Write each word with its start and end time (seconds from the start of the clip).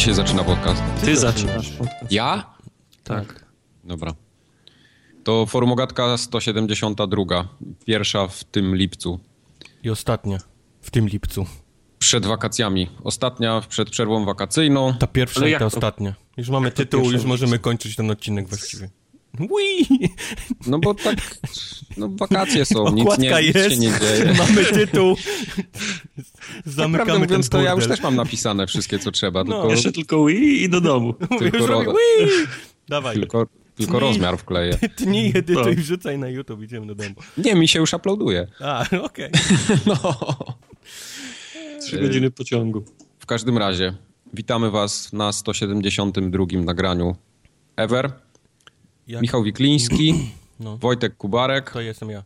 Dzisiaj 0.00 0.14
zaczyna 0.14 0.44
podcast? 0.44 0.82
Ty 1.04 1.16
zaczynasz 1.16 1.70
podcast. 1.70 2.12
Ja? 2.12 2.54
Tak. 3.04 3.44
Dobra. 3.84 4.12
To 5.24 5.46
Formogatka 5.46 6.16
172. 6.16 7.48
Pierwsza 7.86 8.26
w 8.26 8.44
tym 8.44 8.76
lipcu. 8.76 9.20
I 9.82 9.90
ostatnia 9.90 10.38
w 10.80 10.90
tym 10.90 11.08
lipcu. 11.08 11.46
Przed 11.98 12.26
wakacjami. 12.26 12.90
Ostatnia 13.04 13.62
przed 13.68 13.90
przerwą 13.90 14.24
wakacyjną. 14.24 14.94
Ta 14.94 15.06
pierwsza 15.06 15.40
Ale 15.40 15.50
i 15.50 15.52
ta 15.52 15.58
to- 15.58 15.66
ostatnia. 15.66 16.14
Już 16.36 16.48
mamy 16.48 16.70
tytuł, 16.70 17.10
już 17.10 17.24
możemy 17.24 17.58
kończyć 17.58 17.96
ten 17.96 18.10
odcinek 18.10 18.48
właściwie. 18.48 18.90
Wii! 19.38 20.10
No 20.66 20.78
bo 20.78 20.94
tak, 20.94 21.18
no 21.96 22.08
wakacje 22.08 22.64
są, 22.64 22.92
nic, 22.92 23.02
Okładka 23.02 23.40
nie, 23.40 23.46
nic 23.46 23.54
jest, 23.56 23.70
się 23.70 23.76
nie 23.76 23.92
dzieje. 24.00 24.34
mamy 24.38 24.64
tytuł. 24.64 25.16
Prawdę 25.16 26.70
Zamykamy 26.72 27.18
mówiąc, 27.18 27.48
ten 27.48 27.58
to 27.60 27.64
ja 27.66 27.72
już 27.74 27.86
też 27.88 28.00
mam 28.02 28.16
napisane 28.16 28.66
wszystkie, 28.66 28.98
co 28.98 29.10
trzeba, 29.10 29.44
No. 29.44 29.52
tylko, 29.52 29.70
Jeszcze 29.70 29.92
tylko 29.92 30.24
Wii 30.26 30.62
i 30.62 30.68
do 30.68 30.80
domu. 30.80 31.14
tylko, 31.38 31.56
Już 31.58 31.66
ro, 31.66 31.80
Wii! 31.80 32.28
Dawaj, 32.88 33.14
tylko, 33.16 33.46
tylko 33.76 33.98
Tnij. 33.98 34.08
rozmiar 34.08 34.38
wkleję. 34.38 34.78
tnij, 34.96 35.32
edytuj, 35.34 35.76
No. 35.76 35.82
wrzucaj 35.82 36.18
na 36.18 36.28
YouTube, 36.28 36.62
idziemy 36.62 36.86
do 36.86 36.94
domu. 36.94 37.14
Nie, 37.38 37.54
mi 37.54 37.68
się 37.68 37.78
już 37.80 37.92
uploaduje. 37.92 38.46
A, 38.60 38.84
okej. 39.02 39.30
No. 39.86 39.96
Trzy 41.82 41.98
godziny 42.00 42.30
pociągu. 42.30 42.84
W 43.18 43.26
każdym 43.26 43.58
razie, 43.58 43.94
witamy 44.34 44.70
was 44.70 45.12
na 45.12 45.32
172 45.32 46.44
nagraniu 46.64 47.16
Ever. 47.76 48.12
Jak 49.10 49.22
Michał 49.22 49.42
Wikliński, 49.42 50.14
No. 50.60 50.76
Wojtek 50.76 51.16
Kubarek 51.16 51.70
to 51.70 51.80
jestem 51.80 52.10
ja, 52.10 52.22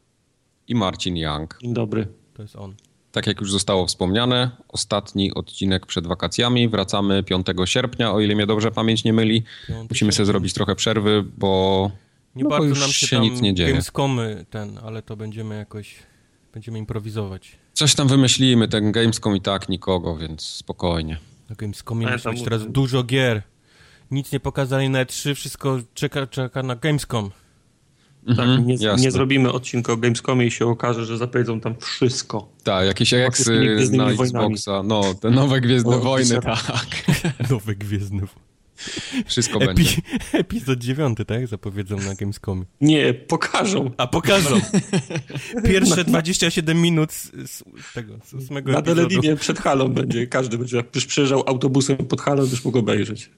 i 0.68 0.74
Marcin 0.74 1.16
Young. 1.16 1.58
Dzień 1.62 1.74
dobry. 1.74 2.06
to 2.34 2.42
jest 2.42 2.56
on. 2.56 2.74
Tak 3.12 3.26
jak 3.26 3.40
już 3.40 3.52
zostało 3.52 3.86
wspomniane, 3.86 4.50
ostatni 4.68 5.34
odcinek 5.34 5.86
przed 5.86 6.06
wakacjami. 6.06 6.68
Wracamy 6.68 7.22
5 7.22 7.46
sierpnia, 7.64 8.12
o 8.12 8.20
ile 8.20 8.34
mnie 8.34 8.46
dobrze 8.46 8.70
pamięć 8.70 9.04
nie 9.04 9.12
myli. 9.12 9.44
5 9.68 9.90
Musimy 9.90 10.12
sobie 10.12 10.26
zrobić 10.26 10.52
trochę 10.52 10.74
przerwy, 10.74 11.24
bo, 11.38 11.90
Nie 12.36 12.42
no 12.42 12.50
bo 12.50 12.56
bardzo 12.56 12.68
już 12.68 12.80
nam 12.80 12.90
się, 12.90 13.06
się 13.06 13.16
tam 13.16 13.24
nic 13.24 13.40
nie 13.40 13.54
dzieje. 13.54 13.68
Gamescomy 13.68 14.46
ten, 14.50 14.78
ale 14.84 15.02
to 15.02 15.16
będziemy 15.16 15.56
jakoś, 15.56 15.98
będziemy 16.52 16.78
improwizować. 16.78 17.52
Coś 17.72 17.94
tam 17.94 18.08
wymyślimy, 18.08 18.68
ten 18.68 18.92
Gamescom 18.92 19.36
i 19.36 19.40
tak 19.40 19.68
nikogo, 19.68 20.16
więc 20.16 20.42
spokojnie. 20.42 21.18
Na 21.50 21.56
Gamescomie 21.56 22.06
musi 22.06 22.28
być 22.28 22.42
teraz 22.42 22.66
dużo 22.66 23.04
gier. 23.04 23.42
Nic 24.10 24.32
nie 24.32 24.40
pokazali 24.40 24.90
na 24.90 25.04
E3, 25.04 25.34
wszystko 25.34 25.78
czeka, 25.94 26.26
czeka 26.26 26.62
na 26.62 26.76
Gamescom. 26.76 27.30
Tak, 28.26 28.38
Mhm, 28.38 28.66
nie, 28.66 28.76
nie 28.98 29.10
zrobimy 29.10 29.52
odcinka 29.52 29.92
o 29.92 29.96
Gamescomie 29.96 30.46
i 30.46 30.50
się 30.50 30.66
okaże, 30.66 31.04
że 31.06 31.18
zapowiedzą 31.18 31.60
tam 31.60 31.74
wszystko. 31.80 32.48
Tak, 32.62 32.86
jakieś 32.86 33.14
eksy 33.14 33.76
na. 33.92 34.10
Xboxa, 34.10 34.82
no, 34.82 35.14
te 35.14 35.30
nowe 35.30 35.60
Gwiezdne 35.60 35.96
O, 35.96 36.00
Wojny, 36.00 36.40
tak. 36.40 36.84
Nowy 37.50 37.76
Gwiezdny. 37.76 38.22
Wszystko 39.26 39.58
będzie. 39.58 39.82
Epi, 39.82 40.02
epizod 40.38 40.78
9, 40.78 41.18
tak? 41.26 41.46
Zapowiedzą 41.46 41.96
na 41.96 42.14
Gamescomie. 42.14 42.64
Nie, 42.80 43.14
pokażą. 43.14 43.90
A 43.96 44.06
pokażą. 44.06 44.60
Pierwsze 45.66 46.04
27 46.04 46.80
minut 46.82 47.12
z, 47.12 47.30
z 47.50 47.62
tego, 47.94 48.18
z 48.24 48.34
ósmego 48.34 48.72
Na 48.72 48.78
epizodu. 48.78 49.08
telewizji 49.08 49.36
przed 49.36 49.58
halą 49.58 49.88
będzie. 49.88 50.26
Każdy 50.26 50.58
będzie, 50.58 50.76
jak 50.76 50.94
już 50.94 51.06
przyjeżdżał 51.06 51.42
autobusem 51.46 51.96
pod 51.96 52.20
halą, 52.20 52.42
już 52.42 52.64
mógł 52.64 52.78
obejrzeć. 52.78 53.30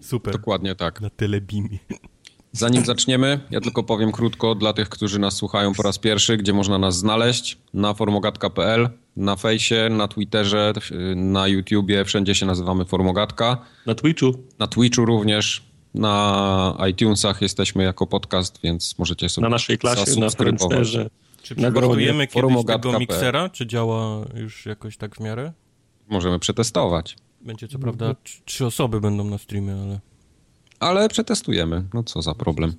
Super. 0.00 0.32
Dokładnie 0.32 0.74
tak. 0.74 1.00
Na 1.00 1.10
telebimie. 1.10 1.78
Zanim 2.52 2.84
zaczniemy, 2.84 3.40
ja 3.50 3.60
tylko 3.60 3.82
powiem 3.82 4.12
krótko 4.12 4.54
dla 4.54 4.72
tych, 4.72 4.88
którzy 4.88 5.18
nas 5.18 5.34
słuchają 5.34 5.74
po 5.74 5.82
raz 5.82 5.98
pierwszy, 5.98 6.36
gdzie 6.36 6.52
można 6.52 6.78
nas 6.78 6.96
znaleźć. 6.96 7.58
Na 7.74 7.94
formogatka.pl, 7.94 8.88
na 9.16 9.36
fejsie, 9.36 9.88
na 9.90 10.08
Twitterze, 10.08 10.72
na 11.16 11.48
YouTubie, 11.48 12.04
wszędzie 12.04 12.34
się 12.34 12.46
nazywamy 12.46 12.84
Formogatka. 12.84 13.56
Na 13.86 13.94
Twitchu. 13.94 14.34
Na 14.58 14.66
Twitchu 14.66 15.04
również, 15.04 15.62
na 15.94 16.76
iTunesach 16.90 17.42
jesteśmy 17.42 17.84
jako 17.84 18.06
podcast, 18.06 18.58
więc 18.62 18.98
możecie 18.98 19.28
sobie 19.28 19.42
Na 19.42 19.48
naszej 19.48 19.78
klasie, 19.78 20.20
na. 20.20 20.30
Friendsterze. 20.30 21.10
Czy 21.42 21.60
Na 21.60 21.70
przygotujemy 21.70 22.26
kiedyś 22.26 22.32
Formogatka.pl. 22.32 22.92
tego 22.92 22.98
miksera? 22.98 23.48
Czy 23.48 23.66
działa 23.66 24.24
już 24.34 24.66
jakoś 24.66 24.96
tak 24.96 25.16
w 25.16 25.20
miarę? 25.20 25.52
Możemy 26.08 26.38
przetestować. 26.38 27.16
Będzie 27.48 27.68
co 27.68 27.78
prawda 27.78 28.10
tr- 28.12 28.40
trzy 28.44 28.66
osoby 28.66 29.00
będą 29.00 29.24
na 29.24 29.38
streamie, 29.38 29.72
ale... 29.82 30.00
Ale 30.80 31.08
przetestujemy. 31.08 31.84
No 31.94 32.02
co 32.02 32.22
za 32.22 32.34
problem. 32.34 32.74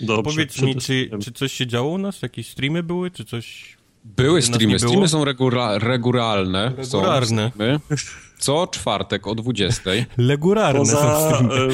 Dobrze. 0.00 0.22
Powiedz 0.22 0.62
mi, 0.62 0.76
czy, 0.76 1.10
czy 1.22 1.32
coś 1.32 1.52
się 1.52 1.66
działo 1.66 1.90
u 1.90 1.98
nas? 1.98 2.22
Jakieś 2.22 2.48
streamy 2.50 2.82
były, 2.82 3.10
czy 3.10 3.24
coś... 3.24 3.76
Były 4.04 4.42
streamy. 4.42 4.78
Streamy 4.78 5.08
są 5.08 5.24
regula- 5.24 5.78
regularne. 5.78 6.72
Są 6.82 6.98
Regularne. 6.98 7.50
streamy. 7.54 7.80
Co 8.38 8.66
czwartek 8.66 9.26
o 9.26 9.34
20. 9.34 9.90
Legurarne 10.16 10.86
są 10.86 10.96
Poza, 10.96 11.28
streamy. 11.28 11.54
e, 11.54 11.68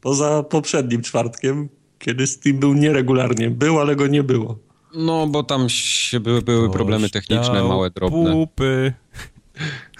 poza 0.00 0.42
poprzednim 0.42 1.02
czwartkiem, 1.02 1.68
kiedy 1.98 2.26
Steam 2.26 2.58
był 2.58 2.74
nieregularnie. 2.74 3.50
Był, 3.50 3.80
ale 3.80 3.96
go 3.96 4.06
nie 4.06 4.22
było. 4.22 4.58
No, 4.94 5.26
bo 5.26 5.42
tam 5.42 5.68
się 5.68 6.20
były, 6.20 6.42
były 6.42 6.70
problemy 6.70 7.10
techniczne, 7.10 7.62
małe, 7.64 7.90
drobne. 7.90 8.32
Pupy. 8.32 8.92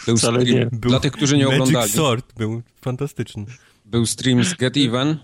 Był 0.07 0.17
Wcale 0.17 0.41
stream, 0.41 0.59
nie. 0.59 0.67
Był 0.73 0.91
Dla 0.91 1.01
tych, 1.01 1.13
którzy 1.13 1.37
nie 1.39 1.45
Magic 1.45 1.61
oglądali, 1.61 1.93
Sword 1.93 2.35
był 2.39 2.63
fantastyczny. 2.81 3.45
był 3.85 4.07
stream 4.07 4.45
z 4.45 4.55
Get 4.55 4.77
Even, 4.77 5.17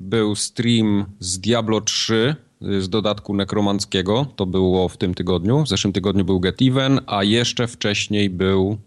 był 0.00 0.34
stream 0.36 1.04
z 1.18 1.38
Diablo 1.38 1.80
3 1.80 2.36
y, 2.62 2.82
z 2.82 2.88
dodatku 2.88 3.34
nekromanckiego, 3.34 4.26
to 4.36 4.46
było 4.46 4.88
w 4.88 4.96
tym 4.96 5.14
tygodniu. 5.14 5.62
W 5.62 5.68
zeszłym 5.68 5.92
tygodniu 5.92 6.24
był 6.24 6.40
Get 6.40 6.62
Even, 6.62 7.00
a 7.06 7.24
jeszcze 7.24 7.66
wcześniej 7.66 8.30
był... 8.30 8.78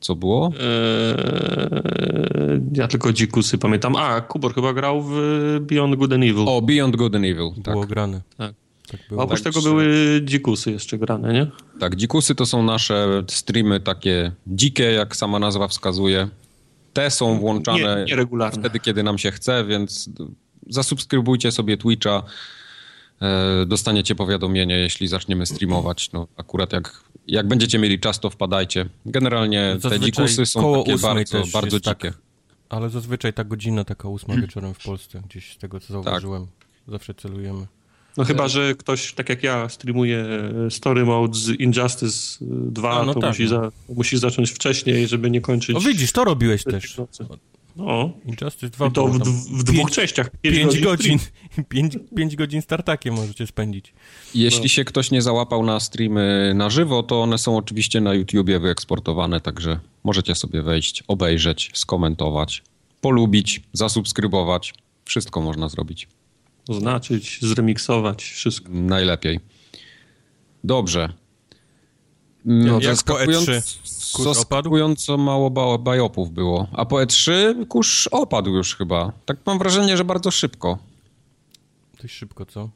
Co 0.00 0.14
było? 0.14 0.52
Eee, 0.60 2.60
ja 2.72 2.88
tylko 2.88 3.12
dzikusy 3.12 3.58
pamiętam. 3.58 3.96
A, 3.96 4.20
Kubor 4.20 4.54
chyba 4.54 4.72
grał 4.72 5.02
w 5.02 5.14
Beyond 5.60 5.94
Good 5.94 6.12
and 6.12 6.24
Evil. 6.24 6.44
O, 6.48 6.62
Beyond 6.62 6.96
Good 6.96 7.14
and 7.14 7.24
Evil. 7.24 7.50
Tak, 7.62 7.74
Było 7.74 7.86
grane. 7.86 8.20
Tak. 8.36 8.54
Tak 8.90 9.00
A 9.06 9.08
było. 9.08 9.22
oprócz 9.22 9.42
tak, 9.42 9.52
tego 9.52 9.62
były 9.64 10.20
dzikusy 10.24 10.70
jeszcze 10.70 10.98
grane, 10.98 11.32
nie? 11.32 11.46
tak. 11.80 11.96
Dzikusy 11.96 12.34
to 12.34 12.46
są 12.46 12.62
nasze 12.62 13.22
streamy 13.28 13.80
takie 13.80 14.32
dzikie, 14.46 14.84
jak 14.84 15.16
sama 15.16 15.38
nazwa 15.38 15.68
wskazuje. 15.68 16.28
Te 16.92 17.10
są 17.10 17.38
włączane 17.38 17.96
Nie, 17.98 18.04
nieregularne. 18.04 18.60
wtedy, 18.60 18.80
kiedy 18.80 19.02
nam 19.02 19.18
się 19.18 19.30
chce, 19.30 19.64
więc 19.64 20.10
zasubskrybujcie 20.68 21.52
sobie 21.52 21.76
Twitcha. 21.76 22.22
E, 23.22 23.66
Dostaniecie 23.66 24.14
powiadomienie, 24.14 24.78
jeśli 24.78 25.08
zaczniemy 25.08 25.46
streamować. 25.46 26.12
No, 26.12 26.26
akurat 26.36 26.72
jak, 26.72 27.02
jak 27.26 27.48
będziecie 27.48 27.78
mieli 27.78 28.00
czas, 28.00 28.20
to 28.20 28.30
wpadajcie. 28.30 28.86
Generalnie 29.06 29.70
te 29.74 29.80
Zazwyczaj 29.80 30.06
dzikusy 30.12 30.46
są 30.46 30.74
takie 30.84 30.98
bardzo, 30.98 31.42
bardzo 31.52 31.80
tak. 31.80 31.98
dzikie. 31.98 32.12
Ale 32.68 32.90
zazwyczaj 32.90 33.32
ta 33.32 33.44
godzina 33.44 33.84
taka 33.84 34.08
ósma 34.08 34.34
wieczorem 34.36 34.74
w 34.74 34.84
Polsce, 34.84 35.22
gdzieś 35.30 35.52
z 35.52 35.58
tego 35.58 35.80
co 35.80 35.92
zauważyłem. 35.92 36.46
Zawsze 36.88 37.14
celujemy. 37.14 37.66
No 38.20 38.26
chyba, 38.26 38.48
że 38.48 38.74
ktoś, 38.74 39.12
tak 39.12 39.28
jak 39.28 39.42
ja, 39.42 39.68
streamuje 39.68 40.24
e, 40.66 40.70
Story 40.70 41.04
Mode 41.04 41.38
z 41.38 41.48
Injustice 41.48 42.38
2, 42.40 42.90
A, 43.00 43.04
no 43.04 43.14
to 43.14 43.20
tak, 43.20 43.30
musi, 43.30 43.42
no. 43.42 43.48
za, 43.48 43.70
musi 43.88 44.18
zacząć 44.18 44.50
wcześniej, 44.50 45.08
żeby 45.08 45.30
nie 45.30 45.40
kończyć... 45.40 45.76
O 45.76 45.80
widzisz, 45.80 46.12
to 46.12 46.24
robiłeś 46.24 46.60
w 46.60 46.64
też. 46.64 46.98
nocy. 46.98 47.26
No, 47.76 48.10
Injustice 48.26 48.68
2 48.68 48.86
i 48.86 48.92
to 48.92 49.06
w, 49.06 49.18
w 49.58 49.62
dwóch 49.64 49.76
pięć- 49.90 49.94
częściach. 49.94 50.30
Pięć, 50.42 50.56
Pięć 50.56 50.80
godzin. 50.80 51.18
stream. 51.18 51.64
Pięć, 51.68 51.98
pięć 52.16 52.36
godzin 52.36 52.62
startakiem 52.62 53.14
możecie 53.14 53.46
spędzić. 53.46 53.92
Jeśli 54.34 54.68
się 54.68 54.84
ktoś 54.84 55.10
nie 55.10 55.22
załapał 55.22 55.62
na 55.62 55.80
streamy 55.80 56.52
na 56.54 56.70
żywo, 56.70 57.02
to 57.02 57.22
one 57.22 57.38
są 57.38 57.56
oczywiście 57.56 58.00
na 58.00 58.14
YouTubie 58.14 58.58
wyeksportowane, 58.58 59.40
także 59.40 59.80
możecie 60.04 60.34
sobie 60.34 60.62
wejść, 60.62 61.02
obejrzeć, 61.08 61.70
skomentować, 61.74 62.62
polubić, 63.00 63.60
zasubskrybować. 63.72 64.74
Wszystko 65.04 65.40
można 65.40 65.68
zrobić. 65.68 66.08
Oznaczyć, 66.70 67.38
zremiksować, 67.42 68.22
wszystko. 68.24 68.68
Najlepiej. 68.72 69.40
Dobrze. 70.64 71.12
Mm, 72.46 72.66
Jak 72.66 72.74
po 72.80 72.80
zaskakując- 72.86 73.48
E3 73.48 74.16
kurz 74.16 74.26
opadł? 74.26 74.34
Zaskakująco 74.34 75.16
mało 75.16 75.50
ba- 75.50 75.78
bajopów 75.78 76.30
było. 76.30 76.66
A 76.72 76.84
po 76.86 76.96
E3 76.96 77.30
kurz 77.68 78.06
opadł 78.12 78.50
już 78.50 78.76
chyba. 78.76 79.12
Tak 79.26 79.36
mam 79.46 79.58
wrażenie, 79.58 79.96
że 79.96 80.04
bardzo 80.04 80.30
szybko. 80.30 80.78
Dość 82.02 82.14
szybko, 82.14 82.46
co? 82.46 82.68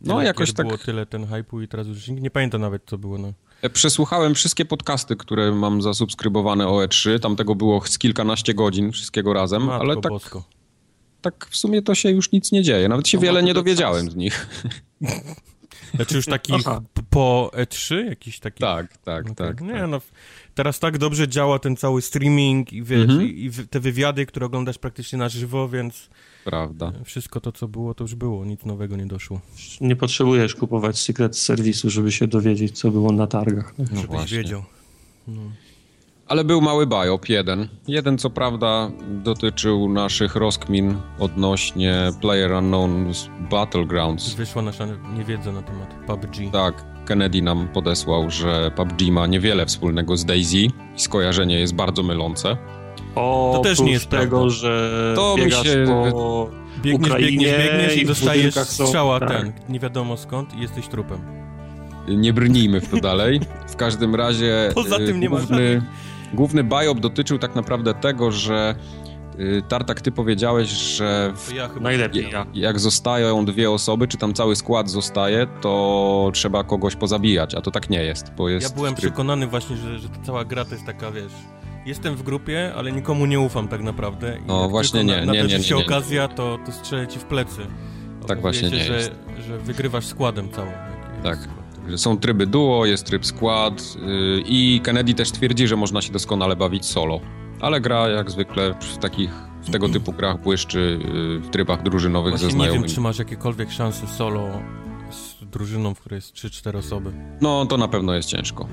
No, 0.00 0.14
Tyle 0.14 0.24
jakoś 0.26 0.52
tak- 0.52 0.66
było 0.66 0.78
tyle 0.78 1.06
ten 1.06 1.26
hypu 1.26 1.60
i 1.62 1.68
teraz 1.68 1.86
już 1.86 2.08
nie 2.08 2.30
pamiętam 2.30 2.60
nawet 2.60 2.82
co 2.86 2.98
było. 2.98 3.18
No. 3.18 3.32
E, 3.62 3.70
Przesłuchałem 3.70 4.34
wszystkie 4.34 4.64
podcasty, 4.64 5.16
które 5.16 5.52
mam 5.52 5.82
zasubskrybowane 5.82 6.68
o 6.68 6.72
E3. 6.84 7.20
Tam 7.20 7.36
tego 7.36 7.54
było 7.54 7.86
z 7.86 7.98
kilkanaście 7.98 8.54
godzin, 8.54 8.92
wszystkiego 8.92 9.32
razem, 9.32 9.62
Matko 9.64 9.80
ale 9.80 9.94
tak, 9.96 10.12
bosko. 10.12 10.44
Tak 11.22 11.46
w 11.50 11.56
sumie 11.56 11.82
to 11.82 11.94
się 11.94 12.10
już 12.10 12.32
nic 12.32 12.52
nie 12.52 12.62
dzieje. 12.62 12.88
Nawet 12.88 13.08
się 13.08 13.18
No, 13.18 13.22
wiele 13.22 13.42
nie 13.42 13.54
dowiedziałem 13.54 14.10
z 14.10 14.16
nich. 14.16 14.46
Znaczy 15.94 16.16
już 16.16 16.26
takich 16.26 16.54
Aha. 16.66 16.82
p- 16.94 17.02
po 17.10 17.50
E3? 17.54 18.04
Jakiś 18.04 18.40
taki... 18.40 18.60
Tak, 18.60 18.96
tak, 18.96 19.24
Okej. 19.24 19.36
tak. 19.36 19.60
Nie, 19.60 19.72
tak. 19.72 19.88
no, 19.90 20.00
teraz 20.54 20.78
tak 20.78 20.98
dobrze 20.98 21.28
działa 21.28 21.58
ten 21.58 21.76
cały 21.76 22.02
streaming 22.02 22.72
i 22.72 22.82
wiesz, 22.82 23.02
Mhm. 23.02 23.22
i, 23.22 23.44
i 23.44 23.50
te 23.68 23.80
wywiady, 23.80 24.26
które 24.26 24.46
oglądasz 24.46 24.78
praktycznie 24.78 25.18
na 25.18 25.28
żywo, 25.28 25.68
więc 25.68 26.08
Prawda. 26.44 26.92
wszystko 27.04 27.40
to, 27.40 27.52
co 27.52 27.68
było, 27.68 27.94
to 27.94 28.04
już 28.04 28.14
było, 28.14 28.44
nic 28.44 28.64
nowego 28.64 28.96
nie 28.96 29.06
doszło. 29.06 29.40
Nie 29.80 29.96
potrzebujesz 29.96 30.54
kupować 30.54 30.98
secret 30.98 31.38
serwisu, 31.38 31.90
żeby 31.90 32.12
się 32.12 32.26
dowiedzieć, 32.26 32.78
co 32.78 32.90
było 32.90 33.12
na 33.12 33.26
targach. 33.26 33.74
No 33.78 33.84
Żebyś 33.86 34.06
właśnie. 34.06 34.38
wiedział. 34.38 34.64
No. 35.28 35.40
Ale 36.32 36.44
był 36.44 36.60
mały 36.60 36.86
biop, 36.86 37.28
jeden. 37.28 37.68
Jeden, 37.88 38.18
co 38.18 38.30
prawda, 38.30 38.90
dotyczył 39.08 39.88
naszych 39.88 40.36
rozkmin 40.36 40.96
odnośnie 41.18 42.10
Player 42.20 42.50
Unknown's 42.50 43.28
Battlegrounds. 43.50 44.34
Wyszła 44.34 44.62
nasza 44.62 44.86
niewiedza 45.16 45.52
na 45.52 45.62
temat 45.62 45.94
PUBG. 46.06 46.52
Tak, 46.52 46.84
Kennedy 47.04 47.42
nam 47.42 47.68
podesłał, 47.68 48.30
że 48.30 48.70
PUBG 48.76 49.02
ma 49.10 49.26
niewiele 49.26 49.66
wspólnego 49.66 50.16
z 50.16 50.24
DayZ 50.24 50.54
i 50.54 50.70
skojarzenie 50.96 51.60
jest 51.60 51.74
bardzo 51.74 52.02
mylące. 52.02 52.56
O, 53.14 53.52
to 53.56 53.62
też 53.62 53.80
nie 53.80 53.92
jest 53.92 54.08
tego, 54.08 54.36
prawda. 54.36 54.50
że 54.50 55.12
to 55.16 55.34
biegasz 55.36 55.66
się... 55.66 55.84
po 56.10 56.50
biegniesz, 56.82 57.10
Ukrainie 57.10 57.46
biegniesz, 57.46 57.72
biegniesz 57.72 57.96
i 57.96 58.06
dostajesz 58.06 58.54
strzała 58.54 59.20
tak. 59.20 59.28
ten, 59.28 59.52
nie 59.68 59.80
wiadomo 59.80 60.16
skąd 60.16 60.54
i 60.54 60.60
jesteś 60.60 60.88
trupem. 60.88 61.18
Nie 62.08 62.32
brnijmy 62.32 62.80
w 62.80 62.88
to 62.88 62.96
dalej. 62.96 63.40
W 63.68 63.76
każdym 63.76 64.14
razie 64.14 64.70
Poza 64.74 64.96
tym 64.96 65.20
nie 65.20 65.28
główny, 65.28 65.76
ma 65.76 66.11
główny 66.34 66.64
biop 66.64 67.00
dotyczył 67.00 67.38
tak 67.38 67.54
naprawdę 67.54 67.94
tego, 67.94 68.30
że 68.30 68.74
y, 69.38 69.62
Tartak, 69.68 70.00
ty 70.00 70.12
powiedziałeś, 70.12 70.68
że 70.68 71.32
w, 71.36 71.52
ja 71.52 71.70
najlepiej 71.80 72.30
ja. 72.30 72.46
jak 72.54 72.80
zostają 72.80 73.44
dwie 73.44 73.70
osoby, 73.70 74.08
czy 74.08 74.16
tam 74.16 74.34
cały 74.34 74.56
skład 74.56 74.90
zostaje, 74.90 75.46
to 75.60 76.30
trzeba 76.34 76.64
kogoś 76.64 76.96
pozabijać, 76.96 77.54
a 77.54 77.60
to 77.60 77.70
tak 77.70 77.90
nie 77.90 78.04
jest, 78.04 78.32
bo 78.32 78.48
jest... 78.48 78.70
Ja 78.70 78.76
byłem 78.76 78.94
tryb... 78.94 79.10
przekonany 79.10 79.46
właśnie, 79.46 79.76
że, 79.76 79.98
że 79.98 80.08
ta 80.08 80.18
cała 80.22 80.44
gra 80.44 80.64
to 80.64 80.74
jest 80.74 80.86
taka, 80.86 81.10
wiesz, 81.10 81.32
jestem 81.86 82.14
w 82.14 82.22
grupie, 82.22 82.72
ale 82.76 82.92
nikomu 82.92 83.26
nie 83.26 83.40
ufam 83.40 83.68
tak 83.68 83.82
naprawdę. 83.82 84.38
I 84.38 84.46
no 84.46 84.68
właśnie 84.68 85.04
nie, 85.04 85.26
na, 85.26 85.32
nie, 85.32 85.42
nie, 85.42 85.58
nie, 85.58 85.64
się 85.64 85.76
okazja, 85.76 86.28
to, 86.28 86.58
to 86.66 86.72
strzelę 86.72 87.08
ci 87.08 87.18
w 87.18 87.24
plecy. 87.24 87.60
Tak 88.26 88.40
właśnie 88.40 88.70
nie 88.70 88.84
że, 88.84 88.94
jest. 88.94 89.12
że 89.38 89.58
wygrywasz 89.58 90.06
składem 90.06 90.50
całym. 90.50 90.72
Tak. 91.22 91.61
Są 91.96 92.18
tryby 92.18 92.46
duo, 92.46 92.86
jest 92.86 93.06
tryb 93.06 93.26
skład 93.26 93.96
yy, 94.06 94.42
i 94.46 94.80
Kennedy 94.84 95.14
też 95.14 95.30
twierdzi, 95.30 95.66
że 95.66 95.76
można 95.76 96.02
się 96.02 96.12
doskonale 96.12 96.56
bawić 96.56 96.86
solo. 96.86 97.20
Ale 97.60 97.80
gra 97.80 98.08
jak 98.08 98.30
zwykle 98.30 98.74
w 98.80 98.98
takich 98.98 99.30
w 99.62 99.70
tego 99.70 99.88
typu 99.88 100.12
grach 100.12 100.42
błyszczy 100.42 100.98
yy, 101.14 101.38
w 101.38 101.50
trybach 101.50 101.82
drużynowych 101.82 102.32
Właśnie 102.32 102.46
ze 102.46 102.50
znajomymi. 102.50 102.82
nie 102.82 102.88
wiem, 102.88 102.94
czy 102.94 103.00
masz 103.00 103.18
jakiekolwiek 103.18 103.70
szanse 103.70 104.06
solo 104.06 104.48
z 105.10 105.44
drużyną, 105.50 105.94
w 105.94 106.00
której 106.00 106.16
jest 106.16 106.34
3-4 106.34 106.76
osoby. 106.76 107.12
No, 107.40 107.66
to 107.66 107.76
na 107.76 107.88
pewno 107.88 108.14
jest 108.14 108.28
ciężko. 108.28 108.68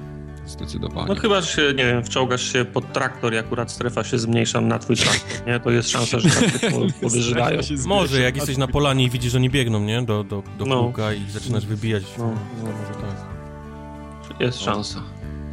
Zdecydowanie. 0.50 1.08
No 1.08 1.16
chyba, 1.16 1.42
że 1.42 1.48
się, 1.48 1.62
nie 1.62 1.86
wiem, 1.86 2.04
wczołgasz 2.04 2.54
się 2.54 2.66
pod 2.66 2.94
traktor 2.94 3.34
i 3.34 3.38
akurat 3.38 3.72
strefa 3.72 4.04
się 4.04 4.20
zmniejsza 4.20 4.62
na 4.62 4.80
twój 4.80 4.96
traktor, 4.96 5.48
nie? 5.48 5.60
To 5.60 5.72
jest 5.72 5.90
szansa, 5.90 6.20
że 6.20 6.30
tak 6.30 6.72
powyżywają. 7.02 7.62
Może, 7.86 8.22
jak 8.22 8.36
jesteś 8.36 8.58
na 8.58 8.68
polanie 8.68 9.04
i 9.04 9.10
widzisz, 9.10 9.32
że 9.32 9.38
oni 9.38 9.50
biegną, 9.50 9.80
nie? 9.80 10.02
Do, 10.02 10.24
do, 10.24 10.44
do 10.58 10.66
no. 10.66 10.84
kółka 10.84 11.14
i 11.14 11.30
zaczynasz 11.30 11.66
wybijać. 11.66 12.04
No, 12.18 12.26
no 12.64 12.64
może 12.64 12.94
tak. 13.02 14.40
Jest 14.40 14.62
szansa. 14.62 15.02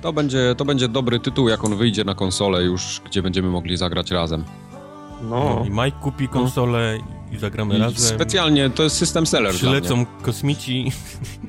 To 0.02 0.12
będzie, 0.12 0.54
to 0.56 0.64
będzie 0.64 0.88
dobry 0.88 1.20
tytuł, 1.20 1.48
jak 1.48 1.64
on 1.64 1.76
wyjdzie 1.76 2.04
na 2.04 2.14
konsolę 2.14 2.62
już, 2.62 3.00
gdzie 3.04 3.22
będziemy 3.22 3.48
mogli 3.48 3.76
zagrać 3.76 4.10
razem. 4.10 4.44
No. 5.22 5.28
no 5.30 5.64
I 5.66 5.70
Mike 5.70 5.98
kupi 6.02 6.28
konsolę 6.28 6.98
i 7.32 7.38
zagramy 7.38 7.76
I 7.76 7.78
razem. 7.78 8.16
Specjalnie, 8.16 8.70
to 8.70 8.82
jest 8.82 8.96
system 8.96 9.26
seller 9.26 9.54
Przylecą 9.54 10.06
kosmici. 10.22 10.92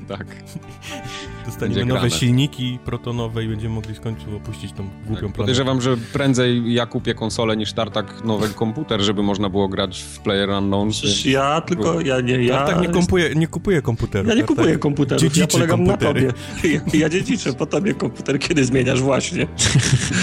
tak. 0.08 0.26
Dostaniemy 1.48 1.84
nowe 1.84 2.10
silniki 2.10 2.78
protonowe 2.84 3.44
i 3.44 3.48
będziemy 3.48 3.74
mogli 3.74 3.94
w 3.94 4.00
końcu 4.00 4.36
opuścić 4.36 4.72
tą 4.72 4.82
głupią 4.82 5.04
tak, 5.06 5.18
planetę. 5.18 5.36
Podejrzewam, 5.36 5.80
że 5.80 5.96
prędzej 6.12 6.74
ja 6.74 6.86
kupię 6.86 7.14
konsolę 7.14 7.56
niż 7.56 7.72
Tartak 7.72 8.24
nowy 8.24 8.48
komputer, 8.48 9.00
żeby 9.00 9.22
można 9.22 9.48
było 9.48 9.68
grać 9.68 10.02
w 10.02 10.18
Player 10.18 10.50
Unknown. 10.50 10.90
Przecież 10.90 11.26
ja 11.26 11.60
tylko, 11.60 12.00
ja 12.00 12.20
nie, 12.20 12.44
ja... 12.44 12.58
Tartak 12.58 12.80
nie, 12.80 12.88
kupuję, 12.88 13.34
nie 13.34 13.48
kupuję 13.48 13.82
komputerów. 13.82 14.28
Ja 14.28 14.34
nie 14.34 14.42
kupuję 14.42 14.78
komputerów, 14.78 15.22
Dziedziczy 15.22 15.40
ja 15.40 15.46
polegam 15.46 15.86
komputery. 15.86 16.26
na 16.26 16.32
tobie. 16.32 16.72
Ja, 16.92 16.98
ja 16.98 17.08
dziedziczę 17.08 17.52
po 17.52 17.66
tobie 17.66 17.94
komputer, 17.94 18.38
kiedy 18.38 18.64
zmieniasz 18.64 19.02
właśnie. 19.02 19.46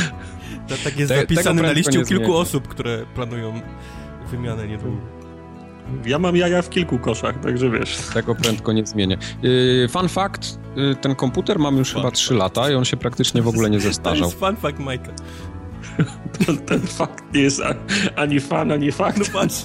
tak 0.83 0.99
jest 0.99 1.13
Te, 1.13 1.19
zapisany 1.19 1.61
na 1.61 1.71
liście 1.71 2.03
kilku 2.03 2.35
osób, 2.35 2.67
które 2.67 3.05
planują 3.15 3.61
wymianę 4.31 4.67
niedługo. 4.67 5.14
Ja 6.05 6.19
mam 6.19 6.35
jaja 6.35 6.61
w 6.61 6.69
kilku 6.69 6.99
koszach, 6.99 7.39
także 7.39 7.69
wiesz. 7.69 7.97
Tego 8.13 8.35
prędko 8.35 8.73
nie 8.73 8.85
zmienię. 8.85 9.17
Yy, 9.41 9.87
fun 9.89 10.09
fact, 10.09 10.59
yy, 10.75 10.95
ten 10.95 11.15
komputer 11.15 11.59
mam 11.59 11.77
już 11.77 11.91
fun 11.91 12.01
chyba 12.01 12.11
3 12.11 12.33
lata 12.33 12.71
i 12.71 12.73
on 12.73 12.85
się 12.85 12.97
praktycznie 12.97 13.41
w 13.41 13.47
ogóle 13.47 13.69
nie 13.69 13.79
zestarzał. 13.79 14.21
To 14.21 14.25
jest 14.25 14.39
fun 14.39 14.55
fact, 14.55 14.79
Michael. 14.79 15.13
ten, 16.45 16.57
ten 16.57 16.81
fakt 16.81 17.23
nie 17.33 17.41
jest 17.41 17.61
ani 18.15 18.39
fan, 18.39 18.71
ani 18.71 18.91
fakt. 18.91 19.17
No 19.19 19.25
patrz. 19.39 19.63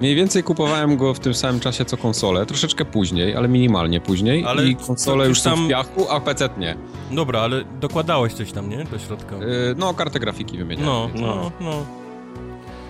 Mniej 0.00 0.14
więcej 0.14 0.42
kupowałem 0.42 0.96
go 0.96 1.14
w 1.14 1.20
tym 1.20 1.34
samym 1.34 1.60
czasie 1.60 1.84
co 1.84 1.96
konsolę, 1.96 2.46
troszeczkę 2.46 2.84
później, 2.84 3.36
ale 3.36 3.48
minimalnie 3.48 4.00
później 4.00 4.44
ale 4.46 4.66
i 4.66 4.76
konsole 4.76 5.28
już 5.28 5.40
tam... 5.40 5.56
są 5.56 5.66
w 5.66 5.68
piachu, 5.68 6.10
a 6.10 6.20
PC 6.20 6.48
nie. 6.58 6.76
Dobra, 7.10 7.40
ale 7.40 7.64
dokładałeś 7.80 8.32
coś 8.32 8.52
tam, 8.52 8.70
nie? 8.70 8.84
Do 8.84 8.98
środka. 8.98 9.36
Yy, 9.36 9.74
no, 9.76 9.94
kartę 9.94 10.20
grafiki 10.20 10.58
wymieniałem. 10.58 11.10
No, 11.14 11.20
no, 11.20 11.52
no. 11.60 12.01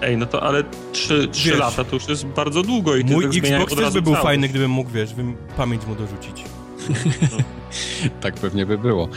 Ej, 0.02 0.16
no 0.16 0.26
to 0.26 0.42
ale 0.42 0.64
3, 0.92 1.28
3 1.28 1.56
lata 1.56 1.84
to 1.84 1.96
już 1.96 2.08
jest 2.08 2.26
bardzo 2.26 2.62
długo 2.62 2.96
i 2.96 3.04
ty 3.04 3.12
Mój 3.12 3.24
tak 3.24 3.36
Xbox 3.36 3.74
też 3.74 3.92
by 3.92 4.02
był 4.02 4.12
cały. 4.12 4.24
fajny, 4.24 4.48
gdybym 4.48 4.70
mógł, 4.70 4.90
wiesz, 4.90 5.10
pamięć 5.56 5.86
mu 5.86 5.94
dorzucić. 5.94 6.44
tak 8.20 8.34
pewnie 8.34 8.66
by 8.66 8.78
było. 8.78 9.08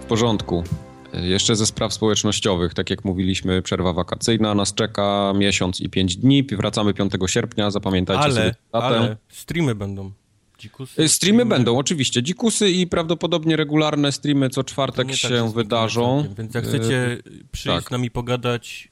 W 0.00 0.04
porządku. 0.04 0.64
Jeszcze 1.12 1.56
ze 1.56 1.66
spraw 1.66 1.92
społecznościowych, 1.92 2.74
tak 2.74 2.90
jak 2.90 3.04
mówiliśmy, 3.04 3.62
przerwa 3.62 3.92
wakacyjna 3.92 4.54
nas 4.54 4.74
czeka 4.74 5.32
miesiąc 5.36 5.80
i 5.80 5.88
pięć 5.88 6.16
dni. 6.16 6.42
Wracamy 6.42 6.94
5 6.94 7.12
sierpnia, 7.26 7.70
zapamiętajcie 7.70 8.22
ale, 8.22 8.34
sobie 8.34 8.54
datę. 8.72 8.86
Ale 8.86 9.16
streamy 9.28 9.74
będą. 9.74 10.10
Dzikusy, 10.58 10.92
streamy, 10.92 11.08
streamy 11.08 11.46
będą, 11.46 11.78
oczywiście. 11.78 12.22
Dzikusy 12.22 12.70
i 12.70 12.86
prawdopodobnie 12.86 13.56
regularne 13.56 14.12
streamy 14.12 14.50
co 14.50 14.64
czwartek 14.64 15.06
tak, 15.06 15.16
się 15.16 15.52
wydarzą. 15.52 16.24
Więc 16.38 16.54
jak 16.54 16.64
chcecie 16.64 17.18
przyjść 17.52 17.78
tak. 17.78 17.88
z 17.88 17.90
nami 17.90 18.10
pogadać, 18.10 18.90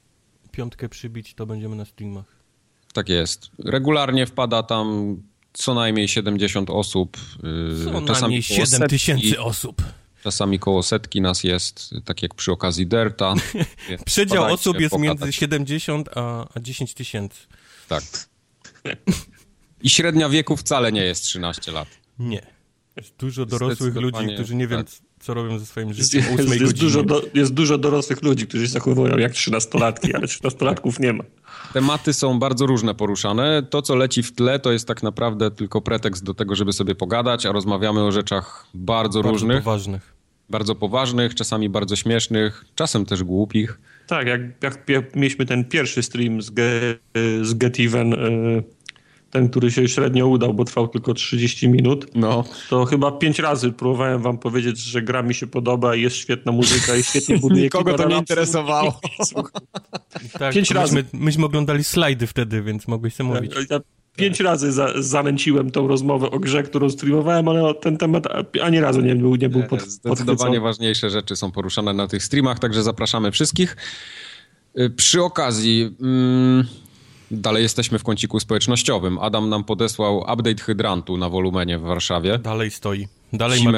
piątkę 0.51 0.89
przybić, 0.89 1.33
to 1.33 1.45
będziemy 1.45 1.75
na 1.75 1.85
streamach. 1.85 2.25
Tak 2.93 3.09
jest. 3.09 3.51
Regularnie 3.65 4.25
wpada 4.25 4.63
tam 4.63 5.17
co 5.53 5.73
najmniej 5.73 6.07
70 6.07 6.69
osób. 6.69 7.17
Y, 7.17 7.85
co 7.85 8.01
najmniej 8.01 8.43
7 8.43 8.89
tysięcy 8.89 9.41
osób. 9.41 9.81
Czasami 10.23 10.59
koło 10.59 10.83
setki 10.83 11.21
nas 11.21 11.43
jest, 11.43 11.89
tak 12.05 12.23
jak 12.23 12.35
przy 12.35 12.51
okazji 12.51 12.87
Derta. 12.87 13.33
Przedział 14.05 14.53
osób 14.53 14.79
jest 14.79 14.91
pokazać. 14.91 15.19
między 15.19 15.33
70 15.33 16.09
a, 16.15 16.47
a 16.53 16.59
10 16.59 16.93
tysięcy. 16.93 17.39
Tak. 17.87 18.03
I 19.81 19.89
średnia 19.89 20.29
wieku 20.29 20.57
wcale 20.57 20.91
nie 20.91 21.03
jest 21.03 21.23
13 21.23 21.71
lat. 21.71 21.87
Nie. 22.19 22.41
Jest 22.95 23.15
dużo 23.15 23.45
dorosłych 23.45 23.95
ludzi, 23.95 24.33
którzy 24.33 24.55
nie 24.55 24.67
wiem, 24.67 24.85
tak 24.85 24.95
co 25.19 25.33
robią 25.33 25.59
ze 25.59 25.65
swoim 25.65 25.93
życiem 25.93 26.21
jest, 26.21 26.49
jest, 26.49 26.61
jest 26.61 26.79
dużo, 26.79 27.03
do, 27.03 27.21
jest 27.33 27.53
dużo 27.53 27.77
dorosłych 27.77 28.23
ludzi, 28.23 28.47
którzy 28.47 28.65
się 28.65 28.71
zachowują 28.71 29.17
jak 29.17 29.31
trzynastolatki, 29.31 30.15
ale 30.15 30.27
trzynastolatków 30.27 30.99
nie 30.99 31.13
ma. 31.13 31.23
Tematy 31.73 32.13
są 32.13 32.39
bardzo 32.39 32.65
różne 32.65 32.95
poruszane. 32.95 33.63
To, 33.69 33.81
co 33.81 33.95
leci 33.95 34.23
w 34.23 34.31
tle, 34.31 34.59
to 34.59 34.71
jest 34.71 34.87
tak 34.87 35.03
naprawdę 35.03 35.51
tylko 35.51 35.81
pretekst 35.81 36.23
do 36.23 36.33
tego, 36.33 36.55
żeby 36.55 36.73
sobie 36.73 36.95
pogadać, 36.95 37.45
a 37.45 37.51
rozmawiamy 37.51 38.03
o 38.03 38.11
rzeczach 38.11 38.65
bardzo, 38.73 39.19
bardzo 39.19 39.31
różnych. 39.31 39.63
poważnych. 39.63 40.13
Bardzo 40.49 40.75
poważnych, 40.75 41.35
czasami 41.35 41.69
bardzo 41.69 41.95
śmiesznych, 41.95 42.65
czasem 42.75 43.05
też 43.05 43.23
głupich. 43.23 43.79
Tak, 44.07 44.27
jak, 44.27 44.41
jak 44.87 45.15
mieliśmy 45.15 45.45
ten 45.45 45.65
pierwszy 45.65 46.03
stream 46.03 46.41
z, 46.41 46.51
ge, 46.51 46.71
z 47.41 47.53
Get 47.53 47.79
Even, 47.79 48.13
y, 48.13 48.63
ten, 49.31 49.49
który 49.49 49.71
się 49.71 49.87
średnio 49.87 50.27
udał, 50.27 50.53
bo 50.53 50.65
trwał 50.65 50.87
tylko 50.87 51.13
30 51.13 51.69
minut, 51.69 52.05
no. 52.15 52.43
to 52.69 52.85
chyba 52.85 53.11
pięć 53.11 53.39
razy 53.39 53.71
próbowałem 53.71 54.21
wam 54.21 54.37
powiedzieć, 54.37 54.79
że 54.79 55.01
gra 55.01 55.23
mi 55.23 55.33
się 55.33 55.47
podoba 55.47 55.95
i 55.95 56.01
jest 56.01 56.15
świetna 56.15 56.51
muzyka 56.51 56.95
i 56.95 57.03
świetnie 57.03 57.37
buduje 57.47 57.63
Nikogo 57.63 57.93
to 57.93 58.07
nie 58.07 58.17
interesowało. 58.17 58.99
tak, 60.39 60.53
pięć 60.53 60.71
razy. 60.71 60.95
Myśmy, 60.95 61.19
myśmy 61.19 61.45
oglądali 61.45 61.83
slajdy 61.83 62.27
wtedy, 62.27 62.61
więc 62.61 62.87
mogłeś 62.87 63.13
sobie 63.13 63.29
mówić. 63.29 63.53
Ja 63.69 63.79
pięć 64.15 64.39
razy 64.39 64.71
za, 64.71 64.93
zanęciłem 64.95 65.71
tą 65.71 65.87
rozmowę 65.87 66.31
o 66.31 66.39
grze, 66.39 66.63
którą 66.63 66.89
streamowałem, 66.89 67.47
ale 67.47 67.73
ten 67.73 67.97
temat 67.97 68.27
ani 68.61 68.79
razu 68.79 69.01
nie 69.01 69.15
był, 69.15 69.35
nie 69.35 69.49
był 69.49 69.63
pod, 69.63 69.81
Zdecydowanie 69.81 70.59
ważniejsze 70.59 71.09
rzeczy 71.09 71.35
są 71.35 71.51
poruszane 71.51 71.93
na 71.93 72.07
tych 72.07 72.23
streamach, 72.23 72.59
także 72.59 72.83
zapraszamy 72.83 73.31
wszystkich. 73.31 73.77
Y, 74.79 74.89
przy 74.89 75.23
okazji... 75.23 75.95
Mm, 76.01 76.65
Dalej 77.31 77.63
jesteśmy 77.63 77.99
w 77.99 78.03
kąciku 78.03 78.39
społecznościowym. 78.39 79.19
Adam 79.19 79.49
nam 79.49 79.63
podesłał 79.63 80.17
update 80.17 80.63
hydrantu 80.63 81.17
na 81.17 81.29
wolumenie 81.29 81.79
w 81.79 81.81
Warszawie. 81.81 82.39
Dalej 82.39 82.71
stoi. 82.71 83.07
Dalej, 83.33 83.63
ma, 83.63 83.71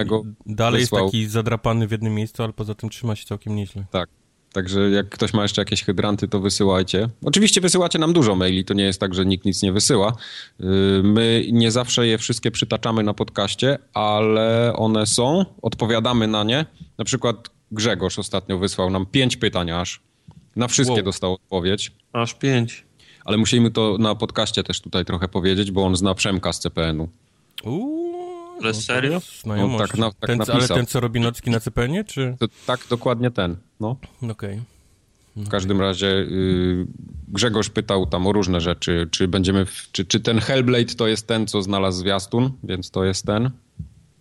dalej 0.46 0.80
jest 0.80 0.92
taki 0.92 1.26
zadrapany 1.28 1.88
w 1.88 1.92
jednym 1.92 2.16
miejscu, 2.16 2.44
ale 2.44 2.54
poza 2.54 2.76
tym 2.76 2.90
trzyma 2.90 3.16
się 3.16 3.26
całkiem 3.26 3.56
nieźle. 3.56 3.86
Tak. 3.92 4.10
Także 4.54 4.90
jak 4.90 5.10
ktoś 5.10 5.34
ma 5.34 5.42
jeszcze 5.42 5.62
jakieś 5.62 5.84
hydranty, 5.84 6.28
to 6.28 6.40
wysyłajcie. 6.40 7.10
Oczywiście 7.26 7.62
wysyłacie 7.62 8.00
nam 8.00 8.14
dużo 8.14 8.36
maili, 8.36 8.66
to 8.66 8.74
nie 8.74 8.84
jest 8.84 9.00
tak, 9.00 9.14
że 9.14 9.26
nikt 9.26 9.46
nic 9.46 9.62
nie 9.62 9.72
wysyła. 9.72 10.16
Yy, 10.60 10.68
my 11.04 11.46
nie 11.52 11.72
zawsze 11.72 12.08
je 12.08 12.18
wszystkie 12.18 12.52
przytaczamy 12.52 13.04
na 13.04 13.14
podcaście, 13.14 13.78
ale 13.94 14.74
one 14.76 15.06
są, 15.06 15.46
odpowiadamy 15.62 16.28
na 16.28 16.44
nie. 16.44 16.66
Na 16.98 17.06
przykład 17.06 17.50
Grzegorz 17.72 18.20
ostatnio 18.20 18.58
wysłał 18.58 18.90
nam 18.90 19.06
pięć 19.06 19.38
pytań 19.38 19.72
aż. 19.72 20.02
Na 20.56 20.68
wszystkie 20.68 20.96
wow. 20.96 21.04
dostał 21.04 21.34
odpowiedź. 21.34 21.92
Aż 22.14 22.34
pięć 22.34 22.86
ale 23.26 23.38
musimy 23.38 23.72
to 23.72 23.98
na 24.00 24.16
podcaście 24.16 24.64
też 24.64 24.82
tutaj 24.82 25.06
trochę 25.06 25.28
powiedzieć, 25.28 25.72
bo 25.72 25.86
on 25.86 25.96
zna 25.96 26.16
Przemka 26.16 26.54
z 26.54 26.60
CPN-u. 26.60 27.10
Ale 28.64 28.74
serio? 28.74 29.22
No, 29.46 29.78
tak, 29.78 29.98
na, 29.98 30.12
tak 30.12 30.28
ten, 30.28 30.42
ale 30.54 30.68
ten, 30.68 30.86
co 30.86 31.00
robi 31.00 31.20
nocki 31.20 31.50
na 31.50 31.60
CPN-ie, 31.60 32.04
czy? 32.04 32.36
To, 32.40 32.46
tak, 32.66 32.80
dokładnie 32.90 33.32
ten, 33.32 33.56
no. 33.80 33.96
Okej. 34.22 34.32
Okay. 34.32 34.62
W 35.36 35.50
każdym 35.50 35.82
razie 35.82 36.08
yy, 36.08 36.88
Grzegorz 37.28 37.70
pytał 37.70 38.06
tam 38.06 38.28
o 38.28 38.32
różne 38.32 38.62
rzeczy, 38.62 39.08
czy 39.12 39.28
będziemy, 39.28 39.66
w, 39.66 39.90
czy, 39.92 40.06
czy 40.06 40.20
ten 40.20 40.40
Hellblade 40.40 40.96
to 40.96 41.08
jest 41.08 41.28
ten, 41.28 41.48
co 41.48 41.62
znalazł 41.62 42.00
zwiastun, 42.00 42.52
więc 42.64 42.92
to 42.92 43.04
jest 43.04 43.26
ten, 43.26 43.50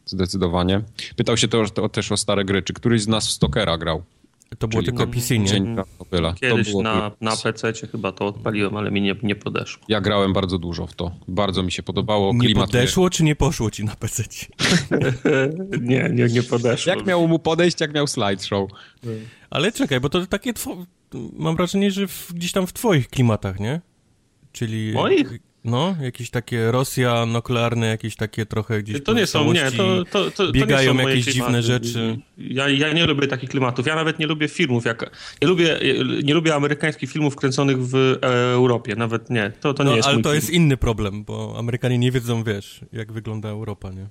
zdecydowanie. 0.06 0.80
Pytał 1.16 1.36
się 1.36 1.48
to, 1.48 1.66
to 1.66 1.88
też 1.88 2.12
o 2.12 2.16
stare 2.16 2.44
gry, 2.44 2.62
czy 2.62 2.72
któryś 2.72 3.02
z 3.02 3.08
nas 3.08 3.26
w 3.26 3.30
Stokera 3.30 3.78
grał. 3.78 4.02
To 4.58 4.68
było 4.68 4.82
tylko 4.82 5.06
PC, 5.06 5.38
nie? 5.38 5.46
Dzień 5.46 5.76
Kiedyś 6.40 6.74
na, 6.74 7.10
na 7.20 7.36
PC 7.36 7.72
chyba 7.92 8.12
to 8.12 8.26
odpaliłem, 8.26 8.76
ale 8.76 8.90
mi 8.90 9.02
nie, 9.02 9.14
nie 9.22 9.34
podeszło. 9.34 9.82
Ja 9.88 10.00
grałem 10.00 10.32
bardzo 10.32 10.58
dużo 10.58 10.86
w 10.86 10.94
to. 10.94 11.12
Bardzo 11.28 11.62
mi 11.62 11.72
się 11.72 11.82
podobało. 11.82 12.32
Nie 12.34 12.54
podeszło, 12.54 13.10
czy 13.10 13.24
nie 13.24 13.36
poszło 13.36 13.70
ci 13.70 13.84
na 13.84 13.96
PC? 13.96 14.24
nie, 15.80 16.10
nie, 16.12 16.26
nie 16.26 16.42
podeszło. 16.42 16.92
Jak 16.92 17.06
miał 17.06 17.28
mu 17.28 17.38
podejść, 17.38 17.80
jak 17.80 17.94
miał 17.94 18.06
slideshow. 18.06 18.70
Ale 19.50 19.72
czekaj, 19.72 20.00
bo 20.00 20.08
to 20.08 20.26
takie... 20.26 20.52
Mam 21.32 21.56
wrażenie, 21.56 21.90
że 21.90 22.06
w, 22.06 22.32
gdzieś 22.34 22.52
tam 22.52 22.66
w 22.66 22.72
twoich 22.72 23.08
klimatach, 23.08 23.60
nie? 23.60 23.80
Czyli... 24.52 24.92
Moich? 24.92 25.49
No, 25.64 25.96
jakieś 26.00 26.30
takie 26.30 26.70
Rosja 26.70 27.26
nuklearne, 27.26 27.86
jakieś 27.86 28.16
takie 28.16 28.46
trochę 28.46 28.82
gdzieś 28.82 29.02
To 29.02 29.12
nie 29.12 29.26
są, 29.26 29.52
nie, 29.52 29.72
to, 29.72 30.04
to, 30.04 30.30
to, 30.30 30.52
biegają 30.52 30.96
to 30.96 31.08
jakieś 31.08 31.24
dziwne 31.24 31.62
rzeczy. 31.62 32.18
Ja, 32.38 32.68
ja 32.68 32.92
nie 32.92 33.06
lubię 33.06 33.26
takich 33.26 33.50
klimatów. 33.50 33.86
Ja 33.86 33.94
nawet 33.94 34.18
nie 34.18 34.26
lubię 34.26 34.48
filmów. 34.48 34.84
Jak, 34.84 35.10
nie, 35.42 35.48
lubię, 35.48 35.80
nie 36.22 36.34
lubię 36.34 36.54
amerykańskich 36.54 37.12
filmów 37.12 37.36
kręconych 37.36 37.88
w 37.88 38.18
Europie. 38.54 38.96
Nawet 38.96 39.30
nie. 39.30 39.52
To, 39.60 39.74
to 39.74 39.82
nie 39.82 39.90
no, 39.90 39.96
jest 39.96 40.08
Ale 40.08 40.16
to 40.16 40.22
film. 40.22 40.34
jest 40.34 40.50
inny 40.50 40.76
problem, 40.76 41.24
bo 41.24 41.54
Amerykanie 41.58 41.98
nie 41.98 42.10
wiedzą, 42.10 42.44
wiesz, 42.44 42.80
jak 42.92 43.12
wygląda 43.12 43.48
Europa, 43.48 43.90
nie? 43.90 44.06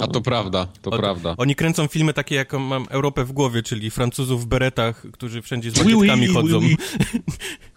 A 0.00 0.06
to 0.06 0.20
prawda, 0.20 0.68
to 0.82 0.90
prawda. 0.90 1.34
Oni 1.36 1.54
kręcą 1.54 1.86
filmy 1.86 2.12
takie, 2.12 2.34
jak 2.34 2.52
mam 2.52 2.86
Europę 2.90 3.24
w 3.24 3.32
głowie, 3.32 3.62
czyli 3.62 3.90
Francuzów 3.90 4.44
w 4.44 4.46
beretach, 4.46 5.02
którzy 5.12 5.42
wszędzie 5.42 5.70
z 5.70 5.78
bakietkami 5.78 6.26
chodzą. 6.26 6.58
Oui, 6.58 6.76
oui. 7.14 7.20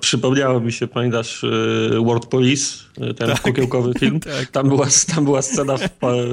Przypomniało 0.00 0.60
mi 0.60 0.72
się, 0.72 0.86
pamiętasz 0.86 1.44
y, 1.44 2.00
World 2.04 2.26
Police, 2.26 2.84
y, 3.10 3.14
ten 3.14 3.28
tak, 3.28 3.40
kukiełkowy 3.40 3.92
film? 3.98 4.20
tak. 4.38 4.46
tam, 4.46 4.68
była, 4.68 4.86
tam 5.14 5.24
była 5.24 5.42
scena 5.42 5.76
w, 5.76 5.88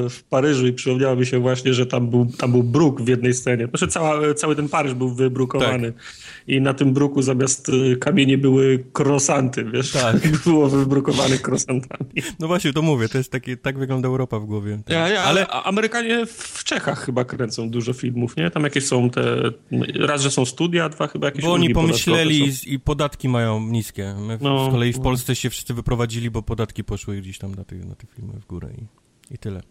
w, 0.09 0.23
Paryżu 0.23 0.67
i 0.67 0.73
przypomniało 0.73 1.15
mi 1.15 1.25
się 1.25 1.39
właśnie, 1.39 1.73
że 1.73 1.85
tam 1.85 2.09
był, 2.09 2.25
tam 2.37 2.51
był 2.51 2.63
bruk 2.63 3.01
w 3.01 3.07
jednej 3.07 3.33
scenie. 3.33 3.67
Znaczy 3.67 3.87
cała, 3.87 4.33
cały 4.33 4.55
ten 4.55 4.69
Paryż 4.69 4.93
był 4.93 5.15
wybrukowany. 5.15 5.91
Tak. 5.91 6.03
I 6.47 6.61
na 6.61 6.73
tym 6.73 6.93
bruku 6.93 7.21
zamiast 7.21 7.69
y, 7.69 7.97
kamieni 7.97 8.37
były 8.37 8.83
krosanty, 8.93 9.65
wiesz? 9.65 9.91
Tak. 9.91 10.15
Było 10.45 10.69
wybrukowane 10.69 11.37
krosantami. 11.37 12.09
No 12.39 12.47
właśnie, 12.47 12.73
to 12.73 12.81
mówię, 12.81 13.09
to 13.09 13.17
jest 13.17 13.31
takie, 13.31 13.57
tak 13.57 13.77
wygląda 13.77 14.07
Europa 14.07 14.39
w 14.39 14.45
głowie. 14.45 14.79
Ja, 14.89 15.09
ja, 15.09 15.23
ale 15.23 15.47
Amerykanie 15.47 16.25
w 16.25 16.63
Czechach 16.63 17.05
chyba 17.05 17.25
kręcą 17.25 17.69
dużo 17.69 17.93
filmów, 17.93 18.37
nie? 18.37 18.51
Tam 18.51 18.63
jakieś 18.63 18.85
są 18.85 19.09
te, 19.09 19.51
raz, 19.95 20.21
że 20.21 20.31
są 20.31 20.45
studia, 20.45 20.89
dwa 20.89 21.07
chyba 21.07 21.27
jakieś 21.27 21.45
Bo 21.45 21.53
oni 21.53 21.69
pomyśleli 21.69 22.51
i 22.65 22.79
podatki 22.85 23.29
mają 23.29 23.59
niskie. 23.59 24.15
My 24.19 24.37
no, 24.41 24.69
z 24.69 24.71
kolei 24.71 24.93
w 24.93 24.97
no. 24.97 25.03
Polsce 25.03 25.35
się 25.35 25.49
wszyscy 25.49 25.73
wyprowadzili, 25.73 26.31
bo 26.31 26.41
podatki 26.41 26.83
poszły 26.83 27.21
gdzieś 27.21 27.37
tam 27.37 27.55
na 27.55 27.63
te, 27.63 27.75
na 27.75 27.95
te 27.95 28.07
filmy 28.07 28.33
w 28.33 28.45
górę 28.45 28.69
i, 28.77 29.33
i 29.33 29.37
tyle. 29.37 29.61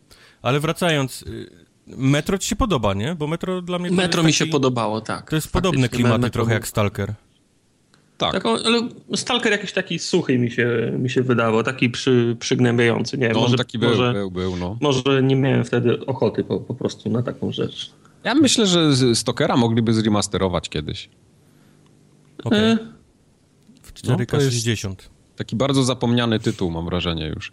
Ale 0.42 0.60
wracając, 0.60 1.22
y, 1.22 1.48
Metro 1.86 2.38
ci 2.38 2.48
się 2.48 2.56
podoba, 2.56 2.94
nie? 2.94 3.14
Bo 3.14 3.26
Metro 3.26 3.62
dla 3.62 3.78
mnie... 3.78 3.90
Metro 3.90 4.22
mi 4.22 4.32
się 4.32 4.46
podobało, 4.46 5.00
tak. 5.00 5.30
To 5.30 5.36
jest 5.36 5.52
podobne 5.52 5.88
klimaty 5.88 6.30
trochę 6.30 6.54
jak 6.54 6.68
Stalker. 6.68 7.14
Tak. 8.18 8.32
tak. 8.32 8.46
ale 8.46 8.88
Stalker 9.14 9.52
jakiś 9.52 9.72
taki 9.72 9.98
suchy 9.98 10.38
mi 10.38 10.50
się, 10.50 10.92
mi 10.98 11.10
się 11.10 11.22
wydawał, 11.22 11.62
taki 11.62 11.90
przy, 11.90 12.36
przygnębiający. 12.40 13.18
Nie, 13.18 13.28
no, 13.28 13.40
może, 13.40 13.56
taki 13.56 13.78
był, 13.78 13.90
może, 13.90 14.12
był, 14.12 14.30
był, 14.30 14.56
no. 14.56 14.76
może 14.80 15.22
nie 15.22 15.36
miałem 15.36 15.64
wtedy 15.64 16.06
ochoty 16.06 16.44
po, 16.44 16.60
po 16.60 16.74
prostu 16.74 17.10
na 17.10 17.22
taką 17.22 17.52
rzecz. 17.52 17.90
Ja 18.24 18.34
myślę, 18.34 18.66
że 18.66 18.96
Stokera 19.14 19.56
mogliby 19.56 19.94
zremasterować 19.94 20.68
kiedyś. 20.68 21.08
Okej. 22.44 22.72
Okay. 22.72 22.93
E, 24.04 24.16
4K60. 24.16 24.88
No, 24.88 24.94
taki 25.36 25.56
bardzo 25.56 25.84
zapomniany 25.84 26.40
tytuł, 26.40 26.70
mam 26.70 26.84
wrażenie 26.84 27.26
już. 27.26 27.52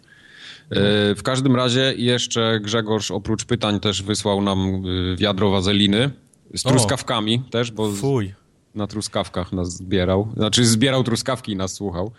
E, 0.70 1.14
w 1.14 1.22
każdym 1.22 1.56
razie 1.56 1.94
jeszcze 1.96 2.60
Grzegorz 2.62 3.10
oprócz 3.10 3.44
pytań 3.44 3.80
też 3.80 4.02
wysłał 4.02 4.42
nam 4.42 4.82
e, 5.12 5.16
wiadro 5.16 5.50
wazeliny 5.50 6.10
z 6.54 6.62
truskawkami 6.62 7.42
o, 7.48 7.50
też, 7.50 7.70
bo 7.70 7.92
fuj. 7.92 8.34
na 8.74 8.86
truskawkach 8.86 9.52
nas 9.52 9.76
zbierał. 9.76 10.32
Znaczy 10.36 10.66
zbierał 10.66 11.04
truskawki 11.04 11.52
i 11.52 11.56
nas 11.56 11.72
słuchał. 11.72 12.12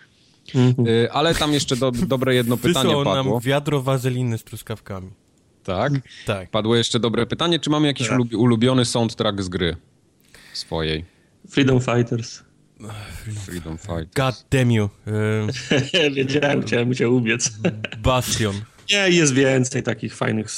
Mhm. 0.54 0.88
E, 0.88 1.12
ale 1.12 1.34
tam 1.34 1.52
jeszcze 1.52 1.76
do, 1.76 1.90
dobre 1.90 2.34
jedno 2.34 2.56
pytanie 2.56 2.88
Wysłał 2.88 3.04
padło. 3.04 3.32
nam 3.32 3.40
wiadro 3.40 3.82
wazeliny 3.82 4.38
z 4.38 4.44
truskawkami. 4.44 5.10
Tak? 5.64 5.92
Tak. 6.26 6.50
Padło 6.50 6.76
jeszcze 6.76 7.00
dobre 7.00 7.26
pytanie, 7.26 7.58
czy 7.58 7.70
mamy 7.70 7.86
jakiś 7.86 8.08
tak. 8.08 8.18
ulubiony 8.36 8.84
soundtrack 8.84 9.42
z 9.42 9.48
gry 9.48 9.76
swojej? 10.52 11.04
Freedom 11.48 11.80
Fighters. 11.80 12.43
Freedom 13.46 13.78
Fight. 13.78 14.14
God 14.14 14.44
damn 14.50 14.70
you. 14.70 14.88
Wiedziałem, 16.16 16.62
chciałem 16.62 16.94
cię 16.94 17.10
ubiec. 17.10 17.50
Bastion. 18.02 18.54
Nie, 18.92 19.10
jest 19.10 19.34
więcej 19.34 19.82
takich 19.82 20.16
fajnych 20.16 20.50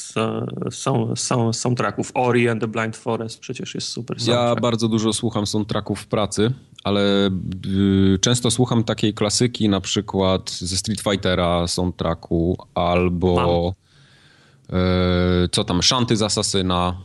soundtracków. 1.52 2.11
Ori 2.14 2.49
and 2.49 2.61
the 2.61 2.68
Blind 2.68 2.96
Forest 2.96 3.40
przecież 3.40 3.75
jest 3.75 3.88
super 3.88 4.20
soundtrack. 4.20 4.56
Ja 4.56 4.61
bardzo 4.61 4.88
dużo 4.88 5.12
słucham 5.12 5.46
soundtracków 5.46 6.00
w 6.00 6.06
pracy, 6.06 6.52
ale 6.85 7.30
y, 7.66 8.18
często 8.20 8.50
słucham 8.50 8.85
takiej 8.85 9.14
klasyki, 9.14 9.68
na 9.68 9.80
przykład 9.80 10.50
ze 10.50 10.76
Street 10.76 11.00
Fightera 11.00 11.66
soundtracku, 11.66 12.56
albo 12.75 13.75
y, 14.64 14.73
co 15.52 15.64
tam, 15.64 15.82
Szanty 15.82 16.16
z 16.16 16.23
Asasyna 16.23 16.96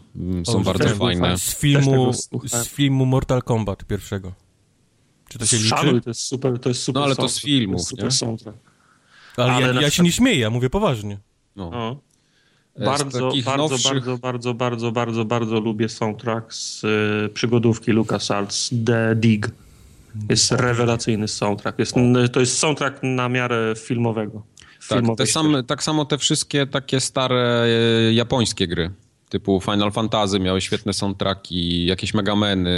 y, 0.41 0.45
są 0.45 0.57
o, 0.57 0.61
bardzo 0.61 0.89
fajne. 0.89 1.37
Z 1.37 1.55
filmu, 1.55 2.13
z 2.45 2.67
filmu 2.67 3.05
Mortal 3.05 3.41
Kombat 3.43 3.85
pierwszego. 3.85 4.40
Czy 5.31 5.39
to 5.39 5.45
się 5.45 5.57
liczy? 5.57 5.69
Szanuj, 5.69 6.01
to 6.01 6.09
jest 6.09 6.21
super, 6.21 6.59
to 6.59 6.69
jest 6.69 6.83
super 6.83 6.99
No 6.99 7.05
ale 7.05 7.15
to 7.15 7.29
z 7.29 7.41
filmów, 7.41 7.81
to 7.81 7.85
super 7.85 8.11
soundtrack. 8.11 8.57
Ale, 9.37 9.51
ale 9.53 9.73
ja, 9.73 9.81
ja 9.81 9.89
się 9.89 10.03
nie 10.03 10.11
śmieję, 10.11 10.39
ja 10.39 10.49
mówię 10.49 10.69
poważnie. 10.69 11.17
No. 11.55 11.69
no. 11.69 12.01
Bardzo, 12.85 13.31
bardzo, 13.45 13.67
nowszych... 13.67 13.93
bardzo, 13.93 14.17
bardzo, 14.17 14.53
bardzo, 14.53 14.91
bardzo, 14.91 15.25
bardzo 15.25 15.59
lubię 15.59 15.89
soundtrack 15.89 16.53
z 16.53 16.83
y, 16.83 17.29
przygodówki 17.33 17.91
LucasArts 17.91 18.69
The 18.85 19.15
Dig. 19.15 19.49
Jest 20.29 20.51
rewelacyjny 20.51 21.27
soundtrack. 21.27 21.79
Jest, 21.79 21.95
to 22.31 22.39
jest 22.39 22.57
soundtrack 22.57 22.99
na 23.03 23.29
miarę 23.29 23.73
filmowego. 23.77 24.43
Tak, 24.89 25.05
te 25.17 25.27
sam, 25.27 25.55
tak 25.67 25.83
samo 25.83 26.05
te 26.05 26.17
wszystkie 26.17 26.67
takie 26.67 26.99
stare 26.99 27.65
y, 28.09 28.13
japońskie 28.13 28.67
gry 28.67 28.91
typu 29.31 29.61
Final 29.61 29.91
Fantasy 29.91 30.39
miały 30.39 30.61
świetne 30.61 30.93
soundtracki, 30.93 31.85
jakieś 31.85 32.13
Megameny, 32.13 32.69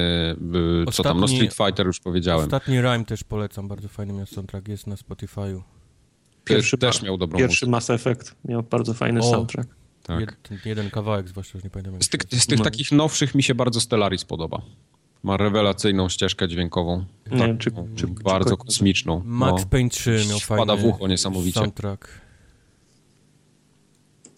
y, 0.88 0.92
co 0.92 1.04
tam, 1.04 1.20
no 1.20 1.28
Street 1.28 1.54
Fighter 1.54 1.86
już 1.86 2.00
powiedziałem. 2.00 2.46
Ostatni 2.46 2.82
Rhyme 2.82 3.06
też 3.06 3.24
polecam, 3.24 3.68
bardzo 3.68 3.88
fajny 3.88 4.14
miał 4.14 4.26
soundtrack, 4.26 4.68
jest 4.68 4.88
na 4.88 4.96
Spotify'u. 4.96 5.62
Pierwszy 6.46 6.78
też 6.78 7.02
miał 7.02 7.18
dobrą 7.18 7.40
Pierwszy 7.40 7.68
Mass 7.68 7.90
Effect 7.90 8.36
miał 8.46 8.64
bardzo 8.64 8.94
fajny 8.94 9.20
o, 9.20 9.24
soundtrack. 9.24 9.70
Tak. 10.04 10.20
Jed, 10.20 10.66
jeden 10.66 10.90
kawałek 10.90 11.30
zwłaszcza, 11.30 11.58
już 11.58 11.64
nie 11.64 11.70
pamiętam. 11.70 12.02
Z 12.02 12.10
tych, 12.10 12.22
z 12.32 12.48
tych 12.48 12.58
no. 12.58 12.64
takich 12.64 12.92
nowszych 12.92 13.36
mi 13.36 13.44
się 13.44 13.56
bardzo 13.56 13.82
Stellaris 13.82 14.26
podoba. 14.26 14.62
Ma 15.24 15.38
rewelacyjną 15.38 16.10
ścieżkę 16.10 16.48
dźwiękową. 16.48 17.06
Nie, 17.32 17.38
tak, 17.38 17.58
czy, 17.58 17.72
czy, 17.96 18.08
bardzo 18.08 18.58
czy, 18.58 18.66
kosmiczną. 18.66 19.22
Max 19.26 19.62
no. 19.62 19.70
Payne 19.70 19.90
3 19.90 20.26
miał 20.30 20.40
fajny 20.40 20.78
w 20.78 20.86
ucho 20.86 21.08
niesamowicie. 21.08 21.60
soundtrack. 21.60 22.23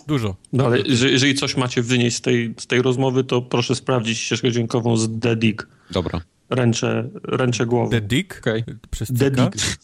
Dużo. 0.07 0.35
No, 0.53 0.65
ale 0.65 0.79
jeżeli 0.79 1.35
coś 1.35 1.57
macie 1.57 1.81
wynieść 1.81 2.17
z 2.17 2.21
tej, 2.21 2.53
z 2.59 2.67
tej 2.67 2.81
rozmowy, 2.81 3.24
to 3.24 3.41
proszę 3.41 3.75
sprawdzić 3.75 4.19
ścieżkę 4.19 4.51
dźwiękową 4.51 4.97
z 4.97 5.19
The 5.19 5.35
Dick. 5.35 5.67
Dobra. 5.91 6.21
Ręczę, 6.50 7.09
ręczę 7.24 7.65
głową. 7.65 7.89
The 7.89 8.01
Dick? 8.01 8.38
Okay. 8.38 8.63
Przez 8.91 9.07
The 9.19 9.31
Dick. 9.31 9.79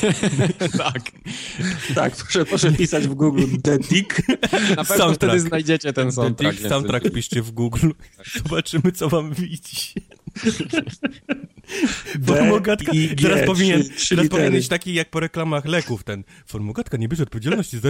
tak. 0.84 1.02
tak, 1.94 2.16
proszę, 2.16 2.44
proszę 2.44 2.72
pisać 2.72 3.08
w 3.08 3.14
Google 3.14 3.44
The 3.62 3.78
Dick. 3.78 4.22
Na 4.76 4.84
pewno 4.84 5.12
wtedy 5.12 5.40
znajdziecie 5.40 5.92
ten 5.92 6.12
soundtrack. 6.12 6.56
The 6.56 6.62
Dick 6.62 6.74
soundtrack 6.74 7.10
piszcie 7.10 7.42
w 7.42 7.50
Google. 7.50 7.90
Zobaczymy, 8.36 8.92
co 8.92 9.08
wam 9.08 9.34
widzi. 9.34 9.92
Formogatka, 12.26 12.92
teraz 13.22 13.46
powinien, 13.46 13.82
teraz 14.08 14.28
powinien 14.28 14.52
być 14.52 14.68
taki 14.68 14.94
jak 14.94 15.10
po 15.10 15.20
reklamach 15.20 15.64
leków 15.64 16.04
ten. 16.04 16.24
Formogatka 16.46 16.96
nie 16.96 17.08
bierze 17.08 17.22
odpowiedzialności 17.22 17.78
za... 17.78 17.88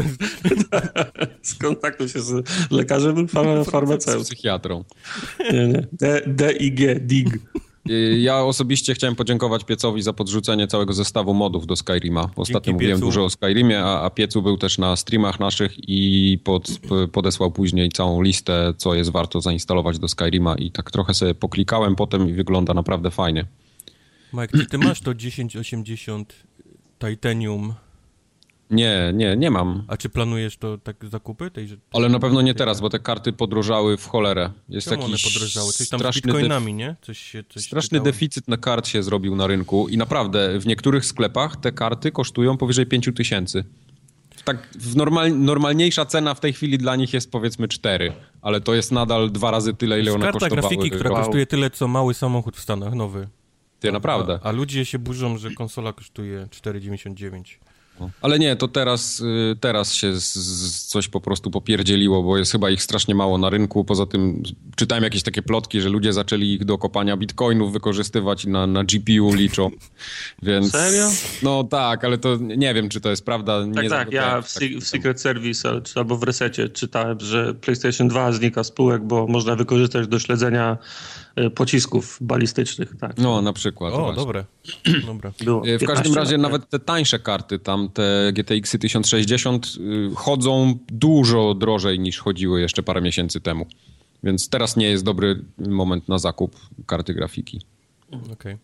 Skontaktuj 1.42 2.08
się 2.08 2.20
z 2.20 2.48
lekarzem, 2.70 3.28
farmaceutą. 3.28 4.24
Z 4.24 4.26
psychiatrą. 4.26 4.84
Nie, 5.52 5.68
nie. 5.68 5.86
D, 5.92 6.22
D 6.26 6.52
I 6.52 6.72
G, 6.72 6.94
DIG. 6.94 7.38
Y, 7.90 8.18
ja 8.20 8.44
osobiście 8.44 8.94
chciałem 8.94 9.16
podziękować 9.16 9.64
Piecowi 9.64 10.02
za 10.02 10.12
podrzucenie 10.12 10.66
całego 10.66 10.92
zestawu 10.92 11.34
modów 11.34 11.66
do 11.66 11.76
Skyrima. 11.76 12.30
Ostatnio 12.36 12.54
Dzięki 12.54 12.72
mówiłem 12.72 12.96
Piecu. 12.96 13.06
dużo 13.06 13.24
o 13.24 13.30
Skyrimie, 13.30 13.84
a, 13.84 14.02
a 14.02 14.10
Piecu 14.10 14.42
był 14.42 14.56
też 14.56 14.78
na 14.78 14.96
streamach 14.96 15.40
naszych 15.40 15.88
i 15.88 16.38
pod, 16.44 16.68
podesłał 17.12 17.50
później 17.50 17.88
całą 17.92 18.22
listę, 18.22 18.74
co 18.76 18.94
jest 18.94 19.10
warto 19.10 19.40
zainstalować 19.40 19.98
do 19.98 20.08
Skyrima 20.08 20.54
i 20.54 20.70
tak 20.70 20.90
trochę 20.90 21.14
sobie 21.14 21.34
poklikałem 21.34 21.96
potem 21.96 22.28
i 22.28 22.32
wygląda 22.32 22.74
naprawdę 22.74 23.10
fajnie. 23.10 23.44
Mike, 24.32 24.58
czy 24.58 24.66
ty 24.66 24.78
masz 24.78 25.00
to 25.00 25.14
1080 25.14 26.34
Titanium 26.98 27.74
Nie, 28.70 29.12
nie, 29.14 29.36
nie 29.36 29.50
mam. 29.50 29.84
A 29.88 29.96
czy 29.96 30.08
planujesz 30.08 30.56
to 30.56 30.78
tak 30.78 30.96
zakupy? 31.10 31.50
Tej, 31.50 31.68
Ale 31.92 32.08
na 32.08 32.18
pewno 32.18 32.42
nie 32.42 32.54
teraz, 32.54 32.80
bo 32.80 32.90
te 32.90 32.98
karty 32.98 33.32
podrożały 33.32 33.96
w 33.96 34.06
cholerę. 34.06 34.50
Jest 34.68 34.88
Czemu 34.88 35.04
one 35.04 35.16
podrożały? 35.24 35.72
Coś 35.72 35.88
tam 35.88 36.00
straszny 36.00 36.20
z 36.20 36.24
bitcoinami, 36.24 36.74
nie? 36.74 36.96
Coś 37.02 37.18
się, 37.18 37.44
coś 37.48 37.64
Straszny 37.64 38.00
deficyt 38.00 38.48
na 38.48 38.56
kart 38.56 38.86
się 38.88 39.02
zrobił 39.02 39.36
na 39.36 39.46
rynku 39.46 39.88
i 39.88 39.96
naprawdę 39.96 40.58
w 40.60 40.66
niektórych 40.66 41.06
sklepach 41.06 41.56
te 41.56 41.72
karty 41.72 42.12
kosztują 42.12 42.56
powyżej 42.56 42.86
5 42.86 43.08
tysięcy. 43.16 43.64
Tak 44.44 44.68
w 44.74 44.96
normal, 44.96 45.38
normalniejsza 45.38 46.06
cena 46.06 46.34
w 46.34 46.40
tej 46.40 46.52
chwili 46.52 46.78
dla 46.78 46.96
nich 46.96 47.12
jest 47.14 47.30
powiedzmy 47.30 47.68
4, 47.68 48.12
ale 48.42 48.60
to 48.60 48.74
jest 48.74 48.92
nadal 48.92 49.30
dwa 49.32 49.50
razy 49.50 49.74
tyle, 49.74 50.00
ile 50.00 50.12
one 50.12 50.24
Karta 50.24 50.38
kosztowały. 50.38 50.60
grafiki, 50.76 50.90
która 50.90 51.10
Wow. 51.10 51.22
kosztuje 51.22 51.46
tyle, 51.46 51.70
co 51.70 51.88
mały 51.88 52.14
samochód 52.14 52.56
w 52.56 52.60
Stanach, 52.60 52.94
nowy. 52.94 53.28
Ty, 53.80 53.92
naprawdę. 53.92 54.38
A, 54.42 54.48
a 54.48 54.52
ludzie 54.52 54.84
się 54.84 54.98
burzą, 54.98 55.38
że 55.38 55.50
konsola 55.50 55.92
kosztuje 55.92 56.46
4,99. 56.50 57.42
Ale 58.20 58.38
nie, 58.38 58.56
to 58.56 58.68
teraz, 58.68 59.20
y, 59.20 59.56
teraz 59.60 59.94
się 59.94 60.20
z, 60.20 60.34
z 60.34 60.86
coś 60.86 61.08
po 61.08 61.20
prostu 61.20 61.50
popierdzieliło, 61.50 62.22
bo 62.22 62.38
jest 62.38 62.52
chyba 62.52 62.70
ich 62.70 62.82
strasznie 62.82 63.14
mało 63.14 63.38
na 63.38 63.50
rynku. 63.50 63.84
Poza 63.84 64.06
tym 64.06 64.42
czytałem 64.76 65.04
jakieś 65.04 65.22
takie 65.22 65.42
plotki, 65.42 65.80
że 65.80 65.88
ludzie 65.88 66.12
zaczęli 66.12 66.52
ich 66.52 66.64
do 66.64 66.78
kopania 66.78 67.16
bitcoinów 67.16 67.72
wykorzystywać 67.72 68.46
na, 68.46 68.66
na 68.66 68.84
GPU 68.84 69.34
liczą. 69.34 69.70
Więc, 70.42 70.72
Serio? 70.72 71.10
No 71.42 71.64
tak, 71.64 72.04
ale 72.04 72.18
to 72.18 72.36
nie 72.36 72.74
wiem, 72.74 72.88
czy 72.88 73.00
to 73.00 73.10
jest 73.10 73.24
prawda. 73.24 73.64
Tak, 73.74 73.82
nie 73.82 73.90
tak, 73.90 74.12
ja 74.12 74.42
w, 74.42 74.48
w 74.80 74.88
Secret 74.88 75.20
Service 75.20 75.80
albo 75.94 76.16
w 76.16 76.22
Resecie 76.22 76.68
czytałem, 76.68 77.20
że 77.20 77.54
PlayStation 77.54 78.08
2 78.08 78.32
znika 78.32 78.64
z 78.64 78.70
półek, 78.70 79.02
bo 79.02 79.26
można 79.26 79.56
wykorzystać 79.56 80.08
do 80.08 80.18
śledzenia 80.18 80.78
pocisków 81.54 82.18
balistycznych. 82.20 82.96
Tak. 83.00 83.18
No, 83.18 83.42
na 83.42 83.52
przykład. 83.52 83.94
O, 83.94 83.98
właśnie. 83.98 84.16
dobre. 84.16 84.44
Dobra. 85.06 85.32
Było 85.44 85.66
Y, 85.66 85.76
W 85.76 85.80
15 85.80 85.86
każdym 85.86 86.14
razie 86.14 86.36
lat, 86.36 86.42
nawet 86.42 86.68
te 86.68 86.78
tańsze 86.78 87.18
karty, 87.18 87.58
tam 87.58 87.88
te 87.88 88.32
GTX 88.32 88.78
1060 88.80 89.66
y, 89.66 90.10
chodzą 90.14 90.78
dużo 90.88 91.54
drożej 91.54 92.00
niż 92.00 92.18
chodziły 92.18 92.60
jeszcze 92.60 92.82
parę 92.82 93.00
miesięcy 93.00 93.40
temu. 93.40 93.66
Więc 94.22 94.48
teraz 94.48 94.76
nie 94.76 94.90
jest 94.90 95.04
dobry 95.04 95.44
moment 95.58 96.08
na 96.08 96.18
zakup 96.18 96.56
karty 96.86 97.14
grafiki. 97.14 97.60
Okej. 98.32 98.56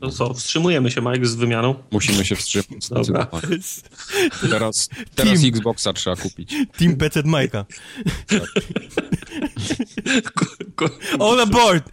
No 0.00 0.10
co, 0.10 0.34
wstrzymujemy 0.34 0.90
się, 0.90 1.00
Mike, 1.00 1.26
z 1.26 1.34
wymianą. 1.34 1.74
Musimy 1.90 2.24
się 2.24 2.36
wstrzymać. 2.36 2.84
Zdecydowanie. 2.84 3.42
Teraz, 4.50 4.88
teraz 5.14 5.40
Team. 5.40 5.48
Xboxa 5.54 5.92
trzeba 5.92 6.16
kupić. 6.16 6.54
Team 6.78 6.96
PC 6.96 7.22
Majka. 7.24 7.64
Ko, 10.34 10.46
ko, 10.74 10.90
All 11.30 11.40
aboard! 11.40 11.90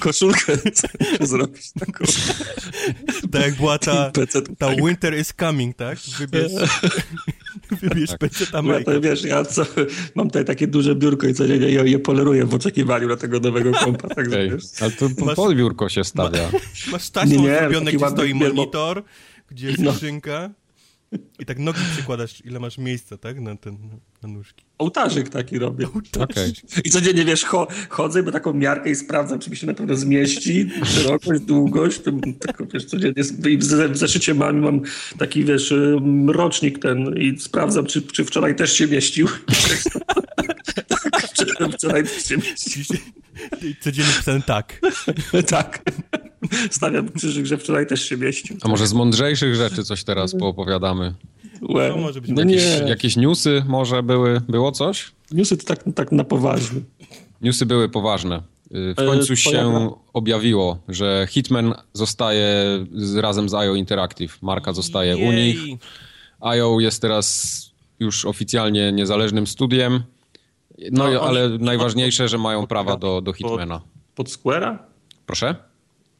koszulkę 0.00 0.56
chcę 0.56 0.88
zrobić 1.20 1.72
taką. 1.80 2.04
Tak 3.32 3.42
jak 3.42 3.54
była 3.56 3.78
ta, 3.78 4.12
ta 4.58 4.70
Winter 4.74 5.18
is 5.18 5.34
coming, 5.40 5.76
tak? 5.76 5.98
Wybierz, 6.18 6.52
wybierz 7.80 8.10
PC 8.18 8.46
ta 8.46 8.58
Ja 8.58 8.62
Majka. 8.62 8.92
to 8.92 9.00
wiesz, 9.00 9.24
ja 9.24 9.44
co, 9.44 9.66
mam 10.14 10.26
tutaj 10.28 10.44
takie 10.44 10.66
duże 10.66 10.94
biurko 10.94 11.26
i 11.26 11.34
codziennie 11.34 11.68
je, 11.68 11.90
je 11.90 11.98
poleruję 11.98 12.44
w 12.46 12.54
oczekiwaniu 12.54 13.08
na 13.08 13.16
tego 13.16 13.40
nowego 13.40 13.72
kompa. 13.72 14.08
Także 14.08 14.40
Ej, 14.40 14.50
wiesz. 14.50 14.64
ale 14.80 14.90
to 14.90 15.08
Masz- 15.24 15.36
pod 15.36 15.54
biurko 15.56 15.88
się 15.88 16.04
stawia. 16.04 16.50
Masz 16.92 17.10
taśmą 17.10 17.34
Nie, 17.36 17.42
nie, 17.42 17.58
zrobione, 17.58 17.92
gdzie 17.92 18.10
stoi 18.10 18.34
biurko. 18.34 18.54
monitor, 18.54 19.02
gdzie 19.50 19.66
jest 19.66 19.78
No. 19.82 19.92
skrzynka 19.92 20.50
i 21.38 21.46
tak 21.46 21.58
nogi 21.58 21.80
przykładasz, 21.92 22.42
ile 22.44 22.60
masz 22.60 22.78
miejsca, 22.78 23.16
tak? 23.16 23.40
Na, 23.40 23.56
ten, 23.56 23.78
na 24.22 24.28
nóżki. 24.28 24.64
Ołtarzyk 24.78 25.28
taki 25.28 25.58
robię. 25.58 25.86
Okej. 26.20 26.52
I 26.84 26.90
codziennie, 26.90 27.24
wiesz, 27.24 27.44
cho, 27.44 27.68
chodzę, 27.88 28.22
bo 28.22 28.32
taką 28.32 28.52
miarkę 28.52 28.90
i 28.90 28.94
sprawdzam, 28.94 29.38
czy 29.38 29.50
mi 29.50 29.56
się 29.56 29.66
na 29.66 29.74
pewno 29.74 29.96
zmieści, 29.96 30.70
szerokość, 30.84 31.40
długość, 31.40 32.00
taką, 32.40 32.66
wiesz, 32.74 32.84
codziennie 32.84 33.22
i 33.48 33.56
w, 33.56 33.64
w 33.64 33.96
zeszycie 33.96 34.34
mam, 34.34 34.58
mam 34.58 34.80
taki, 35.18 35.44
wiesz, 35.44 35.74
rocznik 36.26 36.78
ten 36.78 37.16
i 37.16 37.38
sprawdzam, 37.38 37.86
czy, 37.86 38.02
czy 38.02 38.24
wczoraj 38.24 38.56
też 38.56 38.72
się 38.72 38.86
mieścił. 38.86 39.28
tak, 41.10 41.32
czy 41.32 41.46
wczoraj 41.72 42.04
też 42.04 42.24
się 42.24 42.36
mieścił. 42.36 42.96
I 43.62 43.74
Codziennie 43.80 44.12
pisałem 44.18 44.42
tak. 44.42 44.80
tak. 45.46 45.82
Stawiam 46.70 47.08
krzyżyk, 47.08 47.46
że 47.46 47.58
wczoraj 47.58 47.86
też 47.86 48.08
się 48.08 48.16
mieścił. 48.16 48.56
A 48.62 48.68
może 48.68 48.86
z 48.86 48.92
mądrzejszych 48.92 49.54
rzeczy 49.54 49.84
coś 49.84 50.04
teraz 50.04 50.32
poopowiadamy? 50.32 51.14
Łe. 51.68 51.90
To 51.90 51.96
może 51.96 52.20
być 52.20 52.30
no 52.30 52.40
jakieś- 52.42 52.80
nie, 52.80 52.88
Jakieś 52.88 53.16
newsy 53.16 53.62
może 53.68 54.02
były? 54.02 54.40
Było 54.48 54.72
coś? 54.72 55.12
newsy 55.32 55.56
to 55.56 55.66
tak, 55.66 55.84
tak 55.94 56.12
na 56.12 56.24
poważnie. 56.24 56.80
Newsy 57.42 57.66
były 57.66 57.88
poważne. 57.88 58.36
Y, 58.74 58.94
W 58.94 58.98
E, 58.98 59.06
końcu 59.06 59.36
twoja 59.36 59.60
się 59.62 59.90
objawiło, 60.12 60.78
że 60.88 61.26
Hitman 61.30 61.74
zostaje 61.92 62.46
z, 62.92 63.16
razem 63.16 63.48
z 63.48 63.54
IO 63.54 63.74
Interactive. 63.74 64.42
Marka 64.42 64.72
zostaje 64.72 65.16
u 65.16 65.32
nich. 65.32 65.66
Jej. 65.66 65.78
IO 66.40 66.80
jest 66.80 67.02
teraz 67.02 67.56
już 68.00 68.24
oficjalnie 68.24 68.92
niezależnym 68.92 69.46
studiem. 69.46 70.02
No, 70.92 71.10
No, 71.10 71.20
ale 71.20 71.48
najważniejsze, 71.48 72.28
że 72.28 72.38
mają 72.38 72.66
prawa 72.66 72.96
do, 72.96 73.20
do 73.20 73.32
Hitmana. 73.32 73.80
Pod 74.14 74.28
Square'a? 74.28 74.76
Proszę? 75.26 75.54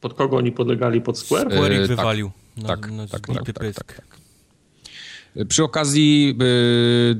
Pod 0.01 0.13
kogo 0.13 0.37
oni 0.37 0.51
podlegali? 0.51 1.01
Pod 1.01 1.17
Square? 1.19 1.47
E, 1.47 1.51
Square 1.55 1.73
ich 1.73 1.79
tak. 1.79 1.87
wywalił. 1.87 2.31
Na, 2.57 2.67
Tak, 2.67 2.91
na 2.91 3.07
tak, 3.07 3.27
zbity 3.27 3.53
tak, 3.53 3.73
tak, 3.75 3.93
tak, 3.93 4.17
Przy 5.47 5.63
okazji 5.63 6.37
y, 6.41 7.15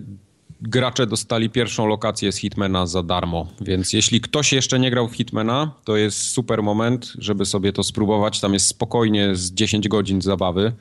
gracze 0.61 1.07
dostali 1.07 1.49
pierwszą 1.49 1.87
lokację 1.87 2.31
z 2.31 2.37
Hitmana 2.37 2.87
za 2.87 3.03
darmo, 3.03 3.47
więc 3.61 3.93
jeśli 3.93 4.21
ktoś 4.21 4.53
jeszcze 4.53 4.79
nie 4.79 4.91
grał 4.91 5.07
w 5.07 5.15
Hitmana, 5.15 5.71
to 5.83 5.97
jest 5.97 6.17
super 6.17 6.63
moment, 6.63 7.13
żeby 7.17 7.45
sobie 7.45 7.73
to 7.73 7.83
spróbować. 7.83 8.39
Tam 8.39 8.53
jest 8.53 8.67
spokojnie 8.67 9.35
z 9.35 9.51
10 9.51 9.87
godzin 9.87 10.21
zabawy. 10.21 10.73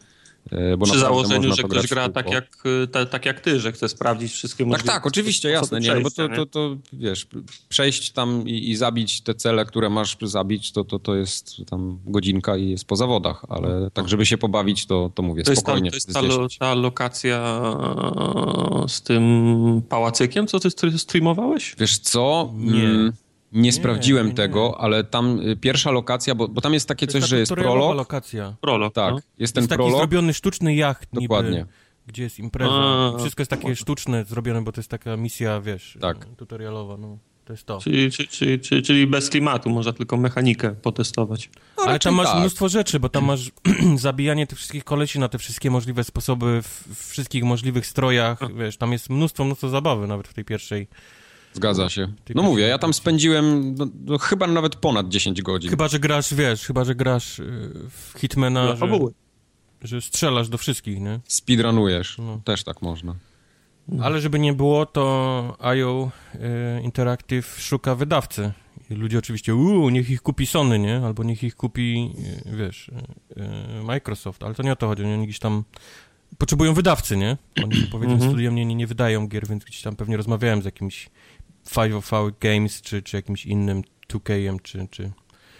Y, 0.52 0.76
Bo 0.76 0.86
Przy 0.86 0.98
założeniu, 0.98 1.54
że 1.54 1.62
to 1.62 1.68
ktoś 1.68 1.86
gra 1.86 2.08
tak 2.08 2.30
jak, 2.30 2.62
y, 2.84 2.86
ta, 2.88 3.06
tak 3.06 3.26
jak 3.26 3.40
ty, 3.40 3.60
że 3.60 3.72
chce 3.72 3.88
sprawdzić 3.88 4.32
wszystkie 4.32 4.64
Tak, 4.64 4.68
możliwe 4.70 4.92
tak, 4.92 5.06
oczywiście, 5.06 5.56
sposoby 5.56 5.76
jasne, 5.76 5.94
nie, 5.94 6.00
no 6.00 6.10
bo 6.10 6.10
to, 6.10 6.28
to, 6.36 6.46
to 6.46 6.76
wiesz, 6.92 7.26
przejść 7.68 8.10
tam 8.10 8.48
i, 8.48 8.70
i 8.70 8.76
zabić 8.76 9.20
te 9.20 9.34
cele, 9.34 9.64
które 9.64 9.90
masz 9.90 10.16
zabić, 10.22 10.72
to, 10.72 10.84
to, 10.84 10.98
to 10.98 11.14
jest 11.14 11.56
tam 11.70 11.98
godzinka 12.06 12.56
i 12.56 12.70
jest 12.70 12.84
po 12.84 12.96
zawodach, 12.96 13.44
ale 13.48 13.90
tak, 13.90 14.08
żeby 14.08 14.26
się 14.26 14.38
pobawić, 14.38 14.86
to, 14.86 15.10
to 15.14 15.22
mówię, 15.22 15.42
To 15.42 15.50
jest, 15.52 15.62
ta, 15.62 15.66
spokojnie. 15.72 15.90
to 15.90 15.96
jest 15.96 16.12
ta, 16.12 16.20
lo, 16.20 16.28
10. 16.28 16.58
ta 16.58 16.74
lokacja 16.74 17.62
e, 18.84 18.88
z 18.88 19.02
tym 19.02 19.82
pałacykiem, 19.88 20.46
co 20.46 20.60
ty 20.60 20.68
str- 20.68 20.98
streamowałeś? 20.98 21.74
Wiesz 21.78 21.98
co? 21.98 22.52
Nie. 22.56 23.12
Mm, 23.52 23.62
Nie 23.64 23.72
sprawdziłem 23.72 24.26
nie, 24.26 24.30
nie. 24.32 24.36
tego, 24.36 24.80
ale 24.80 25.04
tam 25.04 25.40
y, 25.48 25.56
pierwsza 25.56 25.90
lokacja, 25.90 26.34
bo, 26.34 26.48
bo 26.48 26.60
tam 26.60 26.74
jest 26.74 26.88
takie 26.88 27.06
To 27.06 27.12
coś, 27.12 27.20
ta 27.20 27.26
że 27.26 27.38
jest 27.38 27.52
prolog. 27.52 27.96
lokacja. 27.96 28.56
Prolog. 28.60 28.94
Tak, 28.94 29.14
No. 29.14 29.20
jest 29.38 29.54
ten 29.54 29.62
jest 29.62 29.68
taki 29.70 29.78
prolog. 29.78 29.96
zrobiony 29.98 30.34
sztuczny 30.34 30.74
jacht 30.74 31.08
Dokładnie. 31.12 31.50
niby, 31.58 31.66
gdzie 32.06 32.22
jest 32.22 32.38
impreza. 32.38 32.72
A. 32.72 33.18
Wszystko 33.18 33.40
jest 33.40 33.50
takie 33.50 33.76
sztuczne 33.76 34.24
zrobione, 34.24 34.62
bo 34.62 34.72
to 34.72 34.80
jest 34.80 34.90
taka 34.90 35.16
misja, 35.16 35.60
wiesz, 35.60 35.98
Tak. 36.00 36.24
tutorialowa, 36.36 36.96
no. 36.96 37.18
To 37.44 37.52
jest 37.52 37.66
to. 37.66 37.78
Czyli, 37.78 38.10
czyli, 38.10 38.28
czyli, 38.28 38.60
czyli, 38.60 38.82
czyli 38.82 39.06
bez 39.06 39.30
klimatu, 39.30 39.70
można 39.70 39.92
tylko 39.92 40.16
mechanikę 40.16 40.70
potestować. 40.74 41.50
Ale 41.76 41.86
raczej 41.86 42.10
tam 42.10 42.14
masz 42.14 42.26
tak. 42.26 42.38
mnóstwo 42.40 42.68
rzeczy, 42.68 43.00
bo 43.00 43.08
tam 43.08 43.24
masz 43.24 43.50
zabijanie 43.96 44.46
tych 44.46 44.58
wszystkich 44.58 44.84
kolesi 44.84 45.18
na 45.18 45.28
te 45.28 45.38
wszystkie 45.38 45.70
możliwe 45.70 46.04
sposoby, 46.04 46.62
w, 46.62 46.66
w 46.94 47.10
wszystkich 47.10 47.44
możliwych 47.44 47.86
strojach, 47.86 48.54
wiesz, 48.56 48.76
tam 48.76 48.92
jest 48.92 49.10
mnóstwo, 49.10 49.44
mnóstwo 49.44 49.68
zabawy 49.68 50.06
nawet 50.06 50.28
w 50.28 50.34
tej 50.34 50.44
pierwszej. 50.44 50.86
Zgadza 51.52 51.88
się. 51.88 52.12
Ty 52.24 52.32
No 52.36 52.42
mówię, 52.42 52.64
ja 52.64 52.78
tam 52.78 52.94
spędziłem 52.94 53.74
no, 53.74 53.86
no, 54.04 54.18
chyba 54.18 54.46
nawet 54.46 54.76
ponad 54.76 55.08
10 55.08 55.42
godzin. 55.42 55.70
Chyba, 55.70 55.88
że 55.88 55.98
grasz, 55.98 56.34
wiesz, 56.34 56.64
chyba, 56.66 56.84
że 56.84 56.94
grasz 56.94 57.38
y, 57.38 57.72
w 57.90 58.14
Hitmana, 58.18 58.76
że, 58.76 58.86
że 59.82 60.00
strzelasz 60.00 60.48
do 60.48 60.58
wszystkich, 60.58 61.00
nie? 61.00 61.20
Speedrunujesz. 61.28 62.18
No. 62.18 62.40
Też 62.44 62.64
tak 62.64 62.82
można. 62.82 63.14
Ale 64.02 64.20
żeby 64.20 64.38
nie 64.38 64.52
było, 64.52 64.86
to 64.86 65.56
IO 65.60 66.10
y, 66.34 66.38
Interactive 66.82 67.56
szuka 67.60 67.94
wydawcy. 67.94 68.52
I 68.90 68.94
ludzie 68.94 69.18
oczywiście, 69.18 69.54
uuu, 69.54 69.90
niech 69.90 70.10
ich 70.10 70.22
kupi 70.22 70.46
Sony, 70.46 70.78
nie? 70.78 70.96
Albo 71.04 71.24
niech 71.24 71.42
ich 71.42 71.56
kupi, 71.56 72.12
y, 72.46 72.56
wiesz, 72.56 72.90
Microsoft. 73.84 74.42
Ale 74.42 74.54
to 74.54 74.62
nie 74.62 74.72
o 74.72 74.76
to 74.76 74.86
chodzi, 74.86 75.04
oni 75.04 75.26
gdzieś 75.26 75.38
tam 75.38 75.64
potrzebują 76.38 76.74
wydawcy, 76.74 77.16
nie? 77.16 77.36
Oni 77.64 77.82
powiedzmy 77.92 78.14
Mhm. 78.14 78.30
studiem 78.30 78.54
nie, 78.54 78.64
nie, 78.66 78.74
nie 78.74 78.86
wydają 78.86 79.28
gier, 79.28 79.48
więc 79.48 79.64
gdzieś 79.64 79.82
tam 79.82 79.96
pewnie 79.96 80.16
rozmawiałem 80.16 80.62
z 80.62 80.64
jakimś 80.64 81.10
505 81.74 82.34
Games, 82.40 82.82
czy, 82.82 83.02
czy 83.02 83.16
jakimś 83.16 83.46
innym 83.46 83.82
2K-em, 84.08 84.56
czy, 84.62 84.88
czy 84.90 85.10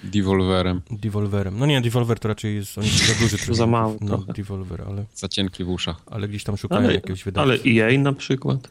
Devolverem. 0.05 0.83
Devolverem. 0.91 1.59
No 1.59 1.67
nie, 1.67 1.81
Devolver 1.81 2.19
to 2.19 2.29
raczej 2.29 2.55
jest, 2.55 2.79
oni 2.79 2.89
są 2.89 3.15
za 3.15 3.21
duży. 3.21 3.37
Za 3.55 3.67
mały 3.67 3.97
No, 4.01 4.07
trochę. 4.19 4.33
Devolver, 4.33 4.83
ale, 4.89 5.05
Za 5.15 5.29
cienki 5.29 5.65
w 5.65 5.69
uszach. 5.69 5.97
ale 6.07 6.29
gdzieś 6.29 6.45
tam 6.45 6.57
szukają 6.57 6.81
Ale, 6.85 6.95
jakiegoś 6.95 7.25
wydawcy. 7.25 7.53
ale 7.53 7.59
EA 7.95 7.99
na 7.99 8.13
przykład. 8.13 8.69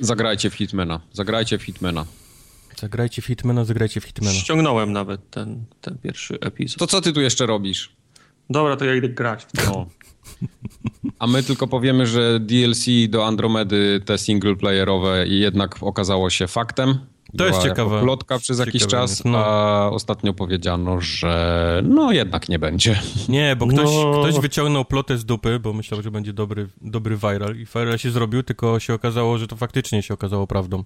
Zagrajcie 0.00 0.50
w 0.50 0.54
Hitmana. 0.54 1.00
Zagrajcie 1.12 1.58
w 1.58 1.62
Hitmana. 1.62 2.06
Zagrajcie 2.76 3.22
w 3.22 3.26
Hitmana, 3.26 3.64
zagrajcie 3.64 4.00
w 4.00 4.04
Hitmana. 4.04 4.34
Ściągnąłem 4.38 4.92
nawet 4.92 5.30
ten, 5.30 5.64
ten 5.80 5.98
pierwszy 5.98 6.38
epizod. 6.40 6.78
To 6.78 6.86
co 6.86 7.00
ty 7.00 7.12
tu 7.12 7.20
jeszcze 7.20 7.46
robisz? 7.46 7.96
Dobra, 8.50 8.76
to 8.76 8.84
ja 8.84 8.94
idę 8.94 9.08
grać. 9.08 9.46
No. 9.66 9.86
A 11.18 11.26
my 11.26 11.42
tylko 11.42 11.66
powiemy, 11.66 12.06
że 12.06 12.40
DLC 12.40 12.86
do 13.08 13.26
Andromedy, 13.26 14.00
te 14.04 14.18
singleplayerowe, 14.18 15.28
jednak 15.28 15.76
okazało 15.82 16.30
się 16.30 16.46
faktem. 16.46 16.98
To 17.38 17.46
jest 17.46 17.62
ciekawe. 17.62 18.00
Plotka 18.00 18.38
przez 18.38 18.58
jakiś 18.58 18.86
czas, 18.86 19.24
no. 19.24 19.38
a 19.38 19.90
ostatnio 19.90 20.34
powiedziano, 20.34 21.00
że 21.00 21.82
no 21.84 22.12
jednak 22.12 22.48
nie 22.48 22.58
będzie. 22.58 23.00
Nie, 23.28 23.56
bo 23.56 23.66
ktoś, 23.66 23.90
no. 23.94 24.20
ktoś 24.20 24.40
wyciągnął 24.40 24.84
plotę 24.84 25.18
z 25.18 25.24
dupy, 25.24 25.58
bo 25.58 25.72
myślał, 25.72 26.02
że 26.02 26.10
będzie 26.10 26.32
dobry, 26.32 26.68
dobry 26.80 27.16
viral 27.16 27.56
i 27.56 27.64
viral 27.64 27.98
się 27.98 28.10
zrobił, 28.10 28.42
tylko 28.42 28.80
się 28.80 28.94
okazało, 28.94 29.38
że 29.38 29.46
to 29.46 29.56
faktycznie 29.56 30.02
się 30.02 30.14
okazało 30.14 30.46
prawdą. 30.46 30.84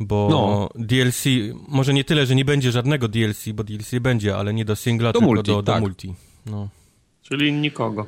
Bo 0.00 0.28
no. 0.30 0.68
DLC, 0.84 1.24
może 1.68 1.94
nie 1.94 2.04
tyle, 2.04 2.26
że 2.26 2.34
nie 2.34 2.44
będzie 2.44 2.72
żadnego 2.72 3.08
DLC, 3.08 3.48
bo 3.54 3.64
DLC 3.64 3.90
będzie, 4.00 4.36
ale 4.36 4.54
nie 4.54 4.64
do 4.64 4.76
singla, 4.76 5.12
do 5.12 5.18
tylko 5.18 5.34
multi, 5.34 5.50
do, 5.50 5.62
do 5.62 5.72
tak. 5.72 5.80
multi. 5.80 6.14
No. 6.46 6.68
Czyli 7.22 7.52
nikogo. 7.52 8.06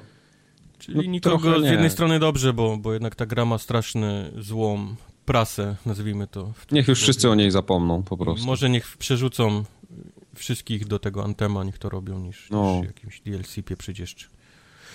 Czyli 0.82 0.96
no, 0.96 1.02
nikogo 1.02 1.60
z 1.60 1.64
jednej 1.64 1.90
strony 1.90 2.18
dobrze, 2.18 2.52
bo, 2.52 2.76
bo 2.76 2.92
jednak 2.92 3.14
ta 3.14 3.26
gra 3.26 3.44
ma 3.44 3.58
straszny 3.58 4.32
złom 4.38 4.96
prasę, 5.24 5.76
nazwijmy 5.86 6.26
to. 6.26 6.52
Niech 6.72 6.88
już 6.88 7.00
wszyscy 7.00 7.30
o 7.30 7.34
niej 7.34 7.50
zapomną 7.50 8.02
po 8.02 8.16
prostu. 8.16 8.46
Może 8.46 8.70
niech 8.70 8.96
przerzucą 8.96 9.64
wszystkich 10.34 10.86
do 10.86 10.98
tego 10.98 11.24
Antema, 11.24 11.64
niech 11.64 11.78
to 11.78 11.88
robią, 11.88 12.18
niż, 12.18 12.50
no. 12.50 12.76
niż 12.76 12.86
jakimś 12.86 13.20
DLC 13.20 13.56
pieprzyć 13.64 13.98
jeszcze. 13.98 14.26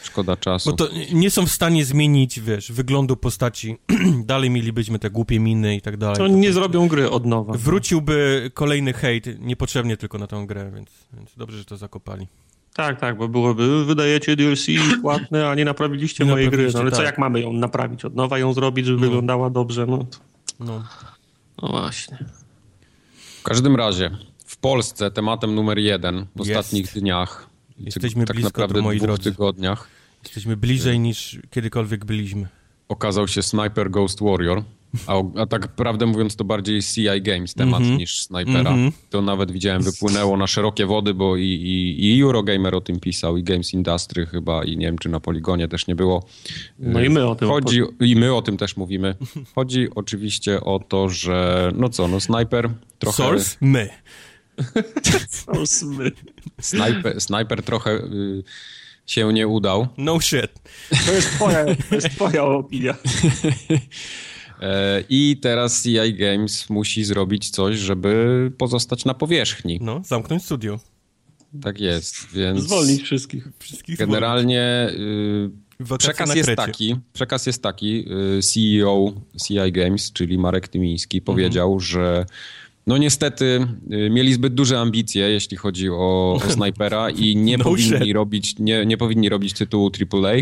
Szkoda 0.03 0.37
czasu. 0.37 0.69
Bo 0.69 0.75
to 0.75 0.89
nie 1.13 1.31
są 1.31 1.45
w 1.45 1.51
stanie 1.51 1.85
zmienić, 1.85 2.39
wiesz, 2.39 2.71
wyglądu 2.71 3.17
postaci. 3.17 3.77
dalej 4.25 4.49
mielibyśmy 4.49 4.99
te 4.99 5.09
głupie 5.09 5.39
miny 5.39 5.75
i 5.75 5.81
tak 5.81 5.97
dalej. 5.97 6.17
To, 6.17 6.27
nie 6.27 6.53
zrobią 6.53 6.87
gry 6.87 7.09
od 7.09 7.25
nowa. 7.25 7.53
Wróciłby 7.53 8.51
kolejny 8.53 8.93
hejt, 8.93 9.25
niepotrzebnie 9.39 9.97
tylko 9.97 10.17
na 10.17 10.27
tę 10.27 10.43
grę, 10.47 10.71
więc, 10.75 10.89
więc 11.13 11.35
dobrze, 11.37 11.57
że 11.57 11.65
to 11.65 11.77
zakopali. 11.77 12.27
Tak, 12.77 12.99
tak, 12.99 13.17
bo 13.17 13.27
byłoby, 13.27 13.85
wydajecie 13.85 14.35
DLC 14.35 14.65
płatne, 15.01 15.49
a 15.49 15.55
nie 15.55 15.65
naprawiliście 15.65 16.25
nie 16.25 16.31
mojej 16.31 16.49
gry. 16.49 16.69
No 16.73 16.79
ale 16.79 16.91
tak. 16.91 16.97
co, 16.97 17.03
jak 17.03 17.17
mamy 17.17 17.41
ją 17.41 17.53
naprawić? 17.53 18.05
Od 18.05 18.15
nowa 18.15 18.39
ją 18.39 18.53
zrobić, 18.53 18.85
żeby 18.85 18.99
no. 18.99 19.05
wyglądała 19.05 19.49
dobrze? 19.49 19.85
No, 19.85 20.05
no. 20.59 20.83
no 21.61 21.67
właśnie. 21.67 22.17
W 23.39 23.43
każdym 23.43 23.75
razie, 23.75 24.11
w 24.45 24.57
Polsce 24.57 25.11
tematem 25.11 25.55
numer 25.55 25.77
jeden 25.77 26.25
w 26.35 26.45
Jest. 26.45 26.59
ostatnich 26.59 26.93
dniach, 26.93 27.49
Jesteśmy 27.79 28.25
tak 28.25 28.35
blisko, 28.35 28.61
naprawdę 28.61 28.81
moi 28.81 28.97
dwóch 28.97 29.07
drodzy. 29.07 29.31
tygodniach. 29.31 29.87
Jesteśmy 30.23 30.57
bliżej 30.57 30.99
niż 30.99 31.39
kiedykolwiek 31.49 32.05
byliśmy. 32.05 32.47
Okazał 32.89 33.27
się 33.27 33.43
Sniper 33.43 33.91
Ghost 33.91 34.19
Warrior. 34.21 34.63
A, 35.07 35.41
a, 35.41 35.45
tak 35.45 35.67
prawdę 35.67 36.05
mówiąc, 36.05 36.35
to 36.35 36.43
bardziej 36.43 36.81
CI 36.81 37.21
Games 37.21 37.53
temat 37.53 37.81
mm 37.81 37.93
-hmm. 37.93 37.97
niż 37.97 38.21
Snipera. 38.21 38.71
Mm 38.71 38.89
-hmm. 38.89 38.93
To 39.09 39.21
nawet 39.21 39.51
widziałem, 39.51 39.83
wypłynęło 39.83 40.37
na 40.37 40.47
szerokie 40.47 40.85
wody, 40.85 41.13
bo 41.13 41.37
i, 41.37 41.43
i, 41.43 42.17
i, 42.17 42.21
Eurogamer 42.21 42.75
o 42.75 42.81
tym 42.81 42.99
pisał, 42.99 43.37
i 43.37 43.43
Games 43.43 43.73
Industry 43.73 44.25
chyba, 44.25 44.63
i 44.63 44.77
nie 44.77 44.85
wiem, 44.85 44.97
czy 44.97 45.09
na 45.09 45.19
Poligonie 45.19 45.67
też 45.67 45.87
nie 45.87 45.95
było. 45.95 46.25
No 46.79 47.01
i 47.01 47.09
my 47.09 47.27
o 47.27 47.35
tym. 47.35 47.49
Chodzi, 47.49 47.81
I 47.99 48.15
my 48.15 48.33
o 48.33 48.41
tym 48.41 48.57
też 48.57 48.77
mówimy. 48.77 49.15
Chodzi 49.55 49.87
oczywiście 49.95 50.61
o 50.61 50.79
to, 50.79 51.09
że 51.09 51.71
no 51.75 51.89
co, 51.89 52.07
no 52.07 52.19
Sniper 52.19 52.69
trochę... 52.99 53.23
Source? 53.23 53.57
My. 53.61 53.89
Source 55.29 55.85
my. 55.85 56.11
Sniper, 56.61 57.21
sniper 57.21 57.63
trochę... 57.63 57.91
Y 57.91 58.43
się 59.07 59.33
nie 59.33 59.47
udał. 59.47 59.87
No 59.97 60.21
shit. 60.21 60.51
To 61.05 61.11
jest 61.11 61.29
twoja, 61.29 61.65
to 61.89 61.95
jest 61.95 62.09
twoja 62.09 62.43
opinia. 62.43 62.95
E, 64.61 65.03
I 65.09 65.37
teraz 65.41 65.83
CI 65.83 66.13
Games 66.13 66.69
musi 66.69 67.03
zrobić 67.03 67.49
coś, 67.49 67.77
żeby 67.77 68.51
pozostać 68.57 69.05
na 69.05 69.13
powierzchni. 69.13 69.79
No, 69.81 70.01
zamknąć 70.05 70.43
studio. 70.45 70.79
Tak 71.61 71.79
jest, 71.79 72.15
więc... 72.33 72.59
Zwolnić 72.59 73.01
wszystkich. 73.01 73.47
wszystkich 73.59 73.97
generalnie 73.97 74.89
y, 75.89 75.97
przekaz 75.97 76.35
jest 76.35 76.49
taki, 76.55 76.95
przekaz 77.13 77.45
jest 77.45 77.63
taki, 77.63 78.05
y, 78.37 78.41
CEO 78.41 79.13
CI 79.47 79.71
Games, 79.71 80.11
czyli 80.11 80.37
Marek 80.37 80.67
Tymiński 80.67 81.21
powiedział, 81.21 81.73
mhm. 81.73 81.79
że 81.79 82.25
no 82.87 82.97
niestety 82.97 83.67
y, 83.91 84.09
mieli 84.09 84.33
zbyt 84.33 84.53
duże 84.53 84.79
ambicje, 84.79 85.29
jeśli 85.29 85.57
chodzi 85.57 85.89
o, 85.89 86.39
o 86.43 86.49
snajpera 86.53 87.09
i 87.09 87.35
nie, 87.35 87.57
no 87.57 87.63
powinni 87.63 88.13
robić, 88.13 88.55
nie, 88.59 88.85
nie 88.85 88.97
powinni 88.97 89.29
robić 89.29 89.53
tytułu 89.53 89.91
AAA. 90.13 90.33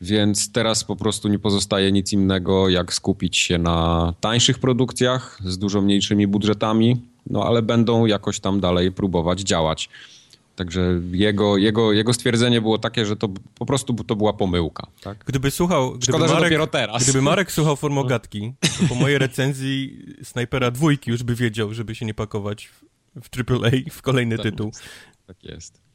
Więc 0.00 0.52
teraz 0.52 0.84
po 0.84 0.96
prostu 0.96 1.28
nie 1.28 1.38
pozostaje 1.38 1.92
nic 1.92 2.12
innego, 2.12 2.68
jak 2.68 2.94
skupić 2.94 3.36
się 3.36 3.58
na 3.58 4.12
tańszych 4.20 4.58
produkcjach 4.58 5.38
z 5.44 5.58
dużo 5.58 5.82
mniejszymi 5.82 6.26
budżetami, 6.26 7.00
no 7.30 7.44
ale 7.44 7.62
będą 7.62 8.06
jakoś 8.06 8.40
tam 8.40 8.60
dalej 8.60 8.92
próbować 8.92 9.40
działać. 9.40 9.88
Także 10.56 11.00
jego, 11.12 11.56
jego, 11.56 11.92
jego 11.92 12.12
stwierdzenie 12.14 12.60
było 12.60 12.78
takie, 12.78 13.06
że 13.06 13.16
to 13.16 13.28
po 13.58 13.66
prostu 13.66 13.94
to 13.94 14.16
była 14.16 14.32
pomyłka. 14.32 14.86
Tak? 15.02 15.24
Gdyby 15.26 15.50
słuchał. 15.50 15.90
Gdyby 15.90 16.04
Szkoda, 16.04 16.26
Marek, 16.26 16.34
że 16.38 16.44
dopiero 16.44 16.66
teraz. 16.66 17.02
Gdyby 17.02 17.22
Marek 17.22 17.52
słuchał 17.52 17.76
formogatki, 17.76 18.52
to 18.60 18.88
po 18.88 18.94
mojej 18.94 19.18
recenzji 19.18 20.04
snajpera 20.22 20.70
dwójki 20.70 21.10
już 21.10 21.22
by 21.22 21.34
wiedział, 21.34 21.74
żeby 21.74 21.94
się 21.94 22.06
nie 22.06 22.14
pakować 22.14 22.70
w, 23.22 23.50
AAA 23.50 23.70
w 23.90 24.02
kolejny 24.02 24.36
tak 24.36 24.44
tytuł. 24.44 24.72
Tak 25.26 25.44
jest. 25.44 25.89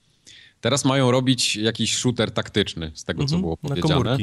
Teraz 0.65 0.85
mają 0.85 1.11
robić 1.11 1.55
jakiś 1.55 1.97
shooter 1.97 2.31
taktyczny, 2.31 2.91
z 2.93 3.03
tego 3.03 3.25
co 3.25 3.35
mhm, 3.35 3.41
było 3.41 3.57
powiedziane. 3.57 4.17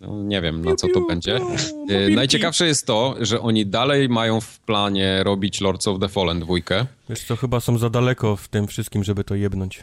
No, 0.00 0.22
nie 0.22 0.42
wiem, 0.42 0.64
na 0.64 0.76
co 0.76 0.88
to 0.88 1.00
będzie. 1.00 1.40
E, 1.88 2.10
najciekawsze 2.10 2.66
jest 2.66 2.86
to, 2.86 3.16
że 3.20 3.40
oni 3.40 3.66
dalej 3.66 4.08
mają 4.08 4.40
w 4.40 4.58
planie 4.58 5.22
robić 5.24 5.60
Lords 5.60 5.88
of 5.88 6.00
the 6.00 6.08
Fallen 6.08 6.40
dwójkę. 6.40 6.86
Wiesz 7.08 7.24
co, 7.24 7.36
chyba 7.36 7.60
są 7.60 7.78
za 7.78 7.90
daleko 7.90 8.36
w 8.36 8.48
tym 8.48 8.66
wszystkim, 8.66 9.04
żeby 9.04 9.24
to 9.24 9.34
jebnąć. 9.34 9.82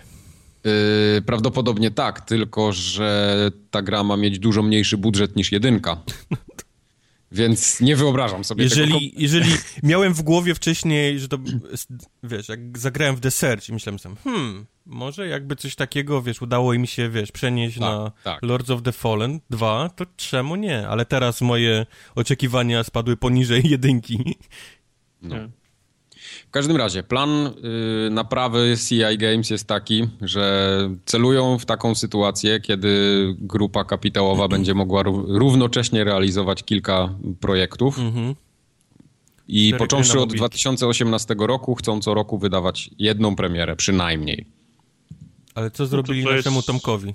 Yy, 0.63 1.21
prawdopodobnie 1.25 1.91
tak, 1.91 2.21
tylko 2.21 2.73
że 2.73 3.51
ta 3.71 3.81
gra 3.81 4.03
ma 4.03 4.17
mieć 4.17 4.39
dużo 4.39 4.63
mniejszy 4.63 4.97
budżet 4.97 5.35
niż 5.35 5.51
jedynka. 5.51 5.97
Więc 7.31 7.81
nie 7.81 7.95
wyobrażam 7.95 8.43
sobie 8.43 8.63
jeżeli, 8.63 8.93
tego. 8.93 9.05
Jeżeli 9.17 9.51
miałem 9.83 10.13
w 10.13 10.21
głowie 10.21 10.55
wcześniej, 10.55 11.19
że 11.19 11.27
to, 11.27 11.37
wiesz, 12.23 12.49
jak 12.49 12.77
zagrałem 12.77 13.15
w 13.15 13.19
The 13.19 13.31
Search 13.31 13.69
i 13.69 13.73
myślałem 13.73 13.99
sobie, 13.99 14.15
hmm, 14.23 14.65
może 14.87 15.27
jakby 15.27 15.55
coś 15.55 15.75
takiego, 15.75 16.21
wiesz, 16.21 16.41
udało 16.41 16.73
im 16.73 16.85
się, 16.85 17.09
wiesz, 17.09 17.31
przenieść 17.31 17.79
tak, 17.79 17.81
na 17.81 18.11
tak. 18.23 18.43
Lords 18.43 18.69
of 18.69 18.81
the 18.81 18.91
Fallen 18.91 19.39
2, 19.49 19.89
to 19.89 20.05
czemu 20.17 20.55
nie? 20.55 20.87
Ale 20.87 21.05
teraz 21.05 21.41
moje 21.41 21.85
oczekiwania 22.15 22.83
spadły 22.83 23.17
poniżej 23.17 23.63
jedynki. 23.69 24.35
No. 25.21 25.35
W 26.47 26.51
każdym 26.51 26.77
razie, 26.77 27.03
plan 27.03 27.29
y, 28.07 28.09
naprawy 28.09 28.75
CI 28.87 29.17
Games 29.17 29.49
jest 29.49 29.67
taki, 29.67 30.07
że 30.21 30.79
celują 31.05 31.59
w 31.59 31.65
taką 31.65 31.95
sytuację, 31.95 32.59
kiedy 32.59 33.35
grupa 33.39 33.83
kapitałowa 33.83 34.47
będzie 34.57 34.73
mogła 34.73 35.03
równocześnie 35.27 36.03
realizować 36.03 36.63
kilka 36.63 37.15
projektów. 37.39 37.99
Mhm. 37.99 38.35
I 39.47 39.73
począwszy 39.77 40.19
od 40.19 40.33
2018 40.33 41.35
roku 41.39 41.75
chcą 41.75 41.99
co 42.01 42.13
roku 42.13 42.37
wydawać 42.37 42.89
jedną 42.99 43.35
premierę, 43.35 43.75
przynajmniej. 43.75 44.56
Ale 45.57 45.71
co 45.71 45.85
zrobili 45.85 46.23
no 46.23 46.29
to 46.29 46.35
naszemu 46.35 46.55
jest... 46.55 46.67
Tomkowi? 46.67 47.13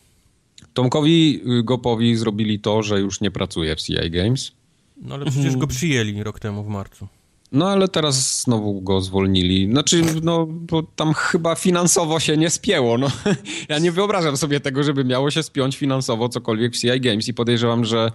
Tomkowi 0.75 1.41
y, 1.59 1.63
Gopowi 1.63 2.17
zrobili 2.17 2.61
to, 2.61 2.83
że 2.83 3.01
już 3.01 3.21
nie 3.21 3.31
pracuje 3.31 3.77
w 3.77 3.83
CI 3.83 4.11
Games. 4.11 4.53
No 4.97 5.15
ale 5.15 5.27
przecież 5.31 5.57
go 5.57 5.67
przyjęli 5.67 6.23
rok 6.23 6.41
temu 6.41 6.65
w 6.65 6.69
marcu. 6.69 7.09
No 7.53 7.69
ale 7.69 7.89
teraz 7.89 8.43
znowu 8.43 8.81
go 8.81 9.01
zwolnili. 9.01 9.71
Znaczy, 9.71 10.03
no, 10.23 10.47
bo 10.47 10.83
tam 10.83 11.15
chyba 11.15 11.55
finansowo 11.55 12.21
się 12.21 12.37
nie 12.37 12.51
spięło. 12.51 12.99
No. 12.99 13.09
Ja 13.69 13.79
nie 13.79 13.93
wyobrażam 13.93 14.37
sobie 14.37 14.61
tego, 14.61 14.83
żeby 14.83 15.05
miało 15.05 15.31
się 15.31 15.43
spiąć 15.43 15.77
finansowo 15.77 16.29
cokolwiek 16.29 16.75
w 16.75 16.81
CI 16.81 17.01
Games 17.01 17.29
i 17.29 17.35
podejrzewam, 17.35 17.85
że 17.85 18.13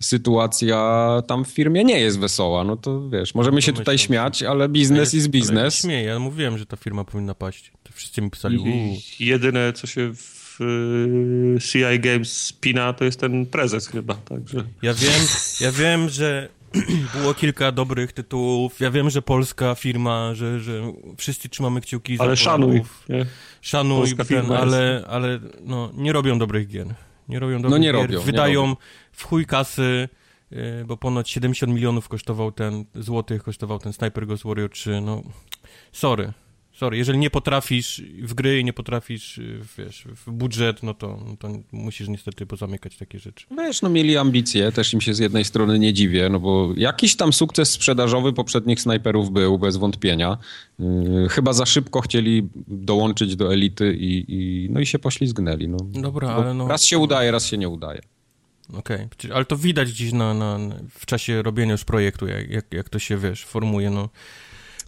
sytuacja 0.00 1.22
tam 1.26 1.44
w 1.44 1.48
firmie 1.48 1.84
nie 1.84 2.00
jest 2.00 2.18
wesoła. 2.18 2.64
No 2.64 2.76
to 2.76 3.08
wiesz, 3.08 3.34
możemy 3.34 3.62
się 3.62 3.72
tutaj 3.72 3.98
śmiać, 3.98 4.42
ale 4.42 4.68
biznes 4.68 5.12
jest 5.12 5.28
biznes. 5.28 5.74
Śmieję, 5.74 6.02
ja 6.02 6.18
mówiłem, 6.18 6.58
że 6.58 6.66
ta 6.66 6.76
firma 6.76 7.04
powinna 7.04 7.34
paść. 7.34 7.72
To 7.82 7.92
wszyscy 7.92 8.22
mi 8.22 8.30
pisali, 8.30 8.58
uuu. 8.58 8.96
Jedyne, 9.20 9.72
co 9.72 9.86
się 9.86 10.14
w 10.14 10.60
y, 10.60 11.60
CI 11.60 12.00
Games 12.00 12.32
spina, 12.42 12.92
to 12.92 13.04
jest 13.04 13.20
ten 13.20 13.46
prezes 13.46 13.88
chyba, 13.88 14.14
także... 14.14 14.64
Ja 14.82 14.94
wiem, 14.94 15.20
ja 15.60 15.72
wiem, 15.72 16.08
że 16.08 16.48
było 17.14 17.34
kilka 17.34 17.72
dobrych 17.72 18.12
tytułów. 18.12 18.80
Ja 18.80 18.90
wiem, 18.90 19.10
że 19.10 19.22
polska 19.22 19.74
firma, 19.74 20.34
że, 20.34 20.60
że 20.60 20.92
wszyscy 21.16 21.48
trzymamy 21.48 21.80
kciuki 21.80 22.16
ale 22.18 22.30
za 22.30 22.36
szanuj. 22.36 22.82
Nie? 23.08 23.26
Szanuj, 23.60 24.16
ten, 24.28 24.52
ale, 24.52 25.04
ale 25.08 25.40
no, 25.64 25.90
nie 25.94 26.12
robią 26.12 26.38
dobrych 26.38 26.68
gier. 26.68 26.86
Nie 27.28 27.38
robią 27.38 27.56
dobrych 27.56 27.70
no 27.70 27.78
nie 27.78 27.84
gier. 27.92 27.94
Robią, 27.94 28.20
Wydają 28.20 28.62
nie 28.62 28.68
robią. 28.68 28.76
w 29.12 29.24
chuj 29.24 29.46
kasy, 29.46 30.08
y, 30.52 30.84
bo 30.86 30.96
ponoć 30.96 31.30
70 31.30 31.72
milionów 31.72 32.08
kosztował 32.08 32.52
ten, 32.52 32.84
złotych 32.94 33.42
kosztował 33.42 33.78
ten 33.78 33.92
Sniper 33.92 34.26
Ghost 34.26 34.44
Warrior 34.44 34.70
3. 34.70 35.00
No, 35.00 35.22
sorry. 35.92 36.32
Sorry, 36.74 36.96
jeżeli 36.96 37.18
nie 37.18 37.30
potrafisz 37.30 38.02
w 38.22 38.34
gry 38.34 38.60
i 38.60 38.64
nie 38.64 38.72
potrafisz, 38.72 39.40
wiesz, 39.78 40.04
w 40.26 40.30
budżet, 40.30 40.82
no 40.82 40.94
to, 40.94 41.18
to 41.38 41.48
musisz 41.72 42.08
niestety 42.08 42.46
pozamykać 42.46 42.96
takie 42.96 43.18
rzeczy. 43.18 43.46
Wiesz, 43.50 43.82
no 43.82 43.88
mieli 43.88 44.16
ambicje, 44.16 44.72
też 44.72 44.94
im 44.94 45.00
się 45.00 45.14
z 45.14 45.18
jednej 45.18 45.44
strony 45.44 45.78
nie 45.78 45.92
dziwię, 45.92 46.28
no 46.28 46.40
bo 46.40 46.72
jakiś 46.76 47.16
tam 47.16 47.32
sukces 47.32 47.70
sprzedażowy 47.70 48.32
poprzednich 48.32 48.80
snajperów 48.80 49.30
był, 49.30 49.58
bez 49.58 49.76
wątpienia. 49.76 50.38
Yy, 50.78 51.28
chyba 51.28 51.52
za 51.52 51.66
szybko 51.66 52.00
chcieli 52.00 52.48
dołączyć 52.68 53.36
do 53.36 53.52
elity 53.52 53.96
i, 54.00 54.24
i 54.28 54.68
no 54.70 54.80
i 54.80 54.86
się 54.86 54.98
poślizgnęli. 54.98 55.68
No. 55.68 55.76
Dobra, 55.82 56.28
ale 56.28 56.54
no... 56.54 56.68
Raz 56.68 56.84
się 56.84 56.98
udaje, 56.98 57.30
raz 57.30 57.46
się 57.46 57.58
nie 57.58 57.68
udaje. 57.68 58.00
Okej, 58.72 59.08
okay. 59.18 59.34
ale 59.34 59.44
to 59.44 59.56
widać 59.56 59.92
gdzieś 59.92 60.12
na, 60.12 60.34
na, 60.34 60.58
w 60.90 61.06
czasie 61.06 61.42
robienia 61.42 61.72
już 61.72 61.84
projektu, 61.84 62.26
jak, 62.26 62.50
jak, 62.50 62.72
jak 62.72 62.88
to 62.88 62.98
się, 62.98 63.18
wiesz, 63.18 63.44
formuje, 63.44 63.90
no. 63.90 64.08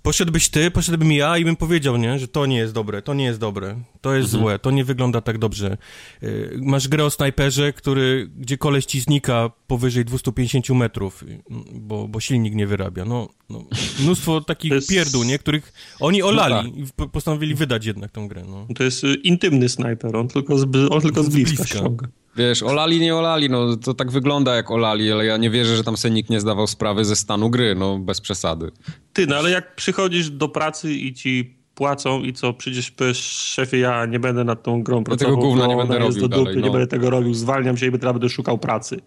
Poszedłbyś 0.07 0.49
ty, 0.49 0.71
poszedłbym 0.71 1.13
ja 1.13 1.39
i 1.39 1.45
bym 1.45 1.57
powiedział, 1.57 1.97
nie, 1.97 2.19
że 2.19 2.29
to 2.29 2.47
nie 2.47 2.57
jest 2.57 2.73
dobre, 2.73 3.03
to 3.03 3.15
nie 3.15 3.25
jest 3.25 3.41
dobre, 3.41 3.81
to 4.01 4.15
jest 4.15 4.35
mhm. 4.35 4.43
złe, 4.43 4.59
to 4.59 4.71
nie 4.71 4.85
wygląda 4.85 5.21
tak 5.21 5.39
dobrze. 5.39 5.77
Y, 6.23 6.59
masz 6.63 6.89
grę 6.89 7.05
o 7.05 7.11
snajperze, 7.11 7.73
który, 7.73 8.31
gdzie 8.37 8.59
koleś 8.59 8.85
ci 8.85 9.01
znika 9.01 9.51
powyżej 9.67 10.05
250 10.05 10.71
metrów, 10.71 11.25
bo, 11.73 12.09
bo 12.09 12.21
silnik 12.21 12.55
nie 12.55 12.67
wyrabia. 12.67 13.05
No, 13.05 13.29
no 13.51 13.65
mnóstwo 14.01 14.41
takich 14.41 14.73
jest... 14.73 14.89
pierdół, 14.89 15.25
nie, 15.25 15.39
których 15.39 15.73
oni 16.01 16.23
olali 16.23 16.55
no 16.55 16.87
tak. 16.97 17.07
i 17.07 17.09
postanowili 17.09 17.55
wydać 17.55 17.87
jednak 17.87 18.13
tą 18.13 18.29
grę. 18.29 18.45
No. 18.49 18.67
To 18.77 18.85
jest 18.85 19.05
y, 19.05 19.15
intymny 19.15 19.69
snajper, 19.69 20.17
on 20.17 20.29
tylko 20.29 20.59
z, 20.59 20.67
on 20.91 21.01
tylko 21.01 21.23
z 21.23 21.29
bliska, 21.29 21.65
z 21.65 21.71
bliska. 21.71 22.09
Wiesz, 22.37 22.63
olali, 22.63 23.01
nie 23.01 23.17
olali, 23.17 23.51
no 23.51 23.77
to 23.77 23.95
tak 23.95 24.11
wygląda 24.11 24.57
jak 24.57 24.71
olali, 24.71 25.13
ale 25.13 25.25
ja 25.27 25.37
nie 25.37 25.51
wierzę, 25.51 25.77
że 25.77 25.85
tam 25.85 25.97
sobie 25.97 26.15
nikt 26.15 26.31
nie 26.31 26.41
zdawał 26.41 26.67
sprawy 26.67 27.05
ze 27.05 27.17
stanu 27.17 27.51
gry, 27.51 27.75
no 27.75 27.99
bez 27.99 28.21
przesady. 28.21 28.71
Ty, 29.13 29.27
no 29.27 29.37
ale 29.37 29.51
jak 29.51 29.75
przychodzisz 29.75 30.31
do 30.31 30.49
pracy 30.49 30.93
i 30.93 31.15
ci 31.15 31.57
płacą 31.75 32.23
i 32.23 32.33
co, 32.33 32.53
przecież 32.53 32.91
powiesz, 32.91 33.19
szefie, 33.33 33.79
ja 33.79 34.07
nie 34.07 34.21
będę 34.21 34.45
nad 34.45 34.63
tą 34.63 34.83
grą 34.83 35.05
pracował. 35.05 35.35
Tego 35.35 35.49
gówna 35.49 35.67
nie 35.67 35.77
będę 35.77 35.99
robił 35.99 36.29
do 36.29 36.39
dupy, 36.39 36.57
no. 36.57 36.67
Nie 36.67 36.73
będę 36.73 36.87
tego 36.87 37.11
robił, 37.11 37.35
zwalniam 37.35 37.77
się 37.77 37.87
i 37.87 37.91
będę 37.91 38.29
szukał 38.29 38.59
pracy. 38.59 39.01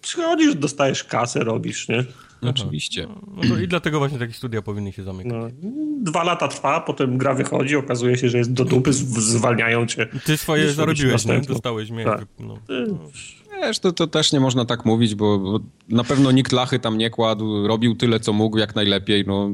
Przychodzisz, 0.00 0.54
dostajesz 0.54 1.04
kasę, 1.04 1.44
robisz, 1.44 1.88
nie? 1.88 2.04
Oczywiście. 2.42 3.06
No, 3.06 3.42
no 3.48 3.58
I 3.58 3.68
dlatego 3.68 3.98
właśnie 3.98 4.18
takie 4.18 4.32
studia 4.32 4.62
powinny 4.62 4.92
się 4.92 5.02
zamykać. 5.02 5.32
No, 5.32 5.48
dwa 6.00 6.24
lata 6.24 6.48
trwa, 6.48 6.80
potem 6.80 7.18
gra 7.18 7.34
wychodzi, 7.34 7.76
okazuje 7.76 8.18
się, 8.18 8.28
że 8.28 8.38
jest 8.38 8.52
do 8.52 8.64
dupy, 8.64 8.92
zwalniają 8.92 9.86
cię. 9.86 10.06
Ty 10.24 10.36
swoje 10.36 10.72
zarobiłeś, 10.72 11.24
nie? 11.24 11.40
Dostałeś 11.40 11.90
mnie. 11.90 12.04
Tak. 12.04 12.26
No. 12.38 12.58
Wiesz, 13.60 13.78
to, 13.78 13.92
to 13.92 14.06
też 14.06 14.32
nie 14.32 14.40
można 14.40 14.64
tak 14.64 14.84
mówić, 14.84 15.14
bo, 15.14 15.38
bo 15.38 15.60
na 15.88 16.04
pewno 16.04 16.30
nikt 16.32 16.52
lachy 16.52 16.78
tam 16.78 16.98
nie 16.98 17.10
kładł, 17.10 17.66
robił 17.66 17.94
tyle, 17.94 18.20
co 18.20 18.32
mógł, 18.32 18.58
jak 18.58 18.74
najlepiej, 18.74 19.24
no 19.26 19.50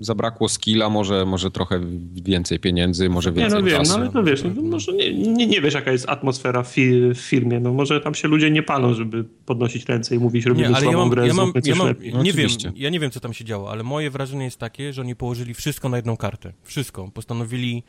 zabrakło 0.00 0.48
skilla, 0.48 0.90
może, 0.90 1.24
może 1.26 1.50
trochę 1.50 1.80
więcej 2.14 2.58
pieniędzy, 2.58 3.08
może 3.08 3.32
więcej 3.32 3.62
nie, 3.62 3.70
no 3.70 3.78
czasu. 3.78 3.90
Wiem, 3.90 4.00
no 4.00 4.04
ale 4.04 4.12
to 4.12 4.30
wiesz, 4.30 4.42
no, 4.44 4.62
może 4.62 4.92
nie, 4.92 5.12
nie, 5.14 5.46
nie, 5.46 5.60
wiesz 5.60 5.74
jaka 5.74 5.92
jest 5.92 6.08
atmosfera 6.08 6.62
w, 6.62 6.68
fi, 6.68 7.00
w, 7.14 7.18
firmie, 7.18 7.60
no 7.60 7.72
może 7.72 8.00
tam 8.00 8.14
się 8.14 8.28
ludzie 8.28 8.50
nie 8.50 8.62
palą, 8.62 8.94
żeby 8.94 9.24
podnosić 9.24 9.88
ręce 9.88 10.16
i 10.16 10.18
mówić, 10.18 10.46
robimy 10.46 10.68
nie, 10.68 10.76
ale 10.76 10.82
słabą 10.82 10.98
ja 10.98 11.04
mam, 11.04 11.10
grę, 11.10 11.26
ja 11.26 11.34
mam, 11.34 11.52
ja 11.64 11.74
mam, 11.74 11.94
no, 12.12 12.22
nie 12.22 12.32
wiem, 12.32 12.48
ja 12.76 12.90
nie 12.90 13.00
wiem, 13.00 13.10
co 13.10 13.20
tam 13.20 13.34
się 13.34 13.44
działo, 13.44 13.70
ale 13.70 13.82
moje 13.82 14.10
wrażenie 14.10 14.44
jest 14.44 14.58
takie, 14.58 14.92
że 14.92 15.02
oni 15.02 15.16
położyli 15.16 15.54
wszystko 15.54 15.88
na 15.88 15.96
jedną 15.96 16.16
kartę. 16.16 16.52
Wszystko. 16.62 17.10
Postanowili 17.14 17.82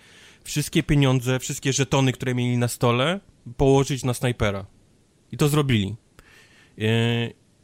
wszystkie 0.43 0.83
pieniądze, 0.83 1.39
wszystkie 1.39 1.73
żetony, 1.73 2.11
które 2.11 2.35
mieli 2.35 2.57
na 2.57 2.67
stole, 2.67 3.19
położyć 3.57 4.03
na 4.03 4.13
snajpera. 4.13 4.65
I 5.31 5.37
to 5.37 5.47
zrobili. 5.47 5.95
Yy, 6.77 6.87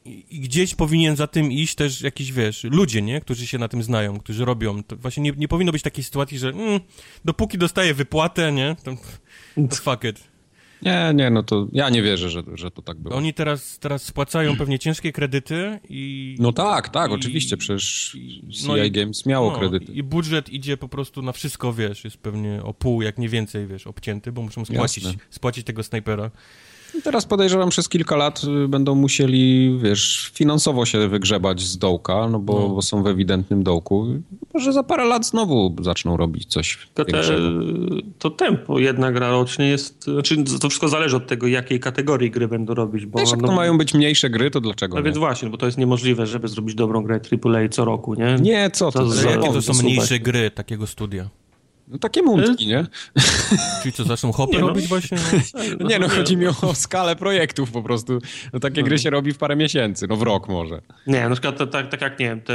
i 0.05 0.39
gdzieś 0.39 0.75
powinien 0.75 1.15
za 1.15 1.27
tym 1.27 1.51
iść 1.51 1.75
też 1.75 2.01
jakiś, 2.01 2.31
wiesz, 2.31 2.63
ludzie, 2.63 3.01
nie? 3.01 3.21
Którzy 3.21 3.47
się 3.47 3.57
na 3.57 3.67
tym 3.67 3.83
znają, 3.83 4.19
którzy 4.19 4.45
robią. 4.45 4.83
To 4.83 4.95
właśnie 4.95 5.23
nie, 5.23 5.31
nie 5.37 5.47
powinno 5.47 5.71
być 5.71 5.81
takiej 5.81 6.03
sytuacji, 6.03 6.39
że 6.39 6.49
mm, 6.49 6.79
dopóki 7.25 7.57
dostaję 7.57 7.93
wypłatę, 7.93 8.51
nie? 8.51 8.75
To, 8.83 8.91
to 9.69 9.75
fuck 9.75 10.03
it. 10.03 10.35
Nie, 10.81 11.11
nie, 11.15 11.29
no 11.29 11.43
to 11.43 11.67
ja 11.71 11.89
nie 11.89 12.01
wierzę, 12.01 12.29
że, 12.29 12.43
że 12.53 12.71
to 12.71 12.81
tak 12.81 12.97
było. 12.97 13.15
Oni 13.15 13.33
teraz, 13.33 13.79
teraz 13.79 14.03
spłacają 14.03 14.57
pewnie 14.57 14.79
ciężkie 14.79 15.11
kredyty 15.11 15.79
i... 15.89 16.35
No 16.39 16.53
tak, 16.53 16.89
tak, 16.89 17.11
i, 17.11 17.13
oczywiście, 17.13 17.57
przecież 17.57 18.17
CI 18.51 18.67
no 18.67 18.73
Games 18.91 19.25
miało 19.25 19.51
no, 19.51 19.57
kredyty. 19.59 19.91
I 19.91 20.03
budżet 20.03 20.49
idzie 20.49 20.77
po 20.77 20.89
prostu 20.89 21.21
na 21.21 21.31
wszystko, 21.31 21.73
wiesz, 21.73 22.03
jest 22.03 22.17
pewnie 22.17 22.63
o 22.63 22.73
pół, 22.73 23.01
jak 23.01 23.17
nie 23.17 23.29
więcej, 23.29 23.67
wiesz, 23.67 23.87
obcięty, 23.87 24.31
bo 24.31 24.41
muszą 24.41 24.65
spłacić, 24.65 25.05
spłacić 25.29 25.65
tego 25.65 25.83
snajpera. 25.83 26.31
Teraz 27.03 27.25
podejrzewam, 27.25 27.69
przez 27.69 27.89
kilka 27.89 28.15
lat 28.15 28.41
y, 28.65 28.67
będą 28.67 28.95
musieli, 28.95 29.77
wiesz, 29.83 30.31
finansowo 30.33 30.85
się 30.85 31.07
wygrzebać 31.07 31.61
z 31.61 31.77
dołka, 31.77 32.27
no 32.27 32.39
bo, 32.39 32.59
no. 32.59 32.69
bo 32.69 32.81
są 32.81 33.03
w 33.03 33.07
ewidentnym 33.07 33.63
dołku. 33.63 34.07
Może 34.53 34.73
za 34.73 34.83
parę 34.83 35.05
lat 35.05 35.25
znowu 35.25 35.75
zaczną 35.81 36.17
robić 36.17 36.45
coś 36.45 36.77
to, 36.93 37.05
te, 37.05 37.21
to 38.19 38.29
tempo 38.29 38.79
jedna 38.79 39.11
gra 39.11 39.29
rocznie 39.29 39.67
jest, 39.67 40.03
znaczy 40.03 40.43
to 40.61 40.69
wszystko 40.69 40.87
zależy 40.87 41.15
od 41.15 41.27
tego, 41.27 41.47
jakiej 41.47 41.79
kategorii 41.79 42.31
gry 42.31 42.47
będą 42.47 42.73
robić. 42.73 43.05
Bo 43.05 43.19
wiesz, 43.19 43.31
jak 43.31 43.41
no, 43.41 43.47
to 43.47 43.53
mają 43.53 43.77
być 43.77 43.93
mniejsze 43.93 44.29
gry, 44.29 44.51
to 44.51 44.61
dlaczego 44.61 44.95
No 44.95 45.01
nie? 45.01 45.05
więc 45.05 45.17
właśnie, 45.17 45.49
bo 45.49 45.57
to 45.57 45.65
jest 45.65 45.77
niemożliwe, 45.77 46.27
żeby 46.27 46.47
zrobić 46.47 46.75
dobrą 46.75 47.03
grę 47.03 47.19
AAA 47.45 47.69
co 47.69 47.85
roku, 47.85 48.13
nie? 48.13 48.35
Nie, 48.41 48.69
co 48.71 48.91
to? 48.91 48.99
to, 48.99 49.09
to 49.09 49.29
jakie 49.29 49.53
to 49.53 49.61
są 49.61 49.73
mniejsze 49.73 50.19
gry 50.19 50.51
takiego 50.51 50.87
studia? 50.87 51.29
No 51.87 51.97
takie 51.97 52.21
mundki, 52.21 52.67
nie? 52.67 52.85
Czyli 53.81 53.93
co, 53.93 54.03
zaczną 54.03 54.31
hopy 54.31 54.53
nie, 54.53 54.61
no. 54.61 54.67
robić 54.67 54.87
właśnie? 54.87 55.17
No. 55.79 55.87
Nie, 55.87 55.99
no 55.99 56.09
chodzi 56.09 56.37
mi 56.37 56.47
o 56.47 56.75
skalę 56.75 57.15
projektów 57.15 57.71
po 57.71 57.83
prostu. 57.83 58.19
No 58.53 58.59
takie 58.59 58.81
no. 58.81 58.85
gry 58.85 58.99
się 58.99 59.09
robi 59.09 59.33
w 59.33 59.37
parę 59.37 59.55
miesięcy, 59.55 60.07
no 60.07 60.15
w 60.15 60.21
rok 60.21 60.49
może. 60.49 60.81
Nie, 61.07 61.29
na 61.29 61.35
przykład 61.35 61.71
tak, 61.71 61.89
tak 61.89 62.01
jak, 62.01 62.19
nie 62.19 62.25
wiem, 62.25 62.41
te, 62.41 62.53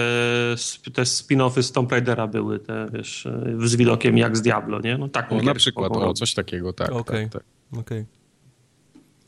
te 0.94 1.02
spin-offy 1.02 1.62
z 1.62 1.72
Tomb 1.72 1.92
Raidera 1.92 2.26
były, 2.26 2.58
te, 2.58 2.86
wiesz, 2.92 3.28
z 3.64 3.76
widokiem 3.76 4.18
jak 4.18 4.36
z 4.36 4.42
Diablo, 4.42 4.80
nie? 4.80 4.98
No 4.98 5.08
tak. 5.08 5.32
O, 5.32 5.42
na 5.42 5.54
przykład, 5.54 5.92
o, 5.92 6.14
coś 6.14 6.34
takiego, 6.34 6.72
tak. 6.72 6.88
Okej, 6.88 7.00
okay. 7.00 7.28
tak, 7.30 7.42
tak. 7.72 7.80
okay. 7.80 8.19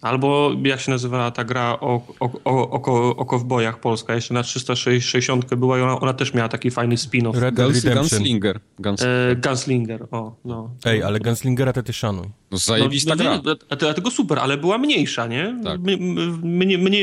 Albo 0.02 0.52
jak 0.64 0.80
się 0.80 0.90
nazywała 0.90 1.30
ta 1.30 1.44
gra 1.44 1.78
o, 1.80 2.02
o, 2.20 2.30
o, 2.44 2.70
o, 2.70 3.16
o 3.16 3.24
kowbojach 3.24 3.80
polska, 3.80 4.14
jeszcze 4.14 4.34
na 4.34 4.42
360 4.42 5.54
była 5.54 5.78
i 5.78 5.82
ona, 5.82 6.00
ona 6.00 6.12
też 6.12 6.34
miała 6.34 6.48
taki 6.48 6.70
fajny 6.70 6.94
spin-off. 6.94 7.38
Red 7.38 7.54
Guns, 7.54 7.84
Gunslinger. 7.84 8.60
Gunslinger. 8.78 9.30
E, 9.30 9.36
Gunslinger, 9.36 10.06
o, 10.10 10.36
no. 10.44 10.70
Ej, 10.84 11.02
ale 11.02 11.20
Gunslingera 11.20 11.72
to 11.72 11.82
ty 11.82 11.92
szanuj. 11.92 12.26
No 12.50 12.58
zajebista 12.58 13.14
no, 13.14 13.42
gra. 13.42 13.56
Dlatego 13.78 14.10
super, 14.10 14.38
ale 14.38 14.56
była 14.56 14.78
mniejsza, 14.78 15.26
nie? 15.26 15.60
Tak. 15.64 15.80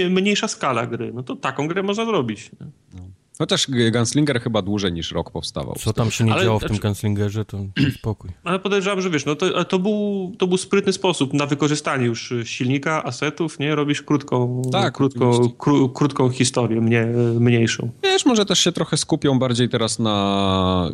mniejsza 0.10 0.48
skala 0.48 0.88
gry. 0.88 1.12
No 1.14 1.24
to 1.24 1.36
taką 1.36 1.68
grę 1.68 1.84
można 1.84 2.06
zrobić. 2.06 2.52
No. 2.60 3.02
No 3.40 3.46
też 3.46 3.68
Gunslinger 3.92 4.42
chyba 4.42 4.62
dłużej 4.62 4.94
niż 4.94 5.12
rok 5.12 5.32
powstawał. 5.32 5.76
Co 5.80 5.94
tam 5.94 6.12
się 6.12 6.24
nie 6.24 6.34
ale, 6.34 6.44
działo 6.44 6.60
w 6.60 6.62
tym 6.62 6.70
znaczy- 6.70 6.82
Gunslingerze, 6.82 7.46
to 7.46 7.58
spokój. 8.00 8.32
Ale 8.44 8.60
podejrzewam, 8.60 9.02
że 9.02 9.10
wiesz, 9.10 9.26
no 9.26 9.36
to, 9.36 9.66
to, 9.66 9.80
był, 9.80 10.32
to 10.38 10.48
był 10.48 10.58
sprytny 10.58 10.94
sposób 10.94 11.34
na 11.34 11.46
wykorzystanie 11.46 12.06
już 12.06 12.34
silnika, 12.44 13.04
asetów, 13.04 13.60
nie? 13.60 13.76
Robisz 13.76 14.02
krótką, 14.02 14.62
tak, 14.72 14.94
krótką, 14.94 15.50
kró, 15.50 15.90
krótką 15.90 16.30
historię, 16.30 16.82
mnie, 16.82 17.06
mniejszą. 17.40 17.90
Wiesz, 18.04 18.26
może 18.26 18.46
też 18.46 18.60
się 18.60 18.72
trochę 18.72 18.98
skupią 18.98 19.40
bardziej 19.40 19.70
teraz 19.70 20.00
na 20.00 20.92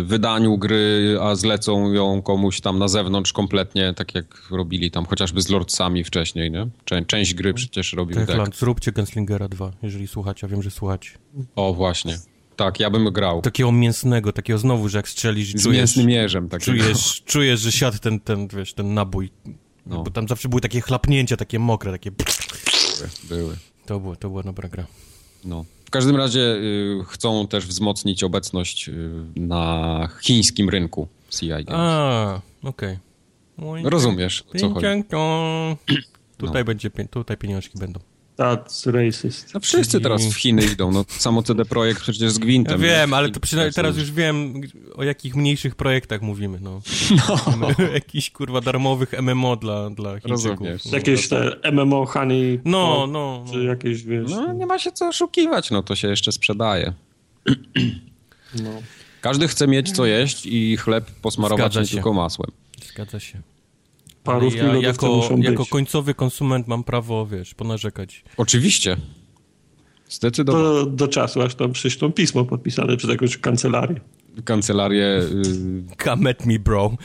y, 0.00 0.04
wydaniu 0.04 0.58
gry, 0.58 1.18
a 1.22 1.34
zlecą 1.34 1.92
ją 1.92 2.22
komuś 2.22 2.60
tam 2.60 2.78
na 2.78 2.88
zewnątrz 2.88 3.32
kompletnie, 3.32 3.94
tak 3.96 4.14
jak 4.14 4.48
robili 4.50 4.90
tam 4.90 5.06
chociażby 5.06 5.40
z 5.40 5.48
Lordsami 5.48 6.04
wcześniej, 6.04 6.50
nie? 6.50 6.68
Czę, 6.84 7.04
część 7.04 7.34
gry 7.34 7.54
przecież 7.54 7.92
robił 7.92 8.26
tak. 8.26 8.56
Zróbcie 8.56 8.92
Gunslingera 8.92 9.48
2, 9.48 9.70
jeżeli 9.82 10.06
słuchacie, 10.06 10.46
a 10.46 10.50
wiem, 10.50 10.62
że 10.62 10.70
słuchacie. 10.70 11.10
O, 11.56 11.75
właśnie. 11.76 12.18
Tak, 12.56 12.80
ja 12.80 12.90
bym 12.90 13.12
grał. 13.12 13.42
Takiego 13.42 13.72
mięsnego, 13.72 14.32
takiego 14.32 14.58
znowu, 14.58 14.88
że 14.88 14.98
jak 14.98 15.08
strzelisz 15.08 15.48
Z 15.48 15.62
czujesz... 15.62 15.78
mięsnym 15.78 16.06
mierzem. 16.06 16.48
Takiego. 16.48 16.78
Czujesz, 16.78 17.22
czujesz, 17.24 17.60
że 17.60 17.72
siadł 17.72 17.98
ten, 17.98 18.20
ten, 18.20 18.48
wiesz, 18.48 18.74
ten 18.74 18.94
nabój. 18.94 19.30
No. 19.86 20.02
Bo 20.02 20.10
tam 20.10 20.28
zawsze 20.28 20.48
były 20.48 20.60
takie 20.60 20.80
chlapnięcia, 20.80 21.36
takie 21.36 21.58
mokre, 21.58 21.92
takie... 21.92 22.10
Były, 22.10 23.10
były. 23.28 23.56
To, 23.86 24.00
było, 24.00 24.16
to 24.16 24.28
była 24.28 24.42
dobra 24.42 24.68
gra. 24.68 24.86
No. 25.44 25.64
W 25.84 25.90
każdym 25.90 26.16
razie 26.16 26.40
y, 26.40 27.04
chcą 27.08 27.46
też 27.46 27.66
wzmocnić 27.66 28.24
obecność 28.24 28.88
y, 28.88 29.10
na 29.36 30.08
chińskim 30.22 30.68
rynku 30.68 31.08
CI 31.30 31.48
Games. 31.48 31.66
A, 31.70 32.40
okej. 32.62 32.98
Okay. 33.58 33.90
Rozumiesz, 33.90 34.44
o 34.54 34.58
co 34.58 34.70
chodzi. 34.70 34.86
Tutaj, 36.38 36.62
no. 36.62 36.64
będzie, 36.64 36.90
tutaj 36.90 37.36
pieniążki 37.36 37.78
będą. 37.78 38.00
That's 38.38 38.90
racist. 38.90 39.54
No 39.54 39.60
wszyscy 39.60 40.00
teraz 40.00 40.26
w 40.26 40.34
Chiny 40.34 40.64
idą, 40.64 40.92
no 40.92 41.04
samo 41.08 41.42
CD 41.42 41.64
Projekt 41.64 42.00
przecież 42.00 42.32
z 42.32 42.38
gwintem. 42.38 42.82
Ja 42.82 42.88
wiem, 42.88 43.14
ale 43.14 43.30
to 43.30 43.40
przynajmniej 43.40 43.72
teraz 43.72 43.96
już 43.96 44.12
wiem, 44.12 44.60
o 44.94 45.04
jakich 45.04 45.36
mniejszych 45.36 45.74
projektach 45.74 46.22
mówimy, 46.22 46.58
no. 46.60 46.80
no. 47.60 47.68
Jakichś, 47.94 48.30
kurwa, 48.30 48.60
darmowych 48.60 49.22
MMO 49.22 49.56
dla, 49.56 49.90
dla 49.90 50.20
Chińczyków. 50.20 50.68
No, 50.84 50.96
jakieś 50.96 51.28
te 51.28 51.56
MMO 51.72 52.06
Honey. 52.06 52.60
No, 52.64 53.06
no, 53.06 53.44
no. 53.46 53.52
Czy 53.52 53.64
jakieś, 53.64 54.02
wiesz... 54.02 54.30
No, 54.30 54.52
nie 54.52 54.66
ma 54.66 54.78
się 54.78 54.92
co 54.92 55.08
oszukiwać, 55.08 55.70
no 55.70 55.82
to 55.82 55.96
się 55.96 56.08
jeszcze 56.08 56.32
sprzedaje. 56.32 56.92
no. 58.62 58.70
Każdy 59.20 59.48
chce 59.48 59.66
mieć 59.66 59.92
co 59.92 60.06
jeść 60.06 60.46
i 60.46 60.76
chleb 60.76 61.10
posmarować 61.22 61.76
nie 61.76 61.86
tylko 61.86 62.12
masłem. 62.12 62.50
Zgadza 62.92 63.20
się 63.20 63.42
parówki 64.26 64.58
ja, 64.58 64.76
jako, 64.76 65.28
jako 65.40 65.66
końcowy 65.66 66.14
konsument 66.14 66.68
mam 66.68 66.84
prawo, 66.84 67.26
wiesz, 67.26 67.54
ponarzekać. 67.54 68.24
Oczywiście. 68.36 68.96
Zdecydowanie. 70.08 70.64
Do, 70.64 70.86
do 70.86 71.08
czasu, 71.08 71.42
aż 71.42 71.54
tam 71.54 71.72
przyślą 71.72 72.12
pismo 72.12 72.44
podpisane 72.44 72.96
przez 72.96 73.10
jakąś 73.10 73.38
kancelarię. 73.38 74.00
Kancelarię... 74.44 75.04
Y... 75.04 76.04
Come 76.04 76.30
at 76.30 76.46
me, 76.46 76.58
bro. 76.58 76.96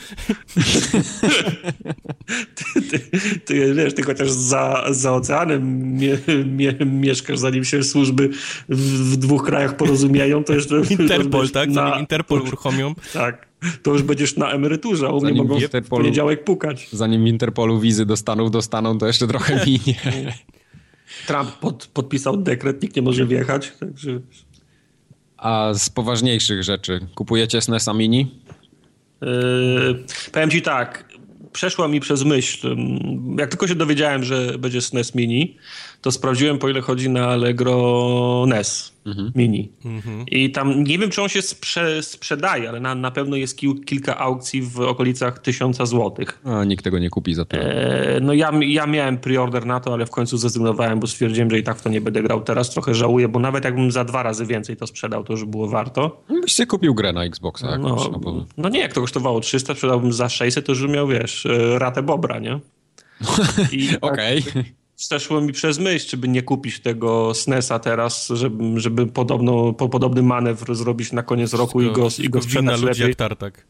Ty, 2.54 2.82
ty, 2.82 3.20
ty, 3.44 3.74
wiesz, 3.74 3.94
ty 3.94 4.02
chociaż 4.02 4.30
za, 4.30 4.84
za 4.90 5.12
oceanem 5.12 5.92
mie, 5.98 6.18
mie, 6.46 6.72
mieszkasz, 6.86 7.38
zanim 7.38 7.64
się 7.64 7.82
służby 7.82 8.28
w, 8.68 9.12
w, 9.12 9.16
dwóch 9.16 9.44
krajach 9.44 9.76
porozumieją, 9.76 10.44
to 10.44 10.52
jeszcze... 10.54 10.82
Interpol, 10.90 11.50
tak? 11.50 11.68
Na, 11.68 11.74
zanim 11.74 12.00
Interpol 12.00 12.42
uruchomią. 12.42 12.94
Tak. 13.12 13.51
To 13.82 13.92
już 13.92 14.02
będziesz 14.02 14.36
na 14.36 14.52
emeryturze, 14.52 15.06
a 15.06 15.10
u 15.10 15.20
mnie 15.20 15.34
mogą 15.34 15.58
w 15.60 15.88
poniedziałek 15.88 16.44
pukać. 16.44 16.88
Zanim 16.92 17.28
Interpolu 17.28 17.80
wizy 17.80 18.06
do 18.06 18.16
Stanów 18.16 18.50
dostaną, 18.50 18.98
to 18.98 19.06
jeszcze 19.06 19.26
trochę 19.26 19.60
minie. 19.66 19.94
Trump 21.26 21.52
pod, 21.52 21.86
podpisał 21.86 22.36
dekret, 22.36 22.82
nikt 22.82 22.96
nie 22.96 23.02
może 23.02 23.26
wjechać, 23.26 23.72
także... 23.80 24.20
A 25.36 25.74
z 25.74 25.90
poważniejszych 25.90 26.62
rzeczy, 26.62 27.00
kupujecie 27.14 27.60
SNESa 27.60 27.94
Mini? 27.94 28.34
Yy, 29.22 29.28
powiem 30.32 30.50
ci 30.50 30.62
tak, 30.62 31.12
przeszła 31.52 31.88
mi 31.88 32.00
przez 32.00 32.24
myśl, 32.24 32.76
jak 33.38 33.50
tylko 33.50 33.68
się 33.68 33.74
dowiedziałem, 33.74 34.24
że 34.24 34.58
będzie 34.58 34.80
SNES 34.80 35.14
Mini, 35.14 35.56
to 36.02 36.12
sprawdziłem 36.12 36.58
po 36.58 36.68
ile 36.68 36.80
chodzi 36.80 37.10
na 37.10 37.26
Allegro 37.26 38.44
NES 38.48 38.92
mhm. 39.06 39.32
Mini. 39.34 39.72
Mhm. 39.84 40.24
I 40.26 40.50
tam 40.50 40.84
nie 40.84 40.98
wiem, 40.98 41.10
czy 41.10 41.22
on 41.22 41.28
się 41.28 41.42
sprze 41.42 42.02
sprzedaje, 42.02 42.68
ale 42.68 42.80
na, 42.80 42.94
na 42.94 43.10
pewno 43.10 43.36
jest 43.36 43.58
kil 43.58 43.84
kilka 43.84 44.18
aukcji 44.18 44.62
w 44.62 44.80
okolicach 44.80 45.38
tysiąca 45.38 45.86
złotych. 45.86 46.40
A 46.44 46.64
nikt 46.64 46.84
tego 46.84 46.98
nie 46.98 47.10
kupi 47.10 47.34
za 47.34 47.44
to. 47.44 47.56
E, 47.56 48.20
no 48.20 48.32
ja, 48.32 48.52
ja 48.60 48.86
miałem 48.86 49.18
preorder 49.18 49.66
na 49.66 49.80
to, 49.80 49.92
ale 49.92 50.06
w 50.06 50.10
końcu 50.10 50.36
zrezygnowałem, 50.36 51.00
bo 51.00 51.06
stwierdziłem, 51.06 51.50
że 51.50 51.58
i 51.58 51.62
tak 51.62 51.78
w 51.78 51.82
to 51.82 51.90
nie 51.90 52.00
będę 52.00 52.22
grał. 52.22 52.40
Teraz 52.40 52.70
trochę 52.70 52.94
żałuję, 52.94 53.28
bo 53.28 53.38
nawet 53.38 53.64
jakbym 53.64 53.90
za 53.90 54.04
dwa 54.04 54.22
razy 54.22 54.46
więcej 54.46 54.76
to 54.76 54.86
sprzedał, 54.86 55.24
to 55.24 55.32
już 55.32 55.44
było 55.44 55.68
warto. 55.68 56.22
Byście 56.42 56.66
kupił 56.66 56.94
grę 56.94 57.12
na 57.12 57.24
Xboxa 57.24 57.70
jakoś. 57.70 58.04
No, 58.04 58.08
no, 58.12 58.18
bo... 58.18 58.46
no 58.56 58.68
nie, 58.68 58.80
jak 58.80 58.92
to 58.92 59.00
kosztowało 59.00 59.40
300, 59.40 59.74
sprzedałbym 59.74 60.12
za 60.12 60.28
600, 60.28 60.66
to 60.66 60.72
już 60.72 60.88
miał, 60.88 61.08
wiesz, 61.08 61.46
e, 61.46 61.78
ratę 61.78 62.02
bobra, 62.02 62.38
nie? 62.38 62.60
Okej. 64.00 64.44
Okay 64.50 64.81
przeszło 65.08 65.40
mi 65.40 65.52
przez 65.52 65.78
myśl, 65.78 66.08
czy 66.08 66.16
by 66.16 66.28
nie 66.28 66.42
kupić 66.42 66.80
tego 66.80 67.34
SNESa 67.34 67.78
teraz, 67.78 68.28
żeby, 68.28 68.80
żeby 68.80 69.06
podobno, 69.06 69.72
po 69.72 69.88
podobny 69.88 70.22
manewr 70.22 70.74
zrobić 70.74 71.12
na 71.12 71.22
koniec 71.22 71.54
roku 71.54 71.80
wszystko, 71.80 72.00
i 72.00 72.02
go, 72.02 72.08
i 72.18 72.28
go 72.30 72.42
sprzedać 72.42 72.82
lepiej. 72.82 73.08
jak 73.08 73.16
tartak. 73.16 73.66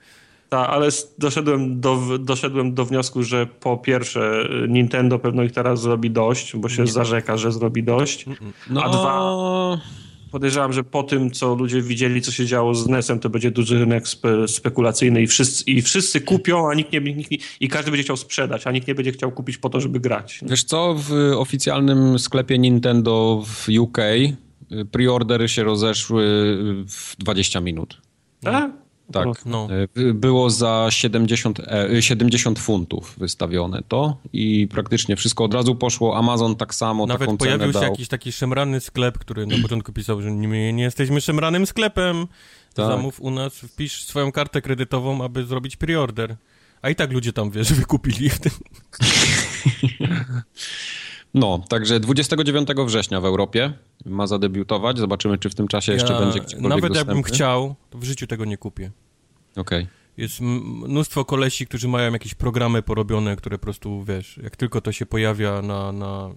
Tak, 0.48 0.68
ale 0.70 0.88
doszedłem 1.18 1.80
do, 1.80 2.18
doszedłem 2.18 2.74
do 2.74 2.84
wniosku, 2.84 3.22
że 3.22 3.46
po 3.46 3.76
pierwsze 3.76 4.48
Nintendo 4.68 5.18
pewno 5.18 5.42
ich 5.42 5.52
teraz 5.52 5.80
zrobi 5.80 6.10
dość, 6.10 6.56
bo 6.56 6.68
się 6.68 6.82
nie. 6.82 6.92
zarzeka, 6.92 7.36
że 7.36 7.52
zrobi 7.52 7.82
dość, 7.82 8.26
no... 8.70 8.82
a 8.82 8.88
dwa 8.88 9.32
podejrzewam, 10.32 10.72
że 10.72 10.84
po 10.84 11.02
tym, 11.02 11.30
co 11.30 11.54
ludzie 11.54 11.82
widzieli, 11.82 12.22
co 12.22 12.32
się 12.32 12.46
działo 12.46 12.74
z 12.74 12.88
NES-em, 12.88 13.18
to 13.20 13.30
będzie 13.30 13.50
duży 13.50 13.78
rynek 13.78 14.08
spe, 14.08 14.48
spekulacyjny 14.48 15.22
i 15.22 15.26
wszyscy, 15.26 15.64
i 15.64 15.82
wszyscy 15.82 16.20
kupią, 16.20 16.70
a 16.70 16.74
nikt 16.74 16.92
nie, 16.92 17.00
nikt 17.00 17.30
nie, 17.30 17.38
i 17.60 17.68
każdy 17.68 17.90
będzie 17.90 18.04
chciał 18.04 18.16
sprzedać, 18.16 18.66
a 18.66 18.72
nikt 18.72 18.88
nie 18.88 18.94
będzie 18.94 19.12
chciał 19.12 19.32
kupić 19.32 19.58
po 19.58 19.70
to, 19.70 19.80
żeby 19.80 20.00
grać. 20.00 20.40
Wiesz 20.42 20.64
co, 20.64 20.94
w 20.98 21.12
oficjalnym 21.36 22.18
sklepie 22.18 22.58
Nintendo 22.58 23.44
w 23.46 23.68
UK 23.78 23.98
y, 23.98 24.36
preordery 24.90 25.48
się 25.48 25.64
rozeszły 25.64 26.24
w 26.88 27.16
20 27.18 27.60
minut. 27.60 28.00
Tak? 28.40 28.81
Tak, 29.12 29.46
no. 29.46 29.68
E, 29.96 30.14
było 30.14 30.50
za 30.50 30.86
70, 30.90 31.60
70 32.00 32.58
e, 32.58 32.60
funtów 32.60 33.14
wystawione 33.18 33.82
to 33.88 34.16
i 34.32 34.68
praktycznie 34.70 35.16
wszystko 35.16 35.44
od 35.44 35.54
razu 35.54 35.74
poszło. 35.74 36.16
Amazon 36.16 36.56
tak 36.56 36.74
samo 36.74 37.06
Nawet 37.06 37.20
taką 37.20 37.36
pojawił 37.36 37.66
się 37.66 37.72
dał. 37.72 37.82
jakiś 37.82 38.08
taki 38.08 38.32
szemrany 38.32 38.80
sklep, 38.80 39.18
który 39.18 39.46
na 39.46 39.56
początku 39.62 39.92
pisał, 39.92 40.22
że 40.22 40.32
nie, 40.32 40.72
nie 40.72 40.82
jesteśmy 40.82 41.20
szemranym 41.20 41.66
sklepem. 41.66 42.26
Tak. 42.74 42.86
Zamów 42.86 43.20
u 43.20 43.30
nas, 43.30 43.54
wpisz 43.54 44.04
swoją 44.04 44.32
kartę 44.32 44.62
kredytową, 44.62 45.24
aby 45.24 45.46
zrobić 45.46 45.76
preorder. 45.76 46.36
A 46.82 46.90
i 46.90 46.94
tak 46.94 47.12
ludzie 47.12 47.32
tam, 47.32 47.50
wiesz, 47.50 47.72
wykupili 47.72 48.30
w 48.30 48.40
tym. 48.40 48.52
No, 51.34 51.64
także 51.68 52.00
29 52.00 52.68
września 52.86 53.20
w 53.20 53.24
Europie 53.24 53.72
ma 54.04 54.26
zadebiutować. 54.26 54.98
Zobaczymy, 54.98 55.38
czy 55.38 55.50
w 55.50 55.54
tym 55.54 55.68
czasie 55.68 55.92
jeszcze 55.92 56.12
ja, 56.12 56.20
będzie 56.20 56.40
gdziekolwiek 56.40 56.70
Nawet 56.70 56.88
dostępny. 56.88 57.14
jakbym 57.14 57.22
chciał, 57.22 57.74
to 57.90 57.98
w 57.98 58.04
życiu 58.04 58.26
tego 58.26 58.44
nie 58.44 58.56
kupię. 58.56 58.90
Okej. 59.56 59.82
Okay. 59.82 60.02
Jest 60.16 60.40
mnóstwo 60.40 61.24
kolesi, 61.24 61.66
którzy 61.66 61.88
mają 61.88 62.12
jakieś 62.12 62.34
programy 62.34 62.82
porobione, 62.82 63.36
które 63.36 63.58
po 63.58 63.62
prostu, 63.62 64.04
wiesz, 64.04 64.40
jak 64.42 64.56
tylko 64.56 64.80
to 64.80 64.92
się 64.92 65.06
pojawia 65.06 65.62
na, 65.62 65.92
na, 65.92 66.34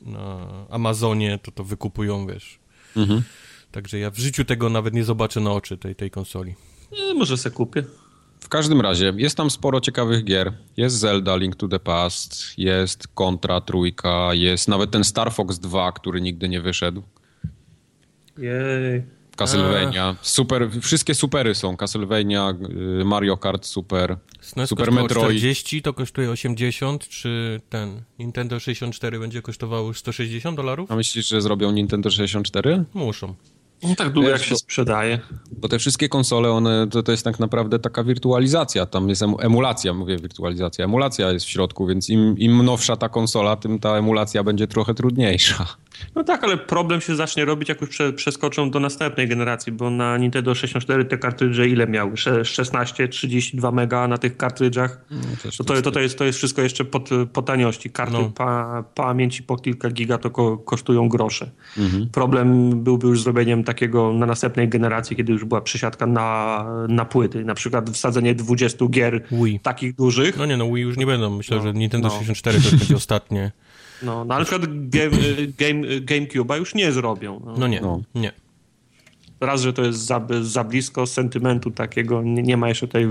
na 0.00 0.48
Amazonie, 0.70 1.38
to 1.42 1.50
to 1.50 1.64
wykupują, 1.64 2.26
wiesz. 2.26 2.58
Mhm. 2.96 3.22
Także 3.72 3.98
ja 3.98 4.10
w 4.10 4.18
życiu 4.18 4.44
tego 4.44 4.68
nawet 4.68 4.94
nie 4.94 5.04
zobaczę 5.04 5.40
na 5.40 5.52
oczy, 5.52 5.78
tej, 5.78 5.94
tej 5.94 6.10
konsoli. 6.10 6.54
Nie, 6.92 7.14
może 7.14 7.36
se 7.36 7.50
kupię. 7.50 7.84
W 8.40 8.48
każdym 8.48 8.80
razie, 8.80 9.12
jest 9.16 9.36
tam 9.36 9.50
sporo 9.50 9.80
ciekawych 9.80 10.24
gier. 10.24 10.52
Jest 10.76 10.96
Zelda, 10.96 11.36
Link 11.36 11.56
to 11.56 11.68
the 11.68 11.78
Past, 11.78 12.58
jest 12.58 13.08
Contra 13.08 13.60
trójka, 13.60 14.34
jest 14.34 14.68
nawet 14.68 14.90
ten 14.90 15.04
Star 15.04 15.32
Fox 15.32 15.58
2, 15.58 15.92
który 15.92 16.20
nigdy 16.20 16.48
nie 16.48 16.60
wyszedł. 16.60 17.02
Jej. 18.38 19.17
Castlevania. 19.38 20.16
Super, 20.22 20.70
wszystkie 20.82 21.14
supery 21.14 21.54
są. 21.54 21.76
Castlevania, 21.76 22.54
y, 23.00 23.04
Mario 23.04 23.36
Kart 23.36 23.66
Super, 23.66 24.16
SNES 24.40 24.68
Super 24.68 24.92
Metroid. 24.92 25.38
40 25.38 25.82
to 25.82 25.92
kosztuje 25.92 26.30
80, 26.30 27.08
czy 27.08 27.60
ten 27.68 28.02
Nintendo 28.18 28.60
64 28.60 29.18
będzie 29.18 29.42
kosztowało 29.42 29.94
160 29.94 30.56
dolarów? 30.56 30.92
A 30.92 30.96
myślisz, 30.96 31.28
że 31.28 31.40
zrobią 31.40 31.70
Nintendo 31.70 32.10
64? 32.10 32.84
Muszą. 32.94 33.34
No 33.82 33.94
tak 33.94 34.12
długo 34.12 34.28
jak 34.28 34.42
się 34.42 34.56
sprzedaje. 34.56 35.20
Bo 35.52 35.68
te 35.68 35.78
wszystkie 35.78 36.08
konsole, 36.08 36.50
one, 36.50 36.88
to, 36.90 37.02
to 37.02 37.12
jest 37.12 37.24
tak 37.24 37.38
naprawdę 37.38 37.78
taka 37.78 38.04
wirtualizacja, 38.04 38.86
tam 38.86 39.08
jest 39.08 39.22
emulacja, 39.22 39.94
mówię 39.94 40.16
wirtualizacja, 40.16 40.84
emulacja 40.84 41.32
jest 41.32 41.46
w 41.46 41.48
środku, 41.48 41.86
więc 41.86 42.08
im, 42.08 42.38
im 42.38 42.64
nowsza 42.64 42.96
ta 42.96 43.08
konsola, 43.08 43.56
tym 43.56 43.78
ta 43.78 43.96
emulacja 43.96 44.44
będzie 44.44 44.66
trochę 44.66 44.94
trudniejsza. 44.94 45.66
No 46.14 46.24
tak, 46.24 46.44
ale 46.44 46.56
problem 46.56 47.00
się 47.00 47.16
zacznie 47.16 47.44
robić, 47.44 47.68
jak 47.68 47.80
już 47.80 47.90
prze, 47.90 48.12
przeskoczą 48.12 48.70
do 48.70 48.80
następnej 48.80 49.28
generacji, 49.28 49.72
bo 49.72 49.90
na 49.90 50.18
Nintendo 50.18 50.54
64 50.54 51.04
te 51.04 51.18
kartridże 51.18 51.68
ile 51.68 51.86
miały? 51.86 52.16
16, 52.44 53.08
32 53.08 53.70
mega 53.72 54.08
na 54.08 54.18
tych 54.18 54.36
kartridżach. 54.36 55.04
No, 55.10 55.18
to, 55.42 55.64
to, 55.64 55.82
to, 55.82 55.90
to, 55.90 56.00
jest, 56.00 56.18
to 56.18 56.24
jest 56.24 56.38
wszystko 56.38 56.62
jeszcze 56.62 56.84
po, 56.84 57.00
po 57.32 57.42
taniości. 57.42 57.90
Karty 57.90 58.12
no. 58.12 58.30
pa, 58.30 58.84
pamięci 58.94 59.42
po 59.42 59.56
kilka 59.56 59.90
giga 59.90 60.18
to 60.18 60.30
ko, 60.30 60.58
kosztują 60.58 61.08
grosze. 61.08 61.50
Mhm. 61.78 62.08
Problem 62.12 62.70
byłby 62.82 63.06
już 63.06 63.22
zrobieniem 63.22 63.64
takiego 63.64 64.12
na 64.12 64.26
następnej 64.26 64.68
generacji, 64.68 65.16
kiedy 65.16 65.32
już 65.32 65.44
była 65.44 65.60
przesiadka 65.60 66.06
na, 66.06 66.64
na 66.88 67.04
płyty. 67.04 67.44
Na 67.44 67.54
przykład 67.54 67.90
wsadzenie 67.90 68.34
20 68.34 68.86
gier 68.90 69.22
Wii. 69.32 69.60
takich 69.60 69.94
dużych. 69.94 70.36
No 70.36 70.46
nie, 70.46 70.56
no 70.56 70.72
Wii 70.72 70.82
już 70.82 70.96
nie 70.96 71.06
będą. 71.06 71.36
Myślę, 71.36 71.56
no, 71.56 71.62
że 71.62 71.72
Nintendo 71.72 72.08
no. 72.08 72.14
64 72.14 72.60
to 72.60 72.76
będzie 72.76 72.96
ostatnie. 72.96 73.52
No, 74.02 74.24
no 74.24 74.34
ale 74.34 74.44
na 74.44 74.50
przykład 74.50 74.88
game, 74.88 75.16
game, 75.58 76.00
GameCube'a 76.00 76.56
już 76.56 76.74
nie 76.74 76.92
zrobią. 76.92 77.40
No, 77.44 77.54
no 77.58 77.66
nie, 77.66 77.80
no. 77.80 78.00
nie. 78.14 78.32
Raz, 79.40 79.60
że 79.60 79.72
to 79.72 79.82
jest 79.82 79.98
za, 79.98 80.26
za 80.42 80.64
blisko 80.64 81.06
sentymentu 81.06 81.70
takiego, 81.70 82.22
nie, 82.22 82.42
nie 82.42 82.56
ma 82.56 82.68
jeszcze 82.68 82.88
tej 82.88 83.06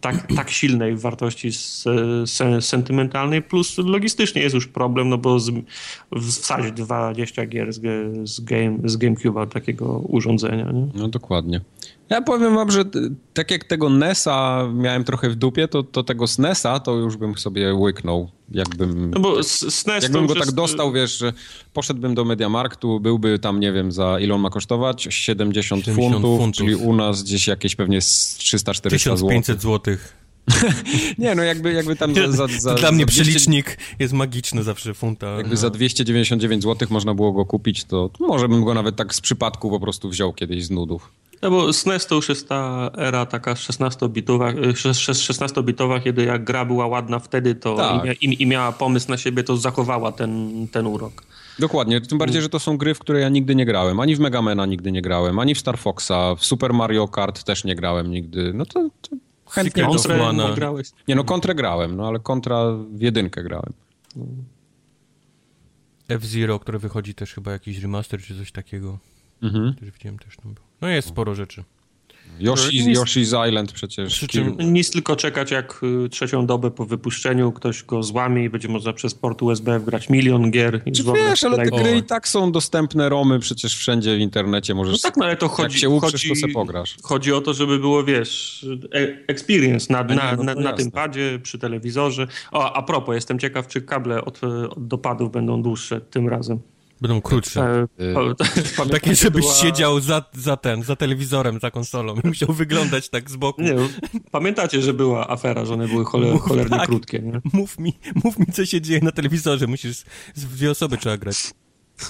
tak, 0.00 0.26
tak 0.36 0.50
silnej 0.50 0.96
wartości 0.96 1.50
sentymentalnej, 2.60 3.42
plus 3.42 3.78
logistycznie 3.78 4.42
jest 4.42 4.54
już 4.54 4.66
problem, 4.66 5.08
no 5.08 5.18
bo 5.18 5.40
z, 5.40 5.50
wsadzić 6.16 6.72
20 6.72 7.46
gier 7.46 7.72
z, 7.72 7.80
z, 8.28 8.40
game, 8.40 8.78
z 8.84 8.96
GameCube'a 8.96 9.46
takiego 9.48 9.98
urządzenia. 9.98 10.72
Nie? 10.72 10.86
No 10.94 11.08
dokładnie. 11.08 11.60
Ja 12.08 12.22
powiem 12.22 12.54
wam, 12.54 12.70
że 12.70 12.84
tak 13.34 13.50
jak 13.50 13.64
tego 13.64 13.88
NESa 13.88 14.68
miałem 14.74 15.04
trochę 15.04 15.30
w 15.30 15.36
dupie, 15.36 15.68
to, 15.68 15.82
to 15.82 16.02
tego 16.02 16.26
SNESa 16.26 16.80
to 16.80 16.96
już 16.96 17.16
bym 17.16 17.38
sobie 17.38 17.74
łyknął. 17.74 18.28
Jakbym, 18.50 19.10
no 19.10 19.20
bo 19.20 19.42
SNES 19.42 20.02
jakbym 20.02 20.26
go 20.26 20.34
tak 20.34 20.52
dostał, 20.52 20.92
wiesz, 20.92 21.18
że 21.18 21.32
poszedłbym 21.72 22.14
do 22.14 22.24
Mediamarktu, 22.24 23.00
byłby 23.00 23.38
tam, 23.38 23.60
nie 23.60 23.72
wiem, 23.72 23.92
za 23.92 24.20
ile 24.20 24.34
on 24.34 24.40
ma 24.40 24.50
kosztować? 24.50 25.06
70, 25.10 25.84
70 25.84 26.12
funtów, 26.12 26.40
funtów, 26.40 26.56
czyli 26.56 26.74
u 26.74 26.96
nas 26.96 27.22
gdzieś 27.22 27.46
jakieś 27.46 27.76
pewnie 27.76 28.00
300-400 28.00 28.72
zł. 28.72 28.90
1500 28.90 29.62
złotych. 29.88 30.18
nie, 31.18 31.34
no 31.34 31.42
jakby, 31.42 31.72
jakby 31.72 31.96
tam 31.96 32.14
za... 32.14 32.32
za, 32.32 32.46
za 32.58 32.74
Dla 32.74 32.92
mnie 32.92 33.06
200... 33.06 33.22
przelicznik 33.22 33.78
jest 33.98 34.12
magiczny 34.12 34.62
zawsze, 34.62 34.94
funta. 34.94 35.26
Jakby 35.26 35.50
no. 35.50 35.56
za 35.56 35.70
299 35.70 36.62
zł 36.62 36.88
można 36.90 37.14
było 37.14 37.32
go 37.32 37.46
kupić, 37.46 37.84
to 37.84 38.10
może 38.20 38.48
bym 38.48 38.64
go 38.64 38.74
nawet 38.74 38.96
tak 38.96 39.14
z 39.14 39.20
przypadku 39.20 39.70
po 39.70 39.80
prostu 39.80 40.08
wziął 40.08 40.32
kiedyś 40.32 40.64
z 40.64 40.70
nudów. 40.70 41.12
No 41.42 41.50
bo 41.50 41.72
SNES 41.72 42.06
to 42.06 42.14
już 42.14 42.28
jest 42.28 42.48
ta 42.48 42.90
era 42.96 43.26
taka 43.26 43.54
16-bitowa, 43.54 44.72
16-bitowa 44.72 46.02
kiedy 46.02 46.24
jak 46.24 46.44
gra 46.44 46.64
była 46.64 46.86
ładna 46.86 47.18
wtedy 47.18 47.54
to 47.54 47.76
tak. 47.76 48.22
i, 48.22 48.26
i, 48.26 48.42
i, 48.42 48.46
miała 48.46 48.72
pomysł 48.72 49.10
na 49.10 49.16
siebie, 49.16 49.44
to 49.44 49.56
zachowała 49.56 50.12
ten, 50.12 50.66
ten 50.72 50.86
urok. 50.86 51.22
Dokładnie, 51.58 52.00
tym 52.00 52.18
bardziej, 52.18 52.42
że 52.42 52.48
to 52.48 52.58
są 52.58 52.76
gry, 52.76 52.94
w 52.94 52.98
które 52.98 53.20
ja 53.20 53.28
nigdy 53.28 53.54
nie 53.54 53.66
grałem. 53.66 54.00
Ani 54.00 54.16
w 54.16 54.20
Megamena 54.20 54.66
nigdy 54.66 54.92
nie 54.92 55.02
grałem, 55.02 55.38
ani 55.38 55.54
w 55.54 55.58
Star 55.58 55.78
Foxa, 55.78 56.34
w 56.38 56.44
Super 56.44 56.74
Mario 56.74 57.08
Kart 57.08 57.44
też 57.44 57.64
nie 57.64 57.74
grałem 57.74 58.10
nigdy. 58.10 58.52
No 58.54 58.66
to, 58.66 58.88
to 59.02 59.16
chętnie 59.50 59.84
kontrę 59.84 60.32
nie 60.34 60.54
grałeś. 60.54 60.90
Nie 61.08 61.14
no, 61.14 61.24
kontrę 61.24 61.54
grałem, 61.54 61.96
no 61.96 62.08
ale 62.08 62.18
kontra 62.18 62.72
w 62.72 63.00
jedynkę 63.00 63.42
grałem. 63.42 63.72
F-Zero, 66.08 66.58
które 66.58 66.78
wychodzi 66.78 67.14
też 67.14 67.34
chyba 67.34 67.52
jakiś 67.52 67.78
remaster 67.78 68.22
czy 68.22 68.38
coś 68.38 68.52
takiego. 68.52 68.98
Mhm. 69.42 69.74
Też 69.74 69.90
widziałem 69.90 70.18
też 70.18 70.36
tam 70.36 70.54
był. 70.54 70.64
No 70.80 70.88
jest 70.88 71.08
sporo 71.08 71.34
rzeczy. 71.34 71.64
Yoshi, 72.40 72.86
nic, 72.86 72.98
Yoshi's 72.98 73.48
Island 73.48 73.72
przecież. 73.72 74.12
Przy 74.12 74.28
czym 74.28 74.56
nic 74.60 74.90
tylko 74.90 75.16
czekać, 75.16 75.50
jak 75.50 75.80
y, 76.04 76.08
trzecią 76.08 76.46
dobę 76.46 76.70
po 76.70 76.84
wypuszczeniu 76.84 77.52
ktoś 77.52 77.82
go 77.82 78.02
złamie 78.02 78.44
i 78.44 78.50
będzie 78.50 78.68
można 78.68 78.92
przez 78.92 79.14
port 79.14 79.42
USB 79.42 79.78
wgrać 79.78 80.08
milion 80.08 80.50
gier. 80.50 80.82
Czy 80.96 81.02
wiesz, 81.14 81.44
ale 81.44 81.56
te 81.56 81.70
gry 81.70 81.96
i 81.96 82.02
tak 82.02 82.28
są 82.28 82.52
dostępne, 82.52 83.08
romy 83.08 83.38
przecież 83.38 83.76
wszędzie 83.76 84.16
w 84.16 84.20
internecie 84.20 84.74
możesz... 84.74 84.92
No 84.92 85.08
tak, 85.08 85.16
no 85.16 85.24
ale 85.24 85.36
to 85.36 85.48
chodzi... 85.48 85.74
Jak 85.74 85.80
się 85.80 85.88
uprzesz, 85.88 86.12
chodzi, 86.12 86.28
to 86.28 86.34
se 86.34 86.48
pograsz. 86.48 86.96
Chodzi 87.02 87.32
o 87.32 87.40
to, 87.40 87.54
żeby 87.54 87.78
było, 87.78 88.04
wiesz, 88.04 88.66
e, 88.94 88.98
experience 89.26 89.92
na, 89.92 90.04
na, 90.04 90.36
no 90.36 90.42
na, 90.42 90.54
na 90.54 90.72
tym 90.72 90.90
padzie, 90.90 91.38
przy 91.42 91.58
telewizorze. 91.58 92.26
O, 92.52 92.72
a 92.72 92.82
propos, 92.82 93.14
jestem 93.14 93.38
ciekaw, 93.38 93.68
czy 93.68 93.80
kable 93.80 94.24
od, 94.24 94.44
od 94.44 94.86
dopadów 94.86 95.32
będą 95.32 95.62
dłuższe 95.62 96.00
tym 96.00 96.28
razem. 96.28 96.60
Będą 97.00 97.20
krótsze. 97.20 97.86
E, 97.98 98.86
y 98.86 98.90
Takie, 98.90 99.14
żebyś 99.14 99.42
była... 99.42 99.54
siedział 99.54 100.00
za, 100.00 100.24
za 100.32 100.56
ten, 100.56 100.82
za 100.82 100.96
telewizorem, 100.96 101.60
za 101.60 101.70
konsolą 101.70 102.14
i 102.24 102.26
musiał 102.26 102.52
wyglądać 102.52 103.08
tak 103.08 103.30
z 103.30 103.36
boku. 103.36 103.62
Nie, 103.62 103.74
pamiętacie, 104.30 104.82
że 104.82 104.94
była 104.94 105.28
afera, 105.28 105.64
że 105.64 105.74
one 105.74 105.88
były 105.88 106.04
choler, 106.04 106.32
mów, 106.32 106.42
cholernie 106.42 106.78
tak, 106.78 106.86
krótkie, 106.86 107.18
nie? 107.18 107.40
Mów 107.52 107.78
mi, 107.78 107.98
mów 108.24 108.38
mi, 108.38 108.46
co 108.46 108.66
się 108.66 108.80
dzieje 108.80 109.00
na 109.02 109.12
telewizorze. 109.12 109.66
Musisz, 109.66 110.04
z 110.34 110.44
dwie 110.44 110.70
osoby 110.70 110.96
trzeba 110.96 111.16
grać. 111.16 111.54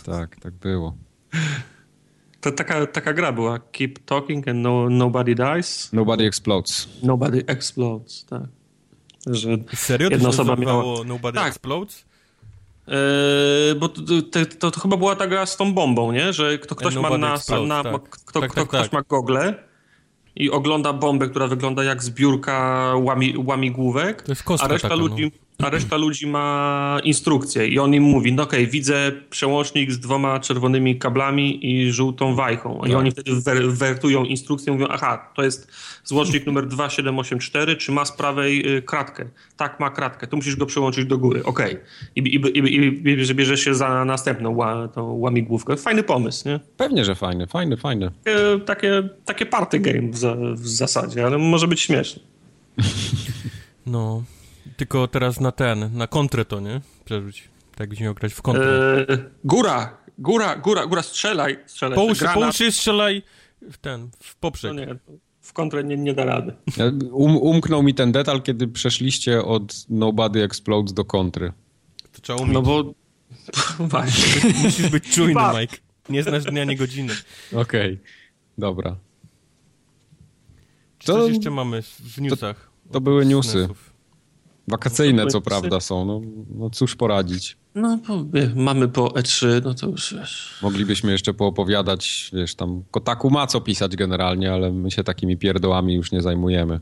Tak, 0.04 0.36
tak 0.36 0.54
było. 0.54 0.96
To 2.40 2.52
taka, 2.52 2.86
taka 2.86 3.12
gra 3.12 3.32
była. 3.32 3.58
Keep 3.58 3.98
talking 3.98 4.48
and 4.48 4.58
no, 4.58 4.90
nobody 4.90 5.34
dies. 5.34 5.92
Nobody 5.92 6.24
explodes. 6.24 6.88
Nobody 7.02 7.44
explodes, 7.46 8.24
tak. 8.24 8.42
Że 9.26 9.56
Serio? 9.74 10.08
Jedna 10.10 10.24
to 10.24 10.28
osoba 10.28 10.56
miała... 10.56 11.04
Nobody 11.04 11.38
tak. 11.38 11.48
explodes? 11.48 12.07
Yy, 12.88 13.74
bo 13.74 13.88
to, 13.88 14.02
to, 14.58 14.70
to, 14.70 14.80
chyba 14.80 14.96
była 14.96 15.16
ta 15.16 15.26
gra 15.26 15.46
z 15.46 15.56
tą 15.56 15.74
bombą, 15.74 16.12
nie? 16.12 16.32
Że 16.32 16.58
kto, 16.58 16.74
ktoś 16.74 16.96
ma 16.96 17.18
na, 17.18 17.38
na 17.66 17.82
tak. 17.82 18.08
kto, 18.08 18.40
tak, 18.40 18.50
kto, 18.50 18.60
tak, 18.60 18.68
ktoś 18.68 18.82
tak. 18.82 18.92
ma 18.92 19.02
gogle 19.02 19.54
i 20.36 20.50
ogląda 20.50 20.92
bombę, 20.92 21.28
która 21.28 21.46
wygląda 21.46 21.84
jak 21.84 22.02
zbiórka 22.02 22.92
łami, 22.96 23.34
łamigłówek, 23.46 24.24
a 24.60 24.68
reszta 24.68 24.88
taka, 24.88 25.00
ludzi... 25.00 25.24
No 25.24 25.47
a 25.62 25.70
reszta 25.70 25.96
ludzi 25.96 26.26
ma 26.26 27.00
instrukcję 27.04 27.68
i 27.68 27.78
on 27.78 27.94
im 27.94 28.02
mówi, 28.02 28.32
no 28.32 28.42
okej, 28.42 28.60
okay, 28.60 28.72
widzę 28.72 29.12
przełącznik 29.30 29.92
z 29.92 29.98
dwoma 29.98 30.40
czerwonymi 30.40 30.98
kablami 30.98 31.66
i 31.66 31.92
żółtą 31.92 32.34
wajchą. 32.34 32.80
I 32.84 32.88
tak. 32.88 32.98
oni 32.98 33.10
wtedy 33.10 33.30
wer 33.44 33.72
wertują 33.72 34.24
instrukcję, 34.24 34.72
mówią, 34.72 34.86
aha, 34.90 35.30
to 35.34 35.42
jest 35.42 35.72
złącznik 36.04 36.46
numer 36.46 36.66
2784, 36.66 37.76
czy 37.76 37.92
ma 37.92 38.04
z 38.04 38.12
prawej 38.12 38.76
y, 38.76 38.82
kratkę? 38.82 39.24
Tak, 39.56 39.80
ma 39.80 39.90
kratkę, 39.90 40.26
to 40.26 40.36
musisz 40.36 40.56
go 40.56 40.66
przełączyć 40.66 41.06
do 41.06 41.18
góry, 41.18 41.44
okej. 41.44 41.72
Okay. 41.72 41.84
I, 42.16 42.20
i, 42.20 42.58
i, 42.58 43.30
I 43.30 43.34
bierzesz 43.34 43.60
się 43.60 43.74
za 43.74 44.04
następną 44.04 44.56
ła, 44.56 44.88
tą 44.88 45.12
łamigłówkę. 45.12 45.76
Fajny 45.76 46.02
pomysł, 46.02 46.48
nie? 46.48 46.60
Pewnie, 46.76 47.04
że 47.04 47.14
fajny, 47.14 47.46
fajny, 47.46 47.76
fajny. 47.76 48.10
Takie, 48.24 48.64
takie, 48.64 49.08
takie 49.24 49.46
party 49.46 49.78
game 49.78 50.10
w, 50.10 50.18
za, 50.18 50.36
w 50.54 50.68
zasadzie, 50.68 51.26
ale 51.26 51.38
może 51.38 51.68
być 51.68 51.80
śmieszny. 51.80 52.22
No, 53.86 54.22
tylko 54.78 55.08
teraz 55.08 55.40
na 55.40 55.52
ten, 55.52 55.90
na 55.92 56.06
kontrę 56.06 56.44
to, 56.44 56.60
nie? 56.60 56.80
Przerzuć. 57.04 57.48
Tak 57.74 57.88
byś 57.88 58.00
miał 58.00 58.14
grać 58.14 58.32
w 58.32 58.42
kontrę. 58.42 59.06
Eee, 59.08 59.18
góra, 59.44 59.96
góra, 60.18 60.56
góra, 60.56 60.86
góra, 60.86 61.02
strzelaj. 61.02 61.58
strzelaj 61.66 61.96
połóż, 61.96 62.18
połóż 62.34 62.56
się, 62.56 62.72
strzelaj 62.72 63.22
w 63.70 63.78
ten, 63.78 64.10
w 64.22 64.36
poprzek. 64.36 64.74
No 64.74 64.80
nie, 64.84 64.96
w 65.40 65.52
kontrę 65.52 65.84
nie, 65.84 65.96
nie 65.96 66.14
da 66.14 66.24
rady. 66.24 66.54
Um, 67.12 67.36
umknął 67.36 67.82
mi 67.82 67.94
ten 67.94 68.12
detal, 68.12 68.42
kiedy 68.42 68.68
przeszliście 68.68 69.44
od 69.44 69.86
Nobody 69.88 70.42
Explodes 70.42 70.92
do 70.92 71.04
kontry. 71.04 71.52
To 72.12 72.20
trzeba 72.20 72.42
umieć. 72.42 72.54
No 72.54 72.62
bo... 72.62 72.94
Właśnie. 73.78 74.52
Musisz 74.62 74.88
być 74.88 75.14
czujny, 75.14 75.40
Mike. 75.60 75.76
Nie 76.08 76.22
znasz 76.22 76.44
dnia, 76.44 76.64
nie 76.64 76.76
godziny. 76.76 77.12
Okej, 77.52 77.92
okay. 77.92 77.98
dobra. 78.58 78.96
Czy 80.98 81.06
to, 81.06 81.18
coś 81.18 81.32
jeszcze 81.32 81.50
mamy 81.50 81.82
w 81.82 82.20
newsach? 82.20 82.70
To, 82.86 82.92
to 82.92 83.00
były 83.00 83.26
newsy. 83.26 83.68
Wakacyjne 84.70 85.26
co 85.26 85.40
prawda 85.40 85.80
są, 85.80 86.04
no, 86.04 86.20
no 86.54 86.70
cóż 86.70 86.96
poradzić. 86.96 87.56
No, 87.74 87.98
mamy 88.54 88.88
po 88.88 89.06
E3, 89.06 89.46
no 89.64 89.74
to 89.74 89.86
już 89.86 90.14
wiesz. 90.14 90.58
Moglibyśmy 90.62 91.12
jeszcze 91.12 91.34
poopowiadać, 91.34 92.30
wiesz, 92.32 92.54
tam 92.54 92.82
Kotaku 92.90 93.30
ma 93.30 93.46
co 93.46 93.60
pisać 93.60 93.96
generalnie, 93.96 94.52
ale 94.52 94.72
my 94.72 94.90
się 94.90 95.04
takimi 95.04 95.36
pierdołami 95.36 95.94
już 95.94 96.12
nie 96.12 96.22
zajmujemy. 96.22 96.80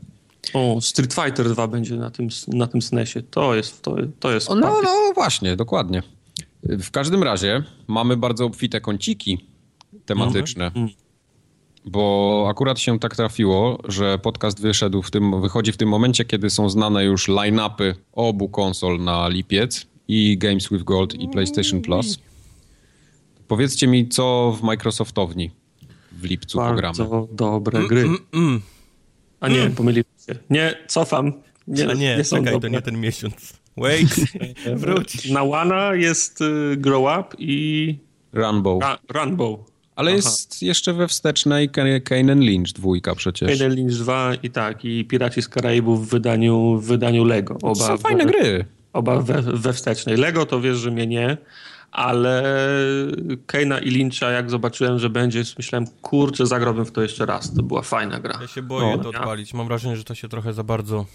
O, 0.53 0.81
Street 0.81 1.13
Fighter 1.13 1.49
2 1.49 1.67
będzie 1.67 1.95
na 1.95 2.11
tym, 2.11 2.27
na 2.47 2.67
tym 2.67 2.81
SNESie. 2.81 3.21
To 3.21 3.55
jest, 3.55 3.81
to, 3.81 3.95
to 4.19 4.31
jest. 4.31 4.49
No, 4.49 4.81
no 4.83 5.11
właśnie, 5.15 5.55
dokładnie. 5.55 6.03
W 6.63 6.91
każdym 6.91 7.23
razie 7.23 7.63
mamy 7.87 8.17
bardzo 8.17 8.45
obfite 8.45 8.81
kąciki 8.81 9.37
tematyczne. 10.05 10.65
Mhm. 10.65 10.87
Bo 11.87 12.45
akurat 12.49 12.79
się 12.79 12.99
tak 12.99 13.15
trafiło, 13.15 13.79
że 13.87 14.19
podcast 14.19 14.61
wyszedł 14.61 15.01
w 15.01 15.11
tym, 15.11 15.41
wychodzi 15.41 15.71
w 15.71 15.77
tym 15.77 15.89
momencie, 15.89 16.25
kiedy 16.25 16.49
są 16.49 16.69
znane 16.69 17.05
już 17.05 17.27
line-upy 17.27 17.95
obu 18.13 18.49
konsol 18.49 18.99
na 18.99 19.27
lipiec 19.27 19.87
i 20.07 20.37
Games 20.37 20.69
with 20.69 20.83
Gold 20.83 21.13
i 21.13 21.29
PlayStation 21.29 21.81
Plus. 21.81 22.19
Powiedzcie 23.47 23.87
mi, 23.87 24.09
co 24.09 24.55
w 24.59 24.63
Microsoftowni 24.63 25.51
w 26.11 26.23
lipcu 26.23 26.57
Bardzo 26.57 26.75
pogramy. 26.75 26.97
Bardzo 26.97 27.27
dobre 27.31 27.77
mm, 27.77 27.89
gry. 27.89 28.01
Mm, 28.01 28.17
mm. 28.33 28.61
A 29.39 29.47
nie, 29.47 29.69
pomyliłem 29.69 30.05
się. 30.27 30.35
Nie, 30.49 30.75
cofam. 30.87 31.33
Nie, 31.67 31.89
A 31.89 31.93
nie, 31.93 32.17
nie 32.17 32.23
są 32.23 32.37
czekaj, 32.37 32.53
dobre. 32.53 32.69
to 32.69 32.75
nie 32.75 32.81
ten 32.81 32.99
miesiąc. 32.99 33.53
Wait, 33.77 34.15
wróć. 34.81 35.29
Na 35.29 35.45
Wana 35.45 35.95
jest 35.95 36.41
y, 36.41 36.77
Grow 36.77 37.19
Up 37.19 37.35
i... 37.39 37.99
Runbow. 38.33 38.81
Ra 38.81 38.97
Runbow. 39.09 39.59
Ale 39.97 40.11
Aha. 40.11 40.15
jest 40.15 40.61
jeszcze 40.61 40.93
we 40.93 41.07
wstecznej 41.07 41.69
Kane 42.03 42.35
Lynch 42.35 42.73
dwójka 42.73 43.15
przecież. 43.15 43.59
Kane 43.59 43.69
Lynch 43.69 43.93
2 43.93 44.33
i 44.43 44.49
tak, 44.49 44.85
i 44.85 45.05
Piraci 45.05 45.41
z 45.41 45.47
Karaibów 45.47 46.07
w 46.07 46.09
wydaniu, 46.09 46.77
w 46.77 46.85
wydaniu 46.85 47.25
Lego. 47.25 47.57
Oba 47.61 47.73
to 47.73 47.87
są 47.87 47.97
fajne 47.97 48.25
we, 48.25 48.31
gry. 48.31 48.65
Oba 48.93 49.21
we, 49.21 49.41
we 49.41 49.73
wstecznej. 49.73 50.17
Lego 50.17 50.45
to 50.45 50.61
wiesz, 50.61 50.77
że 50.77 50.91
mnie 50.91 51.07
nie, 51.07 51.37
ale 51.91 52.43
Kane'a 53.47 53.83
i 53.83 53.89
Lyncha 53.89 54.31
jak 54.31 54.49
zobaczyłem, 54.49 54.99
że 54.99 55.09
będzie, 55.09 55.43
myślałem, 55.57 55.87
kurczę, 56.01 56.45
zagrałbym 56.45 56.85
w 56.85 56.91
to 56.91 57.01
jeszcze 57.01 57.25
raz. 57.25 57.53
To 57.53 57.63
była 57.63 57.81
fajna 57.81 58.19
gra. 58.19 58.39
Ja 58.41 58.47
się 58.47 58.61
boję 58.61 58.87
o, 58.87 58.97
to 58.97 59.09
odpalić. 59.09 59.53
Mam 59.53 59.67
wrażenie, 59.67 59.97
że 59.97 60.03
to 60.03 60.15
się 60.15 60.29
trochę 60.29 60.53
za 60.53 60.63
bardzo 60.63 61.05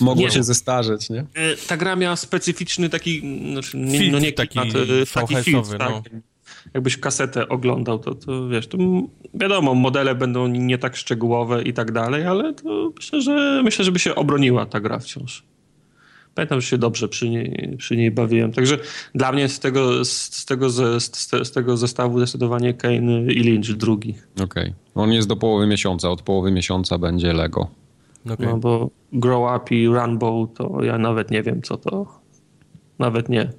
Mogło 0.00 0.30
się 0.30 0.42
zestarzeć, 0.42 1.10
nie? 1.10 1.20
E, 1.34 1.56
ta 1.68 1.76
gra 1.76 1.96
miała 1.96 2.16
specyficzny 2.16 2.88
taki, 2.88 3.20
znaczy, 3.52 3.76
nie, 3.76 4.12
no 4.12 4.18
nie 4.18 4.32
taki, 4.32 4.58
taki, 4.58 4.72
taki 5.14 5.36
film, 5.36 5.62
tak? 5.78 5.90
no 5.90 6.02
jakbyś 6.74 6.96
kasetę 6.96 7.48
oglądał, 7.48 7.98
to, 7.98 8.14
to 8.14 8.48
wiesz, 8.48 8.66
to 8.66 8.78
wiadomo, 9.34 9.74
modele 9.74 10.14
będą 10.14 10.46
nie 10.46 10.78
tak 10.78 10.96
szczegółowe 10.96 11.62
i 11.62 11.72
tak 11.72 11.92
dalej, 11.92 12.26
ale 12.26 12.54
to 12.54 12.92
myślę, 12.96 13.20
że 13.20 13.60
myślę, 13.64 13.84
żeby 13.84 13.98
się 13.98 14.14
obroniła 14.14 14.66
ta 14.66 14.80
gra 14.80 14.98
wciąż. 14.98 15.44
Pamiętam, 16.36 16.60
że 16.60 16.66
się 16.66 16.78
dobrze 16.78 17.08
przy 17.08 17.30
niej, 17.30 17.74
przy 17.78 17.96
niej 17.96 18.10
bawiłem. 18.10 18.52
Także 18.52 18.78
dla 19.14 19.32
mnie 19.32 19.48
z 19.48 19.60
tego, 19.60 20.04
z, 20.04 20.10
z 20.10 20.44
tego, 20.44 20.70
z, 20.70 21.04
z, 21.16 21.52
tego 21.52 21.76
zestawu 21.76 22.18
zdecydowanie 22.18 22.74
Kane 22.74 23.22
i 23.22 23.42
Lynch 23.42 23.76
drugi. 23.76 24.14
Okej. 24.34 24.44
Okay. 24.44 24.74
On 24.94 25.12
jest 25.12 25.28
do 25.28 25.36
połowy 25.36 25.66
miesiąca. 25.66 26.10
Od 26.10 26.22
połowy 26.22 26.50
miesiąca 26.50 26.98
będzie 26.98 27.32
Lego. 27.32 27.68
Okay. 28.24 28.46
No 28.46 28.56
bo 28.56 28.90
Grow 29.12 29.56
Up 29.56 29.74
i 29.74 29.86
Runbow 29.86 30.48
to 30.54 30.82
ja 30.82 30.98
nawet 30.98 31.30
nie 31.30 31.42
wiem, 31.42 31.62
co 31.62 31.76
to. 31.76 32.06
Nawet 32.98 33.28
nie. 33.28 33.52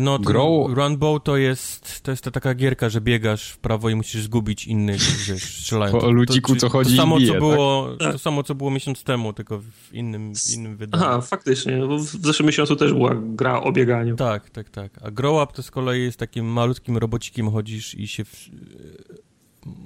No, 0.00 0.18
Grow... 0.18 0.70
Runbow 0.74 1.22
to 1.22 1.36
jest, 1.36 2.02
to 2.02 2.10
jest 2.10 2.24
ta 2.24 2.30
taka 2.30 2.54
gierka, 2.54 2.88
że 2.88 3.00
biegasz 3.00 3.50
w 3.50 3.58
prawo 3.58 3.90
i 3.90 3.94
musisz 3.94 4.22
zgubić 4.22 4.66
innych, 4.66 5.00
wiesz, 5.28 5.58
strzelają. 5.60 6.00
O 6.00 6.10
ludziku, 6.10 6.56
co 6.56 6.68
chodzi 6.68 6.90
to 6.90 7.02
samo, 7.02 7.16
bije, 7.16 7.32
co 7.32 7.38
było, 7.38 7.96
tak? 7.98 8.12
To 8.12 8.18
samo, 8.18 8.42
co 8.42 8.54
było 8.54 8.70
miesiąc 8.70 9.04
temu, 9.04 9.32
tylko 9.32 9.58
w 9.58 9.94
innym, 9.94 10.34
w 10.34 10.52
innym 10.54 10.76
wydaniu. 10.76 11.04
Aha, 11.04 11.20
faktycznie, 11.20 11.86
bo 11.86 11.98
w 11.98 12.02
zeszłym 12.02 12.46
miesiącu 12.46 12.76
też 12.76 12.92
była 12.92 13.14
gra 13.14 13.62
o 13.62 13.72
bieganiu. 13.72 14.16
Tak, 14.16 14.50
tak, 14.50 14.70
tak. 14.70 14.92
A 15.02 15.10
Grow 15.10 15.44
Up 15.44 15.52
to 15.52 15.62
z 15.62 15.70
kolei 15.70 16.02
jest 16.02 16.18
takim 16.18 16.46
malutkim 16.46 16.98
robocikiem, 16.98 17.50
chodzisz 17.50 17.94
i 17.94 18.08
się... 18.08 18.24
W... 18.24 18.48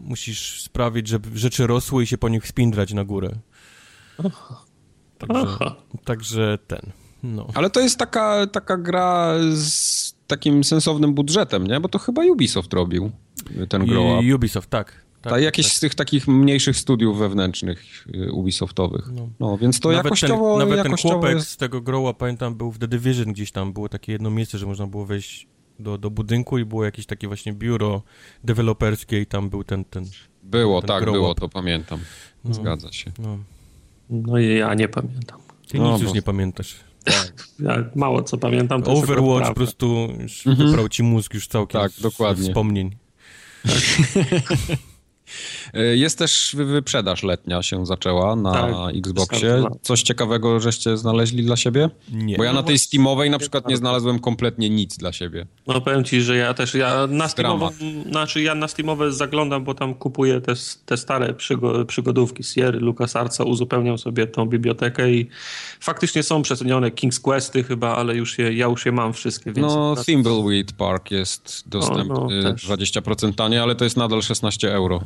Musisz 0.03 0.63
sprawić, 0.63 1.09
żeby 1.09 1.39
rzeczy 1.39 1.67
rosły 1.67 2.03
i 2.03 2.07
się 2.07 2.19
po 2.19 2.29
nich 2.29 2.47
spindrać 2.47 2.93
na 2.93 3.05
górę. 3.05 3.31
Także, 5.19 5.57
także 6.05 6.59
ten... 6.67 6.93
No. 7.23 7.47
Ale 7.55 7.71
to 7.71 7.81
jest 7.81 7.99
taka, 7.99 8.47
taka 8.47 8.77
gra 8.77 9.35
z 9.55 10.15
takim 10.27 10.65
sensownym 10.65 11.15
budżetem, 11.15 11.67
nie? 11.67 11.81
Bo 11.81 11.89
to 11.89 11.99
chyba 11.99 12.25
Ubisoft 12.25 12.73
robił 12.73 13.11
ten 13.69 13.87
grow 13.87 14.19
up. 14.19 14.35
Ubisoft, 14.35 14.71
tak. 14.71 15.07
Tak, 15.23 15.33
Ta, 15.33 15.39
jakieś 15.41 15.67
tak. 15.67 15.75
z 15.75 15.81
tych 15.81 15.95
takich 15.95 16.29
mniejszych 16.29 16.77
studiów 16.77 17.19
wewnętrznych 17.19 18.07
y, 18.15 18.33
Ubisoftowych. 18.33 19.09
No, 19.13 19.29
no 19.41 19.59
więc 19.59 19.81
to 19.81 19.89
nawet 19.89 20.05
jakościowo 20.05 20.59
ten, 20.59 20.69
Nawet 20.69 20.85
jakościowo 20.85 21.15
ten 21.15 21.21
chłopak 21.21 21.37
jest... 21.37 21.49
z 21.49 21.57
tego 21.57 21.81
growa, 21.81 22.15
pamiętam, 22.15 22.55
był 22.55 22.71
w 22.71 22.79
The 22.79 22.89
Division 22.89 23.33
gdzieś 23.33 23.53
tam, 23.53 23.73
było 23.73 23.89
takie 23.89 24.13
jedno 24.13 24.31
miejsce, 24.31 24.59
że 24.59 24.67
można 24.67 24.87
było 24.87 25.07
wejść 25.07 25.47
do, 25.79 25.99
do 25.99 26.11
budynku 26.11 26.59
i 26.59 26.65
było 26.65 26.85
jakieś 26.85 27.07
takie 27.07 27.27
właśnie 27.27 27.53
biuro 27.53 28.03
deweloperskie 28.45 29.21
i 29.21 29.27
tam 29.27 29.51
był 29.51 29.65
ten... 29.65 29.85
ten 29.85 30.05
było, 30.43 30.81
ten 30.81 30.89
tak, 30.89 31.05
było, 31.05 31.35
to 31.35 31.49
pamiętam. 31.49 32.01
No, 32.45 32.55
Zgadza 32.55 32.93
się. 32.93 33.13
No. 33.19 33.39
no 34.11 34.39
i 34.39 34.57
ja 34.57 34.75
nie 34.75 34.89
pamiętam. 34.89 35.41
Ty 35.69 35.79
no, 35.79 35.93
nic 35.93 36.01
bo... 36.01 36.05
już 36.05 36.15
nie 36.15 36.23
pamiętasz. 36.23 36.86
Tak. 37.07 37.49
Ja 37.61 37.85
mało 37.95 38.23
co 38.23 38.39
pamiętam. 38.39 38.83
To 38.83 38.93
Overwatch 38.93 39.49
po 39.49 39.55
prostu 39.55 40.09
już 40.21 40.47
mhm. 40.47 40.69
wybrał 40.69 40.89
ci 40.89 41.03
mózg 41.03 41.35
już 41.35 41.49
całkiem 41.49 41.81
tak, 41.81 41.93
dokładnie. 42.01 42.49
wspomnień. 42.49 42.97
E, 43.67 43.71
jest 45.95 46.19
też 46.19 46.57
wyprzedaż 46.59 47.23
letnia 47.23 47.63
się 47.63 47.87
zaczęła 47.87 48.37
na 48.37 48.53
tak, 48.53 48.97
Xboxie. 48.97 49.65
Coś 49.83 50.03
ciekawego 50.03 50.61
żeście 50.61 50.97
znaleźli 50.97 51.45
dla 51.45 51.57
siebie? 51.57 51.91
Nie. 52.13 52.37
Bo 52.37 52.45
ja 52.45 52.53
na 52.53 52.63
tej 52.63 52.79
Steamowej 52.79 53.31
na 53.31 53.39
przykład 53.39 53.69
nie 53.69 53.77
znalazłem 53.77 54.19
kompletnie 54.19 54.71
nic 54.71 54.97
dla 54.97 55.13
siebie. 55.13 55.47
No 55.67 55.81
powiem 55.81 56.05
ci, 56.05 56.23
że 56.23 56.37
ja 56.37 56.55
też, 56.55 56.75
ja 56.75 57.07
na 57.07 57.29
Steamową, 57.29 57.71
znaczy 58.11 58.43
ja 58.43 58.55
na 58.55 58.69
Steamowe 58.69 59.13
zaglądam, 59.13 59.65
bo 59.65 59.75
tam 59.75 59.95
kupuję 59.95 60.41
te, 60.41 60.53
te 60.87 60.97
stare 60.97 61.35
przygo, 61.35 61.85
przygodówki 61.85 62.45
Sierra, 62.45 62.79
LucasArtsa, 62.81 63.45
uzupełniam 63.45 63.99
sobie 63.99 64.27
tą 64.27 64.47
bibliotekę 64.47 65.11
i 65.11 65.29
faktycznie 65.81 66.23
są 66.23 66.43
przecenione 66.43 66.91
King's 66.91 67.21
Questy 67.21 67.65
chyba, 67.65 67.97
ale 67.97 68.15
już 68.15 68.39
je, 68.39 68.53
ja 68.53 68.67
już 68.67 68.87
je 68.87 68.93
mam 68.93 69.13
wszystkie. 69.13 69.53
Więc 69.53 69.75
no 69.75 69.97
Thimbleweed 70.07 70.73
Park 70.73 71.11
jest 71.11 71.63
dostępny 71.67 72.15
no, 72.15 72.29
no, 72.43 72.55
20% 72.55 73.35
taniej, 73.35 73.59
ale 73.59 73.75
to 73.75 73.85
jest 73.85 73.97
nadal 73.97 74.23
16 74.23 74.75
euro. 74.75 75.01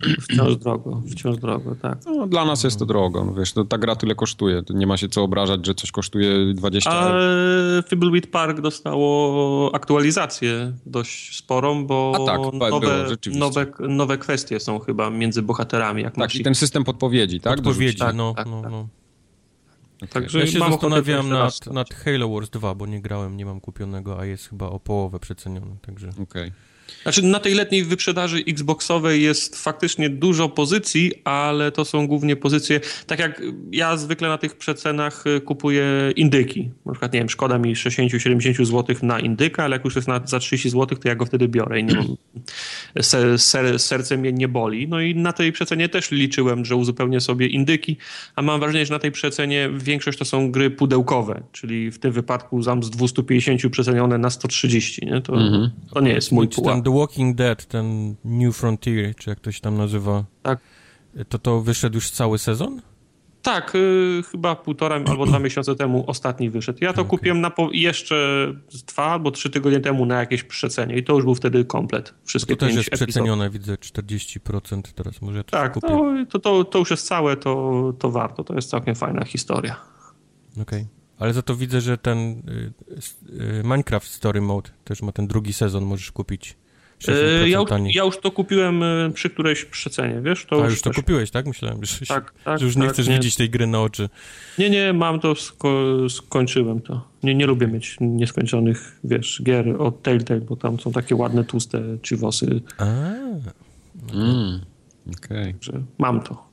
Wciąż 0.30 0.56
drogo, 0.56 1.02
wciąż 1.10 1.36
drogo, 1.36 1.74
tak. 1.82 1.98
No, 2.06 2.26
dla 2.26 2.44
nas 2.44 2.64
jest 2.64 2.78
to 2.78 2.86
drogo, 2.86 3.24
no 3.24 3.34
wiesz, 3.34 3.54
no, 3.54 3.64
ta 3.64 3.78
gra 3.78 3.96
tyle 3.96 4.14
kosztuje, 4.14 4.62
nie 4.70 4.86
ma 4.86 4.96
się 4.96 5.08
co 5.08 5.22
obrażać, 5.22 5.66
że 5.66 5.74
coś 5.74 5.90
kosztuje 5.90 6.54
20 6.54 6.90
A 6.90 7.06
euro. 7.06 7.82
Thimbleweed 7.82 8.26
Park 8.26 8.60
dostało 8.60 9.74
aktualizację 9.74 10.72
dość 10.86 11.38
sporą, 11.38 11.86
bo 11.86 12.12
A 12.14 12.26
tak, 12.26 12.40
nowe, 12.52 12.78
było, 12.80 13.38
nowe, 13.38 13.66
nowe 13.88 14.18
kwestie 14.18 14.60
są 14.60 14.78
chyba 14.78 15.10
między 15.10 15.42
bohaterami. 15.42 16.02
Jak 16.02 16.14
tak, 16.14 16.34
i 16.34 16.44
ten 16.44 16.54
system 16.54 16.84
podpowiedzi, 16.84 17.40
tak? 17.40 17.56
Podpowiedzi, 17.56 17.98
tak, 17.98 18.14
no, 18.14 18.34
tak, 18.34 18.46
no, 18.46 18.62
tak. 18.62 18.70
no. 18.70 18.88
Także 20.10 20.38
ja 20.38 20.46
się 20.46 20.58
zastanawiam 20.58 21.28
nad, 21.28 21.66
nad 21.66 21.94
Halo 21.94 22.28
Wars 22.28 22.50
2, 22.50 22.74
bo 22.74 22.86
nie 22.86 23.00
grałem, 23.00 23.36
nie 23.36 23.46
mam 23.46 23.60
kupionego, 23.60 24.18
a 24.18 24.24
jest 24.24 24.48
chyba 24.48 24.66
o 24.66 24.80
połowę 24.80 25.18
przeceniony, 25.18 25.76
także... 25.82 26.08
Okej. 26.08 26.22
Okay. 26.22 26.52
Znaczy 27.02 27.22
na 27.22 27.40
tej 27.40 27.54
letniej 27.54 27.84
wyprzedaży 27.84 28.44
Xboxowej 28.48 29.22
jest 29.22 29.56
faktycznie 29.56 30.10
dużo 30.10 30.48
pozycji, 30.48 31.12
ale 31.24 31.72
to 31.72 31.84
są 31.84 32.06
głównie 32.06 32.36
pozycje, 32.36 32.80
tak 33.06 33.18
jak 33.18 33.42
ja 33.72 33.96
zwykle 33.96 34.28
na 34.28 34.38
tych 34.38 34.56
przecenach 34.56 35.26
y, 35.26 35.40
kupuję 35.40 35.84
indyki. 36.16 36.70
Na 36.86 36.92
przykład, 36.92 37.12
nie 37.12 37.18
wiem, 37.18 37.28
szkoda 37.28 37.58
mi 37.58 37.74
60-70 37.74 38.64
zł 38.64 38.96
na 39.02 39.20
indyka, 39.20 39.64
ale 39.64 39.76
jak 39.76 39.84
już 39.84 39.96
jest 39.96 40.08
na, 40.08 40.20
za 40.24 40.38
30 40.38 40.70
zł, 40.70 40.98
to 40.98 41.08
ja 41.08 41.14
go 41.14 41.26
wtedy 41.26 41.48
biorę 41.48 41.80
i 41.80 41.84
nie 41.84 41.94
mam, 41.94 42.06
ser, 43.00 43.38
ser, 43.38 43.78
serce 43.78 44.16
mnie 44.16 44.32
nie 44.32 44.48
boli. 44.48 44.88
No 44.88 45.00
i 45.00 45.14
na 45.14 45.32
tej 45.32 45.52
przecenie 45.52 45.88
też 45.88 46.10
liczyłem, 46.10 46.64
że 46.64 46.76
uzupełnię 46.76 47.20
sobie 47.20 47.46
indyki, 47.46 47.96
a 48.36 48.42
mam 48.42 48.60
wrażenie, 48.60 48.86
że 48.86 48.94
na 48.94 48.98
tej 48.98 49.12
przecenie 49.12 49.70
większość 49.78 50.18
to 50.18 50.24
są 50.24 50.50
gry 50.50 50.70
pudełkowe, 50.70 51.42
czyli 51.52 51.90
w 51.90 51.98
tym 51.98 52.12
wypadku 52.12 52.62
zam 52.62 52.82
z 52.82 52.90
250 52.90 53.70
przecenione 53.70 54.18
na 54.18 54.30
130, 54.30 55.06
nie? 55.06 55.20
To, 55.20 55.34
mm 55.34 55.52
-hmm. 55.52 55.70
to 55.94 56.00
nie 56.00 56.12
jest 56.12 56.32
mój 56.32 56.48
pułap. 56.48 56.83
The 56.84 56.98
Walking 56.98 57.36
Dead, 57.36 57.66
ten 57.66 58.14
New 58.24 58.56
Frontier, 58.56 59.16
czy 59.16 59.30
jak 59.30 59.40
to 59.40 59.52
się 59.52 59.60
tam 59.60 59.76
nazywa. 59.76 60.24
Tak. 60.42 60.58
To 61.28 61.38
to 61.38 61.60
wyszedł 61.60 61.94
już 61.94 62.10
cały 62.10 62.38
sezon? 62.38 62.80
Tak, 63.44 63.74
y, 63.74 64.22
chyba 64.30 64.56
półtora 64.56 64.96
albo 64.96 65.26
dwa 65.26 65.38
miesiące 65.38 65.74
temu 65.74 66.04
ostatni 66.06 66.50
wyszedł. 66.50 66.78
Ja 66.82 66.92
to 66.92 67.00
okay. 67.00 67.10
kupiłem 67.10 67.40
na 67.40 67.52
jeszcze 67.72 68.16
dwa 68.86 69.04
albo 69.04 69.30
trzy 69.30 69.50
tygodnie 69.50 69.80
temu 69.80 70.06
na 70.06 70.20
jakieś 70.20 70.44
przecenie 70.44 70.96
i 70.96 71.04
to 71.04 71.14
już 71.14 71.24
był 71.24 71.34
wtedy 71.34 71.64
komplet. 71.64 72.14
Wszystkie 72.24 72.56
to 72.56 72.66
też 72.66 72.74
jest 72.74 72.90
przecenione, 72.90 73.50
widzę 73.50 73.74
40% 73.74 74.82
teraz 74.94 75.22
może 75.22 75.44
to 75.44 75.50
Tak, 75.50 75.74
to, 75.74 75.80
to, 76.30 76.38
to, 76.38 76.64
to, 76.64 76.78
już 76.78 76.90
jest 76.90 77.06
całe, 77.06 77.36
to, 77.36 77.92
to 77.98 78.10
warto. 78.10 78.44
To 78.44 78.54
jest 78.54 78.70
całkiem 78.70 78.94
fajna 78.94 79.24
historia. 79.24 79.76
Okej. 80.52 80.62
Okay. 80.62 80.86
Ale 81.18 81.32
za 81.32 81.42
to 81.42 81.56
widzę, 81.56 81.80
że 81.80 81.98
ten 81.98 82.18
y, 82.18 82.72
y, 83.60 83.62
Minecraft 83.64 84.10
Story 84.10 84.40
Mode 84.40 84.70
też 84.84 85.02
ma 85.02 85.12
ten 85.12 85.26
drugi 85.26 85.52
sezon, 85.52 85.84
możesz 85.84 86.12
kupić. 86.12 86.56
E, 87.08 87.48
ja, 87.48 87.64
ja, 87.86 88.04
już 88.04 88.18
to 88.18 88.30
kupiłem 88.30 88.82
e, 88.82 89.10
przy 89.14 89.30
którejś 89.30 89.64
przecenie, 89.64 90.20
wiesz? 90.20 90.44
To 90.44 90.56
A, 90.56 90.64
już, 90.64 90.72
już 90.72 90.82
to 90.82 90.90
też... 90.90 90.96
kupiłeś, 90.96 91.30
tak? 91.30 91.46
Myślałem, 91.46 91.84
że, 91.84 92.06
tak, 92.06 92.34
tak, 92.44 92.58
że 92.58 92.66
już 92.66 92.76
nie 92.76 92.82
tak, 92.82 92.92
chcesz 92.92 93.08
nie. 93.08 93.14
widzieć 93.14 93.36
tej 93.36 93.50
gry 93.50 93.66
na 93.66 93.82
oczy. 93.82 94.08
Nie, 94.58 94.70
nie, 94.70 94.92
mam 94.92 95.20
to, 95.20 95.34
sko 95.34 95.96
skończyłem 96.08 96.80
to. 96.80 97.08
Nie, 97.22 97.34
nie 97.34 97.46
lubię 97.46 97.66
mieć 97.66 97.96
nieskończonych, 98.00 98.98
wiesz, 99.04 99.42
gier 99.44 99.82
od 99.82 100.02
Telltale, 100.02 100.40
bo 100.40 100.56
tam 100.56 100.80
są 100.80 100.92
takie 100.92 101.16
ładne, 101.16 101.44
tłuste 101.44 101.82
chiwosy. 102.02 102.60
A, 102.78 102.84
mm, 104.14 104.60
okej. 105.16 105.54
Okay. 105.68 105.82
Mam 105.98 106.20
to. 106.20 106.44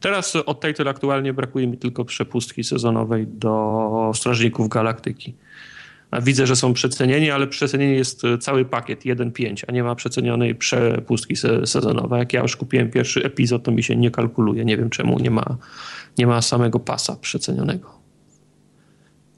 Teraz 0.00 0.36
od 0.36 0.60
Telltale 0.60 0.90
aktualnie 0.90 1.32
brakuje 1.32 1.66
mi 1.66 1.78
tylko 1.78 2.04
przepustki 2.04 2.64
sezonowej 2.64 3.26
do 3.26 4.12
Strażników 4.14 4.68
Galaktyki 4.68 5.34
widzę, 6.22 6.46
że 6.46 6.56
są 6.56 6.72
przecenieni, 6.72 7.30
ale 7.30 7.46
przecenienie 7.46 7.94
jest 7.94 8.24
e, 8.24 8.38
cały 8.38 8.64
pakiet 8.64 9.04
1.5, 9.04 9.64
a 9.68 9.72
nie 9.72 9.82
ma 9.82 9.94
przecenionej 9.94 10.54
przepustki 10.54 11.36
se 11.36 11.66
sezonowej. 11.66 12.18
Jak 12.18 12.32
ja 12.32 12.42
już 12.42 12.56
kupiłem 12.56 12.90
pierwszy 12.90 13.24
epizod, 13.24 13.62
to 13.62 13.72
mi 13.72 13.82
się 13.82 13.96
nie 13.96 14.10
kalkuluje. 14.10 14.64
Nie 14.64 14.76
wiem 14.76 14.90
czemu 14.90 15.18
nie 15.18 15.30
ma, 15.30 15.56
nie 16.18 16.26
ma 16.26 16.42
samego 16.42 16.80
pasa 16.80 17.16
przecenionego. 17.16 17.90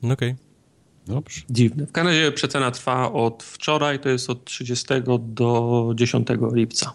Okej. 0.02 0.12
Okay. 0.12 0.36
Dobrze. 1.06 1.40
Dziwne. 1.50 1.86
W 1.86 1.92
Kanadzie 1.92 2.32
przecena 2.32 2.70
trwa 2.70 3.12
od 3.12 3.42
wczoraj, 3.42 4.00
to 4.00 4.08
jest 4.08 4.30
od 4.30 4.44
30 4.44 4.86
do 5.18 5.92
10 5.94 6.28
lipca. 6.52 6.92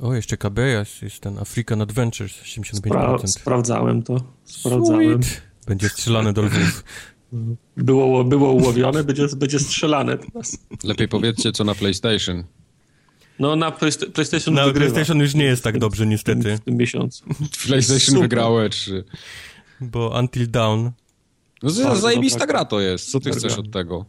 O, 0.00 0.14
jeszcze 0.14 0.36
KB 0.36 0.58
jest, 0.58 1.02
jest 1.02 1.20
ten 1.20 1.38
African 1.38 1.82
Adventures 1.82 2.32
75%. 2.32 2.78
Spra 2.78 3.18
sprawdzałem 3.26 4.02
to. 4.02 4.20
Sprawdzałem. 4.44 5.22
Sweet. 5.22 5.42
Będzie 5.66 5.88
strzelany 5.88 6.32
do 6.32 6.42
lwów. 6.42 6.84
Było, 7.76 8.24
było 8.24 8.52
ułowione, 8.52 9.04
będzie, 9.04 9.26
będzie 9.36 9.58
strzelane 9.58 10.18
teraz. 10.18 10.58
Lepiej 10.84 11.08
powiedzcie, 11.08 11.52
co 11.52 11.64
na 11.64 11.74
PlayStation. 11.74 12.44
No 13.38 13.56
na 13.56 13.72
PlayStation 14.14 14.54
Na 14.54 14.64
wygrywa. 14.64 14.92
PlayStation 14.92 15.18
już 15.20 15.34
nie 15.34 15.44
jest 15.44 15.64
tak 15.64 15.78
dobrze 15.78 16.06
niestety. 16.06 16.40
W 16.40 16.44
tym, 16.44 16.56
w 16.56 16.60
tym 16.60 16.76
miesiącu. 16.76 17.24
PlayStation 17.66 18.20
wygrało 18.20 18.68
trzy. 18.68 19.04
Bo 19.80 20.18
Until 20.20 20.50
Dawn. 20.50 20.88
No 21.62 21.70
zajebista 21.96 22.46
gra 22.46 22.64
to 22.64 22.80
jest. 22.80 23.10
Co 23.10 23.20
ty 23.20 23.30
chcesz 23.30 23.58
od 23.58 23.70
tego? 23.70 24.04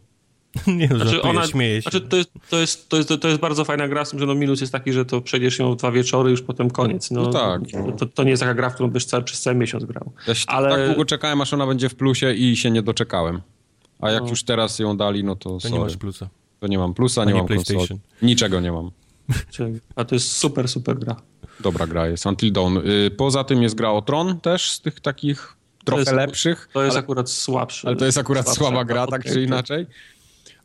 Nie, 0.66 0.88
no, 0.88 0.96
znaczy 0.96 1.22
ona, 1.22 1.46
śmieję 1.46 1.82
się. 1.82 1.90
Znaczy 1.90 2.00
to, 2.00 2.16
jest, 2.16 2.30
to, 2.50 2.58
jest, 2.58 2.88
to, 2.88 2.96
jest, 2.96 3.08
to 3.20 3.28
jest 3.28 3.40
bardzo 3.40 3.64
fajna 3.64 3.88
gra, 3.88 4.04
z 4.04 4.10
tym, 4.10 4.18
że 4.18 4.26
no 4.26 4.34
minus 4.34 4.60
jest 4.60 4.72
taki, 4.72 4.92
że 4.92 5.04
to 5.04 5.20
przejdziesz 5.20 5.58
ją 5.58 5.76
dwa 5.76 5.92
wieczory 5.92 6.30
już 6.30 6.42
potem 6.42 6.70
koniec. 6.70 7.10
No, 7.10 7.22
no 7.22 7.30
tak. 7.30 7.60
To, 7.98 8.06
to, 8.06 8.22
nie 8.22 8.30
jest 8.30 8.40
taka 8.40 8.54
gra, 8.54 8.70
w 8.70 8.74
którą 8.74 8.90
byś 8.90 9.04
cały, 9.04 9.22
przez 9.22 9.40
cały 9.40 9.56
miesiąc 9.56 9.84
grał. 9.84 10.12
Ja 10.28 10.34
się 10.34 10.44
Ale... 10.46 10.70
tak 10.70 10.86
długo 10.86 11.04
czekałem, 11.04 11.40
aż 11.40 11.54
ona 11.54 11.66
będzie 11.66 11.88
w 11.88 11.94
plusie 11.94 12.34
i 12.34 12.56
się 12.56 12.70
nie 12.70 12.82
doczekałem. 12.82 13.40
A 14.00 14.10
jak 14.10 14.22
no. 14.22 14.28
już 14.28 14.44
teraz 14.44 14.78
ją 14.78 14.96
dali, 14.96 15.24
no 15.24 15.36
to 15.36 15.50
To 15.50 15.60
sorry. 15.60 15.74
nie 15.74 15.80
masz 15.80 15.96
plusa. 15.96 16.28
To 16.60 16.66
nie 16.66 16.78
mam 16.78 16.94
plusa, 16.94 17.24
nie, 17.24 17.32
nie 17.32 17.38
mam 17.38 17.46
PlayStation. 17.46 17.78
Konsoli. 17.78 18.00
Niczego 18.22 18.60
nie 18.60 18.72
mam. 18.72 18.90
A 19.96 20.04
to 20.04 20.14
jest 20.14 20.36
super, 20.36 20.68
super 20.68 20.98
gra. 20.98 21.16
Dobra 21.60 21.86
gra 21.86 22.08
jest, 22.08 22.26
Until 22.26 22.52
Dawn. 22.52 22.76
Y, 22.76 23.10
poza 23.10 23.44
tym 23.44 23.62
jest 23.62 23.74
gra 23.74 23.90
o 23.90 24.02
Tron 24.02 24.40
też 24.40 24.70
z 24.70 24.80
tych 24.80 25.00
takich 25.00 25.56
trochę 25.84 26.00
jest, 26.00 26.12
lepszych. 26.12 26.68
To 26.72 26.82
jest 26.82 26.96
ale, 26.96 27.04
akurat 27.04 27.30
słabszy. 27.30 27.86
Ale 27.86 27.96
to 27.96 28.04
jest 28.04 28.18
akurat 28.18 28.54
słaba 28.54 28.84
gra, 28.84 29.06
tak 29.06 29.24
czy 29.24 29.42
inaczej 29.42 29.86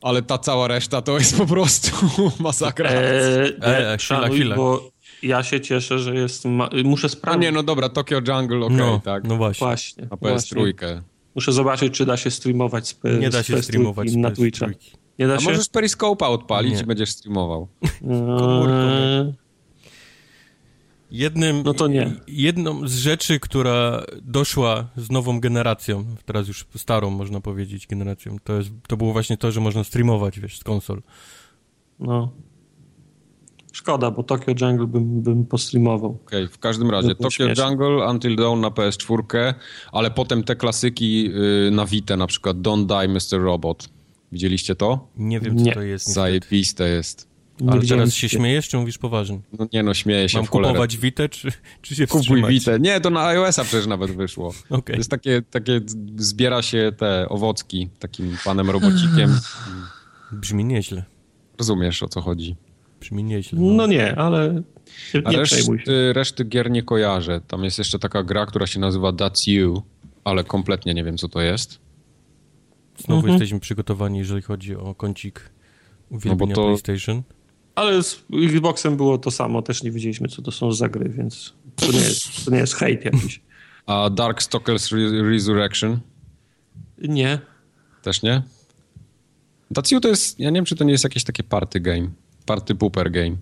ale 0.05 0.21
ta 0.21 0.37
cała 0.37 0.67
reszta 0.67 1.01
to 1.01 1.17
jest 1.17 1.37
po 1.37 1.45
prostu 1.45 1.91
masakra. 2.39 2.89
Eee, 2.89 3.53
e, 3.61 3.97
chwila, 3.97 4.29
chwila. 4.29 4.55
Bo 4.55 4.91
ja 5.23 5.43
się 5.43 5.61
cieszę, 5.61 5.99
że 5.99 6.15
jest... 6.15 6.45
Ma... 6.45 6.69
Muszę 6.83 7.09
sprawdzić. 7.09 7.37
No 7.37 7.43
nie, 7.43 7.51
no 7.51 7.63
dobra, 7.63 7.89
Tokyo 7.89 8.17
Jungle, 8.17 8.57
okej, 8.57 8.65
okay, 8.65 8.77
no, 8.77 9.01
tak. 9.03 9.23
No 9.23 9.37
właśnie. 9.37 9.67
właśnie 9.67 10.03
na 10.03 10.17
PS3. 10.17 11.01
Muszę 11.35 11.51
zobaczyć, 11.51 11.93
czy 11.93 12.05
da 12.05 12.17
się 12.17 12.31
streamować 12.31 12.87
z 12.87 12.95
Nie 13.19 13.29
da 13.29 13.43
się 13.43 13.63
streamować 13.63 14.15
na 14.15 14.31
Twitcha. 14.31 14.67
Nie 15.19 15.27
da 15.27 15.35
A 15.35 15.39
się? 15.39 15.49
możesz 15.49 15.67
Periscope'a 15.67 16.25
odpalić 16.25 16.73
nie. 16.73 16.81
i 16.81 16.85
będziesz 16.85 17.09
streamował. 17.09 17.67
Eee... 17.83 19.44
Jednym, 21.11 21.63
no 21.65 21.73
to 21.73 21.87
nie. 21.87 22.11
Jedną 22.27 22.87
z 22.87 22.95
rzeczy, 22.95 23.39
która 23.39 24.03
doszła 24.21 24.87
z 24.97 25.11
nową 25.11 25.39
generacją, 25.39 26.05
teraz 26.25 26.47
już 26.47 26.65
starą 26.75 27.09
można 27.09 27.41
powiedzieć 27.41 27.87
generacją, 27.87 28.37
to, 28.43 28.53
jest, 28.53 28.69
to 28.87 28.97
było 28.97 29.13
właśnie 29.13 29.37
to, 29.37 29.51
że 29.51 29.61
można 29.61 29.83
streamować, 29.83 30.39
wiesz, 30.39 30.59
z 30.59 30.63
konsol. 30.63 31.01
No. 31.99 32.31
Szkoda, 33.73 34.11
bo 34.11 34.23
Tokyo 34.23 34.53
Jungle 34.61 34.87
bym, 34.87 35.21
bym 35.21 35.45
postreamował. 35.45 36.19
Okej, 36.25 36.43
okay, 36.43 36.53
w 36.53 36.59
każdym 36.59 36.89
razie 36.89 37.15
Tokyo 37.15 37.29
śmieszne. 37.29 37.65
Jungle, 37.65 38.09
Until 38.09 38.35
Dawn 38.35 38.61
na 38.61 38.69
PS4, 38.69 39.53
ale 39.91 40.11
potem 40.11 40.43
te 40.43 40.55
klasyki 40.55 41.23
yy, 41.23 41.71
na 41.71 41.85
Vita, 41.85 42.17
na 42.17 42.27
przykład 42.27 42.57
Don't 42.57 42.85
Die 42.85 43.07
Mr. 43.07 43.43
Robot. 43.43 43.89
Widzieliście 44.31 44.75
to? 44.75 45.07
Nie 45.17 45.39
wiem, 45.39 45.57
co 45.57 45.63
nie. 45.63 45.73
to 45.73 45.81
jest. 45.81 46.13
Zajebiste 46.13 46.89
jest. 46.89 47.34
Ale 47.67 47.81
teraz 47.81 48.13
się 48.13 48.29
śmiejesz, 48.29 48.69
czy 48.69 48.77
mówisz 48.77 48.97
poważnie? 48.97 49.39
No 49.59 49.67
nie 49.73 49.83
no, 49.83 49.93
śmieję 49.93 50.29
się 50.29 50.37
Mam 50.37 50.45
w 50.45 50.49
cholerę. 50.49 50.73
kupować 50.73 50.97
Vita, 50.97 51.29
czy, 51.29 51.51
czy 51.81 51.95
się 51.95 52.07
Kupuj 52.07 52.21
wstrzymać? 52.21 52.51
Vita. 52.51 52.77
Nie, 52.77 53.01
to 53.01 53.09
na 53.09 53.27
iOS-a 53.27 53.63
przecież 53.63 53.87
nawet 53.87 54.11
wyszło. 54.11 54.53
Okay. 54.69 54.93
To 54.95 54.99
jest 54.99 55.11
takie, 55.11 55.41
takie, 55.41 55.81
zbiera 56.17 56.61
się 56.61 56.91
te 56.97 57.29
owocki 57.29 57.89
takim 57.99 58.37
panem 58.45 58.69
robocikiem. 58.69 59.39
Brzmi 60.31 60.65
nieźle. 60.65 61.03
Rozumiesz, 61.59 62.03
o 62.03 62.07
co 62.07 62.21
chodzi. 62.21 62.55
Brzmi 62.99 63.23
nieźle. 63.23 63.59
No, 63.61 63.73
no 63.73 63.87
nie, 63.87 64.15
ale 64.15 64.61
nie 65.13 65.27
A 65.27 65.31
reszty, 65.31 66.13
reszty 66.13 66.45
gier 66.45 66.71
nie 66.71 66.83
kojarzę. 66.83 67.41
Tam 67.47 67.63
jest 67.63 67.77
jeszcze 67.77 67.99
taka 67.99 68.23
gra, 68.23 68.45
która 68.45 68.67
się 68.67 68.79
nazywa 68.79 69.09
That's 69.11 69.51
You, 69.51 69.83
ale 70.23 70.43
kompletnie 70.43 70.93
nie 70.93 71.03
wiem, 71.03 71.17
co 71.17 71.29
to 71.29 71.41
jest. 71.41 71.79
Znowu 72.97 73.19
mhm. 73.19 73.33
jesteśmy 73.33 73.59
przygotowani, 73.59 74.17
jeżeli 74.19 74.41
chodzi 74.41 74.75
o 74.75 74.95
kącik 74.95 75.49
uwielbienia 76.09 76.55
no 76.55 76.55
to... 76.55 76.63
PlayStation. 76.63 77.23
Ale 77.75 78.03
z 78.03 78.23
Xboxem 78.33 78.97
było 78.97 79.17
to 79.17 79.31
samo, 79.31 79.61
też 79.61 79.83
nie 79.83 79.91
wiedzieliśmy, 79.91 80.27
co 80.27 80.41
to 80.41 80.51
są 80.51 80.71
za 80.71 80.89
gry, 80.89 81.09
więc 81.09 81.53
to 81.75 81.91
nie 81.91 81.99
jest, 81.99 82.45
to 82.45 82.51
nie 82.51 82.57
jest 82.57 82.73
hejt 82.73 83.05
jakiś. 83.05 83.41
A 83.85 84.09
Darkstalkers 84.09 84.91
Resurrection? 85.31 85.99
Nie. 86.97 87.39
Też 88.01 88.21
nie? 88.21 88.41
Daciu 89.71 89.99
to 89.99 90.07
jest, 90.07 90.39
ja 90.39 90.49
nie 90.49 90.55
wiem, 90.55 90.65
czy 90.65 90.75
to 90.75 90.83
nie 90.83 90.91
jest 90.91 91.03
jakieś 91.03 91.23
takie 91.23 91.43
party 91.43 91.79
game. 91.79 92.09
Party 92.45 92.75
pooper 92.75 93.11
game. 93.11 93.35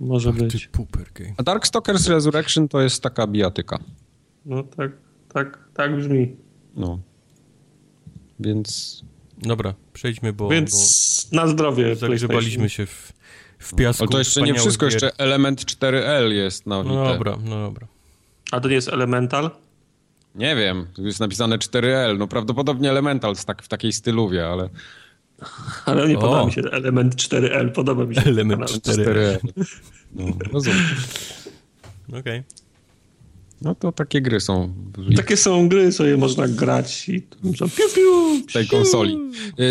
Może 0.00 0.30
party 0.30 0.44
być. 0.44 0.68
Pooper 0.68 1.12
game. 1.14 1.34
A 1.36 1.42
Darkstalkers 1.42 2.08
Resurrection 2.08 2.68
to 2.68 2.80
jest 2.80 3.02
taka 3.02 3.26
bijatyka. 3.26 3.78
No 4.46 4.62
tak, 4.62 4.92
tak, 5.34 5.68
tak 5.74 5.96
brzmi. 5.96 6.36
No. 6.76 6.98
Więc... 8.40 9.02
Dobra, 9.38 9.74
przejdźmy, 9.92 10.32
bo... 10.32 10.48
Więc 10.48 11.28
bo 11.30 11.36
na 11.36 11.46
zdrowie 11.46 11.96
Zagrzebaliśmy 11.96 12.68
się 12.68 12.86
w, 12.86 13.12
w 13.58 13.74
piasku. 13.74 14.02
Ale 14.04 14.10
to 14.10 14.18
jeszcze 14.18 14.42
nie 14.42 14.54
wszystko, 14.54 14.86
gier. 14.86 14.92
jeszcze 14.92 15.18
element 15.18 15.64
4L 15.64 16.28
jest 16.28 16.66
na 16.66 16.82
No 16.82 17.04
dobra, 17.04 17.36
no 17.44 17.60
dobra. 17.60 17.86
A 18.52 18.60
to 18.60 18.68
nie 18.68 18.74
jest 18.74 18.88
Elemental? 18.88 19.50
Nie 20.34 20.56
wiem, 20.56 20.86
tu 20.94 21.06
jest 21.06 21.20
napisane 21.20 21.58
4L, 21.58 22.18
no 22.18 22.28
prawdopodobnie 22.28 22.90
Elemental 22.90 23.36
tak, 23.46 23.62
w 23.62 23.68
takiej 23.68 23.92
styluwie, 23.92 24.46
ale... 24.46 24.68
Ale 25.86 26.08
nie 26.08 26.18
o. 26.18 26.20
podoba 26.20 26.46
mi 26.46 26.52
się 26.52 26.62
element 26.62 27.14
4L, 27.14 27.72
podoba 27.72 28.04
mi 28.04 28.14
się 28.14 28.22
element 28.22 28.70
4L. 28.70 29.38
No, 30.12 30.24
rozumiem. 30.52 30.84
Okej. 32.08 32.20
Okay. 32.20 32.44
No 33.62 33.74
to 33.74 33.92
takie 33.92 34.20
gry 34.20 34.40
są. 34.40 34.74
Takie 35.16 35.36
są 35.36 35.68
gry, 35.68 35.92
sobie 35.92 36.16
można 36.16 36.48
grać 36.48 37.08
i 37.08 37.22
piu, 37.22 37.68
piu, 37.94 38.42
w 38.48 38.52
tej 38.52 38.66
konsoli. 38.66 39.18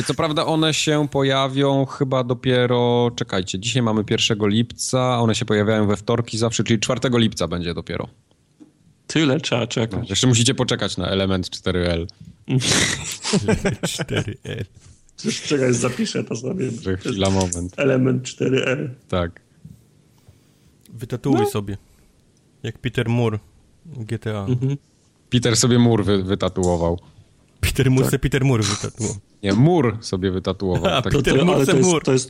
Co 0.06 0.14
prawda 0.14 0.46
one 0.46 0.74
się 0.74 1.08
pojawią 1.12 1.86
chyba 1.86 2.24
dopiero, 2.24 3.12
czekajcie, 3.16 3.60
dzisiaj 3.60 3.84
mamy 3.84 4.04
1 4.10 4.50
lipca, 4.50 5.20
one 5.20 5.36
się 5.36 5.46
pojawiają 5.46 5.88
we 5.88 5.98
wtorki 5.98 6.38
zawsze, 6.38 6.64
czyli 6.64 6.80
4 6.80 7.00
lipca 7.14 7.48
będzie 7.48 7.74
dopiero. 7.74 8.08
Tyle 9.08 9.40
trzeba 9.40 9.68
czekać. 9.68 10.00
No, 10.02 10.06
jeszcze 10.10 10.28
musicie 10.28 10.56
poczekać 10.56 10.98
na 10.98 11.08
element 11.08 11.50
4L. 11.50 12.06
4L. 13.82 14.66
Czekaj, 15.48 15.74
zapiszę 15.74 16.24
to 16.24 16.36
sobie. 16.36 16.70
Chwila, 17.00 17.30
moment. 17.30 17.74
Element 17.78 18.24
4L. 18.24 18.90
Tak. 19.08 19.42
Wytatuuj 20.94 21.40
no. 21.40 21.46
sobie. 21.46 21.78
Jak 22.64 22.78
Peter 22.78 23.10
Moore. 23.10 23.40
GTA. 23.86 24.46
Mhm. 24.46 24.78
Peter 25.30 25.58
sobie 25.58 25.80
mur 25.80 26.06
wy, 26.06 26.24
wytatuował. 26.24 27.00
Peter 27.62 27.92
Moore 27.92 28.12
tak. 28.12 28.22
Peter 28.22 28.46
Moore 28.46 28.64
wytatuował. 28.64 29.16
Nie, 29.44 29.54
mur 29.54 29.98
sobie 30.02 30.32
wytatuował. 30.32 30.94
A, 30.96 31.02
tak. 31.02 31.14
Peter 31.14 31.40
to, 31.40 31.54
ale 31.54 31.66
to 31.66 31.78
jest, 31.78 32.06
to, 32.06 32.12
jest, 32.12 32.30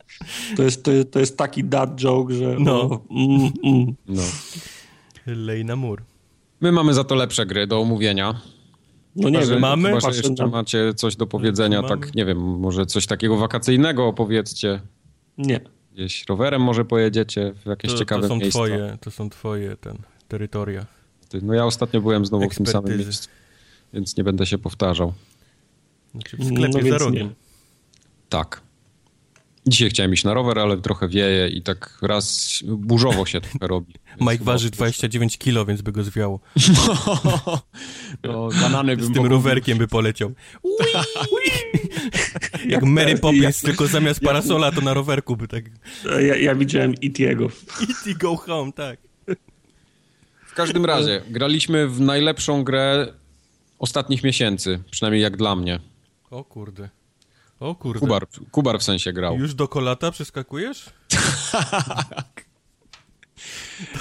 to, 0.56 0.64
jest, 0.64 0.84
to, 0.84 0.92
jest, 0.92 1.12
to 1.12 1.20
jest 1.20 1.38
taki 1.38 1.64
dad 1.64 1.96
joke, 1.96 2.34
że... 2.34 2.56
No. 2.60 3.02
Mm, 3.12 3.52
mm. 3.64 3.96
no. 4.08 4.22
Lejna 5.26 5.76
mur. 5.76 6.04
My 6.62 6.72
mamy 6.72 6.94
za 6.94 7.04
to 7.04 7.16
lepsze 7.16 7.46
gry 7.46 7.68
do 7.68 7.80
omówienia. 7.80 8.42
No 9.16 9.30
nie 9.30 9.46
wiem, 9.46 9.60
mamy. 9.60 9.90
Chyba, 9.90 10.12
że 10.12 10.18
jeszcze 10.18 10.48
macie 10.48 10.94
coś 10.94 11.16
do 11.16 11.28
powiedzenia, 11.28 11.82
mamy. 11.82 11.98
tak 11.98 12.16
nie 12.16 12.26
wiem, 12.26 12.38
może 12.38 12.86
coś 12.86 13.06
takiego 13.06 13.38
wakacyjnego 13.38 14.08
opowiedzcie. 14.08 14.82
Nie. 15.38 15.60
Gdzieś 15.94 16.26
rowerem 16.30 16.62
może 16.62 16.86
pojedziecie 16.86 17.54
w 17.64 17.66
jakieś 17.66 17.92
to, 17.92 17.98
ciekawe 17.98 18.22
to 18.22 18.28
są 18.28 18.36
miejsca. 18.36 18.60
Twoje, 18.60 18.98
to 19.02 19.12
są 19.12 19.30
twoje 19.30 19.78
ten, 19.78 19.98
terytoria. 20.28 20.86
No 21.42 21.54
ja 21.54 21.66
ostatnio 21.66 22.02
byłem 22.02 22.26
znowu 22.26 22.44
Ekspertyzy. 22.44 22.72
w 22.72 22.74
tym 22.74 22.84
samym 22.84 23.00
miejscu, 23.00 23.30
więc 23.94 24.18
nie 24.18 24.24
będę 24.24 24.46
się 24.46 24.58
powtarzał. 24.58 25.14
Znaczy 26.12 26.38
w 26.38 26.46
sklepie 26.46 26.84
no, 26.84 26.90
za 26.90 26.98
rogiem. 26.98 27.36
Tak. 28.30 28.62
Dzisiaj 29.68 29.90
chciałem 29.90 30.14
iść 30.14 30.24
na 30.24 30.34
rower, 30.34 30.60
ale 30.60 30.78
trochę 30.78 31.08
wieje 31.08 31.48
i 31.48 31.62
tak 31.62 31.98
raz 32.02 32.60
burzowo 32.66 33.26
się 33.26 33.42
trochę 33.42 33.68
robi. 33.68 33.94
Mike 34.22 34.44
waży 34.44 34.70
29 34.70 35.38
kilo, 35.38 35.66
więc 35.66 35.82
by 35.82 35.92
go 35.92 36.04
zwiało. 36.04 36.40
No, 38.24 38.50
banany 38.62 38.96
Z 39.04 39.14
tym 39.14 39.26
rowerkiem 39.26 39.78
by 39.78 39.88
poleciał. 39.88 40.32
Jak 42.68 42.84
Mary 42.84 43.18
Poppins, 43.18 43.62
tylko 43.62 43.88
zamiast 43.88 44.20
parasola 44.20 44.72
to 44.72 44.82
na 44.82 44.94
rowerku 44.94 45.38
by 45.38 45.48
tak... 45.48 45.64
Ja, 46.06 46.36
ja 46.36 46.56
widziałem 46.56 46.92
E.T.'ego. 47.04 47.46
E.T. 47.82 48.14
Go 48.20 48.36
Home, 48.36 48.72
tak. 48.72 49.00
W 50.56 50.58
każdym 50.58 50.86
razie, 50.86 51.22
graliśmy 51.30 51.88
w 51.88 52.02
najlepszą 52.02 52.64
grę 52.64 53.14
ostatnich 53.80 54.24
miesięcy, 54.24 54.80
przynajmniej 54.92 55.24
jak 55.24 55.38
dla 55.38 55.56
mnie. 55.56 55.80
O 56.32 56.44
kurde. 56.44 56.90
O 57.60 57.76
kurde. 57.76 58.00
Kubar, 58.00 58.28
Kubar 58.52 58.80
w 58.80 58.84
sensie 58.84 59.14
grał. 59.14 59.38
Już 59.38 59.54
do 59.54 59.68
kolata 59.68 60.12
przeskakujesz? 60.12 60.86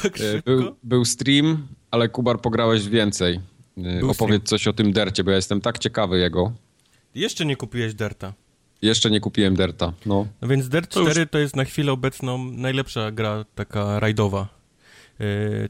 tak 0.02 0.20
e, 0.20 0.42
był, 0.44 0.76
był, 0.82 1.04
stream, 1.04 1.66
ale 1.90 2.08
Kubar 2.08 2.40
pograłeś 2.40 2.88
więcej. 2.88 3.40
E, 3.78 3.98
był 4.00 4.10
Opowiedz 4.10 4.42
stream. 4.42 4.46
coś 4.46 4.68
o 4.68 4.72
tym 4.72 4.92
dercie, 4.92 5.24
bo 5.24 5.30
ja 5.30 5.36
jestem 5.36 5.60
tak 5.60 5.78
ciekawy 5.78 6.18
jego. 6.18 6.52
Jeszcze 7.14 7.46
nie 7.46 7.56
kupiłeś 7.56 7.94
derta. 7.94 8.32
Jeszcze 8.82 9.10
nie 9.10 9.20
kupiłem 9.20 9.56
derta, 9.56 9.92
no. 10.06 10.26
no 10.42 10.48
więc 10.48 10.68
Dirt 10.68 10.90
4 10.90 11.26
to 11.26 11.38
jest 11.38 11.56
na 11.56 11.64
chwilę 11.64 11.92
obecną 11.92 12.52
najlepsza 12.52 13.10
gra 13.10 13.44
taka 13.54 14.00
rajdowa 14.00 14.63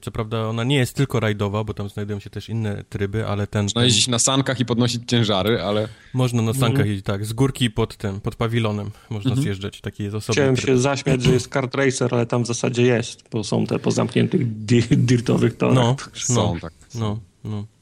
co 0.01 0.11
prawda 0.11 0.49
ona 0.49 0.65
nie 0.65 0.77
jest 0.77 0.97
tylko 0.97 1.21
rajdowa, 1.21 1.65
bo 1.65 1.75
tam 1.75 1.89
znajdują 1.89 2.21
się 2.21 2.31
też 2.31 2.49
inne 2.49 2.85
tryby, 2.89 3.27
ale 3.27 3.47
ten... 3.47 3.63
Można 3.63 3.85
jeździć 3.85 4.09
na 4.09 4.19
sankach 4.19 4.61
i 4.61 4.65
podnosić 4.65 5.03
ciężary, 5.07 5.63
ale... 5.63 5.89
Można 6.15 6.43
na 6.43 6.53
sankach 6.53 6.71
mhm. 6.71 6.89
jeździć, 6.89 7.07
tak. 7.07 7.25
Z 7.25 7.33
górki 7.33 7.71
pod 7.71 7.97
tym, 7.97 8.21
pod 8.21 8.37
pawilonem 8.37 8.91
można 9.11 9.31
mhm. 9.31 9.45
zjeżdżać. 9.45 9.81
Taki 9.81 10.03
jest 10.03 10.17
osobny 10.17 10.35
Chciałem 10.35 10.57
tryb. 10.57 10.67
się 10.67 10.79
zaśmiać, 10.79 11.23
że 11.23 11.33
jest 11.33 11.49
kart 11.49 11.75
racer, 11.75 12.15
ale 12.15 12.27
tam 12.27 12.45
w 12.45 12.47
zasadzie 12.47 12.83
jest, 12.83 13.23
bo 13.33 13.45
są 13.45 13.67
te 13.67 13.79
po 13.79 13.91
zamkniętych 13.91 14.65
di 14.65 14.83
dirtowych 14.83 15.57
torach. 15.57 15.75
No, 15.75 15.97
są, 16.15 16.55
no, 16.55 16.61
tak. 16.61 16.73
No, 16.95 17.21
no. 17.45 17.74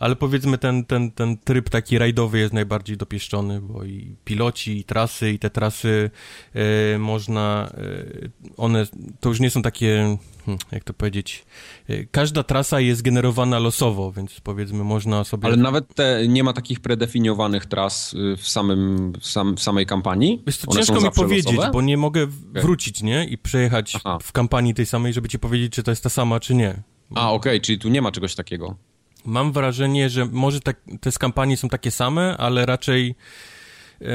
Ale 0.00 0.16
powiedzmy 0.16 0.58
ten, 0.58 0.84
ten, 0.84 1.10
ten 1.10 1.38
tryb 1.38 1.68
taki 1.68 1.98
rajdowy 1.98 2.38
jest 2.38 2.52
najbardziej 2.52 2.96
dopieszczony, 2.96 3.60
bo 3.60 3.84
i 3.84 4.16
piloci, 4.24 4.78
i 4.78 4.84
trasy, 4.84 5.30
i 5.30 5.38
te 5.38 5.50
trasy 5.50 6.10
e, 6.54 6.98
można, 6.98 7.70
e, 7.74 8.54
one 8.56 8.86
to 9.20 9.28
już 9.28 9.40
nie 9.40 9.50
są 9.50 9.62
takie 9.62 10.16
Hmm, 10.46 10.58
jak 10.72 10.84
to 10.84 10.94
powiedzieć, 10.94 11.44
y, 11.90 12.08
każda 12.10 12.42
trasa 12.42 12.80
jest 12.80 13.02
generowana 13.02 13.58
losowo, 13.58 14.12
więc 14.12 14.40
powiedzmy 14.40 14.84
można 14.84 15.24
sobie... 15.24 15.46
Ale 15.46 15.56
nawet 15.56 15.94
te, 15.94 16.28
nie 16.28 16.44
ma 16.44 16.52
takich 16.52 16.80
predefiniowanych 16.80 17.66
tras 17.66 18.14
y, 18.14 18.36
w, 18.36 18.48
samym, 18.48 19.12
w, 19.20 19.26
sam, 19.26 19.56
w 19.56 19.62
samej 19.62 19.86
kampanii? 19.86 20.42
Wiesz, 20.46 20.58
to 20.58 20.74
ciężko 20.74 21.00
mi 21.00 21.10
powiedzieć, 21.10 21.52
losowe? 21.52 21.70
bo 21.72 21.82
nie 21.82 21.96
mogę 21.96 22.22
okay. 22.22 22.62
wrócić, 22.62 23.02
nie? 23.02 23.24
I 23.24 23.38
przejechać 23.38 23.92
Aha. 23.96 24.18
w 24.22 24.32
kampanii 24.32 24.74
tej 24.74 24.86
samej, 24.86 25.12
żeby 25.12 25.28
ci 25.28 25.38
powiedzieć, 25.38 25.72
czy 25.72 25.82
to 25.82 25.90
jest 25.90 26.02
ta 26.02 26.08
sama, 26.08 26.40
czy 26.40 26.54
nie. 26.54 26.82
A, 27.14 27.32
okej, 27.32 27.52
okay, 27.52 27.60
czyli 27.60 27.78
tu 27.78 27.88
nie 27.88 28.02
ma 28.02 28.12
czegoś 28.12 28.34
takiego. 28.34 28.76
Mam 29.24 29.52
wrażenie, 29.52 30.10
że 30.10 30.26
może 30.26 30.60
tak, 30.60 30.80
te 31.00 31.12
z 31.12 31.18
kampanii 31.18 31.56
są 31.56 31.68
takie 31.68 31.90
same, 31.90 32.36
ale 32.36 32.66
raczej 32.66 33.14
yy, 34.00 34.08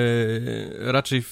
raczej 0.79 1.23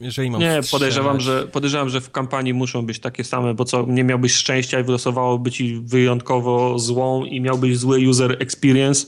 jeżeli 0.00 0.30
mam 0.30 0.40
Nie, 0.40 0.60
podejrzewam 0.70 1.20
że, 1.20 1.46
podejrzewam, 1.46 1.88
że 1.88 2.00
w 2.00 2.10
kampanii 2.10 2.54
muszą 2.54 2.86
być 2.86 2.98
takie 3.00 3.24
same, 3.24 3.54
bo 3.54 3.64
co, 3.64 3.86
nie 3.88 4.04
miałbyś 4.04 4.32
szczęścia 4.32 4.80
i 4.80 4.84
wylosowało 4.84 5.50
ci 5.50 5.80
wyjątkowo 5.84 6.78
złą 6.78 7.24
i 7.24 7.40
miałbyś 7.40 7.78
zły 7.78 8.08
user 8.08 8.36
experience 8.40 9.06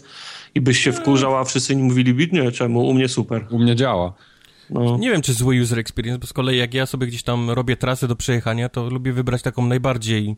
i 0.54 0.60
byś 0.60 0.78
się 0.78 0.92
wkurzał, 0.92 1.36
a 1.36 1.44
wszyscy 1.44 1.76
nie 1.76 1.82
mówili, 1.82 2.28
nie, 2.32 2.52
czemu, 2.52 2.88
u 2.88 2.94
mnie 2.94 3.08
super. 3.08 3.46
U 3.50 3.58
mnie 3.58 3.76
działa. 3.76 4.12
No. 4.70 4.98
Nie 4.98 5.10
wiem, 5.10 5.22
czy 5.22 5.32
zły 5.32 5.62
user 5.62 5.78
experience, 5.78 6.18
bo 6.18 6.26
z 6.26 6.32
kolei 6.32 6.58
jak 6.58 6.74
ja 6.74 6.86
sobie 6.86 7.06
gdzieś 7.06 7.22
tam 7.22 7.50
robię 7.50 7.76
trasę 7.76 8.08
do 8.08 8.16
przejechania, 8.16 8.68
to 8.68 8.90
lubię 8.90 9.12
wybrać 9.12 9.42
taką 9.42 9.66
najbardziej 9.66 10.36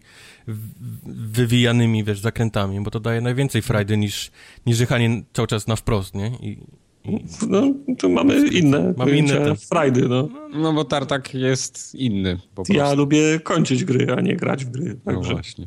wywijanymi, 1.07 2.05
wiesz, 2.05 2.21
zakrętami, 2.21 2.81
bo 2.81 2.91
to 2.91 3.01
daje 3.01 3.21
najwięcej 3.21 3.63
frajdy 3.63 3.97
niż, 3.97 4.31
niż 4.67 4.81
jechanie 4.81 5.23
cały 5.33 5.49
czas 5.49 5.67
na 5.67 5.77
wprost, 5.77 6.15
nie? 6.15 6.27
I, 6.27 6.59
no, 7.49 7.75
tu 7.99 8.11
mamy 8.11 8.49
inne 8.49 8.95
mamy 8.97 9.17
inne 9.19 9.57
frajdy, 9.57 10.09
no. 10.09 10.29
No 10.55 10.73
bo 10.73 10.85
tartak 10.85 11.35
jest 11.35 11.95
inny 11.95 12.37
po 12.37 12.55
prostu. 12.55 12.73
Ja 12.73 12.93
lubię 12.93 13.41
kończyć 13.41 13.85
gry, 13.85 14.07
a 14.17 14.21
nie 14.21 14.37
grać 14.37 14.65
w 14.65 14.71
gry. 14.71 14.97
Także. 15.05 15.29
No 15.29 15.35
właśnie. 15.35 15.67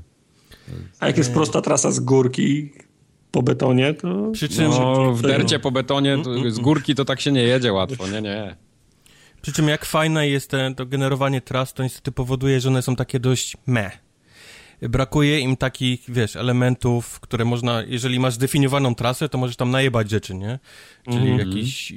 A 0.99 1.07
jak 1.07 1.17
jest 1.17 1.33
prosta 1.33 1.61
trasa 1.61 1.91
z 1.91 1.99
górki 1.99 2.71
po 3.35 3.43
betonie, 3.43 3.93
to... 3.93 4.31
Przy 4.31 4.49
czym... 4.49 4.69
No, 4.69 5.11
w 5.11 5.21
dercie 5.21 5.59
po 5.59 5.71
betonie 5.71 6.17
to, 6.23 6.51
z 6.51 6.59
górki 6.59 6.95
to 6.95 7.05
tak 7.05 7.21
się 7.21 7.31
nie 7.31 7.43
jedzie 7.43 7.73
łatwo, 7.73 8.07
nie, 8.07 8.21
nie. 8.21 8.55
Przy 9.41 9.53
czym 9.53 9.67
jak 9.67 9.85
fajne 9.85 10.29
jest 10.29 10.51
te, 10.51 10.73
to 10.75 10.85
generowanie 10.85 11.41
tras, 11.41 11.73
to 11.73 11.83
niestety 11.83 12.11
powoduje, 12.11 12.59
że 12.59 12.69
one 12.69 12.81
są 12.81 12.95
takie 12.95 13.19
dość 13.19 13.57
me. 13.67 13.91
Brakuje 14.81 15.39
im 15.39 15.57
takich, 15.57 16.03
wiesz, 16.07 16.35
elementów, 16.35 17.19
które 17.19 17.45
można, 17.45 17.83
jeżeli 17.87 18.19
masz 18.19 18.33
zdefiniowaną 18.33 18.95
trasę, 18.95 19.29
to 19.29 19.37
możesz 19.37 19.55
tam 19.55 19.71
najebać 19.71 20.09
rzeczy, 20.09 20.35
nie? 20.35 20.59
Czyli 21.03 21.31
mm 21.31 21.37
-hmm. 21.37 21.47
jakiś, 21.47 21.93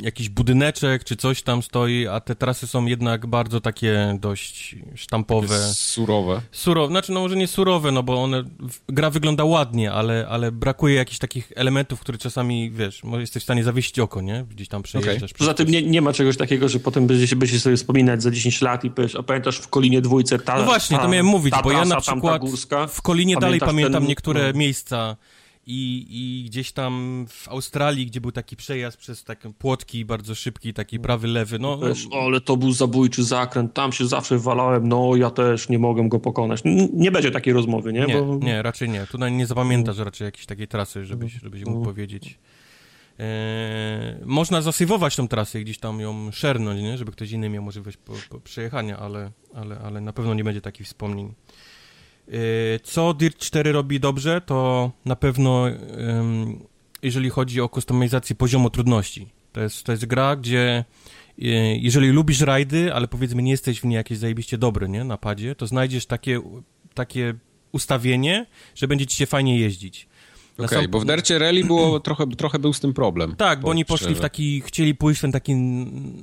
jakiś 0.00 0.28
budyneczek, 0.28 1.04
czy 1.04 1.16
coś 1.16 1.42
tam 1.42 1.62
stoi, 1.62 2.06
a 2.06 2.20
te 2.20 2.34
trasy 2.34 2.66
są 2.66 2.86
jednak 2.86 3.26
bardzo 3.26 3.60
takie 3.60 4.16
dość 4.20 4.76
sztampowe. 4.94 5.58
Surowe. 5.74 6.40
Surowe, 6.52 6.88
znaczy 6.88 7.12
no 7.12 7.20
może 7.20 7.36
nie 7.36 7.46
surowe, 7.46 7.92
no 7.92 8.02
bo 8.02 8.22
one, 8.22 8.44
gra 8.88 9.10
wygląda 9.10 9.44
ładnie, 9.44 9.92
ale, 9.92 10.26
ale 10.28 10.52
brakuje 10.52 10.94
jakichś 10.94 11.18
takich 11.18 11.52
elementów, 11.56 12.00
które 12.00 12.18
czasami, 12.18 12.70
wiesz, 12.70 13.02
jesteś 13.18 13.42
w 13.42 13.44
stanie 13.44 13.64
zawiesić 13.64 13.98
oko, 13.98 14.20
nie? 14.20 14.44
Gdzieś 14.50 14.68
tam 14.68 14.82
przejeżdżasz. 14.82 15.32
Okay. 15.32 15.38
Poza 15.38 15.54
tym 15.54 15.68
nie, 15.68 15.82
nie 15.82 16.02
ma 16.02 16.12
czegoś 16.12 16.36
takiego, 16.36 16.68
że 16.68 16.80
potem 16.80 17.06
będziecie, 17.06 17.36
będziecie 17.36 17.60
sobie 17.60 17.76
wspominać 17.76 18.22
za 18.22 18.30
10 18.30 18.60
lat 18.60 18.84
i 18.84 18.90
powiesz, 18.90 19.14
a 19.14 19.22
pamiętasz 19.22 19.58
w 19.58 19.68
Kolinie 19.68 20.00
dwójce 20.00 20.38
ta 20.38 20.58
No 20.58 20.64
właśnie, 20.64 20.96
ta, 20.96 21.02
to 21.02 21.08
miałem 21.08 21.26
mówić, 21.26 21.54
bo 21.64 21.72
ja 21.72 21.84
na 21.84 22.00
przykład 22.12 22.42
w 22.88 23.02
Kolinie 23.02 23.36
dalej 23.36 23.60
pamiętam 23.60 24.02
ten, 24.02 24.08
niektóre 24.08 24.52
no. 24.52 24.58
miejsca 24.58 25.16
i, 25.66 26.06
i 26.10 26.44
gdzieś 26.48 26.72
tam 26.72 27.24
w 27.28 27.48
Australii, 27.48 28.06
gdzie 28.06 28.20
był 28.20 28.32
taki 28.32 28.56
przejazd 28.56 28.98
przez 28.98 29.24
takie 29.24 29.52
płotki 29.52 30.04
bardzo 30.04 30.34
szybki, 30.34 30.74
taki 30.74 31.00
prawy, 31.00 31.28
lewy, 31.28 31.58
no... 31.58 31.78
Wiesz, 31.78 32.06
ale 32.12 32.40
to 32.40 32.56
był 32.56 32.72
zabójczy 32.72 33.24
zakręt, 33.24 33.74
tam 33.74 33.92
się 33.92 34.06
zawsze 34.06 34.38
walałem, 34.38 34.88
no 34.88 35.16
ja 35.16 35.30
też 35.30 35.68
nie 35.68 35.78
mogę 35.78 36.08
go 36.08 36.20
pokonać. 36.20 36.60
Nie 36.92 37.10
będzie 37.10 37.30
takiej 37.30 37.54
rozmowy, 37.54 37.92
nie? 37.92 38.06
Nie, 38.06 38.22
Bo... 38.22 38.38
nie 38.42 38.62
raczej 38.62 38.88
nie. 38.88 39.06
Tutaj 39.06 39.32
nie 39.32 39.46
zapamiętasz 39.46 39.98
raczej 39.98 40.24
jakiejś 40.24 40.46
takiej 40.46 40.68
trasy, 40.68 41.04
żebyś, 41.04 41.32
żebyś 41.32 41.64
mógł 41.64 41.84
powiedzieć. 41.84 42.38
Eee, 43.18 44.16
można 44.24 44.62
zasywować 44.62 45.16
tą 45.16 45.28
trasę 45.28 45.60
i 45.60 45.64
gdzieś 45.64 45.78
tam 45.78 46.00
ją 46.00 46.32
szernąć, 46.32 46.82
nie? 46.82 46.98
żeby 46.98 47.12
ktoś 47.12 47.30
inny 47.30 47.48
miał 47.48 47.62
możliwość 47.62 47.96
po, 47.96 48.12
po 48.28 48.40
przejechania, 48.40 48.98
ale, 48.98 49.30
ale, 49.54 49.78
ale 49.78 50.00
na 50.00 50.12
pewno 50.12 50.34
nie 50.34 50.44
będzie 50.44 50.60
takich 50.60 50.86
wspomnień. 50.86 51.34
Eee, 52.28 52.80
co 52.82 53.14
Dirt 53.14 53.38
4 53.38 53.72
robi 53.72 54.00
dobrze, 54.00 54.40
to 54.40 54.90
na 55.04 55.16
pewno 55.16 55.66
jeżeli 57.04 57.30
chodzi 57.30 57.60
o 57.60 57.68
kustomizację 57.68 58.36
poziomu 58.36 58.70
trudności. 58.70 59.28
To 59.52 59.60
jest, 59.60 59.84
to 59.84 59.92
jest 59.92 60.06
gra, 60.06 60.36
gdzie 60.36 60.84
e, 61.38 61.44
jeżeli 61.76 62.08
lubisz 62.08 62.40
rajdy, 62.40 62.94
ale 62.94 63.08
powiedzmy 63.08 63.42
nie 63.42 63.50
jesteś 63.50 63.80
w 63.80 63.84
niej 63.84 63.96
jakieś 63.96 64.18
zajebiście 64.18 64.58
dobry, 64.58 64.88
nie, 64.88 65.04
na 65.04 65.18
padzie, 65.18 65.54
to 65.54 65.66
znajdziesz 65.66 66.06
takie, 66.06 66.40
takie 66.94 67.34
ustawienie, 67.72 68.46
że 68.74 68.88
będzie 68.88 69.06
ci 69.06 69.16
się 69.16 69.26
fajnie 69.26 69.58
jeździć. 69.58 70.08
Okej, 70.54 70.66
okay, 70.66 70.82
sam... 70.82 70.90
bo 70.90 71.00
w 71.00 71.04
Dercie 71.04 71.38
Rally 71.38 71.64
było 71.64 72.00
trochę, 72.00 72.26
trochę 72.26 72.58
był 72.58 72.72
z 72.72 72.80
tym 72.80 72.94
problem. 72.94 73.36
Tak, 73.36 73.60
bo 73.60 73.68
oni 73.68 73.84
poszli 73.84 74.14
w 74.14 74.20
taki, 74.20 74.60
chcieli 74.60 74.94
pójść 74.94 75.18
w 75.18 75.22
ten 75.22 75.32
taki 75.32 75.54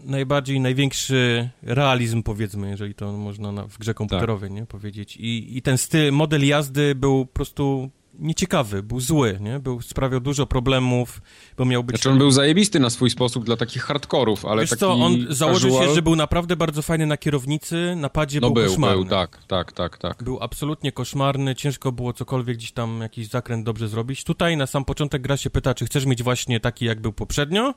najbardziej, 0.03 0.59
największy 0.59 1.49
realizm, 1.61 2.23
powiedzmy, 2.23 2.69
jeżeli 2.69 2.95
to 2.95 3.11
można 3.11 3.51
na, 3.51 3.67
w 3.67 3.77
grze 3.77 3.93
komputerowej, 3.93 4.49
tak. 4.49 4.59
nie, 4.59 4.65
powiedzieć. 4.65 5.17
I, 5.17 5.57
I 5.57 5.61
ten 5.61 5.77
styl, 5.77 6.11
model 6.11 6.47
jazdy 6.47 6.95
był 6.95 7.25
po 7.25 7.33
prostu 7.33 7.89
nieciekawy, 8.19 8.83
był 8.83 8.99
zły, 8.99 9.37
nie? 9.41 9.59
Był, 9.59 9.81
sprawiał 9.81 10.19
dużo 10.19 10.45
problemów, 10.47 11.21
bo 11.57 11.65
miał 11.65 11.83
być... 11.83 11.95
Znaczy 11.95 12.09
on 12.09 12.17
był 12.17 12.31
zajebisty 12.31 12.79
na 12.79 12.89
swój 12.89 13.09
sposób 13.09 13.45
dla 13.45 13.57
takich 13.57 13.83
hardkorów, 13.83 14.45
ale 14.45 14.61
Wiesz 14.61 14.69
taki 14.69 14.79
co, 14.79 14.93
on 14.93 15.25
założył 15.29 15.69
casual... 15.69 15.87
się, 15.87 15.95
że 15.95 16.01
był 16.01 16.15
naprawdę 16.15 16.55
bardzo 16.55 16.81
fajny 16.81 17.05
na 17.05 17.17
kierownicy, 17.17 17.93
na 17.95 18.09
padzie 18.09 18.39
no 18.39 18.47
był, 18.47 18.55
był 18.63 18.65
koszmarny. 18.65 18.95
był, 18.95 19.05
tak, 19.05 19.43
tak, 19.47 19.71
tak, 19.71 19.97
tak. 19.97 20.23
Był 20.23 20.37
absolutnie 20.41 20.91
koszmarny, 20.91 21.55
ciężko 21.55 21.91
było 21.91 22.13
cokolwiek 22.13 22.57
gdzieś 22.57 22.71
tam, 22.71 23.01
jakiś 23.01 23.27
zakręt 23.27 23.65
dobrze 23.65 23.87
zrobić. 23.87 24.23
Tutaj 24.23 24.57
na 24.57 24.67
sam 24.67 24.85
początek 24.85 25.21
gra 25.21 25.37
się 25.37 25.49
pyta, 25.49 25.73
czy 25.73 25.85
chcesz 25.85 26.05
mieć 26.05 26.23
właśnie 26.23 26.59
taki, 26.59 26.85
jak 26.85 27.01
był 27.01 27.13
poprzednio, 27.13 27.73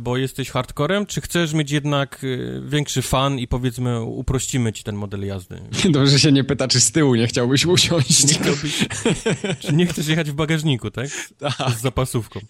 bo 0.00 0.16
jesteś 0.16 0.50
hardcorem, 0.50 1.06
czy 1.06 1.20
chcesz 1.20 1.52
mieć 1.52 1.70
jednak 1.70 2.24
y, 2.24 2.62
większy 2.66 3.02
fan 3.02 3.38
i 3.38 3.48
powiedzmy 3.48 4.02
uprościmy 4.02 4.72
ci 4.72 4.84
ten 4.84 4.96
model 4.96 5.26
jazdy? 5.26 5.60
Dobrze 5.90 6.18
się 6.18 6.32
nie 6.32 6.44
pyta, 6.44 6.68
czy 6.68 6.80
z 6.80 6.92
tyłu 6.92 7.14
nie 7.14 7.26
chciałbyś 7.26 7.66
usiąść. 7.66 8.28
Nie 8.28 8.34
chciałbyś, 8.34 8.88
czy 9.60 9.72
nie 9.72 9.86
chcesz 9.86 10.08
jechać 10.08 10.30
w 10.30 10.34
bagażniku, 10.34 10.90
tak? 10.90 11.08
Tak. 11.38 11.70
Z 11.70 11.80
zapasówką. 11.80 12.40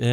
E, 0.00 0.06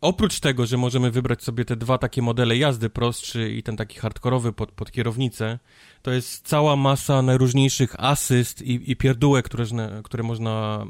oprócz 0.00 0.40
tego, 0.40 0.66
że 0.66 0.76
możemy 0.76 1.10
wybrać 1.10 1.42
sobie 1.42 1.64
te 1.64 1.76
dwa 1.76 1.98
takie 1.98 2.22
modele 2.22 2.56
jazdy, 2.56 2.90
prostszy 2.90 3.50
i 3.50 3.62
ten 3.62 3.76
taki 3.76 3.98
hardkorowy 3.98 4.52
pod, 4.52 4.72
pod 4.72 4.90
kierownicę, 4.90 5.58
to 6.02 6.10
jest 6.10 6.48
cała 6.48 6.76
masa 6.76 7.22
najróżniejszych 7.22 7.94
asyst 7.98 8.62
i, 8.62 8.90
i 8.90 8.96
pierdółek, 8.96 9.44
które, 9.44 9.64
które 10.04 10.22
można 10.22 10.86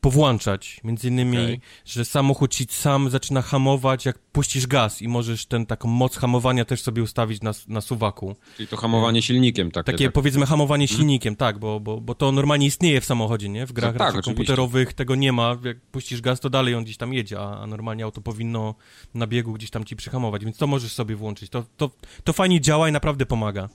powłączać. 0.00 0.80
Między 0.84 1.08
innymi, 1.08 1.38
okay. 1.38 1.60
że 1.84 2.04
samochód 2.04 2.54
ci 2.54 2.66
sam 2.70 3.10
zaczyna 3.10 3.42
hamować, 3.42 4.06
jak 4.06 4.18
puścisz 4.18 4.66
gaz 4.66 5.02
i 5.02 5.08
możesz 5.08 5.46
ten 5.46 5.66
taką 5.66 5.88
moc 5.88 6.16
hamowania 6.16 6.64
też 6.64 6.82
sobie 6.82 7.02
ustawić 7.02 7.42
na, 7.42 7.52
na 7.68 7.80
suwaku. 7.80 8.36
Czyli 8.56 8.68
to 8.68 8.76
hamowanie 8.76 9.22
silnikiem 9.22 9.70
takie. 9.70 9.92
Takie 9.92 10.04
tak. 10.04 10.12
powiedzmy 10.12 10.46
hamowanie 10.46 10.86
hmm. 10.86 10.98
silnikiem, 10.98 11.36
tak, 11.36 11.58
bo, 11.58 11.80
bo, 11.80 12.00
bo 12.00 12.14
to 12.14 12.32
normalnie 12.32 12.66
istnieje 12.66 13.00
w 13.00 13.04
samochodzie, 13.04 13.48
nie? 13.48 13.66
W 13.66 13.72
grach 13.72 13.94
no, 13.94 13.98
tak, 13.98 14.24
komputerowych 14.24 14.92
tego 14.92 15.14
nie 15.14 15.32
ma. 15.32 15.58
Jak 15.64 15.80
puścisz 15.80 16.20
gaz, 16.20 16.40
to 16.40 16.50
dalej 16.50 16.74
on 16.74 16.84
gdzieś 16.84 16.96
tam 16.96 17.14
jedzie, 17.14 17.40
a, 17.40 17.60
a, 17.60 17.66
normalnie 17.66 18.04
auto 18.04 18.20
powinno 18.20 18.74
na 19.14 19.26
biegu 19.26 19.52
gdzieś 19.52 19.70
tam 19.70 19.84
ci 19.84 19.96
przyhamować, 19.96 20.44
więc 20.44 20.56
to 20.56 20.66
możesz 20.66 20.92
sobie 20.92 21.16
włączyć. 21.16 21.50
To, 21.50 21.64
to, 21.76 21.90
to 22.24 22.32
fajnie 22.32 22.60
działa 22.60 22.88
i 22.88 22.92
naprawdę 22.92 23.26
pomaga. 23.26 23.68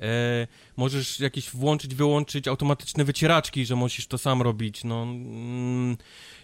E, 0.00 0.46
możesz 0.76 1.20
jakieś 1.20 1.50
włączyć, 1.50 1.94
wyłączyć 1.94 2.48
automatyczne 2.48 3.04
wycieraczki, 3.04 3.66
że 3.66 3.76
musisz 3.76 4.06
to 4.06 4.18
sam 4.18 4.42
robić, 4.42 4.84
no... 4.84 5.02
Mm, 5.02 5.96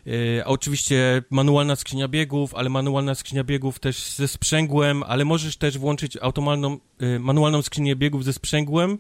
e, 0.07 0.44
a 0.44 0.48
oczywiście 0.48 1.22
manualna 1.30 1.76
skrzynia 1.76 2.09
biegów, 2.09 2.54
ale 2.54 2.68
manualna 2.68 3.14
skrzynia 3.14 3.44
biegów 3.44 3.78
też 3.78 4.11
ze 4.11 4.28
sprzęgłem, 4.28 5.02
ale 5.02 5.24
możesz 5.24 5.57
też 5.57 5.78
włączyć 5.78 6.16
automalną, 6.16 6.78
e, 7.00 7.18
manualną 7.18 7.62
skrzynię 7.62 7.96
biegów 7.96 8.24
ze 8.24 8.32
sprzęgłem, 8.32 8.98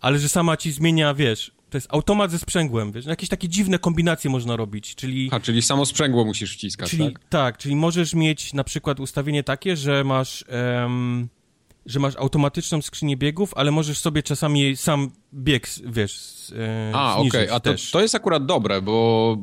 ale 0.00 0.18
że 0.18 0.28
sama 0.28 0.56
ci 0.56 0.72
zmienia, 0.72 1.14
wiesz, 1.14 1.52
to 1.70 1.76
jest 1.76 1.88
automat 1.90 2.30
ze 2.30 2.38
sprzęgłem, 2.38 2.92
wiesz, 2.92 3.06
jakieś 3.06 3.28
takie 3.28 3.48
dziwne 3.48 3.78
kombinacje 3.78 4.30
można 4.30 4.56
robić, 4.56 4.94
czyli... 4.94 5.28
A, 5.32 5.40
czyli 5.40 5.62
samo 5.62 5.86
sprzęgło 5.86 6.24
musisz 6.24 6.54
wciskać, 6.54 6.90
czyli, 6.90 7.12
tak? 7.12 7.24
Tak, 7.28 7.58
czyli 7.58 7.76
możesz 7.76 8.14
mieć 8.14 8.52
na 8.52 8.64
przykład 8.64 9.00
ustawienie 9.00 9.42
takie, 9.42 9.76
że 9.76 10.04
masz... 10.04 10.44
Um, 10.82 11.28
że 11.86 12.00
masz 12.00 12.16
automatyczną 12.16 12.82
skrzynię 12.82 13.16
biegów, 13.16 13.52
ale 13.56 13.70
możesz 13.70 13.98
sobie 13.98 14.22
czasami 14.22 14.76
sam 14.76 15.10
bieg, 15.34 15.68
wiesz, 15.84 16.52
e, 16.58 16.92
A, 16.94 17.16
okej, 17.16 17.28
okay. 17.28 17.52
a 17.52 17.60
to, 17.60 17.70
to 17.92 18.00
jest 18.00 18.14
akurat 18.14 18.46
dobre, 18.46 18.82
bo 18.82 19.38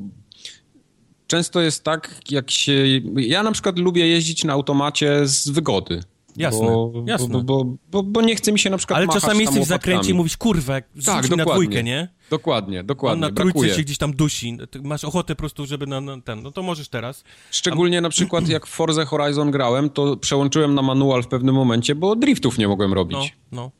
często 1.27 1.61
jest 1.61 1.83
tak, 1.83 2.15
jak 2.29 2.51
się... 2.51 2.85
Ja 3.15 3.43
na 3.43 3.51
przykład 3.51 3.79
lubię 3.79 4.07
jeździć 4.07 4.43
na 4.43 4.53
automacie 4.53 5.27
z 5.27 5.49
wygody. 5.49 6.03
Jasne, 6.37 6.67
bo, 6.67 7.03
jasne. 7.05 7.43
Bo, 7.43 7.65
bo, 7.91 8.03
bo, 8.03 8.21
nie 8.21 8.35
chce 8.35 8.51
mi 8.51 8.59
się 8.59 8.69
na 8.69 8.77
przykład 8.77 8.97
Ale 8.97 9.07
czasami 9.07 9.39
jesteś 9.39 9.63
w 9.63 9.67
zakręcie 9.67 10.11
i 10.11 10.13
mówisz, 10.13 10.37
kurwa, 10.37 10.73
jak 10.73 10.85
tak, 11.05 11.29
na 11.29 11.45
dwójkę, 11.45 11.83
nie? 11.83 12.07
Dokładnie, 12.29 12.83
dokładnie. 12.83 13.27
On 13.27 13.33
na 13.33 13.35
trójce 13.35 13.75
się 13.75 13.81
gdzieś 13.81 13.97
tam 13.97 14.13
dusi. 14.13 14.57
Masz 14.83 15.03
ochotę 15.03 15.35
po 15.35 15.39
prostu, 15.39 15.65
żeby 15.65 15.87
na, 15.87 16.01
na, 16.01 16.21
ten, 16.21 16.43
no 16.43 16.51
to 16.51 16.63
możesz 16.63 16.89
teraz. 16.89 17.23
Szczególnie 17.51 17.97
A... 17.97 18.01
na 18.01 18.09
przykład 18.09 18.49
jak 18.55 18.67
w 18.67 18.69
Forza 18.69 19.05
Horizon 19.05 19.51
grałem, 19.51 19.89
to 19.89 20.17
przełączyłem 20.17 20.75
na 20.75 20.81
manual 20.81 21.23
w 21.23 21.27
pewnym 21.27 21.55
momencie, 21.55 21.95
bo 21.95 22.15
driftów 22.15 22.57
nie 22.57 22.67
mogłem 22.67 22.93
robić. 22.93 23.35
No, 23.51 23.61
no. 23.61 23.71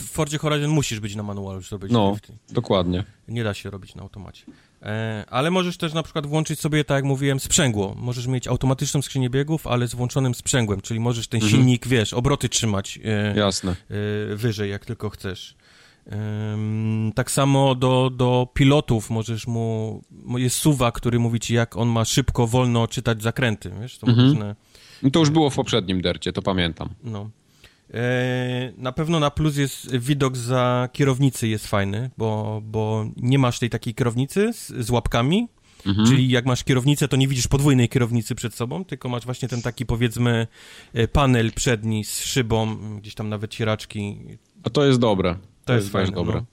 W 0.00 0.10
Forzie 0.10 0.38
Horizon 0.38 0.70
musisz 0.70 1.00
być 1.00 1.16
na 1.16 1.22
manualu, 1.22 1.60
żeby 1.60 1.86
robić 1.86 1.92
No, 1.92 2.10
drifty. 2.10 2.38
dokładnie. 2.50 3.04
Nie 3.28 3.44
da 3.44 3.54
się 3.54 3.70
robić 3.70 3.94
na 3.94 4.02
automacie. 4.02 4.44
E, 4.86 5.24
ale 5.30 5.50
możesz 5.50 5.76
też 5.76 5.92
na 5.92 6.02
przykład 6.02 6.26
włączyć 6.26 6.60
sobie, 6.60 6.84
tak 6.84 6.94
jak 6.94 7.04
mówiłem, 7.04 7.40
sprzęgło. 7.40 7.94
Możesz 7.98 8.26
mieć 8.26 8.48
automatyczną 8.48 9.02
skrzynię 9.02 9.30
biegów, 9.30 9.66
ale 9.66 9.88
z 9.88 9.94
włączonym 9.94 10.34
sprzęgłem, 10.34 10.80
czyli 10.80 11.00
możesz 11.00 11.28
ten 11.28 11.42
mhm. 11.42 11.50
silnik, 11.50 11.88
wiesz, 11.88 12.14
obroty 12.14 12.48
trzymać 12.48 12.98
e, 13.04 13.38
Jasne. 13.38 13.70
E, 13.70 14.36
wyżej, 14.36 14.70
jak 14.70 14.84
tylko 14.84 15.10
chcesz. 15.10 15.56
Tak 17.14 17.30
samo 17.30 17.74
do, 17.74 18.10
do 18.10 18.48
pilotów 18.54 19.10
możesz 19.10 19.46
mu, 19.46 20.02
jest 20.36 20.56
suwa, 20.56 20.92
który 20.92 21.18
mówi 21.18 21.40
ci, 21.40 21.54
jak 21.54 21.76
on 21.76 21.88
ma 21.88 22.04
szybko, 22.04 22.46
wolno 22.46 22.88
czytać 22.88 23.22
zakręty, 23.22 23.70
wiesz, 23.80 23.98
to 23.98 24.06
mhm. 24.06 24.28
różne... 24.28 24.56
No 25.02 25.10
to 25.10 25.20
już 25.20 25.30
było 25.30 25.50
w 25.50 25.54
poprzednim 25.54 26.00
dercie, 26.00 26.32
to 26.32 26.42
pamiętam. 26.42 26.88
No. 27.04 27.30
E, 27.94 28.72
na 28.76 28.92
pewno 28.92 29.20
na 29.20 29.30
plus 29.30 29.56
jest 29.56 29.96
widok 29.96 30.36
za 30.36 30.88
kierownicy 30.92 31.48
jest 31.48 31.66
fajny, 31.66 32.10
bo, 32.18 32.60
bo 32.64 33.06
nie 33.16 33.38
masz 33.38 33.58
tej 33.58 33.70
takiej 33.70 33.94
kierownicy 33.94 34.52
z, 34.52 34.68
z 34.68 34.90
łapkami, 34.90 35.48
mhm. 35.86 36.08
czyli 36.08 36.28
jak 36.28 36.46
masz 36.46 36.64
kierownicę, 36.64 37.08
to 37.08 37.16
nie 37.16 37.28
widzisz 37.28 37.48
podwójnej 37.48 37.88
kierownicy 37.88 38.34
przed 38.34 38.54
sobą, 38.54 38.84
tylko 38.84 39.08
masz 39.08 39.24
właśnie 39.24 39.48
ten 39.48 39.62
taki 39.62 39.86
powiedzmy 39.86 40.46
e, 40.94 41.08
panel 41.08 41.52
przedni 41.52 42.04
z 42.04 42.24
szybą, 42.24 42.76
gdzieś 42.98 43.14
tam 43.14 43.28
nawet 43.28 43.50
cieraczki. 43.50 44.18
A 44.62 44.70
to 44.70 44.84
jest 44.84 44.98
dobre. 44.98 45.34
To, 45.34 45.40
to 45.64 45.72
jest, 45.72 45.84
jest 45.84 45.92
fajne, 45.92 46.12
dobre. 46.12 46.44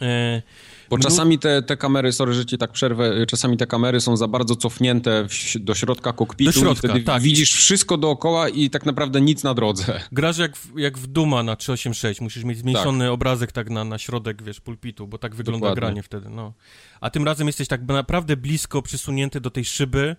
No. 0.00 0.06
E, 0.06 0.42
bo 0.90 0.98
czasami 0.98 1.38
te, 1.38 1.62
te 1.62 1.76
kamery, 1.76 2.12
sorry, 2.12 2.34
że 2.34 2.46
ci 2.46 2.58
tak 2.58 2.72
przerwę, 2.72 3.26
czasami 3.26 3.56
te 3.56 3.66
kamery 3.66 4.00
są 4.00 4.16
za 4.16 4.28
bardzo 4.28 4.56
cofnięte 4.56 5.28
w, 5.28 5.58
do 5.58 5.74
środka 5.74 6.12
kokpitu 6.12 6.52
do 6.52 6.60
środka, 6.60 6.88
i 6.88 6.90
wtedy 6.90 7.04
tak. 7.04 7.22
widzisz 7.22 7.52
wszystko 7.52 7.96
dookoła 7.96 8.48
i 8.48 8.70
tak 8.70 8.86
naprawdę 8.86 9.20
nic 9.20 9.42
na 9.42 9.54
drodze. 9.54 10.00
Grasz 10.12 10.38
jak, 10.38 10.56
w, 10.56 10.78
jak 10.78 10.98
w 10.98 11.06
Duma 11.06 11.42
na 11.42 11.56
386, 11.56 12.20
musisz 12.20 12.44
mieć 12.44 12.58
zmniejszony 12.58 13.04
tak. 13.04 13.12
obrazek 13.12 13.52
tak 13.52 13.70
na, 13.70 13.84
na 13.84 13.98
środek, 13.98 14.42
wiesz, 14.42 14.60
pulpitu, 14.60 15.06
bo 15.06 15.18
tak 15.18 15.34
wygląda 15.34 15.66
Dokładnie. 15.66 15.80
granie 15.80 16.02
wtedy, 16.02 16.30
no. 16.30 16.52
A 17.00 17.10
tym 17.10 17.24
razem 17.24 17.46
jesteś 17.46 17.68
tak 17.68 17.82
naprawdę 17.88 18.36
blisko 18.36 18.82
przysunięty 18.82 19.40
do 19.40 19.50
tej 19.50 19.64
szyby, 19.64 20.16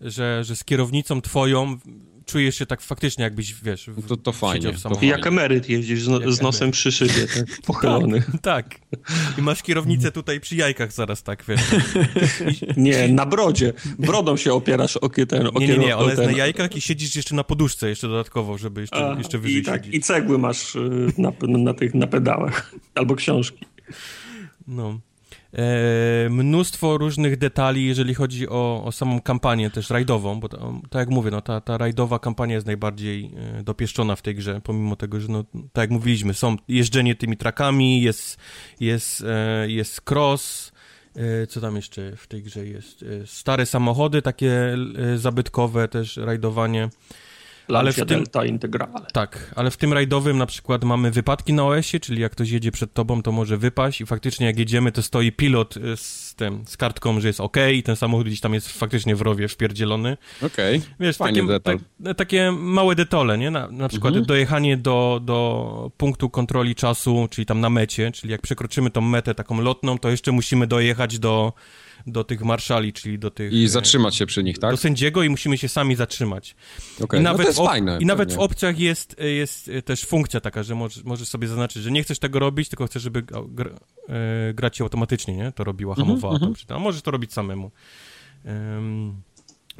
że, 0.00 0.44
że 0.44 0.56
z 0.56 0.64
kierownicą 0.64 1.20
twoją 1.20 1.78
czujesz 2.28 2.58
się 2.58 2.66
tak 2.66 2.80
faktycznie, 2.80 3.24
jakbyś, 3.24 3.54
wiesz, 3.54 3.90
w, 3.90 4.08
to, 4.08 4.16
to 4.16 4.32
fajnie. 4.32 4.72
W 4.72 4.82
to 4.82 4.98
I 5.02 5.06
jak 5.06 5.26
emeryt 5.26 5.68
jeździsz 5.68 6.02
z, 6.02 6.08
no, 6.08 6.32
z 6.32 6.40
nosem 6.40 6.70
przy 6.70 6.92
szybie, 6.92 7.26
tak, 7.34 7.60
pochylony. 7.66 8.20
tak, 8.20 8.40
tak. 8.42 8.78
I 9.38 9.42
masz 9.42 9.62
kierownicę 9.62 10.12
tutaj 10.12 10.40
przy 10.40 10.56
jajkach 10.56 10.92
zaraz, 10.92 11.22
tak, 11.22 11.44
wiesz. 11.48 11.60
I... 12.76 12.80
Nie, 12.80 13.08
na 13.08 13.26
brodzie. 13.26 13.72
Brodą 13.98 14.36
się 14.36 14.52
opierasz 14.52 14.96
o 14.96 15.08
ten... 15.08 15.46
O 15.54 15.60
nie, 15.60 15.68
nie, 15.68 15.78
nie, 15.78 15.96
ona 15.96 16.10
jest 16.10 16.22
na 16.22 16.30
jajkach 16.30 16.76
i 16.76 16.80
siedzisz 16.80 17.16
jeszcze 17.16 17.34
na 17.34 17.44
poduszce 17.44 17.88
jeszcze 17.88 18.08
dodatkowo, 18.08 18.58
żeby 18.58 18.80
jeszcze, 18.80 19.10
A, 19.10 19.18
jeszcze 19.18 19.38
wyżej 19.38 19.60
i, 19.60 19.62
tak, 19.62 19.86
I 19.86 20.00
cegły 20.00 20.38
masz 20.38 20.76
y, 20.76 21.12
na, 21.18 21.32
na, 21.42 21.74
tych, 21.74 21.94
na 21.94 22.06
pedałach. 22.06 22.74
Albo 22.94 23.14
książki. 23.14 23.66
No. 24.68 25.00
E, 25.52 26.28
mnóstwo 26.30 26.98
różnych 26.98 27.36
detali, 27.38 27.86
jeżeli 27.86 28.14
chodzi 28.14 28.48
o, 28.48 28.84
o 28.84 28.92
samą 28.92 29.20
kampanię 29.20 29.70
też 29.70 29.90
rajdową, 29.90 30.40
bo 30.40 30.48
tak 30.48 30.94
jak 31.00 31.08
mówię, 31.08 31.30
no, 31.30 31.40
ta, 31.40 31.60
ta 31.60 31.78
rajdowa 31.78 32.18
kampania 32.18 32.54
jest 32.54 32.66
najbardziej 32.66 33.30
e, 33.58 33.62
dopieszczona 33.62 34.16
w 34.16 34.22
tej 34.22 34.34
grze, 34.34 34.60
pomimo 34.64 34.96
tego, 34.96 35.20
że 35.20 35.28
no, 35.28 35.44
tak 35.72 35.82
jak 35.82 35.90
mówiliśmy, 35.90 36.34
są 36.34 36.56
jeżdżenie 36.68 37.14
tymi 37.14 37.36
trakami, 37.36 38.02
jest, 38.02 38.38
jest, 38.80 39.24
e, 39.26 39.70
jest 39.70 40.10
cross, 40.10 40.72
co 41.48 41.60
tam 41.60 41.76
jeszcze 41.76 42.16
w 42.16 42.26
tej 42.26 42.42
grze 42.42 42.66
jest? 42.66 43.04
Stare 43.26 43.66
samochody 43.66 44.22
takie 44.22 44.76
zabytkowe, 45.16 45.88
też 45.88 46.16
rajdowanie 46.16 46.88
ale 47.74 47.92
w 47.92 47.96
tym, 47.96 48.06
Delta 48.06 48.44
Integrale. 48.44 49.06
Tak, 49.12 49.52
ale 49.56 49.70
w 49.70 49.76
tym 49.76 49.92
rajdowym 49.92 50.38
na 50.38 50.46
przykład 50.46 50.84
mamy 50.84 51.10
wypadki 51.10 51.52
na 51.52 51.66
OS-ie, 51.66 52.00
czyli 52.00 52.22
jak 52.22 52.32
ktoś 52.32 52.50
jedzie 52.50 52.72
przed 52.72 52.92
tobą, 52.92 53.22
to 53.22 53.32
może 53.32 53.56
wypaść 53.56 54.00
i 54.00 54.06
faktycznie 54.06 54.46
jak 54.46 54.58
jedziemy, 54.58 54.92
to 54.92 55.02
stoi 55.02 55.32
pilot 55.32 55.76
y, 55.76 55.96
z 55.96 56.34
tym, 56.34 56.64
z 56.66 56.76
kartką, 56.76 57.20
że 57.20 57.28
jest 57.28 57.40
OK 57.40 57.56
i 57.74 57.82
ten 57.82 57.96
samochód 57.96 58.26
gdzieś 58.26 58.40
tam 58.40 58.54
jest 58.54 58.78
faktycznie 58.78 59.16
w 59.16 59.20
rowie 59.20 59.48
wpierdzielony. 59.48 60.16
Okej, 60.42 60.76
okay. 60.76 60.88
Wiesz, 61.00 61.16
Fajny 61.16 61.40
takie, 61.40 61.52
detal. 61.52 61.78
Tak, 62.04 62.16
takie 62.16 62.52
małe 62.52 62.94
detale, 62.94 63.38
nie? 63.38 63.50
Na, 63.50 63.70
na 63.70 63.88
przykład 63.88 64.10
mhm. 64.10 64.26
dojechanie 64.26 64.76
do, 64.76 65.20
do 65.24 65.90
punktu 65.96 66.30
kontroli 66.30 66.74
czasu, 66.74 67.28
czyli 67.30 67.46
tam 67.46 67.60
na 67.60 67.70
mecie, 67.70 68.12
czyli 68.12 68.30
jak 68.32 68.40
przekroczymy 68.40 68.90
tą 68.90 69.00
metę 69.00 69.34
taką 69.34 69.60
lotną, 69.60 69.98
to 69.98 70.10
jeszcze 70.10 70.32
musimy 70.32 70.66
dojechać 70.66 71.18
do 71.18 71.52
do 72.12 72.24
tych 72.24 72.42
marszali, 72.42 72.92
czyli 72.92 73.18
do 73.18 73.30
tych... 73.30 73.52
I 73.52 73.64
e, 73.64 73.68
zatrzymać 73.68 74.16
się 74.16 74.26
przy 74.26 74.44
nich, 74.44 74.58
tak? 74.58 74.70
Do 74.70 74.76
sędziego 74.76 75.22
i 75.22 75.28
musimy 75.28 75.58
się 75.58 75.68
sami 75.68 75.96
zatrzymać. 75.96 76.54
Okay. 77.00 77.20
I 77.20 77.22
no 77.22 77.30
nawet, 77.30 77.38
no 77.38 77.44
to 77.44 77.48
jest 77.48 77.70
fajne, 77.70 77.98
I 78.00 78.06
nawet 78.06 78.34
w 78.34 78.38
opcjach 78.38 78.78
jest, 78.78 79.16
jest 79.18 79.70
też 79.84 80.04
funkcja 80.04 80.40
taka, 80.40 80.62
że 80.62 80.74
możesz, 80.74 81.04
możesz 81.04 81.28
sobie 81.28 81.48
zaznaczyć, 81.48 81.82
że 81.82 81.90
nie 81.90 82.02
chcesz 82.02 82.18
tego 82.18 82.38
robić, 82.38 82.68
tylko 82.68 82.86
chcesz, 82.86 83.02
żeby 83.02 83.22
gra, 83.48 83.70
e, 84.62 84.70
ci 84.70 84.82
automatycznie, 84.82 85.36
nie? 85.36 85.52
To 85.52 85.64
robiła, 85.64 85.92
mhm, 85.92 86.08
hamowała 86.08 86.36
mm 86.36 86.52
-hmm. 86.52 86.74
A 86.74 86.78
możesz 86.78 87.02
to 87.02 87.10
robić 87.10 87.32
samemu. 87.32 87.70
Um, 88.44 89.22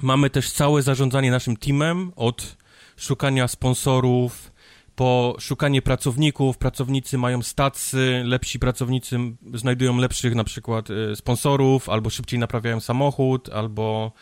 mamy 0.02 0.30
też 0.30 0.50
całe 0.50 0.82
zarządzanie 0.82 1.30
naszym 1.30 1.56
teamem 1.56 2.12
od 2.16 2.56
szukania 2.96 3.48
sponsorów, 3.48 4.52
po 4.98 5.36
szukanie 5.38 5.82
pracowników, 5.82 6.58
pracownicy 6.58 7.18
mają 7.18 7.42
stacy, 7.42 8.22
lepsi 8.24 8.58
pracownicy 8.58 9.18
znajdują 9.54 9.96
lepszych 9.96 10.34
na 10.34 10.44
przykład 10.44 10.88
e, 10.90 11.16
sponsorów, 11.16 11.88
albo 11.88 12.10
szybciej 12.10 12.40
naprawiają 12.40 12.80
samochód, 12.80 13.48
albo 13.48 14.12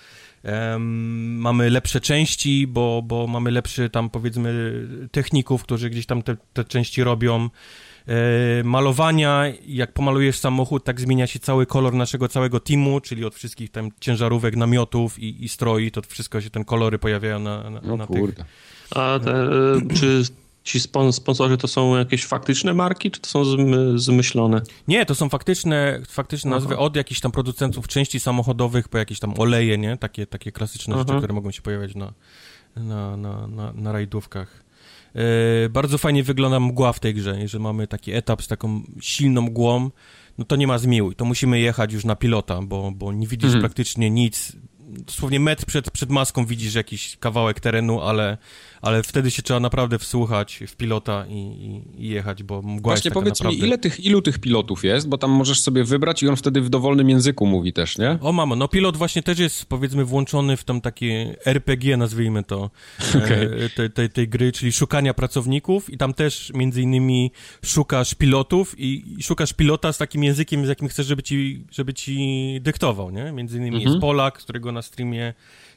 um, 0.44 1.36
mamy 1.36 1.70
lepsze 1.70 2.00
części, 2.00 2.66
bo, 2.66 3.02
bo 3.04 3.26
mamy 3.26 3.50
lepszy 3.50 3.90
tam 3.90 4.10
powiedzmy 4.10 4.72
techników, 5.12 5.62
którzy 5.62 5.90
gdzieś 5.90 6.06
tam 6.06 6.22
te, 6.22 6.36
te 6.52 6.64
części 6.64 7.04
robią. 7.04 7.48
E, 8.08 8.64
malowania, 8.64 9.44
jak 9.66 9.92
pomalujesz 9.92 10.38
samochód, 10.38 10.84
tak 10.84 11.00
zmienia 11.00 11.26
się 11.26 11.38
cały 11.38 11.66
kolor 11.66 11.94
naszego 11.94 12.28
całego 12.28 12.60
teamu, 12.60 13.00
czyli 13.00 13.24
od 13.24 13.34
wszystkich 13.34 13.70
tam 13.70 13.90
ciężarówek, 14.00 14.56
namiotów 14.56 15.18
i, 15.18 15.44
i 15.44 15.48
stroi, 15.48 15.90
to 15.90 16.02
wszystko 16.02 16.40
się, 16.40 16.50
ten 16.50 16.64
kolory 16.64 16.98
pojawiają 16.98 17.38
na, 17.38 17.70
na, 17.70 17.80
no 17.84 17.96
na 17.96 18.06
tych... 18.06 18.34
A 18.90 19.18
te, 19.24 19.32
e, 19.32 19.94
czy 19.94 20.22
ci 20.66 20.80
sponsorzy 21.12 21.56
to 21.56 21.68
są 21.68 21.96
jakieś 21.96 22.24
faktyczne 22.24 22.74
marki, 22.74 23.10
czy 23.10 23.20
to 23.20 23.28
są 23.28 23.44
zmyślone? 23.98 24.60
Nie, 24.88 25.06
to 25.06 25.14
są 25.14 25.28
faktyczne, 25.28 26.00
faktyczne 26.08 26.50
nazwy 26.50 26.78
od 26.78 26.96
jakichś 26.96 27.20
tam 27.20 27.32
producentów 27.32 27.88
części 27.88 28.20
samochodowych 28.20 28.88
po 28.88 28.98
jakieś 28.98 29.20
tam 29.20 29.34
oleje, 29.38 29.78
nie? 29.78 29.96
Takie, 29.96 30.26
takie 30.26 30.52
klasyczne 30.52 30.98
rzeczy, 30.98 31.16
które 31.18 31.34
mogą 31.34 31.50
się 31.50 31.62
pojawiać 31.62 31.94
na, 31.94 32.12
na, 32.76 33.16
na, 33.16 33.46
na, 33.46 33.72
na 33.72 33.92
rajdówkach. 33.92 34.64
Yy, 35.14 35.22
bardzo 35.70 35.98
fajnie 35.98 36.22
wygląda 36.22 36.60
mgła 36.60 36.92
w 36.92 37.00
tej 37.00 37.14
grze, 37.14 37.48
że 37.48 37.58
mamy 37.58 37.86
taki 37.86 38.12
etap 38.12 38.42
z 38.42 38.48
taką 38.48 38.82
silną 39.00 39.42
mgłą, 39.42 39.90
no 40.38 40.44
to 40.44 40.56
nie 40.56 40.66
ma 40.66 40.78
zmiłuj, 40.78 41.14
to 41.14 41.24
musimy 41.24 41.60
jechać 41.60 41.92
już 41.92 42.04
na 42.04 42.16
pilota, 42.16 42.62
bo, 42.62 42.90
bo 42.90 43.12
nie 43.12 43.26
widzisz 43.26 43.46
mhm. 43.46 43.60
praktycznie 43.60 44.10
nic, 44.10 44.56
dosłownie 44.86 45.40
metr 45.40 45.66
przed, 45.66 45.90
przed 45.90 46.10
maską 46.10 46.46
widzisz 46.46 46.74
jakiś 46.74 47.16
kawałek 47.16 47.60
terenu, 47.60 48.00
ale, 48.00 48.38
ale 48.86 49.02
wtedy 49.02 49.30
się 49.30 49.42
trzeba 49.42 49.60
naprawdę 49.60 49.98
wsłuchać 49.98 50.60
w 50.68 50.76
pilota 50.76 51.26
i, 51.28 51.34
i, 51.34 52.04
i 52.04 52.08
jechać, 52.08 52.42
bo 52.42 52.62
mgła 52.62 52.92
Właśnie 52.92 53.10
powiedz 53.10 53.40
naprawdę... 53.40 53.62
mi, 53.62 53.66
ile 53.66 53.78
tych, 53.78 54.00
ilu 54.00 54.22
tych 54.22 54.38
pilotów 54.38 54.84
jest, 54.84 55.08
bo 55.08 55.18
tam 55.18 55.30
możesz 55.30 55.60
sobie 55.60 55.84
wybrać 55.84 56.22
i 56.22 56.28
on 56.28 56.36
wtedy 56.36 56.60
w 56.60 56.68
dowolnym 56.68 57.10
języku 57.10 57.46
mówi 57.46 57.72
też, 57.72 57.98
nie? 57.98 58.18
O 58.20 58.32
mamo, 58.32 58.56
no 58.56 58.68
pilot 58.68 58.96
właśnie 58.96 59.22
też 59.22 59.38
jest 59.38 59.66
powiedzmy 59.66 60.04
włączony 60.04 60.56
w 60.56 60.64
tam 60.64 60.80
takie 60.80 61.36
RPG, 61.46 61.96
nazwijmy 61.96 62.42
to, 62.42 62.70
okay. 63.16 63.58
e, 63.64 63.68
tej, 63.68 63.90
tej, 63.90 64.10
tej 64.10 64.28
gry, 64.28 64.52
czyli 64.52 64.72
szukania 64.72 65.14
pracowników 65.14 65.90
i 65.90 65.96
tam 65.96 66.14
też 66.14 66.52
między 66.54 66.82
innymi 66.82 67.30
szukasz 67.64 68.14
pilotów 68.14 68.78
i, 68.78 69.14
i 69.18 69.22
szukasz 69.22 69.52
pilota 69.52 69.92
z 69.92 69.98
takim 69.98 70.24
językiem, 70.24 70.66
z 70.66 70.68
jakim 70.68 70.88
chcesz, 70.88 71.06
żeby 71.06 71.22
ci, 71.22 71.64
żeby 71.70 71.94
ci 71.94 72.58
dyktował, 72.60 73.10
nie? 73.10 73.32
Między 73.32 73.56
innymi 73.56 73.76
mhm. 73.76 73.92
jest 73.92 74.00
Polak, 74.00 74.38
którego 74.38 74.72
na 74.72 74.82
streamie 74.82 75.34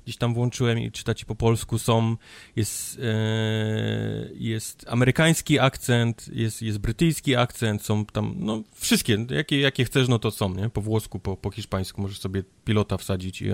gdzieś 0.09 0.17
tam 0.17 0.33
włączyłem 0.33 0.79
i 0.79 0.91
czytać 0.91 1.25
po 1.25 1.35
polsku 1.35 1.79
są, 1.79 2.15
jest, 2.55 2.99
e, 2.99 4.29
jest 4.33 4.85
amerykański 4.87 5.59
akcent, 5.59 6.29
jest, 6.33 6.61
jest 6.61 6.77
brytyjski 6.77 7.35
akcent, 7.35 7.81
są 7.81 8.05
tam, 8.05 8.35
no 8.37 8.63
wszystkie, 8.75 9.25
jakie, 9.29 9.59
jakie 9.59 9.85
chcesz, 9.85 10.07
no 10.07 10.19
to 10.19 10.31
są, 10.31 10.55
nie? 10.55 10.69
Po 10.69 10.81
włosku, 10.81 11.19
po, 11.19 11.37
po 11.37 11.51
hiszpańsku 11.51 12.01
możesz 12.01 12.19
sobie 12.19 12.43
pilota 12.65 12.97
wsadzić 12.97 13.41
i 13.41 13.49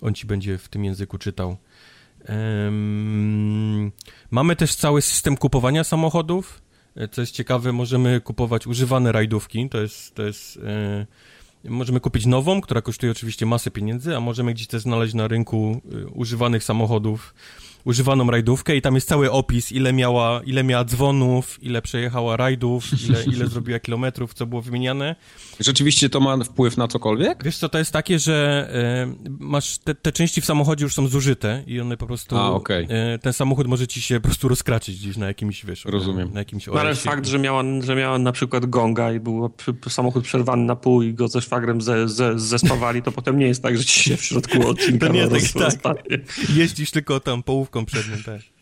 on 0.00 0.14
ci 0.14 0.26
będzie 0.26 0.58
w 0.58 0.68
tym 0.68 0.84
języku 0.84 1.18
czytał. 1.18 1.56
Um, 2.28 3.92
mamy 4.30 4.56
też 4.56 4.74
cały 4.74 5.02
system 5.02 5.36
kupowania 5.36 5.84
samochodów. 5.84 6.62
E, 6.96 7.08
co 7.08 7.20
jest 7.20 7.34
ciekawe, 7.34 7.72
możemy 7.72 8.20
kupować 8.20 8.66
używane 8.66 9.12
rajdówki. 9.12 9.68
To 9.68 9.80
jest, 9.80 10.14
to 10.14 10.22
jest 10.22 10.56
e, 10.56 11.06
Możemy 11.64 12.00
kupić 12.00 12.26
nową, 12.26 12.60
która 12.60 12.82
kosztuje 12.82 13.12
oczywiście 13.12 13.46
masę 13.46 13.70
pieniędzy, 13.70 14.16
a 14.16 14.20
możemy 14.20 14.54
gdzieś 14.54 14.66
też 14.66 14.82
znaleźć 14.82 15.14
na 15.14 15.28
rynku 15.28 15.80
y, 15.92 16.08
używanych 16.08 16.64
samochodów 16.64 17.34
używaną 17.84 18.30
rajdówkę 18.30 18.76
i 18.76 18.82
tam 18.82 18.94
jest 18.94 19.08
cały 19.08 19.30
opis, 19.30 19.72
ile 19.72 19.92
miała, 19.92 20.40
ile 20.44 20.64
miała 20.64 20.84
dzwonów, 20.84 21.58
ile 21.62 21.82
przejechała 21.82 22.36
rajdów, 22.36 22.84
ile, 23.08 23.24
ile 23.24 23.46
zrobiła 23.46 23.78
kilometrów, 23.78 24.34
co 24.34 24.46
było 24.46 24.62
wymieniane. 24.62 25.16
Rzeczywiście 25.60 26.10
to 26.10 26.20
ma 26.20 26.44
wpływ 26.44 26.76
na 26.76 26.88
cokolwiek? 26.88 27.44
Wiesz 27.44 27.58
co, 27.58 27.68
to 27.68 27.78
jest 27.78 27.92
takie, 27.92 28.18
że 28.18 28.68
y, 29.26 29.30
masz, 29.40 29.78
te, 29.78 29.94
te, 29.94 30.12
części 30.12 30.40
w 30.40 30.44
samochodzie 30.44 30.84
już 30.84 30.94
są 30.94 31.08
zużyte 31.08 31.62
i 31.66 31.80
one 31.80 31.96
po 31.96 32.06
prostu, 32.06 32.36
A, 32.36 32.50
okay. 32.50 32.86
y, 33.14 33.18
ten 33.18 33.32
samochód 33.32 33.66
może 33.66 33.86
ci 33.86 34.00
się 34.00 34.20
po 34.20 34.28
prostu 34.28 34.48
rozkraczyć 34.48 35.00
gdzieś 35.00 35.16
na 35.16 35.26
jakimś, 35.26 35.64
wiesz, 35.64 35.84
Rozumiem. 35.84 36.32
Na, 36.32 36.40
jakimś 36.40 36.66
no, 36.66 36.80
Ale 36.80 36.94
fakt, 36.94 37.26
że 37.26 37.38
miała, 37.38 37.62
że 37.82 37.96
miała 37.96 38.18
na 38.18 38.32
przykład 38.32 38.66
gonga 38.66 39.12
i 39.12 39.20
był 39.20 39.50
samochód 39.88 40.24
przerwany 40.24 40.64
na 40.64 40.76
pół 40.76 41.02
i 41.02 41.14
go 41.14 41.28
ze 41.28 41.40
szwagrem 41.40 41.80
ze, 41.80 42.08
ze, 42.08 42.38
zespawali, 42.38 43.02
to 43.02 43.12
potem 43.12 43.38
nie 43.38 43.46
jest 43.46 43.62
tak, 43.62 43.78
że 43.78 43.84
ci 43.84 44.02
się 44.02 44.16
w 44.16 44.24
środku 44.24 44.66
odcinka 44.68 45.06
To 45.06 45.12
nie 45.12 45.20
jest 45.20 45.54
tak, 45.54 45.74
tak. 45.74 45.96
Jeździsz 46.54 46.90
tylko 46.90 47.20
tam 47.20 47.42
połówką 47.72 47.86
połówką 47.86 47.86
przednią 47.86 48.22
też. 48.24 48.52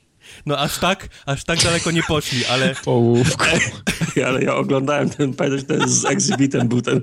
No 0.47 0.59
aż 0.59 0.79
tak, 0.79 1.09
aż 1.27 1.45
tak 1.45 1.59
daleko 1.59 1.91
nie 1.91 2.03
poszli, 2.03 2.45
ale... 2.45 2.75
Połówką. 2.85 3.45
ale 4.27 4.45
ja 4.45 4.55
oglądałem 4.55 5.11
ten, 5.11 5.35
pamiętasz, 5.35 5.65
ten 5.65 5.89
z 5.89 6.05
Exhibitem 6.05 6.69
był 6.69 6.83
ten, 6.83 7.03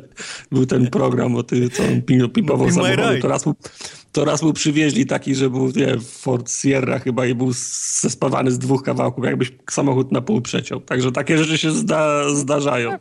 był 0.51 0.65
ten 0.65 0.89
program 0.89 1.35
o 1.35 1.43
tym, 1.43 1.69
co 1.69 1.83
on 1.83 2.01
pipował 2.29 2.71
samochody. 2.71 3.19
To 3.21 3.27
raz, 3.27 3.45
mu, 3.45 3.55
to 4.11 4.25
raz 4.25 4.41
mu 4.41 4.53
przywieźli 4.53 5.05
taki, 5.05 5.35
że 5.35 5.49
był 5.49 5.71
nie, 5.75 5.99
Ford 5.99 6.51
Sierra 6.51 6.99
chyba 6.99 7.25
i 7.25 7.35
był 7.35 7.51
zespawany 8.01 8.51
z 8.51 8.59
dwóch 8.59 8.83
kawałków, 8.83 9.25
jakbyś 9.25 9.51
samochód 9.69 10.11
na 10.11 10.21
pół 10.21 10.41
przeciął. 10.41 10.81
Także 10.81 11.11
takie 11.11 11.37
rzeczy 11.37 11.57
się 11.57 11.71
zda, 11.71 12.29
zdarzają. 12.35 12.97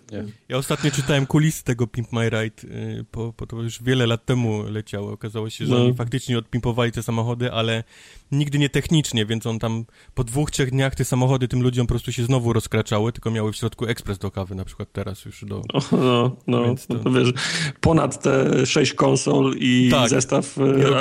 Ja 0.48 0.56
ostatnio 0.56 0.90
czytałem 0.90 1.26
kulisy 1.26 1.64
tego 1.64 1.86
Pimp 1.86 2.12
My 2.12 2.30
Ride, 2.30 2.62
y, 2.64 3.04
po, 3.10 3.32
po 3.32 3.46
to 3.46 3.62
już 3.62 3.82
wiele 3.82 4.06
lat 4.06 4.24
temu 4.24 4.62
leciało. 4.62 5.12
Okazało 5.12 5.50
się, 5.50 5.66
że 5.66 5.74
no. 5.74 5.84
oni 5.84 5.94
faktycznie 5.94 6.38
odpimpowali 6.38 6.92
te 6.92 7.02
samochody, 7.02 7.52
ale 7.52 7.84
nigdy 8.32 8.58
nie 8.58 8.68
technicznie, 8.68 9.26
więc 9.26 9.46
on 9.46 9.58
tam 9.58 9.84
po 10.14 10.24
dwóch, 10.24 10.50
trzech 10.50 10.70
dniach 10.70 10.94
te 10.94 11.04
samochody 11.04 11.48
tym 11.48 11.62
ludziom 11.62 11.86
po 11.86 11.92
prostu 11.94 12.12
się 12.12 12.24
znowu 12.24 12.52
rozkraczały, 12.52 13.12
tylko 13.12 13.30
miały 13.30 13.52
w 13.52 13.56
środku 13.56 13.86
ekspres 13.86 14.18
do 14.18 14.30
kawy 14.30 14.54
na 14.54 14.64
przykład 14.64 14.92
teraz 14.92 15.24
już 15.24 15.44
do... 15.44 15.62
No, 15.74 15.80
no, 15.92 16.36
no 16.46 16.74
to... 16.74 16.94
no 16.94 16.98
to 16.98 17.10
wiesz, 17.10 17.32
ponad 17.80 18.22
te 18.22 18.66
sześć 18.66 18.94
konsol 18.94 19.54
i 19.58 19.88
tak, 19.90 20.10
zestaw 20.10 20.56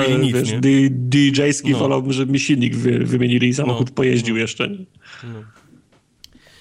nie 0.08 0.14
e, 0.14 0.18
nic, 0.18 0.36
wiesz, 0.36 0.52
DJ-ski 0.90 1.72
no. 1.72 1.78
wolałbym, 1.78 2.12
żeby 2.12 2.32
mi 2.32 2.40
silnik 2.40 2.76
wy, 2.76 2.98
wymienili 2.98 3.48
i 3.48 3.54
samochód 3.54 3.88
no. 3.88 3.94
pojeździł 3.94 4.36
jeszcze. 4.36 4.68
No. 4.68 5.42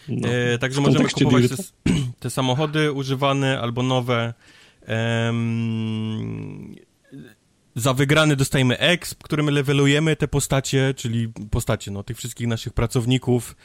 No. 0.09 0.27
E, 0.29 0.57
także 0.57 0.81
możemy 0.81 1.09
kupować 1.09 1.43
te, 1.49 1.55
te, 2.19 2.29
samochody 2.29 2.91
używane 2.91 3.61
albo 3.61 3.83
nowe. 3.83 4.33
Ehm, 4.85 6.75
za 7.75 7.93
wygrany 7.93 8.35
dostajemy 8.35 8.79
exp, 8.79 9.23
którym 9.23 9.49
levelujemy 9.49 10.15
te 10.15 10.27
postacie, 10.27 10.93
czyli 10.97 11.27
postacie, 11.51 11.91
no, 11.91 12.03
tych 12.03 12.17
wszystkich 12.17 12.47
naszych 12.47 12.73
pracowników. 12.73 13.55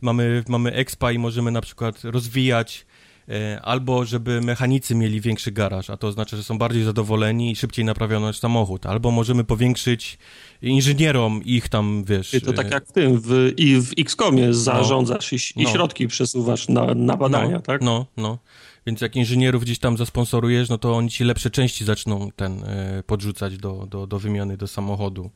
Mamy, 0.00 0.44
mamy 0.48 0.72
expa 0.72 1.12
i 1.12 1.18
możemy 1.18 1.50
na 1.50 1.60
przykład 1.60 2.04
rozwijać 2.04 2.86
e, 3.28 3.60
albo 3.62 4.04
żeby 4.04 4.40
mechanicy 4.40 4.94
mieli 4.94 5.20
większy 5.20 5.52
garaż, 5.52 5.90
a 5.90 5.96
to 5.96 6.06
oznacza, 6.06 6.36
że 6.36 6.42
są 6.42 6.58
bardziej 6.58 6.84
zadowoleni 6.84 7.50
i 7.50 7.56
szybciej 7.56 7.84
naprawiają 7.84 8.20
nasz 8.20 8.38
samochód, 8.38 8.86
albo 8.86 9.10
możemy 9.10 9.44
powiększyć 9.44 10.18
inżynierom 10.62 11.42
ich 11.44 11.68
tam, 11.68 12.04
wiesz... 12.04 12.34
I 12.34 12.40
to 12.40 12.52
tak 12.52 12.66
e, 12.66 12.70
jak 12.70 12.86
w 12.86 12.92
tym, 12.92 13.20
w, 13.20 13.52
i 13.56 13.80
w 13.80 13.92
XCOMie 13.98 14.46
no. 14.46 14.54
zarządzasz 14.54 15.32
no, 15.32 15.38
i, 15.38 15.62
i 15.62 15.64
no. 15.64 15.70
środki 15.70 16.08
przesuwasz 16.08 16.68
na, 16.68 16.94
na 16.94 17.16
badania, 17.16 17.56
no, 17.56 17.60
tak? 17.60 17.82
No, 17.82 18.06
no. 18.16 18.38
Więc 18.86 19.00
jak 19.00 19.16
inżynierów 19.16 19.62
gdzieś 19.62 19.78
tam 19.78 19.96
zasponsorujesz, 19.96 20.68
no 20.68 20.78
to 20.78 20.96
oni 20.96 21.10
ci 21.10 21.24
lepsze 21.24 21.50
części 21.50 21.84
zaczną 21.84 22.30
ten 22.36 22.64
e, 22.64 23.02
podrzucać 23.06 23.58
do, 23.58 23.86
do, 23.90 24.06
do 24.06 24.18
wymiany 24.18 24.56
do 24.56 24.66
samochodu. 24.66 25.30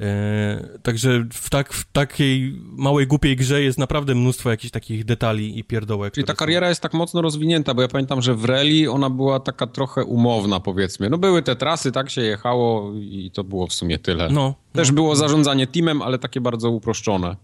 E, 0.00 0.78
także 0.82 1.26
w, 1.32 1.50
tak, 1.50 1.72
w 1.72 1.92
takiej 1.92 2.60
małej, 2.62 3.06
głupiej 3.06 3.36
grze 3.36 3.62
jest 3.62 3.78
naprawdę 3.78 4.14
mnóstwo 4.14 4.50
jakichś 4.50 4.70
takich 4.70 5.04
detali 5.04 5.58
i 5.58 5.64
pierdołek. 5.64 6.14
Czyli 6.14 6.26
ta 6.26 6.34
kariera 6.34 6.66
są... 6.66 6.68
jest 6.68 6.80
tak 6.80 6.94
mocno 6.94 7.22
rozwinięta, 7.22 7.74
bo 7.74 7.82
ja 7.82 7.88
pamiętam, 7.88 8.22
że 8.22 8.34
w 8.34 8.44
rally 8.44 8.90
ona 8.90 9.10
była 9.10 9.40
taka 9.40 9.66
trochę 9.66 10.04
umowna, 10.04 10.60
powiedzmy. 10.60 11.10
No 11.10 11.18
były 11.18 11.42
te 11.42 11.56
trasy, 11.56 11.92
tak 11.92 12.10
się 12.10 12.22
jechało 12.22 12.92
i 12.94 13.30
to 13.34 13.44
było 13.44 13.66
w 13.66 13.72
sumie 13.72 13.98
tyle. 13.98 14.28
No, 14.30 14.54
Też 14.72 14.88
no. 14.88 14.94
było 14.94 15.16
zarządzanie 15.16 15.66
teamem, 15.66 16.02
ale 16.02 16.18
takie 16.18 16.40
bardzo 16.40 16.70
uproszczone. 16.70 17.36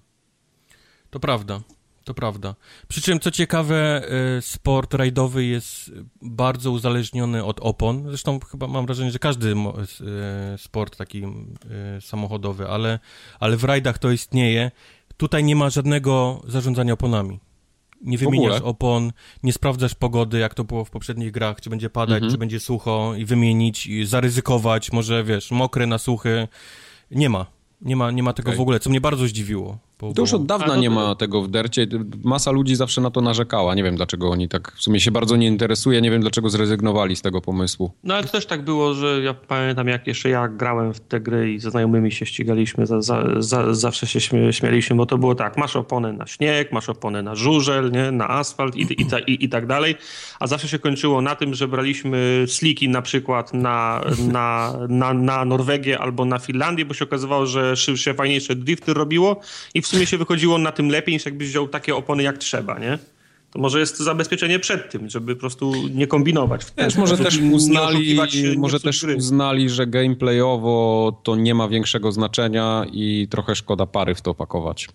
To 1.11 1.21
prawda. 1.21 1.61
To 2.05 2.15
prawda. 2.15 2.55
Przy 2.89 3.03
czym, 3.03 3.21
co 3.21 3.31
ciekawe, 3.31 4.09
e, 4.37 4.43
sport 4.43 4.95
rajdowy 4.95 5.45
jest 5.45 5.93
bardzo 6.23 6.71
uzależniony 6.71 7.45
od 7.45 7.61
opon. 7.61 8.05
Zresztą 8.09 8.41
chyba 8.51 8.67
mam 8.67 8.87
wrażenie, 8.87 9.11
że 9.11 9.19
każdy 9.19 9.55
e, 9.55 10.59
sport 10.59 10.97
taki 10.97 11.23
e, 11.25 12.01
samochodowy, 12.01 12.69
ale, 12.69 12.99
ale 13.41 13.57
w 13.57 13.65
rajdach 13.65 13.99
to 13.99 14.11
istnieje. 14.11 14.71
Tutaj 15.17 15.45
nie 15.45 15.57
ma 15.57 15.71
żadnego 15.71 16.43
zarządzania 16.49 16.93
oponami. 16.93 17.41
Nie 18.01 18.19
wymieniasz 18.19 18.61
opon, 18.61 19.13
nie 19.43 19.53
sprawdzasz 19.53 19.95
pogody, 19.95 20.39
jak 20.39 20.55
to 20.55 20.65
było 20.65 20.85
w 20.85 20.91
poprzednich 20.91 21.31
grach, 21.31 21.61
czy 21.61 21.71
będzie 21.71 21.91
padać, 21.91 22.17
mhm. 22.17 22.33
czy 22.33 22.39
będzie 22.39 22.61
sucho 22.61 23.13
i 23.17 23.25
wymienić, 23.25 23.87
i 23.87 24.07
zaryzykować, 24.07 24.93
może 24.93 25.25
wiesz, 25.25 25.51
mokre 25.51 25.87
na 25.87 25.99
suchy. 25.99 26.49
Nie 27.11 27.29
ma. 27.29 27.47
Nie 27.81 27.97
ma, 27.97 28.11
nie 28.11 28.23
ma 28.23 28.33
tego 28.33 28.49
okay. 28.49 28.59
w 28.59 28.61
ogóle, 28.61 28.81
co 28.81 28.91
mnie 28.91 29.01
bardzo 29.01 29.27
zdziwiło. 29.27 29.79
To 30.15 30.23
już 30.23 30.35
od 30.35 30.47
dawna 30.47 30.77
nie 30.77 30.91
ma 30.91 31.15
tego 31.15 31.43
w 31.43 31.49
dercie. 31.49 31.87
Masa 32.25 32.51
ludzi 32.51 32.77
zawsze 32.77 33.01
na 33.01 33.11
to 33.11 33.21
narzekała. 33.21 33.75
Nie 33.75 33.83
wiem, 33.83 33.97
dlaczego 33.97 34.31
oni 34.31 34.49
tak 34.49 34.73
w 34.77 34.83
sumie 34.83 35.01
się 35.01 35.11
bardzo 35.11 35.37
nie 35.37 35.47
interesuje. 35.47 36.01
Nie 36.01 36.11
wiem, 36.11 36.21
dlaczego 36.21 36.51
zrezygnowali 36.51 37.17
z 37.17 37.23
tego 37.23 37.41
pomysłu. 37.41 37.91
No 38.05 38.15
ale 38.15 38.25
to 38.25 38.33
też 38.33 38.47
tak 38.47 38.65
było, 38.65 38.95
że 38.95 39.21
ja 39.23 39.35
pamiętam, 39.35 39.89
jak 39.89 40.07
jeszcze 40.07 40.29
ja 40.29 40.49
grałem 40.49 40.95
w 40.95 41.01
te 41.01 41.21
gry 41.21 41.53
i 41.53 41.59
ze 41.59 41.71
znajomymi 41.71 42.13
się 42.13 42.27
ścigaliśmy, 42.27 42.87
za, 42.87 43.03
za, 43.03 43.25
za, 43.39 43.75
zawsze 43.75 44.07
się 44.07 44.21
śmialiśmy, 44.53 44.97
bo 44.97 45.07
to 45.07 45.19
było 45.19 45.35
tak, 45.35 45.57
masz 45.57 45.77
oponę 45.77 46.13
na 46.13 46.27
śnieg, 46.27 46.73
masz 46.73 46.89
oponę 46.89 47.23
na 47.23 47.35
żużel, 47.35 47.91
nie? 47.91 48.11
na 48.11 48.31
asfalt 48.31 48.77
i, 48.77 48.83
i, 48.83 49.07
i, 49.27 49.45
i 49.45 49.49
tak 49.49 49.67
dalej, 49.67 49.95
a 50.41 50.47
zawsze 50.47 50.69
się 50.69 50.79
kończyło 50.79 51.23
na 51.23 51.35
tym, 51.35 51.55
że 51.55 51.69
braliśmy 51.69 52.45
sliki 52.47 52.89
na 52.89 53.03
przykład 53.03 53.55
na, 53.55 54.01
na, 54.29 54.75
na, 54.89 55.15
na 55.15 55.45
Norwegię 55.45 55.99
albo 55.99 56.25
na 56.25 56.39
Finlandię, 56.39 56.85
bo 56.85 56.95
się 56.95 57.05
okazywało, 57.05 57.47
że 57.47 57.77
szybsze, 57.77 58.15
fajniejsze 58.15 58.55
drifty 58.55 58.95
robiło 58.95 59.41
i 59.75 59.83
w 59.83 59.87
sumie 59.91 60.07
się 60.07 60.19
wychodziło 60.19 60.59
na 60.59 60.73
tym 60.73 60.89
lepiej, 60.89 61.15
niż 61.15 61.25
jakbyś 61.25 61.49
wziął 61.49 61.69
takie 61.69 61.97
opony 61.97 62.23
jak 62.23 62.39
trzeba, 62.39 62.79
nie? 62.79 62.99
To 63.51 63.59
może 63.59 63.81
jest 63.81 63.99
to 63.99 64.05
zabezpieczenie 64.05 64.59
przed 64.59 64.91
tym, 64.91 65.11
żeby 65.11 65.35
po 65.35 65.41
prostu 65.41 65.73
nie 65.95 66.07
kombinować. 66.07 66.65
W 66.65 66.75
Wiesz, 66.77 66.97
może 66.97 67.19
też 67.19 67.39
uznali, 67.53 68.19
może 68.57 68.81
też 68.81 69.05
uznali, 69.05 69.71
że 69.71 69.87
gameplayowo 69.87 71.21
to 71.23 71.37
nie 71.37 71.55
ma 71.55 71.69
większego 71.69 72.13
znaczenia 72.13 72.87
i 72.93 73.29
trochę 73.31 73.55
szkoda 73.55 73.87
pary 73.87 74.15
w 74.15 74.23
to 74.23 74.35
pakować. 74.35 74.89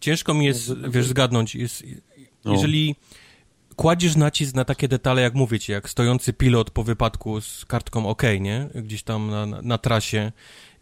Ciężko 0.00 0.34
mi 0.34 0.46
jest, 0.46 0.72
wiesz, 0.88 1.06
zgadnąć. 1.06 1.54
Jest, 1.54 1.84
no. 2.44 2.52
jeżeli 2.52 2.96
kładziesz 3.76 4.16
nacisk 4.16 4.54
na 4.54 4.64
takie 4.64 4.88
detale, 4.88 5.22
jak 5.22 5.34
mówicie, 5.34 5.72
jak 5.72 5.88
stojący 5.88 6.32
pilot 6.32 6.70
po 6.70 6.84
wypadku 6.84 7.40
z 7.40 7.64
kartką 7.64 8.08
OK, 8.08 8.22
nie? 8.40 8.68
Gdzieś 8.74 9.02
tam 9.02 9.30
na, 9.30 9.46
na, 9.46 9.62
na 9.62 9.78
trasie 9.78 10.32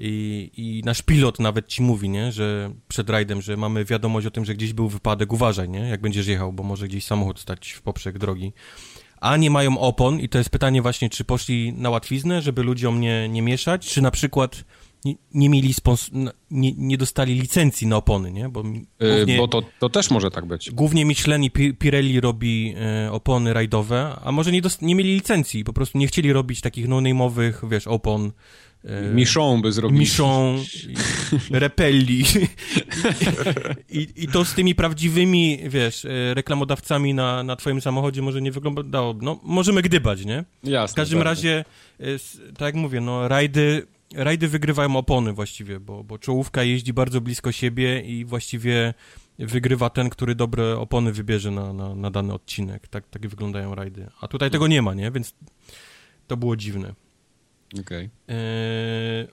i, 0.03 0.51
i, 0.57 0.83
nasz 0.85 1.03
pilot 1.03 1.41
nawet 1.41 1.67
ci 1.67 1.83
mówi, 1.83 2.09
nie? 2.09 2.33
Że 2.33 2.71
przed 2.89 3.11
rajdem, 3.11 3.43
że 3.43 3.57
mamy 3.57 3.85
wiadomość 3.85 4.27
o 4.27 4.31
tym, 4.31 4.45
że 4.45 4.55
gdzieś 4.55 4.73
był 4.73 4.89
wypadek, 4.89 5.33
uważaj, 5.33 5.69
nie? 5.69 5.79
Jak 5.79 6.01
będziesz 6.01 6.27
jechał, 6.27 6.53
bo 6.53 6.63
może 6.63 6.89
gdzieś 6.89 7.05
samochód 7.05 7.41
stać 7.41 7.71
w 7.71 7.83
poprzek 7.83 8.19
drogi. 8.19 8.53
A 9.21 9.37
nie 9.37 9.51
mają 9.51 9.79
opon 9.79 10.21
i 10.21 10.29
to 10.29 10.39
jest 10.39 10.51
pytanie 10.51 10.83
właśnie, 10.83 11.11
czy 11.11 11.25
poszli 11.25 11.73
na 11.73 11.91
łatwiznę, 11.91 12.43
żeby 12.43 12.63
ludziom 12.63 13.01
nie, 13.01 13.29
nie 13.29 13.43
mieszać, 13.43 13.87
czy 13.87 14.03
na 14.03 14.11
przykład 14.11 14.65
nie, 15.05 15.15
nie 15.35 15.49
mieli 15.49 15.75
spons- 15.75 16.33
nie, 16.51 16.73
nie 16.73 16.99
dostali 16.99 17.35
licencji 17.35 17.87
na 17.87 17.97
opony, 17.97 18.33
nie? 18.33 18.49
Bo, 18.49 18.63
yy, 19.01 19.17
głównie, 19.17 19.37
bo 19.37 19.49
to, 19.49 19.63
to 19.79 19.89
też 19.89 20.11
może 20.11 20.31
tak 20.31 20.47
być. 20.47 20.71
Głównie 20.71 21.05
Michelin 21.05 21.45
i 21.45 21.51
Pirelli 21.51 22.21
robi 22.21 22.75
e, 22.77 23.13
opony 23.13 23.53
rajdowe, 23.53 24.17
a 24.25 24.33
może 24.33 24.53
nie, 24.53 24.61
nie 24.83 24.95
mieli 24.95 25.15
licencji, 25.15 25.65
po 25.65 25.73
prostu 25.73 25.99
nie 25.99 26.07
chcieli 26.07 26.33
robić 26.33 26.61
takich 26.61 26.89
no-name'owych, 26.89 27.69
wiesz, 27.69 27.87
opon. 27.87 28.33
E, 28.85 29.15
Michon 29.15 29.63
by 29.63 29.73
zrobił. 29.73 29.99
Michon, 29.99 30.59
Repelli. 31.51 32.25
I, 33.91 34.09
I 34.17 34.29
to 34.29 34.45
z 34.45 34.55
tymi 34.55 34.75
prawdziwymi, 34.75 35.59
wiesz, 35.69 36.05
e, 36.05 36.35
reklamodawcami 36.35 37.15
na, 37.15 37.43
na 37.43 37.57
twoim 37.57 37.81
samochodzie 37.81 38.23
może 38.23 38.43
nie 38.43 38.53
wyglądało. 38.53 39.15
No, 39.23 39.41
możemy 39.43 39.83
gdybać, 39.83 40.25
nie? 40.25 40.45
Jasne. 40.65 40.93
W 40.93 40.97
każdym 40.97 41.19
tak. 41.19 41.25
razie, 41.25 41.65
tak 42.59 42.67
jak 42.67 42.75
mówię, 42.75 43.01
no, 43.01 43.29
rajdy 43.29 43.87
rajdy 44.15 44.49
wygrywają 44.49 44.97
opony 44.97 45.33
właściwie, 45.33 45.81
bo, 45.81 46.05
bo 46.05 46.19
czołówka 46.19 46.63
jeździ 46.63 46.93
bardzo 46.93 47.21
blisko 47.21 47.53
siebie 47.53 48.01
i 48.01 48.25
właściwie 48.25 48.95
wygrywa 49.39 49.91
ten, 49.91 50.11
który 50.11 50.35
dobre 50.35 50.79
opony 50.79 51.13
wybierze 51.13 51.51
na, 51.51 51.73
na, 51.73 51.95
na 51.95 52.11
dany 52.11 52.33
odcinek. 52.33 52.89
Tak, 52.89 53.09
tak 53.09 53.29
wyglądają 53.29 53.75
rajdy. 53.75 54.07
A 54.21 54.29
tutaj 54.29 54.51
tego 54.51 54.67
nie 54.67 54.83
ma, 54.83 54.95
nie? 54.95 55.11
Więc 55.11 55.35
to 56.27 56.37
było 56.37 56.57
dziwne. 56.57 56.95
Okay. 57.81 58.11
E, 58.29 58.35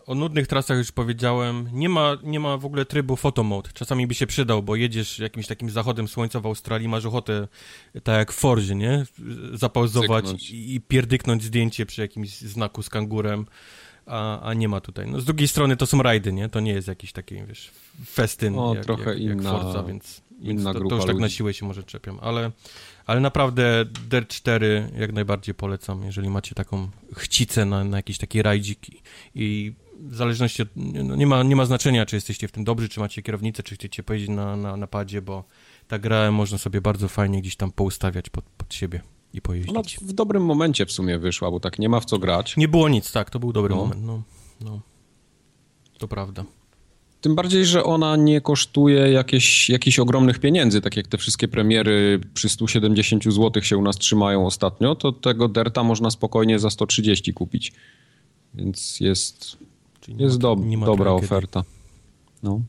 o 0.06 0.16
nudnych 0.16 0.48
trasach 0.48 0.78
już 0.78 0.92
powiedziałem. 0.92 1.70
Nie 1.74 1.90
ma, 1.90 2.18
nie 2.24 2.40
ma 2.40 2.58
w 2.58 2.66
ogóle 2.66 2.86
trybu 2.86 3.16
photomode. 3.16 3.70
Czasami 3.74 4.08
by 4.08 4.14
się 4.14 4.28
przydał, 4.28 4.64
bo 4.64 4.76
jedziesz 4.76 5.20
jakimś 5.20 5.48
takim 5.48 5.70
zachodem 5.70 6.08
słońca 6.08 6.40
w 6.40 6.46
Australii, 6.46 6.88
masz 6.88 7.06
ochotę, 7.06 7.48
tak 8.04 8.18
jak 8.18 8.32
w 8.32 8.36
Forzie, 8.36 8.76
nie? 8.76 9.06
Zapauzować 9.54 10.50
i, 10.52 10.76
i 10.76 10.82
pierdyknąć 10.82 11.44
zdjęcie 11.44 11.86
przy 11.86 12.02
jakimś 12.02 12.30
znaku 12.30 12.84
z 12.84 12.90
kangurem 12.90 13.46
a, 14.08 14.42
a 14.42 14.54
nie 14.54 14.70
ma 14.70 14.82
tutaj. 14.82 15.08
No 15.08 15.22
z 15.22 15.26
drugiej 15.26 15.48
strony 15.48 15.78
to 15.78 15.86
są 15.86 16.02
rajdy, 16.02 16.34
nie? 16.34 16.50
To 16.50 16.60
nie 16.60 16.72
jest 16.72 16.88
jakiś 16.88 17.12
taki, 17.12 17.36
wiesz, 17.48 17.72
festyn 18.06 18.60
o, 18.60 18.76
jak, 18.76 18.86
trochę 18.86 19.10
jak, 19.10 19.20
inna, 19.20 19.54
jak 19.54 19.62
Forza, 19.62 19.84
więc, 19.84 20.22
więc 20.40 20.64
to, 20.64 20.74
to, 20.74 20.96
już 20.96 21.06
tak 21.06 21.18
na 21.18 21.30
siłę 21.30 21.54
się 21.54 21.66
może 21.66 21.84
czepiam, 21.84 22.20
ale, 22.22 22.52
ale 23.06 23.20
naprawdę 23.20 23.86
Dirt 24.10 24.30
4 24.30 24.92
jak 25.00 25.14
najbardziej 25.14 25.56
polecam, 25.56 26.04
jeżeli 26.04 26.30
macie 26.30 26.56
taką 26.56 26.90
chcicę 27.16 27.66
na, 27.66 27.84
na 27.84 27.98
jakiś 27.98 28.18
taki 28.18 28.42
rajdzik 28.42 28.90
i, 28.90 29.02
i 29.36 29.74
w 30.00 30.16
zależności 30.16 30.62
od, 30.62 30.70
no 30.76 31.16
nie, 31.16 31.28
ma, 31.28 31.44
nie 31.44 31.56
ma 31.56 31.66
znaczenia, 31.66 32.06
czy 32.06 32.16
jesteście 32.16 32.48
w 32.48 32.52
tym 32.52 32.64
dobrzy, 32.64 32.90
czy 32.90 33.00
macie 33.00 33.22
kierownicę, 33.22 33.64
czy 33.64 33.76
chcecie 33.76 34.04
pojeździć 34.04 34.30
na, 34.30 34.56
na, 34.56 34.78
na 34.78 34.88
padzie, 34.88 35.22
bo 35.22 35.44
ta 35.88 36.00
gra 36.00 36.32
można 36.32 36.58
sobie 36.58 36.82
bardzo 36.82 37.08
fajnie 37.08 37.42
gdzieś 37.42 37.56
tam 37.56 37.72
poustawiać 37.72 38.30
pod, 38.30 38.46
pod 38.46 38.74
siebie 38.74 39.02
i 39.34 39.42
pojeździć. 39.42 39.70
Ona 39.70 39.82
w 40.02 40.14
dobrym 40.14 40.46
momencie 40.46 40.86
w 40.86 40.92
sumie 40.92 41.20
wyszła, 41.20 41.52
bo 41.52 41.60
tak 41.60 41.80
nie 41.80 41.90
ma 41.90 42.00
w 42.00 42.06
co 42.06 42.20
grać. 42.20 42.58
Nie 42.58 42.68
było 42.68 42.90
nic, 42.90 43.12
tak, 43.12 43.30
to 43.30 43.40
był 43.40 43.54
dobry 43.54 43.76
no. 43.76 43.82
moment, 43.82 44.02
no, 44.04 44.22
no. 44.62 44.82
To 45.98 46.08
prawda. 46.08 46.46
Tym 47.28 47.36
bardziej, 47.36 47.66
że 47.66 47.84
ona 47.84 48.16
nie 48.16 48.42
kosztuje 48.42 49.12
jakieś, 49.12 49.70
jakichś 49.70 50.00
ogromnych 50.00 50.40
pieniędzy, 50.40 50.82
tak 50.82 50.98
jak 50.98 51.08
te 51.08 51.18
wszystkie 51.18 51.48
premiery 51.48 52.20
przy 52.34 52.50
170 52.50 53.24
zł 53.24 53.64
się 53.64 53.78
u 53.78 53.82
nas 53.82 53.98
trzymają 53.98 54.46
ostatnio, 54.46 54.96
to 54.96 55.12
tego 55.12 55.48
Derta 55.48 55.84
można 55.84 56.12
spokojnie 56.12 56.60
za 56.60 56.70
130 56.70 57.34
kupić. 57.34 57.74
Więc 58.54 59.00
jest, 59.00 59.58
jest 60.08 60.38
do, 60.38 60.58
dobra 60.86 61.12
oferta. 61.12 61.64
No. 62.44 62.62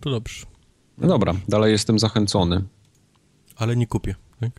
To 0.00 0.10
dobrze. 0.10 0.46
No 0.98 1.08
dobra, 1.08 1.34
dalej 1.48 1.72
jestem 1.72 1.98
zachęcony. 1.98 2.64
Ale 3.56 3.76
nie 3.76 3.86
kupię, 3.86 4.14
tak? 4.40 4.50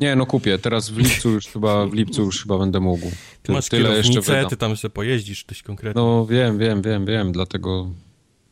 Nie, 0.00 0.16
no 0.16 0.26
kupię. 0.26 0.58
Teraz 0.58 0.90
w 0.90 0.98
lipcu 0.98 1.30
już 1.30 1.46
chyba, 1.46 1.86
w 1.86 1.92
lipcu 1.92 2.22
już 2.22 2.42
chyba 2.42 2.58
będę 2.58 2.80
mógł. 2.80 3.10
Ty 3.42 3.52
masz 3.52 3.68
Tyle 3.68 3.96
jeszcze 3.96 4.46
ty 4.50 4.56
tam 4.56 4.76
sobie 4.76 4.92
pojeździsz 4.94 5.44
coś 5.48 5.62
konkretnie. 5.62 6.02
No 6.02 6.26
wiem, 6.26 6.58
wiem, 6.58 6.82
wiem, 6.82 7.06
wiem, 7.06 7.32
dlatego 7.32 7.90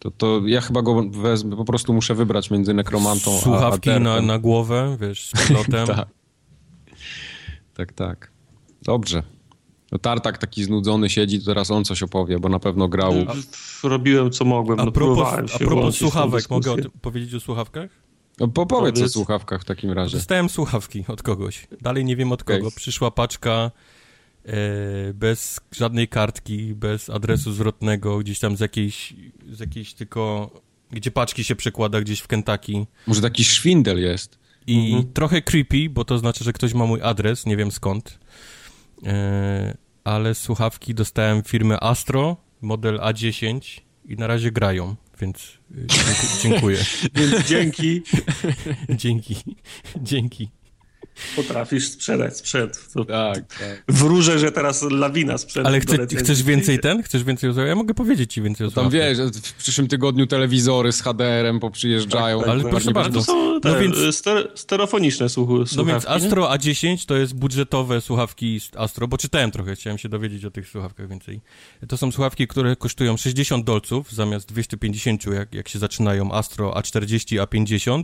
to, 0.03 0.11
to 0.11 0.41
ja 0.47 0.61
chyba 0.61 0.83
go 0.83 1.03
wezmę, 1.11 1.57
po 1.57 1.65
prostu 1.65 1.93
muszę 1.93 2.15
wybrać 2.15 2.51
między 2.51 2.75
nekromantą 2.75 3.39
Słuchawki 3.39 3.91
a, 3.91 3.97
a 3.97 3.99
na, 3.99 4.21
na 4.21 4.39
głowę, 4.39 4.97
wiesz, 5.01 5.31
z 5.35 5.49
pilotem. 5.49 5.87
tak. 5.97 6.09
tak, 7.75 7.93
tak. 7.93 8.33
Dobrze. 8.83 9.23
No 9.93 9.99
Tartak 9.99 10.39
taki 10.39 10.65
znudzony 10.65 11.11
siedzi, 11.11 11.41
to 11.41 11.47
teraz 11.47 11.71
on 11.71 11.85
coś 11.85 12.03
opowie, 12.03 12.39
bo 12.39 12.49
na 12.49 12.59
pewno 12.59 12.89
grał. 12.89 13.13
Robiłem 13.83 14.31
co 14.31 14.45
mogłem, 14.45 14.81
a 14.81 14.85
no, 14.85 14.93
propos, 14.93 15.55
a 15.55 15.59
propos 15.59 15.97
słuchawek, 15.97 16.51
mogę 16.51 16.73
o 16.73 16.77
tym 16.77 16.91
powiedzieć 17.01 17.35
o 17.35 17.41
słuchawkach? 17.41 17.91
No, 18.41 18.49
powiedz 18.49 19.03
o 19.03 19.09
słuchawkach 19.09 19.63
w 19.63 19.65
takim 19.65 19.91
razie. 19.91 20.17
Dostałem 20.17 20.49
słuchawki 20.49 21.05
od 21.09 21.23
kogoś. 21.23 21.69
Dalej 21.81 22.05
nie 22.05 22.17
wiem 22.17 22.33
od 22.33 22.45
kogo. 22.45 22.59
Okay. 22.59 22.77
Przyszła 22.77 23.11
paczka 23.11 23.71
bez 25.15 25.61
żadnej 25.73 26.09
kartki, 26.09 26.75
bez 26.75 27.11
adresu 27.11 27.53
zwrotnego, 27.53 28.19
gdzieś 28.19 28.39
tam 28.39 28.57
z 28.57 28.61
jakiejś, 28.61 29.15
z 29.51 29.61
jakiejś 29.61 29.95
tylko, 29.95 30.51
gdzie 30.91 31.11
paczki 31.11 31.45
się 31.45 31.57
przekłada 31.57 32.01
gdzieś 32.01 32.21
w 32.21 32.27
Kentucky. 32.27 32.87
Może 33.07 33.21
taki 33.21 33.45
szwindel 33.45 34.03
jest. 34.03 34.39
I 34.67 34.87
mhm. 34.87 35.13
trochę 35.13 35.43
creepy, 35.43 35.91
bo 35.91 36.05
to 36.05 36.19
znaczy, 36.19 36.45
że 36.45 36.53
ktoś 36.53 36.75
ma 36.75 36.87
mój 36.87 37.03
adres, 37.03 37.47
nie 37.47 37.57
wiem 37.57 37.71
skąd. 37.71 38.19
E, 39.07 39.77
ale 40.05 40.35
słuchawki 40.35 40.95
dostałem 40.95 41.43
firmy 41.43 41.81
Astro, 41.81 42.37
model 42.61 42.99
A10 42.99 43.81
i 44.05 44.17
na 44.17 44.27
razie 44.27 44.53
grają, 44.53 44.97
więc 45.21 45.59
y, 45.71 45.87
dziękuję. 46.43 46.79
więc 47.15 47.49
dzięki. 47.49 48.03
dzięki. 49.03 49.37
Dzięki. 49.97 50.49
Potrafisz 51.37 51.89
sprzedać 51.89 52.37
sprzęt. 52.37 52.89
To 52.95 53.05
tak, 53.05 53.37
tak. 53.37 53.83
Wróżę, 53.89 54.39
że 54.39 54.53
teraz 54.53 54.83
lawina 54.83 55.39
sprzętu. 55.39 55.69
Ale 55.69 55.81
chce, 55.81 56.07
chcesz 56.07 56.43
więcej 56.43 56.79
ten? 56.79 57.03
Chcesz 57.03 57.25
więcej 57.25 57.51
Ja 57.67 57.75
mogę 57.75 57.95
powiedzieć 57.95 58.33
ci 58.33 58.43
więcej 58.43 58.67
o 58.67 58.71
Tam 58.71 58.91
wiesz, 58.91 59.19
w 59.19 59.55
przyszłym 59.55 59.89
tygodniu 59.89 60.27
telewizory 60.27 60.93
z 60.93 61.03
HDR-em 61.03 61.61
poprzyjeżdżają. 61.61 62.39
Tak, 62.39 62.47
tak, 62.47 62.53
ale 62.53 62.63
tak, 62.63 62.71
proszę 62.71 62.91
bardzo. 62.91 63.19
To 63.19 63.25
są 63.25 63.61
te, 63.61 63.69
no 63.69 63.79
więc, 63.79 63.97
stereofoniczne 64.55 65.29
słuchawki. 65.29 65.77
No 65.77 65.85
więc 65.85 66.07
Astro 66.07 66.51
A10 66.51 67.07
to 67.07 67.17
jest 67.17 67.35
budżetowe 67.35 68.01
słuchawki 68.01 68.61
Astro, 68.77 69.09
bo 69.09 69.19
czytałem 69.19 69.51
trochę, 69.51 69.75
chciałem 69.75 69.99
się 69.99 70.09
dowiedzieć 70.09 70.45
o 70.45 70.51
tych 70.51 70.69
słuchawkach 70.69 71.09
więcej. 71.09 71.41
To 71.89 71.97
są 71.97 72.13
słuchawki, 72.13 72.47
które 72.47 72.77
kosztują 72.77 73.17
60 73.17 73.65
dolców 73.65 74.13
zamiast 74.13 74.49
250, 74.49 75.27
jak, 75.27 75.55
jak 75.55 75.69
się 75.69 75.79
zaczynają 75.79 76.33
Astro 76.33 76.71
A40, 76.71 77.47
A50. 77.47 78.03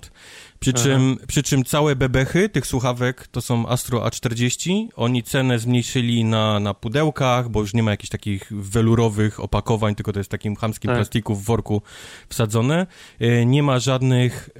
Przy 0.61 0.73
czym, 0.73 1.17
przy 1.27 1.43
czym 1.43 1.65
całe 1.65 1.97
bebechy 1.97 2.49
tych 2.49 2.67
słuchawek 2.67 2.98
to 3.31 3.41
są 3.41 3.69
Astro 3.69 4.05
A40. 4.05 4.89
Oni 4.97 5.23
cenę 5.23 5.59
zmniejszyli 5.59 6.25
na, 6.25 6.61
na 6.61 6.75
pudełkach, 6.75 7.49
bo 7.49 7.61
już 7.61 7.75
nie 7.75 7.83
ma 7.83 7.91
jakichś 7.91 8.11
takich 8.11 8.49
welurowych 8.51 9.41
opakowań, 9.41 9.95
tylko 9.95 10.13
to 10.13 10.21
jest 10.21 10.31
takim 10.31 10.57
chamskim 10.57 10.89
tak. 10.89 10.97
plastiku 10.97 11.35
w 11.35 11.45
worku 11.45 11.83
wsadzone. 12.29 12.87
E, 13.21 13.47
nie 13.47 13.63
ma 13.63 13.79
żadnych 13.79 14.51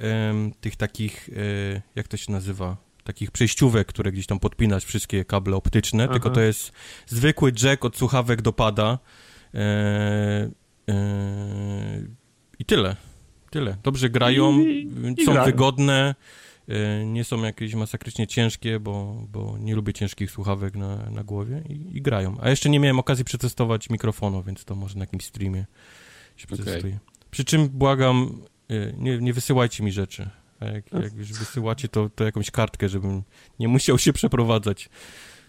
tych 0.61 0.75
takich, 0.75 1.29
e, 1.75 1.81
jak 1.95 2.07
to 2.07 2.17
się 2.17 2.31
nazywa? 2.31 2.89
takich 3.03 3.31
przejściówek, 3.31 3.87
które 3.87 4.11
gdzieś 4.11 4.25
tam 4.25 4.39
podpinać 4.39 4.85
wszystkie 4.85 5.25
kable 5.25 5.55
optyczne, 5.55 6.03
Aha. 6.03 6.13
tylko 6.13 6.29
to 6.29 6.41
jest 6.41 6.71
zwykły 7.07 7.53
jack 7.63 7.85
od 7.85 7.97
słuchawek 7.97 8.41
do 8.41 8.53
pada. 8.53 8.99
E, 9.53 10.49
I 12.59 12.65
tyle. 12.65 12.95
Tyle. 13.49 13.77
Dobrze 13.83 14.09
grają, 14.09 14.59
I, 14.59 14.91
i 15.17 15.25
są 15.25 15.31
grają. 15.31 15.45
wygodne, 15.45 16.15
nie 17.05 17.23
są 17.23 17.43
jakieś 17.43 17.75
masakrycznie 17.75 18.27
ciężkie, 18.27 18.79
bo, 18.79 19.23
bo 19.31 19.57
nie 19.57 19.75
lubię 19.75 19.93
ciężkich 19.93 20.31
słuchawek 20.31 20.75
na, 20.75 21.09
na 21.09 21.23
głowie 21.23 21.63
i, 21.69 21.97
i 21.97 22.01
grają. 22.01 22.37
A 22.41 22.49
jeszcze 22.49 22.69
nie 22.69 22.79
miałem 22.79 22.99
okazji 22.99 23.25
przetestować 23.25 23.89
mikrofonu, 23.89 24.43
więc 24.43 24.65
to 24.65 24.75
może 24.75 24.95
na 24.95 25.03
jakimś 25.03 25.25
streamie 25.25 25.65
się 26.35 26.47
przetestuje. 26.47 26.99
Przy 27.31 27.45
czym 27.45 27.69
błagam, 27.69 28.41
y, 28.71 28.95
nie, 28.97 29.17
nie 29.17 29.33
wysyłajcie 29.33 29.83
mi 29.83 29.91
rzeczy. 29.91 30.29
A 30.59 30.65
jak, 30.65 30.93
jak 30.93 31.13
już 31.13 31.33
wysyłacie, 31.33 31.87
to, 31.87 32.09
to 32.09 32.23
jakąś 32.23 32.51
kartkę, 32.51 32.89
żebym 32.89 33.23
nie 33.59 33.67
musiał 33.67 33.97
się 33.97 34.13
przeprowadzać. 34.13 34.89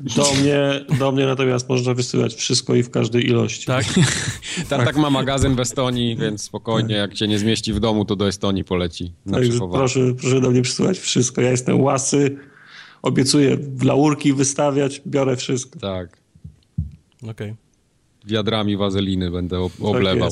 Do 0.00 0.34
mnie, 0.34 0.84
do 0.98 1.12
mnie 1.12 1.26
natomiast 1.26 1.68
można 1.68 1.94
wysyłać 1.94 2.34
wszystko 2.34 2.74
i 2.74 2.82
w 2.82 2.90
każdej 2.90 3.26
ilości. 3.26 3.66
Tak? 3.66 3.84
tak, 4.68 4.84
tak 4.84 4.96
ma 4.96 5.10
magazyn 5.10 5.54
w 5.54 5.60
Estonii, 5.60 6.16
więc 6.16 6.42
spokojnie, 6.42 6.94
jak 6.94 7.14
cię 7.14 7.28
nie 7.28 7.38
zmieści 7.38 7.72
w 7.72 7.80
domu, 7.80 8.04
to 8.04 8.16
do 8.16 8.28
Estonii 8.28 8.64
poleci. 8.64 9.12
Także 9.32 9.58
proszę, 9.72 10.00
proszę 10.20 10.40
do 10.40 10.50
mnie 10.50 10.62
przysyłać 10.62 10.98
wszystko. 10.98 11.40
Ja 11.40 11.50
jestem 11.50 11.80
łasy, 11.80 12.36
obiecuję 13.02 13.56
w 13.56 13.82
laurki 13.82 14.32
wystawiać, 14.32 15.02
biorę 15.06 15.36
wszystko. 15.36 15.80
Tak. 15.80 16.18
Okej. 17.22 17.30
Okay. 17.30 17.56
Wiadrami 18.26 18.76
wazeliny 18.76 19.30
będę 19.30 19.68
tak 19.68 19.86
oblewał. 19.86 20.30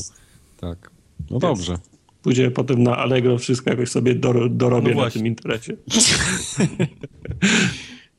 Tak. 0.60 0.78
tak. 0.80 0.90
No 1.30 1.36
jest. 1.36 1.40
dobrze. 1.40 1.78
Pójdziemy 2.22 2.50
potem 2.50 2.82
na 2.82 2.96
Allegro, 2.96 3.38
wszystko 3.38 3.70
jakoś 3.70 3.90
sobie 3.90 4.14
dorobię 4.50 4.94
no 4.94 5.04
na 5.04 5.10
tym 5.10 5.26
internecie. 5.26 5.76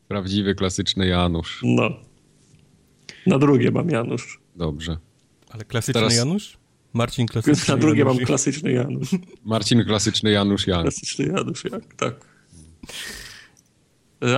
Prawdziwy, 0.09 0.55
klasyczny 0.55 1.07
Janusz. 1.07 1.59
No. 1.63 1.89
Na 3.27 3.39
drugie 3.39 3.71
mam 3.71 3.89
Janusz. 3.89 4.39
Dobrze. 4.55 4.97
Ale 5.49 5.65
klasyczny 5.65 6.01
Teraz... 6.01 6.15
Janusz? 6.15 6.57
Marcin 6.93 7.27
klasyczny 7.33 7.73
Na 7.73 7.81
drugie 7.81 7.99
Janusz. 7.99 8.17
mam 8.17 8.25
klasyczny 8.25 8.71
Janusz. 8.71 9.09
Marcin 9.45 9.85
klasyczny 9.85 10.31
Janusz 10.31 10.67
Jan. 10.67 10.81
Klasyczny 10.81 11.25
Janusz 11.25 11.63
jak, 11.63 11.95
tak. 11.95 12.15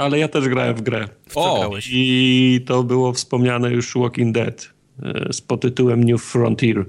Ale 0.01 0.19
ja 0.19 0.28
też 0.28 0.49
grałem 0.49 0.76
w 0.76 0.82
grę. 0.82 1.07
W 1.30 1.38
o! 1.38 1.72
I 1.91 2.63
to 2.65 2.84
było 2.84 3.13
wspomniane 3.13 3.72
już 3.72 3.93
Walking 3.95 4.36
Dead 4.36 4.74
e, 5.03 5.34
z 5.34 5.41
podtytułem 5.41 6.03
New 6.03 6.24
Frontier 6.24 6.86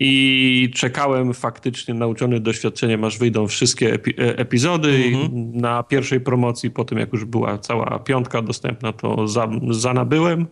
i 0.00 0.70
czekałem 0.74 1.34
faktycznie 1.34 1.94
nauczony 1.94 2.40
doświadczeniem, 2.40 3.04
aż 3.04 3.18
wyjdą 3.18 3.46
wszystkie 3.46 3.92
epi 3.92 4.10
e, 4.10 4.38
epizody 4.38 4.88
mhm. 4.88 5.56
na 5.56 5.82
pierwszej 5.82 6.20
promocji, 6.20 6.70
po 6.70 6.84
tym 6.84 6.98
jak 6.98 7.12
już 7.12 7.24
była 7.24 7.58
cała 7.58 7.98
piątka 7.98 8.42
dostępna, 8.42 8.92
to 8.92 9.28
za, 9.28 9.48
zanabyłem 9.70 10.46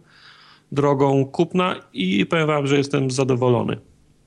drogą 0.72 1.24
kupna 1.24 1.80
i 1.92 2.26
powiem 2.26 2.46
wam, 2.46 2.66
że 2.66 2.76
jestem 2.76 3.10
zadowolony. 3.10 3.76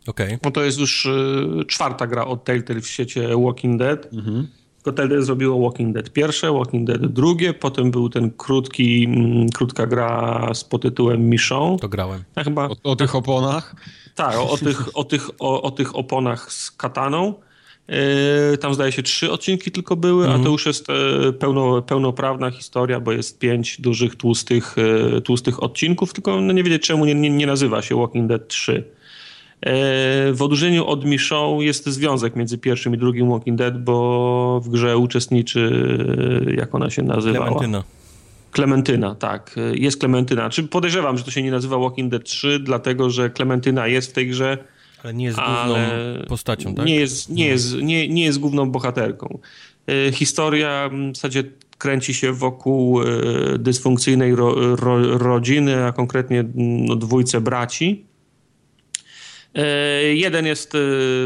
Okay. 0.08 0.40
Bo 0.44 0.52
to 0.52 0.64
jest 0.64 0.80
już 0.80 1.06
y, 1.06 1.66
czwarta 1.68 2.08
gra 2.08 2.26
od 2.26 2.44
Telltale 2.44 2.82
w 2.82 2.88
świecie 2.88 3.30
Walking 3.46 3.80
Dead. 3.80 4.14
Mhm. 4.14 4.48
Tylko 4.86 4.98
Telltale 4.98 5.22
zrobiło 5.22 5.62
Walking 5.62 5.94
Dead 5.94 6.10
pierwsze, 6.10 6.54
Walking 6.54 6.88
Dead 6.88 7.06
drugie, 7.06 7.54
potem 7.54 7.92
był 7.92 8.10
ten 8.10 8.32
krótki, 8.32 9.06
mm, 9.06 9.50
krótka 9.50 9.88
gra 9.88 10.50
z 10.54 10.70
tytułem 10.82 11.30
Michon. 11.30 11.78
To 11.78 11.90
grałem. 11.90 12.24
Ja 12.36 12.44
chyba... 12.44 12.66
O, 12.66 12.76
o 12.84 12.96
tych 12.96 13.16
oponach? 13.16 13.76
Tak, 14.16 14.36
o, 14.38 14.50
o 14.50 14.58
tych, 14.58 14.98
o, 14.98 15.04
tych, 15.04 15.30
o, 15.40 15.62
o 15.62 15.72
tych 15.72 15.96
oponach 15.96 16.54
z 16.54 16.72
kataną. 16.72 17.34
Yy, 17.88 18.58
tam 18.58 18.74
zdaje 18.74 18.92
się 18.92 19.04
trzy 19.04 19.32
odcinki 19.32 19.72
tylko 19.72 19.96
były, 19.96 20.24
mm. 20.24 20.30
a 20.30 20.34
to 20.34 20.38
mhm. 20.38 20.52
już 20.52 20.66
jest 20.66 20.90
e, 20.90 21.34
pełno, 21.34 21.82
pełnoprawna 21.82 22.52
historia, 22.52 23.00
bo 23.00 23.12
jest 23.12 23.40
pięć 23.40 23.82
dużych, 23.82 24.16
tłustych, 24.16 24.76
e, 25.18 25.22
tłustych 25.22 25.64
odcinków, 25.64 26.14
tylko 26.14 26.42
no 26.42 26.54
nie 26.54 26.64
wiedzieć 26.64 26.88
czemu 26.88 27.06
nie, 27.06 27.16
nie, 27.16 27.30
nie 27.30 27.48
nazywa 27.48 27.82
się 27.82 27.96
Walking 27.96 28.28
Dead 28.28 28.48
3. 28.48 28.84
W 30.34 30.38
odróżnieniu 30.40 30.86
od 30.86 31.06
Michon 31.06 31.58
jest 31.58 31.86
związek 31.86 32.36
między 32.36 32.58
pierwszym 32.58 32.96
i 32.96 32.98
drugim 32.98 33.30
Walking 33.30 33.58
Dead, 33.58 33.84
bo 33.84 34.62
w 34.64 34.70
grze 34.70 34.98
uczestniczy, 34.98 35.72
jak 36.58 36.76
ona 36.76 36.90
się 36.90 37.02
nazywała? 37.02 37.46
Clementyna. 37.46 37.84
Klementyna, 38.52 39.16
tak. 39.16 39.56
Jest 39.74 40.00
Klementyna. 40.00 40.50
Czy 40.50 40.64
podejrzewam, 40.64 41.18
że 41.18 41.24
to 41.24 41.32
się 41.32 41.44
nie 41.44 41.52
nazywa 41.52 41.78
Walking 41.78 42.12
Dead 42.12 42.24
3, 42.24 42.60
dlatego 42.60 43.10
że 43.10 43.30
Klementyna 43.30 43.88
jest 43.88 44.10
w 44.10 44.14
tej 44.14 44.28
grze. 44.28 44.58
Ale 45.04 45.14
nie 45.14 45.26
jest 45.26 45.38
główną 45.38 45.76
postacią, 46.28 46.76
tak? 46.76 46.86
Nie 46.86 46.96
jest, 46.96 47.30
nie, 47.30 47.48
jest, 47.48 47.82
nie, 47.82 48.08
nie 48.08 48.24
jest 48.24 48.40
główną 48.40 48.72
bohaterką. 48.72 49.40
E, 49.88 50.12
historia 50.12 50.90
w 51.12 51.16
zasadzie 51.16 51.44
kręci 51.78 52.14
się 52.14 52.34
wokół 52.34 53.02
e, 53.02 53.06
dysfunkcyjnej 53.60 54.36
ro, 54.36 54.76
ro, 54.76 55.18
rodziny, 55.18 55.86
a 55.86 55.92
konkretnie 55.92 56.46
no, 56.56 56.96
dwójce 56.96 57.42
braci 57.42 58.06
jeden 60.14 60.46
jest 60.46 60.74
e, 60.76 60.80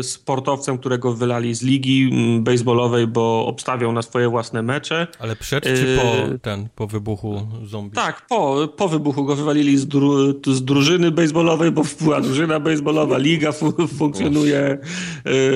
sportowcem, 0.04 0.78
którego 0.78 1.14
wylali 1.14 1.56
z 1.56 1.62
ligi 1.62 2.12
baseballowej, 2.42 3.08
bo 3.08 3.46
obstawiał 3.46 3.92
na 3.92 4.02
swoje 4.02 4.30
własne 4.30 4.62
mecze. 4.62 5.08
Ale 5.20 5.36
przed 5.36 5.64
czy 5.64 5.98
po, 6.02 6.34
e, 6.34 6.40
ten, 6.40 6.70
po 6.76 6.88
wybuchu 6.88 7.48
zombie? 7.66 7.96
Tak, 7.96 8.28
po, 8.28 8.68
po 8.78 8.90
wybuchu 8.90 9.26
go 9.26 9.36
wywalili 9.36 9.78
z, 9.78 9.88
dru, 9.88 10.42
z 10.48 10.66
drużyny 10.66 11.12
baseballowej, 11.12 11.72
bo 11.72 11.84
była 12.02 12.22
drużyna 12.22 12.60
baseballowa, 12.60 13.18
liga 13.18 13.52
funkcjonuje, 13.98 14.78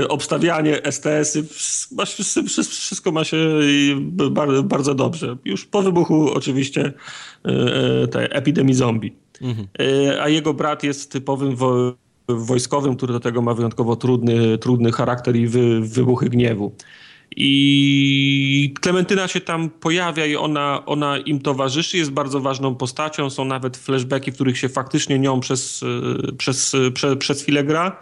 obstawianie, 0.10 0.82
STS-y, 0.92 1.44
wszystko 2.70 3.12
ma 3.12 3.24
się 3.24 3.38
bardzo 4.64 4.96
dobrze. 4.96 5.38
Już 5.46 5.66
po 5.66 5.82
wybuchu 5.82 6.32
oczywiście 6.34 6.94
tej 8.12 8.28
epidemii 8.32 8.74
zombie. 8.74 9.14
Mhm. 9.42 9.68
A 10.22 10.30
jego 10.30 10.54
brat 10.54 10.84
jest 10.84 11.12
typowym 11.12 11.56
wojskowym, 12.28 12.96
który 12.96 13.14
do 13.14 13.20
tego 13.20 13.42
ma 13.42 13.54
wyjątkowo 13.54 13.96
trudny, 13.96 14.58
trudny 14.58 14.92
charakter 14.92 15.36
i 15.36 15.48
wy, 15.48 15.82
wybuchy 15.82 16.30
gniewu. 16.30 16.76
I 17.36 18.74
Klementyna 18.82 19.28
się 19.28 19.42
tam 19.42 19.70
pojawia 19.70 20.26
i 20.26 20.36
ona, 20.36 20.84
ona 20.86 21.18
im 21.18 21.40
towarzyszy, 21.40 21.98
jest 21.98 22.12
bardzo 22.12 22.40
ważną 22.40 22.76
postacią. 22.76 23.30
Są 23.30 23.46
nawet 23.46 23.78
flashbacki, 23.78 24.32
w 24.32 24.36
których 24.36 24.58
się 24.58 24.70
faktycznie 24.70 25.20
nią 25.20 25.40
przez, 25.40 25.84
przez, 26.38 26.76
przez, 26.94 27.18
przez 27.18 27.42
chwilę 27.42 27.64
gra, 27.64 27.98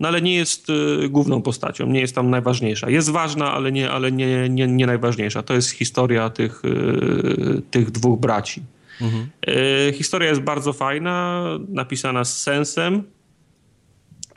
no 0.00 0.08
ale 0.08 0.22
nie 0.22 0.34
jest 0.34 0.70
e, 0.70 1.08
główną 1.08 1.42
postacią, 1.42 1.86
nie 1.86 2.00
jest 2.00 2.14
tam 2.14 2.30
najważniejsza. 2.30 2.90
Jest 2.90 3.10
ważna, 3.10 3.52
ale 3.52 3.72
nie, 3.72 3.90
ale 3.90 4.12
nie, 4.12 4.48
nie, 4.48 4.66
nie 4.66 4.86
najważniejsza. 4.86 5.42
To 5.42 5.54
jest 5.54 5.70
historia 5.70 6.30
tych, 6.30 6.62
e, 6.64 7.62
tych 7.70 7.90
dwóch 7.90 8.20
braci. 8.20 8.62
Mhm. 9.00 9.28
E, 9.46 9.92
historia 9.92 10.28
jest 10.28 10.40
bardzo 10.40 10.72
fajna, 10.72 11.44
napisana 11.68 12.24
z 12.24 12.42
sensem. 12.42 13.02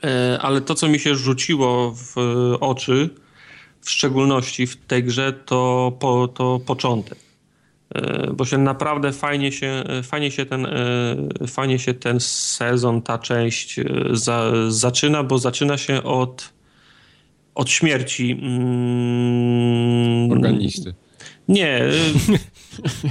E, 0.03 0.39
ale 0.41 0.61
to, 0.61 0.75
co 0.75 0.87
mi 0.87 0.99
się 0.99 1.15
rzuciło 1.15 1.95
w 1.95 2.15
oczy, 2.59 3.09
w 3.81 3.89
szczególności 3.89 4.67
w 4.67 4.75
tej 4.75 5.03
grze, 5.03 5.33
to, 5.33 5.91
po, 5.99 6.27
to 6.27 6.59
początek. 6.65 7.17
bo 8.33 8.45
się 8.45 8.57
naprawdę 8.57 9.11
fajnie 9.11 9.51
się, 9.51 9.83
fajnie 10.03 10.31
się, 10.31 10.45
ten, 10.45 10.67
fajnie 11.47 11.79
się 11.79 11.93
ten 11.93 12.19
sezon, 12.19 13.01
ta 13.01 13.17
część 13.17 13.79
za, 14.11 14.51
zaczyna, 14.67 15.23
bo 15.23 15.37
zaczyna 15.37 15.77
się 15.77 16.03
od, 16.03 16.53
od 17.55 17.69
śmierci. 17.69 18.31
Mm, 18.31 20.31
Organisty. 20.31 20.93
Nie. 21.47 21.81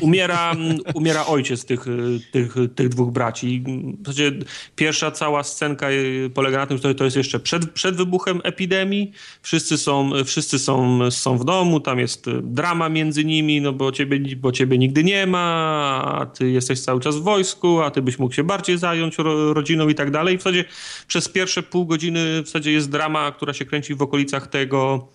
Umiera, 0.01 0.55
umiera 0.95 1.27
ojciec 1.27 1.65
tych, 1.65 1.85
tych, 2.33 2.55
tych 2.75 2.89
dwóch 2.89 3.13
braci. 3.13 3.65
W 4.07 4.41
pierwsza 4.77 5.11
cała 5.11 5.43
scenka 5.43 5.89
polega 6.35 6.59
na 6.59 6.67
tym, 6.67 6.79
że 6.79 6.95
to 6.95 7.05
jest 7.05 7.17
jeszcze 7.17 7.41
przed, 7.41 7.71
przed 7.71 7.97
wybuchem 7.97 8.41
epidemii. 8.45 9.13
Wszyscy 9.43 9.79
są, 9.79 10.11
wszyscy 10.25 10.59
są, 10.59 11.01
są 11.11 11.39
w 11.39 11.45
domu, 11.45 11.81
tam 11.81 11.99
jest 11.99 12.31
drama 12.43 12.89
między 12.89 13.25
nimi, 13.25 13.61
no 13.61 13.73
bo 13.73 13.93
ciebie, 13.93 14.37
bo 14.37 14.53
ciebie 14.53 14.79
nigdy 14.79 15.05
nie 15.05 15.27
ma, 15.27 16.17
a 16.21 16.27
ty 16.27 16.51
jesteś 16.51 16.81
cały 16.81 17.01
czas 17.01 17.17
w 17.17 17.23
wojsku, 17.23 17.81
a 17.81 17.91
ty 17.91 18.03
byś 18.03 18.19
mógł 18.19 18.35
się 18.35 18.45
bardziej 18.45 18.79
zająć 18.79 19.19
ro, 19.19 19.55
rodziną 19.55 19.89
i 19.89 19.95
tak 19.95 20.11
dalej. 20.11 20.39
W 20.39 20.41
zasadzie 20.41 20.65
przez 21.07 21.29
pierwsze 21.29 21.63
pół 21.63 21.87
godziny 21.87 22.43
w 22.43 22.47
zasadzie 22.47 22.73
jest 22.73 22.91
drama, 22.91 23.33
która 23.33 23.53
się 23.53 23.65
kręci 23.65 23.95
w 23.95 24.03
okolicach 24.03 24.47
tego 24.47 25.09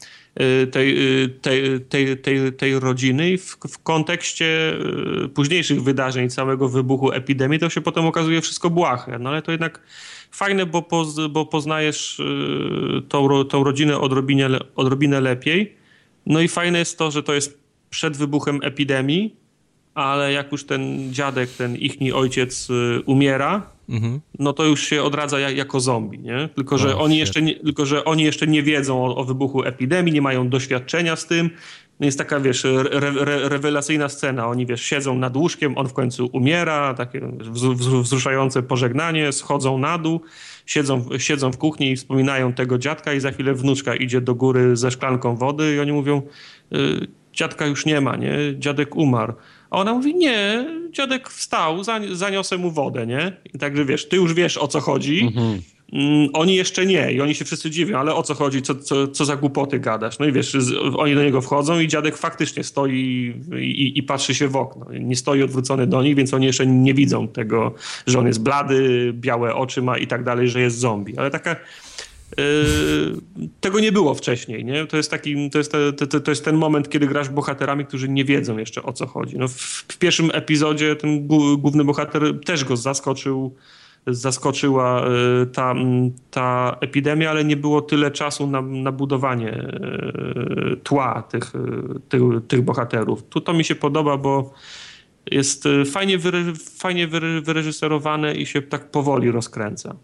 tej, 0.72 1.24
y, 1.24 1.30
tej, 1.30 1.82
tej, 1.82 2.18
tej, 2.18 2.53
tej 2.53 2.80
rodziny 2.80 3.32
i 3.32 3.38
w, 3.38 3.58
w 3.70 3.78
kontekście 3.84 4.74
y, 5.26 5.30
późniejszych 5.30 5.84
wydarzeń, 5.84 6.30
całego 6.30 6.70
wybuchu 6.70 7.12
epidemii, 7.12 7.60
to 7.60 7.70
się 7.70 7.82
potem 7.82 8.06
okazuje 8.06 8.41
wszystko 8.41 8.70
błahe. 8.70 9.20
No 9.20 9.30
ale 9.30 9.41
to 9.41 9.52
jednak 9.52 9.80
fajne, 10.32 10.66
bo, 10.66 10.82
poz, 10.82 11.28
bo 11.30 11.45
poznajesz 11.45 12.22
tą, 13.10 13.45
tą 13.45 13.64
rodzinę 13.64 13.99
odrobinę, 13.99 14.60
odrobinę 14.76 15.22
lepiej. 15.22 15.76
No 16.26 16.41
i 16.41 16.48
fajne 16.48 16.80
jest 16.80 16.98
to, 16.98 17.12
że 17.12 17.24
to 17.24 17.34
jest 17.34 17.60
przed 17.90 18.18
wybuchem 18.18 18.60
epidemii, 18.64 19.36
ale 19.94 20.32
jak 20.32 20.52
już 20.52 20.66
ten 20.66 21.14
dziadek, 21.14 21.49
ten 21.49 21.76
ichni 21.76 22.12
ojciec 22.12 22.68
umiera, 23.06 23.62
mhm. 23.92 24.20
no 24.40 24.54
to 24.54 24.66
już 24.66 24.84
się 24.84 25.04
odradza 25.04 25.40
jako 25.40 25.80
zombie, 25.80 26.20
nie? 26.20 26.50
Tylko, 26.56 26.78
że, 26.78 26.98
oni 26.98 27.18
jeszcze 27.18 27.42
nie, 27.42 27.56
tylko, 27.56 27.86
że 27.86 28.06
oni 28.06 28.24
jeszcze 28.24 28.48
nie 28.48 28.64
wiedzą 28.64 29.06
o, 29.06 29.16
o, 29.16 29.24
wybuchu 29.24 29.64
epidemii, 29.64 30.14
nie 30.14 30.22
mają 30.22 30.50
doświadczenia 30.50 31.16
z 31.16 31.28
tym. 31.28 31.50
No 32.00 32.06
jest 32.06 32.18
taka, 32.18 32.40
wiesz, 32.40 32.66
re, 32.66 32.92
re, 32.92 33.50
rewelacyjna 33.50 34.10
scena. 34.10 34.48
Oni, 34.48 34.66
wiesz, 34.66 34.82
siedzą 34.82 35.16
nad 35.16 35.36
łóżkiem, 35.36 35.78
on 35.78 35.88
w 35.88 35.94
końcu 35.94 36.30
umiera, 36.34 36.94
takie 36.94 37.22
wzruszające 38.02 38.64
pożegnanie, 38.64 39.32
schodzą 39.32 39.78
na 39.78 39.98
dół, 39.98 40.22
siedzą, 40.66 41.06
siedzą 41.18 41.52
w 41.52 41.58
kuchni 41.58 41.92
i 41.92 41.96
wspominają 41.96 42.54
tego 42.54 42.78
dziadka 42.78 43.14
i 43.14 43.20
za 43.20 43.32
chwilę 43.32 43.54
wnuczka 43.54 43.96
idzie 43.96 44.22
do 44.22 44.36
góry 44.36 44.76
ze 44.76 44.92
szklanką 44.92 45.36
wody 45.36 45.76
i 45.76 45.80
oni 45.80 45.92
mówią, 45.92 46.22
y, 46.74 47.08
dziadka 47.34 47.66
już 47.66 47.86
nie 47.86 48.02
ma, 48.02 48.16
nie? 48.16 48.38
Dziadek 48.60 48.96
umarł. 48.96 49.34
A 49.72 49.77
ona 49.77 49.93
mówi, 49.93 50.15
nie, 50.15 50.65
dziadek 50.91 51.30
wstał, 51.30 51.84
zaniosę 52.11 52.57
mu 52.57 52.72
wodę, 52.72 53.07
nie? 53.07 53.38
I 53.53 53.57
także 53.57 53.85
wiesz, 53.85 54.10
ty 54.10 54.15
już 54.15 54.34
wiesz 54.34 54.57
o 54.57 54.68
co 54.68 54.80
chodzi, 54.80 55.22
mhm. 55.22 55.61
mm, 55.93 56.30
oni 56.34 56.56
jeszcze 56.56 56.85
nie 56.85 57.11
i 57.11 57.22
oni 57.22 57.35
się 57.35 57.45
wszyscy 57.45 57.72
dziwią, 57.72 57.98
ale 57.98 58.15
o 58.15 58.23
co 58.23 58.34
chodzi, 58.34 58.61
co, 58.61 58.76
co, 58.76 59.07
co 59.07 59.26
za 59.26 59.35
głupoty 59.35 59.80
gadasz? 59.80 60.19
No 60.19 60.26
i 60.26 60.31
wiesz, 60.31 60.57
oni 60.98 61.15
do 61.15 61.23
niego 61.23 61.41
wchodzą 61.41 61.80
i 61.80 61.88
dziadek 61.88 62.18
faktycznie 62.18 62.64
stoi 62.64 62.93
i, 62.93 63.34
i, 63.56 63.98
i 63.98 64.03
patrzy 64.03 64.35
się 64.35 64.48
w 64.48 64.56
okno. 64.56 64.85
Nie 64.99 65.15
stoi 65.15 65.43
odwrócony 65.43 65.88
do 65.88 66.03
nich, 66.03 66.15
więc 66.15 66.34
oni 66.34 66.45
jeszcze 66.45 66.68
nie 66.68 66.93
widzą 66.93 67.27
tego, 67.27 67.73
że 68.07 68.19
on 68.19 68.27
jest 68.27 68.43
blady, 68.43 69.11
białe 69.14 69.56
oczy 69.56 69.81
ma 69.81 69.98
i 69.98 70.07
tak 70.07 70.23
dalej, 70.23 70.49
że 70.49 70.61
jest 70.61 70.77
zombie. 70.77 71.18
Ale 71.18 71.31
taka 71.31 71.56
tego 73.60 73.80
nie 73.80 73.91
było 73.91 74.14
wcześniej, 74.14 74.66
nie? 74.66 74.86
To 74.86 74.98
jest 74.98 75.12
taki, 75.12 75.49
to 75.49 75.58
jest, 75.58 75.72
te, 75.72 75.94
te, 75.94 76.22
to 76.22 76.32
jest 76.32 76.45
ten 76.45 76.56
moment, 76.56 76.90
kiedy 76.90 77.08
grasz 77.08 77.30
bohaterami, 77.30 77.86
którzy 77.86 78.10
nie 78.10 78.26
wiedzą 78.26 78.58
jeszcze 78.58 78.84
o 78.84 78.94
co 78.94 79.08
chodzi. 79.08 79.38
No, 79.38 79.48
w, 79.48 79.53
w 79.88 79.98
pierwszym 79.98 80.30
epizodzie 80.34 80.95
ten 80.95 81.28
główny 81.58 81.84
bohater 81.84 82.40
też 82.45 82.66
go 82.66 82.78
zaskoczył, 82.78 83.56
zaskoczyła 84.08 85.06
yy, 85.40 85.45
ta, 85.45 85.76
ta 86.32 86.78
epidemia, 86.82 87.30
ale 87.30 87.45
nie 87.45 87.58
było 87.58 87.82
tyle 87.82 88.12
czasu 88.12 88.48
na, 88.48 88.62
na 88.62 88.91
budowanie 88.91 89.70
yy, 90.66 90.78
tła 90.84 91.22
tych, 91.22 91.53
tych, 92.10 92.22
tych 92.48 92.62
bohaterów. 92.62 93.24
Tu 93.30 93.41
to 93.41 93.53
mi 93.53 93.64
się 93.64 93.76
podoba, 93.76 94.18
bo 94.18 94.53
jest 95.32 95.68
fajnie, 95.91 96.18
wyre, 96.18 96.44
fajnie 96.78 97.08
wyreżyserowane 97.44 98.36
i 98.36 98.45
się 98.45 98.62
tak 98.62 98.91
powoli 98.91 99.32
rozkręca. 99.32 99.95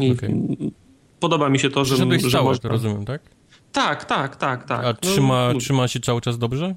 I 0.00 0.10
okay 0.12 0.30
podoba 1.20 1.48
mi 1.48 1.58
się 1.58 1.70
to, 1.70 1.84
że... 1.84 1.96
Żebyś 1.96 2.22
że 2.22 2.42
można... 2.42 2.70
rozumiem, 2.70 3.04
tak? 3.04 3.22
Tak, 3.72 4.04
tak, 4.04 4.36
tak, 4.36 4.64
tak. 4.64 4.84
A 4.84 4.88
no, 4.88 4.94
trzyma, 4.94 5.52
no, 5.52 5.58
trzyma 5.58 5.88
się 5.88 6.00
cały 6.00 6.20
czas 6.20 6.38
dobrze? 6.38 6.74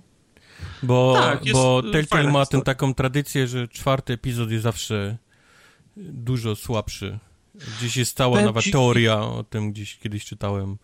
Bo, 0.83 1.13
tak, 1.17 1.41
bo 1.53 1.83
Telltale 1.91 2.31
ma 2.31 2.45
tę 2.45 2.61
taką 2.61 2.93
tradycję, 2.93 3.47
że 3.47 3.67
czwarty 3.67 4.13
epizod 4.13 4.51
jest 4.51 4.63
zawsze 4.63 5.17
dużo 5.97 6.55
słabszy. 6.55 7.19
Gdzieś 7.77 7.97
jest 7.97 8.11
stała 8.11 8.31
Powiem 8.31 8.45
nawet 8.45 8.71
teoria 8.71 9.21
o 9.21 9.43
tym, 9.43 9.71
gdzieś 9.71 9.97
kiedyś 9.97 10.25
czytałem. 10.25 10.77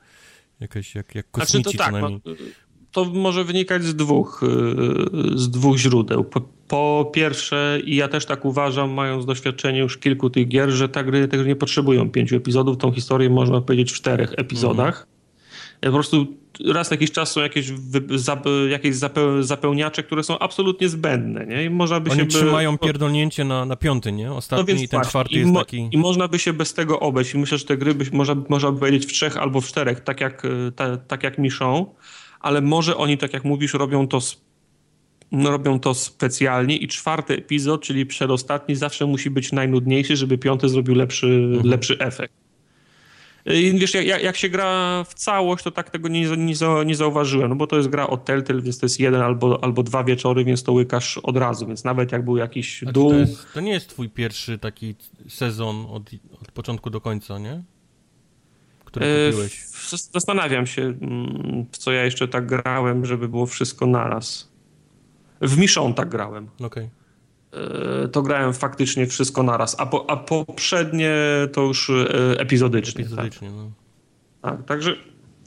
Jakaś 0.60 0.95
jak, 0.95 1.15
jak 1.15 1.32
kosmici 1.32 1.64
znaczy 1.64 1.77
to 1.77 1.84
tak, 1.84 1.94
co 1.94 1.99
najmniej. 1.99 2.22
No, 2.26 2.34
to 2.96 3.06
może 3.06 3.44
wynikać 3.44 3.84
z 3.84 3.96
dwóch, 3.96 4.44
y, 4.44 5.38
z 5.38 5.50
dwóch 5.50 5.78
źródeł. 5.78 6.24
Po, 6.24 6.42
po, 6.68 7.12
pierwsze, 7.14 7.80
i 7.86 7.96
ja 7.96 8.08
też 8.08 8.26
tak 8.26 8.46
uważam, 8.46 8.92
mając 8.92 9.26
doświadczenie 9.26 9.80
już 9.80 9.98
kilku 9.98 10.30
tych 10.30 10.48
gier, 10.48 10.70
że 10.70 10.90
te 10.90 11.04
gry, 11.04 11.28
te 11.28 11.38
gry 11.38 11.48
nie 11.48 11.56
potrzebują 11.56 12.10
pięciu 12.10 12.36
epizodów. 12.36 12.78
Tą 12.78 12.92
historię 12.92 13.30
można 13.30 13.62
powiedzieć 13.62 13.92
w 13.92 13.96
czterech 13.96 14.34
epizodach. 14.38 15.08
Mm. 15.82 15.92
Po 15.92 15.92
prostu 15.92 16.28
raz 16.66 16.92
na 16.92 16.94
jakiś 16.94 17.12
czas 17.12 17.32
są 17.32 17.42
jakieś, 17.42 17.74
jakieś 18.70 18.96
zapełniacze, 19.40 20.04
które 20.04 20.24
są 20.24 20.40
absolutnie 20.40 20.90
zbędne, 20.90 21.46
nie? 21.46 21.64
I 21.64 21.70
można 21.70 22.00
by 22.00 22.12
Oni 22.12 22.20
się... 22.20 22.26
trzymają 22.26 22.72
by... 22.72 22.78
pierdolnięcie 22.78 23.44
na, 23.44 23.66
na 23.66 23.76
piąty, 23.76 24.12
nie? 24.12 24.34
Ostatni 24.34 24.74
no 24.74 24.82
i 24.82 24.88
ten 24.88 25.02
czwarty 25.02 25.36
jest 25.36 25.54
taki... 25.54 25.90
I 25.92 25.98
można 25.98 26.28
by 26.28 26.40
się 26.40 26.54
bez 26.54 26.74
tego 26.74 27.00
obejść. 27.00 27.34
I 27.34 27.38
myślę, 27.38 27.58
że 27.58 27.66
te 27.66 27.78
gry 27.78 27.96
by, 27.96 28.06
można, 28.12 28.36
można 28.50 28.72
by 28.72 28.80
powiedzieć 28.80 29.06
w 29.06 29.14
trzech 29.14 29.38
albo 29.38 29.62
w 29.62 29.68
czterech, 29.68 30.00
tak 30.00 30.22
jak, 30.22 30.44
ta, 30.76 30.98
tak 30.98 31.24
jak 31.24 31.38
Michon 31.38 31.86
ale 32.46 32.62
może 32.62 32.98
oni, 32.98 33.18
tak 33.18 33.34
jak 33.34 33.44
mówisz, 33.44 33.74
robią 33.74 34.08
to, 34.08 34.20
no, 35.32 35.52
robią 35.52 35.80
to 35.80 35.94
specjalnie 35.94 36.78
i 36.78 36.88
czwarty 36.88 37.34
epizod, 37.34 37.82
czyli 37.82 38.06
przedostatni, 38.06 38.76
zawsze 38.76 39.06
musi 39.06 39.30
być 39.30 39.52
najnudniejszy, 39.52 40.16
żeby 40.16 40.38
piąty 40.38 40.70
zrobił 40.70 40.96
lepszy, 40.96 41.28
mhm. 41.28 41.68
lepszy 41.70 41.98
efekt. 42.00 42.34
I 43.46 43.80
wiesz, 43.80 43.94
jak, 43.94 44.24
jak, 44.24 44.38
się 44.38 44.50
gra 44.50 45.04
w 45.04 45.14
całość, 45.14 45.64
to 45.64 45.72
tak 45.72 45.90
tego 45.90 46.08
nie, 46.08 46.22
nie, 46.38 46.54
nie 46.86 46.96
zauważyłem, 46.96 47.50
no 47.50 47.56
bo 47.56 47.68
to 47.68 47.78
jest 47.78 47.90
gra 47.90 48.08
od 48.08 48.26
Telltale, 48.26 48.62
więc 48.62 48.80
to 48.80 48.86
jest 48.86 49.00
jeden 49.00 49.22
albo, 49.22 49.64
albo 49.64 49.84
dwa 49.84 50.04
wieczory, 50.04 50.46
więc 50.46 50.64
to 50.64 50.74
łykasz 50.74 51.18
od 51.18 51.38
razu, 51.38 51.68
więc 51.68 51.84
nawet 51.84 52.12
jak 52.12 52.26
był 52.26 52.38
jakiś 52.38 52.84
dół... 52.92 53.10
To, 53.10 53.16
jest, 53.16 53.54
to, 53.54 53.62
nie 53.62 53.72
jest 53.72 53.90
twój 53.90 54.10
pierwszy 54.10 54.58
taki 54.58 54.96
sezon 55.28 55.86
od, 55.90 56.04
od 56.42 56.52
początku 56.52 56.90
do 56.90 57.02
końca, 57.02 57.40
nie? 57.40 57.64
Który 58.96 59.06
e, 59.06 59.32
kupiłeś? 59.32 59.66
Zastanawiam 60.14 60.68
się, 60.68 60.82
mm, 60.82 61.66
w 61.72 61.78
co 61.78 61.92
ja 61.92 62.04
jeszcze 62.04 62.28
tak 62.28 62.46
grałem, 62.46 63.06
żeby 63.06 63.30
było 63.30 63.46
wszystko 63.46 63.86
naraz. 63.86 64.52
W 65.42 65.58
Michon 65.58 65.94
tak 65.94 66.10
grałem. 66.10 66.50
Okay. 66.60 66.90
To 68.12 68.22
grałem 68.22 68.54
faktycznie 68.54 69.08
wszystko 69.08 69.44
naraz, 69.44 69.76
a, 69.80 69.86
po, 69.86 70.10
a 70.10 70.18
poprzednie 70.18 71.16
to 71.54 71.62
już 71.62 71.90
e, 71.90 72.40
epizodycznie. 72.40 73.02
Epizodycznie, 73.06 73.48
tak. 73.48 73.58
no. 73.58 73.72
Tak, 74.42 74.66
także 74.66 74.96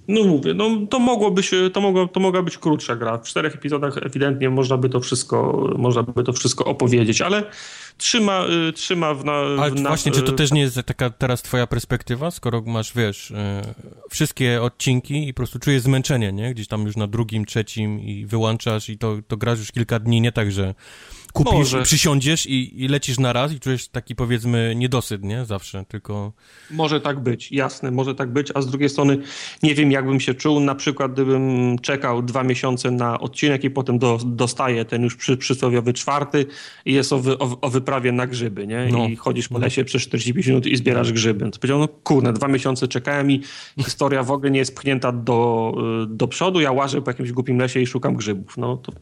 no 0.09 0.25
mówię, 0.25 0.55
no 0.55 0.71
to 0.91 0.99
mogłoby 0.99 1.43
się, 1.43 1.71
to, 1.71 1.81
mogło, 1.81 2.09
to 2.09 2.21
mogła 2.21 2.43
być 2.43 2.59
krótsza 2.59 2.97
gra. 2.97 3.19
W 3.19 3.23
czterech 3.23 3.55
epizodach 3.55 3.97
ewidentnie 3.97 4.51
można 4.51 4.77
by 4.77 4.89
to 4.89 5.01
wszystko, 5.01 5.69
można 5.79 6.03
by 6.03 6.25
to 6.25 6.33
wszystko 6.33 6.65
opowiedzieć, 6.65 7.21
ale 7.21 7.45
trzyma, 7.97 8.45
y, 8.69 8.73
trzyma 8.73 9.15
w... 9.15 9.25
Na, 9.25 9.33
Ale 9.33 9.71
w 9.71 9.83
właśnie, 9.83 10.13
czy 10.13 10.23
to 10.23 10.33
też 10.33 10.53
nie 10.53 10.61
jest 10.61 10.83
taka 10.87 11.11
teraz 11.11 11.43
twoja 11.43 11.67
perspektywa, 11.67 12.31
skoro 12.31 12.63
masz, 12.67 12.93
wiesz, 12.95 13.31
y, 13.31 13.35
wszystkie 14.11 14.63
odcinki 14.63 15.29
i 15.29 15.35
po 15.35 15.37
prostu 15.37 15.59
czujesz 15.59 15.83
zmęczenie, 15.83 16.33
nie? 16.33 16.55
Gdzieś 16.55 16.69
tam 16.69 16.87
już 16.87 16.97
na 16.97 17.07
drugim, 17.07 17.45
trzecim 17.45 18.01
i 18.01 18.27
wyłączasz 18.27 18.89
i 18.89 18.99
to, 18.99 19.17
to 19.29 19.37
grasz 19.37 19.59
już 19.59 19.73
kilka 19.73 19.99
dni, 19.99 20.21
nie 20.21 20.33
tak, 20.33 20.53
że 20.53 20.75
kupisz, 21.33 21.53
Może. 21.53 21.83
przysiądziesz 21.83 22.47
i, 22.47 22.85
i 22.85 22.89
lecisz 22.89 23.19
na 23.19 23.33
raz 23.33 23.53
i 23.53 23.61
czujesz 23.61 23.89
taki 23.89 24.15
powiedzmy 24.15 24.75
niedosyt, 24.77 25.25
nie? 25.25 25.45
Zawsze, 25.45 25.85
tylko... 25.89 26.33
Może 26.71 27.01
tak 27.01 27.21
być, 27.21 27.53
jasne, 27.53 27.91
może 27.91 28.15
tak 28.15 28.33
być, 28.33 28.49
a 28.55 28.63
z 28.63 28.67
drugiej 28.67 28.89
strony 28.89 29.19
nie 29.63 29.75
wiem 29.75 29.93
jakbym 29.93 30.21
się 30.21 30.35
czuł, 30.35 30.61
na 30.61 30.75
przykład 30.75 31.13
gdybym 31.13 31.77
czekał 31.79 32.23
dwa 32.23 32.43
miesiące 32.43 32.91
na 32.91 33.21
odcinek 33.21 33.65
i 33.65 33.71
potem 33.71 33.99
do, 33.99 34.19
dostaję 34.27 34.85
ten 34.85 35.03
już 35.03 35.17
przy, 35.17 35.37
przysłowiowy 35.37 35.93
czwarty 35.93 36.47
i 36.85 36.93
jest 36.93 37.13
o, 37.13 37.19
wy, 37.19 37.39
o, 37.39 37.61
o 37.61 37.71
wyprawie 37.71 38.13
na 38.13 38.27
grzyby, 38.27 38.67
nie? 38.67 38.89
No. 38.93 39.09
I 39.09 39.17
chodzisz 39.17 39.49
po 39.49 39.59
lesie 39.59 39.85
przez 39.85 40.03
45 40.03 40.47
minut 40.47 40.67
i 40.67 40.77
zbierasz 40.77 41.13
grzyby. 41.13 41.51
To 41.51 41.59
powiedział, 41.59 41.79
no 41.79 41.89
kurde, 41.89 42.33
dwa 42.33 42.49
miesiące 42.49 42.89
czekałem 42.89 43.31
i 43.31 43.43
historia 43.79 44.23
w 44.23 44.31
ogóle 44.31 44.51
nie 44.51 44.59
jest 44.59 44.75
pchnięta 44.75 45.13
do, 45.13 45.73
do 46.09 46.29
przodu, 46.29 46.61
ja 46.61 46.73
łażę 46.73 47.03
po 47.03 47.11
jakimś 47.11 47.33
głupim 47.33 47.59
lesie 47.59 47.81
i 47.81 47.87
szukam 47.87 48.17
grzybów. 48.17 48.57
No 48.57 48.77
to 48.77 48.93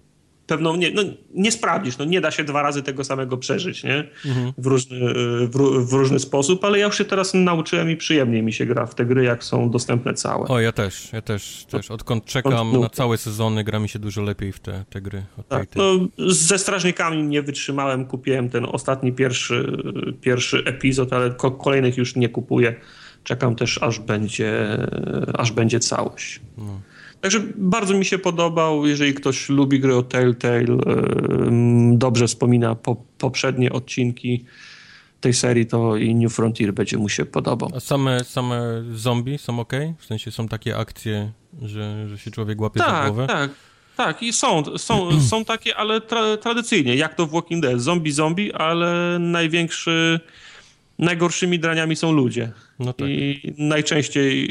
pewną, 0.46 0.76
nie, 0.76 0.90
no, 0.90 1.02
nie 1.34 1.52
sprawdzisz, 1.52 1.98
no 1.98 2.04
nie 2.04 2.20
da 2.20 2.30
się 2.30 2.44
dwa 2.44 2.62
razy 2.62 2.82
tego 2.82 3.04
samego 3.04 3.36
przeżyć, 3.36 3.84
nie? 3.84 4.04
Mhm. 4.26 4.52
W, 4.58 4.66
różny, 4.66 4.98
w, 5.46 5.86
w, 5.88 5.92
różny 5.92 6.18
sposób, 6.18 6.64
ale 6.64 6.78
ja 6.78 6.86
już 6.86 6.98
się 6.98 7.04
teraz 7.04 7.34
nauczyłem 7.34 7.90
i 7.90 7.96
przyjemniej 7.96 8.42
mi 8.42 8.52
się 8.52 8.66
gra 8.66 8.86
w 8.86 8.94
te 8.94 9.06
gry, 9.06 9.24
jak 9.24 9.44
są 9.44 9.70
dostępne 9.70 10.14
całe. 10.14 10.48
O, 10.48 10.60
ja 10.60 10.72
też, 10.72 11.12
ja 11.12 11.22
też, 11.22 11.66
też. 11.70 11.90
Odkąd 11.90 12.24
czekam 12.24 12.72
no. 12.72 12.80
na 12.80 12.88
całe 12.88 13.18
sezony, 13.18 13.64
gra 13.64 13.78
mi 13.78 13.88
się 13.88 13.98
dużo 13.98 14.22
lepiej 14.22 14.52
w 14.52 14.60
te, 14.60 14.84
te 14.90 15.00
gry. 15.00 15.22
Tak, 15.48 15.70
tej, 15.70 15.82
tej. 15.82 16.10
No, 16.18 16.32
ze 16.32 16.58
Strażnikami 16.58 17.22
nie 17.22 17.42
wytrzymałem, 17.42 18.04
kupiłem 18.04 18.48
ten 18.48 18.64
ostatni 18.64 19.12
pierwszy, 19.12 19.82
pierwszy 20.20 20.62
epizod, 20.64 21.12
ale 21.12 21.30
kolejnych 21.58 21.96
już 21.96 22.16
nie 22.16 22.28
kupuję. 22.28 22.74
Czekam 23.24 23.56
też, 23.56 23.82
aż 23.82 23.98
będzie, 23.98 24.78
aż 25.34 25.52
będzie 25.52 25.80
całość. 25.80 26.40
No. 26.58 26.80
Także 27.26 27.42
bardzo 27.56 27.94
mi 27.94 28.04
się 28.04 28.18
podobał. 28.18 28.86
Jeżeli 28.86 29.14
ktoś 29.14 29.48
lubi 29.48 29.80
gry 29.80 29.96
o 29.96 30.02
Telltale, 30.02 30.66
dobrze 31.92 32.26
wspomina 32.26 32.74
po, 32.74 32.96
poprzednie 33.18 33.72
odcinki 33.72 34.44
tej 35.20 35.34
serii, 35.34 35.66
to 35.66 35.96
i 35.96 36.14
New 36.14 36.34
Frontier 36.34 36.74
będzie 36.74 36.98
mu 36.98 37.08
się 37.08 37.24
podobał. 37.24 37.70
A 37.76 37.80
same, 37.80 38.24
same 38.24 38.84
zombie 38.94 39.38
są 39.38 39.60
ok? 39.60 39.72
W 39.98 40.04
sensie 40.04 40.30
są 40.30 40.48
takie 40.48 40.76
akcje, 40.76 41.32
że, 41.62 42.08
że 42.08 42.18
się 42.18 42.30
człowiek 42.30 42.60
łapie 42.60 42.80
tak, 42.80 43.04
za 43.04 43.10
głowę? 43.10 43.26
Tak, 43.26 43.50
tak. 43.96 44.22
I 44.22 44.32
są, 44.32 44.78
są, 44.78 45.08
są 45.30 45.44
takie, 45.44 45.76
ale 45.76 46.00
tra 46.00 46.36
tradycyjnie, 46.36 46.96
jak 46.96 47.14
to 47.14 47.26
w 47.26 47.30
Walking 47.30 47.62
Dead. 47.62 47.80
Zombie, 47.80 48.12
zombie, 48.12 48.52
ale 48.52 49.18
największy 49.18 50.20
najgorszymi 50.98 51.58
draniami 51.58 51.96
są 51.96 52.12
ludzie. 52.12 52.52
No 52.78 52.92
tak. 52.92 53.08
I 53.08 53.54
najczęściej 53.58 54.48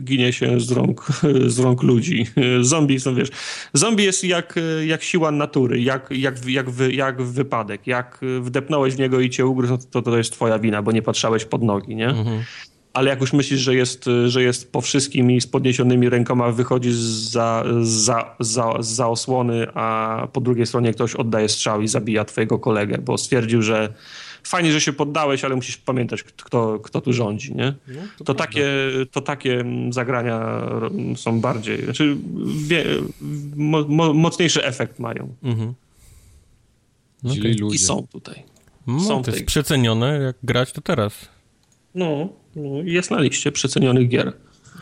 ginie 0.00 0.32
się 0.32 0.60
z 0.60 0.72
rąk, 0.72 1.06
z 1.46 1.58
rąk 1.58 1.82
ludzi. 1.82 2.26
Zombie 2.60 3.00
są, 3.00 3.14
wiesz, 3.14 3.28
zombie 3.72 4.04
jest 4.04 4.24
jak, 4.24 4.54
jak 4.86 5.02
siła 5.02 5.30
natury, 5.30 5.80
jak, 5.80 6.08
jak, 6.10 6.46
jak, 6.46 6.70
wy, 6.70 6.92
jak 6.92 7.22
wypadek. 7.22 7.86
Jak 7.86 8.20
wdepnąłeś 8.40 8.94
w 8.94 8.98
niego 8.98 9.20
i 9.20 9.30
cię 9.30 9.46
ugryzł, 9.46 9.78
to 9.90 10.02
to 10.02 10.18
jest 10.18 10.32
twoja 10.32 10.58
wina, 10.58 10.82
bo 10.82 10.92
nie 10.92 11.02
patrzałeś 11.02 11.44
pod 11.44 11.62
nogi, 11.62 11.96
nie? 11.96 12.08
Mhm. 12.08 12.42
Ale 12.92 13.10
jak 13.10 13.20
już 13.20 13.32
myślisz, 13.32 13.60
że 13.60 13.74
jest, 13.74 14.10
że 14.26 14.42
jest 14.42 14.72
po 14.72 14.80
wszystkim 14.80 15.30
i 15.30 15.40
z 15.40 15.46
podniesionymi 15.46 16.08
rękoma 16.08 16.52
wychodzi 16.52 16.90
za, 17.30 17.64
za, 17.82 18.36
za, 18.40 18.72
za 18.80 19.08
osłony, 19.08 19.66
a 19.74 20.28
po 20.32 20.40
drugiej 20.40 20.66
stronie 20.66 20.92
ktoś 20.92 21.14
oddaje 21.14 21.48
strzał 21.48 21.82
i 21.82 21.88
zabija 21.88 22.24
twojego 22.24 22.58
kolegę, 22.58 22.98
bo 22.98 23.18
stwierdził, 23.18 23.62
że 23.62 23.94
fajnie, 24.48 24.72
że 24.72 24.80
się 24.80 24.92
poddałeś, 24.92 25.44
ale 25.44 25.56
musisz 25.56 25.76
pamiętać, 25.76 26.22
kto, 26.22 26.78
kto 26.78 27.00
tu 27.00 27.12
rządzi, 27.12 27.54
nie? 27.54 27.74
No, 27.88 28.00
to, 28.18 28.24
to 28.24 28.34
takie, 28.34 28.68
to 29.10 29.20
takie 29.20 29.64
zagrania 29.90 30.60
są 31.16 31.40
bardziej, 31.40 31.84
znaczy 31.84 32.16
wie, 32.56 32.84
mo, 33.56 33.84
mo, 33.88 34.14
mocniejszy 34.14 34.64
efekt 34.64 34.98
mają. 34.98 35.34
Mhm. 35.42 35.74
No 37.22 37.32
okay. 37.32 37.56
I 37.74 37.78
są 37.78 38.06
tutaj. 38.06 38.42
No, 38.86 39.00
są 39.00 39.22
to 39.22 39.30
jest 39.30 39.44
przecenione, 39.44 40.18
jak 40.18 40.36
grać 40.42 40.72
to 40.72 40.80
teraz. 40.80 41.28
No, 41.94 42.28
no 42.56 42.82
jest 42.84 43.10
na 43.10 43.20
liście 43.20 43.52
przecenionych 43.52 44.08
gier. 44.08 44.32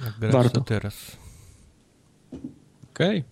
Jak 0.04 0.18
grać 0.18 0.32
Warto. 0.32 0.50
to 0.50 0.60
teraz. 0.60 1.16
Okej. 2.94 3.24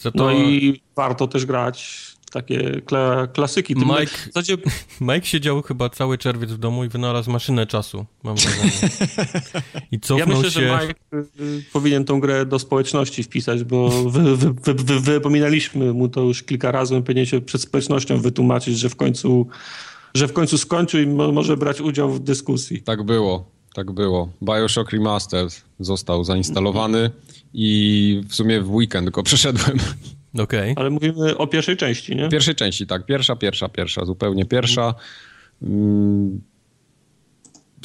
Okay. 0.00 0.12
No 0.14 0.32
i 0.32 0.80
warto 0.96 1.26
też 1.26 1.46
grać 1.46 2.09
takie 2.30 2.80
kla 2.80 3.26
klasyki. 3.26 3.74
Tym 3.74 3.88
Mike, 3.88 4.16
zasadzie... 4.26 4.56
Mike 5.00 5.26
siedział 5.26 5.62
chyba 5.62 5.88
cały 5.88 6.18
czerwiec 6.18 6.50
w 6.50 6.58
domu 6.58 6.84
i 6.84 6.88
wynalazł 6.88 7.30
maszynę 7.30 7.66
czasu, 7.66 8.06
mam 8.22 8.36
wrażenie. 8.36 8.72
I 9.92 10.00
cofnął 10.00 10.18
ja 10.18 10.26
myślę, 10.26 10.50
się... 10.50 10.60
że 10.60 10.80
Mike 10.80 11.00
y, 11.40 11.64
powinien 11.72 12.04
tą 12.04 12.20
grę 12.20 12.46
do 12.46 12.58
społeczności 12.58 13.22
wpisać, 13.22 13.64
bo 13.64 13.88
wy, 14.10 14.36
wy, 14.36 14.74
wy, 14.74 15.00
wypominaliśmy 15.00 15.92
mu 15.92 16.08
to 16.08 16.20
już 16.20 16.42
kilka 16.42 16.72
razy, 16.72 16.96
on 16.96 17.02
powinien 17.02 17.26
się 17.26 17.40
przed 17.40 17.62
społecznością 17.62 18.20
wytłumaczyć, 18.20 18.78
że 18.78 18.88
w 18.88 18.96
końcu, 18.96 19.46
że 20.14 20.28
w 20.28 20.32
końcu 20.32 20.58
skończył 20.58 21.00
i 21.00 21.06
mo 21.06 21.32
może 21.32 21.56
brać 21.56 21.80
udział 21.80 22.12
w 22.12 22.20
dyskusji. 22.20 22.82
Tak 22.82 23.02
było, 23.02 23.50
tak 23.74 23.90
było. 23.90 24.28
Bioshock 24.42 24.92
Remastered 24.92 25.64
został 25.80 26.24
zainstalowany 26.24 27.10
i 27.54 28.22
w 28.28 28.34
sumie 28.34 28.60
w 28.60 28.70
weekend 28.74 29.10
go 29.10 29.22
przeszedłem. 29.22 29.78
Okay. 30.38 30.74
Ale 30.76 30.90
mówimy 30.90 31.38
o 31.38 31.46
pierwszej 31.46 31.76
części, 31.76 32.16
nie? 32.16 32.28
Pierwszej 32.28 32.54
części, 32.54 32.86
tak. 32.86 33.06
Pierwsza, 33.06 33.36
pierwsza, 33.36 33.68
pierwsza, 33.68 34.04
zupełnie 34.04 34.44
pierwsza. 34.44 34.94
Mm. 35.62 36.40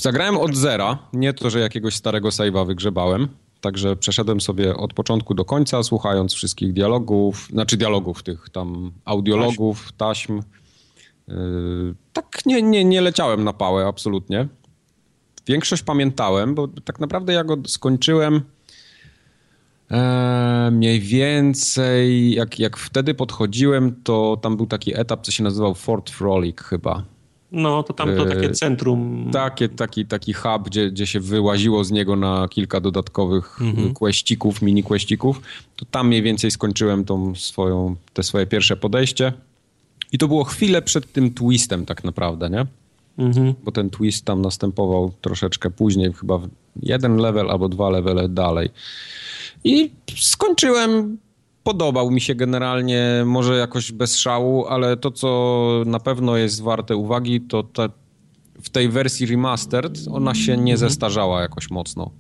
Zagrałem 0.01 0.37
od 0.37 0.55
zera, 0.55 0.97
nie 1.13 1.33
to, 1.33 1.49
że 1.49 1.59
jakiegoś 1.59 1.95
starego 1.95 2.29
save'a 2.29 2.67
wygrzebałem. 2.67 3.27
Także 3.61 3.95
przeszedłem 3.95 4.41
sobie 4.41 4.75
od 4.75 4.93
początku 4.93 5.33
do 5.33 5.45
końca, 5.45 5.83
słuchając 5.83 6.33
wszystkich 6.33 6.73
dialogów, 6.73 7.47
znaczy 7.51 7.77
dialogów, 7.77 8.23
tych 8.23 8.49
tam 8.49 8.91
audiologów, 9.05 9.91
taśm. 9.91 10.41
Yy, 11.27 11.95
tak 12.13 12.45
nie, 12.45 12.61
nie, 12.61 12.85
nie 12.85 13.01
leciałem 13.01 13.43
na 13.43 13.53
pałę, 13.53 13.85
absolutnie. 13.85 14.47
Większość 15.47 15.83
pamiętałem, 15.83 16.55
bo 16.55 16.67
tak 16.67 16.99
naprawdę 16.99 17.33
ja 17.33 17.43
go 17.43 17.57
skończyłem 17.67 18.41
Eee, 19.95 20.71
mniej 20.71 20.99
więcej, 20.99 22.33
jak, 22.33 22.59
jak 22.59 22.77
wtedy 22.77 23.13
podchodziłem, 23.13 23.95
to 24.03 24.37
tam 24.41 24.57
był 24.57 24.65
taki 24.65 24.99
etap, 24.99 25.21
co 25.21 25.31
się 25.31 25.43
nazywał 25.43 25.73
Fort 25.73 26.09
Frolic 26.09 26.61
chyba. 26.61 27.03
No, 27.51 27.83
to 27.83 27.93
tam 27.93 28.15
to 28.15 28.25
takie 28.25 28.49
centrum. 28.49 29.29
Takie, 29.33 29.69
taki, 29.69 30.05
taki 30.05 30.33
hub, 30.33 30.63
gdzie, 30.65 30.91
gdzie 30.91 31.07
się 31.07 31.19
wyłaziło 31.19 31.83
z 31.83 31.91
niego 31.91 32.15
na 32.15 32.47
kilka 32.47 32.81
dodatkowych 32.81 33.61
mhm. 33.61 33.93
mini 34.61 34.83
questików. 34.83 35.41
To 35.75 35.85
tam 35.85 36.07
mniej 36.07 36.21
więcej 36.21 36.51
skończyłem 36.51 37.05
tą 37.05 37.35
swoją, 37.35 37.95
te 38.13 38.23
swoje 38.23 38.45
pierwsze 38.45 38.77
podejście. 38.77 39.33
I 40.11 40.17
to 40.17 40.27
było 40.27 40.43
chwilę 40.43 40.81
przed 40.81 41.11
tym 41.11 41.33
twistem 41.33 41.85
tak 41.85 42.03
naprawdę, 42.03 42.49
nie? 42.49 42.65
Mhm. 43.17 43.53
Bo 43.63 43.71
ten 43.71 43.89
twist 43.89 44.25
tam 44.25 44.41
następował 44.41 45.13
troszeczkę 45.21 45.69
później, 45.69 46.13
chyba 46.13 46.39
jeden 46.81 47.17
level 47.17 47.51
albo 47.51 47.69
dwa 47.69 47.89
levele 47.89 48.29
dalej. 48.29 48.69
I 49.65 49.91
skończyłem. 50.19 51.17
Podobał 51.63 52.11
mi 52.11 52.21
się 52.21 52.35
generalnie, 52.35 53.23
może 53.25 53.57
jakoś 53.57 53.91
bez 53.91 54.17
szału, 54.17 54.65
ale 54.65 54.97
to, 54.97 55.11
co 55.11 55.83
na 55.85 55.99
pewno 55.99 56.37
jest 56.37 56.61
warte 56.61 56.95
uwagi, 56.95 57.41
to 57.41 57.63
ta, 57.63 57.89
w 58.63 58.69
tej 58.69 58.89
wersji 58.89 59.25
remastered 59.25 59.97
ona 60.11 60.35
się 60.35 60.51
nie 60.51 60.73
mhm. 60.73 60.77
zestarzała 60.77 61.41
jakoś 61.41 61.69
mocno. 61.69 62.11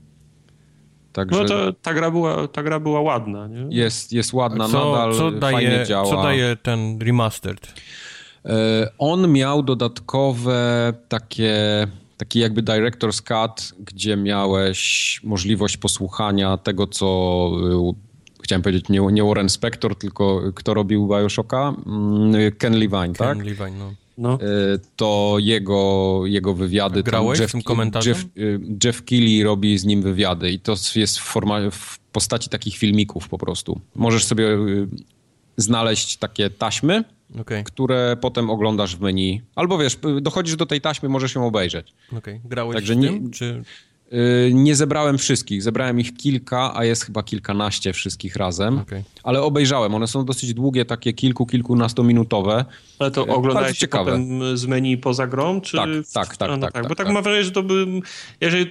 Także 1.13 1.41
no 1.41 1.47
to, 1.47 1.73
ta, 1.73 1.93
gra 1.93 2.11
była, 2.11 2.47
ta 2.47 2.63
gra 2.63 2.79
była 2.79 3.01
ładna, 3.01 3.47
nie? 3.47 3.67
Jest, 3.69 4.13
jest 4.13 4.33
ładna, 4.33 4.67
co, 4.67 4.91
nadal 4.91 5.13
co 5.13 5.31
daje, 5.31 5.57
fajnie 5.57 5.85
działa. 5.85 6.09
Co 6.09 6.23
daje 6.23 6.55
ten 6.55 6.99
remastered? 7.01 7.73
E, 8.45 8.89
on 8.97 9.31
miał 9.31 9.63
dodatkowe 9.63 10.93
takie 11.07 11.53
taki 12.17 12.39
jakby 12.39 12.63
director's 12.63 13.21
cut, 13.21 13.73
gdzie 13.79 14.17
miałeś 14.17 15.19
możliwość 15.23 15.77
posłuchania 15.77 16.57
tego, 16.57 16.87
co 16.87 17.51
y, 17.91 18.43
chciałem 18.43 18.61
powiedzieć 18.61 18.89
nie, 18.89 18.99
nie 18.99 19.23
Warren 19.23 19.49
Spector, 19.49 19.95
tylko 19.95 20.41
kto 20.55 20.73
robił 20.73 21.07
Bioshocka? 21.07 21.75
Mm, 21.85 22.51
Ken 22.57 22.73
Levine, 22.73 23.13
Ken 23.13 23.13
tak? 23.13 23.37
Levine, 23.37 23.77
no. 23.77 23.93
No. 24.17 24.39
Y, 24.41 24.79
to 24.95 25.35
jego, 25.39 26.21
jego 26.25 26.53
wywiady. 26.53 27.03
Grałeś 27.03 27.39
Jeff, 27.39 27.49
w 27.49 27.51
tym 27.51 27.61
komentarzem? 27.61 28.13
Jeff, 28.13 28.25
y, 28.37 28.59
Jeff 28.83 29.03
Keighley 29.03 29.43
robi 29.43 29.77
z 29.77 29.85
nim 29.85 30.01
wywiady 30.01 30.51
i 30.51 30.59
to 30.59 30.75
jest 30.95 31.19
w, 31.19 31.21
forma, 31.21 31.59
w 31.71 31.99
postaci 32.11 32.49
takich 32.49 32.77
filmików 32.77 33.29
po 33.29 33.37
prostu. 33.37 33.81
Możesz 33.95 34.25
sobie 34.25 34.57
znaleźć 35.57 36.17
takie 36.17 36.49
taśmy, 36.49 37.03
okay. 37.39 37.63
które 37.63 38.17
potem 38.21 38.49
oglądasz 38.49 38.95
w 38.95 39.01
menu. 39.01 39.41
Albo 39.55 39.77
wiesz, 39.77 39.97
dochodzisz 40.21 40.55
do 40.55 40.65
tej 40.65 40.81
taśmy, 40.81 41.09
możesz 41.09 41.35
ją 41.35 41.47
obejrzeć. 41.47 41.93
Okay. 42.17 42.41
grałeś 42.45 42.75
Także 42.75 42.95
nie, 42.95 43.07
tym, 43.07 43.31
czy... 43.31 43.63
Y, 44.13 44.51
nie 44.53 44.75
zebrałem 44.75 45.17
wszystkich, 45.17 45.63
zebrałem 45.63 45.99
ich 45.99 46.17
kilka, 46.17 46.75
a 46.75 46.85
jest 46.85 47.05
chyba 47.05 47.23
kilkanaście 47.23 47.93
wszystkich 47.93 48.35
razem, 48.35 48.79
okay. 48.79 49.03
ale 49.23 49.41
obejrzałem. 49.41 49.95
One 49.95 50.07
są 50.07 50.25
dosyć 50.25 50.53
długie, 50.53 50.85
takie 50.85 51.13
kilku, 51.13 51.45
kilkunastominutowe. 51.45 52.65
Ale 52.99 53.11
to 53.11 53.27
y, 53.27 53.31
oglądałeś 53.31 53.77
ciekawe. 53.77 54.11
potem 54.11 54.57
z 54.57 54.65
menu 54.65 54.97
poza 54.97 55.27
grą? 55.27 55.61
Czy 55.61 55.77
tak, 55.77 55.89
tak, 56.13 56.37
tak, 56.37 56.49
no, 56.49 56.57
tak, 56.57 56.73
tak, 56.73 56.83
Bo 56.83 56.89
tak, 56.89 56.97
tak 56.97 57.13
mam 57.13 57.23
wrażenie, 57.23 57.43
że 57.43 57.51
to 57.51 57.63
by, 57.63 57.85
jeżeli, 58.41 58.65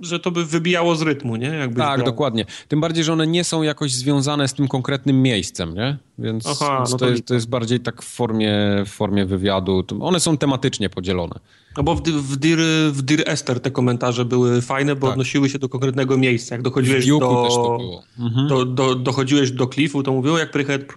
że 0.00 0.20
to 0.20 0.30
by 0.30 0.44
wybijało 0.44 0.96
z 0.96 1.02
rytmu, 1.02 1.36
nie? 1.36 1.48
Jakbyś 1.48 1.78
tak, 1.78 2.04
dokładnie. 2.04 2.44
Tym 2.68 2.80
bardziej, 2.80 3.04
że 3.04 3.12
one 3.12 3.26
nie 3.26 3.44
są 3.44 3.62
jakoś 3.62 3.92
związane 3.92 4.48
z 4.48 4.54
tym 4.54 4.68
konkretnym 4.68 5.22
miejscem, 5.22 5.74
nie? 5.74 5.96
Więc, 6.18 6.46
Aha, 6.46 6.76
więc 6.78 6.90
no 6.90 6.98
to, 6.98 7.04
to, 7.04 7.10
jest, 7.10 7.26
to 7.26 7.34
jest 7.34 7.48
bardziej 7.48 7.80
tak 7.80 8.02
w 8.02 8.08
formie, 8.14 8.54
w 8.86 8.88
formie 8.88 9.26
wywiadu. 9.26 9.84
One 10.00 10.20
są 10.20 10.38
tematycznie 10.38 10.90
podzielone. 10.90 11.40
No 11.78 11.84
bo 11.84 11.94
w, 11.94 12.02
w, 12.02 12.36
Dear, 12.36 12.58
w 12.92 13.02
Dear 13.02 13.22
Esther 13.26 13.60
te 13.60 13.70
komentarze 13.70 14.24
były 14.24 14.62
fajne, 14.62 14.96
bo 14.96 15.06
tak. 15.06 15.12
odnosiły 15.12 15.48
się 15.48 15.58
do 15.58 15.68
konkretnego 15.68 16.16
miejsca. 16.16 16.54
Jak 16.54 16.62
dochodziłeś 16.62 17.06
do, 17.06 17.78
mhm. 18.18 18.48
do, 18.48 18.64
do, 18.64 18.94
dochodziłeś 18.94 19.50
do 19.50 19.66
klifu, 19.66 20.02
to 20.02 20.12
mówiło, 20.12 20.38
jak 20.38 20.50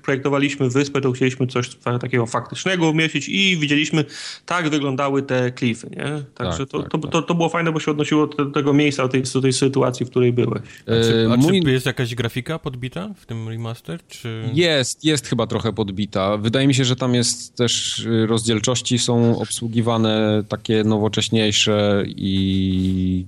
projektowaliśmy 0.03 0.69
wyspę, 0.69 1.01
to 1.01 1.11
chcieliśmy 1.11 1.47
coś 1.47 1.69
takiego 2.01 2.25
faktycznego 2.25 2.89
umieścić 2.89 3.29
i 3.29 3.57
widzieliśmy, 3.57 4.05
tak 4.45 4.69
wyglądały 4.69 5.23
te 5.23 5.51
klify, 5.51 5.89
nie? 5.89 6.23
Także 6.35 6.57
tak, 6.57 6.69
to, 6.69 6.81
tak, 6.81 6.91
to, 6.91 6.97
tak. 6.97 7.11
to, 7.11 7.21
to, 7.21 7.35
było 7.35 7.49
fajne, 7.49 7.71
bo 7.71 7.79
się 7.79 7.91
odnosiło 7.91 8.27
do 8.27 8.45
tego 8.45 8.73
miejsca, 8.73 9.03
do 9.03 9.09
tej, 9.09 9.23
do 9.33 9.41
tej 9.41 9.53
sytuacji, 9.53 10.05
w 10.05 10.09
której 10.09 10.33
byłeś. 10.33 10.61
A 10.87 10.91
czy, 10.91 11.27
a 11.33 11.37
Mój... 11.37 11.63
czy 11.63 11.71
jest 11.71 11.85
jakaś 11.85 12.15
grafika 12.15 12.59
podbita 12.59 13.09
w 13.17 13.25
tym 13.25 13.49
remaster? 13.49 13.99
Czy... 14.07 14.49
Jest, 14.53 15.05
jest 15.05 15.27
chyba 15.27 15.47
trochę 15.47 15.73
podbita. 15.73 16.37
Wydaje 16.37 16.67
mi 16.67 16.73
się, 16.73 16.85
że 16.85 16.95
tam 16.95 17.15
jest 17.15 17.55
też 17.55 17.99
y, 17.99 18.27
rozdzielczości 18.27 18.99
są 18.99 19.39
obsługiwane 19.39 20.43
takie 20.49 20.70
takie 20.72 20.89
nowocześniejsze 20.89 22.03
i, 22.07 23.26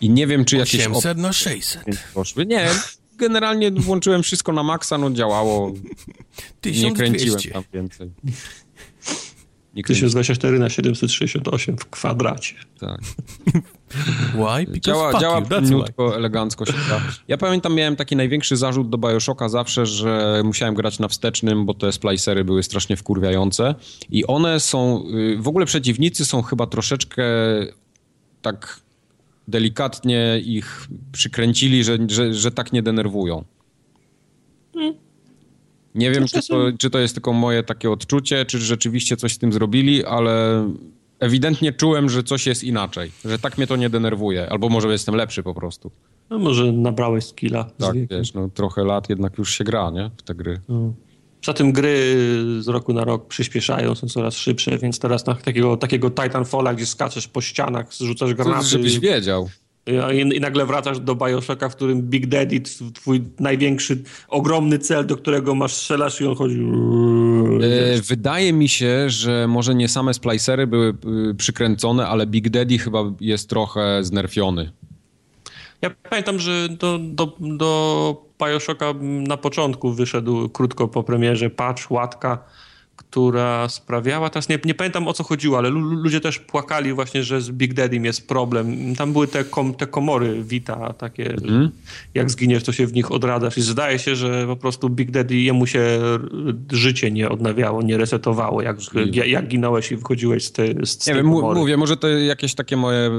i 0.00 0.10
nie 0.10 0.26
wiem, 0.26 0.44
czy 0.44 0.56
jakieś... 0.56 0.86
800 0.86 1.18
na 1.18 1.32
600. 1.32 1.82
Poszły. 2.14 2.46
Nie, 2.46 2.70
generalnie 3.16 3.70
włączyłem 3.70 4.22
wszystko 4.22 4.52
na 4.52 4.62
maksa, 4.62 4.98
no 4.98 5.10
działało. 5.10 5.72
1200. 6.60 6.84
Nie 6.84 6.92
kręciłem 6.94 7.52
tam 7.52 7.64
więcej. 7.74 8.10
Nie 9.74 9.82
1024 9.82 10.58
na 10.58 10.70
768 10.70 11.76
w 11.76 11.86
kwadracie. 11.86 12.54
Tak. 12.80 13.00
Why? 14.34 14.80
działa 14.80 15.20
działa 15.20 15.42
płynniutko, 15.42 16.16
elegancko 16.16 16.66
się 16.66 16.72
da. 16.72 17.00
Ja 17.28 17.38
pamiętam, 17.38 17.74
miałem 17.74 17.96
taki 17.96 18.16
największy 18.16 18.56
zarzut 18.56 18.88
do 18.90 18.98
Bioshocka 18.98 19.48
zawsze, 19.48 19.86
że 19.86 20.42
musiałem 20.44 20.74
grać 20.74 20.98
na 20.98 21.08
wstecznym, 21.08 21.66
bo 21.66 21.74
te 21.74 21.92
splicery 21.92 22.44
były 22.44 22.62
strasznie 22.62 22.96
wkurwiające. 22.96 23.74
I 24.10 24.26
one 24.26 24.60
są, 24.60 25.04
y, 25.14 25.36
w 25.38 25.48
ogóle 25.48 25.66
przeciwnicy 25.66 26.24
są 26.24 26.42
chyba 26.42 26.66
troszeczkę 26.66 27.24
tak 28.42 28.80
delikatnie 29.48 30.40
ich 30.44 30.88
przykręcili, 31.12 31.84
że, 31.84 31.98
że, 32.08 32.34
że 32.34 32.50
tak 32.50 32.72
nie 32.72 32.82
denerwują. 32.82 33.44
Hmm. 34.74 35.03
Nie 35.94 36.10
wiem, 36.10 36.26
czy 36.26 36.48
to, 36.48 36.72
czy 36.78 36.90
to 36.90 36.98
jest 36.98 37.14
tylko 37.14 37.32
moje 37.32 37.62
takie 37.62 37.90
odczucie, 37.90 38.44
czy 38.44 38.58
rzeczywiście 38.58 39.16
coś 39.16 39.32
z 39.32 39.38
tym 39.38 39.52
zrobili, 39.52 40.04
ale 40.04 40.64
ewidentnie 41.20 41.72
czułem, 41.72 42.08
że 42.08 42.22
coś 42.22 42.46
jest 42.46 42.64
inaczej, 42.64 43.10
że 43.24 43.38
tak 43.38 43.58
mnie 43.58 43.66
to 43.66 43.76
nie 43.76 43.90
denerwuje, 43.90 44.50
albo 44.50 44.68
może 44.68 44.88
jestem 44.88 45.14
lepszy 45.14 45.42
po 45.42 45.54
prostu. 45.54 45.90
No 46.30 46.38
może 46.38 46.72
nabrałeś 46.72 47.24
skilla. 47.24 47.64
Tak, 47.64 47.96
wiesz, 48.10 48.34
no 48.34 48.48
trochę 48.48 48.84
lat 48.84 49.10
jednak 49.10 49.38
już 49.38 49.54
się 49.54 49.64
gra, 49.64 49.90
nie, 49.90 50.10
w 50.16 50.22
te 50.22 50.34
gry. 50.34 50.60
No. 50.68 50.94
Poza 51.40 51.54
tym 51.54 51.72
gry 51.72 52.16
z 52.60 52.68
roku 52.68 52.92
na 52.92 53.04
rok 53.04 53.28
przyspieszają, 53.28 53.94
są 53.94 54.08
coraz 54.08 54.34
szybsze, 54.34 54.78
więc 54.78 54.98
teraz 54.98 55.26
na 55.26 55.34
takiego, 55.34 55.76
takiego 55.76 56.10
Titanfalla, 56.10 56.74
gdzie 56.74 56.86
skaczesz 56.86 57.28
po 57.28 57.40
ścianach, 57.40 57.94
zrzucasz 57.94 58.34
granaty... 58.34 58.66
Żebyś 58.66 58.98
wiedział. 58.98 59.48
I, 59.86 60.20
I, 60.36 60.40
nagle 60.40 60.66
wracasz 60.66 61.00
do 61.00 61.14
Bioshocka, 61.14 61.68
w 61.68 61.76
którym 61.76 62.02
Big 62.02 62.26
Daddy, 62.26 62.60
twój 62.94 63.22
największy, 63.40 64.02
ogromny 64.28 64.78
cel, 64.78 65.06
do 65.06 65.16
którego 65.16 65.54
masz 65.54 65.74
strzelasz 65.74 66.20
i 66.20 66.26
on 66.26 66.34
chodzi... 66.34 66.60
E, 67.62 68.02
wydaje 68.02 68.52
mi 68.52 68.68
się, 68.68 69.10
że 69.10 69.46
może 69.48 69.74
nie 69.74 69.88
same 69.88 70.14
splicery 70.14 70.66
były 70.66 70.94
y, 71.30 71.34
przykręcone, 71.34 72.06
ale 72.06 72.26
Big 72.26 72.48
Daddy 72.48 72.78
chyba 72.78 73.12
jest 73.20 73.48
trochę 73.48 74.04
znerfiony. 74.04 74.72
Ja 75.82 75.90
pamiętam, 76.10 76.38
że 76.38 76.68
do, 76.68 76.98
do, 76.98 77.36
do 77.40 78.22
Bioshocka 78.44 78.94
na 79.00 79.36
początku 79.36 79.92
wyszedł 79.92 80.48
krótko 80.48 80.88
po 80.88 81.02
premierze 81.02 81.50
patch, 81.50 81.90
łatka, 81.90 82.38
która 82.96 83.68
sprawiała, 83.68 84.30
teraz 84.30 84.48
nie, 84.48 84.58
nie 84.64 84.74
pamiętam 84.74 85.08
o 85.08 85.12
co 85.12 85.24
chodziło, 85.24 85.58
ale 85.58 85.70
ludzie 85.70 86.20
też 86.20 86.38
płakali 86.38 86.92
właśnie, 86.92 87.22
że 87.22 87.40
z 87.40 87.50
Big 87.50 87.74
Daddy 87.74 87.96
jest 87.96 88.28
problem. 88.28 88.96
Tam 88.96 89.12
były 89.12 89.28
te, 89.28 89.44
kom, 89.44 89.74
te 89.74 89.86
komory 89.86 90.42
Vita, 90.42 90.92
takie, 90.92 91.30
mm. 91.30 91.70
jak 92.14 92.30
zginiesz, 92.30 92.64
to 92.64 92.72
się 92.72 92.86
w 92.86 92.92
nich 92.92 93.12
odradzasz 93.12 93.58
i 93.58 93.62
zdaje 93.62 93.98
się, 93.98 94.16
że 94.16 94.46
po 94.46 94.56
prostu 94.56 94.90
Big 94.90 95.10
Daddy 95.10 95.36
jemu 95.36 95.66
się 95.66 96.00
życie 96.72 97.10
nie 97.10 97.28
odnawiało, 97.28 97.82
nie 97.82 97.96
resetowało, 97.96 98.62
jak, 98.62 98.76
jak, 99.12 99.28
jak 99.28 99.48
ginąłeś 99.48 99.92
i 99.92 99.96
wychodziłeś 99.96 100.44
z, 100.44 100.52
te, 100.52 100.86
z 100.86 101.06
Nie 101.06 101.14
wiem, 101.14 101.26
mówię, 101.26 101.76
może 101.76 101.96
to 101.96 102.08
jakieś 102.08 102.54
takie 102.54 102.76
moje 102.76 103.10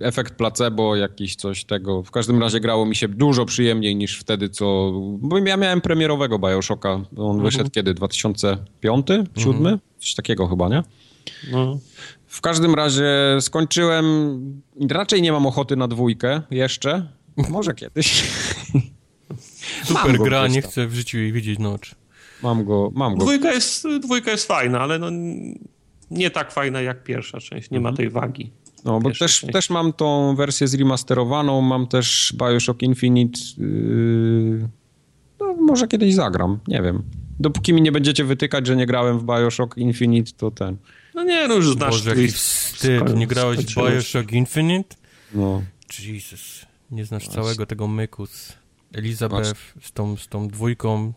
y, 0.00 0.04
efekt 0.06 0.34
placebo, 0.34 0.96
jakiś 0.96 1.36
coś 1.36 1.64
tego. 1.64 2.02
W 2.02 2.10
każdym 2.10 2.40
razie 2.40 2.60
grało 2.60 2.86
mi 2.86 2.96
się 2.96 3.08
dużo 3.08 3.44
przyjemniej 3.44 3.96
niż 3.96 4.18
wtedy, 4.18 4.48
co... 4.48 4.92
Bo 5.18 5.38
ja 5.38 5.56
miałem 5.56 5.80
premierowego 5.80 6.38
Bioshocka, 6.38 6.90
on 6.92 7.06
mhm. 7.16 7.42
wyszedł 7.42 7.70
kiedy? 7.70 7.94
2005? 7.94 9.06
Siódmy? 9.36 9.70
Mhm. 9.70 9.78
Coś 9.98 10.14
takiego 10.14 10.46
chyba, 10.46 10.68
nie? 10.68 10.82
No. 11.52 11.78
W 12.26 12.40
każdym 12.40 12.74
razie 12.74 13.36
skończyłem. 13.40 14.04
Raczej 14.90 15.22
nie 15.22 15.32
mam 15.32 15.46
ochoty 15.46 15.76
na 15.76 15.88
dwójkę 15.88 16.42
jeszcze. 16.50 17.08
Może 17.48 17.74
kiedyś. 17.74 18.24
Super 19.84 20.18
gra, 20.18 20.46
nie 20.46 20.62
chcę 20.62 20.86
w 20.86 20.94
życiu 20.94 21.18
jej 21.18 21.32
widzieć 21.32 21.58
noc. 21.58 21.80
Mam 22.42 22.64
go, 22.64 22.90
mam 22.94 23.14
go. 23.14 23.24
Dwójka 23.24 23.52
jest, 23.52 23.86
dwójka 24.00 24.30
jest 24.30 24.46
fajna, 24.46 24.80
ale 24.80 24.98
no 24.98 25.10
nie 26.10 26.30
tak 26.30 26.52
fajna 26.52 26.80
jak 26.80 27.04
pierwsza 27.04 27.40
część. 27.40 27.70
Nie 27.70 27.78
mhm. 27.78 27.92
ma 27.92 27.96
tej 27.96 28.10
wagi. 28.10 28.50
No, 28.84 29.00
bo 29.00 29.10
też, 29.10 29.46
też 29.52 29.70
mam 29.70 29.92
tą 29.92 30.34
wersję 30.36 30.68
zremasterowaną, 30.68 31.60
mam 31.60 31.86
też 31.86 32.34
Bioshock 32.38 32.82
Infinite. 32.82 33.40
Yy... 33.58 34.68
No, 35.40 35.54
może 35.54 35.88
kiedyś 35.88 36.14
zagram, 36.14 36.58
nie 36.68 36.82
wiem 36.82 37.02
dopóki 37.40 37.72
mi 37.72 37.82
nie 37.82 37.92
będziecie 37.92 38.24
wytykać, 38.24 38.66
że 38.66 38.76
nie 38.76 38.86
grałem 38.86 39.18
w 39.18 39.24
Bioshock 39.24 39.76
Infinite, 39.76 40.32
to 40.36 40.50
ten. 40.50 40.76
No 41.14 41.24
nie, 41.24 41.48
no 41.48 41.54
już 41.54 41.72
znasz. 41.72 41.90
Boże, 41.90 42.10
jaki 42.10 42.28
wstyd, 42.28 43.16
nie 43.16 43.26
grałeś 43.26 43.58
w 43.58 43.74
Bioshock 43.74 44.32
Infinite? 44.32 44.96
No. 45.34 45.62
Jesus, 45.98 46.66
nie 46.90 47.04
znasz 47.04 47.24
Właśnie. 47.24 47.42
całego 47.42 47.66
tego 47.66 47.88
myku 47.88 48.26
z 48.26 48.52
Elizabeth, 48.92 49.54
z 49.82 49.92
tą, 49.92 50.16
z 50.16 50.28
tą 50.28 50.48
dwójką 50.48 51.12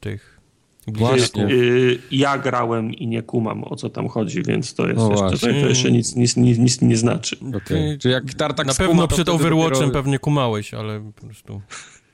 tych 0.00 0.42
Właśnie. 0.88 1.46
Y, 1.46 1.98
ja 2.10 2.38
grałem 2.38 2.94
i 2.94 3.06
nie 3.06 3.22
kumam 3.22 3.64
o 3.64 3.76
co 3.76 3.90
tam 3.90 4.08
chodzi, 4.08 4.42
więc 4.42 4.74
to 4.74 4.86
jest 4.86 4.98
no 4.98 5.10
jeszcze, 5.10 5.46
to, 5.46 5.60
to 5.60 5.68
jeszcze 5.68 5.92
nic, 5.92 6.16
nic, 6.16 6.36
nic, 6.36 6.58
nic 6.58 6.80
nie 6.80 6.96
znaczy. 6.96 7.36
Okay. 7.48 7.98
Czy 8.00 8.08
jak 8.08 8.34
Tartak 8.34 8.66
Na 8.66 8.74
pewno 8.74 9.08
przed 9.08 9.28
Overwatchem 9.28 9.72
dopiero... 9.72 9.92
pewnie 9.92 10.18
kumałeś, 10.18 10.74
ale 10.74 11.00
po 11.00 11.26
prostu... 11.26 11.60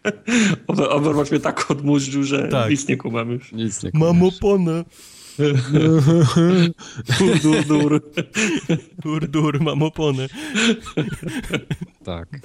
Overwatch 0.67 1.31
mnie 1.31 1.41
tak 1.41 1.71
odmurzył, 1.71 2.23
że 2.23 2.49
tak. 2.49 2.71
nic 2.71 2.89
nie 2.89 2.97
kumam 2.97 3.31
już. 3.31 3.53
Nic 3.53 3.83
nie 3.83 3.91
Mam 3.95 4.23
oponę. 4.23 4.85
dur, 7.19 7.65
dur, 7.67 8.01
dur. 9.03 9.29
Dur, 9.29 9.61
mam 9.61 9.83
oponę. 9.83 10.27
tak. 12.05 12.29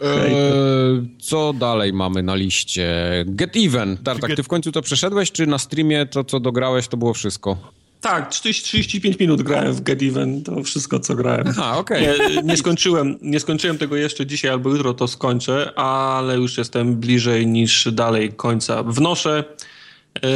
Eee, 0.00 1.08
co 1.18 1.52
dalej 1.52 1.92
mamy 1.92 2.22
na 2.22 2.34
liście? 2.34 2.88
Get 3.26 3.56
Even. 3.56 3.96
Tartak, 3.96 4.36
ty 4.36 4.42
w 4.42 4.48
końcu 4.48 4.72
to 4.72 4.82
przeszedłeś, 4.82 5.32
czy 5.32 5.46
na 5.46 5.58
streamie 5.58 6.06
to, 6.06 6.24
co 6.24 6.40
dograłeś, 6.40 6.88
to 6.88 6.96
było 6.96 7.14
wszystko? 7.14 7.72
Tak, 8.00 8.28
30, 8.28 8.64
35 8.64 9.18
minut 9.18 9.42
grałem 9.42 9.72
w 9.72 9.80
Get 9.80 10.02
Even, 10.02 10.42
to 10.42 10.62
wszystko, 10.62 11.00
co 11.00 11.14
grałem. 11.14 11.46
Aha, 11.48 11.78
okej. 11.78 12.14
Okay. 12.14 12.34
Nie, 12.34 12.42
nie, 12.42 12.56
skończyłem, 12.56 13.18
nie 13.22 13.40
skończyłem 13.40 13.78
tego 13.78 13.96
jeszcze 13.96 14.26
dzisiaj 14.26 14.50
albo 14.50 14.70
jutro 14.70 14.94
to 14.94 15.08
skończę, 15.08 15.78
ale 15.78 16.36
już 16.36 16.58
jestem 16.58 16.96
bliżej 16.96 17.46
niż 17.46 17.88
dalej 17.92 18.32
końca. 18.32 18.82
Wnoszę 18.82 19.44
yy, 20.22 20.30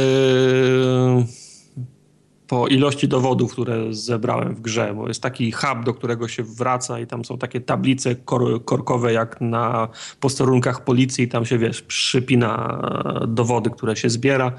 po 2.47 2.67
ilości 2.67 3.07
dowodów, 3.07 3.51
które 3.51 3.93
zebrałem 3.93 4.55
w 4.55 4.61
grze, 4.61 4.93
bo 4.95 5.07
jest 5.07 5.21
taki 5.21 5.51
hub, 5.51 5.83
do 5.85 5.93
którego 5.93 6.27
się 6.27 6.43
wraca 6.43 6.99
i 6.99 7.07
tam 7.07 7.25
są 7.25 7.37
takie 7.37 7.61
tablice 7.61 8.15
kor 8.15 8.65
korkowe 8.65 9.13
jak 9.13 9.41
na 9.41 9.87
posterunkach 10.19 10.83
policji 10.83 11.23
i 11.23 11.27
tam 11.27 11.45
się, 11.45 11.57
wiesz, 11.57 11.81
przypina 11.81 12.81
dowody, 13.27 13.69
które 13.69 13.95
się 13.95 14.09
zbiera 14.09 14.51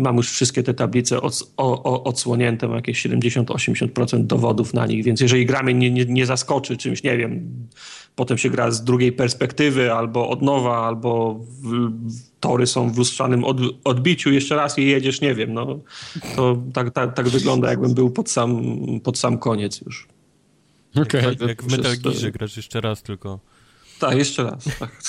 mam 0.00 0.16
już 0.16 0.30
wszystkie 0.30 0.62
te 0.62 0.74
tablice 0.74 1.20
od, 1.20 1.52
o, 1.56 1.82
o, 1.82 2.04
odsłonięte, 2.04 2.68
mam 2.68 2.76
jakieś 2.76 3.06
70-80% 3.06 4.24
dowodów 4.24 4.74
na 4.74 4.86
nich, 4.86 5.04
więc 5.04 5.20
jeżeli 5.20 5.46
gra 5.46 5.62
mnie 5.62 5.74
nie, 5.74 5.90
nie, 5.90 6.04
nie 6.04 6.26
zaskoczy 6.26 6.76
czymś, 6.76 7.02
nie 7.02 7.16
wiem, 7.16 7.50
potem 8.16 8.38
się 8.38 8.50
gra 8.50 8.70
z 8.70 8.84
drugiej 8.84 9.12
perspektywy, 9.12 9.92
albo 9.92 10.28
od 10.28 10.42
nowa, 10.42 10.86
albo 10.86 11.40
w, 11.62 11.90
tory 12.40 12.66
są 12.66 12.92
w 12.92 12.98
lustrzanym 12.98 13.44
od, 13.44 13.56
odbiciu, 13.84 14.32
jeszcze 14.32 14.56
raz 14.56 14.78
je 14.78 14.84
jedziesz, 14.84 15.20
nie 15.20 15.34
wiem, 15.34 15.54
no 15.54 15.80
to 16.36 16.56
tak, 16.72 16.90
tak, 16.90 17.14
tak 17.14 17.28
wygląda, 17.28 17.70
jakbym 17.70 17.94
był 17.94 18.10
pod 18.10 18.30
sam, 18.30 18.62
pod 19.02 19.18
sam 19.18 19.38
koniec 19.38 19.80
już. 19.80 20.08
Okej. 20.90 21.02
Okay, 21.02 21.22
jak, 21.22 21.40
jak 21.40 21.62
w 21.62 21.70
Metal 21.70 21.96
Gearze 21.98 22.30
grasz 22.30 22.56
jeszcze 22.56 22.80
raz 22.80 23.02
tylko. 23.02 23.40
Tak, 23.98 24.18
jeszcze 24.18 24.42
raz. 24.44 24.64
Tak. 24.78 25.02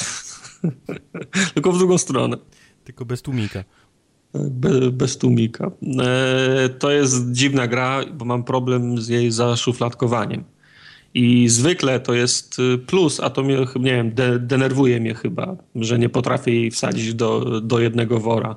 tylko 1.53 1.71
w 1.71 1.77
drugą 1.77 1.97
stronę. 1.97 2.37
Tylko 2.83 3.05
bez 3.05 3.21
tłumika 3.21 3.63
bez 4.91 5.17
tłumika. 5.17 5.71
E, 6.03 6.69
to 6.69 6.91
jest 6.91 7.31
dziwna 7.31 7.67
gra, 7.67 8.01
bo 8.13 8.25
mam 8.25 8.43
problem 8.43 9.01
z 9.01 9.07
jej 9.07 9.31
zaszufladkowaniem. 9.31 10.43
I 11.13 11.49
zwykle 11.49 11.99
to 11.99 12.13
jest 12.13 12.59
y, 12.59 12.77
plus, 12.77 13.19
a 13.19 13.29
to 13.29 13.43
mnie, 13.43 13.57
nie 13.75 13.91
wiem, 13.91 14.13
de, 14.13 14.39
denerwuje 14.39 14.99
mnie 14.99 15.13
chyba, 15.13 15.55
że 15.75 15.99
nie 15.99 16.09
potrafię 16.09 16.51
jej 16.51 16.71
wsadzić 16.71 17.13
do, 17.13 17.61
do 17.61 17.79
jednego 17.79 18.19
wora. 18.19 18.55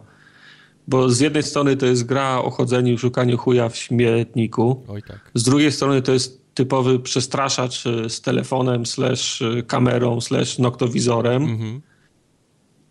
Bo 0.89 1.11
z 1.11 1.21
jednej 1.21 1.43
strony 1.43 1.77
to 1.77 1.87
jest 1.87 2.05
gra 2.05 2.39
o 2.39 2.51
chodzeniu 2.51 2.93
i 2.93 2.99
szukaniu 2.99 3.39
chuja 3.39 3.69
w 3.69 3.77
śmietniku. 3.77 4.85
Oj 4.89 5.03
tak. 5.03 5.31
Z 5.35 5.43
drugiej 5.43 5.73
strony 5.73 6.03
to 6.03 6.13
jest 6.13 6.45
typowy 6.55 6.99
przestraszacz 6.99 7.87
e, 7.87 8.11
z 8.11 8.21
telefonem, 8.21 8.87
slash 8.87 9.43
e, 9.43 9.63
kamerą, 9.63 10.21
slash 10.21 10.59
noktowizorem. 10.59 11.43
Mhm. 11.43 11.81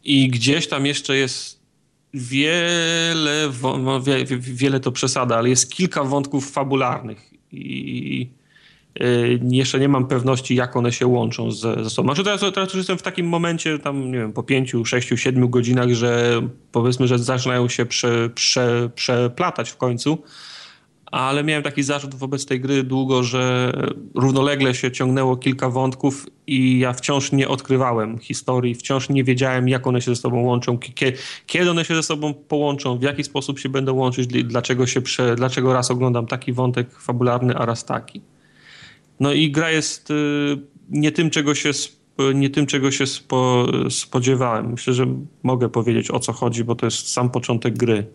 I 0.04 0.30
gdzieś 0.30 0.68
tam 0.68 0.86
jeszcze 0.86 1.18
jest 1.18 1.63
wiele, 2.14 3.52
no, 3.62 4.02
wiele 4.40 4.80
to 4.80 4.92
przesada, 4.92 5.38
ale 5.38 5.50
jest 5.50 5.74
kilka 5.74 6.04
wątków 6.04 6.52
fabularnych 6.52 7.34
i 7.52 8.30
y, 9.02 9.40
jeszcze 9.50 9.80
nie 9.80 9.90
mam 9.90 10.08
pewności, 10.08 10.56
jak 10.56 10.76
one 10.76 10.92
się 10.92 11.08
łączą 11.08 11.52
ze, 11.52 11.84
ze 11.84 11.90
sobą. 11.90 12.08
Znaczy 12.08 12.24
teraz, 12.24 12.42
teraz 12.54 12.70
już 12.70 12.78
jestem 12.78 12.98
w 12.98 13.02
takim 13.02 13.28
momencie, 13.28 13.80
tam 13.80 14.12
nie 14.12 14.18
wiem, 14.18 14.34
po 14.34 14.44
pięciu, 14.44 14.86
sześciu, 14.86 15.18
siedmiu 15.18 15.50
godzinach, 15.50 15.94
że 15.94 16.42
powiedzmy, 16.72 17.08
że 17.08 17.20
zaczynają 17.20 17.70
się 17.70 17.86
prze, 17.86 18.30
prze, 18.30 18.90
przeplatać 18.96 19.70
w 19.70 19.78
końcu 19.78 20.24
ale 21.14 21.44
miałem 21.44 21.64
taki 21.64 21.84
zarzut 21.84 22.16
wobec 22.16 22.46
tej 22.46 22.60
gry 22.60 22.84
długo, 22.84 23.24
że 23.24 23.74
równolegle 24.16 24.76
się 24.76 24.92
ciągnęło 24.92 25.38
kilka 25.38 25.70
wątków 25.70 26.28
i 26.48 26.80
ja 26.80 26.94
wciąż 26.94 27.32
nie 27.32 27.48
odkrywałem 27.48 28.20
historii, 28.20 28.76
wciąż 28.76 29.10
nie 29.10 29.24
wiedziałem, 29.24 29.70
jak 29.70 29.88
one 29.88 30.02
się 30.02 30.16
ze 30.16 30.22
sobą 30.22 30.42
łączą, 30.42 30.78
kiedy 31.48 31.72
one 31.72 31.86
się 31.86 31.96
ze 31.96 32.04
sobą 32.04 32.34
połączą, 32.34 32.98
w 32.98 33.02
jaki 33.02 33.24
sposób 33.24 33.60
się 33.60 33.70
będą 33.70 33.94
łączyć, 33.94 34.28
dlaczego, 34.28 34.88
się 34.88 35.02
prze, 35.02 35.36
dlaczego 35.36 35.74
raz 35.74 35.92
oglądam 35.92 36.28
taki 36.28 36.54
wątek 36.54 37.00
fabularny, 37.00 37.56
a 37.56 37.66
raz 37.66 37.86
taki. 37.86 38.22
No 39.20 39.34
i 39.34 39.52
gra 39.52 39.72
jest 39.72 40.12
y, 40.12 40.14
nie 40.90 41.12
tym, 41.12 41.30
czego 41.30 41.56
się 41.56 41.72
nie 42.36 42.50
tym, 42.50 42.66
czego 42.66 42.92
się 42.92 43.08
spo, 43.08 43.68
spodziewałem. 43.90 44.72
Myślę, 44.72 44.94
że 44.94 45.06
mogę 45.44 45.70
powiedzieć 45.70 46.12
o 46.12 46.20
co 46.20 46.34
chodzi, 46.34 46.64
bo 46.64 46.76
to 46.76 46.86
jest 46.86 47.14
sam 47.14 47.30
początek 47.30 47.78
gry. 47.78 48.06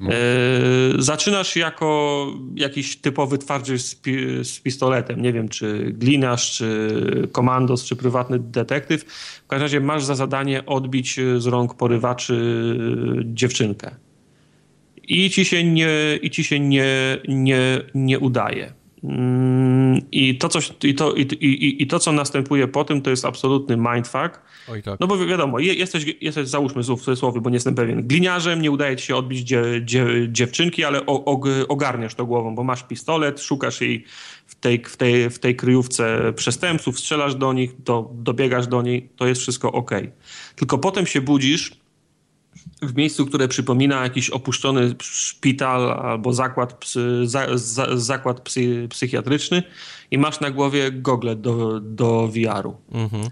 No. 0.00 0.10
E, 0.10 0.16
zaczynasz 0.98 1.56
jako 1.56 2.26
jakiś 2.54 2.96
typowy 2.96 3.38
twardziel 3.38 3.78
z, 3.78 3.94
pi 3.94 4.44
z, 4.44 4.60
pistoletem. 4.60 5.22
Nie 5.22 5.32
wiem, 5.32 5.48
czy 5.48 5.92
gliniarz, 5.92 6.52
czy 6.52 7.28
komandos, 7.32 7.84
czy 7.84 7.96
prywatny 7.96 8.38
detektyw. 8.38 9.04
W 9.44 9.46
każdym 9.46 9.62
razie 9.62 9.80
masz 9.80 10.04
za 10.04 10.14
zadanie 10.14 10.66
odbić 10.66 11.20
z 11.38 11.46
rąk 11.46 11.74
porywaczy 11.74 12.76
dziewczynkę. 13.24 13.96
I 15.08 15.30
ci 15.30 15.44
się 15.44 15.64
nie, 15.64 15.88
i 16.22 16.30
ci 16.30 16.44
się 16.44 16.60
nie, 16.60 17.18
nie, 17.28 17.80
nie 17.94 18.18
udaje. 18.18 18.79
Mm, 19.04 20.00
I 20.12 20.38
to, 20.38 20.48
coś, 20.48 20.72
i, 20.82 20.94
to, 20.94 21.14
i, 21.14 21.22
i, 21.22 21.82
i 21.82 21.86
to, 21.86 21.98
co 21.98 22.12
następuje 22.12 22.68
po 22.68 22.84
tym, 22.84 23.02
to 23.02 23.10
jest 23.10 23.24
absolutny 23.24 23.76
mindfuck. 23.76 24.40
Oj, 24.68 24.82
tak. 24.82 25.00
No 25.00 25.06
bo 25.06 25.26
wiadomo, 25.26 25.58
jesteś, 25.58 26.04
jesteś 26.20 26.48
załóżmy 26.48 26.82
w 26.82 26.86
cudzysłowie, 26.86 27.40
bo 27.40 27.50
nie 27.50 27.56
jestem 27.56 27.74
pewien, 27.74 28.06
gliniarzem, 28.06 28.62
nie 28.62 28.70
udaje 28.70 28.96
ci 28.96 29.06
się 29.06 29.16
odbić 29.16 29.40
dzie, 29.40 29.62
dzie, 29.84 30.06
dziewczynki, 30.28 30.84
ale 30.84 31.06
o, 31.06 31.24
o, 31.24 31.40
ogarniasz 31.68 32.14
to 32.14 32.26
głową, 32.26 32.54
bo 32.54 32.64
masz 32.64 32.82
pistolet, 32.82 33.40
szukasz 33.40 33.80
jej 33.80 34.04
w 34.46 34.54
tej, 34.54 34.84
w 34.84 34.96
tej, 34.96 35.30
w 35.30 35.38
tej 35.38 35.56
kryjówce 35.56 36.32
przestępców, 36.36 36.98
strzelasz 36.98 37.34
do 37.34 37.52
nich, 37.52 37.82
do, 37.82 38.10
dobiegasz 38.14 38.66
do 38.66 38.82
niej, 38.82 39.08
to 39.16 39.26
jest 39.26 39.40
wszystko 39.40 39.72
ok. 39.72 39.90
Tylko 40.56 40.78
potem 40.78 41.06
się 41.06 41.20
budzisz 41.20 41.79
w 42.82 42.96
miejscu, 42.96 43.26
które 43.26 43.48
przypomina 43.48 44.02
jakiś 44.02 44.30
opuszczony 44.30 44.94
szpital 45.00 45.90
albo 45.90 46.32
zakład, 46.32 46.72
psy, 46.74 47.20
za, 47.24 47.46
za, 47.54 47.96
zakład 47.96 48.40
psy, 48.40 48.86
psychiatryczny 48.90 49.62
i 50.10 50.18
masz 50.18 50.40
na 50.40 50.50
głowie 50.50 50.92
gogle 50.92 51.36
do, 51.36 51.80
do 51.80 52.28
VR-u. 52.28 52.76
Mhm. 52.92 53.28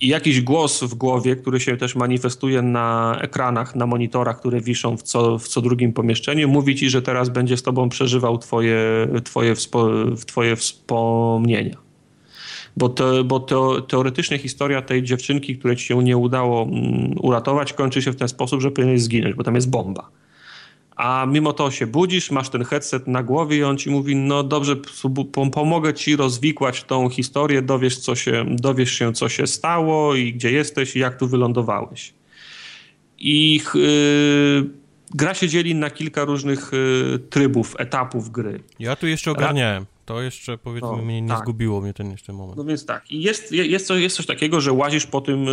I 0.00 0.08
jakiś 0.08 0.40
głos 0.40 0.82
w 0.82 0.94
głowie, 0.94 1.36
który 1.36 1.60
się 1.60 1.76
też 1.76 1.96
manifestuje 1.96 2.62
na 2.62 3.18
ekranach, 3.20 3.76
na 3.76 3.86
monitorach, 3.86 4.40
które 4.40 4.60
wiszą 4.60 4.96
w 4.96 5.02
co, 5.02 5.38
w 5.38 5.48
co 5.48 5.60
drugim 5.60 5.92
pomieszczeniu, 5.92 6.48
mówi 6.48 6.76
ci, 6.76 6.90
że 6.90 7.02
teraz 7.02 7.28
będzie 7.28 7.56
z 7.56 7.62
tobą 7.62 7.88
przeżywał 7.88 8.38
twoje, 8.38 9.08
twoje, 9.24 9.54
wspo, 9.54 9.88
twoje 10.26 10.56
wspomnienia 10.56 11.87
bo, 12.78 12.88
to, 12.88 13.24
bo 13.24 13.40
teoretycznie 13.88 14.38
historia 14.38 14.82
tej 14.82 15.02
dziewczynki, 15.02 15.58
której 15.58 15.76
ci 15.76 15.84
się 15.84 16.02
nie 16.02 16.16
udało 16.16 16.62
mm, 16.62 17.14
uratować, 17.22 17.72
kończy 17.72 18.02
się 18.02 18.12
w 18.12 18.16
ten 18.16 18.28
sposób, 18.28 18.60
że 18.60 18.70
powinieneś 18.70 19.02
zginąć, 19.02 19.34
bo 19.34 19.44
tam 19.44 19.54
jest 19.54 19.70
bomba. 19.70 20.10
A 20.96 21.26
mimo 21.28 21.52
to 21.52 21.70
się 21.70 21.86
budzisz, 21.86 22.30
masz 22.30 22.48
ten 22.48 22.64
headset 22.64 23.06
na 23.06 23.22
głowie 23.22 23.56
i 23.56 23.64
on 23.64 23.78
ci 23.78 23.90
mówi, 23.90 24.16
no 24.16 24.42
dobrze, 24.42 24.76
pomogę 25.52 25.94
ci 25.94 26.16
rozwikłać 26.16 26.84
tą 26.84 27.08
historię, 27.08 27.62
dowiesz, 27.62 27.98
co 27.98 28.14
się, 28.14 28.44
dowiesz 28.48 28.92
się, 28.92 29.12
co 29.12 29.28
się 29.28 29.46
stało 29.46 30.14
i 30.14 30.32
gdzie 30.32 30.52
jesteś 30.52 30.96
i 30.96 30.98
jak 30.98 31.18
tu 31.18 31.28
wylądowałeś. 31.28 32.14
I 33.18 33.60
yy, 33.74 34.70
gra 35.14 35.34
się 35.34 35.48
dzieli 35.48 35.74
na 35.74 35.90
kilka 35.90 36.24
różnych 36.24 36.70
yy, 36.72 37.18
trybów, 37.18 37.74
etapów 37.78 38.30
gry. 38.30 38.60
Ja 38.78 38.96
tu 38.96 39.06
jeszcze 39.06 39.30
ogarniałem. 39.30 39.86
To 40.08 40.22
jeszcze, 40.22 40.58
powiedzmy, 40.58 40.88
no, 40.88 40.96
mnie 40.96 41.22
nie 41.22 41.28
tak. 41.28 41.38
zgubiło 41.38 41.80
mnie 41.80 41.94
ten 41.94 42.10
jeszcze 42.10 42.32
moment. 42.32 42.56
No 42.56 42.64
więc 42.64 42.86
tak. 42.86 43.10
I 43.10 43.22
jest, 43.22 43.52
jest, 43.52 43.86
coś, 43.86 44.00
jest 44.00 44.16
coś 44.16 44.26
takiego, 44.26 44.60
że 44.60 44.72
łazisz 44.72 45.06
po 45.06 45.20
tym, 45.20 45.48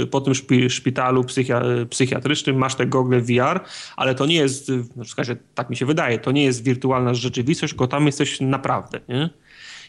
y, 0.00 0.06
po 0.06 0.20
tym 0.20 0.34
szpitalu 0.68 1.24
psychia, 1.24 1.62
psychiatrycznym, 1.90 2.56
masz 2.56 2.74
te 2.74 2.86
gogle 2.86 3.20
VR, 3.20 3.60
ale 3.96 4.14
to 4.14 4.26
nie 4.26 4.34
jest, 4.34 4.72
w 4.72 5.08
sensie, 5.14 5.36
tak 5.54 5.70
mi 5.70 5.76
się 5.76 5.86
wydaje, 5.86 6.18
to 6.18 6.32
nie 6.32 6.44
jest 6.44 6.64
wirtualna 6.64 7.14
rzeczywistość, 7.14 7.72
tylko 7.72 7.86
tam 7.86 8.06
jesteś 8.06 8.40
naprawdę, 8.40 9.00
nie? 9.08 9.30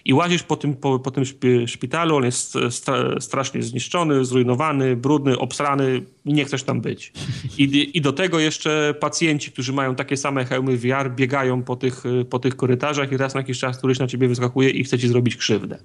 I 0.05 0.13
łazisz 0.13 0.43
po 0.43 0.55
tym, 0.55 0.75
po, 0.75 0.99
po 0.99 1.11
tym 1.11 1.23
szpitalu, 1.67 2.15
on 2.15 2.23
jest 2.23 2.57
stra, 2.69 3.19
strasznie 3.19 3.63
zniszczony, 3.63 4.25
zrujnowany, 4.25 4.95
brudny, 4.95 5.37
obsrany 5.37 6.01
nie 6.25 6.45
chcesz 6.45 6.63
tam 6.63 6.81
być. 6.81 7.13
I, 7.57 7.91
I 7.97 8.01
do 8.01 8.13
tego 8.13 8.39
jeszcze 8.39 8.95
pacjenci, 8.99 9.51
którzy 9.51 9.73
mają 9.73 9.95
takie 9.95 10.17
same 10.17 10.45
hełmy 10.45 10.77
VR, 10.77 11.11
biegają 11.15 11.63
po 11.63 11.75
tych, 11.75 12.03
po 12.29 12.39
tych 12.39 12.55
korytarzach 12.55 13.11
i 13.11 13.17
raz 13.17 13.33
na 13.33 13.39
jakiś 13.39 13.59
czas 13.59 13.77
któryś 13.77 13.99
na 13.99 14.07
ciebie 14.07 14.27
wyskakuje 14.27 14.69
i 14.69 14.83
chce 14.83 14.99
ci 14.99 15.07
zrobić 15.07 15.35
krzywdę. 15.35 15.77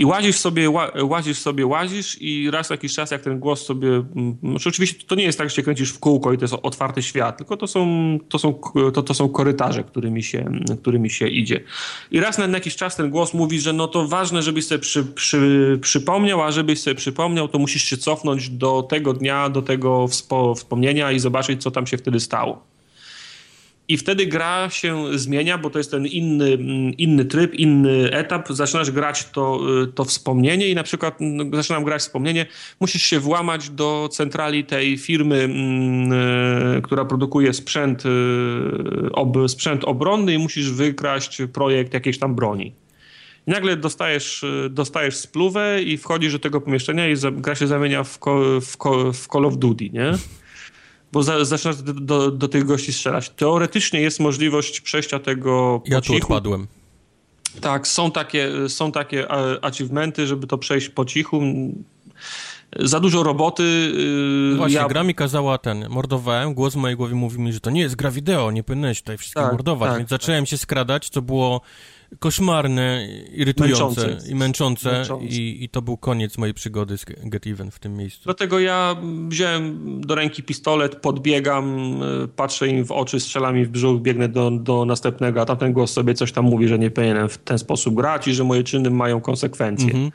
I 0.00 0.04
łazisz 0.04 0.36
sobie, 0.36 0.70
łazisz 1.02 1.38
sobie, 1.38 1.66
łazisz 1.66 2.22
i 2.22 2.50
raz 2.50 2.70
jakiś 2.70 2.94
czas, 2.94 3.10
jak 3.10 3.22
ten 3.22 3.38
głos 3.38 3.66
sobie... 3.66 3.88
Mm, 3.88 4.36
znaczy 4.42 4.68
oczywiście 4.68 5.06
to 5.06 5.14
nie 5.14 5.24
jest 5.24 5.38
tak, 5.38 5.50
że 5.50 5.56
się 5.56 5.62
kręcisz 5.62 5.90
w 5.90 5.98
kółko 5.98 6.32
i 6.32 6.38
to 6.38 6.44
jest 6.44 6.54
otwarty 6.62 7.02
świat, 7.02 7.36
tylko 7.36 7.56
to 7.56 7.66
są, 7.66 8.18
to 8.28 8.38
są, 8.38 8.60
to, 8.94 9.02
to 9.02 9.14
są 9.14 9.28
korytarze, 9.28 9.84
którymi 9.84 10.22
się, 10.22 10.52
którymi 10.80 11.10
się 11.10 11.28
idzie. 11.28 11.60
I 12.10 12.20
raz 12.20 12.38
na 12.38 12.46
jakiś 12.46 12.76
czas 12.76 12.96
ten 12.96 13.10
głos 13.10 13.34
mówi, 13.34 13.60
że 13.60 13.72
no 13.72 13.88
to 13.88 14.08
ważne, 14.08 14.42
żebyś 14.42 14.66
sobie 14.66 14.78
przy, 14.78 15.04
przy, 15.04 15.78
przypomniał, 15.82 16.42
a 16.42 16.52
żebyś 16.52 16.80
sobie 16.80 16.94
przypomniał, 16.94 17.48
to 17.48 17.58
musisz 17.58 17.82
się 17.82 17.96
cofnąć 17.96 18.50
do 18.50 18.82
tego 18.82 19.12
dnia, 19.12 19.48
do 19.48 19.62
tego 19.62 20.08
wspo, 20.08 20.54
wspomnienia 20.54 21.12
i 21.12 21.18
zobaczyć, 21.18 21.62
co 21.62 21.70
tam 21.70 21.86
się 21.86 21.96
wtedy 21.96 22.20
stało. 22.20 22.69
I 23.90 23.96
wtedy 23.96 24.26
gra 24.26 24.70
się 24.70 25.18
zmienia, 25.18 25.58
bo 25.58 25.70
to 25.70 25.78
jest 25.78 25.90
ten 25.90 26.06
inny, 26.06 26.52
mm, 26.52 26.96
inny 26.96 27.24
tryb, 27.24 27.54
inny 27.54 28.10
etap. 28.12 28.48
Zaczynasz 28.48 28.90
grać 28.90 29.24
to, 29.24 29.60
y, 29.82 29.86
to 29.86 30.04
wspomnienie 30.04 30.68
i 30.68 30.74
na 30.74 30.82
przykład 30.82 31.16
no, 31.20 31.44
zaczynam 31.56 31.84
grać 31.84 32.02
wspomnienie. 32.02 32.46
Musisz 32.80 33.02
się 33.02 33.20
włamać 33.20 33.70
do 33.70 34.08
centrali 34.12 34.64
tej 34.64 34.98
firmy, 34.98 35.36
mm, 35.36 36.12
y, 36.78 36.82
która 36.82 37.04
produkuje 37.04 37.52
sprzęt, 37.52 38.06
y, 38.06 39.12
ob, 39.12 39.36
sprzęt 39.46 39.84
obronny 39.84 40.34
i 40.34 40.38
musisz 40.38 40.70
wykraść 40.70 41.42
projekt 41.52 41.94
jakiejś 41.94 42.18
tam 42.18 42.34
broni. 42.34 42.72
I 43.46 43.50
nagle 43.50 43.76
dostajesz, 43.76 44.44
dostajesz 44.70 45.16
spluwę 45.16 45.82
i 45.82 45.98
wchodzisz 45.98 46.32
do 46.32 46.38
tego 46.38 46.60
pomieszczenia 46.60 47.08
i 47.08 47.14
gra 47.32 47.54
się 47.54 47.66
zamienia 47.66 48.04
w, 48.04 48.18
w, 48.60 48.76
w 49.12 49.26
Call 49.26 49.44
of 49.44 49.56
Duty, 49.56 49.90
nie? 49.90 50.12
Bo 51.12 51.22
za, 51.22 51.44
zaczynasz 51.44 51.76
do, 51.76 51.92
do, 51.92 52.30
do, 52.30 52.48
tych 52.48 52.64
gości 52.64 52.92
strzelać. 52.92 53.30
Teoretycznie 53.30 54.00
jest 54.00 54.20
możliwość 54.20 54.80
przejścia 54.80 55.18
tego 55.18 55.82
Ja 55.86 56.00
tu 56.00 56.14
odpadłem. 56.14 56.66
Tak, 57.60 57.88
są 57.88 58.10
takie, 58.10 58.68
są 58.68 58.92
takie 58.92 59.26
achievementy, 59.64 60.26
żeby 60.26 60.46
to 60.46 60.58
przejść 60.58 60.88
po 60.88 61.04
cichu. 61.04 61.42
Za 62.76 63.00
dużo 63.00 63.22
roboty. 63.22 63.92
Yy, 64.52 64.56
Właśnie, 64.56 64.76
ja... 64.76 64.88
gra 64.88 65.02
mi 65.02 65.14
kazała 65.14 65.58
ten, 65.58 65.88
mordowałem, 65.88 66.54
głos 66.54 66.74
w 66.74 66.76
mojej 66.76 66.96
głowie 66.96 67.14
mówi 67.14 67.40
mi, 67.40 67.52
że 67.52 67.60
to 67.60 67.70
nie 67.70 67.80
jest 67.80 67.96
gra 67.96 68.10
wideo, 68.10 68.50
nie 68.50 68.62
powinieneś 68.62 69.00
tutaj 69.00 69.18
wszystkim 69.18 69.42
tak, 69.42 69.52
mordować, 69.52 69.88
tak, 69.90 69.98
więc 69.98 70.10
zacząłem 70.10 70.44
tak. 70.44 70.50
się 70.50 70.58
skradać, 70.58 71.08
co 71.08 71.22
było 71.22 71.60
koszmarne, 72.18 73.08
irytujące 73.32 73.84
męczące. 73.84 74.30
i 74.30 74.34
męczące, 74.34 74.92
męczące. 74.92 75.26
I, 75.26 75.64
I, 75.64 75.68
to 75.68 75.82
był 75.82 75.96
koniec 75.96 76.38
mojej 76.38 76.54
przygody 76.54 76.98
z 76.98 77.04
Get 77.04 77.46
Even 77.46 77.70
w 77.70 77.78
tym 77.78 77.96
miejscu. 77.96 78.20
Dlatego 78.24 78.60
ja 78.60 78.96
wziąłem 79.28 80.00
do 80.00 80.14
ręki 80.14 80.42
pistolet, 80.42 80.96
podbiegam, 80.96 81.96
e, 82.02 82.28
patrzę 82.28 82.68
im 82.68 82.84
w 82.84 82.92
oczy, 82.92 83.20
strzelam 83.20 83.58
im 83.58 83.64
w 83.64 83.68
brzuch, 83.68 84.00
biegnę 84.00 84.28
do, 84.28 84.50
do 84.50 84.84
następnego, 84.84 85.40
a 85.40 85.44
tamten 85.46 85.72
głos 85.72 85.92
sobie 85.92 86.14
coś 86.14 86.32
tam 86.32 86.44
mówi, 86.44 86.68
że 86.68 86.78
nie 86.78 86.90
powinienem 86.90 87.28
w 87.28 87.38
ten 87.38 87.58
sposób 87.58 87.94
grać 87.94 88.28
i 88.28 88.34
że 88.34 88.44
moje 88.44 88.64
czyny 88.64 88.90
mają 88.90 89.20
konsekwencje. 89.20 89.86
Mhm. 89.86 90.10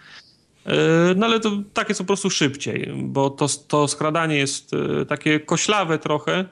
E, 0.65 1.15
no 1.15 1.25
ale 1.25 1.39
to 1.39 1.51
tak 1.73 1.89
jest 1.89 2.01
po 2.01 2.05
prostu 2.05 2.29
szybciej, 2.29 2.93
bo 3.03 3.29
to, 3.29 3.47
to 3.67 3.87
skradanie 3.87 4.35
jest 4.35 4.71
e, 4.73 5.05
takie 5.05 5.39
koślawe 5.39 5.99
trochę. 5.99 6.45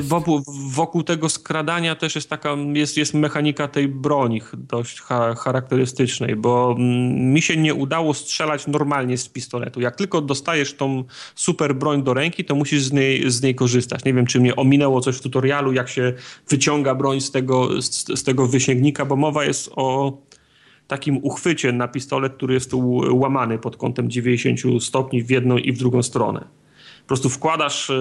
Wokół, 0.00 0.42
wokół, 0.68 1.02
tego 1.02 1.28
skradania 1.28 1.94
też 1.94 2.14
jest 2.14 2.30
taka, 2.30 2.56
jest, 2.72 2.96
jest 2.96 3.14
mechanika 3.14 3.68
tej 3.68 3.88
broni 3.88 4.40
dość 4.54 5.00
charakterystycznej, 5.36 6.36
bo 6.36 6.74
mm, 6.78 7.32
mi 7.32 7.42
się 7.42 7.56
nie 7.56 7.74
udało 7.74 8.14
strzelać 8.14 8.66
normalnie 8.66 9.18
z 9.18 9.28
pistoletu. 9.28 9.80
Jak 9.80 9.96
tylko 9.96 10.20
dostajesz 10.20 10.74
tą 10.74 11.04
super 11.34 11.74
broń 11.74 12.02
do 12.02 12.14
ręki, 12.14 12.44
to 12.44 12.54
musisz 12.54 12.82
z 12.82 12.92
niej, 12.92 13.30
z 13.30 13.42
niej 13.42 13.54
korzystać. 13.54 14.04
Nie 14.04 14.14
wiem, 14.14 14.26
czy 14.26 14.40
mnie 14.40 14.56
ominęło 14.56 15.00
coś 15.00 15.16
w 15.16 15.20
tutorialu, 15.20 15.72
jak 15.72 15.88
się 15.88 16.12
wyciąga 16.48 16.94
broń 16.94 17.20
z 17.20 17.30
tego, 17.30 17.82
z, 17.82 18.18
z 18.18 18.22
tego 18.22 18.46
wysięgnika, 18.46 19.04
bo 19.04 19.16
mowa 19.16 19.44
jest 19.44 19.70
o 19.76 20.18
takim 20.86 21.16
uchwycie 21.22 21.72
na 21.72 21.88
pistolet, 21.88 22.34
który 22.34 22.54
jest 22.54 22.70
łamany 23.10 23.58
pod 23.58 23.76
kątem 23.76 24.10
90 24.10 24.82
stopni 24.82 25.22
w 25.22 25.30
jedną 25.30 25.58
i 25.58 25.72
w 25.72 25.78
drugą 25.78 26.02
stronę. 26.02 26.63
Po 27.04 27.08
prostu 27.08 27.30
wkładasz 27.30 27.90
e, 27.90 27.94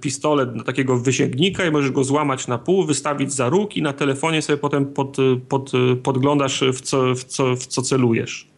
pistolet 0.00 0.56
do 0.56 0.64
takiego 0.64 0.98
wysięgnika 0.98 1.66
i 1.66 1.70
możesz 1.70 1.90
go 1.90 2.04
złamać 2.04 2.48
na 2.48 2.58
pół, 2.58 2.84
wystawić 2.84 3.32
za 3.32 3.48
róg 3.48 3.76
i 3.76 3.82
na 3.82 3.92
telefonie 3.92 4.42
sobie 4.42 4.56
potem 4.56 4.86
pod, 4.86 5.16
pod, 5.48 5.72
podglądasz 6.02 6.64
w 6.72 6.80
co, 6.80 7.14
w, 7.14 7.24
co, 7.24 7.56
w 7.56 7.66
co 7.66 7.82
celujesz. 7.82 8.48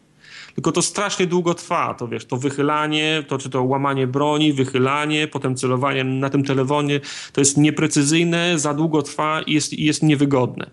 Tylko 0.55 0.73
to 0.73 0.82
strasznie 0.82 1.27
długo 1.27 1.55
trwa, 1.55 1.94
to 1.94 2.09
wiesz, 2.09 2.24
to 2.24 2.36
wychylanie, 2.36 3.24
to 3.28 3.39
czy 3.39 3.51
to 3.51 3.62
łamanie 3.62 4.06
broni, 4.06 4.52
wychylanie, 4.52 5.28
potem 5.28 5.56
celowanie 5.56 6.05
na 6.05 6.31
tym 6.31 6.44
telefonie, 6.44 7.01
to 7.32 7.40
jest 7.40 7.56
nieprecyzyjne, 7.56 8.59
za 8.59 8.74
długo 8.74 9.02
trwa 9.02 9.43
i 9.43 9.52
jest, 9.52 9.73
i 9.73 9.85
jest 9.85 10.02
niewygodne 10.02 10.70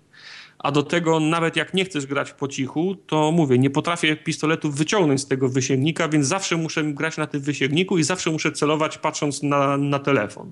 a 0.66 0.72
do 0.72 0.84
tego 0.84 1.20
nawet 1.20 1.56
jak 1.56 1.74
nie 1.74 1.86
chcesz 1.86 2.06
grać 2.06 2.32
po 2.32 2.48
cichu, 2.48 2.96
to 2.96 3.32
mówię, 3.32 3.58
nie 3.58 3.70
potrafię 3.70 4.16
pistoletu 4.16 4.72
wyciągnąć 4.72 5.22
z 5.22 5.28
tego 5.28 5.50
wysięgnika, 5.50 6.08
więc 6.08 6.28
zawsze 6.28 6.58
muszę 6.58 6.84
grać 6.84 7.18
na 7.18 7.28
tym 7.28 7.42
wysięgniku 7.42 7.98
i 7.98 8.04
zawsze 8.04 8.32
muszę 8.32 8.52
celować 8.52 8.98
patrząc 8.98 9.44
na, 9.44 9.78
na 9.78 10.00
telefon. 10.00 10.52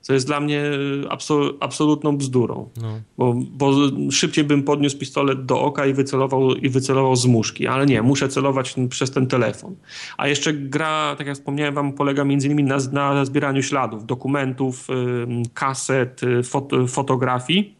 Co 0.00 0.12
jest 0.12 0.26
dla 0.26 0.40
mnie 0.40 0.62
absol, 1.10 1.52
absolutną 1.60 2.16
bzdurą. 2.16 2.68
No. 2.82 3.00
Bo, 3.18 3.34
bo 3.34 3.72
szybciej 4.10 4.44
bym 4.44 4.62
podniósł 4.62 4.98
pistolet 4.98 5.44
do 5.44 5.60
oka 5.60 5.86
i 5.86 5.94
wycelował, 5.94 6.54
i 6.54 6.68
wycelował 6.68 7.16
z 7.16 7.26
muszki, 7.26 7.66
ale 7.66 7.86
nie, 7.86 8.02
muszę 8.02 8.28
celować 8.28 8.74
przez 8.88 9.10
ten 9.10 9.26
telefon. 9.26 9.76
A 10.16 10.28
jeszcze 10.28 10.52
gra, 10.52 11.14
tak 11.18 11.26
jak 11.26 11.36
wspomniałem 11.36 11.74
wam, 11.74 11.92
polega 11.92 12.24
między 12.24 12.46
innymi 12.46 12.64
na, 12.64 12.78
na 12.92 13.24
zbieraniu 13.24 13.62
śladów, 13.62 14.06
dokumentów, 14.06 14.88
kaset, 15.54 16.20
fot, 16.42 16.70
fotografii 16.88 17.73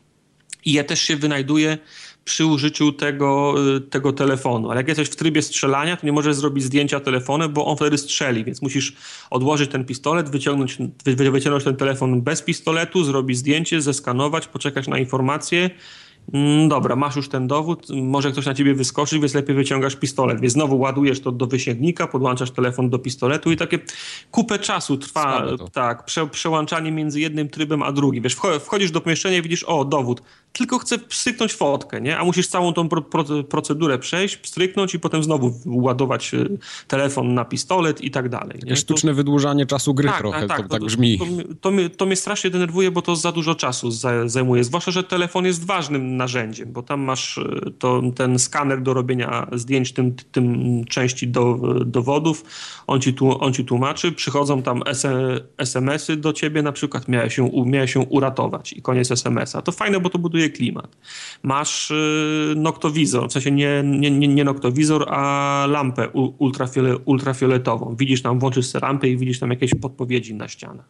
i 0.64 0.72
je 0.72 0.84
też 0.84 1.00
się 1.00 1.16
wynajduje 1.16 1.78
przy 2.24 2.46
użyciu 2.46 2.92
tego, 2.92 3.54
y, 3.76 3.80
tego 3.80 4.12
telefonu. 4.12 4.70
Ale 4.70 4.80
jak 4.80 4.88
jesteś 4.88 5.08
w 5.08 5.16
trybie 5.16 5.42
strzelania, 5.42 5.96
to 5.96 6.06
nie 6.06 6.12
możesz 6.12 6.36
zrobić 6.36 6.64
zdjęcia 6.64 7.00
telefonem, 7.00 7.52
bo 7.52 7.66
on 7.66 7.76
wtedy 7.76 7.98
strzeli, 7.98 8.44
więc 8.44 8.62
musisz 8.62 8.96
odłożyć 9.30 9.70
ten 9.70 9.84
pistolet, 9.84 10.30
wyciągnąć, 10.30 10.78
wyciągnąć 11.06 11.64
ten 11.64 11.76
telefon 11.76 12.22
bez 12.22 12.42
pistoletu, 12.42 13.04
zrobić 13.04 13.38
zdjęcie, 13.38 13.80
zeskanować, 13.80 14.46
poczekać 14.46 14.88
na 14.88 14.98
informacje 14.98 15.70
Mm, 16.32 16.68
dobra, 16.68 16.96
masz 16.96 17.16
już 17.16 17.28
ten 17.28 17.46
dowód, 17.46 17.86
może 17.90 18.32
ktoś 18.32 18.46
na 18.46 18.54
ciebie 18.54 18.74
wyskoczyć, 18.74 19.20
więc 19.20 19.34
lepiej 19.34 19.56
wyciągasz 19.56 19.96
pistolet. 19.96 20.40
Więc 20.40 20.52
znowu 20.52 20.78
ładujesz 20.78 21.20
to 21.20 21.32
do 21.32 21.46
wysięgnika, 21.46 22.06
podłączasz 22.06 22.50
telefon 22.50 22.90
do 22.90 22.98
pistoletu 22.98 23.52
i 23.52 23.56
takie 23.56 23.78
kupę 24.30 24.58
czasu 24.58 24.96
trwa 24.96 25.46
tak, 25.72 26.04
prze, 26.04 26.26
przełączanie 26.26 26.92
między 26.92 27.20
jednym 27.20 27.48
trybem 27.48 27.82
a 27.82 27.92
drugim. 27.92 28.22
Wiesz, 28.22 28.36
wchodzisz 28.60 28.90
do 28.90 29.00
pomieszczenia 29.00 29.38
i 29.38 29.42
widzisz, 29.42 29.62
o, 29.62 29.84
dowód, 29.84 30.22
tylko 30.58 30.78
chcę 30.78 30.98
pstryknąć 30.98 31.52
fotkę, 31.52 32.00
nie? 32.00 32.18
A 32.18 32.24
musisz 32.24 32.48
całą 32.48 32.72
tą 32.72 32.88
pro, 32.88 33.02
pro, 33.02 33.24
procedurę 33.48 33.98
przejść, 33.98 34.36
pstryknąć 34.36 34.94
i 34.94 35.00
potem 35.00 35.24
znowu 35.24 35.54
ładować 35.66 36.34
y, 36.34 36.58
telefon 36.88 37.34
na 37.34 37.44
pistolet 37.44 38.00
i 38.00 38.10
tak 38.10 38.28
dalej. 38.28 38.60
Nie? 38.64 38.76
Sztuczne 38.76 39.10
to... 39.10 39.16
wydłużanie 39.16 39.66
czasu 39.66 39.94
gry 39.94 40.08
tak, 40.08 40.18
trochę, 40.18 40.46
tak, 40.46 40.48
tak, 40.48 40.62
to, 40.62 40.68
tak 40.68 40.82
brzmi. 40.84 41.18
To, 41.18 41.24
to, 41.60 41.70
mnie, 41.70 41.90
to, 41.90 42.06
mnie, 42.06 42.16
strasznie 42.16 42.50
denerwuje, 42.50 42.90
bo 42.90 43.02
to 43.02 43.16
za 43.16 43.32
dużo 43.32 43.54
czasu 43.54 43.90
zajmuje, 44.26 44.64
zwłaszcza, 44.64 44.90
że 44.90 45.04
telefon 45.04 45.44
jest 45.44 45.66
ważnym 45.66 46.16
narzędziem, 46.16 46.72
bo 46.72 46.82
tam 46.82 47.00
masz 47.00 47.38
e, 47.38 47.70
to, 47.78 48.02
ten 48.16 48.38
skaner 48.38 48.82
do 48.82 48.94
robienia 48.94 49.46
zdjęć 49.52 49.92
tym, 49.92 50.14
tym 50.32 50.84
części 50.84 51.28
do, 51.28 51.58
dowodów, 51.86 52.44
on 52.86 53.00
ci, 53.00 53.14
tu, 53.14 53.40
on 53.40 53.52
ci 53.52 53.64
tłumaczy, 53.64 54.12
przychodzą 54.12 54.62
tam 54.62 54.82
SMS-y 55.58 56.16
do 56.16 56.32
ciebie, 56.32 56.62
na 56.62 56.72
przykład 56.72 57.08
miałeś 57.08 57.34
się, 57.34 57.50
miałeś 57.66 57.92
się 57.92 58.00
uratować 58.00 58.72
i 58.72 58.82
koniec 58.82 59.10
SMS-a. 59.10 59.62
To 59.62 59.72
fajne, 59.72 60.00
bo 60.00 60.10
to 60.10 60.18
buduje 60.18 60.43
klimat. 60.50 60.96
Masz 61.42 61.90
y, 61.90 62.54
noktowizor, 62.56 63.28
w 63.28 63.32
sensie 63.32 63.50
nie, 63.50 63.82
nie, 63.84 64.10
nie, 64.10 64.28
nie 64.28 64.44
noktowizor, 64.44 65.06
a 65.08 65.66
lampę 65.70 66.08
ultrafiole, 66.38 66.98
ultrafioletową. 66.98 67.96
Widzisz 67.96 68.22
tam, 68.22 68.38
włączysz 68.38 68.66
sobie 68.66 68.86
lampę 68.86 69.08
i 69.08 69.16
widzisz 69.16 69.38
tam 69.38 69.50
jakieś 69.50 69.74
podpowiedzi 69.74 70.34
na 70.34 70.48
ścianach. 70.48 70.88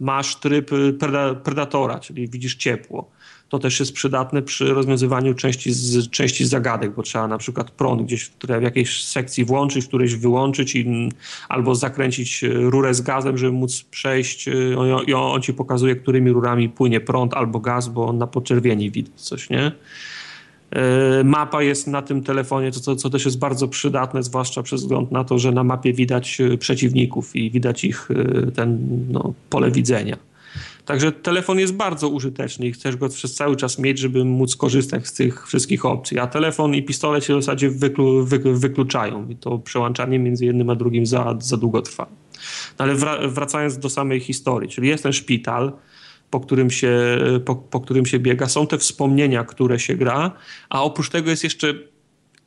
Masz 0.00 0.36
tryb 0.36 0.72
y, 0.72 0.98
predatora, 1.44 2.00
czyli 2.00 2.28
widzisz 2.28 2.56
ciepło 2.56 3.10
to 3.48 3.58
też 3.58 3.80
jest 3.80 3.92
przydatne 3.92 4.42
przy 4.42 4.74
rozwiązywaniu 4.74 5.34
części, 5.34 5.72
z, 5.72 6.10
części 6.10 6.46
zagadek, 6.46 6.94
bo 6.94 7.02
trzeba 7.02 7.28
na 7.28 7.38
przykład 7.38 7.70
prąd 7.70 8.02
gdzieś 8.02 8.30
w 8.58 8.62
jakiejś 8.62 9.04
sekcji 9.04 9.44
włączyć, 9.44 9.84
w 9.84 9.88
którejś 9.88 10.14
wyłączyć 10.14 10.76
i, 10.76 11.08
albo 11.48 11.74
zakręcić 11.74 12.44
e, 12.44 12.48
rurę 12.48 12.94
z 12.94 13.00
gazem, 13.00 13.38
żeby 13.38 13.52
móc 13.52 13.82
przejść 13.82 14.48
e, 14.48 14.78
on, 14.78 15.14
on 15.14 15.42
ci 15.42 15.54
pokazuje, 15.54 15.96
którymi 15.96 16.30
rurami 16.30 16.68
płynie 16.68 17.00
prąd 17.00 17.34
albo 17.34 17.60
gaz, 17.60 17.88
bo 17.88 18.06
on 18.06 18.18
na 18.18 18.26
poczerwieni 18.26 18.90
widać 18.90 19.20
coś, 19.20 19.50
nie? 19.50 19.72
E, 20.70 21.24
mapa 21.24 21.62
jest 21.62 21.86
na 21.86 22.02
tym 22.02 22.22
telefonie, 22.22 22.72
co, 22.72 22.96
co, 22.96 23.10
też 23.10 23.24
jest 23.24 23.38
bardzo 23.38 23.68
przydatne, 23.68 24.22
zwłaszcza 24.22 24.62
przez 24.62 24.80
wzgląd 24.80 25.12
na 25.12 25.24
to, 25.24 25.38
że 25.38 25.52
na 25.52 25.64
mapie 25.64 25.92
widać 25.92 26.38
przeciwników 26.58 27.36
i 27.36 27.50
widać 27.50 27.84
ich 27.84 28.08
ten 28.54 28.78
no, 29.10 29.32
pole 29.50 29.70
widzenia. 29.70 30.27
Także 30.88 31.12
telefon 31.12 31.58
jest 31.58 31.74
bardzo 31.74 32.08
użyteczny 32.08 32.66
i 32.66 32.72
chcesz 32.72 32.96
go 32.96 33.08
przez 33.08 33.34
cały 33.34 33.56
czas 33.56 33.78
mieć, 33.78 33.98
żeby 33.98 34.24
móc 34.24 34.56
korzystać 34.56 35.06
z 35.06 35.12
tych 35.12 35.46
wszystkich 35.46 35.84
opcji. 35.84 36.18
A 36.18 36.26
telefon 36.26 36.74
i 36.74 36.82
pistolet 36.82 37.24
się 37.24 37.38
w 37.38 37.42
zasadzie 37.42 37.70
wyklu, 37.70 38.24
wy, 38.24 38.38
wykluczają 38.38 39.28
i 39.28 39.36
to 39.36 39.58
przełączanie 39.58 40.18
między 40.18 40.44
jednym 40.44 40.70
a 40.70 40.74
drugim 40.74 41.06
za, 41.06 41.36
za 41.40 41.56
długo 41.56 41.82
trwa. 41.82 42.06
No 42.78 42.84
ale 42.84 42.94
wracając 43.28 43.78
do 43.78 43.90
samej 43.90 44.20
historii, 44.20 44.70
czyli 44.70 44.88
jest 44.88 45.02
ten 45.02 45.12
szpital, 45.12 45.72
po 46.30 46.40
którym, 46.40 46.70
się, 46.70 47.18
po, 47.44 47.56
po 47.56 47.80
którym 47.80 48.06
się 48.06 48.18
biega, 48.18 48.48
są 48.48 48.66
te 48.66 48.78
wspomnienia, 48.78 49.44
które 49.44 49.78
się 49.78 49.96
gra, 49.96 50.32
a 50.68 50.82
oprócz 50.82 51.10
tego 51.10 51.30
jest 51.30 51.44
jeszcze 51.44 51.74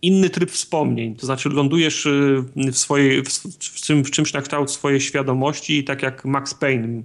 inny 0.01 0.29
tryb 0.29 0.51
wspomnień, 0.51 1.15
to 1.15 1.25
znaczy 1.25 1.49
lądujesz 1.49 2.05
y, 2.05 2.43
w, 2.55 2.77
swojej, 2.77 3.23
w, 3.23 3.29
w, 3.29 4.07
w 4.07 4.11
czymś 4.11 4.33
na 4.33 4.41
kształt 4.41 4.71
swojej 4.71 5.01
świadomości 5.01 5.77
i 5.77 5.83
tak 5.83 6.03
jak 6.03 6.25
Max 6.25 6.53
Payne 6.53 7.03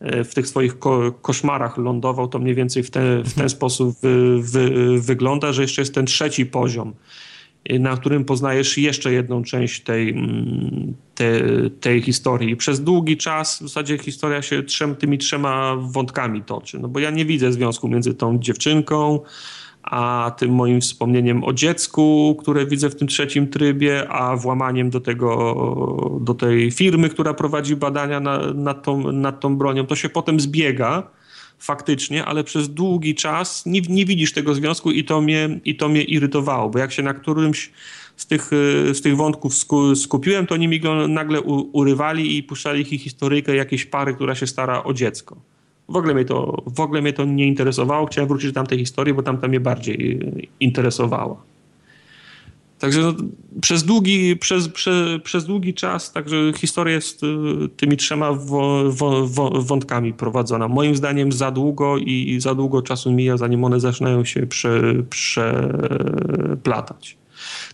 w 0.00 0.34
tych 0.34 0.48
swoich 0.48 0.78
ko 0.78 1.12
koszmarach 1.12 1.78
lądował, 1.78 2.28
to 2.28 2.38
mniej 2.38 2.54
więcej 2.54 2.82
w, 2.82 2.90
te, 2.90 3.00
w 3.00 3.22
ten 3.22 3.30
mhm. 3.32 3.48
sposób 3.48 3.96
wy, 4.02 4.42
wy, 4.42 5.00
wygląda, 5.00 5.52
że 5.52 5.62
jeszcze 5.62 5.82
jest 5.82 5.94
ten 5.94 6.06
trzeci 6.06 6.46
poziom, 6.46 6.94
e, 7.64 7.78
na 7.78 7.96
którym 7.96 8.24
poznajesz 8.24 8.78
jeszcze 8.78 9.12
jedną 9.12 9.42
część 9.42 9.80
tej, 9.80 10.10
mm, 10.10 10.94
te, 11.14 11.40
tej 11.80 12.02
historii. 12.02 12.50
I 12.50 12.56
przez 12.56 12.80
długi 12.80 13.16
czas 13.16 13.58
w 13.58 13.62
zasadzie 13.62 13.98
historia 13.98 14.42
się 14.42 14.62
trzem, 14.62 14.96
tymi 14.96 15.18
trzema 15.18 15.76
wątkami 15.76 16.42
toczy, 16.42 16.78
no 16.78 16.88
bo 16.88 17.00
ja 17.00 17.10
nie 17.10 17.24
widzę 17.24 17.52
związku 17.52 17.88
między 17.88 18.14
tą 18.14 18.38
dziewczynką, 18.38 19.20
a 19.84 20.32
tym 20.38 20.54
moim 20.54 20.80
wspomnieniem 20.80 21.44
o 21.44 21.52
dziecku, 21.52 22.36
które 22.40 22.66
widzę 22.66 22.90
w 22.90 22.96
tym 22.96 23.08
trzecim 23.08 23.48
trybie, 23.48 24.08
a 24.08 24.36
włamaniem 24.36 24.90
do, 24.90 25.00
tego, 25.00 26.18
do 26.20 26.34
tej 26.34 26.70
firmy, 26.70 27.08
która 27.08 27.34
prowadzi 27.34 27.76
badania 27.76 28.20
na, 28.20 28.52
nad, 28.54 28.82
tą, 28.82 29.12
nad 29.12 29.40
tą 29.40 29.56
bronią, 29.56 29.86
to 29.86 29.96
się 29.96 30.08
potem 30.08 30.40
zbiega 30.40 31.10
faktycznie, 31.58 32.24
ale 32.24 32.44
przez 32.44 32.68
długi 32.68 33.14
czas 33.14 33.66
nie, 33.66 33.80
nie 33.80 34.04
widzisz 34.04 34.32
tego 34.32 34.54
związku 34.54 34.90
i 34.90 35.04
to, 35.04 35.20
mnie, 35.20 35.60
i 35.64 35.76
to 35.76 35.88
mnie 35.88 36.02
irytowało, 36.02 36.70
bo 36.70 36.78
jak 36.78 36.92
się 36.92 37.02
na 37.02 37.14
którymś 37.14 37.70
z 38.16 38.26
tych, 38.26 38.50
z 38.92 39.00
tych 39.00 39.16
wątków 39.16 39.54
skupiłem, 39.94 40.46
to 40.46 40.54
oni 40.54 40.68
mi 40.68 40.80
go 40.80 41.08
nagle 41.08 41.40
urywali 41.72 42.36
i 42.36 42.42
puszczali 42.42 42.94
ich 42.94 43.02
historyjkę 43.02 43.56
jakiejś 43.56 43.84
pary, 43.84 44.14
która 44.14 44.34
się 44.34 44.46
stara 44.46 44.84
o 44.84 44.94
dziecko. 44.94 45.36
W 45.88 45.96
ogóle 45.96 46.14
mnie 46.14 46.24
to, 46.24 46.62
w 46.66 46.80
ogóle 46.80 47.02
mnie 47.02 47.12
to 47.12 47.24
nie 47.24 47.46
interesowało. 47.46 48.06
Chciałem 48.06 48.28
wrócić 48.28 48.50
do 48.50 48.54
tamtej 48.54 48.78
historii, 48.78 49.14
bo 49.14 49.22
tamta 49.22 49.48
mnie 49.48 49.60
bardziej 49.60 50.20
interesowała. 50.60 51.36
Także 52.78 53.02
no, 53.02 53.14
przez, 53.60 53.84
długi, 53.84 54.36
przez, 54.36 54.68
przez, 54.68 55.22
przez 55.22 55.46
długi 55.46 55.74
czas 55.74 56.12
także 56.12 56.36
historia 56.56 56.94
jest 56.94 57.22
y, 57.22 57.26
tymi 57.76 57.96
trzema 57.96 58.32
wo, 58.32 58.90
wo, 58.90 59.26
wo, 59.26 59.50
wątkami 59.50 60.12
prowadzona. 60.12 60.68
Moim 60.68 60.96
zdaniem 60.96 61.32
za 61.32 61.50
długo 61.50 61.98
i 61.98 62.36
za 62.40 62.54
długo 62.54 62.82
czasu 62.82 63.12
mija, 63.12 63.36
zanim 63.36 63.64
one 63.64 63.80
zaczynają 63.80 64.24
się 64.24 64.46
prze, 64.46 64.94
przeplatać. 65.10 67.16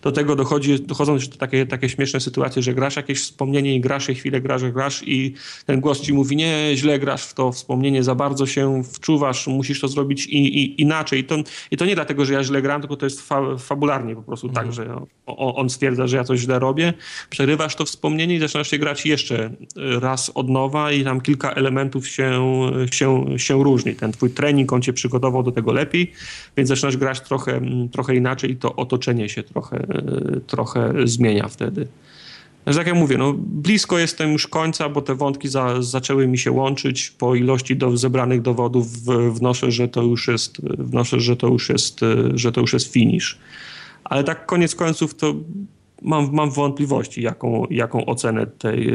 Do 0.01 0.11
tego 0.11 0.35
dochodzi, 0.35 0.79
dochodzą 0.79 1.13
jeszcze 1.13 1.37
takie, 1.37 1.65
takie 1.65 1.89
śmieszne 1.89 2.19
sytuacje, 2.19 2.61
że 2.61 2.73
grasz 2.73 2.95
jakieś 2.95 3.21
wspomnienie 3.21 3.75
i 3.75 3.81
grasz 3.81 4.09
i 4.09 4.15
chwilę 4.15 4.41
grasz, 4.41 4.63
grasz 4.63 5.03
i 5.07 5.33
ten 5.65 5.79
głos 5.79 6.01
ci 6.01 6.13
mówi, 6.13 6.35
nie, 6.35 6.71
źle 6.75 6.99
grasz 6.99 7.23
w 7.23 7.33
to 7.33 7.51
wspomnienie, 7.51 8.03
za 8.03 8.15
bardzo 8.15 8.45
się 8.45 8.83
wczuwasz, 8.83 9.47
musisz 9.47 9.81
to 9.81 9.87
zrobić 9.87 10.25
i, 10.25 10.37
i, 10.37 10.81
inaczej. 10.81 11.19
I 11.19 11.23
to, 11.23 11.35
I 11.71 11.77
to 11.77 11.85
nie 11.85 11.95
dlatego, 11.95 12.25
że 12.25 12.33
ja 12.33 12.43
źle 12.43 12.61
gram, 12.61 12.81
tylko 12.81 12.97
to 12.97 13.05
jest 13.05 13.21
fa, 13.21 13.57
fabularnie 13.57 14.15
po 14.15 14.21
prostu 14.23 14.49
tak, 14.49 14.65
mhm. 14.65 14.87
tak, 14.87 14.95
że 14.95 15.05
on, 15.25 15.53
on 15.55 15.69
stwierdza, 15.69 16.07
że 16.07 16.17
ja 16.17 16.23
coś 16.23 16.39
źle 16.39 16.59
robię, 16.59 16.93
przerywasz 17.29 17.75
to 17.75 17.85
wspomnienie 17.85 18.35
i 18.35 18.39
zaczynasz 18.39 18.69
się 18.69 18.77
grać 18.77 19.05
jeszcze 19.05 19.49
raz 19.75 20.31
od 20.35 20.49
nowa 20.49 20.91
i 20.91 21.03
tam 21.03 21.21
kilka 21.21 21.51
elementów 21.51 22.07
się, 22.07 22.41
się, 22.91 23.25
się 23.37 23.63
różni. 23.63 23.95
Ten 23.95 24.11
twój 24.11 24.29
trening, 24.29 24.73
on 24.73 24.81
cię 24.81 24.93
przygotował 24.93 25.43
do 25.43 25.51
tego 25.51 25.71
lepiej, 25.71 26.11
więc 26.57 26.69
zaczynasz 26.69 26.97
grać 26.97 27.21
trochę, 27.21 27.61
trochę 27.91 28.15
inaczej 28.15 28.51
i 28.51 28.55
to 28.55 28.75
otoczenie 28.75 29.29
się 29.29 29.43
trochę, 29.43 29.60
trochę 30.47 30.93
zmienia 31.03 31.47
wtedy. 31.47 31.87
Że 32.67 32.77
tak 32.77 32.87
jak 32.87 32.95
mówię, 32.95 33.17
no, 33.17 33.33
blisko 33.37 33.99
jestem 33.99 34.31
już 34.31 34.47
końca, 34.47 34.89
bo 34.89 35.01
te 35.01 35.15
wątki 35.15 35.47
za, 35.47 35.81
zaczęły 35.81 36.27
mi 36.27 36.37
się 36.37 36.51
łączyć. 36.51 37.09
Po 37.17 37.35
ilości 37.35 37.75
do, 37.75 37.97
zebranych 37.97 38.41
dowodów 38.41 38.87
wnoszę, 39.31 39.71
że 39.71 39.87
to 39.87 40.01
już 40.01 40.27
jest, 40.27 40.61
wnoszę, 40.61 41.19
że 41.19 41.35
to 41.37 41.47
już 41.47 41.69
jest, 41.69 41.99
że 42.33 42.51
to 42.51 42.61
już 42.61 42.73
jest 42.73 42.93
finish. 42.93 43.37
Ale 44.03 44.23
tak 44.23 44.45
koniec 44.45 44.75
końców 44.75 45.15
to 45.15 45.33
mam, 46.01 46.33
mam 46.33 46.51
wątpliwości, 46.51 47.21
jaką, 47.21 47.65
jaką 47.69 48.05
ocenę 48.05 48.47
tej, 48.47 48.93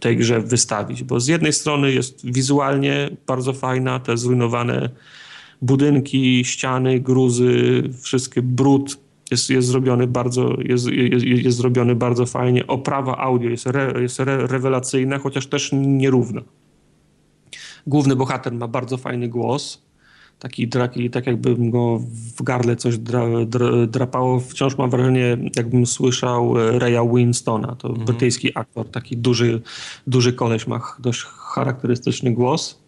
tej 0.00 0.16
grze 0.16 0.40
wystawić, 0.40 1.02
bo 1.02 1.20
z 1.20 1.26
jednej 1.26 1.52
strony 1.52 1.92
jest 1.92 2.26
wizualnie 2.30 3.10
bardzo 3.26 3.52
fajna, 3.52 4.00
te 4.00 4.16
zrujnowane 4.16 4.90
budynki, 5.62 6.44
ściany, 6.44 7.00
gruzy, 7.00 7.82
wszystkie 8.02 8.42
brud 8.42 9.07
jest, 9.30 9.50
jest 9.50 9.68
zrobiony 9.68 10.06
bardzo, 10.06 10.56
jest, 10.60 10.86
jest, 10.86 11.26
jest 11.26 11.56
zrobiony 11.56 11.94
bardzo 11.94 12.26
fajnie. 12.26 12.66
Oprawa 12.66 13.16
audio 13.16 13.50
jest, 13.50 13.66
re, 13.66 14.02
jest 14.02 14.20
re, 14.20 14.46
rewelacyjna, 14.46 15.18
chociaż 15.18 15.46
też 15.46 15.70
nierówna. 15.72 16.40
Główny 17.86 18.16
bohater 18.16 18.52
ma 18.52 18.68
bardzo 18.68 18.96
fajny 18.96 19.28
głos 19.28 19.88
taki, 20.38 20.68
taki 20.68 21.10
tak 21.10 21.26
jakbym 21.26 21.70
go 21.70 22.00
w 22.36 22.42
gardle 22.42 22.76
coś 22.76 22.98
dra, 22.98 23.26
dra, 23.46 23.86
drapało. 23.86 24.40
Wciąż 24.40 24.78
mam 24.78 24.90
wrażenie, 24.90 25.36
jakbym 25.56 25.86
słyszał 25.86 26.58
e, 26.58 26.78
Raya 26.78 27.08
Winstona. 27.14 27.76
To 27.76 27.88
mhm. 27.88 28.06
brytyjski 28.06 28.50
aktor, 28.54 28.88
taki 28.90 29.16
duży, 29.16 29.62
duży 30.06 30.32
koleś, 30.32 30.66
ma 30.66 30.80
dość 30.98 31.22
charakterystyczny 31.22 32.30
głos. 32.32 32.80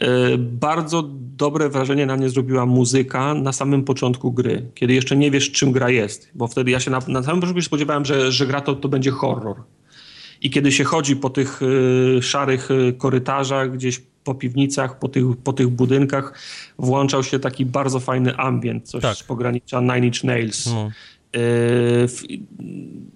E, 0.00 0.38
bardzo 0.38 1.02
dobre 1.36 1.68
wrażenie 1.68 2.06
na 2.06 2.16
mnie 2.16 2.30
zrobiła 2.30 2.66
muzyka 2.66 3.34
na 3.34 3.52
samym 3.52 3.84
początku 3.84 4.32
gry, 4.32 4.70
kiedy 4.74 4.94
jeszcze 4.94 5.16
nie 5.16 5.30
wiesz, 5.30 5.52
czym 5.52 5.72
gra 5.72 5.90
jest. 5.90 6.30
Bo 6.34 6.48
wtedy 6.48 6.70
ja 6.70 6.80
się 6.80 6.90
na, 6.90 7.00
na 7.08 7.22
samym 7.22 7.40
początku 7.40 7.62
spodziewałem, 7.62 8.04
że, 8.04 8.32
że 8.32 8.46
gra 8.46 8.60
to, 8.60 8.74
to 8.74 8.88
będzie 8.88 9.10
horror. 9.10 9.56
I 10.42 10.50
kiedy 10.50 10.72
się 10.72 10.84
chodzi 10.84 11.16
po 11.16 11.30
tych 11.30 11.62
y, 11.62 12.22
szarych 12.22 12.70
y, 12.70 12.92
korytarzach, 12.98 13.72
gdzieś 13.72 14.02
po 14.24 14.34
piwnicach, 14.34 14.98
po 14.98 15.08
tych, 15.08 15.24
po 15.44 15.52
tych 15.52 15.68
budynkach, 15.68 16.34
włączał 16.78 17.22
się 17.22 17.38
taki 17.38 17.66
bardzo 17.66 18.00
fajny 18.00 18.36
ambient, 18.36 18.88
coś 18.88 19.02
tak. 19.02 19.16
z 19.16 19.22
pogranicza 19.22 19.80
Nine 19.80 20.04
Inch 20.04 20.24
Nails. 20.24 20.66
No. 20.66 20.90
Y, 21.36 22.08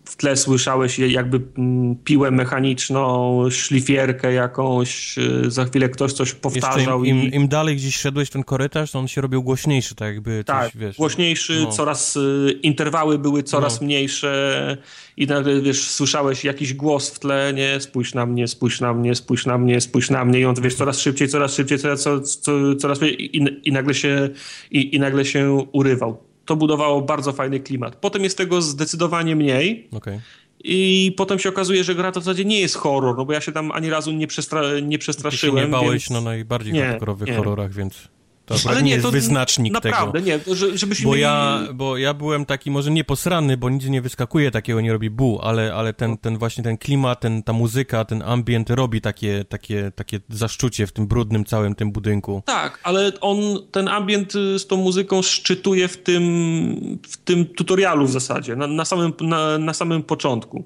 w, 0.04 0.16
tle 0.16 0.36
słyszałeś 0.36 0.98
jakby 0.98 1.40
mm, 1.58 1.96
piłę 1.96 2.30
mechaniczną, 2.30 3.40
szlifierkę 3.50 4.32
jakąś, 4.32 5.18
y, 5.18 5.50
za 5.50 5.64
chwilę 5.64 5.88
ktoś 5.88 6.12
coś 6.12 6.32
powtarzał. 6.32 7.04
Im, 7.04 7.16
i... 7.16 7.24
im, 7.24 7.32
Im, 7.32 7.48
dalej 7.48 7.76
gdzieś 7.76 7.96
szedłeś 7.96 8.30
ten 8.30 8.44
korytarz, 8.44 8.90
to 8.90 8.98
on 8.98 9.08
się 9.08 9.20
robił 9.20 9.42
głośniejszy, 9.42 9.94
tak 9.94 10.14
jakby 10.14 10.44
tak, 10.44 10.64
coś, 10.64 10.76
wiesz. 10.76 10.96
głośniejszy, 10.96 11.60
no. 11.62 11.72
coraz 11.72 12.16
y, 12.16 12.58
interwały 12.62 13.18
były 13.18 13.42
coraz 13.42 13.80
no. 13.80 13.86
mniejsze 13.86 14.76
i 15.16 15.26
nagle, 15.26 15.62
wiesz, 15.62 15.90
słyszałeś 15.90 16.44
jakiś 16.44 16.74
głos 16.74 17.10
w 17.10 17.18
tle, 17.18 17.52
nie, 17.54 17.80
spójrz 17.80 18.14
na 18.14 18.26
mnie, 18.26 18.48
spójrz 18.48 18.80
na 18.80 18.94
mnie, 18.94 19.14
spójrz 19.14 19.46
na 19.46 19.58
mnie, 19.58 19.80
spójrz 19.80 20.10
na 20.10 20.24
mnie 20.24 20.40
i 20.40 20.44
on, 20.44 20.54
wiesz, 20.54 20.74
coraz 20.74 21.00
szybciej, 21.00 21.28
coraz 21.28 21.54
szybciej, 21.54 21.78
coraz, 21.78 22.02
coraz, 22.02 22.40
coraz 22.78 23.02
i, 23.02 23.38
i, 23.64 23.72
nagle 23.72 23.94
się, 23.94 24.28
i, 24.70 24.96
i 24.96 25.00
nagle 25.00 25.24
się 25.24 25.66
urywał 25.72 26.33
to 26.44 26.56
budowało 26.56 27.02
bardzo 27.02 27.32
fajny 27.32 27.60
klimat. 27.60 27.96
Potem 27.96 28.24
jest 28.24 28.38
tego 28.38 28.62
zdecydowanie 28.62 29.36
mniej. 29.36 29.88
Okay. 29.92 30.20
I 30.64 31.12
potem 31.16 31.38
się 31.38 31.48
okazuje, 31.48 31.84
że 31.84 31.94
gra 31.94 32.12
to 32.12 32.20
w 32.20 32.24
zasadzie 32.24 32.44
nie 32.44 32.60
jest 32.60 32.76
horror, 32.76 33.16
no 33.16 33.24
bo 33.24 33.32
ja 33.32 33.40
się 33.40 33.52
tam 33.52 33.72
ani 33.72 33.90
razu 33.90 34.12
nie, 34.12 34.26
przestra 34.26 34.80
nie 34.82 34.98
przestraszyłem. 34.98 35.54
Ty 35.54 35.60
się 35.60 35.66
nie 35.66 35.72
bałeś 35.72 36.02
więc... 36.02 36.10
na 36.10 36.20
najbardziej 36.20 36.72
nie, 36.72 36.86
hardkorowych 36.86 37.28
nie. 37.28 37.36
horrorach, 37.36 37.72
więc... 37.72 38.08
To 38.46 38.54
Ale 38.68 38.76
nie, 38.76 38.82
nie 38.82 38.90
jest 38.90 39.04
to 39.04 39.10
wyznacznik 39.10 39.72
naprawdę, 39.72 40.22
tego. 40.22 40.26
nie, 40.26 40.56
że, 40.56 40.78
żebyśmy 40.78 41.04
bo 41.04 41.10
mieli... 41.10 41.22
ja, 41.22 41.60
bo 41.74 41.98
ja 41.98 42.14
byłem 42.14 42.46
taki, 42.46 42.70
może 42.70 42.90
nie 42.90 43.04
posrany, 43.04 43.56
bo 43.56 43.70
nic 43.70 43.84
nie 43.84 44.02
wyskakuje 44.02 44.50
takiego, 44.50 44.80
nie 44.80 44.92
robi 44.92 45.10
bu, 45.10 45.40
ale, 45.42 45.74
ale 45.74 45.92
ten, 45.92 46.18
ten 46.18 46.38
właśnie 46.38 46.64
ten 46.64 46.78
klimat, 46.78 47.20
ten, 47.20 47.42
ta 47.42 47.52
muzyka, 47.52 48.04
ten 48.04 48.22
ambient 48.22 48.70
robi 48.70 49.00
takie, 49.00 49.44
takie, 49.44 49.92
takie 49.94 50.20
zaszczucie 50.28 50.86
w 50.86 50.92
tym 50.92 51.06
brudnym 51.06 51.44
całym 51.44 51.74
tym 51.74 51.92
budynku. 51.92 52.42
Tak, 52.46 52.80
ale 52.82 53.12
on, 53.20 53.38
ten 53.70 53.88
ambient 53.88 54.34
y, 54.34 54.58
z 54.58 54.66
tą 54.66 54.76
muzyką 54.76 55.22
szczytuje 55.22 55.88
w 55.88 55.96
tym, 55.96 56.98
w 57.08 57.16
tym 57.16 57.46
tutorialu 57.46 58.06
w 58.06 58.10
zasadzie, 58.10 58.56
na, 58.56 58.66
na 58.66 58.84
samym, 58.84 59.12
na, 59.20 59.58
na 59.58 59.74
samym 59.74 60.02
początku 60.02 60.64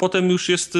potem 0.00 0.30
już 0.30 0.48
jest, 0.48 0.76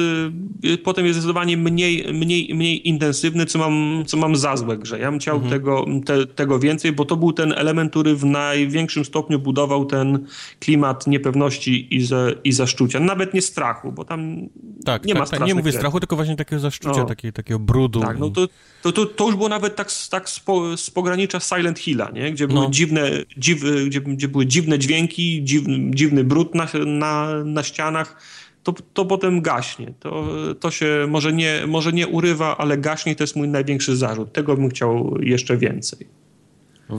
y, 0.65 0.77
potem 0.77 1.05
jest 1.05 1.19
zdecydowanie 1.19 1.57
mniej, 1.57 2.13
mniej, 2.13 2.55
mniej 2.55 2.87
intensywny, 2.87 3.45
co 3.45 3.59
mam, 3.59 4.03
co 4.05 4.17
mam 4.17 4.35
za 4.35 4.57
złe 4.57 4.77
grze. 4.77 4.99
Ja 4.99 5.11
bym 5.11 5.19
chciał 5.19 5.35
mhm. 5.35 5.51
tego, 5.53 5.85
te, 6.05 6.25
tego 6.25 6.59
więcej, 6.59 6.91
bo 6.91 7.05
to 7.05 7.17
był 7.17 7.33
ten 7.33 7.53
element, 7.53 7.91
który 7.91 8.15
w 8.15 8.25
największym 8.25 9.05
stopniu 9.05 9.39
budował 9.39 9.85
ten 9.85 10.25
klimat 10.59 11.07
niepewności 11.07 11.95
i, 11.95 12.01
ze, 12.01 12.33
i 12.43 12.51
zaszczucia. 12.51 12.99
Nawet 12.99 13.33
nie 13.33 13.41
strachu, 13.41 13.91
bo 13.91 14.05
tam 14.05 14.49
tak, 14.85 15.05
nie 15.05 15.13
tak, 15.13 15.19
ma 15.19 15.25
strachu. 15.25 15.39
Tak, 15.39 15.47
nie 15.47 15.55
mówię 15.55 15.71
strachu, 15.71 15.99
tylko 15.99 16.15
właśnie 16.15 16.35
takiego 16.35 16.59
zaszczucia, 16.59 16.99
no. 16.99 17.05
takiego, 17.05 17.33
takiego 17.33 17.59
brudu. 17.59 17.99
Tak, 17.99 18.19
no 18.19 18.29
to, 18.29 18.47
to, 18.81 18.91
to, 18.91 19.05
to, 19.05 19.25
już 19.25 19.35
było 19.35 19.49
nawet 19.49 19.75
tak, 19.75 19.89
tak 20.09 20.29
z, 20.29 20.39
po, 20.39 20.77
z 20.77 20.89
pogranicza 20.89 21.39
Silent 21.39 21.79
Hilla, 21.79 22.09
nie? 22.13 22.31
gdzie 22.31 22.47
były 22.47 22.59
no. 22.59 22.69
dziwne, 22.69 23.11
dziw, 23.37 23.63
gdzie, 23.85 24.01
gdzie 24.01 24.27
były 24.27 24.45
dziwne 24.45 24.79
dźwięki, 24.79 25.43
dziwny, 25.43 25.91
dziwny 25.95 26.23
brud 26.23 26.55
na, 26.55 26.67
na, 26.85 27.43
na 27.43 27.63
ścianach 27.63 28.15
to, 28.63 28.73
to 28.93 29.05
potem 29.05 29.41
gaśnie. 29.41 29.93
To, 29.99 30.27
to 30.59 30.71
się 30.71 31.05
może 31.09 31.33
nie, 31.33 31.63
może 31.67 31.93
nie 31.93 32.07
urywa, 32.07 32.57
ale 32.57 32.77
gaśnie 32.77 33.15
to 33.15 33.23
jest 33.23 33.35
mój 33.35 33.47
największy 33.47 33.97
zarzut. 33.97 34.33
Tego 34.33 34.55
bym 34.55 34.69
chciał 34.69 35.17
jeszcze 35.21 35.57
więcej. 35.57 36.07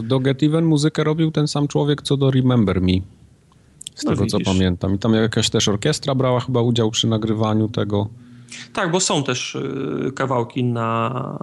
Do 0.02 0.20
Get 0.20 0.43
Even 0.43 0.64
muzykę 0.64 1.05
robił 1.05 1.30
ten 1.30 1.48
sam 1.48 1.68
człowiek, 1.68 2.02
co 2.02 2.16
do 2.16 2.30
Remember 2.30 2.80
Me. 2.80 2.93
Z 3.94 4.05
no 4.05 4.10
tego, 4.10 4.24
widzisz. 4.24 4.44
co 4.44 4.52
pamiętam. 4.52 4.94
I 4.94 4.98
tam 4.98 5.14
jakaś 5.14 5.51
też 5.51 5.68
orkiestra 5.68 6.14
brała 6.14 6.40
chyba 6.40 6.62
udział 6.62 6.90
przy 6.90 7.06
nagrywaniu 7.06 7.68
tego. 7.68 8.09
Tak, 8.72 8.90
bo 8.90 9.01
są 9.01 9.24
też 9.24 9.55
y, 9.55 10.12
kawałki 10.14 10.64
na, 10.64 11.39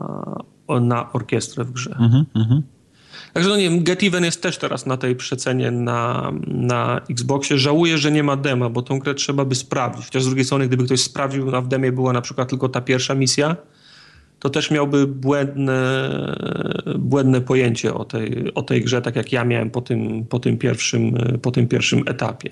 na 0.81 1.13
orkiestrę 1.13 1.63
w 1.63 1.71
grze. 1.71 1.97
Mhm, 1.99 2.25
mhm. 2.35 2.63
Także 3.33 3.49
no 3.49 3.57
nie 3.57 3.69
wiem, 3.69 3.83
Get 3.83 4.03
Even 4.03 4.23
jest 4.23 4.41
też 4.41 4.57
teraz 4.57 4.85
na 4.85 4.97
tej 4.97 5.15
przecenie 5.15 5.71
na, 5.71 6.31
na 6.47 7.01
Xboxie. 7.09 7.57
Żałuję, 7.57 7.97
że 7.97 8.11
nie 8.11 8.23
ma 8.23 8.35
dema, 8.35 8.69
bo 8.69 8.81
tą 8.81 8.99
grę 8.99 9.15
trzeba 9.15 9.45
by 9.45 9.55
sprawdzić. 9.55 10.05
Chociaż 10.05 10.23
z 10.23 10.25
drugiej 10.25 10.45
strony, 10.45 10.67
gdyby 10.67 10.85
ktoś 10.85 11.01
sprawdził, 11.01 11.55
a 11.55 11.61
w 11.61 11.67
demie 11.67 11.91
była 11.91 12.13
na 12.13 12.21
przykład 12.21 12.49
tylko 12.49 12.69
ta 12.69 12.81
pierwsza 12.81 13.15
misja, 13.15 13.55
to 14.39 14.49
też 14.49 14.71
miałby 14.71 15.07
błędne, 15.07 16.09
błędne 16.95 17.41
pojęcie 17.41 17.93
o 17.93 18.05
tej, 18.05 18.53
o 18.53 18.61
tej 18.61 18.81
grze, 18.81 19.01
tak 19.01 19.15
jak 19.15 19.31
ja 19.31 19.45
miałem 19.45 19.69
po 19.69 19.81
tym, 19.81 20.25
po 20.25 20.39
tym, 20.39 20.57
pierwszym, 20.57 21.17
po 21.41 21.51
tym 21.51 21.67
pierwszym 21.67 22.03
etapie. 22.07 22.49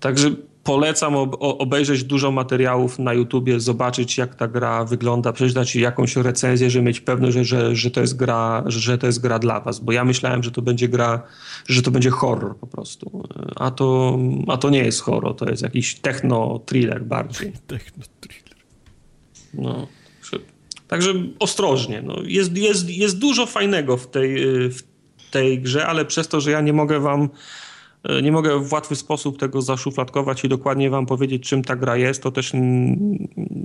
Także 0.00 0.30
polecam 0.66 1.16
ob 1.16 1.36
obejrzeć 1.40 2.04
dużo 2.04 2.30
materiałów 2.30 2.98
na 2.98 3.12
YouTubie, 3.14 3.60
zobaczyć 3.60 4.18
jak 4.18 4.34
ta 4.34 4.48
gra 4.48 4.84
wygląda, 4.84 5.32
przeczytać 5.32 5.76
jakąś 5.76 6.16
recenzję, 6.16 6.70
żeby 6.70 6.84
mieć 6.84 7.00
pewność, 7.00 7.34
że, 7.34 7.44
że, 7.44 7.76
że, 7.76 7.90
to 7.90 8.00
jest 8.00 8.16
gra, 8.16 8.64
że 8.66 8.98
to 8.98 9.06
jest 9.06 9.20
gra 9.20 9.38
dla 9.38 9.60
was, 9.60 9.80
bo 9.80 9.92
ja 9.92 10.04
myślałem, 10.04 10.42
że 10.42 10.50
to 10.50 10.62
będzie 10.62 10.88
gra, 10.88 11.22
że 11.68 11.82
to 11.82 11.90
będzie 11.90 12.10
horror 12.10 12.56
po 12.56 12.66
prostu, 12.66 13.28
a 13.56 13.70
to, 13.70 14.18
a 14.48 14.56
to 14.56 14.70
nie 14.70 14.84
jest 14.84 15.00
horror, 15.00 15.36
to 15.36 15.50
jest 15.50 15.62
jakiś 15.62 15.94
techno-thriller 15.94 17.04
bardziej. 17.04 17.52
Techno-thriller. 17.66 18.56
No, 19.54 19.86
także 20.88 21.14
ostrożnie. 21.38 22.02
No. 22.02 22.16
Jest, 22.24 22.56
jest, 22.56 22.90
jest 22.90 23.18
dużo 23.18 23.46
fajnego 23.46 23.96
w 23.96 24.10
tej, 24.10 24.36
w 24.70 24.82
tej 25.30 25.60
grze, 25.60 25.86
ale 25.86 26.04
przez 26.04 26.28
to, 26.28 26.40
że 26.40 26.50
ja 26.50 26.60
nie 26.60 26.72
mogę 26.72 27.00
wam 27.00 27.28
nie 28.22 28.32
mogę 28.32 28.60
w 28.60 28.72
łatwy 28.72 28.96
sposób 28.96 29.38
tego 29.38 29.62
zaszufladkować 29.62 30.44
i 30.44 30.48
dokładnie 30.48 30.90
wam 30.90 31.06
powiedzieć, 31.06 31.48
czym 31.48 31.64
ta 31.64 31.76
gra 31.76 31.96
jest, 31.96 32.22
to 32.22 32.30
też 32.30 32.52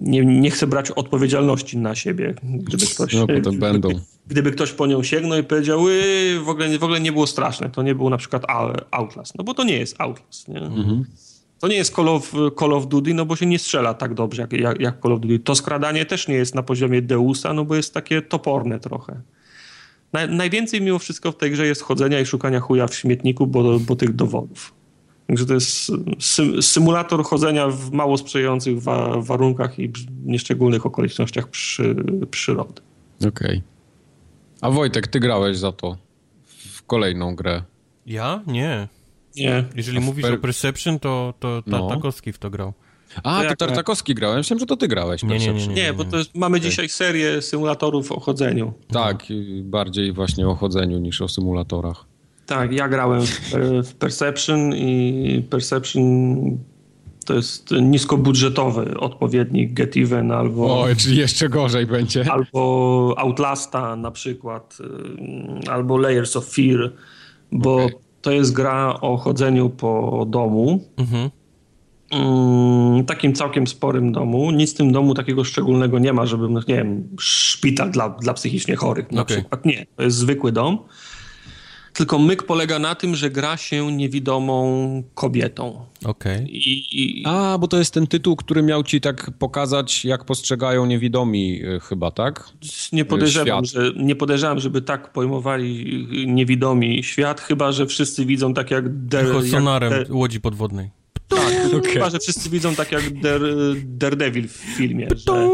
nie, 0.02 0.26
nie 0.26 0.52
chcę 0.52 0.68
brać 0.68 0.92
odpowiedzialności 0.92 1.78
na 1.78 1.96
siebie. 1.96 2.36
Gdyby 2.44 2.86
ktoś, 2.86 3.14
no, 3.14 3.26
gdyby, 3.26 3.52
będą. 3.52 3.90
gdyby 4.28 4.52
ktoś 4.52 4.72
po 4.72 4.88
nią 4.88 5.04
sięgnął 5.04 5.40
i 5.40 5.44
powiedział, 5.44 5.86
w 6.44 6.50
ogóle, 6.50 6.78
w 6.80 6.84
ogóle 6.84 7.02
nie 7.02 7.12
było 7.12 7.28
straszne, 7.28 7.70
to 7.70 7.84
nie 7.84 7.96
było 7.96 8.10
na 8.10 8.18
przykład 8.18 8.44
Outlast, 8.92 9.38
no 9.38 9.44
bo 9.44 9.54
to 9.54 9.64
nie 9.64 9.78
jest 9.78 9.96
Outlast. 10.00 10.48
Nie? 10.48 10.62
Mhm. 10.62 11.06
To 11.60 11.68
nie 11.68 11.76
jest 11.76 11.96
Call 11.96 12.10
of, 12.10 12.34
Call 12.60 12.74
of 12.74 12.88
Duty, 12.88 13.14
no 13.14 13.26
bo 13.26 13.36
się 13.36 13.46
nie 13.46 13.60
strzela 13.60 13.94
tak 13.94 14.14
dobrze 14.14 14.42
jak, 14.42 14.54
jak, 14.54 14.80
jak 14.80 15.02
Call 15.02 15.14
of 15.14 15.20
Duty. 15.20 15.40
To 15.40 15.56
skradanie 15.56 16.06
też 16.06 16.28
nie 16.28 16.36
jest 16.36 16.56
na 16.56 16.64
poziomie 16.64 17.02
Deusa, 17.02 17.54
no 17.54 17.66
bo 17.66 17.76
jest 17.76 17.94
takie 17.94 18.22
toporne 18.22 18.80
trochę. 18.80 19.22
Na, 20.14 20.28
najwięcej 20.28 20.82
mimo 20.82 21.00
wszystko 21.00 21.32
w 21.32 21.38
tej 21.38 21.52
grze 21.52 21.68
jest 21.68 21.82
chodzenia 21.82 22.20
i 22.20 22.26
szukania 22.26 22.60
chuja 22.60 22.88
w 22.88 22.96
śmietniku, 22.96 23.48
bo, 23.48 23.80
bo 23.80 23.96
tych 23.96 24.16
dowodów. 24.16 24.74
Także 25.28 25.46
to 25.46 25.54
jest 25.54 25.92
symulator 26.62 27.24
chodzenia 27.24 27.68
w 27.68 27.92
mało 27.92 28.18
sprzyjających 28.18 28.82
wa 28.82 29.22
warunkach 29.22 29.80
i 29.80 29.92
nieszczególnych 30.26 30.86
okolicznościach 30.86 31.48
przy 31.48 31.96
przyrody. 32.32 32.82
Okej. 33.20 33.30
Okay. 33.30 33.62
A 34.62 34.72
Wojtek, 34.72 35.08
ty 35.08 35.20
grałeś 35.20 35.58
za 35.58 35.72
to 35.72 35.98
w 36.46 36.84
kolejną 36.84 37.36
grę. 37.36 37.64
Ja? 38.06 38.42
Nie. 38.48 38.88
Nie. 39.36 39.64
Jeżeli 39.76 40.00
mówisz 40.00 40.26
per... 40.26 40.34
o 40.34 40.38
Perception, 40.38 41.00
to, 41.00 41.34
to 41.40 41.64
no. 41.68 41.80
Tartakowski 41.80 42.34
w 42.34 42.38
to 42.38 42.50
grał. 42.50 42.74
A, 43.24 43.44
to, 43.44 43.50
to 43.50 43.56
Tartakowski 43.56 44.16
grałem. 44.16 44.38
Myślałem, 44.38 44.60
że 44.60 44.66
to 44.66 44.78
ty 44.78 44.88
grałeś. 44.88 45.24
Nie, 45.24 45.40
nie, 45.40 45.54
nie, 45.54 45.68
nie, 45.68 45.74
nie, 45.74 45.94
bo 45.94 46.06
to 46.06 46.18
jest, 46.18 46.36
mamy 46.36 46.62
dzisiaj 46.62 46.90
serię 46.90 47.42
symulatorów 47.42 48.12
o 48.12 48.20
chodzeniu. 48.20 48.74
Tak, 48.88 49.26
bardziej 49.64 50.14
właśnie 50.14 50.48
o 50.48 50.56
chodzeniu 50.56 51.00
niż 51.00 51.22
o 51.22 51.28
symulatorach. 51.28 52.06
Tak, 52.46 52.72
ja 52.72 52.90
grałem 52.90 53.22
w 53.84 53.94
Perception 53.94 54.76
i 54.76 55.44
Perception 55.50 56.58
to 57.26 57.34
jest 57.34 57.72
niskobudżetowy 57.82 58.98
odpowiednik 59.00 59.74
Get 59.74 59.98
Even 59.98 60.32
albo... 60.32 60.82
O, 60.82 60.96
czyli 60.98 61.18
jeszcze 61.18 61.50
gorzej 61.50 61.86
będzie. 61.86 62.32
Albo 62.32 63.14
Outlasta 63.18 63.96
na 63.96 64.12
przykład, 64.12 64.78
y, 65.66 65.72
albo 65.72 65.98
Layers 65.98 66.36
of 66.36 66.46
Fear, 66.46 66.92
bo 67.52 67.76
okay. 67.76 67.98
to 68.22 68.32
jest 68.32 68.54
gra 68.54 69.00
o 69.02 69.18
chodzeniu 69.18 69.70
po 69.70 70.26
domu. 70.30 70.84
Mhm. 70.98 71.30
Mm, 72.12 73.06
takim 73.06 73.34
całkiem 73.34 73.68
sporym 73.68 74.12
domu. 74.12 74.52
Nic 74.52 74.74
w 74.74 74.78
tym 74.78 74.92
domu 74.92 75.14
takiego 75.14 75.44
szczególnego 75.44 76.00
nie 76.00 76.14
ma, 76.14 76.26
żeby, 76.26 76.48
nie 76.50 76.76
wiem, 76.76 77.08
szpital 77.20 77.92
dla, 77.92 78.10
dla 78.10 78.34
psychicznie 78.34 78.76
chorych 78.76 79.12
na 79.12 79.22
okay. 79.22 79.38
przykład. 79.38 79.66
Nie, 79.66 79.86
to 79.96 80.04
jest 80.04 80.18
zwykły 80.18 80.52
dom. 80.52 80.80
Tylko 81.94 82.20
myk 82.20 82.44
polega 82.44 82.80
na 82.80 82.96
tym, 82.96 83.16
że 83.16 83.30
gra 83.30 83.58
się 83.58 83.92
niewidomą 83.92 85.04
kobietą. 85.14 85.86
Okej. 86.06 86.36
Okay. 86.36 86.48
I... 86.52 87.24
A, 87.28 87.58
bo 87.58 87.68
to 87.68 87.78
jest 87.78 87.94
ten 87.94 88.08
tytuł, 88.08 88.36
który 88.36 88.64
miał 88.64 88.84
ci 88.84 89.02
tak 89.02 89.32
pokazać, 89.40 90.06
jak 90.06 90.26
postrzegają 90.26 90.86
niewidomi 90.86 91.62
e, 91.64 91.80
chyba, 91.80 92.12
tak? 92.12 92.50
Nie 92.92 93.06
podejrzewam, 93.06 93.66
że, 93.66 93.92
nie 93.96 94.16
podejrzewam, 94.16 94.60
żeby 94.60 94.82
tak 94.82 95.12
pojmowali 95.14 96.08
niewidomi 96.28 97.04
świat, 97.04 97.42
chyba, 97.42 97.72
że 97.72 97.86
wszyscy 97.86 98.26
widzą 98.26 98.54
tak 98.54 98.72
jak... 98.72 99.06
Der, 99.06 99.26
Tylko 99.26 99.42
sonarem 99.42 99.94
jak, 99.94 100.10
łodzi 100.10 100.42
podwodnej. 100.42 101.01
Okay. 101.78 101.94
chyba, 101.94 102.10
że 102.10 102.20
wszyscy 102.20 102.50
widzą 102.50 102.76
tak 102.76 102.92
jak 102.92 103.04
Daredevil 103.86 104.48
w 104.48 104.52
filmie, 104.52 105.08
że 105.28 105.50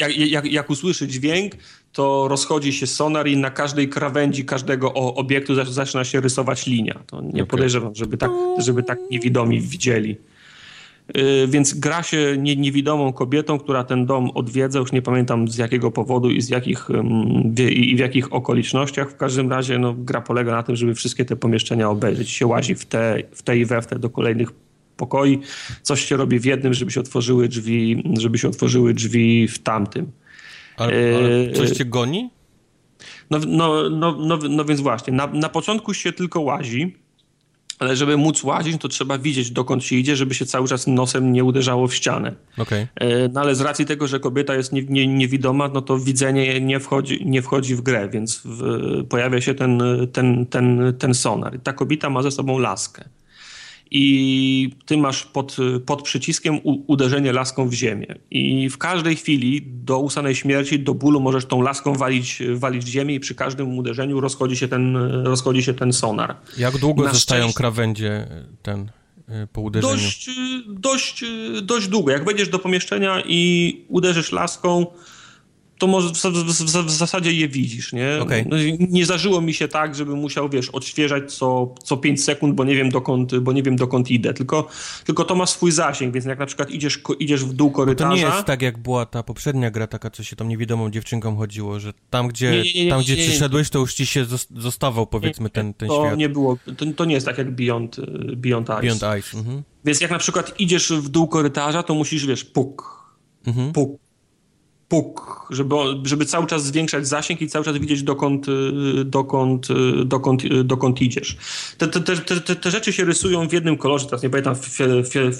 jak, 0.00 0.16
jak, 0.16 0.52
jak, 0.52 0.70
usłyszy 0.70 1.08
dźwięk, 1.08 1.52
to 1.92 2.28
rozchodzi 2.28 2.72
się 2.72 2.86
sonar 2.86 3.28
i 3.28 3.36
na 3.36 3.50
każdej 3.50 3.88
krawędzi 3.88 4.44
każdego 4.44 4.94
obiektu 4.94 5.54
zaczyna 5.64 6.04
się 6.04 6.20
rysować 6.20 6.66
linia. 6.66 7.02
To 7.06 7.20
nie 7.20 7.30
okay. 7.30 7.46
podejrzewam, 7.46 7.94
żeby 7.94 8.16
tak, 8.16 8.30
żeby 8.58 8.82
tak 8.82 8.98
niewidomi 9.10 9.60
widzieli. 9.60 10.16
Yy, 11.14 11.48
więc 11.48 11.74
gra 11.74 12.02
się 12.02 12.36
nie, 12.38 12.56
niewidomą 12.56 13.12
kobietą, 13.12 13.58
która 13.58 13.84
ten 13.84 14.06
dom 14.06 14.30
odwiedza, 14.30 14.78
już 14.78 14.92
nie 14.92 15.02
pamiętam 15.02 15.48
z 15.48 15.56
jakiego 15.56 15.90
powodu 15.90 16.30
i 16.30 16.40
z 16.40 16.48
jakich, 16.48 16.88
yy, 17.58 17.70
i 17.70 17.96
w 17.96 17.98
jakich 17.98 18.32
okolicznościach. 18.32 19.10
W 19.10 19.16
każdym 19.16 19.50
razie 19.50 19.78
no, 19.78 19.94
gra 19.98 20.20
polega 20.20 20.52
na 20.52 20.62
tym, 20.62 20.76
żeby 20.76 20.94
wszystkie 20.94 21.24
te 21.24 21.36
pomieszczenia 21.36 21.90
obejrzeć. 21.90 22.30
Się 22.30 22.46
łazi 22.46 22.74
w 22.74 22.86
te, 22.86 23.22
w 23.32 23.42
te 23.42 23.58
i 23.58 23.64
we 23.64 23.82
w 23.82 23.86
te 23.86 23.98
do 23.98 24.10
kolejnych 24.10 24.50
pokoi. 24.96 25.40
Coś 25.82 26.04
się 26.04 26.16
robi 26.16 26.38
w 26.38 26.44
jednym, 26.44 26.74
żeby 26.74 26.90
się 26.90 27.00
otworzyły 27.00 27.48
drzwi, 27.48 28.02
żeby 28.20 28.38
się 28.38 28.48
otworzyły 28.48 28.94
drzwi 28.94 29.48
w 29.48 29.58
tamtym. 29.58 30.12
Ale, 30.76 30.92
ale 31.16 31.52
coś 31.52 31.70
cię 31.70 31.84
goni? 31.84 32.30
No, 33.30 33.38
no, 33.46 33.90
no, 33.90 34.16
no, 34.18 34.38
no 34.48 34.64
więc 34.64 34.80
właśnie, 34.80 35.12
na, 35.12 35.26
na 35.26 35.48
początku 35.48 35.94
się 35.94 36.12
tylko 36.12 36.40
łazi, 36.40 36.96
ale 37.78 37.96
żeby 37.96 38.16
móc 38.16 38.44
łazić, 38.44 38.80
to 38.80 38.88
trzeba 38.88 39.18
widzieć, 39.18 39.50
dokąd 39.50 39.84
się 39.84 39.96
idzie, 39.96 40.16
żeby 40.16 40.34
się 40.34 40.46
cały 40.46 40.68
czas 40.68 40.86
nosem 40.86 41.32
nie 41.32 41.44
uderzało 41.44 41.86
w 41.86 41.94
ścianę. 41.94 42.34
Okay. 42.58 42.88
No 43.32 43.40
ale 43.40 43.54
z 43.54 43.60
racji 43.60 43.86
tego, 43.86 44.06
że 44.06 44.20
kobieta 44.20 44.54
jest 44.54 44.72
nie, 44.72 44.82
nie, 44.82 45.06
niewidoma, 45.06 45.68
no 45.68 45.82
to 45.82 45.98
widzenie 45.98 46.60
nie 46.60 46.80
wchodzi, 46.80 47.26
nie 47.26 47.42
wchodzi 47.42 47.74
w 47.74 47.80
grę, 47.80 48.08
więc 48.08 48.40
w, 48.44 49.04
pojawia 49.08 49.40
się 49.40 49.54
ten, 49.54 49.82
ten, 50.12 50.46
ten, 50.46 50.94
ten 50.98 51.14
sonar. 51.14 51.56
I 51.56 51.60
ta 51.60 51.72
kobieta 51.72 52.10
ma 52.10 52.22
ze 52.22 52.30
sobą 52.30 52.58
laskę 52.58 53.04
i 53.90 54.70
ty 54.86 54.96
masz 54.96 55.24
pod, 55.24 55.56
pod 55.86 56.02
przyciskiem 56.02 56.58
u, 56.62 56.92
uderzenie 56.92 57.32
laską 57.32 57.68
w 57.68 57.72
ziemię. 57.72 58.14
I 58.30 58.68
w 58.70 58.78
każdej 58.78 59.16
chwili 59.16 59.62
do 59.62 59.98
usanej 59.98 60.34
śmierci, 60.34 60.80
do 60.80 60.94
bólu 60.94 61.20
możesz 61.20 61.44
tą 61.44 61.62
laską 61.62 61.94
walić, 61.94 62.42
walić 62.54 62.84
w 62.84 62.88
ziemię 62.88 63.14
i 63.14 63.20
przy 63.20 63.34
każdym 63.34 63.78
uderzeniu 63.78 64.20
rozchodzi 64.20 64.56
się 64.56 64.68
ten, 64.68 64.96
rozchodzi 65.24 65.62
się 65.62 65.74
ten 65.74 65.92
sonar. 65.92 66.36
Jak 66.58 66.78
długo 66.78 67.04
Na 67.04 67.12
zostają 67.12 67.42
szczęście... 67.42 67.56
krawędzie 67.56 68.26
ten 68.62 68.80
y, 69.28 69.46
po 69.52 69.60
uderzeniu? 69.60 69.94
Dość, 69.94 70.30
dość, 70.68 71.24
dość 71.62 71.88
długo. 71.88 72.10
Jak 72.10 72.24
wejdziesz 72.24 72.48
do 72.48 72.58
pomieszczenia 72.58 73.22
i 73.26 73.84
uderzysz 73.88 74.32
laską, 74.32 74.86
to 75.78 75.86
może 75.86 76.08
w, 76.08 76.12
w, 76.12 76.86
w, 76.86 76.90
zasadzie 76.90 77.32
je 77.32 77.48
widzisz, 77.48 77.92
nie? 77.92 78.18
Okay. 78.22 78.44
No, 78.48 78.56
nie 78.78 79.04
zdarzyło 79.04 79.40
mi 79.40 79.54
się 79.54 79.68
tak, 79.68 79.94
żeby 79.94 80.14
musiał, 80.14 80.48
wiesz, 80.48 80.70
odświeżać 80.70 81.32
co, 81.32 81.74
co 81.82 81.96
5 81.96 82.24
sekund, 82.24 82.54
bo 82.54 82.64
nie 82.64 82.76
wiem 82.76 82.90
dokąd, 82.90 83.38
bo 83.38 83.52
nie 83.52 83.62
wiem 83.62 83.76
dokąd 83.76 84.10
idę, 84.10 84.34
tylko, 84.34 84.68
tylko 85.04 85.24
to 85.24 85.34
ma 85.34 85.46
swój 85.46 85.72
zasięg, 85.72 86.14
więc 86.14 86.26
jak 86.26 86.38
na 86.38 86.46
przykład 86.46 86.70
idziesz, 86.70 87.00
idziesz 87.18 87.44
w 87.44 87.52
dół 87.52 87.70
korytarza... 87.70 88.10
No 88.10 88.16
to 88.16 88.20
nie 88.22 88.34
jest 88.34 88.46
tak, 88.46 88.62
jak 88.62 88.78
była 88.78 89.06
ta 89.06 89.22
poprzednia 89.22 89.70
gra, 89.70 89.86
taka, 89.86 90.10
co 90.10 90.22
się 90.22 90.36
tą 90.36 90.44
niewidomą 90.44 90.90
dziewczynką 90.90 91.36
chodziło, 91.36 91.80
że 91.80 91.92
tam, 92.10 92.28
gdzie, 92.28 92.50
nie, 92.50 92.72
nie, 92.74 92.84
nie, 92.84 92.90
tam, 92.90 93.00
gdzie 93.00 93.16
przyszedłeś, 93.16 93.70
to 93.70 93.78
już 93.78 93.94
ci 93.94 94.06
się 94.06 94.26
zostawał, 94.56 95.06
powiedzmy, 95.06 95.50
ten, 95.50 95.74
ten 95.74 95.88
to 95.88 96.04
świat. 96.04 96.18
Nie 96.18 96.28
było, 96.28 96.58
to, 96.76 96.86
to 96.96 97.04
nie 97.04 97.14
jest 97.14 97.26
tak 97.26 97.38
jak 97.38 97.50
Beyond, 97.50 97.96
Beyond 98.36 98.68
Ice. 98.68 98.80
Beyond 98.80 99.02
Ice, 99.18 99.38
mhm. 99.38 99.62
Więc 99.84 100.00
jak 100.00 100.10
na 100.10 100.18
przykład 100.18 100.60
idziesz 100.60 100.92
w 100.92 101.08
dół 101.08 101.28
korytarza, 101.28 101.82
to 101.82 101.94
musisz, 101.94 102.26
wiesz, 102.26 102.44
puk, 102.44 103.02
mhm. 103.46 103.72
puk, 103.72 104.05
puk, 104.88 105.46
żeby, 105.50 105.74
żeby 106.04 106.24
cały 106.24 106.46
czas 106.46 106.64
zwiększać 106.64 107.08
zasięg 107.08 107.40
i 107.42 107.48
cały 107.48 107.64
czas 107.64 107.78
widzieć 107.78 108.02
dokąd, 108.02 108.46
y, 108.48 109.04
dokąd, 109.04 109.68
y, 109.70 110.04
dokąd, 110.04 110.44
y, 110.44 110.64
dokąd 110.64 111.02
idziesz. 111.02 111.36
Te, 111.78 111.88
te, 111.88 112.00
te, 112.00 112.56
te, 112.56 112.70
rzeczy 112.70 112.92
się 112.92 113.04
rysują 113.04 113.48
w 113.48 113.52
jednym 113.52 113.76
kolorze, 113.76 114.06
teraz 114.06 114.22
nie 114.22 114.30
pamiętam, 114.30 114.54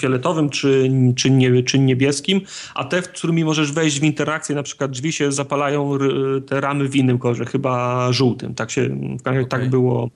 fioletowym 0.00 0.48
czy, 0.50 0.90
czy, 1.16 1.30
nie, 1.30 1.62
czy 1.62 1.78
niebieskim, 1.78 2.40
a 2.74 2.84
te, 2.84 3.02
w 3.02 3.08
którymi 3.08 3.44
możesz 3.44 3.72
wejść 3.72 4.00
w 4.00 4.04
interakcję, 4.04 4.54
na 4.54 4.62
przykład 4.62 4.90
drzwi 4.90 5.12
się 5.12 5.32
zapalają 5.32 5.98
te 6.46 6.60
ramy 6.60 6.88
w 6.88 6.96
innym 6.96 7.18
kolorze, 7.18 7.44
chyba 7.44 8.12
żółtym. 8.12 8.54
Tak 8.54 8.70
się, 8.70 8.98
okay. 9.20 9.46
tak 9.46 9.70
było, 9.70 10.10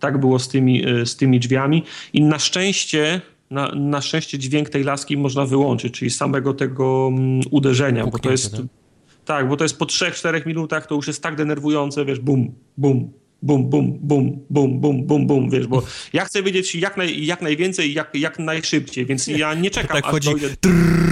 tak 0.00 0.20
było 0.20 0.38
z 0.38 0.48
tymi, 0.48 0.84
z 1.04 1.16
tymi 1.16 1.40
drzwiami 1.40 1.82
i 2.12 2.22
na 2.22 2.38
szczęście 2.38 3.20
na, 3.50 3.72
na 3.74 4.00
szczęście 4.00 4.38
dźwięk 4.38 4.68
tej 4.68 4.84
laski 4.84 5.16
można 5.16 5.46
wyłączyć, 5.46 5.94
czyli 5.94 6.10
samego 6.10 6.54
tego 6.54 7.06
um, 7.06 7.40
uderzenia, 7.50 8.06
bo 8.06 8.18
to 8.18 8.30
jest... 8.30 8.56
Tak? 8.56 8.60
tak, 9.24 9.48
bo 9.48 9.56
to 9.56 9.64
jest 9.64 9.78
po 9.78 9.84
3-4 9.84 10.46
minutach, 10.46 10.86
to 10.86 10.94
już 10.94 11.06
jest 11.06 11.22
tak 11.22 11.36
denerwujące, 11.36 12.04
wiesz, 12.04 12.20
bum, 12.20 12.54
bum, 12.76 13.12
bum, 13.42 13.70
bum, 13.70 13.98
bum, 14.00 14.46
bum, 14.50 14.80
bum, 14.80 15.06
bum, 15.06 15.26
bum, 15.26 15.50
wiesz, 15.50 15.66
bo 15.66 15.82
ja 16.12 16.24
chcę 16.24 16.42
wiedzieć 16.42 16.74
jak, 16.74 16.96
naj, 16.96 17.26
jak 17.26 17.42
najwięcej, 17.42 17.94
jak, 17.94 18.10
jak 18.14 18.38
najszybciej, 18.38 19.06
więc 19.06 19.26
ja 19.26 19.54
nie 19.54 19.70
czekam, 19.70 19.96
tak 19.96 20.04
aż 20.04 20.10
chodzi... 20.10 20.30
dojdę... 20.30 21.09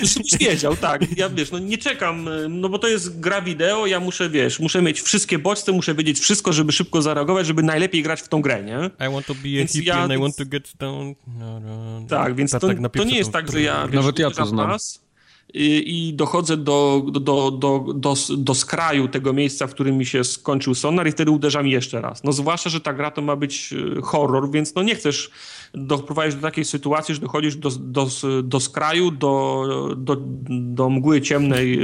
Już 0.00 0.14
wiedział, 0.40 0.76
tak. 0.76 1.02
Ja 1.16 1.28
wiesz, 1.28 1.50
no 1.50 1.58
nie 1.58 1.78
czekam, 1.78 2.28
no 2.48 2.68
bo 2.68 2.78
to 2.78 2.88
jest 2.88 3.20
gra 3.20 3.42
wideo, 3.42 3.86
ja 3.86 4.00
muszę, 4.00 4.30
wiesz, 4.30 4.60
muszę 4.60 4.82
mieć 4.82 5.00
wszystkie 5.00 5.38
bodźce, 5.38 5.72
muszę 5.72 5.94
wiedzieć 5.94 6.18
wszystko, 6.18 6.52
żeby 6.52 6.72
szybko 6.72 7.02
zareagować, 7.02 7.46
żeby 7.46 7.62
najlepiej 7.62 8.02
grać 8.02 8.20
w 8.20 8.28
tą 8.28 8.42
grę, 8.42 8.62
nie? 8.62 9.06
I 9.06 9.12
want 9.12 9.26
to 9.26 9.34
be 9.34 9.40
a 9.40 9.82
ja... 9.82 10.02
and 10.02 10.12
I 10.12 10.18
want 10.18 10.36
to 10.36 10.44
get 10.46 10.72
down. 10.78 11.14
No, 11.38 11.60
no, 11.60 12.00
no. 12.00 12.08
Tak, 12.08 12.34
więc 12.34 12.50
to, 12.50 12.60
tak 12.60 12.78
to 12.92 13.04
nie 13.04 13.18
jest 13.18 13.32
tak, 13.32 13.52
że 13.52 13.62
ja, 13.62 13.86
wiesz, 13.86 13.96
Nawet 13.96 14.18
ja 14.18 14.30
to 14.30 14.46
znam. 14.46 14.70
Pas, 14.70 15.05
i 15.58 16.14
dochodzę 16.14 16.56
do, 16.56 17.02
do, 17.12 17.50
do, 17.50 17.84
do, 17.94 18.14
do 18.36 18.54
skraju 18.54 19.08
tego 19.08 19.32
miejsca, 19.32 19.66
w 19.66 19.70
którym 19.70 19.96
mi 19.96 20.06
się 20.06 20.24
skończył 20.24 20.74
sonar 20.74 21.08
i 21.08 21.12
wtedy 21.12 21.30
uderzam 21.30 21.66
jeszcze 21.66 22.00
raz. 22.00 22.24
No 22.24 22.32
zwłaszcza, 22.32 22.70
że 22.70 22.80
ta 22.80 22.92
gra 22.92 23.10
to 23.10 23.22
ma 23.22 23.36
być 23.36 23.74
e, 23.98 24.02
horror, 24.02 24.50
więc 24.50 24.74
no 24.74 24.82
nie 24.82 24.94
chcesz 24.94 25.30
doprowadzić 25.74 26.34
do 26.36 26.42
takiej 26.42 26.64
sytuacji, 26.64 27.14
że 27.14 27.20
dochodzisz 27.20 27.56
do, 27.56 27.70
do, 27.70 28.08
do 28.42 28.60
skraju, 28.60 29.10
do, 29.10 29.64
do, 29.96 30.16
do 30.48 30.90
mgły 30.90 31.20
ciemnej 31.20 31.78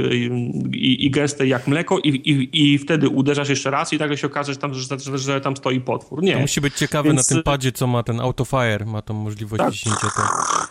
i, 0.71 1.05
i 1.05 1.11
gęstej 1.11 1.49
jak 1.49 1.67
mleko 1.67 1.99
i, 1.99 2.09
i, 2.09 2.73
i 2.73 2.77
wtedy 2.77 3.09
uderzasz 3.09 3.49
jeszcze 3.49 3.71
raz 3.71 3.93
i 3.93 3.97
nagle 3.97 4.17
się 4.17 4.27
okaże, 4.27 4.53
że 4.53 4.59
tam, 4.59 4.73
że, 4.73 4.99
że, 4.99 5.17
że 5.17 5.41
tam 5.41 5.57
stoi 5.57 5.81
potwór. 5.81 6.23
Nie. 6.23 6.33
To 6.33 6.39
musi 6.39 6.61
być 6.61 6.73
ciekawe 6.73 7.09
Więc... 7.09 7.29
na 7.29 7.35
tym 7.35 7.43
padzie, 7.43 7.71
co 7.71 7.87
ma 7.87 8.03
ten 8.03 8.19
autofire, 8.19 8.85
ma 8.85 9.01
tą 9.01 9.13
możliwość 9.13 9.63
tak. 9.63 9.73
ciśnięcia. 9.73 10.07
To... 10.15 10.21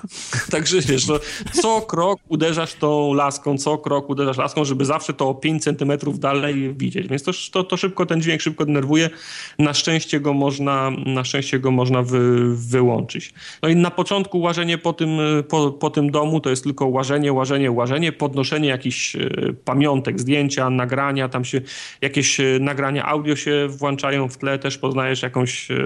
Także 0.56 0.80
wiesz, 0.80 1.06
no, 1.06 1.14
co 1.62 1.80
krok 1.80 2.20
uderzasz 2.28 2.74
tą 2.74 2.91
laską, 3.14 3.58
co 3.58 3.78
krok 3.78 4.10
uderzasz 4.10 4.38
laską, 4.38 4.64
żeby 4.64 4.84
zawsze 4.84 5.12
to 5.12 5.28
o 5.28 5.34
5 5.34 5.62
centymetrów 5.62 6.18
dalej 6.18 6.74
widzieć. 6.74 7.08
Więc 7.08 7.22
to, 7.22 7.32
to, 7.52 7.64
to 7.64 7.76
szybko, 7.76 8.06
ten 8.06 8.22
dźwięk 8.22 8.40
szybko 8.42 8.64
denerwuje. 8.64 9.10
Na 9.58 9.74
szczęście 9.74 10.20
go 10.20 10.32
można, 10.32 10.90
na 11.06 11.24
szczęście 11.24 11.58
go 11.58 11.70
można 11.70 12.02
wy, 12.02 12.56
wyłączyć. 12.56 13.34
No 13.62 13.68
i 13.68 13.76
na 13.76 13.90
początku 13.90 14.40
łażenie 14.40 14.78
po 14.78 14.92
tym, 14.92 15.18
po, 15.48 15.70
po 15.70 15.90
tym 15.90 16.10
domu 16.10 16.40
to 16.40 16.50
jest 16.50 16.64
tylko 16.64 16.86
łażenie, 16.86 17.32
łażenie, 17.32 17.70
łażenie, 17.70 18.12
podnoszenie 18.12 18.68
jakichś 18.68 19.16
e, 19.16 19.28
pamiątek, 19.64 20.20
zdjęcia, 20.20 20.70
nagrania, 20.70 21.28
tam 21.28 21.44
się 21.44 21.60
jakieś 22.00 22.40
e, 22.40 22.58
nagrania 22.60 23.04
audio 23.04 23.36
się 23.36 23.68
włączają 23.68 24.28
w 24.28 24.38
tle, 24.38 24.58
też 24.58 24.78
poznajesz 24.78 25.22
jakąś, 25.22 25.70
e, 25.70 25.76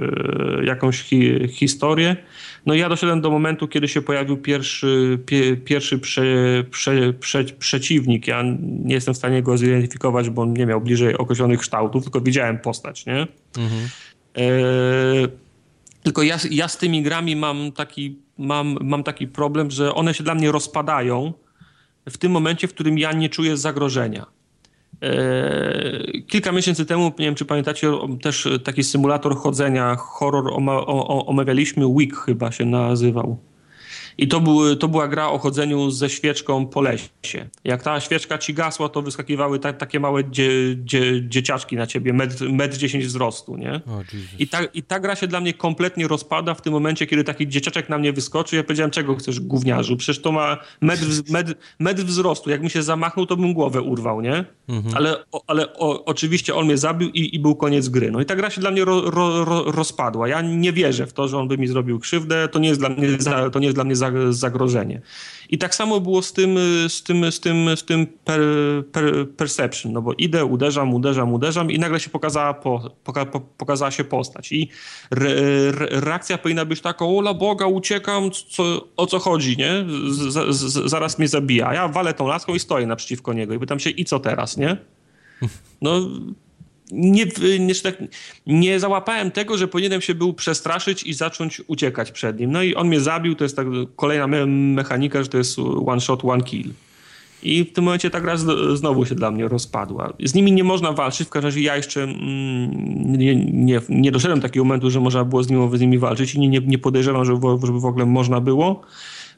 jakąś 0.64 1.02
hi, 1.02 1.48
historię. 1.48 2.16
No 2.66 2.74
ja 2.74 2.88
doszedłem 2.88 3.20
do 3.20 3.30
momentu, 3.30 3.68
kiedy 3.68 3.88
się 3.88 4.02
pojawił 4.02 4.36
pierwszy, 4.36 5.18
pie, 5.26 5.56
pierwszy 5.56 5.98
prze, 5.98 6.24
prze, 6.70 7.12
prze, 7.12 7.44
przeciwnik. 7.44 8.26
Ja 8.26 8.42
nie 8.62 8.94
jestem 8.94 9.14
w 9.14 9.16
stanie 9.16 9.42
go 9.42 9.58
zidentyfikować, 9.58 10.30
bo 10.30 10.42
on 10.42 10.52
nie 10.52 10.66
miał 10.66 10.80
bliżej 10.80 11.16
określonych 11.16 11.60
kształtów, 11.60 12.02
tylko 12.02 12.20
widziałem 12.20 12.58
postać, 12.58 13.06
nie? 13.06 13.26
Mhm. 13.58 13.88
E, 14.36 14.48
tylko 16.02 16.22
ja, 16.22 16.38
ja 16.50 16.68
z 16.68 16.78
tymi 16.78 17.02
grami 17.02 17.36
mam 17.36 17.72
taki, 17.72 18.18
mam, 18.38 18.78
mam 18.80 19.02
taki 19.02 19.26
problem, 19.26 19.70
że 19.70 19.94
one 19.94 20.14
się 20.14 20.24
dla 20.24 20.34
mnie 20.34 20.52
rozpadają 20.52 21.32
w 22.08 22.18
tym 22.18 22.32
momencie, 22.32 22.68
w 22.68 22.74
którym 22.74 22.98
ja 22.98 23.12
nie 23.12 23.28
czuję 23.28 23.56
zagrożenia. 23.56 24.26
E, 25.02 26.20
kilka 26.26 26.52
miesięcy 26.52 26.86
temu, 26.86 27.12
nie 27.18 27.26
wiem 27.26 27.34
czy 27.34 27.44
pamiętacie, 27.44 27.92
też 28.22 28.48
taki 28.64 28.84
symulator 28.84 29.36
chodzenia, 29.36 29.96
horror 29.96 30.44
omawialiśmy, 31.26 31.86
Week 31.86 32.16
chyba 32.16 32.52
się 32.52 32.64
nazywał. 32.64 33.38
I 34.18 34.28
to, 34.28 34.40
był, 34.40 34.76
to 34.76 34.88
była 34.88 35.08
gra 35.08 35.28
o 35.28 35.38
chodzeniu 35.38 35.90
ze 35.90 36.10
świeczką 36.10 36.66
po 36.66 36.80
lesie. 36.80 37.08
Jak 37.64 37.82
ta 37.82 38.00
świeczka 38.00 38.38
ci 38.38 38.54
gasła, 38.54 38.88
to 38.88 39.02
wyskakiwały 39.02 39.58
ta, 39.58 39.72
takie 39.72 40.00
małe 40.00 40.24
dzie, 40.24 40.50
dzie, 40.76 41.28
dzieciaczki 41.28 41.76
na 41.76 41.86
ciebie, 41.86 42.12
metr, 42.12 42.50
metr 42.50 42.76
10 42.76 43.06
wzrostu, 43.06 43.56
nie? 43.56 43.80
I, 44.38 44.48
ta, 44.48 44.64
I 44.64 44.82
ta 44.82 45.00
gra 45.00 45.16
się 45.16 45.26
dla 45.26 45.40
mnie 45.40 45.54
kompletnie 45.54 46.08
rozpada 46.08 46.54
w 46.54 46.62
tym 46.62 46.72
momencie, 46.72 47.06
kiedy 47.06 47.24
taki 47.24 47.48
dzieciaczek 47.48 47.88
na 47.88 47.98
mnie 47.98 48.12
wyskoczy. 48.12 48.56
Ja 48.56 48.62
powiedziałem, 48.62 48.90
czego 48.90 49.16
chcesz, 49.16 49.40
gówniarzu? 49.40 49.96
Przecież 49.96 50.22
to 50.22 50.32
ma 50.32 50.58
metr, 50.80 51.04
metr, 51.30 51.54
metr 51.78 52.02
wzrostu. 52.02 52.50
Jakbym 52.50 52.70
się 52.70 52.82
zamachnął, 52.82 53.26
to 53.26 53.36
bym 53.36 53.54
głowę 53.54 53.82
urwał, 53.82 54.20
nie? 54.20 54.44
Mhm. 54.68 54.94
Ale, 54.96 55.24
o, 55.32 55.42
ale 55.46 55.72
o, 55.74 56.04
oczywiście 56.04 56.54
on 56.54 56.64
mnie 56.64 56.78
zabił 56.78 57.08
i, 57.08 57.34
i, 57.34 57.38
był 57.38 57.56
koniec 57.56 57.88
gry. 57.88 58.10
No 58.10 58.20
i 58.20 58.24
ta 58.24 58.36
gra 58.36 58.50
się 58.50 58.60
dla 58.60 58.70
mnie 58.70 58.84
ro, 58.84 59.10
ro, 59.10 59.44
ro, 59.44 59.62
rozpadła. 59.72 60.28
Ja 60.28 60.42
nie 60.42 60.72
wierzę 60.72 61.06
w 61.06 61.12
to, 61.12 61.28
że 61.28 61.38
on 61.38 61.48
by 61.48 61.58
mi 61.58 61.68
zrobił 61.68 61.98
krzywdę. 61.98 62.48
To 62.48 62.58
nie 62.58 62.68
jest 62.68 62.80
dla 62.80 62.88
mnie, 62.88 63.08
to 63.52 63.58
nie 63.58 63.66
jest 63.66 63.76
dla 63.76 63.84
mnie 63.84 63.96
zagrożenie. 64.30 65.00
I 65.50 65.58
tak 65.58 65.74
samo 65.74 66.00
było 66.00 66.22
z 66.22 66.32
tym, 66.32 66.58
z 66.88 67.02
tym, 67.02 67.32
z 67.32 67.40
tym, 67.40 67.76
z 67.76 67.84
tym 67.84 68.06
per, 68.06 68.40
per, 68.92 69.28
perception, 69.36 69.92
no 69.92 70.02
bo 70.02 70.12
idę, 70.12 70.44
uderzam, 70.44 70.94
uderzam, 70.94 71.32
uderzam 71.32 71.70
i 71.70 71.78
nagle 71.78 72.00
się 72.00 72.10
pokazała, 72.10 72.54
po, 72.54 72.90
poka, 73.04 73.26
pokazała 73.58 73.90
się 73.90 74.04
postać. 74.04 74.52
I 74.52 74.70
re, 75.10 75.30
re, 75.70 75.86
reakcja 75.90 76.38
powinna 76.38 76.64
być 76.64 76.80
taka, 76.80 77.04
ola 77.04 77.34
Boga, 77.34 77.66
uciekam, 77.66 78.30
co, 78.30 78.88
o 78.96 79.06
co 79.06 79.18
chodzi, 79.18 79.56
nie? 79.56 79.84
Z, 80.10 80.56
z, 80.56 80.90
zaraz 80.90 81.18
mnie 81.18 81.28
zabija. 81.28 81.74
Ja 81.74 81.88
walę 81.88 82.14
tą 82.14 82.26
laską 82.26 82.54
i 82.54 82.58
stoję 82.58 82.86
naprzeciwko 82.86 83.32
niego 83.32 83.54
i 83.54 83.58
pytam 83.58 83.80
się, 83.80 83.90
i 83.90 84.04
co 84.04 84.20
teraz, 84.20 84.56
nie? 84.56 84.76
No 85.82 86.00
nie, 86.92 87.26
nie, 87.58 87.74
tak, 87.74 88.02
nie 88.46 88.80
załapałem 88.80 89.30
tego, 89.30 89.58
że 89.58 89.68
powinienem 89.68 90.00
się 90.00 90.14
był 90.14 90.34
przestraszyć 90.34 91.02
i 91.02 91.14
zacząć 91.14 91.62
uciekać 91.66 92.12
przed 92.12 92.40
nim. 92.40 92.52
No 92.52 92.62
i 92.62 92.74
on 92.74 92.88
mnie 92.88 93.00
zabił, 93.00 93.34
to 93.34 93.44
jest 93.44 93.56
tak 93.56 93.66
kolejna 93.96 94.26
me 94.26 94.46
mechanika, 94.46 95.22
że 95.22 95.28
to 95.28 95.38
jest 95.38 95.58
one 95.86 96.00
shot, 96.00 96.24
one 96.24 96.42
kill. 96.42 96.70
I 97.42 97.64
w 97.64 97.72
tym 97.72 97.84
momencie 97.84 98.10
ta 98.10 98.20
gra 98.20 98.36
znowu 98.74 99.06
się 99.06 99.14
dla 99.14 99.30
mnie 99.30 99.48
rozpadła. 99.48 100.12
Z 100.24 100.34
nimi 100.34 100.52
nie 100.52 100.64
można 100.64 100.92
walczyć, 100.92 101.26
w 101.26 101.30
każdym 101.30 101.48
razie 101.48 101.60
ja 101.60 101.76
jeszcze 101.76 102.02
mm, 102.02 103.16
nie, 103.18 103.36
nie, 103.36 103.80
nie 103.88 104.12
doszedłem 104.12 104.40
do 104.40 104.48
takiego 104.48 104.64
momentu, 104.64 104.90
że 104.90 105.00
można 105.00 105.24
było 105.24 105.42
z 105.42 105.50
nimi, 105.50 105.78
z 105.78 105.80
nimi 105.80 105.98
walczyć 105.98 106.34
i 106.34 106.38
nie, 106.38 106.60
nie 106.60 106.78
podejrzewam, 106.78 107.24
żeby 107.24 107.40
w 107.80 107.84
ogóle 107.84 108.06
można 108.06 108.40
było 108.40 108.82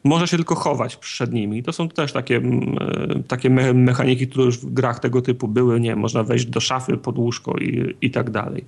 można 0.05 0.27
się 0.27 0.37
tylko 0.37 0.55
chować 0.55 0.97
przed 0.97 1.33
nimi. 1.33 1.63
To 1.63 1.73
są 1.73 1.89
też 1.89 2.13
takie, 2.13 2.37
mm, 2.37 2.77
e, 2.81 3.23
takie 3.23 3.51
me 3.51 3.75
mechaniki, 3.75 4.29
które 4.29 4.45
już 4.45 4.59
w 4.59 4.73
grach 4.73 5.01
tego 5.01 5.23
typu 5.23 5.49
były. 5.49 5.81
Nie, 5.81 5.97
można 5.97 6.23
wejść 6.23 6.47
do 6.47 6.61
szafy, 6.61 6.97
pod 6.97 7.19
łóżko 7.19 7.57
i, 7.59 7.95
i 8.03 8.11
tak 8.11 8.31
dalej. 8.31 8.65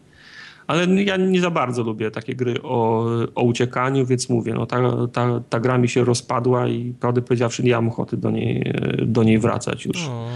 Ale 0.67 1.03
ja 1.03 1.17
nie 1.17 1.41
za 1.41 1.51
bardzo 1.51 1.83
lubię 1.83 2.11
takie 2.11 2.35
gry 2.35 2.63
o, 2.63 3.07
o 3.35 3.43
uciekaniu, 3.43 4.07
więc 4.07 4.29
mówię, 4.29 4.55
no 4.55 4.67
ta, 4.67 5.07
ta, 5.13 5.41
ta 5.49 5.61
gra 5.61 5.79
mi 5.79 5.89
się 5.89 6.05
rozpadła 6.05 6.69
i 6.69 6.95
prawdę 7.01 7.23
powiedziawszy 7.23 7.63
nie 7.63 7.73
mam 7.73 7.89
ochoty 7.89 8.17
do 8.17 8.31
niej, 8.31 8.73
do 9.07 9.23
niej 9.23 9.39
wracać 9.39 9.85
już. 9.85 10.07
O. 10.07 10.29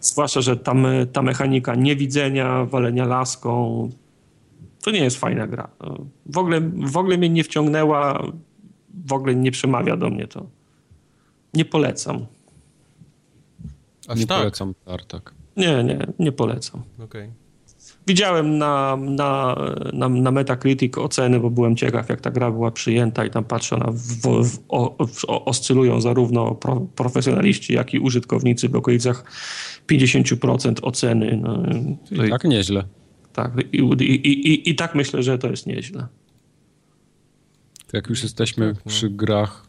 Zwłaszcza, 0.00 0.40
że 0.40 0.56
ta, 0.56 0.74
ta 1.12 1.22
mechanika 1.22 1.74
niewidzenia, 1.74 2.64
walenia 2.64 3.06
laską, 3.06 3.88
to 4.82 4.90
nie 4.90 5.04
jest 5.04 5.16
fajna 5.16 5.46
gra. 5.46 5.68
W 6.26 6.38
ogóle, 6.38 6.60
w 6.76 6.96
ogóle 6.96 7.18
mnie 7.18 7.28
nie 7.30 7.44
wciągnęła 7.44 8.22
w 9.06 9.12
ogóle 9.12 9.34
nie 9.34 9.50
przemawia 9.50 9.96
do 9.96 10.10
mnie 10.10 10.26
to. 10.26 10.46
Nie 11.54 11.64
polecam. 11.64 12.26
Aż 14.08 14.20
nie 14.20 14.26
tak? 14.26 14.38
polecam 14.38 14.74
Tartak. 14.84 15.34
Nie, 15.56 15.84
nie, 15.84 16.06
nie 16.18 16.32
polecam. 16.32 16.82
Okay. 17.04 17.32
Widziałem 18.06 18.58
na, 18.58 18.96
na, 18.96 19.56
na, 19.92 20.08
na 20.08 20.30
Metacritic 20.30 20.98
oceny, 20.98 21.40
bo 21.40 21.50
byłem 21.50 21.76
ciekaw, 21.76 22.08
jak 22.08 22.20
ta 22.20 22.30
gra 22.30 22.50
była 22.50 22.70
przyjęta 22.70 23.24
i 23.24 23.30
tam 23.30 23.44
patrzę, 23.44 23.76
ona 23.76 23.90
w, 23.90 24.44
w, 24.48 24.58
o, 24.68 25.06
w, 25.06 25.24
oscylują 25.28 26.00
zarówno 26.00 26.54
pro, 26.54 26.80
profesjonaliści, 26.80 27.74
jak 27.74 27.94
i 27.94 27.98
użytkownicy 27.98 28.68
w 28.68 28.76
okolicach 28.76 29.24
50% 29.90 30.74
oceny. 30.82 31.40
No, 31.42 31.62
I 32.24 32.30
tak 32.30 32.44
nieźle. 32.44 32.84
Tak, 33.32 33.52
i, 33.72 33.78
i, 34.00 34.52
i, 34.52 34.70
i 34.70 34.74
tak 34.74 34.94
myślę, 34.94 35.22
że 35.22 35.38
to 35.38 35.48
jest 35.50 35.66
nieźle. 35.66 36.06
Jak 37.94 38.08
już 38.08 38.22
jesteśmy 38.22 38.74
tak, 38.74 38.84
no. 38.84 38.90
przy 38.90 39.10
grach 39.10 39.66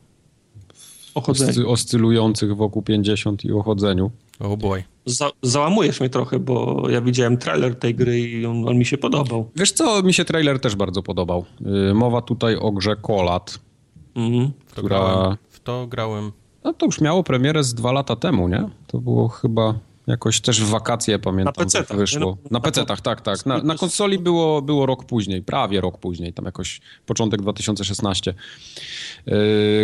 oscy 1.16 1.68
oscylujących 1.68 2.56
wokół 2.56 2.82
50 2.82 3.46
i 3.46 3.52
o 3.52 3.64
chodzeniu. 3.64 4.12
Oh 4.40 4.58
boy. 4.58 4.84
Za 5.06 5.32
załamujesz 5.42 6.00
mnie 6.00 6.10
trochę, 6.10 6.40
bo 6.40 6.84
ja 6.90 7.02
widziałem 7.02 7.38
trailer 7.38 7.76
tej 7.76 7.96
gry 7.96 8.20
i 8.20 8.46
on, 8.46 8.68
on, 8.68 8.78
mi 8.78 8.86
się 8.86 8.98
podobał. 8.98 9.50
Wiesz 9.56 9.72
co, 9.72 10.04
mi 10.04 10.14
się 10.14 10.26
trailer 10.26 10.60
też 10.60 10.76
bardzo 10.76 11.04
podobał. 11.04 11.46
Yy, 11.62 11.94
mowa 11.94 12.22
tutaj 12.22 12.56
o 12.56 12.72
grze 12.72 12.96
Kolat, 12.96 13.60
mhm. 14.16 14.52
która... 14.72 15.38
W 15.50 15.60
to 15.60 15.88
grałem. 15.88 16.32
No 16.64 16.74
to 16.74 16.86
już 16.86 17.02
miało 17.02 17.24
premierę 17.24 17.64
z 17.64 17.74
dwa 17.74 17.92
lata 17.92 18.16
temu, 18.16 18.48
nie? 18.48 18.70
To 18.88 18.98
było 18.98 19.28
chyba 19.28 19.74
Jakoś 20.08 20.42
też 20.42 20.64
w 20.64 20.70
wakacje 20.70 21.20
pamiętam, 21.20 21.54
na 21.58 21.66
PC 21.66 21.96
wyszło. 21.98 22.38
No, 22.44 22.50
na 22.52 22.60
PC-tach, 22.60 23.02
tak, 23.02 23.22
tak. 23.22 23.46
Na, 23.46 23.58
na, 23.58 23.76
konsoli 23.76 24.20
było, 24.20 24.62
było 24.62 24.86
rok 24.86 25.06
później, 25.06 25.42
prawie 25.42 25.82
rok 25.82 25.98
później, 25.98 26.34
tam 26.34 26.46
jakoś 26.46 26.82
początek 27.06 27.42
2016. 27.42 28.34
Yy, 29.26 29.36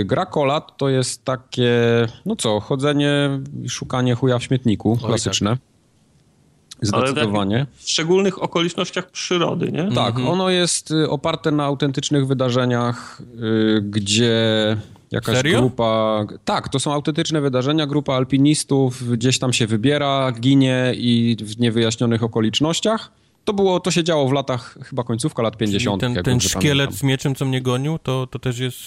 gra 0.05 0.25
Kolat 0.25 0.77
to 0.77 0.89
jest 0.89 1.25
takie, 1.25 1.81
no 2.25 2.35
co, 2.35 2.59
chodzenie, 2.59 3.39
szukanie 3.67 4.15
chuja 4.15 4.39
w 4.39 4.43
śmietniku, 4.43 4.97
klasyczne. 4.97 5.49
Oj, 5.51 5.57
tak. 5.57 5.71
Zdecydowanie. 6.81 7.65
w 7.77 7.89
szczególnych 7.89 8.43
okolicznościach 8.43 9.11
przyrody, 9.11 9.71
nie? 9.71 9.91
Tak, 9.95 10.09
mhm. 10.09 10.27
ono 10.27 10.49
jest 10.49 10.91
y, 10.91 11.09
oparte 11.09 11.51
na 11.51 11.63
autentycznych 11.63 12.27
wydarzeniach, 12.27 13.21
yy, 13.35 13.81
gdzie 13.81 14.77
Jakaś 15.11 15.35
Serio? 15.35 15.59
grupa. 15.59 16.25
Tak, 16.45 16.69
to 16.69 16.79
są 16.79 16.93
autentyczne 16.93 17.41
wydarzenia. 17.41 17.87
Grupa 17.87 18.13
alpinistów 18.13 19.11
gdzieś 19.11 19.39
tam 19.39 19.53
się 19.53 19.67
wybiera, 19.67 20.31
ginie 20.39 20.93
i 20.95 21.37
w 21.41 21.59
niewyjaśnionych 21.59 22.23
okolicznościach. 22.23 23.11
To 23.45 23.53
było, 23.53 23.79
to 23.79 23.91
się 23.91 24.03
działo 24.03 24.27
w 24.27 24.31
latach, 24.31 24.77
chyba 24.83 25.03
końcówka 25.03 25.43
lat 25.43 25.57
50. 25.57 26.01
Czyli 26.01 26.13
ten, 26.13 26.23
ten 26.23 26.39
szkielet 26.39 26.93
z 26.93 27.03
mieczem, 27.03 27.35
co 27.35 27.45
mnie 27.45 27.61
gonił, 27.61 27.99
to, 27.99 28.27
to 28.27 28.39
też 28.39 28.59
jest... 28.59 28.79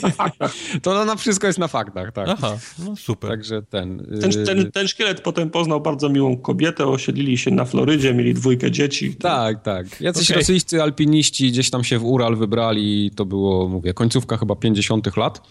to 0.82 1.04
na 1.04 1.16
wszystko 1.16 1.46
jest 1.46 1.58
na 1.58 1.68
faktach, 1.68 2.12
tak. 2.12 2.28
Aha, 2.28 2.58
no 2.78 2.96
super. 2.96 3.30
Także 3.30 3.62
ten... 3.62 4.06
Ten, 4.20 4.40
y, 4.40 4.44
ten... 4.46 4.72
ten 4.72 4.88
szkielet 4.88 5.20
potem 5.20 5.50
poznał 5.50 5.80
bardzo 5.80 6.08
miłą 6.08 6.36
kobietę, 6.36 6.86
osiedlili 6.86 7.38
się 7.38 7.50
na 7.50 7.64
Florydzie, 7.64 8.14
mieli 8.14 8.34
dwójkę 8.34 8.70
dzieci. 8.70 9.14
To... 9.14 9.28
Tak, 9.28 9.62
tak. 9.62 10.00
Jacyś 10.00 10.30
okay. 10.30 10.40
rosyjscy 10.40 10.82
alpiniści 10.82 11.48
gdzieś 11.48 11.70
tam 11.70 11.84
się 11.84 11.98
w 11.98 12.04
Ural 12.04 12.36
wybrali, 12.36 13.10
to 13.16 13.24
było, 13.24 13.68
mówię, 13.68 13.94
końcówka 13.94 14.36
chyba 14.36 14.56
50 14.56 15.16
lat 15.16 15.42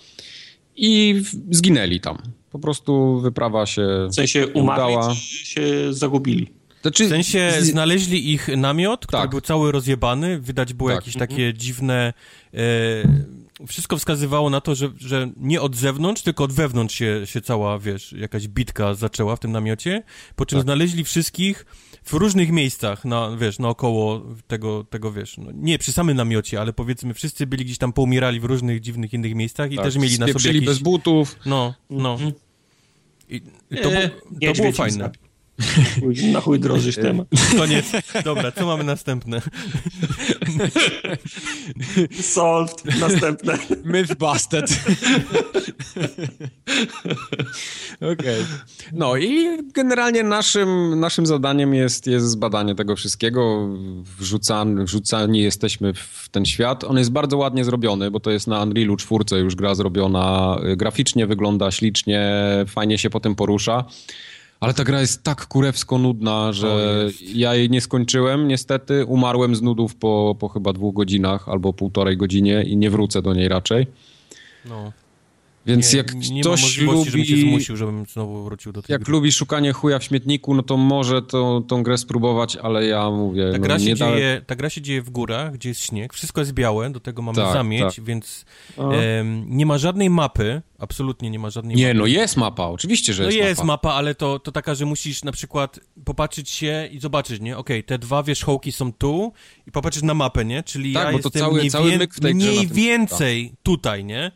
i 0.76 1.22
zginęli 1.52 2.00
tam. 2.00 2.18
Po 2.52 2.60
prostu 2.60 3.20
wyprawa 3.20 3.66
się 3.66 4.08
W 4.10 4.16
sensie 4.16 4.48
umarli, 4.48 4.96
udała. 4.96 5.16
się 5.16 5.94
zagubili? 5.94 6.63
Znaczy, 6.84 7.06
w 7.06 7.10
sensie 7.10 7.52
znaleźli 7.60 8.32
ich 8.32 8.48
namiot, 8.58 9.08
który 9.08 9.22
tak. 9.22 9.30
był 9.30 9.42
cały 9.42 9.72
rozjebany, 9.72 10.40
widać 10.40 10.74
było 10.74 10.90
tak. 10.90 10.96
jakieś 10.96 11.14
takie 11.14 11.34
mhm. 11.34 11.58
dziwne... 11.58 12.14
E, 12.54 12.58
wszystko 13.68 13.98
wskazywało 13.98 14.50
na 14.50 14.62
to, 14.62 14.76
że, 14.76 14.90
że 14.98 15.30
nie 15.38 15.62
od 15.62 15.76
zewnątrz, 15.76 16.22
tylko 16.22 16.44
od 16.44 16.54
wewnątrz 16.54 16.96
się, 16.96 17.22
się 17.26 17.42
cała, 17.42 17.80
wiesz, 17.80 18.14
jakaś 18.14 18.48
bitka 18.48 18.94
zaczęła 18.94 19.36
w 19.36 19.40
tym 19.40 19.52
namiocie, 19.52 20.04
po 20.36 20.46
czym 20.46 20.60
tak. 20.60 20.64
znaleźli 20.64 21.04
wszystkich 21.04 21.66
w 22.04 22.14
różnych 22.14 22.52
miejscach, 22.52 23.06
na, 23.06 23.38
wiesz, 23.38 23.60
naokoło 23.60 24.22
tego, 24.48 24.84
tego 24.84 25.12
wiesz, 25.12 25.38
no, 25.38 25.52
nie 25.54 25.80
przy 25.80 25.94
samym 25.94 26.18
namiocie, 26.18 26.62
ale 26.62 26.74
powiedzmy 26.74 27.14
wszyscy 27.14 27.48
byli 27.48 27.66
gdzieś 27.66 27.78
tam 27.78 27.94
poumierali 27.94 28.40
w 28.40 28.44
różnych 28.44 28.82
dziwnych 28.82 29.14
innych 29.14 29.36
miejscach 29.36 29.72
i 29.72 29.76
tak. 29.76 29.86
też 29.86 29.96
mieli 29.96 30.20
na 30.20 30.28
sobie 30.28 30.48
jakieś... 30.48 30.66
bez 30.66 30.80
butów. 30.80 31.36
No, 31.46 31.74
no. 31.90 32.14
Mhm. 32.14 32.32
I 33.30 33.42
to, 33.84 33.90
nie, 33.90 34.54
to 34.54 34.62
było 34.62 34.72
fajne. 34.72 35.12
Na 36.32 36.42
chuj 36.42 36.60
drożysz 36.60 36.96
temat. 36.96 37.28
Koniec. 37.58 37.86
Dobra, 38.24 38.52
co 38.52 38.66
mamy 38.66 38.84
następne? 38.84 39.42
Solved. 42.22 43.00
Następne. 43.00 43.58
Myth 43.84 44.16
busted. 44.16 44.80
Okej. 47.96 48.14
Okay. 48.14 48.46
No 48.94 49.18
i 49.18 49.58
generalnie 49.74 50.24
naszym, 50.24 51.00
naszym 51.00 51.26
zadaniem 51.26 51.74
jest, 51.74 52.08
jest 52.08 52.26
zbadanie 52.26 52.76
tego 52.76 52.96
wszystkiego. 52.96 53.70
Wrzucani, 54.20 54.86
wrzucani 54.86 55.42
jesteśmy 55.42 55.94
w 55.94 56.30
ten 56.32 56.46
świat. 56.46 56.84
On 56.84 56.98
jest 56.98 57.12
bardzo 57.12 57.38
ładnie 57.38 57.66
zrobiony, 57.66 58.12
bo 58.12 58.20
to 58.20 58.32
jest 58.32 58.48
na 58.48 58.64
Unrealu 58.64 58.98
4 58.98 59.24
już 59.40 59.56
gra 59.56 59.76
zrobiona. 59.76 60.58
Graficznie 60.78 61.28
wygląda 61.28 61.72
ślicznie, 61.72 62.32
fajnie 62.68 62.98
się 62.98 63.10
potem 63.10 63.36
porusza. 63.36 63.86
Ale 64.60 64.74
ta 64.74 64.84
gra 64.84 65.02
jest 65.02 65.24
tak 65.24 65.48
kurewsko 65.48 65.98
nudna, 65.98 66.54
że 66.54 67.10
ja 67.34 67.56
jej 67.56 67.70
nie 67.70 67.82
skończyłem 67.82 68.48
niestety. 68.48 69.06
Umarłem 69.06 69.56
z 69.56 69.62
nudów 69.62 69.96
po, 69.96 70.36
po 70.40 70.50
chyba 70.50 70.74
dwóch 70.74 70.94
godzinach 70.94 71.50
albo 71.50 71.74
półtorej 71.74 72.18
godzinie 72.18 72.64
i 72.64 72.78
nie 72.78 72.90
wrócę 72.90 73.22
do 73.22 73.34
niej 73.34 73.48
raczej. 73.48 73.88
No. 74.66 74.92
Więc 75.66 75.94
nie, 75.94 75.98
jak 75.98 76.14
nie 76.14 76.42
ktoś 76.42 76.78
lubi... 76.78 77.12
żebym 77.12 77.26
się 77.26 77.38
zmusił, 77.38 77.78
żebym 77.78 78.06
znowu 78.06 78.44
wrócił 78.44 78.72
do 78.72 78.82
tej 78.82 78.94
Jak 78.94 79.04
gry. 79.04 79.12
lubi 79.12 79.32
szukanie 79.32 79.74
chuja 79.74 80.00
w 80.00 80.04
śmietniku, 80.04 80.54
no 80.54 80.64
to 80.64 80.78
może 80.78 81.22
to, 81.22 81.64
tą 81.68 81.84
grę 81.84 81.98
spróbować, 81.98 82.56
ale 82.56 82.86
ja 82.86 83.10
mówię... 83.10 83.52
Ta, 83.52 83.58
no, 83.58 83.64
gra 83.64 83.80
się 83.80 83.96
dzieje, 83.96 84.42
ta 84.48 84.56
gra 84.56 84.70
się 84.70 84.82
dzieje 84.82 85.02
w 85.02 85.10
górach, 85.10 85.54
gdzie 85.54 85.70
jest 85.70 85.82
śnieg, 85.82 86.14
wszystko 86.14 86.42
jest 86.42 86.54
białe, 86.54 86.90
do 86.90 87.00
tego 87.00 87.22
mamy 87.22 87.36
tak, 87.36 87.54
zamieć, 87.54 87.96
tak. 87.96 88.06
więc 88.06 88.46
nie 89.46 89.66
ma 89.66 89.78
żadnej 89.78 90.10
mapy, 90.10 90.62
absolutnie 90.80 91.30
nie 91.30 91.40
ma 91.40 91.50
żadnej 91.50 91.76
nie, 91.76 91.84
mapy. 91.84 91.94
Nie, 91.94 92.00
no 92.00 92.06
jest 92.06 92.38
mapa, 92.38 92.66
oczywiście, 92.66 93.14
że 93.14 93.24
no 93.24 93.30
jest 93.30 93.38
mapa. 93.38 93.46
No 93.46 93.50
jest 93.50 93.64
mapa, 93.64 93.94
ale 93.94 94.16
to, 94.16 94.40
to 94.40 94.52
taka, 94.52 94.76
że 94.76 94.86
musisz 94.86 95.24
na 95.24 95.32
przykład 95.32 95.80
popatrzeć 96.06 96.50
się 96.50 96.90
i 96.92 97.00
zobaczyć, 97.00 97.42
nie? 97.42 97.58
Okej, 97.58 97.80
okay, 97.80 97.84
te 97.84 98.00
dwa 98.00 98.24
wierzchołki 98.24 98.72
są 98.72 98.94
tu 98.94 99.34
i 99.68 99.72
popatrzeć 99.72 100.04
na 100.04 100.14
mapę, 100.14 100.46
nie? 100.46 100.64
Czyli 100.64 100.94
tak, 100.94 101.06
ja 101.06 101.12
bo 101.12 101.20
to 101.20 101.30
cały, 101.30 101.60
mniej, 101.60 101.72
cały 101.72 101.98
myk 101.98 102.14
w 102.14 102.20
tej 102.20 102.36
mniej 102.36 102.68
więcej 102.68 103.54
tutaj, 103.64 104.06
nie? 104.06 104.32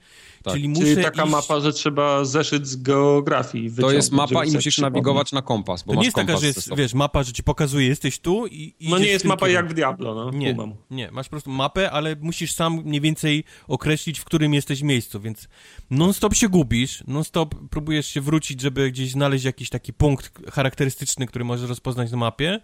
Tak. 0.48 0.56
Czyli, 0.56 0.70
muszę 0.70 0.82
Czyli 0.82 1.04
taka 1.04 1.24
iść... 1.24 1.32
mapa, 1.32 1.60
że 1.60 1.74
trzeba 1.74 2.26
zeszyć 2.26 2.68
z 2.68 2.76
geografii. 2.76 3.72
To 3.82 3.92
jest 3.92 4.12
mapa 4.12 4.46
i 4.46 4.52
musisz 4.52 4.78
nawigować 4.78 5.32
na 5.32 5.42
kompas, 5.42 5.84
bo 5.84 5.94
To 5.94 6.00
nie 6.00 6.06
jest 6.06 6.16
taka, 6.16 6.38
że 6.38 6.48
jest, 6.48 6.76
wiesz, 6.76 6.94
mapa, 6.94 7.24
że 7.24 7.34
ci 7.34 7.44
pokazuje, 7.44 7.88
jesteś 7.88 8.20
tu 8.20 8.48
i... 8.48 8.74
No 8.82 8.98
nie 8.98 9.08
jest 9.08 9.26
mapa 9.26 9.50
jak 9.50 9.70
w 9.70 9.74
Diablo, 9.74 10.16
no. 10.16 10.32
Nie, 10.32 10.56
nie, 10.92 11.12
masz 11.12 11.28
po 11.28 11.30
prostu 11.32 11.50
mapę, 11.50 11.92
ale 11.92 12.16
musisz 12.16 12.52
sam 12.54 12.82
mniej 12.86 13.02
więcej 13.02 13.44
określić, 13.68 14.20
w 14.20 14.26
którym 14.26 14.54
jesteś 14.54 14.82
miejscu, 14.82 15.20
więc 15.20 15.48
non-stop 15.90 16.36
się 16.36 16.50
gubisz, 16.50 17.04
non-stop 17.08 17.56
próbujesz 17.70 18.08
się 18.08 18.22
wrócić, 18.22 18.62
żeby 18.62 18.92
gdzieś 18.92 19.12
znaleźć 19.12 19.46
jakiś 19.46 19.70
taki 19.70 19.94
punkt 19.94 20.50
charakterystyczny, 20.52 21.28
który 21.28 21.46
możesz 21.46 21.70
rozpoznać 21.70 22.12
na 22.12 22.18
mapie, 22.18 22.62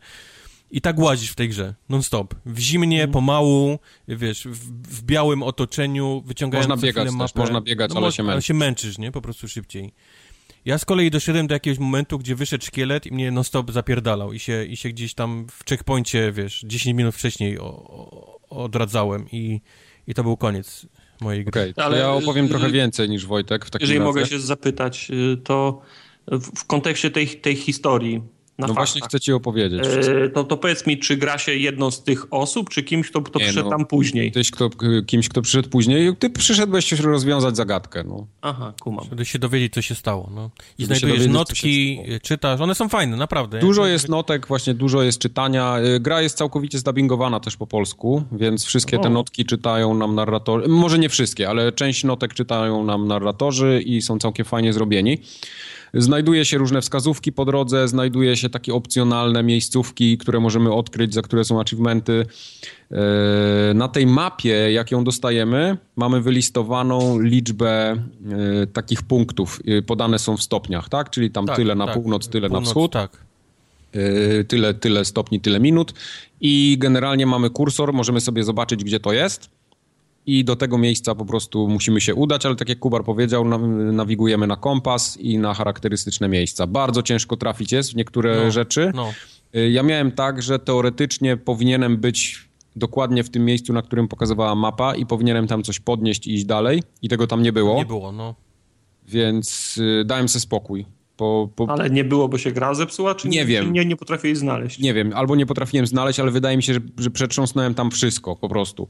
i 0.73 0.81
tak 0.81 0.99
łazisz 0.99 1.29
w 1.29 1.35
tej 1.35 1.49
grze, 1.49 1.75
non-stop. 1.89 2.35
W 2.45 2.59
zimnie, 2.59 3.01
mm. 3.01 3.11
pomału, 3.11 3.79
wiesz, 4.07 4.47
w, 4.47 4.71
w, 4.95 5.03
białym 5.03 5.43
otoczeniu, 5.43 6.23
wyciągając 6.25 6.69
Można 6.69 6.87
biegać 6.87 7.11
mapę. 7.11 7.33
Też, 7.33 7.35
można 7.35 7.61
biegać, 7.61 7.93
no, 7.93 7.97
ale 7.97 8.11
się 8.11 8.23
męczysz. 8.23 8.33
Ale 8.33 8.41
się 8.41 8.53
męczysz, 8.53 8.97
nie? 8.97 9.11
Po 9.11 9.21
prostu 9.21 9.47
szybciej. 9.47 9.93
Ja 10.65 10.77
z 10.77 10.85
kolei 10.85 11.11
doszedłem 11.11 11.47
do 11.47 11.53
jakiegoś 11.53 11.79
momentu, 11.79 12.19
gdzie 12.19 12.35
wyszedł 12.35 12.65
szkielet 12.65 13.07
i 13.07 13.11
mnie 13.11 13.31
non-stop 13.31 13.71
zapierdalał 13.71 14.33
i 14.33 14.39
się, 14.39 14.65
i 14.65 14.77
się 14.77 14.89
gdzieś 14.89 15.13
tam 15.13 15.47
w 15.51 15.69
checkpoincie, 15.69 16.31
wiesz, 16.31 16.63
10 16.67 16.97
minut 16.97 17.15
wcześniej 17.15 17.59
o, 17.59 17.65
o, 17.65 18.39
odradzałem 18.49 19.25
i, 19.31 19.61
i 20.07 20.13
to 20.13 20.23
był 20.23 20.37
koniec 20.37 20.85
mojej 21.21 21.45
gry. 21.45 21.71
Okay, 21.71 21.85
ale 21.85 21.97
ja 21.97 22.11
opowiem 22.11 22.47
trochę 22.49 22.71
więcej 22.71 23.09
niż 23.09 23.25
Wojtek 23.25 23.65
w 23.65 23.69
takim 23.69 23.83
Jeżeli 23.83 23.99
razie. 23.99 24.05
mogę 24.05 24.25
się 24.25 24.39
zapytać, 24.39 25.11
y, 25.33 25.37
to 25.37 25.81
w, 26.27 26.59
w 26.59 26.65
kontekście 26.65 27.11
tej, 27.11 27.27
tej 27.27 27.55
historii, 27.55 28.21
no 28.57 28.67
faktach. 28.67 28.75
właśnie 28.75 29.01
chcę 29.01 29.19
ci 29.19 29.33
opowiedzieć. 29.33 29.81
E, 29.85 30.29
to, 30.29 30.43
to 30.43 30.57
powiedz 30.57 30.87
mi, 30.87 30.97
czy 30.97 31.17
gra 31.17 31.37
się 31.37 31.55
jedną 31.55 31.91
z 31.91 32.03
tych 32.03 32.33
osób, 32.33 32.69
czy 32.69 32.83
kimś, 32.83 33.09
kto, 33.09 33.21
kto 33.21 33.39
przyszedł 33.39 33.69
no, 33.69 33.77
tam 33.77 33.85
później? 33.85 34.31
Tyś, 34.31 34.51
kto, 34.51 34.69
kimś, 35.07 35.29
kto 35.29 35.41
przyszedł 35.41 35.69
później. 35.69 36.15
Ty 36.15 36.29
przyszedłeś 36.29 36.91
rozwiązać 36.91 37.55
zagadkę. 37.55 38.03
No. 38.03 38.27
Aha, 38.41 38.73
kumam. 38.81 39.05
Żeby 39.09 39.25
się 39.25 39.39
dowiedzieć, 39.39 39.73
co 39.73 39.81
się 39.81 39.95
stało. 39.95 40.29
No. 40.35 40.49
I 40.77 40.81
Żeby 40.81 40.95
znajdujesz 40.95 41.27
notki, 41.27 41.99
czytasz. 42.21 42.61
One 42.61 42.75
są 42.75 42.89
fajne, 42.89 43.17
naprawdę. 43.17 43.59
Dużo 43.59 43.85
jest 43.85 44.09
notek, 44.09 44.47
właśnie 44.47 44.73
dużo 44.73 45.03
jest 45.03 45.19
czytania. 45.19 45.77
E, 45.77 45.99
gra 45.99 46.21
jest 46.21 46.37
całkowicie 46.37 46.77
zdabingowana 46.77 47.39
też 47.39 47.57
po 47.57 47.67
polsku, 47.67 48.23
więc 48.31 48.65
wszystkie 48.65 48.99
te 48.99 49.09
notki 49.09 49.45
czytają 49.45 49.93
nam 49.93 50.15
narratorzy. 50.15 50.67
Może 50.67 50.99
nie 50.99 51.09
wszystkie, 51.09 51.49
ale 51.49 51.71
część 51.71 52.03
notek 52.03 52.33
czytają 52.33 52.83
nam 52.83 53.07
narratorzy 53.07 53.81
i 53.85 54.01
są 54.01 54.19
całkiem 54.19 54.45
fajnie 54.45 54.73
zrobieni. 54.73 55.17
Znajduje 55.93 56.45
się 56.45 56.57
różne 56.57 56.81
wskazówki 56.81 57.31
po 57.31 57.45
drodze, 57.45 57.87
znajduje 57.87 58.37
się 58.37 58.49
takie 58.49 58.73
opcjonalne 58.73 59.43
miejscówki, 59.43 60.17
które 60.17 60.39
możemy 60.39 60.73
odkryć, 60.73 61.13
za 61.13 61.21
które 61.21 61.45
są 61.45 61.61
achievementy. 61.61 62.25
E, 62.91 63.73
na 63.73 63.87
tej 63.87 64.07
mapie, 64.07 64.71
jak 64.71 64.91
ją 64.91 65.03
dostajemy, 65.03 65.77
mamy 65.95 66.21
wylistowaną 66.21 67.19
liczbę 67.19 67.91
e, 67.91 67.97
takich 68.67 69.01
punktów. 69.01 69.59
E, 69.67 69.81
podane 69.81 70.19
są 70.19 70.37
w 70.37 70.43
stopniach, 70.43 70.89
tak? 70.89 71.09
Czyli 71.09 71.31
tam 71.31 71.45
tak, 71.45 71.55
tyle 71.55 71.75
na 71.75 71.85
tak. 71.85 71.95
północ, 71.95 72.27
tyle 72.27 72.49
północ, 72.49 72.65
na 72.65 72.69
wschód. 72.69 72.91
Tak. 72.91 73.23
Tyle, 74.47 74.73
tyle 74.73 75.05
stopni, 75.05 75.39
tyle 75.41 75.59
minut. 75.59 75.93
I 76.41 76.77
generalnie 76.79 77.25
mamy 77.25 77.49
kursor, 77.49 77.93
możemy 77.93 78.21
sobie 78.21 78.43
zobaczyć, 78.43 78.83
gdzie 78.83 78.99
to 78.99 79.13
jest 79.13 79.49
i 80.25 80.43
do 80.43 80.55
tego 80.55 80.77
miejsca 80.77 81.15
po 81.15 81.25
prostu 81.25 81.67
musimy 81.67 82.01
się 82.01 82.15
udać, 82.15 82.45
ale 82.45 82.55
tak 82.55 82.69
jak 82.69 82.79
Kubar 82.79 83.03
powiedział, 83.03 83.45
nawigujemy 83.93 84.47
na 84.47 84.55
kompas 84.55 85.17
i 85.17 85.37
na 85.37 85.53
charakterystyczne 85.53 86.29
miejsca. 86.29 86.67
Bardzo 86.67 87.03
ciężko 87.03 87.37
trafić 87.37 87.71
jest 87.71 87.91
w 87.91 87.95
niektóre 87.95 88.43
no, 88.45 88.51
rzeczy. 88.51 88.91
No. 88.95 89.13
Y, 89.55 89.69
ja 89.69 89.83
miałem 89.83 90.11
tak, 90.11 90.41
że 90.41 90.59
teoretycznie 90.59 91.37
powinienem 91.37 91.97
być 91.97 92.49
dokładnie 92.75 93.23
w 93.23 93.29
tym 93.29 93.45
miejscu, 93.45 93.73
na 93.73 93.81
którym 93.81 94.07
pokazywała 94.07 94.55
mapa 94.55 94.95
i 94.95 95.05
powinienem 95.05 95.47
tam 95.47 95.63
coś 95.63 95.79
podnieść 95.79 96.27
i 96.27 96.33
iść 96.33 96.45
dalej 96.45 96.83
i 97.01 97.09
tego 97.09 97.27
tam 97.27 97.43
nie 97.43 97.53
było. 97.53 97.75
Nie 97.75 97.85
było, 97.85 98.11
no. 98.11 98.35
Więc 99.07 99.77
y, 99.77 100.05
dałem 100.05 100.29
sobie 100.29 100.41
spokój. 100.41 100.85
Po, 101.17 101.49
po... 101.55 101.69
Ale 101.69 101.89
nie 101.89 102.03
było, 102.03 102.27
bo 102.27 102.37
się 102.37 102.51
gra 102.51 102.73
zepsuła, 102.73 103.15
czy 103.15 103.27
nie, 103.27 103.37
nie 103.37 103.45
wiem. 103.45 103.73
nie, 103.73 103.85
nie 103.85 103.95
potrafiłeś 103.95 104.37
znaleźć? 104.37 104.79
Nie 104.79 104.93
wiem, 104.93 105.11
albo 105.15 105.35
nie 105.35 105.45
potrafiłem 105.45 105.87
znaleźć, 105.87 106.19
ale 106.19 106.31
wydaje 106.31 106.57
mi 106.57 106.63
się, 106.63 106.73
że, 106.73 106.79
że 106.97 107.09
przetrząsnąłem 107.09 107.73
tam 107.73 107.91
wszystko 107.91 108.35
po 108.35 108.49
prostu. 108.49 108.87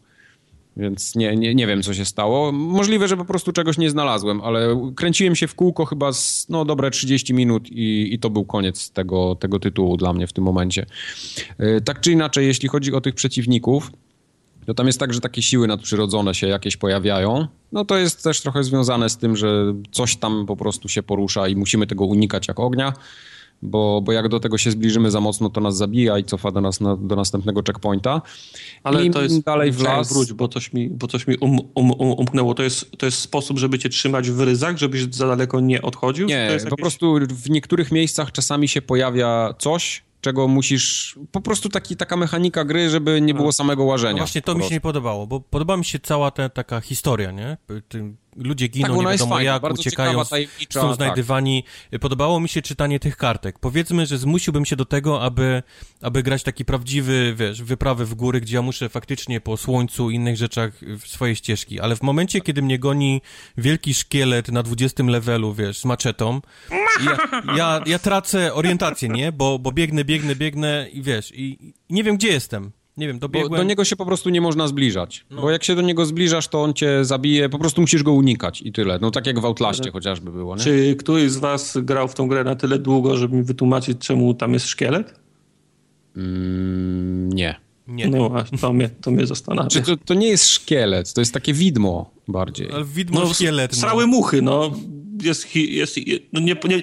Więc 0.78 1.16
nie, 1.16 1.36
nie, 1.36 1.56
nie 1.56 1.68
wiem, 1.68 1.84
co 1.84 1.94
się 1.94 2.06
stało. 2.06 2.52
Możliwe, 2.52 3.08
że 3.08 3.18
po 3.18 3.26
prostu 3.26 3.52
czegoś 3.52 3.78
nie 3.78 3.90
znalazłem, 3.90 4.42
ale 4.42 4.92
kręciłem 4.96 5.36
się 5.36 5.48
w 5.48 5.56
kółko 5.56 5.86
chyba 5.86 6.14
z, 6.14 6.46
no 6.50 6.66
dobre 6.66 6.92
30 6.92 7.34
minut 7.34 7.70
i, 7.72 8.14
i 8.14 8.20
to 8.20 8.30
był 8.30 8.46
koniec 8.46 8.92
tego, 8.92 9.36
tego 9.36 9.60
tytułu 9.60 9.98
dla 9.98 10.14
mnie 10.14 10.28
w 10.28 10.34
tym 10.34 10.44
momencie. 10.44 10.86
E, 11.58 11.82
tak 11.82 12.02
czy 12.02 12.12
inaczej, 12.12 12.48
jeśli 12.48 12.70
chodzi 12.70 12.94
o 12.94 13.02
tych 13.02 13.16
przeciwników, 13.16 13.92
to 14.66 14.74
tam 14.74 14.88
jest 14.88 15.00
tak, 15.00 15.14
że 15.14 15.20
takie 15.20 15.42
siły 15.42 15.68
nadprzyrodzone 15.68 16.36
się 16.36 16.48
jakieś 16.48 16.78
pojawiają. 16.78 17.48
No 17.72 17.86
to 17.86 17.98
jest 17.98 18.24
też 18.24 18.42
trochę 18.42 18.64
związane 18.64 19.10
z 19.10 19.18
tym, 19.18 19.36
że 19.36 19.74
coś 19.92 20.16
tam 20.16 20.46
po 20.46 20.56
prostu 20.56 20.90
się 20.90 21.04
porusza 21.04 21.48
i 21.48 21.56
musimy 21.56 21.88
tego 21.88 22.06
unikać 22.06 22.48
jak 22.48 22.60
ognia 22.60 22.94
bo, 23.64 24.02
bo 24.02 24.12
jak 24.12 24.30
do 24.30 24.40
tego 24.40 24.58
się 24.58 24.72
zbliżymy 24.72 25.12
za 25.12 25.22
mocno, 25.22 25.50
to 25.50 25.62
nas 25.62 25.78
zabija 25.78 26.18
i 26.18 26.24
cofa 26.24 26.52
do 26.52 26.62
nas 26.62 26.82
na, 26.82 26.98
do 26.98 27.16
następnego 27.16 27.62
checkpointa. 27.68 28.22
Ale 28.84 29.06
I 29.06 29.12
to 29.12 29.22
jest, 29.22 29.44
dalej 29.44 29.72
w 29.72 29.82
las... 29.82 30.14
wróć, 30.14 30.34
bo 30.34 30.48
coś 30.48 30.74
mi, 30.74 30.90
bo 30.90 31.08
coś 31.08 31.28
mi 31.28 31.38
um, 31.38 31.60
um, 31.76 31.92
um, 31.92 32.12
umknęło. 32.12 32.54
To 32.54 32.64
jest, 32.64 32.92
to 32.98 33.06
jest 33.06 33.20
sposób, 33.20 33.60
żeby 33.60 33.80
cię 33.80 33.90
trzymać 33.90 34.32
w 34.32 34.42
ryzach, 34.42 34.78
żebyś 34.78 35.16
za 35.16 35.28
daleko 35.28 35.60
nie 35.60 35.82
odchodził? 35.82 36.28
Nie, 36.28 36.36
jakieś... 36.36 36.70
po 36.70 36.78
prostu 36.78 37.16
w 37.30 37.50
niektórych 37.50 37.92
miejscach 37.92 38.32
czasami 38.32 38.68
się 38.68 38.82
pojawia 38.82 39.54
coś, 39.60 40.04
czego 40.22 40.48
musisz, 40.48 41.16
po 41.32 41.42
prostu 41.42 41.70
taki, 41.70 41.96
taka 41.96 42.18
mechanika 42.18 42.66
gry, 42.66 42.90
żeby 42.90 43.22
nie 43.22 43.34
było 43.34 43.52
samego 43.52 43.84
łażenia. 43.84 44.14
No 44.14 44.18
właśnie 44.18 44.42
to 44.42 44.56
mi 44.56 44.64
się 44.64 44.70
nie 44.70 44.82
podobało, 44.82 45.28
bo 45.28 45.40
podoba 45.40 45.78
mi 45.78 45.86
się 45.86 46.00
cała 46.00 46.32
ta 46.32 46.50
taka 46.50 46.82
historia, 46.82 47.32
nie? 47.32 47.58
Ludzie 48.38 48.68
giną, 48.68 48.88
tak, 48.88 48.98
nie 48.98 49.12
wiadomo 49.12 49.36
fajna, 49.36 49.54
jak, 49.54 49.74
uciekają, 49.74 50.26
są 50.26 50.88
tak. 50.88 50.96
znajdywani. 50.96 51.64
Tak. 51.92 52.02
Podobało 52.02 52.40
mi 52.40 52.50
się 52.50 52.62
czytanie 52.62 53.00
tych 53.00 53.18
kartek. 53.18 53.60
Powiedzmy, 53.60 54.06
że 54.06 54.18
zmusiłbym 54.18 54.66
się 54.66 54.76
do 54.76 54.86
tego, 54.86 55.22
aby, 55.22 55.64
aby 56.02 56.24
grać 56.24 56.44
taki 56.44 56.66
prawdziwy, 56.66 57.34
wiesz, 57.38 57.64
wyprawy 57.64 58.06
w 58.06 58.16
góry, 58.16 58.42
gdzie 58.42 58.56
ja 58.56 58.62
muszę 58.62 58.90
faktycznie 58.90 59.42
po 59.42 59.58
słońcu 59.58 60.10
i 60.10 60.16
innych 60.24 60.38
rzeczach 60.38 60.74
swoje 61.06 61.36
ścieżki, 61.36 61.80
ale 61.80 61.96
w 61.96 62.02
momencie, 62.02 62.42
kiedy 62.42 62.62
mnie 62.62 62.80
goni 62.80 63.22
wielki 63.58 63.94
szkielet 63.94 64.48
na 64.52 64.64
20 64.64 65.04
levelu, 65.04 65.54
wiesz, 65.54 65.78
z 65.78 65.86
maczetą, 65.86 66.42
ja, 67.06 67.18
ja, 67.58 67.82
ja 67.86 68.00
tracę 68.00 68.54
orientację, 68.54 69.10
nie? 69.10 69.32
Bo, 69.32 69.60
bo 69.60 69.72
biegnę, 69.72 70.06
biegnę, 70.06 70.36
biegnę 70.36 70.88
i 70.94 71.02
wiesz, 71.02 71.32
i, 71.32 71.74
i 71.90 71.94
nie 71.94 72.04
wiem, 72.04 72.18
gdzie 72.18 72.28
jestem. 72.28 72.72
Nie 72.98 73.08
wiem, 73.08 73.20
dobiegłem... 73.20 73.52
Bo 73.52 73.58
do 73.58 73.64
niego 73.64 73.86
się 73.86 73.96
po 73.96 74.06
prostu 74.06 74.30
nie 74.30 74.42
można 74.42 74.68
zbliżać. 74.68 75.26
No. 75.30 75.42
Bo 75.42 75.52
jak 75.52 75.64
się 75.64 75.76
do 75.76 75.82
niego 75.82 76.06
zbliżasz, 76.06 76.48
to 76.48 76.64
on 76.64 76.74
cię 76.74 77.06
zabije, 77.06 77.50
po 77.50 77.60
prostu 77.60 77.82
musisz 77.82 78.04
go 78.04 78.12
unikać 78.14 78.62
i 78.62 78.72
tyle. 78.72 79.00
No 79.02 79.12
tak 79.12 79.28
jak 79.28 79.40
w 79.40 79.46
Outlaście 79.46 79.92
chociażby 79.92 80.32
było, 80.32 80.56
nie? 80.56 80.64
Czy 80.64 80.96
któryś 80.96 81.32
z 81.32 81.38
was 81.38 81.78
grał 81.82 82.08
w 82.08 82.14
tą 82.14 82.28
grę 82.28 82.44
na 82.44 82.56
tyle 82.56 82.80
długo, 82.80 83.18
żeby 83.18 83.36
mi 83.36 83.44
wytłumaczyć, 83.44 83.98
czemu 83.98 84.34
tam 84.34 84.54
jest 84.54 84.68
szkielet? 84.68 85.20
Mm, 86.16 87.34
nie. 87.34 87.56
Nie. 87.88 88.08
No 88.08 88.32
to 88.62 88.74
mnie, 88.74 88.90
to 89.02 89.12
mnie 89.12 89.28
zastanawia. 89.28 89.70
Czy 89.70 89.82
to, 89.82 89.98
to 89.98 90.14
nie 90.14 90.28
jest 90.28 90.48
szkielet, 90.48 91.14
to 91.14 91.22
jest 91.22 91.34
takie 91.34 91.54
widmo 91.54 92.12
bardziej. 92.28 92.72
Ale 92.72 92.86
widmo, 92.86 93.20
no, 93.20 93.34
szkielet. 93.34 93.72
No. 93.72 93.78
Srały 93.78 94.08
muchy, 94.08 94.42
no. 94.42 94.72
Jest, 95.22 95.56
jest 95.56 95.96
no 96.34 96.40
nie, 96.40 96.56
nie, 96.64 96.82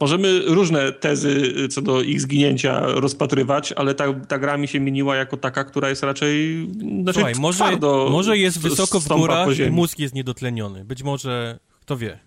możemy 0.00 0.40
różne 0.46 0.92
tezy 0.92 1.52
co 1.68 1.82
do 1.82 2.02
ich 2.02 2.20
zginięcia 2.20 2.80
rozpatrywać, 2.86 3.72
ale 3.72 3.94
ta, 3.94 4.14
ta 4.14 4.38
gra 4.38 4.56
mi 4.56 4.68
się 4.68 4.80
mieniła 4.80 5.16
jako 5.16 5.36
taka, 5.36 5.64
która 5.64 5.88
jest 5.88 6.02
raczej 6.02 6.68
znaczy 7.02 7.12
Słuchaj, 7.12 7.34
może, 7.34 7.78
może 8.10 8.38
jest 8.38 8.58
wysoko 8.58 9.00
w 9.00 9.08
górach 9.08 9.58
i 9.58 9.70
mózg 9.70 9.98
jest 9.98 10.14
niedotleniony. 10.14 10.84
Być 10.84 11.02
może, 11.02 11.58
kto 11.80 11.96
wie. 11.96 12.18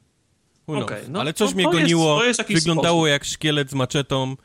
Okay, 0.68 1.02
no, 1.10 1.20
ale 1.20 1.34
coś 1.34 1.50
no, 1.50 1.56
mnie 1.56 1.64
goniło, 1.64 2.24
jest, 2.24 2.44
wyglądało 2.54 3.00
sposób. 3.00 3.10
jak 3.10 3.26
szkielet 3.26 3.70
z 3.70 3.74
maczetą, 3.74 4.36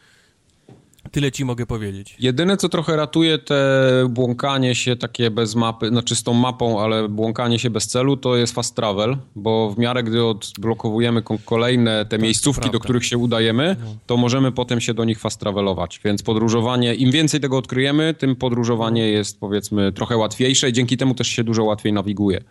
Tyle 1.11 1.32
ci 1.32 1.45
mogę 1.45 1.66
powiedzieć. 1.66 2.16
Jedyne, 2.19 2.57
co 2.57 2.69
trochę 2.69 2.97
ratuje 2.97 3.39
te 3.39 3.81
błąkanie 4.09 4.74
się 4.74 4.97
takie 4.97 5.31
bez 5.31 5.55
mapy, 5.55 5.89
znaczy 5.89 6.16
z 6.16 6.23
tą 6.23 6.35
mapą, 6.35 6.81
ale 6.81 7.09
błąkanie 7.09 7.59
się 7.59 7.70
bez 7.70 7.87
celu, 7.87 8.16
to 8.16 8.37
jest 8.37 8.55
fast 8.55 8.77
travel, 8.77 9.16
bo 9.37 9.70
w 9.70 9.78
miarę 9.78 10.03
gdy 10.03 10.24
odblokowujemy 10.24 11.23
kolejne 11.45 12.05
te 12.05 12.11
tak, 12.11 12.23
miejscówki, 12.23 12.70
do 12.70 12.81
których 12.81 13.07
się 13.07 13.19
udajemy, 13.19 13.77
no. 13.81 13.97
to 14.07 14.16
możemy 14.16 14.53
potem 14.53 14.81
się 14.81 14.95
do 14.95 15.05
nich 15.05 15.19
fast 15.19 15.41
travelować. 15.41 16.01
Więc 16.05 16.23
podróżowanie, 16.23 16.95
im 16.95 17.11
więcej 17.11 17.41
tego 17.41 17.59
odkryjemy, 17.59 18.15
tym 18.15 18.37
podróżowanie 18.37 19.09
jest 19.09 19.41
powiedzmy 19.41 19.93
trochę 19.93 20.16
łatwiejsze 20.16 20.69
i 20.69 20.73
dzięki 20.73 20.97
temu 20.97 21.15
też 21.15 21.28
się 21.28 21.45
dużo 21.45 21.65
łatwiej 21.65 21.93
nawiguje. 21.93 22.45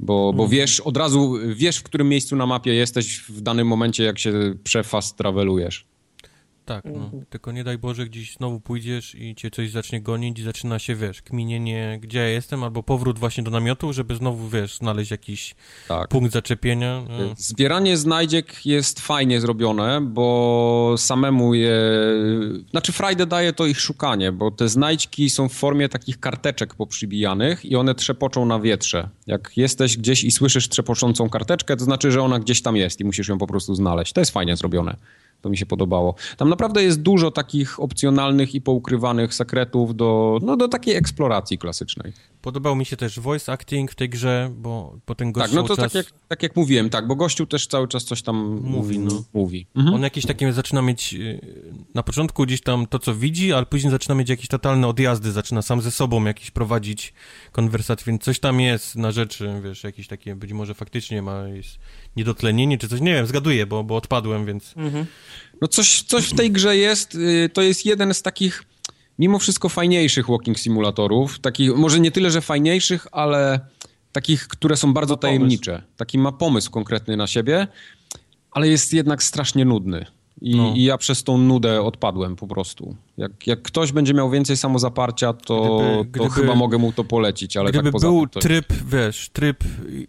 Bo, 0.00 0.32
bo 0.32 0.42
mhm. 0.42 0.50
wiesz, 0.50 0.80
od 0.80 0.96
razu 0.96 1.34
wiesz, 1.54 1.76
w 1.76 1.82
którym 1.82 2.08
miejscu 2.08 2.36
na 2.36 2.46
mapie 2.46 2.74
jesteś 2.74 3.18
w 3.18 3.40
danym 3.40 3.66
momencie, 3.66 4.04
jak 4.04 4.18
się 4.18 4.32
przefast 4.64 5.16
travelujesz. 5.16 5.86
Tak, 6.66 6.84
no. 6.84 7.04
Mhm. 7.04 7.24
Tylko 7.30 7.52
nie 7.52 7.64
daj 7.64 7.78
Boże, 7.78 8.06
gdzieś 8.06 8.36
znowu 8.36 8.60
pójdziesz 8.60 9.14
i 9.14 9.34
cię 9.34 9.50
coś 9.50 9.70
zacznie 9.70 10.00
gonić 10.00 10.38
i 10.38 10.42
zaczyna 10.42 10.78
się, 10.78 10.94
wiesz, 10.94 11.22
kminienie, 11.22 11.98
gdzie 12.02 12.18
ja 12.18 12.28
jestem, 12.28 12.64
albo 12.64 12.82
powrót 12.82 13.18
właśnie 13.18 13.44
do 13.44 13.50
namiotu, 13.50 13.92
żeby 13.92 14.16
znowu, 14.16 14.48
wiesz, 14.48 14.76
znaleźć 14.76 15.10
jakiś 15.10 15.54
tak. 15.88 16.08
punkt 16.08 16.32
zaczepienia. 16.32 17.02
No. 17.08 17.34
Zbieranie 17.36 17.96
znajdziek 17.96 18.66
jest 18.66 19.00
fajnie 19.00 19.40
zrobione, 19.40 20.00
bo 20.00 20.94
samemu 20.98 21.54
je... 21.54 21.80
Znaczy 22.70 22.92
Friday 22.92 23.26
daje 23.26 23.52
to 23.52 23.66
ich 23.66 23.80
szukanie, 23.80 24.32
bo 24.32 24.50
te 24.50 24.68
znajdźki 24.68 25.30
są 25.30 25.48
w 25.48 25.52
formie 25.52 25.88
takich 25.88 26.20
karteczek 26.20 26.74
poprzybijanych 26.74 27.64
i 27.64 27.76
one 27.76 27.94
trzepoczą 27.94 28.46
na 28.46 28.60
wietrze. 28.60 29.08
Jak 29.26 29.56
jesteś 29.56 29.96
gdzieś 29.96 30.24
i 30.24 30.30
słyszysz 30.30 30.68
trzepoczącą 30.68 31.28
karteczkę, 31.28 31.76
to 31.76 31.84
znaczy, 31.84 32.10
że 32.10 32.22
ona 32.22 32.38
gdzieś 32.38 32.62
tam 32.62 32.76
jest 32.76 33.00
i 33.00 33.04
musisz 33.04 33.28
ją 33.28 33.38
po 33.38 33.46
prostu 33.46 33.74
znaleźć. 33.74 34.12
To 34.12 34.20
jest 34.20 34.30
fajnie 34.30 34.56
zrobione. 34.56 34.96
To 35.40 35.50
mi 35.50 35.56
się 35.56 35.66
podobało. 35.66 36.14
Tam 36.36 36.48
naprawdę 36.48 36.82
jest 36.82 37.02
dużo 37.02 37.30
takich 37.30 37.80
opcjonalnych 37.80 38.54
i 38.54 38.60
poukrywanych 38.60 39.34
sekretów 39.34 39.96
do, 39.96 40.38
no, 40.42 40.56
do 40.56 40.68
takiej 40.68 40.94
eksploracji 40.94 41.58
klasycznej. 41.58 42.12
Podobał 42.42 42.76
mi 42.76 42.84
się 42.84 42.96
też 42.96 43.20
voice 43.20 43.52
acting 43.52 43.92
w 43.92 43.94
tej 43.94 44.08
grze, 44.08 44.50
bo, 44.56 44.98
ten 45.16 45.32
gość 45.32 45.46
Tak, 45.46 45.54
no 45.54 45.62
to 45.62 45.76
czas... 45.76 45.92
tak, 45.92 45.94
jak, 45.94 46.06
tak 46.28 46.42
jak 46.42 46.56
mówiłem, 46.56 46.90
tak, 46.90 47.06
bo 47.06 47.16
gościu 47.16 47.46
też 47.46 47.66
cały 47.66 47.88
czas 47.88 48.04
coś 48.04 48.22
tam 48.22 48.60
mówi. 48.62 48.98
No. 48.98 49.24
mówi. 49.32 49.66
Mhm. 49.74 49.94
On 49.94 50.02
jakieś 50.02 50.26
takie 50.26 50.52
zaczyna 50.52 50.82
mieć, 50.82 51.14
y, 51.14 51.40
na 51.94 52.02
początku 52.02 52.44
gdzieś 52.44 52.60
tam 52.60 52.86
to, 52.86 52.98
co 52.98 53.14
widzi, 53.14 53.52
ale 53.52 53.66
później 53.66 53.90
zaczyna 53.90 54.14
mieć 54.14 54.28
jakieś 54.28 54.48
totalne 54.48 54.88
odjazdy, 54.88 55.32
zaczyna 55.32 55.62
sam 55.62 55.80
ze 55.80 55.90
sobą 55.90 56.24
jakieś 56.24 56.50
prowadzić 56.50 57.14
konwersacje, 57.52 58.04
więc 58.06 58.22
coś 58.22 58.40
tam 58.40 58.60
jest 58.60 58.96
na 58.96 59.10
rzeczy, 59.10 59.60
wiesz, 59.64 59.84
jakieś 59.84 60.08
takie, 60.08 60.36
być 60.36 60.52
może 60.52 60.74
faktycznie 60.74 61.22
ma 61.22 61.48
jest 61.48 61.78
niedotlenienie 62.16 62.78
czy 62.78 62.88
coś, 62.88 63.00
nie 63.00 63.14
wiem, 63.14 63.26
zgaduję, 63.26 63.66
bo, 63.66 63.84
bo 63.84 63.96
odpadłem, 63.96 64.46
więc... 64.46 64.74
Mhm. 64.76 65.06
No 65.60 65.68
coś, 65.68 66.02
coś 66.02 66.24
w 66.24 66.34
tej 66.34 66.50
grze 66.50 66.76
jest, 66.76 67.14
y, 67.14 67.50
to 67.52 67.62
jest 67.62 67.86
jeden 67.86 68.14
z 68.14 68.22
takich 68.22 68.64
mimo 69.18 69.38
wszystko 69.38 69.68
fajniejszych 69.68 70.28
walking 70.28 70.58
simulatorów. 70.58 71.38
Takich, 71.38 71.76
może 71.76 72.00
nie 72.00 72.10
tyle, 72.10 72.30
że 72.30 72.40
fajniejszych, 72.40 73.06
ale 73.12 73.60
takich, 74.12 74.48
które 74.48 74.76
są 74.76 74.92
bardzo 74.92 75.16
tajemnicze. 75.16 75.82
Taki 75.96 76.18
ma 76.18 76.32
pomysł 76.32 76.70
konkretny 76.70 77.16
na 77.16 77.26
siebie, 77.26 77.66
ale 78.50 78.68
jest 78.68 78.92
jednak 78.92 79.22
strasznie 79.22 79.64
nudny. 79.64 80.06
I, 80.40 80.56
no. 80.56 80.74
I, 80.76 80.82
ja 80.82 80.98
przez 80.98 81.22
tą 81.22 81.38
nudę 81.38 81.82
odpadłem 81.82 82.36
po 82.36 82.46
prostu. 82.46 82.96
Jak, 83.18 83.46
jak 83.46 83.62
ktoś 83.62 83.92
będzie 83.92 84.14
miał 84.14 84.30
więcej 84.30 84.56
samozaparcia, 84.56 85.32
to, 85.32 85.80
gdyby, 86.08 86.24
to 86.24 86.30
chyba 86.30 86.54
mogę 86.54 86.78
mu 86.78 86.92
to 86.92 87.04
polecić, 87.04 87.56
ale 87.56 87.70
gdyby 87.70 87.84
tak 87.84 87.92
poza 87.92 88.08
był 88.08 88.26
tym, 88.26 88.42
tryb, 88.42 88.72
wiesz, 88.86 89.30
tryb, 89.32 89.64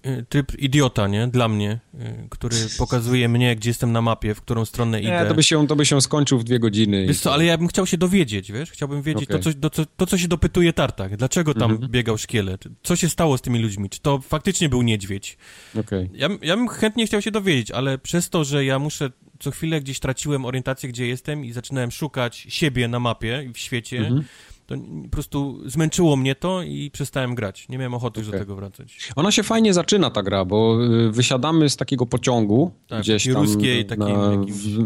y, 0.06 0.26
tryb 0.30 0.60
idiota, 0.60 1.08
nie? 1.08 1.28
Dla 1.28 1.48
mnie, 1.48 1.80
y, 1.94 2.28
który 2.30 2.56
pokazuje 2.78 3.30
mnie, 3.30 3.56
gdzie 3.56 3.70
jestem 3.70 3.92
na 3.92 4.02
mapie, 4.02 4.36
w 4.36 4.42
którą 4.42 4.66
stronę 4.66 5.02
idę. 5.02 5.22
Nie, 5.24 5.26
to 5.26 5.36
by 5.36 5.44
się, 5.44 5.68
to 5.68 5.76
by 5.76 5.86
się 5.86 6.02
skończył 6.02 6.40
w 6.40 6.44
dwie 6.44 6.60
godziny. 6.60 7.08
Wiesz 7.08 7.20
co, 7.20 7.34
ale 7.34 7.46
ja 7.46 7.58
bym 7.58 7.68
chciał 7.68 7.86
się 7.86 7.98
dowiedzieć, 7.98 8.52
wiesz? 8.52 8.72
Chciałbym 8.72 9.02
wiedzieć 9.02 9.30
okay. 9.30 9.40
to, 9.40 9.70
co, 9.70 9.70
to, 9.70 9.92
to, 9.98 10.06
co 10.06 10.18
się 10.18 10.28
dopytuje 10.28 10.74
Tartak. 10.74 11.18
Dlaczego 11.18 11.54
tam 11.54 11.72
mhm. 11.72 11.92
biegał 11.92 12.18
szkielet? 12.18 12.64
Co 12.84 12.96
się 12.96 13.10
stało 13.10 13.38
z 13.38 13.42
tymi 13.42 13.60
ludźmi? 13.60 13.90
Czy 13.90 14.00
to 14.00 14.20
faktycznie 14.20 14.70
był 14.70 14.82
niedźwiedź? 14.82 15.38
Okay. 15.80 16.10
Ja, 16.14 16.30
ja 16.42 16.58
bym 16.58 16.68
chętnie 16.68 17.06
chciał 17.06 17.22
się 17.22 17.32
dowiedzieć, 17.32 17.72
ale 17.72 17.98
przez 17.98 18.30
to, 18.30 18.44
że 18.44 18.66
ja 18.66 18.80
muszę 18.80 19.10
co 19.40 19.52
chwilę 19.52 19.82
gdzieś 19.82 20.00
traciłem 20.00 20.46
orientację, 20.46 20.90
gdzie 20.90 21.08
jestem 21.08 21.46
i 21.46 21.52
zaczynałem 21.52 21.92
szukać 21.92 22.48
siebie 22.50 22.88
na 22.88 23.00
mapie 23.00 23.46
i 23.50 23.54
w 23.54 23.58
świecie. 23.58 23.98
Mhm 23.98 24.24
to 24.68 24.76
po 25.04 25.10
prostu 25.10 25.60
zmęczyło 25.66 26.16
mnie 26.16 26.36
to 26.36 26.64
i 26.64 26.92
przestałem 26.92 27.36
grać. 27.36 27.70
Nie 27.70 27.78
miałem 27.78 27.94
ochoty 27.94 28.20
okay. 28.20 28.24
już 28.24 28.32
do 28.32 28.40
tego 28.40 28.56
wracać. 28.56 29.12
Ona 29.16 29.32
się 29.32 29.44
fajnie 29.44 29.74
zaczyna, 29.74 30.10
ta 30.10 30.24
gra, 30.24 30.46
bo 30.46 30.86
y, 31.08 31.12
wysiadamy 31.12 31.70
z 31.70 31.76
takiego 31.76 32.06
pociągu 32.06 32.72
tak, 32.88 33.02
gdzieś 33.02 33.26
tam 33.26 33.36
ruskiej, 33.36 33.86
na, 33.98 34.08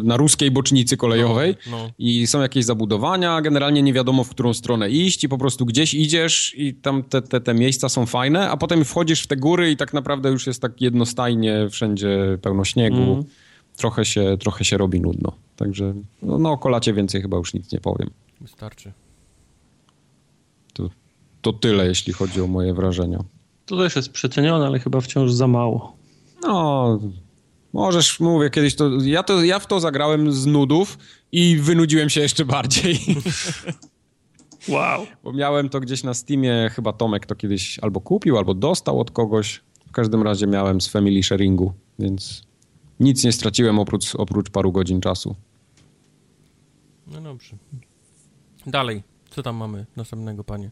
na, 0.03 0.17
ruskiej 0.17 0.51
bocznicy 0.51 0.97
kolejowej 0.97 1.55
no, 1.71 1.77
no. 1.77 1.89
i 1.99 2.27
są 2.27 2.41
jakieś 2.41 2.65
zabudowania, 2.65 3.41
generalnie 3.41 3.81
nie 3.81 3.93
wiadomo, 3.93 4.23
w 4.23 4.29
którą 4.29 4.53
stronę 4.53 4.89
iść 4.89 5.23
i 5.23 5.29
po 5.29 5.37
prostu 5.37 5.65
gdzieś 5.65 5.93
idziesz 5.93 6.53
i 6.57 6.73
tam 6.73 7.03
te, 7.03 7.21
te, 7.21 7.41
te 7.41 7.53
miejsca 7.53 7.89
są 7.89 8.05
fajne, 8.05 8.49
a 8.49 8.57
potem 8.57 8.85
wchodzisz 8.85 9.21
w 9.21 9.27
te 9.27 9.37
góry 9.37 9.71
i 9.71 9.77
tak 9.77 9.93
naprawdę 9.93 10.29
już 10.29 10.47
jest 10.47 10.61
tak 10.61 10.81
jednostajnie, 10.81 11.69
wszędzie 11.69 12.37
pełno 12.41 12.65
śniegu. 12.65 12.97
Mm 12.97 13.23
trochę 13.77 14.06
się, 14.06 14.38
trochę 14.39 14.65
się 14.65 14.77
robi 14.77 15.02
nudno. 15.02 15.31
Także 15.56 15.93
no, 16.22 16.38
no 16.38 16.52
o 16.52 16.57
kolacie 16.57 16.93
więcej 16.93 17.22
chyba 17.22 17.38
już 17.38 17.53
nic 17.53 17.72
nie 17.72 17.80
powiem. 17.80 18.10
Wystarczy. 18.41 18.93
To, 20.73 20.89
to 21.41 21.53
tyle, 21.53 21.88
jeśli 21.88 22.14
chodzi 22.14 22.41
o 22.41 22.48
moje 22.48 22.73
wrażenia. 22.73 23.23
To 23.65 23.77
też 23.77 23.95
jest 23.95 24.11
przecenione, 24.11 24.65
ale 24.65 24.80
chyba 24.80 25.02
wciąż 25.02 25.31
za 25.31 25.48
mało. 25.48 25.95
No, 26.43 26.99
możesz, 27.73 28.19
mówię 28.19 28.49
kiedyś, 28.49 28.76
to 28.76 28.89
ja, 29.03 29.23
to 29.23 29.43
ja 29.43 29.60
w 29.60 29.68
to 29.68 29.80
zagrałem 29.80 30.31
z 30.31 30.45
nudów 30.45 30.98
i 31.31 31.57
wynudziłem 31.57 32.10
się 32.10 32.22
jeszcze 32.22 32.45
bardziej. 32.45 32.99
Wow. 34.68 35.06
Bo 35.23 35.34
miałem 35.34 35.69
to 35.69 35.80
gdzieś 35.80 36.03
na 36.03 36.14
Steamie, 36.14 36.69
chyba 36.73 36.93
Tomek 36.93 37.26
to 37.26 37.35
kiedyś 37.35 37.80
albo 37.80 38.02
kupił, 38.02 38.38
albo 38.38 38.53
dostał 38.53 38.99
od 38.99 39.11
kogoś. 39.11 39.61
W 39.88 39.91
każdym 39.91 40.23
razie 40.23 40.48
miałem 40.48 40.81
z 40.81 40.88
Family 40.88 41.23
Sharingu, 41.23 41.73
więc 41.99 42.43
nic 43.01 43.23
nie 43.23 43.31
straciłem 43.31 43.79
oprócz, 43.79 44.15
oprócz 44.15 44.49
paru 44.49 44.71
godzin 44.71 45.01
czasu. 45.01 45.35
No 47.07 47.21
dobrze. 47.21 47.55
Dalej, 48.67 49.03
co 49.29 49.43
tam 49.43 49.55
mamy 49.55 49.85
następnego, 49.95 50.43
panie? 50.43 50.71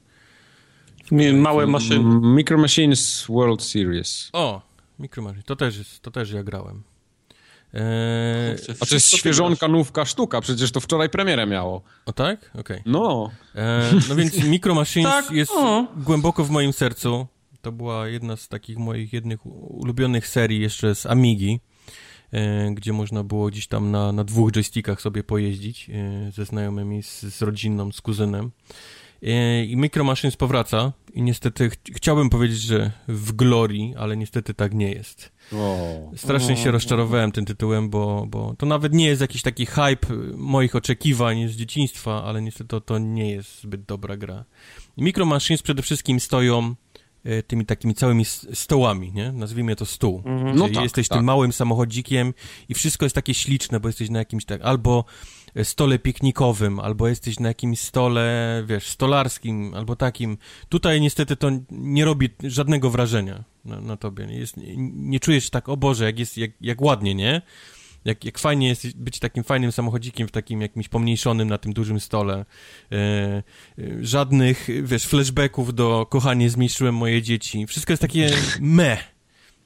Małe 1.34 1.68
maszyny. 1.68 2.20
Micro 2.22 2.58
Machines 2.58 3.26
World 3.30 3.64
Series. 3.64 4.30
O, 4.34 4.62
Micro 5.00 5.24
Machines. 5.24 5.46
To 5.46 5.56
też 5.56 5.78
jest, 5.78 6.00
to 6.00 6.12
też 6.12 6.32
ja 6.32 6.44
grałem. 6.44 6.84
Eee, 7.74 8.56
A 8.80 8.86
to 8.86 8.96
jest 8.96 9.18
świeżonka, 9.18 9.68
nówka 9.68 10.06
sztuka, 10.06 10.42
przecież 10.42 10.72
to 10.72 10.80
wczoraj 10.80 11.10
premierę 11.10 11.48
miało. 11.48 11.82
O 12.06 12.14
tak? 12.14 12.50
Okej. 12.50 12.60
Okay. 12.60 12.82
No. 12.86 13.32
Eee, 13.56 13.94
no 14.10 14.16
więc 14.16 14.44
Micro 14.50 14.76
Machines 14.76 15.12
tak? 15.12 15.32
jest 15.32 15.52
o. 15.56 15.88
głęboko 15.98 16.44
w 16.44 16.50
moim 16.50 16.74
sercu. 16.74 17.28
To 17.62 17.72
była 17.72 18.08
jedna 18.08 18.36
z 18.36 18.48
takich 18.48 18.78
moich 18.78 19.14
jednych 19.14 19.46
ulubionych 19.46 20.28
serii 20.28 20.62
jeszcze 20.62 20.96
z 20.96 21.06
Amigi. 21.06 21.60
E, 22.34 22.72
gdzie 22.72 22.94
można 22.94 23.24
było 23.24 23.48
gdzieś 23.48 23.68
tam 23.68 23.92
na, 23.92 24.12
na 24.12 24.24
dwóch 24.24 24.52
joystickach 24.52 25.02
sobie 25.02 25.24
pojeździć 25.24 25.90
e, 25.90 26.32
ze 26.32 26.46
znajomymi, 26.46 27.04
z, 27.04 27.22
z 27.22 27.42
rodziną, 27.42 27.92
z 27.92 28.02
kuzynem. 28.02 28.52
E, 29.24 29.66
I 29.66 29.78
Micro 29.78 30.04
Machines 30.04 30.38
powraca 30.38 30.94
i 31.14 31.22
niestety 31.22 31.70
ch 31.70 31.74
chciałbym 31.96 32.30
powiedzieć, 32.30 32.62
że 32.62 32.92
w 33.08 33.32
glorii, 33.32 33.94
ale 33.98 34.18
niestety 34.18 34.54
tak 34.54 34.74
nie 34.74 34.92
jest. 34.92 35.32
Strasznie 36.16 36.58
się 36.58 36.72
rozczarowałem 36.72 37.32
tym 37.32 37.46
tytułem, 37.46 37.90
bo, 37.90 38.26
bo 38.30 38.56
to 38.58 38.66
nawet 38.66 38.94
nie 38.94 39.06
jest 39.06 39.22
jakiś 39.22 39.42
taki 39.42 39.66
hype 39.66 40.08
moich 40.36 40.76
oczekiwań 40.76 41.48
z 41.48 41.52
dzieciństwa, 41.52 42.24
ale 42.24 42.42
niestety 42.42 42.68
to, 42.68 42.82
to 42.82 43.00
nie 43.00 43.32
jest 43.32 43.62
zbyt 43.62 43.84
dobra 43.84 44.18
gra. 44.18 44.46
I 44.98 45.04
Micro 45.04 45.26
Machines 45.26 45.62
przede 45.62 45.82
wszystkim 45.82 46.20
stoją 46.20 46.76
tymi 47.48 47.66
takimi 47.66 47.94
całymi 47.94 48.26
stołami, 48.54 49.12
nie? 49.14 49.32
Nazwijmy 49.32 49.76
to 49.76 49.86
stół. 49.86 50.22
Mhm. 50.26 50.56
No 50.56 50.70
tak, 50.70 50.84
jesteś 50.84 51.08
tak. 51.08 51.18
tym 51.18 51.26
małym 51.26 51.54
samochodzikiem 51.54 52.34
i 52.70 52.74
wszystko 52.74 53.06
jest 53.06 53.16
takie 53.16 53.34
śliczne, 53.34 53.80
bo 53.80 53.90
jesteś 53.90 54.10
na 54.10 54.20
jakimś 54.20 54.46
tak 54.46 54.62
albo 54.62 55.06
stole 55.64 56.00
piknikowym, 56.00 56.80
albo 56.80 57.08
jesteś 57.08 57.40
na 57.40 57.48
jakimś 57.48 57.80
stole, 57.80 58.64
wiesz, 58.68 58.88
stolarskim, 58.88 59.74
albo 59.74 59.96
takim. 59.96 60.38
Tutaj 60.70 61.02
niestety 61.02 61.36
to 61.36 61.50
nie 61.72 62.06
robi 62.06 62.30
żadnego 62.44 62.90
wrażenia 62.90 63.44
na, 63.66 63.82
na 63.82 63.98
tobie. 63.98 64.26
Jest, 64.26 64.56
nie 64.78 65.20
czujesz 65.20 65.50
tak, 65.50 65.70
o 65.70 65.78
Boże, 65.78 66.06
jak 66.06 66.20
jest, 66.20 66.38
jak, 66.38 66.52
jak 66.62 66.82
ładnie, 66.82 67.16
nie? 67.16 67.42
Jak, 68.06 68.26
jak 68.26 68.40
fajnie 68.40 68.68
jest 68.68 68.98
być 68.98 69.20
takim 69.20 69.44
fajnym 69.44 69.72
samochodzikiem 69.72 70.28
w 70.28 70.32
takim 70.32 70.62
jakimś 70.62 70.88
pomniejszonym 70.88 71.48
na 71.48 71.58
tym 71.58 71.74
dużym 71.74 72.00
stole. 72.00 72.46
E, 72.92 72.96
e, 72.96 73.44
żadnych, 74.02 74.68
wiesz, 74.84 75.06
flashbacków 75.06 75.76
do 75.76 76.06
kochanie 76.10 76.50
zmniejszyłem 76.50 76.96
moje 76.96 77.22
dzieci. 77.22 77.68
Wszystko 77.68 77.94
jest 77.94 78.02
takie 78.02 78.30
me. 78.62 78.98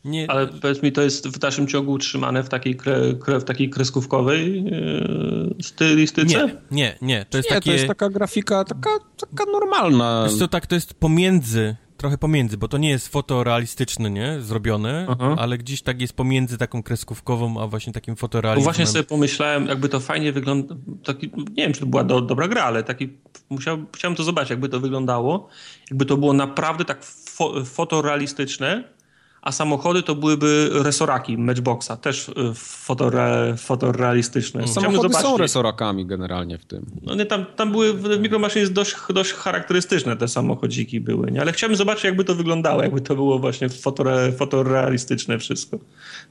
Nie. 0.06 0.32
Ale 0.32 0.48
powiedz 0.48 0.84
mi, 0.84 0.92
to 0.92 1.02
jest 1.02 1.28
w 1.28 1.40
dalszym 1.40 1.68
ciągu 1.68 1.92
utrzymane 1.92 2.44
w 2.44 2.50
takiej, 2.50 2.76
kre, 2.76 3.14
kre, 3.20 3.40
w 3.40 3.44
takiej 3.44 3.70
kreskówkowej 3.70 4.64
yy, 4.64 5.56
stylistyce? 5.62 6.38
Nie, 6.38 6.56
nie, 6.72 6.98
nie. 7.02 7.26
To 7.30 7.38
jest, 7.38 7.50
nie, 7.50 7.56
takie... 7.56 7.70
to 7.70 7.74
jest 7.74 7.88
taka 7.88 8.10
grafika 8.10 8.64
taka, 8.64 8.90
taka 9.18 9.52
normalna. 9.52 10.26
Wiesz 10.30 10.40
co, 10.40 10.48
tak, 10.48 10.68
to 10.68 10.76
jest 10.76 10.94
pomiędzy 10.94 11.76
trochę 12.04 12.18
pomiędzy, 12.18 12.58
bo 12.58 12.68
to 12.68 12.78
nie 12.78 12.90
jest 12.90 13.08
fotorealistyczne, 13.08 14.10
nie? 14.10 14.42
Zrobione, 14.42 15.06
Aha. 15.10 15.36
ale 15.40 15.58
gdzieś 15.58 15.82
tak 15.82 16.02
jest 16.02 16.14
pomiędzy 16.14 16.58
taką 16.58 16.84
kreskówkową, 16.84 17.62
a 17.62 17.68
właśnie 17.68 17.94
takim 17.94 18.16
fotorealizmem. 18.16 18.64
Bo 18.66 18.72
właśnie 18.72 18.88
sobie 18.88 19.04
pomyślałem, 19.04 19.68
jakby 19.68 19.90
to 19.90 20.00
fajnie 20.00 20.32
wygląda, 20.32 20.76
taki, 21.04 21.32
nie 21.38 21.64
wiem, 21.64 21.74
czy 21.74 21.80
to 21.80 21.86
była 21.86 22.04
do, 22.04 22.22
dobra 22.22 22.48
gra, 22.48 22.64
ale 22.64 22.84
taki, 22.84 23.10
musiał, 23.50 23.78
chciałem 23.96 24.16
to 24.16 24.24
zobaczyć, 24.24 24.50
jakby 24.50 24.70
to 24.70 24.80
wyglądało, 24.80 25.48
jakby 25.92 26.06
to 26.06 26.18
było 26.18 26.34
naprawdę 26.34 26.86
tak 26.86 27.06
fo, 27.06 27.66
fotorealistyczne, 27.66 28.84
a 29.44 29.52
samochody 29.52 30.04
to 30.04 30.16
byłyby 30.16 30.70
resoraki 30.74 31.38
Matchboxa, 31.38 31.98
też 32.02 32.30
y, 32.30 32.34
fotore, 32.56 33.56
fotorealistyczne. 33.58 34.60
Mm. 34.62 34.74
Samochody 34.74 35.14
są 35.14 35.38
resorakami 35.38 36.06
generalnie 36.06 36.58
w 36.58 36.66
tym. 36.66 36.86
No 37.02 37.16
nie, 37.16 37.26
tam, 37.26 37.46
tam 37.56 37.72
były, 37.72 37.94
w 37.94 38.20
Micromachine 38.20 38.62
jest 38.62 38.74
dość, 38.74 38.96
dość 39.10 39.34
charakterystyczne 39.34 40.18
te 40.18 40.28
samochodziki 40.28 41.00
były, 41.00 41.32
nie? 41.32 41.42
ale 41.42 41.52
chciałbym 41.54 41.76
zobaczyć 41.76 42.04
jakby 42.04 42.24
to 42.24 42.36
wyglądało, 42.36 42.84
jakby 42.84 43.02
to 43.02 43.16
było 43.16 43.40
właśnie 43.40 43.70
fotore, 43.70 44.32
fotorealistyczne 44.32 45.40
wszystko. 45.40 45.80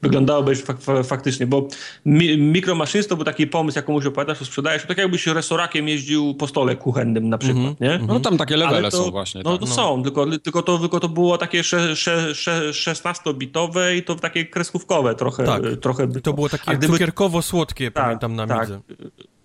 Wyglądałoby 0.01 0.55
fak, 0.55 0.77
faktycznie, 1.03 1.47
bo 1.47 1.67
mi, 2.05 2.37
Micro 2.37 2.75
Machines 2.75 3.07
to 3.07 3.15
był 3.15 3.25
taki 3.25 3.47
pomysł, 3.47 3.77
jak 3.77 3.85
komuś 3.85 4.05
opowiadasz, 4.05 4.39
to 4.39 4.45
sprzedajesz, 4.45 4.81
to 4.81 4.87
tak 4.87 4.97
jakbyś 4.97 5.27
resorakiem 5.27 5.87
jeździł 5.87 6.35
po 6.35 6.47
stole 6.47 6.75
kuchennym 6.75 7.29
na 7.29 7.37
przykład, 7.37 7.65
mm 7.65 7.73
-hmm. 7.73 7.81
nie? 7.81 8.07
No 8.07 8.19
tam 8.19 8.37
takie 8.37 8.57
levele 8.57 8.91
to, 8.91 9.03
są 9.03 9.11
właśnie. 9.11 9.41
No 9.45 9.51
tak. 9.51 9.59
to 9.59 9.65
no. 9.65 9.75
są, 9.75 10.03
tylko, 10.03 10.25
tylko, 10.39 10.61
to, 10.61 10.79
tylko 10.79 10.99
to 10.99 11.09
było 11.09 11.37
takie 11.37 11.63
sze, 11.63 11.95
sze, 11.95 12.35
sze, 12.35 12.73
16-bitowe 13.03 13.95
i 13.95 14.03
to 14.03 14.15
takie 14.15 14.45
kreskówkowe 14.45 15.15
trochę. 15.15 15.43
Tak, 15.43 15.61
trochę 15.81 16.07
to 16.07 16.33
było 16.33 16.49
takie 16.49 16.77
gdyby... 16.77 16.93
cukierkowo-słodkie, 16.93 17.91
tak, 17.91 18.03
pamiętam 18.03 18.35
na 18.35 18.47
tak, 18.47 18.59
midze. 18.59 18.81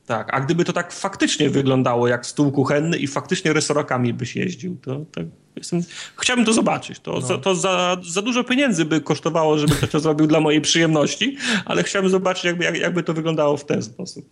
Tak, 0.06 0.34
a 0.34 0.40
gdyby 0.40 0.64
to 0.64 0.72
tak 0.72 0.92
faktycznie 0.92 1.50
wyglądało 1.50 2.08
jak 2.08 2.26
stół 2.26 2.52
kuchenny 2.52 2.96
i 2.96 3.06
faktycznie 3.06 3.52
resorokami 3.52 4.14
byś 4.14 4.36
jeździł, 4.36 4.76
to 4.82 5.00
tak 5.14 5.26
jestem... 5.56 5.80
chciałbym 6.16 6.44
to 6.44 6.52
zobaczyć. 6.52 7.00
To, 7.00 7.12
no. 7.12 7.20
za, 7.20 7.38
to 7.38 7.54
za, 7.54 7.96
za 8.02 8.22
dużo 8.22 8.44
pieniędzy 8.44 8.84
by 8.84 9.00
kosztowało, 9.00 9.58
żeby 9.58 9.74
ktoś 9.74 9.90
to 9.90 10.00
zrobił 10.00 10.26
dla 10.26 10.40
mojej 10.40 10.60
przyjemności, 10.60 11.36
ale 11.64 11.82
chciałbym 11.82 12.10
zobaczyć, 12.10 12.44
jakby, 12.44 12.64
jak, 12.64 12.76
jakby 12.76 13.02
to 13.02 13.14
wyglądało 13.14 13.56
w 13.56 13.64
ten 13.64 13.82
sposób. 13.82 14.28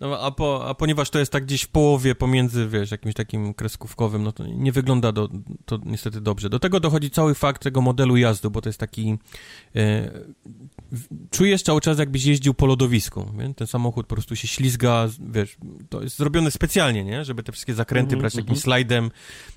No, 0.00 0.20
a, 0.20 0.30
po, 0.30 0.68
a 0.68 0.74
ponieważ 0.74 1.10
to 1.10 1.18
jest 1.18 1.32
tak 1.32 1.44
gdzieś 1.44 1.62
w 1.62 1.68
połowie 1.68 2.14
pomiędzy, 2.14 2.68
wiesz, 2.68 2.90
jakimś 2.90 3.14
takim 3.14 3.54
kreskówkowym, 3.54 4.22
no 4.22 4.32
to 4.32 4.46
nie 4.46 4.72
wygląda 4.72 5.12
do, 5.12 5.28
to 5.64 5.78
niestety 5.84 6.20
dobrze. 6.20 6.50
Do 6.50 6.58
tego 6.58 6.80
dochodzi 6.80 7.10
cały 7.10 7.34
fakt 7.34 7.62
tego 7.62 7.80
modelu 7.80 8.16
jazdy, 8.16 8.50
bo 8.50 8.60
to 8.60 8.68
jest 8.68 8.78
taki... 8.78 9.18
E, 9.76 10.10
czujesz 11.30 11.62
cały 11.62 11.80
czas, 11.80 11.98
jakbyś 11.98 12.24
jeździł 12.24 12.54
po 12.54 12.66
lodowisku, 12.66 13.32
nie? 13.38 13.54
Ten 13.54 13.66
samochód 13.66 14.06
po 14.06 14.14
prostu 14.14 14.36
się 14.36 14.48
ślizga, 14.48 15.08
wiesz, 15.32 15.56
to 15.88 16.02
jest 16.02 16.16
zrobione 16.16 16.50
specjalnie, 16.50 17.04
nie? 17.04 17.24
Żeby 17.24 17.42
te 17.42 17.52
wszystkie 17.52 17.74
zakręty 17.74 18.14
mm 18.14 18.20
brać 18.20 18.34
jakimś 18.34 18.48
mm 18.50 18.60
-hmm. 18.60 18.64
slajdem, 18.64 19.10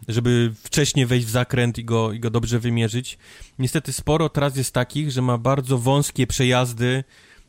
żeby 0.08 0.54
wcześniej 0.64 1.06
wejść 1.06 1.28
w 1.28 1.30
zakręt 1.30 1.78
i 1.78 1.86
go, 1.86 2.12
i 2.12 2.20
go 2.20 2.30
dobrze 2.30 2.60
wymierzyć. 2.60 3.18
Niestety 3.60 3.94
sporo 3.94 4.30
tras 4.30 4.58
jest 4.58 4.74
takich, 4.74 5.12
że 5.12 5.22
ma 5.22 5.38
bardzo 5.38 5.78
wąskie 5.78 6.28
przejazdy 6.28 7.04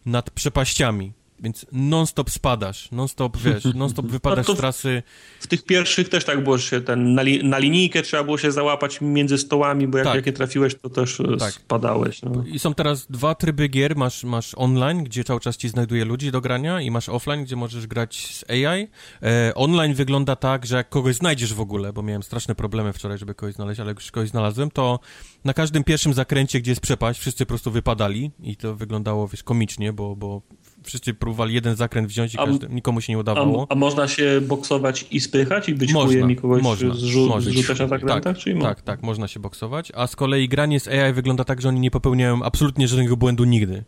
nad 0.07 0.31
przepaściami 0.31 1.13
więc 1.45 1.67
non-stop 1.73 2.31
spadasz, 2.31 2.91
non-stop, 2.93 3.37
wiesz, 3.37 3.65
non-stop 3.75 4.07
wypadasz 4.17 4.49
no 4.49 4.55
z 4.55 4.57
trasy. 4.57 5.03
W 5.41 5.47
tych 5.47 5.65
pierwszych 5.65 6.09
też 6.09 6.25
tak 6.25 6.43
było, 6.45 6.59
się 6.59 6.81
ten, 6.81 7.15
na, 7.15 7.23
li, 7.23 7.45
na 7.45 7.59
linijkę 7.59 8.03
trzeba 8.03 8.25
było 8.25 8.39
się 8.39 8.53
załapać 8.53 9.01
między 9.01 9.39
stołami, 9.39 9.89
bo 9.89 9.99
jak, 9.99 10.07
tak. 10.07 10.17
jak 10.17 10.27
nie 10.27 10.33
trafiłeś, 10.33 10.75
to 10.75 10.91
też 10.91 11.21
e, 11.21 11.37
tak. 11.37 11.53
spadałeś. 11.53 12.23
No. 12.23 12.45
I 12.47 12.59
są 12.59 12.75
teraz 12.75 13.07
dwa 13.07 13.35
tryby 13.35 13.69
gier, 13.69 13.97
masz, 13.97 14.25
masz 14.25 14.55
online, 14.57 15.05
gdzie 15.05 15.25
cały 15.25 15.41
czas 15.41 15.57
ci 15.57 15.69
znajduje 15.69 16.05
ludzi 16.05 16.31
do 16.31 16.41
grania 16.41 16.81
i 16.81 16.91
masz 16.91 17.09
offline, 17.09 17.45
gdzie 17.45 17.57
możesz 17.57 17.87
grać 17.87 18.35
z 18.35 18.51
AI. 18.51 18.89
E, 19.23 19.55
online 19.55 19.95
wygląda 19.95 20.37
tak, 20.37 20.67
że 20.67 20.77
jak 20.77 20.89
kogoś 20.89 21.15
znajdziesz 21.15 21.55
w 21.55 21.61
ogóle, 21.61 21.93
bo 21.93 22.03
miałem 22.03 22.23
straszne 22.23 22.55
problemy 22.55 22.93
wczoraj, 22.93 23.19
żeby 23.19 23.35
kogoś 23.35 23.55
znaleźć, 23.55 23.81
ale 23.81 23.91
jak 23.91 23.99
już 23.99 24.11
kogoś 24.11 24.29
znalazłem, 24.29 24.71
to 24.71 25.01
na 25.45 25.55
każdym 25.55 25.85
pierwszym 25.85 26.15
zakręcie, 26.15 26.61
gdzie 26.61 26.71
jest 26.71 26.81
przepaść, 26.81 27.21
wszyscy 27.21 27.47
po 27.47 27.49
prostu 27.49 27.71
wypadali 27.71 28.31
i 28.43 28.57
to 28.57 28.75
wyglądało, 28.75 29.29
wiesz, 29.29 29.43
komicznie, 29.43 29.93
bo, 29.93 30.17
bo 30.17 30.43
wszyscy 30.85 31.15
próbowali 31.15 31.55
jeden 31.55 31.77
zakręt 31.77 32.09
wziąć 32.09 32.35
i 32.35 32.37
każdy, 32.37 32.69
nikomu 32.69 33.01
się 33.01 33.13
nie 33.13 33.19
udawało. 33.19 33.67
A, 33.69 33.73
a, 33.73 33.77
można 33.77 34.09
się 34.09 34.41
boksować 34.41 35.07
i 35.11 35.21
spychać 35.21 35.69
i 35.69 35.75
być 35.75 35.93
można, 35.93 36.31
i 36.31 36.37
kogoś 36.37 36.63
można, 36.63 36.95
zrzu 36.95 37.27
można. 37.27 37.51
zrzucać 37.51 37.79
na 37.79 37.89
zakrętach? 37.89 38.23
Tak, 38.23 38.39
czy 38.39 38.55
tak, 38.55 38.83
tak, 38.83 39.03
można 39.03 39.29
się 39.29 39.41
boksować, 39.41 39.93
a 39.95 40.07
z 40.07 40.17
kolei 40.17 40.49
granie 40.49 40.81
z 40.81 40.89
AI 40.89 41.13
wygląda 41.13 41.45
tak, 41.45 41.61
że 41.61 41.69
oni 41.69 41.81
nie 41.81 41.91
popełniają 41.91 42.43
absolutnie 42.43 42.89
żadnego 42.89 43.17
błędu 43.17 43.45
nigdy. 43.45 43.85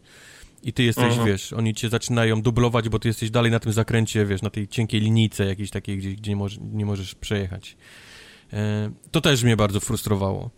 I 0.63 0.73
ty 0.73 0.83
jesteś, 0.83 1.13
Aha. 1.13 1.25
wiesz, 1.25 1.53
oni 1.53 1.75
cię 1.75 1.89
zaczynają 1.89 2.43
dublować, 2.43 2.89
bo 2.89 2.99
ty 2.99 3.09
jesteś 3.09 3.31
dalej 3.31 3.51
na 3.53 3.61
tym 3.61 3.73
zakręcie, 3.73 4.27
wiesz, 4.27 4.43
na 4.43 4.51
tej 4.51 4.69
cienkiej 4.69 5.01
linijce 5.01 5.45
jakiejś 5.45 5.71
takiej, 5.71 5.99
gdzie, 5.99 6.11
gdzie 6.11 6.31
nie, 6.31 6.37
może, 6.37 6.61
nie 6.73 6.87
możesz 6.87 7.15
przejechać. 7.15 7.77
E, 8.53 8.91
to 9.11 9.21
też 9.21 9.43
mnie 9.43 9.57
bardzo 9.57 9.81
frustrowało. 9.81 10.51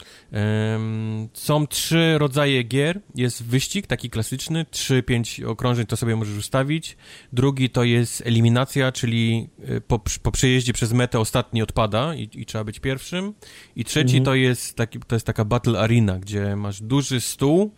Są 1.32 1.66
trzy 1.66 2.18
rodzaje 2.18 2.62
gier. 2.62 3.00
Jest 3.14 3.44
wyścig, 3.44 3.86
taki 3.86 4.10
klasyczny, 4.10 4.66
trzy, 4.70 5.02
pięć 5.02 5.40
okrążeń 5.40 5.86
to 5.86 5.96
sobie 5.96 6.16
możesz 6.16 6.38
ustawić. 6.38 6.96
Drugi 7.32 7.70
to 7.70 7.84
jest 7.84 8.22
eliminacja, 8.26 8.92
czyli 8.92 9.48
e, 9.64 9.80
po, 9.80 10.00
po 10.22 10.32
przejeździe 10.32 10.72
przez 10.72 10.92
metę 10.92 11.20
ostatni 11.20 11.62
odpada 11.62 12.14
i, 12.14 12.30
i 12.34 12.46
trzeba 12.46 12.64
być 12.64 12.80
pierwszym. 12.80 13.34
I 13.76 13.84
trzeci 13.84 14.16
mhm. 14.16 14.24
to, 14.24 14.34
jest 14.34 14.76
taki, 14.76 14.98
to 15.00 15.16
jest 15.16 15.26
taka 15.26 15.44
battle 15.44 15.80
arena, 15.80 16.18
gdzie 16.18 16.56
masz 16.56 16.82
duży 16.82 17.20
stół 17.20 17.70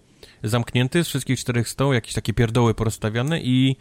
zamknięty 0.43 1.05
z 1.05 1.09
wszystkich 1.09 1.41
czterech 1.41 1.69
stołów, 1.69 1.95
jakieś 1.95 2.15
takie 2.15 2.33
pierdoły 2.33 2.75
porozstawiane 2.75 3.41
i 3.41 3.77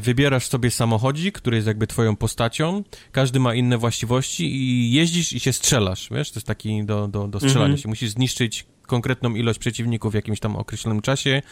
wybierasz 0.00 0.46
sobie 0.46 0.70
samochodzik, 0.70 1.38
który 1.38 1.56
jest 1.56 1.66
jakby 1.66 1.86
twoją 1.86 2.16
postacią, 2.16 2.84
każdy 3.12 3.40
ma 3.40 3.54
inne 3.54 3.78
właściwości 3.78 4.56
i 4.56 4.92
jeździsz 4.92 5.32
i 5.32 5.40
się 5.40 5.52
strzelasz, 5.52 6.08
wiesz, 6.10 6.30
to 6.30 6.38
jest 6.38 6.46
taki 6.46 6.84
do, 6.84 7.08
do, 7.08 7.28
do 7.28 7.38
strzelania 7.38 7.64
mhm. 7.64 7.78
się. 7.78 7.88
Musisz 7.88 8.10
zniszczyć 8.10 8.66
konkretną 8.88 9.34
ilość 9.34 9.58
przeciwników 9.58 10.12
w 10.12 10.14
jakimś 10.14 10.40
tam 10.40 10.56
określonym 10.56 11.02
czasie 11.02 11.42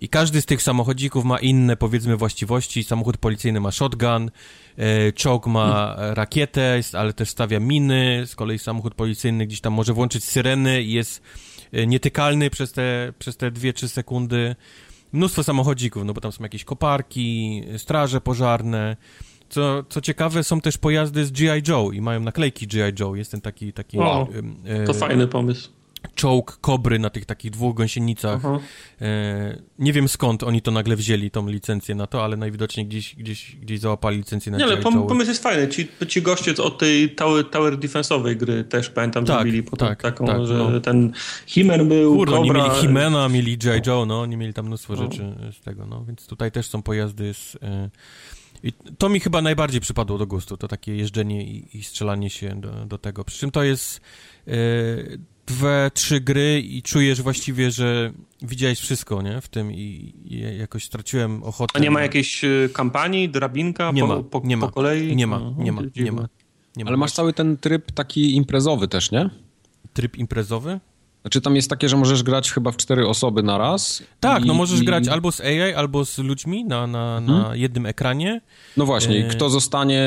i 0.00 0.08
każdy 0.08 0.40
z 0.40 0.46
tych 0.46 0.62
samochodzików 0.62 1.24
ma 1.24 1.38
inne, 1.38 1.76
powiedzmy, 1.76 2.16
właściwości. 2.16 2.84
Samochód 2.84 3.16
policyjny 3.16 3.60
ma 3.60 3.70
shotgun, 3.70 4.30
e, 4.76 5.12
czołg 5.12 5.46
ma 5.46 5.90
mhm. 5.90 6.14
rakietę, 6.14 6.80
ale 6.92 7.12
też 7.12 7.30
stawia 7.30 7.60
miny, 7.60 8.22
z 8.26 8.36
kolei 8.36 8.58
samochód 8.58 8.94
policyjny 8.94 9.46
gdzieś 9.46 9.60
tam 9.60 9.72
może 9.72 9.92
włączyć 9.92 10.24
syreny 10.24 10.82
i 10.82 10.92
jest 10.92 11.22
e, 11.72 11.86
nietykalny 11.86 12.50
przez 12.50 12.72
te, 12.72 13.12
przez 13.18 13.36
te 13.36 13.50
2-3 13.50 13.88
sekundy 13.88 14.56
mnóstwo 15.12 15.42
samochodzików, 15.42 16.04
no 16.04 16.14
bo 16.14 16.20
tam 16.20 16.32
są 16.32 16.42
jakieś 16.42 16.64
koparki, 16.64 17.62
straże 17.76 18.20
pożarne. 18.20 18.96
Co, 19.48 19.84
co 19.88 20.00
ciekawe, 20.00 20.44
są 20.44 20.60
też 20.60 20.78
pojazdy 20.78 21.26
z 21.26 21.30
G.I. 21.30 21.62
Joe 21.68 21.92
i 21.92 22.00
mają 22.00 22.20
naklejki 22.20 22.66
G.I. 22.66 22.92
Joe. 23.00 23.14
Jest 23.14 23.30
ten 23.30 23.40
taki... 23.40 23.72
taki 23.72 23.98
o, 23.98 24.28
to 24.86 24.94
fajny 24.94 25.26
pomysł 25.26 25.75
czołg 26.14 26.58
kobry 26.60 26.98
na 26.98 27.10
tych 27.10 27.26
takich 27.26 27.50
dwóch 27.50 27.74
gąsienicach. 27.76 28.40
E, 29.00 29.62
nie 29.78 29.92
wiem 29.92 30.08
skąd 30.08 30.42
oni 30.42 30.62
to 30.62 30.70
nagle 30.70 30.96
wzięli, 30.96 31.30
tą 31.30 31.48
licencję 31.48 31.94
na 31.94 32.06
to, 32.06 32.24
ale 32.24 32.36
najwidoczniej 32.36 32.86
gdzieś, 32.86 33.14
gdzieś, 33.14 33.56
gdzieś 33.56 33.80
załapali 33.80 34.16
licencję 34.16 34.52
na 34.52 34.58
Nie, 34.58 34.64
ale 34.64 34.76
pom 34.76 35.06
pomysł 35.06 35.30
jest 35.30 35.42
fajny. 35.42 35.68
Ci, 35.68 35.88
ci 36.08 36.22
goście 36.22 36.54
od 36.62 36.78
tej 36.78 37.10
tower, 37.10 37.44
tower 37.50 37.78
defense'owej 37.78 38.36
gry 38.36 38.64
też 38.64 38.90
pamiętam, 38.90 39.24
tak, 39.24 39.36
zrobili 39.36 39.62
potem 39.62 39.88
tak, 39.88 40.02
taką, 40.02 40.26
tak, 40.26 40.46
że 40.46 40.54
no. 40.54 40.80
ten 40.80 41.12
Himen 41.46 41.88
był, 41.88 42.16
Kurde, 42.16 42.32
Cobra... 42.32 42.60
oni 42.60 42.68
mieli 42.68 42.80
Himena, 42.80 43.28
mieli 43.28 43.58
G.I. 43.58 43.80
Joe, 43.86 44.06
no, 44.06 44.20
oni 44.20 44.36
mieli 44.36 44.54
tam 44.54 44.66
mnóstwo 44.66 44.94
no. 44.94 45.02
rzeczy 45.02 45.34
z 45.52 45.60
tego, 45.60 45.86
no, 45.86 46.04
więc 46.04 46.26
tutaj 46.26 46.52
też 46.52 46.66
są 46.66 46.82
pojazdy 46.82 47.34
z... 47.34 47.56
E, 47.62 47.90
i 48.62 48.72
to 48.98 49.08
mi 49.08 49.20
chyba 49.20 49.42
najbardziej 49.42 49.80
przypadło 49.80 50.18
do 50.18 50.26
gustu, 50.26 50.56
to 50.56 50.68
takie 50.68 50.96
jeżdżenie 50.96 51.46
i, 51.46 51.78
i 51.78 51.84
strzelanie 51.84 52.30
się 52.30 52.60
do, 52.60 52.86
do 52.86 52.98
tego. 52.98 53.24
Przy 53.24 53.38
czym 53.38 53.50
to 53.50 53.62
jest... 53.62 54.00
E, 54.48 54.52
dwie, 55.46 55.90
trzy 55.94 56.20
gry 56.20 56.60
i 56.60 56.82
czujesz 56.82 57.22
właściwie, 57.22 57.70
że 57.70 58.12
widziałeś 58.42 58.80
wszystko, 58.80 59.22
nie? 59.22 59.40
W 59.40 59.48
tym 59.48 59.72
i, 59.72 60.14
i 60.24 60.58
jakoś 60.58 60.84
straciłem 60.84 61.42
ochotę. 61.42 61.72
A 61.74 61.78
nie 61.78 61.90
ma 61.90 62.02
jakiejś 62.02 62.44
y, 62.44 62.70
kampanii, 62.72 63.28
drabinka 63.28 63.90
nie 63.92 64.00
po, 64.00 64.06
ma, 64.06 64.22
po, 64.22 64.40
nie 64.44 64.56
ma, 64.56 64.66
po 64.66 64.72
kolei? 64.72 65.16
Nie 65.16 65.26
ma, 65.26 65.38
no, 65.38 65.54
nie 65.58 65.72
ma, 65.72 65.82
nie 65.96 66.12
ma. 66.12 66.28
Nie 66.76 66.84
ma. 66.84 66.88
Ale 66.88 66.96
masz 66.96 67.12
cały 67.12 67.32
ten 67.32 67.56
tryb 67.56 67.92
taki 67.92 68.36
imprezowy 68.36 68.88
też, 68.88 69.10
nie? 69.10 69.30
Tryb 69.92 70.16
imprezowy? 70.16 70.80
Znaczy 71.26 71.40
tam 71.40 71.56
jest 71.56 71.70
takie, 71.70 71.88
że 71.88 71.96
możesz 71.96 72.22
grać 72.22 72.52
chyba 72.52 72.72
w 72.72 72.76
cztery 72.76 73.08
osoby 73.08 73.42
na 73.42 73.58
raz. 73.58 74.02
Tak, 74.20 74.44
i, 74.44 74.46
no 74.46 74.54
możesz 74.54 74.80
i... 74.80 74.84
grać 74.84 75.08
albo 75.08 75.32
z 75.32 75.40
AI, 75.40 75.74
albo 75.74 76.04
z 76.04 76.18
ludźmi 76.18 76.64
na, 76.64 76.86
na, 76.86 77.20
na 77.20 77.32
hmm? 77.32 77.60
jednym 77.60 77.86
ekranie. 77.86 78.40
No 78.76 78.86
właśnie, 78.86 79.26
e... 79.26 79.28
kto 79.28 79.50
zostanie 79.50 80.02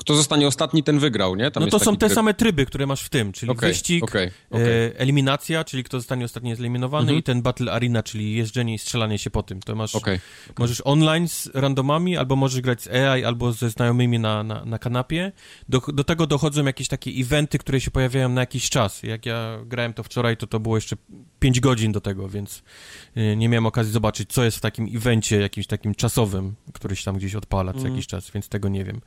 kto 0.00 0.16
zostanie 0.16 0.46
ostatni, 0.46 0.82
ten 0.82 0.98
wygrał, 0.98 1.36
nie? 1.36 1.50
Tam 1.50 1.64
no 1.64 1.70
to 1.70 1.78
są 1.78 1.96
te 1.96 2.06
tryb. 2.06 2.14
same 2.14 2.34
tryby, 2.34 2.66
które 2.66 2.86
masz 2.86 3.02
w 3.02 3.08
tym, 3.08 3.32
czyli 3.32 3.52
okay, 3.52 3.68
wyścig, 3.68 4.04
okay, 4.04 4.30
okay. 4.50 4.66
E, 4.68 4.98
eliminacja, 4.98 5.64
czyli 5.64 5.84
kto 5.84 5.98
zostanie 5.98 6.24
ostatni 6.24 6.56
zeliminowany 6.56 7.02
mhm. 7.02 7.18
i 7.18 7.22
ten 7.22 7.42
Battle 7.42 7.72
Arena, 7.72 8.02
czyli 8.02 8.34
jeżdżenie 8.34 8.74
i 8.74 8.78
strzelanie 8.78 9.18
się 9.18 9.30
po 9.30 9.42
tym. 9.42 9.60
To 9.60 9.74
masz, 9.74 9.92
możesz 10.58 10.82
online 10.84 11.28
z 11.28 11.50
randomami, 11.54 12.16
albo 12.16 12.36
możesz 12.36 12.60
grać 12.60 12.82
z 12.82 12.88
AI, 12.88 13.24
albo 13.24 13.52
ze 13.52 13.70
znajomymi 13.70 14.18
na, 14.18 14.42
na, 14.42 14.64
na 14.64 14.78
kanapie. 14.78 15.32
Do, 15.68 15.80
do 15.80 16.04
tego 16.04 16.26
dochodzą 16.26 16.64
jakieś 16.64 16.88
takie 16.88 17.10
eventy, 17.10 17.58
które 17.58 17.80
się 17.80 17.90
pojawiają 17.90 18.28
na 18.28 18.40
jakiś 18.40 18.70
czas. 18.70 19.02
Jak 19.02 19.26
ja 19.26 19.58
grałem 19.66 19.92
to 19.92 20.02
wczoraj, 20.02 20.36
to 20.36 20.46
to 20.46 20.60
było 20.60 20.76
jeszcze 20.76 20.96
5 21.40 21.60
godzin 21.60 21.92
do 21.92 22.00
tego, 22.00 22.28
więc 22.28 22.62
e, 23.14 23.36
nie 23.36 23.48
miałem 23.48 23.66
okazji 23.66 23.92
zobaczyć, 23.92 24.32
co 24.32 24.44
jest 24.44 24.56
w 24.56 24.60
takim 24.60 24.88
evencie 24.96 25.40
jakimś 25.40 25.66
takim 25.66 25.94
czasowym, 25.94 26.54
który 26.72 26.96
się 26.96 27.04
tam 27.04 27.16
gdzieś 27.16 27.34
odpala 27.34 27.72
co 27.72 27.78
mhm. 27.78 27.94
jakiś 27.94 28.06
czas, 28.06 28.30
więc 28.30 28.48
tego 28.48 28.68
nie 28.68 28.84
wiem. 28.84 29.00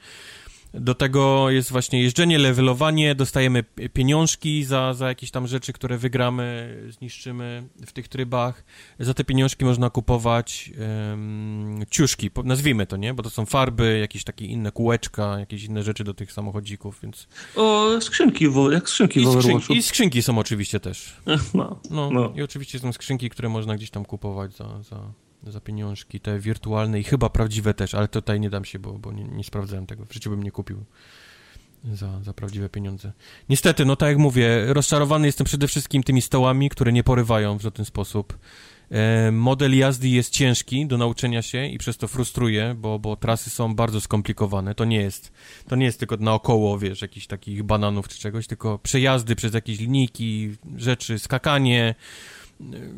Do 0.74 0.96
tego 0.96 1.50
jest 1.50 1.72
właśnie 1.72 2.02
jeżdżenie, 2.02 2.40
levelowanie, 2.40 3.16
dostajemy 3.16 3.64
pieniążki 3.94 4.64
za, 4.64 4.94
za 4.94 5.08
jakieś 5.08 5.32
tam 5.32 5.48
rzeczy, 5.48 5.74
które 5.74 5.98
wygramy, 5.98 6.78
zniszczymy 6.90 7.64
w 7.86 7.92
tych 7.92 8.08
trybach. 8.08 8.64
Za 9.00 9.14
te 9.14 9.24
pieniążki 9.24 9.66
można 9.66 9.90
kupować 9.90 10.72
um, 11.10 11.80
ciuszki, 11.90 12.30
nazwijmy 12.44 12.88
to, 12.88 12.98
nie? 12.98 13.14
Bo 13.14 13.24
to 13.24 13.30
są 13.30 13.46
farby, 13.46 14.00
jakieś 14.00 14.24
takie 14.24 14.46
inne 14.46 14.72
kółeczka, 14.72 15.40
jakieś 15.40 15.64
inne 15.64 15.84
rzeczy 15.84 16.04
do 16.04 16.14
tych 16.14 16.32
samochodzików, 16.32 17.00
więc... 17.04 17.28
O, 17.56 18.02
skrzynki, 18.02 18.50
w, 18.50 18.72
jak 18.72 18.90
skrzynki 18.90 19.20
I. 19.70 19.78
I 19.78 19.84
skrzynki 19.84 20.22
są 20.22 20.38
oczywiście 20.38 20.80
też. 20.80 21.16
No, 21.54 21.80
no, 21.90 22.12
no. 22.12 22.34
I 22.36 22.42
oczywiście 22.42 22.80
są 22.80 22.94
skrzynki, 22.94 23.30
które 23.30 23.50
można 23.50 23.76
gdzieś 23.76 23.90
tam 23.90 24.06
kupować 24.06 24.56
za, 24.56 24.84
za, 24.84 25.14
za 25.48 25.62
pieniążki, 25.62 26.20
te 26.20 26.40
wirtualne 26.40 27.00
i 27.00 27.04
chyba 27.04 27.30
prawdziwe 27.30 27.74
też, 27.74 27.96
ale 27.96 28.08
tutaj 28.08 28.40
nie 28.40 28.50
dam 28.50 28.66
się, 28.66 28.80
bo, 28.80 28.94
bo 28.94 29.12
nie, 29.12 29.24
nie 29.24 29.44
sprawdzałem 29.44 29.86
tego. 29.86 30.06
W 30.06 30.14
życiu 30.14 30.30
bym 30.30 30.44
nie 30.44 30.52
kupił 30.52 30.86
za, 31.92 32.22
za 32.24 32.34
prawdziwe 32.34 32.70
pieniądze. 32.70 33.12
Niestety, 33.50 33.86
no 33.86 33.96
tak 33.96 34.10
jak 34.10 34.18
mówię, 34.18 34.66
rozczarowany 34.74 35.28
jestem 35.28 35.46
przede 35.46 35.68
wszystkim 35.68 36.04
tymi 36.04 36.22
stołami, 36.22 36.70
które 36.70 36.94
nie 36.94 37.04
porywają 37.04 37.58
w 37.58 37.62
żaden 37.62 37.86
sposób. 37.86 38.38
E, 38.92 39.32
model 39.32 39.78
jazdy 39.78 40.10
jest 40.10 40.34
ciężki 40.34 40.88
do 40.88 40.98
nauczenia 40.98 41.42
się 41.42 41.68
i 41.68 41.78
przez 41.78 41.98
to 41.98 42.08
frustruje, 42.08 42.76
bo, 42.78 43.00
bo 43.00 43.16
trasy 43.16 43.50
są 43.50 43.76
bardzo 43.76 44.02
skomplikowane. 44.02 44.76
To 44.76 44.86
nie 44.86 44.98
jest, 44.98 45.32
to 45.68 45.76
nie 45.76 45.86
jest 45.86 46.00
tylko 46.00 46.18
naokoło, 46.18 46.80
wiesz, 46.80 47.02
jakichś 47.02 47.28
takich 47.28 47.64
bananów 47.64 48.08
czy 48.08 48.20
czegoś, 48.20 48.48
tylko 48.48 48.80
przejazdy 48.80 49.36
przez 49.36 49.54
jakieś 49.54 49.80
linijki, 49.80 50.56
rzeczy, 50.76 51.20
skakanie, 51.20 51.96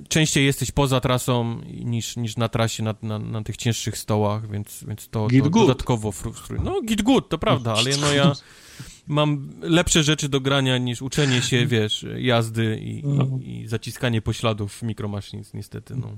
częściej 0.08 0.46
jesteś 0.46 0.72
poza 0.72 1.00
trasą 1.00 1.62
niż, 1.66 2.18
niż 2.18 2.38
na 2.38 2.50
trasie, 2.50 2.84
na, 2.84 2.96
na, 3.02 3.20
na 3.20 3.44
tych 3.44 3.58
cięższych 3.58 3.98
stołach, 3.98 4.50
więc, 4.52 4.84
więc 4.88 5.10
to, 5.10 5.28
to 5.44 5.50
dodatkowo 5.50 6.12
frustruje. 6.12 6.62
No, 6.62 6.82
git 6.82 7.02
good, 7.02 7.30
to 7.30 7.38
prawda, 7.38 7.74
ale 7.74 7.98
no 7.98 8.14
ja 8.14 8.34
mam 9.08 9.50
lepsze 9.62 10.04
rzeczy 10.04 10.30
do 10.30 10.42
grania 10.42 10.78
niż 10.78 11.02
uczenie 11.02 11.42
się, 11.42 11.66
wiesz, 11.76 12.06
jazdy 12.18 12.80
i, 12.82 13.00
i, 13.00 13.04
no. 13.04 13.40
i 13.42 13.68
zaciskanie 13.68 14.22
pośladów 14.22 14.74
w 14.74 14.84
Micro 14.84 15.08
Machines, 15.08 15.54
niestety, 15.54 15.96
no. 15.96 16.18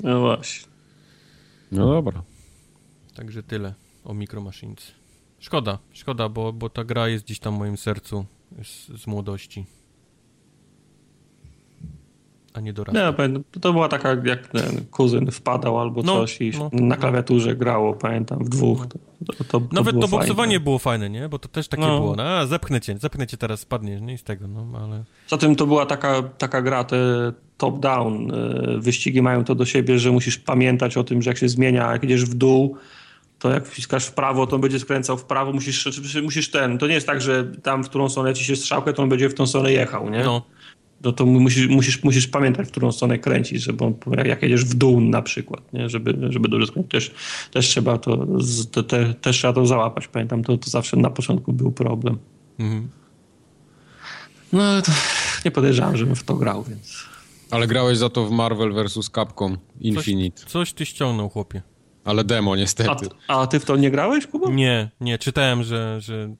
No 0.00 0.20
właśnie. 0.20 0.68
No 1.72 1.86
dobra. 1.86 2.22
Także 3.14 3.42
tyle 3.42 3.74
o 4.04 4.14
Machines. 4.40 4.92
Szkoda, 5.38 5.78
szkoda, 5.92 6.28
bo, 6.28 6.52
bo 6.52 6.70
ta 6.70 6.84
gra 6.84 7.08
jest 7.08 7.24
gdzieś 7.24 7.38
tam 7.38 7.54
w 7.54 7.58
moim 7.58 7.76
sercu 7.76 8.26
z, 8.64 9.02
z 9.02 9.06
młodości 9.06 9.66
a 12.56 12.60
nie 12.60 12.72
dorasta. 12.72 13.26
Nie, 13.28 13.40
to 13.60 13.72
była 13.72 13.88
taka, 13.88 14.16
jak 14.24 14.46
ten 14.46 14.84
kuzyn 14.90 15.30
wpadał 15.30 15.80
albo 15.80 16.02
no, 16.02 16.14
coś 16.14 16.40
i 16.40 16.50
no. 16.58 16.70
na 16.72 16.96
klawiaturze 16.96 17.56
grało, 17.56 17.94
pamiętam, 17.94 18.44
w 18.44 18.48
dwóch. 18.48 18.86
To, 18.86 18.98
to, 19.32 19.44
to 19.44 19.62
Nawet 19.72 20.00
to 20.00 20.08
boksowanie 20.08 20.50
fajne. 20.50 20.64
było 20.64 20.78
fajne, 20.78 21.10
nie? 21.10 21.28
Bo 21.28 21.38
to 21.38 21.48
też 21.48 21.68
takie 21.68 21.82
no. 21.82 22.00
było, 22.00 22.16
no, 22.16 22.22
a 22.22 22.46
zepchnę 22.46 22.80
cię, 22.80 22.98
zepchnę 22.98 23.26
cię 23.26 23.36
teraz, 23.36 23.60
spadniesz, 23.60 24.00
nie? 24.00 24.14
I 24.14 24.18
z 24.18 24.22
tego, 24.22 24.48
no, 24.48 24.78
ale... 24.78 25.04
Zatem 25.28 25.56
to 25.56 25.66
była 25.66 25.86
taka, 25.86 26.22
taka 26.22 26.62
gra, 26.62 26.84
te 26.84 26.96
top-down 27.58 28.30
e, 28.30 28.78
wyścigi 28.78 29.22
mają 29.22 29.44
to 29.44 29.54
do 29.54 29.64
siebie, 29.64 29.98
że 29.98 30.12
musisz 30.12 30.38
pamiętać 30.38 30.96
o 30.96 31.04
tym, 31.04 31.22
że 31.22 31.30
jak 31.30 31.38
się 31.38 31.48
zmienia, 31.48 31.92
jak 31.92 32.04
idziesz 32.04 32.24
w 32.24 32.34
dół, 32.34 32.76
to 33.38 33.50
jak 33.50 33.66
wciskasz 33.66 34.06
w 34.06 34.12
prawo, 34.12 34.46
to 34.46 34.56
on 34.56 34.62
będzie 34.62 34.78
skręcał 34.78 35.16
w 35.16 35.24
prawo, 35.24 35.52
musisz, 35.52 36.00
musisz 36.22 36.50
ten, 36.50 36.78
to 36.78 36.86
nie 36.86 36.94
jest 36.94 37.06
tak, 37.06 37.20
że 37.20 37.44
tam, 37.44 37.84
w 37.84 37.88
którą 37.88 38.08
stronę 38.08 38.34
ci 38.34 38.44
się 38.44 38.56
strzałkę, 38.56 38.92
to 38.92 39.02
on 39.02 39.08
będzie 39.08 39.28
w 39.28 39.34
tą 39.34 39.46
stronę 39.46 39.72
jechał, 39.72 40.10
nie? 40.10 40.24
No 40.24 40.42
no 41.04 41.12
to 41.12 41.26
musisz, 41.26 41.68
musisz, 41.68 42.04
musisz 42.04 42.26
pamiętać, 42.26 42.68
w 42.68 42.70
którą 42.70 42.92
stronę 42.92 43.18
kręcić, 43.18 43.62
żeby 43.62 43.84
on, 43.84 43.94
jak 44.24 44.42
jedziesz 44.42 44.64
w 44.64 44.74
dół 44.74 45.00
na 45.00 45.22
przykład, 45.22 45.72
nie? 45.72 45.88
Żeby, 45.88 46.32
żeby 46.32 46.48
dobrze 46.48 46.66
skręcić. 46.66 46.92
Też, 46.92 47.10
też 47.50 47.68
trzeba 47.68 47.98
to, 47.98 48.26
to 48.72 48.82
te, 48.82 49.14
też 49.14 49.36
trzeba 49.36 49.52
to 49.52 49.66
załapać. 49.66 50.08
Pamiętam, 50.08 50.44
to, 50.44 50.58
to 50.58 50.70
zawsze 50.70 50.96
na 50.96 51.10
początku 51.10 51.52
był 51.52 51.72
problem. 51.72 52.18
Mhm. 52.58 52.88
No 54.52 54.82
to 54.82 54.92
nie 55.44 55.50
podejrzewam, 55.50 55.96
żebym 55.96 56.16
w 56.16 56.24
to 56.24 56.34
grał, 56.34 56.64
więc... 56.64 57.04
Ale 57.50 57.66
grałeś 57.66 57.98
za 57.98 58.08
to 58.08 58.26
w 58.26 58.30
Marvel 58.30 58.72
vs. 58.72 59.10
Capcom 59.14 59.58
Infinite. 59.80 60.40
Coś, 60.40 60.50
coś 60.50 60.72
ty 60.72 60.86
ściągnął, 60.86 61.28
chłopie. 61.28 61.62
Ale 62.06 62.24
demo, 62.24 62.56
niestety. 62.56 63.08
A, 63.28 63.42
a, 63.42 63.46
ty 63.46 63.60
w 63.60 63.64
to 63.64 63.76
nie 63.76 63.90
grałeś, 63.90 64.26
Kuba? 64.26 64.50
Nie, 64.50 64.90
nie. 65.00 65.18
Czytałem, 65.18 65.62
że, 65.62 66.00
że 66.00 66.34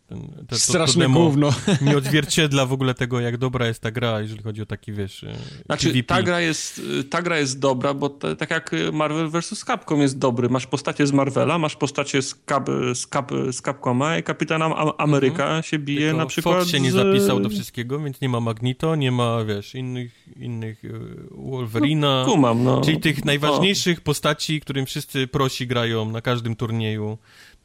to, 0.48 0.58
Straszne 0.58 1.04
to 1.04 1.08
demo 1.08 1.20
gówno. 1.20 1.50
nie 1.86 1.96
odzwierciedla 1.96 2.66
w 2.66 2.72
ogóle 2.72 2.94
tego, 2.94 3.20
jak 3.20 3.36
dobra 3.36 3.66
jest 3.66 3.80
ta 3.80 3.90
gra, 3.90 4.20
jeżeli 4.20 4.42
chodzi 4.42 4.62
o 4.62 4.66
taki, 4.66 4.92
wiesz, 4.92 5.24
e, 5.24 5.36
Znaczy, 5.66 5.86
PvP. 5.86 6.14
ta 6.14 6.22
gra 6.22 6.40
jest, 6.40 6.82
ta 7.10 7.22
gra 7.22 7.38
jest 7.38 7.58
dobra, 7.58 7.94
bo 7.94 8.08
te, 8.08 8.36
tak 8.36 8.50
jak 8.50 8.70
Marvel 8.92 9.30
vs. 9.30 9.64
Capcom 9.64 10.00
jest 10.00 10.18
dobry. 10.18 10.48
Masz 10.48 10.66
postacie 10.66 11.06
z 11.06 11.12
Marvela, 11.12 11.58
masz 11.58 11.76
postacie 11.76 12.22
z, 12.22 12.34
Cap, 12.48 12.68
z, 12.94 13.06
Cap, 13.06 13.32
z 13.52 13.62
Capcoma 13.62 14.18
i 14.18 14.22
Kapitan 14.22 14.62
Ameryka 14.98 15.42
mhm. 15.42 15.62
się 15.62 15.78
bije 15.78 16.00
Tylko 16.00 16.16
na 16.18 16.26
przykład 16.26 16.58
Fox 16.58 16.70
się 16.70 16.80
nie 16.80 16.92
zapisał 16.92 17.40
do 17.40 17.48
wszystkiego, 17.48 18.00
więc 18.00 18.20
nie 18.20 18.28
ma 18.28 18.40
Magnito, 18.40 18.96
nie 18.96 19.12
ma, 19.12 19.44
wiesz, 19.44 19.74
innych, 19.74 20.28
innych 20.36 20.84
e, 20.84 20.88
Wolverina. 21.30 22.24
No, 22.26 22.32
kumam, 22.32 22.64
no. 22.64 22.80
Czyli 22.80 23.00
tych 23.00 23.24
najważniejszych 23.24 24.00
postaci, 24.00 24.60
którym 24.60 24.86
wszyscy 24.86 25.26
prosi 25.26 25.55
grają 25.64 26.10
na 26.10 26.20
każdym 26.20 26.56
turnieju. 26.56 27.18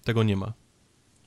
Tego 0.03 0.23
nie 0.23 0.35
ma. 0.35 0.53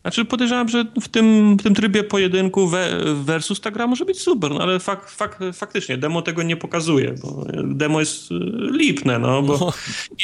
Znaczy 0.05 0.25
podejrzewam, 0.25 0.69
że 0.69 0.85
w 1.01 1.09
tym, 1.09 1.57
w 1.57 1.63
tym 1.63 1.75
trybie 1.75 2.05
pojedynku 2.05 2.71
versus 3.15 3.61
ta 3.61 3.71
gra 3.71 3.87
może 3.87 4.05
być 4.05 4.21
super, 4.21 4.51
no 4.51 4.61
ale 4.61 4.81
fak, 4.81 5.11
fak, 5.11 5.39
faktycznie 5.53 5.99
demo 5.99 6.23
tego 6.23 6.43
nie 6.43 6.57
pokazuje, 6.57 7.15
bo 7.23 7.47
demo 7.65 8.01
jest 8.01 8.31
y, 8.31 8.35
lipne, 8.71 9.19
no 9.19 9.43
bo 9.43 9.59
no. 9.59 9.73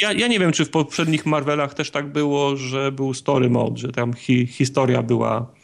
Ja, 0.01 0.13
ja 0.13 0.27
nie 0.27 0.39
wiem, 0.39 0.51
czy 0.51 0.65
w 0.65 0.69
poprzednich 0.69 1.25
Marvelach 1.25 1.73
też 1.73 1.91
tak 1.91 2.11
było, 2.11 2.55
że 2.55 2.91
był 2.91 3.13
story 3.13 3.49
mode, 3.49 3.77
że 3.77 3.91
tam 3.91 4.13
hi, 4.13 4.47
historia 4.47 5.03
była 5.03 5.37
e, 5.37 5.60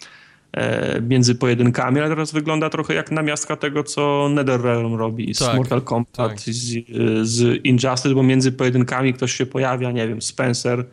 między 1.02 1.36
pojedynkami, 1.36 2.00
ale 2.00 2.10
teraz 2.10 2.32
wygląda 2.32 2.70
trochę 2.70 2.94
jak 2.94 3.12
namiastka 3.12 3.56
tego, 3.56 3.84
co 3.84 4.30
NetherRealm 4.30 4.96
robi 4.96 5.34
z 5.34 5.40
tak, 5.40 5.56
Mortal 5.56 5.82
Kombat, 5.82 6.16
tak. 6.16 6.40
z, 6.40 6.86
z 7.22 7.66
Injustice, 7.66 8.16
bo 8.16 8.24
między 8.24 8.52
pojedynkami 8.52 9.14
ktoś 9.14 9.34
się 9.34 9.46
pojawia, 9.46 9.92
nie 9.92 10.08
wiem, 10.08 10.22
Spencer, 10.22 10.86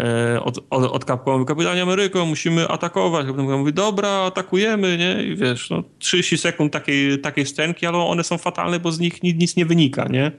E, 0.00 0.40
od, 0.40 0.58
od, 0.70 0.92
od 0.92 1.04
Capcomu, 1.04 1.44
kapitanie 1.44 1.82
Ameryko, 1.82 2.26
musimy 2.26 2.68
atakować. 2.68 3.26
Kapitan 3.26 3.58
mówi, 3.58 3.72
dobra, 3.72 4.08
atakujemy, 4.08 4.98
nie? 4.98 5.24
I 5.24 5.36
wiesz, 5.36 5.70
no 5.70 5.82
30 5.98 6.38
sekund 6.38 6.72
takiej, 6.72 7.18
takiej 7.18 7.46
scenki, 7.46 7.86
ale 7.86 7.98
one 7.98 8.24
są 8.24 8.38
fatalne, 8.38 8.80
bo 8.80 8.92
z 8.92 9.00
nich 9.00 9.22
nic, 9.22 9.40
nic 9.40 9.56
nie 9.56 9.66
wynika, 9.66 10.04
nie? 10.08 10.32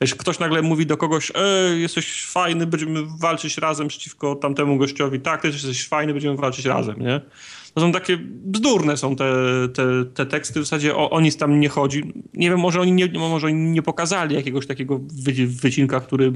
Wiesz, 0.00 0.14
ktoś 0.14 0.38
nagle 0.38 0.62
mówi 0.62 0.86
do 0.86 0.96
kogoś, 0.96 1.32
e, 1.34 1.78
jesteś 1.78 2.26
fajny, 2.26 2.66
będziemy 2.66 3.00
walczyć 3.20 3.58
razem 3.58 3.88
przeciwko 3.88 4.34
tamtemu 4.34 4.76
gościowi. 4.76 5.20
Tak, 5.20 5.42
ty 5.42 5.48
jesteś 5.48 5.88
fajny, 5.88 6.12
będziemy 6.12 6.36
walczyć 6.36 6.66
razem, 6.66 6.96
nie? 7.00 7.20
To 7.74 7.80
są 7.80 7.92
takie 7.92 8.18
bzdurne 8.44 8.96
są 8.96 9.16
te, 9.16 9.32
te, 9.74 10.04
te 10.14 10.26
teksty, 10.26 10.60
w 10.60 10.64
zasadzie 10.64 10.96
o, 10.96 11.10
o 11.10 11.20
nic 11.20 11.36
tam 11.36 11.60
nie 11.60 11.68
chodzi. 11.68 12.12
Nie 12.34 12.50
wiem, 12.50 12.58
może 12.58 12.80
oni 12.80 12.92
nie, 12.92 13.08
może 13.18 13.46
oni 13.46 13.70
nie 13.70 13.82
pokazali 13.82 14.34
jakiegoś 14.34 14.66
takiego 14.66 15.00
wycinka, 15.46 16.00
który 16.00 16.32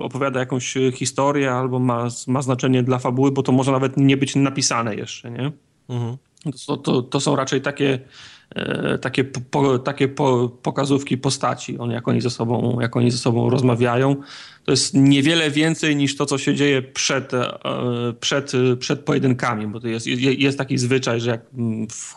opowiada 0.00 0.40
jakąś 0.40 0.74
historię 0.94 1.52
albo 1.52 1.78
ma, 1.78 2.08
ma 2.26 2.42
znaczenie 2.42 2.82
dla 2.82 2.98
fabuły, 2.98 3.32
bo 3.32 3.42
to 3.42 3.52
może 3.52 3.72
nawet 3.72 3.96
nie 3.96 4.16
być 4.16 4.36
napisane 4.36 4.94
jeszcze, 4.94 5.30
nie? 5.30 5.52
Mhm. 5.88 6.16
To, 6.66 6.76
to, 6.76 7.02
to 7.02 7.20
są 7.20 7.36
raczej 7.36 7.62
takie 7.62 7.98
takie, 9.00 9.24
po, 9.24 9.78
takie 9.78 10.08
po, 10.08 10.48
pokazówki 10.62 11.18
postaci, 11.18 11.78
on, 11.78 11.90
jak, 11.90 12.08
oni 12.08 12.20
ze 12.20 12.30
sobą, 12.30 12.80
jak 12.80 12.96
oni 12.96 13.10
ze 13.10 13.18
sobą 13.18 13.50
rozmawiają. 13.50 14.16
To 14.64 14.70
jest 14.70 14.94
niewiele 14.94 15.50
więcej 15.50 15.96
niż 15.96 16.16
to, 16.16 16.26
co 16.26 16.38
się 16.38 16.54
dzieje 16.54 16.82
przed, 16.82 17.34
e, 17.34 17.48
przed, 18.20 18.52
przed 18.78 19.00
pojedynkami, 19.00 19.66
bo 19.66 19.80
to 19.80 19.88
jest, 19.88 20.06
jest 20.06 20.58
taki 20.58 20.78
zwyczaj, 20.78 21.20
że 21.20 21.30
jak, 21.30 21.40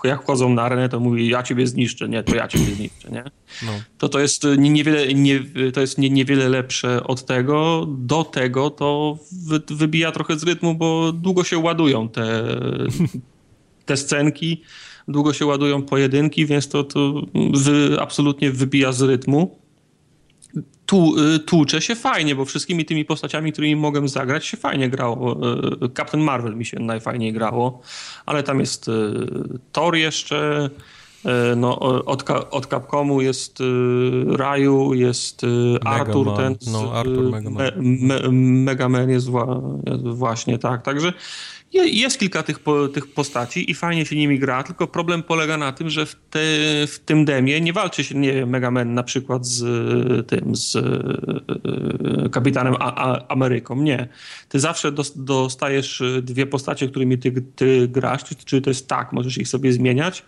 jak 0.03 0.23
wchodzą 0.23 0.53
na 0.53 0.61
arenę, 0.61 0.89
to 0.89 0.99
mówi 0.99 1.27
ja 1.27 1.43
ciebie 1.43 1.67
zniszczę, 1.67 2.09
nie, 2.09 2.23
to 2.23 2.35
ja 2.35 2.47
ciebie 2.47 2.75
zniszczę, 2.75 3.09
nie? 3.11 3.23
No. 3.65 3.71
To 3.97 4.09
to 4.09 4.19
jest 4.19 4.47
niewiele, 4.57 5.13
nie, 5.13 5.39
to 5.73 5.81
jest 5.81 5.97
nie, 5.97 6.09
niewiele 6.09 6.49
lepsze 6.49 7.03
od 7.03 7.25
tego. 7.25 7.87
Do 7.89 8.23
tego 8.23 8.69
to 8.69 9.17
wy, 9.31 9.61
wybija 9.67 10.11
trochę 10.11 10.39
z 10.39 10.43
rytmu, 10.43 10.75
bo 10.75 11.11
długo 11.11 11.43
się 11.43 11.57
ładują 11.57 12.09
te, 12.09 12.43
te 13.85 13.97
scenki 13.97 14.63
długo 15.09 15.33
się 15.33 15.45
ładują 15.45 15.81
pojedynki, 15.81 16.45
więc 16.45 16.67
to, 16.67 16.83
to 16.83 17.21
wy, 17.53 17.97
absolutnie 18.01 18.51
wybija 18.51 18.91
z 18.91 19.01
rytmu. 19.01 19.59
tu, 20.85 21.15
tłucze 21.45 21.81
się 21.81 21.95
fajnie, 21.95 22.35
bo 22.35 22.45
wszystkimi 22.45 22.85
tymi 22.85 23.05
postaciami, 23.05 23.51
którymi 23.51 23.75
mogłem 23.75 24.07
zagrać, 24.07 24.45
się 24.45 24.57
fajnie 24.57 24.89
grało. 24.89 25.39
Captain 25.97 26.23
Marvel 26.23 26.55
mi 26.55 26.65
się 26.65 26.79
najfajniej 26.79 27.33
grało, 27.33 27.81
ale 28.25 28.43
tam 28.43 28.59
jest 28.59 28.91
Thor 29.71 29.95
jeszcze, 29.95 30.69
no, 31.55 31.79
od, 32.05 32.29
od 32.51 32.67
Capcomu 32.67 33.21
jest 33.21 33.59
Raju, 34.27 34.93
jest 34.93 35.41
Arthur, 35.85 36.37
ten 36.37 36.55
no, 36.71 36.93
Arthur 36.93 37.31
Mega 37.31 37.49
Man. 37.49 37.63
Me, 37.63 37.71
me, 37.79 38.29
Mega 38.63 38.89
Man 38.89 39.09
jest, 39.09 39.27
jest 39.85 40.03
właśnie, 40.03 40.57
tak. 40.57 40.81
Także 40.81 41.13
jest 41.73 42.19
kilka 42.19 42.43
tych, 42.43 42.59
tych 42.93 43.13
postaci 43.13 43.71
i 43.71 43.75
fajnie 43.75 44.05
się 44.05 44.15
nimi 44.15 44.39
gra, 44.39 44.63
tylko 44.63 44.87
problem 44.87 45.23
polega 45.23 45.57
na 45.57 45.71
tym, 45.71 45.89
że 45.89 46.05
w, 46.05 46.15
te, 46.15 46.39
w 46.87 46.99
tym 47.05 47.25
demie 47.25 47.61
nie 47.61 47.73
walczy 47.73 48.03
się, 48.03 48.15
nie 48.15 48.33
wiem, 48.33 48.49
Mega 48.49 48.71
Man 48.71 48.93
na 48.93 49.03
przykład 49.03 49.45
z 49.45 50.27
tym, 50.27 50.55
z 50.55 50.75
e, 50.75 52.29
Kapitanem 52.29 52.75
A 52.79 52.95
A 52.95 53.27
Ameryką. 53.27 53.81
Nie. 53.81 54.07
Ty 54.49 54.59
zawsze 54.59 54.91
dostajesz 55.15 56.03
dwie 56.21 56.45
postacie, 56.45 56.87
którymi 56.87 57.17
ty, 57.17 57.31
ty 57.55 57.87
grasz, 57.87 58.23
czy, 58.23 58.35
czy 58.35 58.61
to 58.61 58.69
jest 58.69 58.87
tak, 58.87 59.13
możesz 59.13 59.37
ich 59.37 59.47
sobie 59.47 59.73
zmieniać, 59.73 60.23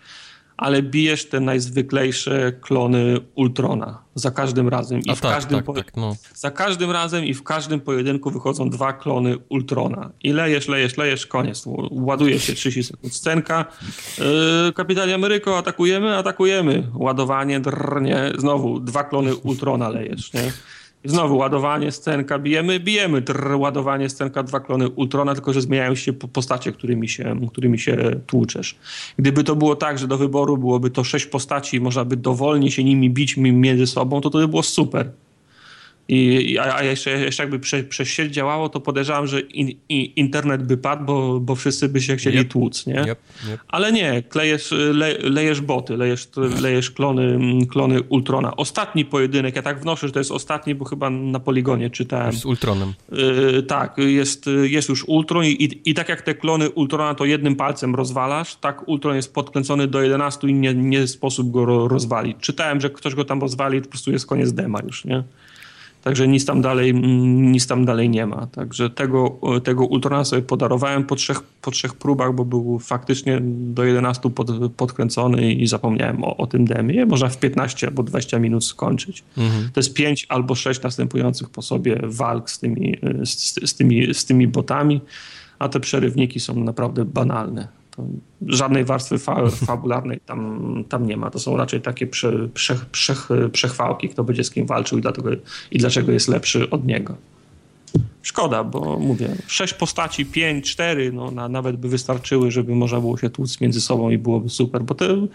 ale 0.62 0.82
bijesz 0.82 1.28
te 1.28 1.40
najzwyklejsze 1.40 2.52
klony 2.60 3.20
Ultrona 3.34 4.02
za 4.14 4.30
każdym 4.30 4.68
razem. 4.68 5.00
I 5.00 5.10
A 5.10 5.14
w 5.14 5.20
tak, 5.20 5.32
każdym 5.34 5.62
tak, 5.62 5.76
tak, 5.76 5.96
no. 5.96 6.16
Za 6.34 6.50
każdym 6.50 6.90
razem 6.90 7.24
i 7.24 7.34
w 7.34 7.42
każdym 7.42 7.80
pojedynku 7.80 8.30
wychodzą 8.30 8.70
dwa 8.70 8.92
klony 8.92 9.36
Ultrona. 9.48 10.10
I 10.22 10.32
lejesz, 10.32 10.68
lejesz, 10.68 10.96
lejesz, 10.96 11.26
koniec. 11.26 11.64
Ładuje 11.90 12.40
się 12.40 12.52
30 12.52 12.84
sekund 12.84 13.14
scenka. 13.14 13.64
Yy, 14.18 14.72
Kapitanie 14.72 15.14
Ameryko, 15.14 15.58
atakujemy, 15.58 16.16
atakujemy. 16.16 16.88
Ładowanie, 16.94 17.60
drnie. 17.60 18.32
Znowu 18.38 18.80
dwa 18.80 19.04
klony 19.04 19.36
Ultrona 19.36 19.88
lejesz, 19.88 20.32
nie? 20.32 20.52
Znowu 21.04 21.36
ładowanie, 21.36 21.92
scenka, 21.92 22.38
bijemy, 22.38 22.80
bijemy, 22.80 23.22
trrr, 23.22 23.54
ładowanie, 23.56 24.08
scenka, 24.08 24.42
dwa 24.42 24.60
klony 24.60 24.88
Ultrona, 24.88 25.34
tylko 25.34 25.52
że 25.52 25.60
zmieniają 25.60 25.94
się 25.94 26.12
postacie, 26.12 26.72
którymi 26.72 27.08
się, 27.08 27.36
którymi 27.50 27.78
się 27.78 28.20
tłuczesz. 28.26 28.76
Gdyby 29.18 29.44
to 29.44 29.56
było 29.56 29.76
tak, 29.76 29.98
że 29.98 30.08
do 30.08 30.18
wyboru 30.18 30.56
byłoby 30.56 30.90
to 30.90 31.04
sześć 31.04 31.26
postaci 31.26 31.76
i 31.76 31.80
można 31.80 32.04
by 32.04 32.16
dowolnie 32.16 32.70
się 32.70 32.84
nimi 32.84 33.10
bić 33.10 33.36
między 33.36 33.86
sobą, 33.86 34.20
to 34.20 34.30
to 34.30 34.38
by 34.38 34.48
było 34.48 34.62
super. 34.62 35.10
I, 36.08 36.58
a, 36.58 36.82
jeszcze, 36.82 37.10
jeszcze 37.10 37.42
jakby 37.42 37.58
prze, 37.58 37.84
przez 37.84 38.08
sieć 38.08 38.34
działało, 38.34 38.68
to 38.68 38.80
podejrzewam, 38.80 39.26
że 39.26 39.40
in, 39.40 39.70
in, 39.88 40.12
internet 40.16 40.62
by 40.62 40.76
padł, 40.76 41.04
bo, 41.04 41.40
bo 41.40 41.54
wszyscy 41.54 41.88
by 41.88 42.00
się 42.00 42.16
chcieli 42.16 42.38
yep. 42.38 42.48
tłuc, 42.48 42.86
nie? 42.86 43.00
Yep, 43.00 43.18
yep. 43.50 43.60
Ale 43.68 43.92
nie, 43.92 44.22
klejesz, 44.22 44.70
le, 44.70 45.18
lejesz 45.18 45.60
boty, 45.60 45.96
lejesz, 45.96 46.28
lejesz 46.60 46.90
klony, 46.90 47.38
klony 47.66 48.02
Ultrona. 48.02 48.56
Ostatni 48.56 49.04
pojedynek, 49.04 49.56
ja 49.56 49.62
tak 49.62 49.80
wnoszę, 49.80 50.06
że 50.06 50.12
to 50.12 50.20
jest 50.20 50.30
ostatni, 50.30 50.74
bo 50.74 50.84
chyba 50.84 51.10
na 51.10 51.40
poligonie 51.40 51.90
czytałem. 51.90 52.32
Z 52.32 52.44
Ultronem. 52.44 52.92
Yy, 53.12 53.62
tak, 53.62 53.98
jest, 53.98 54.46
jest 54.62 54.88
już 54.88 55.04
Ultron 55.04 55.44
i, 55.44 55.48
i, 55.48 55.90
i, 55.90 55.94
tak 55.94 56.08
jak 56.08 56.22
te 56.22 56.34
klony 56.34 56.70
Ultrona 56.70 57.14
to 57.14 57.24
jednym 57.24 57.56
palcem 57.56 57.94
rozwalasz, 57.94 58.54
tak 58.54 58.88
Ultron 58.88 59.16
jest 59.16 59.34
podkręcony 59.34 59.86
do 59.88 60.02
11 60.02 60.48
i 60.48 60.54
nie, 60.54 60.74
nie 60.74 61.06
sposób 61.06 61.50
go 61.50 61.64
ro, 61.64 61.88
rozwalić. 61.88 62.36
Czytałem, 62.40 62.80
że 62.80 62.90
ktoś 62.90 63.14
go 63.14 63.24
tam 63.24 63.40
rozwali, 63.40 63.78
to 63.78 63.84
po 63.84 63.90
prostu 63.90 64.12
jest 64.12 64.26
koniec 64.26 64.52
dema 64.52 64.80
już, 64.86 65.04
nie? 65.04 65.22
Także 66.02 66.28
nic 66.28 66.44
tam 66.44 66.62
dalej, 66.62 66.94
nic 66.94 67.66
tam 67.66 67.84
dalej 67.84 68.10
nie 68.10 68.26
ma. 68.26 68.46
Także 68.46 68.90
tego, 68.90 69.38
tego 69.64 69.86
Ultrona 69.86 70.24
sobie 70.24 70.42
podarowałem 70.42 71.04
po 71.04 71.16
trzech, 71.16 71.40
po 71.42 71.70
trzech 71.70 71.94
próbach, 71.94 72.34
bo 72.34 72.44
był 72.44 72.78
faktycznie 72.78 73.38
do 73.42 73.84
11 73.84 74.30
pod, 74.30 74.74
podkręcony 74.76 75.52
i 75.52 75.66
zapomniałem 75.66 76.24
o, 76.24 76.36
o 76.36 76.46
tym 76.46 76.64
demie. 76.64 77.06
Można 77.06 77.28
w 77.28 77.38
15 77.38 77.86
albo 77.86 78.02
20 78.02 78.38
minut 78.38 78.64
skończyć. 78.64 79.24
Mhm. 79.38 79.70
To 79.72 79.80
jest 79.80 79.94
5 79.94 80.26
albo 80.28 80.54
6 80.54 80.82
następujących 80.82 81.50
po 81.50 81.62
sobie 81.62 82.00
walk 82.02 82.50
z 82.50 82.58
tymi, 82.58 82.98
z, 83.24 83.70
z, 83.70 83.74
tymi, 83.74 84.14
z 84.14 84.24
tymi 84.24 84.48
botami, 84.48 85.00
a 85.58 85.68
te 85.68 85.80
przerywniki 85.80 86.40
są 86.40 86.64
naprawdę 86.64 87.04
banalne. 87.04 87.81
Żadnej 88.46 88.84
warstwy 88.84 89.18
fa 89.18 89.50
fabularnej 89.50 90.20
tam, 90.26 90.84
tam 90.88 91.06
nie 91.06 91.16
ma. 91.16 91.30
To 91.30 91.38
są 91.38 91.56
raczej 91.56 91.80
takie 91.80 92.06
prze, 92.06 92.48
prze, 92.54 92.76
prze, 92.92 93.14
przechwałki, 93.52 94.08
kto 94.08 94.24
będzie 94.24 94.44
z 94.44 94.50
kim 94.50 94.66
walczył 94.66 94.98
i, 94.98 95.02
dlatego, 95.02 95.30
i 95.70 95.78
dlaczego 95.78 96.12
jest 96.12 96.28
lepszy 96.28 96.70
od 96.70 96.86
niego. 96.86 97.16
Szkoda, 98.22 98.64
bo 98.64 98.98
mówię, 98.98 99.36
sześć 99.46 99.74
postaci, 99.74 100.26
pięć, 100.26 100.72
cztery, 100.72 101.12
no 101.12 101.30
na, 101.30 101.48
nawet 101.48 101.76
by 101.76 101.88
wystarczyły, 101.88 102.50
żeby 102.50 102.74
można 102.74 103.00
było 103.00 103.18
się 103.18 103.30
tłuc 103.30 103.60
między 103.60 103.80
sobą 103.80 104.10
i 104.10 104.18
byłoby 104.18 104.48
super, 104.48 104.82
bo 104.82 104.94
te, 104.94 105.10
y, 105.10 105.28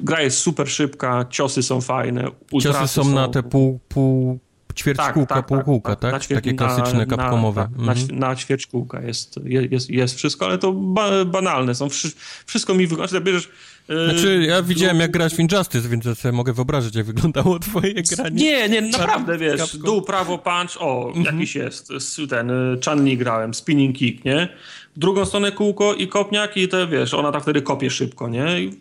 gra 0.00 0.22
jest 0.22 0.38
super 0.38 0.68
szybka, 0.68 1.26
ciosy 1.30 1.62
są 1.62 1.80
fajne. 1.80 2.30
Ciosy 2.62 2.88
są, 2.88 3.04
są 3.04 3.14
na 3.14 3.28
te 3.28 3.42
pół, 3.42 3.78
pół 3.88 4.38
ćwierć 4.76 4.98
tak, 4.98 5.14
kółka, 5.14 5.34
tak, 5.34 5.46
półkółka, 5.46 5.96
tak? 5.96 6.12
tak? 6.12 6.26
tak? 6.26 6.36
Takie 6.36 6.54
klasyczne 6.54 6.98
na, 6.98 7.06
kapkomowe. 7.06 7.60
Na, 7.60 7.66
tak, 7.66 7.98
mhm. 7.98 8.18
na, 8.18 8.34
na 8.94 9.00
jest, 9.06 9.40
jest, 9.70 9.90
jest 9.90 10.16
wszystko, 10.16 10.46
ale 10.46 10.58
to 10.58 10.72
ba, 10.72 11.24
banalne 11.24 11.74
są. 11.74 11.88
Wszystko 12.46 12.74
mi 12.74 12.86
wygląda, 12.86 13.08
znaczy, 13.08 13.24
bierzesz 13.24 13.48
e, 13.88 14.10
znaczy, 14.10 14.44
ja 14.48 14.62
widziałem, 14.62 15.00
jak 15.00 15.10
grać 15.10 15.34
w 15.34 15.38
Injustice, 15.38 15.88
więc 15.88 16.18
sobie 16.18 16.32
mogę 16.32 16.52
wyobrazić, 16.52 16.94
jak 16.94 17.06
wyglądało 17.06 17.58
twoje 17.58 17.94
granie. 17.94 18.44
Nie, 18.44 18.68
nie, 18.68 18.80
naprawdę, 18.80 19.38
wiesz, 19.38 19.76
dół, 19.76 20.02
prawo, 20.02 20.38
punch, 20.38 20.76
o, 20.80 21.08
mhm. 21.08 21.36
jakiś 21.36 21.54
jest, 21.54 21.92
ten, 22.30 22.50
e, 22.50 22.54
Chanli 22.84 23.16
grałem, 23.16 23.54
spinning 23.54 23.96
kick, 23.96 24.24
nie? 24.24 24.48
W 24.96 24.98
drugą 24.98 25.24
stronę 25.24 25.52
kółko 25.52 25.94
i 25.94 26.08
kopniak 26.08 26.56
i 26.56 26.68
te, 26.68 26.86
wiesz, 26.86 27.14
ona 27.14 27.32
tak 27.32 27.42
wtedy 27.42 27.62
kopie 27.62 27.90
szybko, 27.90 28.28
nie? 28.28 28.60
I 28.60 28.80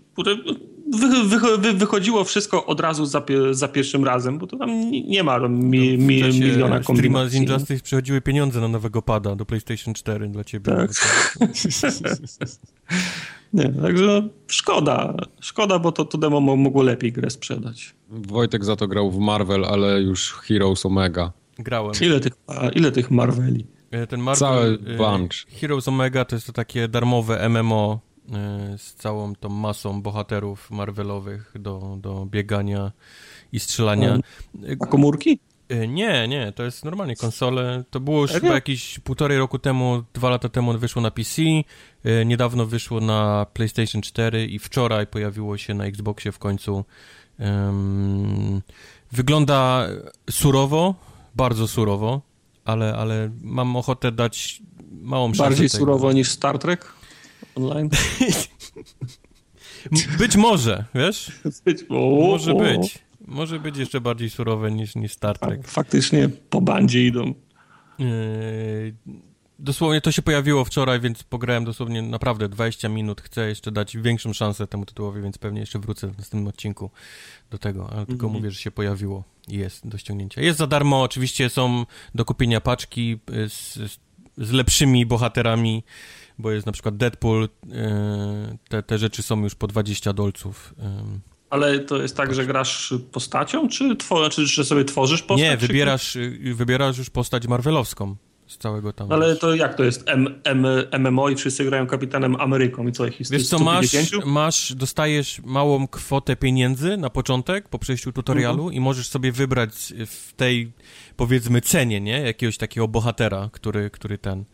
wy, 0.85 1.57
wy, 1.57 1.73
wychodziło 1.73 2.23
wszystko 2.23 2.65
od 2.65 2.79
razu 2.79 3.05
za, 3.05 3.23
za, 3.51 3.67
pierwszym 3.67 4.03
razem, 4.03 4.37
bo 4.37 4.47
to 4.47 4.57
tam 4.57 4.91
nie 4.91 5.23
ma 5.23 5.47
mi, 5.47 5.97
mi, 5.97 6.21
no, 6.21 6.27
miliona 6.27 6.79
kombinacji. 6.79 7.39
z 7.39 7.41
Injustice 7.41 7.83
przychodziły 7.83 8.21
pieniądze 8.21 8.61
na 8.61 8.67
nowego 8.67 9.01
pada 9.01 9.35
do 9.35 9.45
PlayStation 9.45 9.93
4 9.93 10.27
dla 10.27 10.43
ciebie. 10.43 10.71
Tak. 10.75 10.91
nie, 13.53 13.69
także 13.69 14.29
szkoda. 14.47 15.13
Szkoda, 15.39 15.79
bo 15.79 15.91
to, 15.91 16.05
to 16.05 16.17
demo 16.17 16.41
mogło 16.41 16.83
lepiej 16.83 17.11
grę 17.11 17.29
sprzedać. 17.29 17.95
Wojtek 18.09 18.65
za 18.65 18.75
to 18.75 18.87
grał 18.87 19.11
w 19.11 19.19
Marvel, 19.19 19.65
ale 19.65 20.01
już 20.01 20.33
Heroes 20.33 20.85
Omega. 20.85 21.31
Grałem. 21.59 21.93
Ile 22.01 22.19
tych, 22.19 22.33
ile 22.75 22.91
tych 22.91 23.11
Marveli? 23.11 23.65
E, 23.91 24.07
ten 24.07 24.19
Marvel, 24.19 24.39
Cały 24.39 24.79
e, 24.87 24.97
bunch. 24.97 25.45
Heroes 25.59 25.87
Omega 25.87 26.25
to 26.25 26.35
jest 26.35 26.47
to 26.47 26.53
takie 26.53 26.87
darmowe 26.87 27.49
MMO 27.49 27.99
z 28.77 28.93
całą 28.93 29.35
tą 29.35 29.49
masą 29.49 30.02
bohaterów 30.02 30.72
Marvelowych 30.72 31.52
do, 31.60 31.97
do 32.02 32.26
biegania 32.26 32.91
i 33.52 33.60
strzelania. 33.60 34.19
A 34.80 34.85
komórki? 34.85 35.39
E, 35.69 35.88
nie, 35.88 36.27
nie, 36.27 36.52
to 36.52 36.64
jest 36.64 36.85
normalnie 36.85 37.15
konsole. 37.15 37.84
To 37.89 37.99
było 37.99 38.22
już 38.22 38.31
chyba 38.31 38.53
jakieś 38.53 38.99
półtorej 38.99 39.38
roku 39.38 39.60
temu, 39.60 40.03
dwa 40.14 40.30
lata 40.30 40.49
temu 40.49 40.77
wyszło 40.77 41.02
na 41.02 41.11
PC, 41.11 41.41
niedawno 42.26 42.65
wyszło 42.65 42.99
na 42.99 43.45
PlayStation 43.53 44.02
4 44.02 44.45
i 44.45 44.60
wczoraj 44.60 45.07
pojawiło 45.07 45.57
się 45.57 45.73
na 45.73 45.85
Xboxie 45.85 46.31
w 46.31 46.39
końcu. 46.39 46.85
Wygląda 49.11 49.88
surowo, 50.30 50.95
bardzo 51.35 51.68
surowo, 51.68 52.22
ale, 52.65 52.95
ale 52.95 53.30
mam 53.41 53.76
ochotę 53.76 54.11
dać 54.11 54.61
małą 54.91 55.27
szansę. 55.27 55.43
Bardziej 55.43 55.69
surowo 55.69 56.11
niż 56.11 56.31
Star 56.31 56.60
Trek? 56.60 56.93
Online? 57.55 57.89
być 60.19 60.35
może, 60.35 60.85
wiesz? 60.95 61.31
Być, 61.65 61.84
o, 61.89 61.93
może 62.27 62.51
o. 62.51 62.55
być. 62.55 62.99
Może 63.27 63.59
być 63.59 63.77
jeszcze 63.77 64.01
bardziej 64.01 64.30
surowe 64.30 64.72
niż, 64.72 64.95
niż 64.95 65.13
Star 65.13 65.39
Trek. 65.39 65.67
Faktycznie 65.67 66.30
po 66.49 66.61
bandzie 66.61 67.05
idą. 67.05 67.34
Yy, 67.99 68.95
dosłownie 69.59 70.01
to 70.01 70.11
się 70.11 70.22
pojawiło 70.22 70.65
wczoraj, 70.65 70.99
więc 70.99 71.23
pograłem 71.23 71.65
dosłownie 71.65 72.01
naprawdę 72.01 72.49
20 72.49 72.89
minut. 72.89 73.22
Chcę 73.22 73.47
jeszcze 73.47 73.72
dać 73.72 73.97
większą 73.97 74.34
szansę 74.34 74.67
temu 74.67 74.85
tytułowi, 74.85 75.22
więc 75.22 75.38
pewnie 75.38 75.59
jeszcze 75.59 75.80
wrócę 75.80 76.07
w 76.07 76.17
następnym 76.17 76.47
odcinku 76.47 76.89
do 77.51 77.57
tego, 77.57 77.89
ale 77.89 78.05
tylko 78.05 78.26
mm 78.26 78.35
-hmm. 78.35 78.39
mówię, 78.39 78.51
że 78.51 78.59
się 78.59 78.72
pojawiło 78.72 79.23
i 79.47 79.57
jest 79.57 79.88
do 79.88 79.97
ściągnięcia. 79.97 80.41
Jest 80.41 80.59
za 80.59 80.67
darmo, 80.67 81.01
oczywiście 81.01 81.49
są 81.49 81.85
do 82.15 82.26
kupienia 82.26 82.61
paczki 82.61 83.19
z, 83.47 83.73
z, 83.73 83.99
z 84.38 84.51
lepszymi 84.51 85.05
bohaterami 85.05 85.84
bo 86.37 86.51
jest 86.51 86.65
na 86.65 86.71
przykład 86.71 86.97
Deadpool, 86.97 87.49
e, 87.71 88.57
te, 88.69 88.83
te 88.83 88.97
rzeczy 88.97 89.23
są 89.23 89.43
już 89.43 89.55
po 89.55 89.67
20 89.67 90.13
dolców. 90.13 90.73
Ale 91.49 91.79
to 91.79 92.01
jest 92.01 92.17
tak, 92.17 92.35
że 92.35 92.45
grasz 92.45 92.93
postacią, 93.11 93.69
czy, 93.69 93.95
czy 94.31 94.47
że 94.47 94.65
sobie 94.65 94.85
tworzysz 94.85 95.21
postać? 95.21 95.49
Nie, 95.49 95.57
wybierasz, 95.57 96.15
y, 96.15 96.53
wybierasz 96.55 96.97
już 96.97 97.09
postać 97.09 97.47
marvelowską. 97.47 98.15
z 98.47 98.57
całego 98.57 98.93
tam. 98.93 99.11
Ale 99.11 99.35
to 99.35 99.55
jak 99.55 99.75
to 99.75 99.83
jest 99.83 100.03
M, 100.05 100.41
M, 100.43 100.65
MMO 100.99 101.29
i 101.29 101.35
wszyscy 101.35 101.65
grają 101.65 101.87
Kapitanem 101.87 102.35
Ameryką 102.35 102.87
i 102.87 102.91
co 102.91 103.05
ich 103.05 103.19
jest 103.19 103.31
Wiesz 103.31 103.47
co, 103.47 103.59
masz, 103.59 103.85
masz, 104.25 104.73
dostajesz 104.73 105.41
małą 105.43 105.87
kwotę 105.87 106.35
pieniędzy 106.35 106.97
na 106.97 107.09
początek 107.09 107.69
po 107.69 107.79
przejściu 107.79 108.11
tutorialu 108.11 108.63
mhm. 108.63 108.73
i 108.73 108.79
możesz 108.79 109.07
sobie 109.07 109.31
wybrać 109.31 109.93
w 110.05 110.33
tej 110.33 110.71
powiedzmy 111.17 111.61
cenie, 111.61 112.01
nie? 112.01 112.21
Jakiegoś 112.21 112.57
takiego 112.57 112.87
bohatera, 112.87 113.49
który, 113.51 113.89
który 113.89 114.17
ten... 114.17 114.45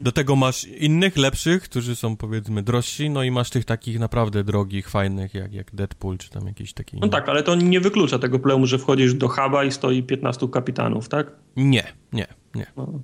Do 0.00 0.12
tego 0.12 0.36
masz 0.36 0.64
innych, 0.64 1.16
lepszych, 1.16 1.62
którzy 1.62 1.96
są 1.96 2.16
powiedzmy 2.16 2.62
drożsi, 2.62 3.10
no 3.10 3.22
i 3.22 3.30
masz 3.30 3.50
tych 3.50 3.64
takich 3.64 3.98
naprawdę 3.98 4.44
drogich, 4.44 4.88
fajnych, 4.88 5.34
jak, 5.34 5.52
jak 5.52 5.74
Deadpool, 5.74 6.18
czy 6.18 6.30
tam 6.30 6.46
jakiś 6.46 6.72
taki... 6.72 6.96
No 7.00 7.08
tak, 7.08 7.28
ale 7.28 7.42
to 7.42 7.54
nie 7.54 7.80
wyklucza 7.80 8.18
tego 8.18 8.38
problemu, 8.38 8.66
że 8.66 8.78
wchodzisz 8.78 9.14
do 9.14 9.28
huba 9.28 9.64
i 9.64 9.72
stoi 9.72 10.02
15 10.02 10.48
kapitanów, 10.48 11.08
tak? 11.08 11.32
Nie, 11.56 11.92
nie, 12.12 12.26
nie. 12.54 12.66
No. 12.76 13.00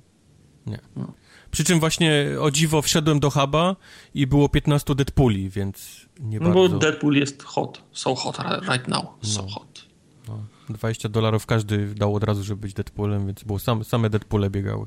Nie. 0.65 0.79
No. 0.95 1.13
Przy 1.51 1.63
czym 1.63 1.79
właśnie 1.79 2.27
o 2.39 2.51
dziwo 2.51 2.81
wszedłem 2.81 3.19
do 3.19 3.29
huba 3.29 3.75
i 4.13 4.27
było 4.27 4.49
15 4.49 4.95
Deadpooli, 4.95 5.49
więc 5.49 6.07
nie 6.19 6.39
no 6.39 6.45
bardzo... 6.45 6.69
bo 6.69 6.79
Deadpool 6.79 7.15
jest 7.15 7.43
hot, 7.43 7.83
so 7.91 8.15
hot 8.15 8.37
right 8.69 8.87
now, 8.87 9.05
so 9.21 9.41
no. 9.41 9.49
hot. 9.49 9.86
No. 10.69 10.75
20 10.75 11.09
dolarów 11.09 11.45
każdy 11.45 11.87
dał 11.95 12.15
od 12.15 12.23
razu, 12.23 12.43
żeby 12.43 12.61
być 12.61 12.73
Deadpoolem, 12.73 13.25
więc 13.25 13.43
było 13.43 13.59
same, 13.59 13.83
same 13.83 14.09
Deadpoole 14.09 14.49
biegały 14.49 14.85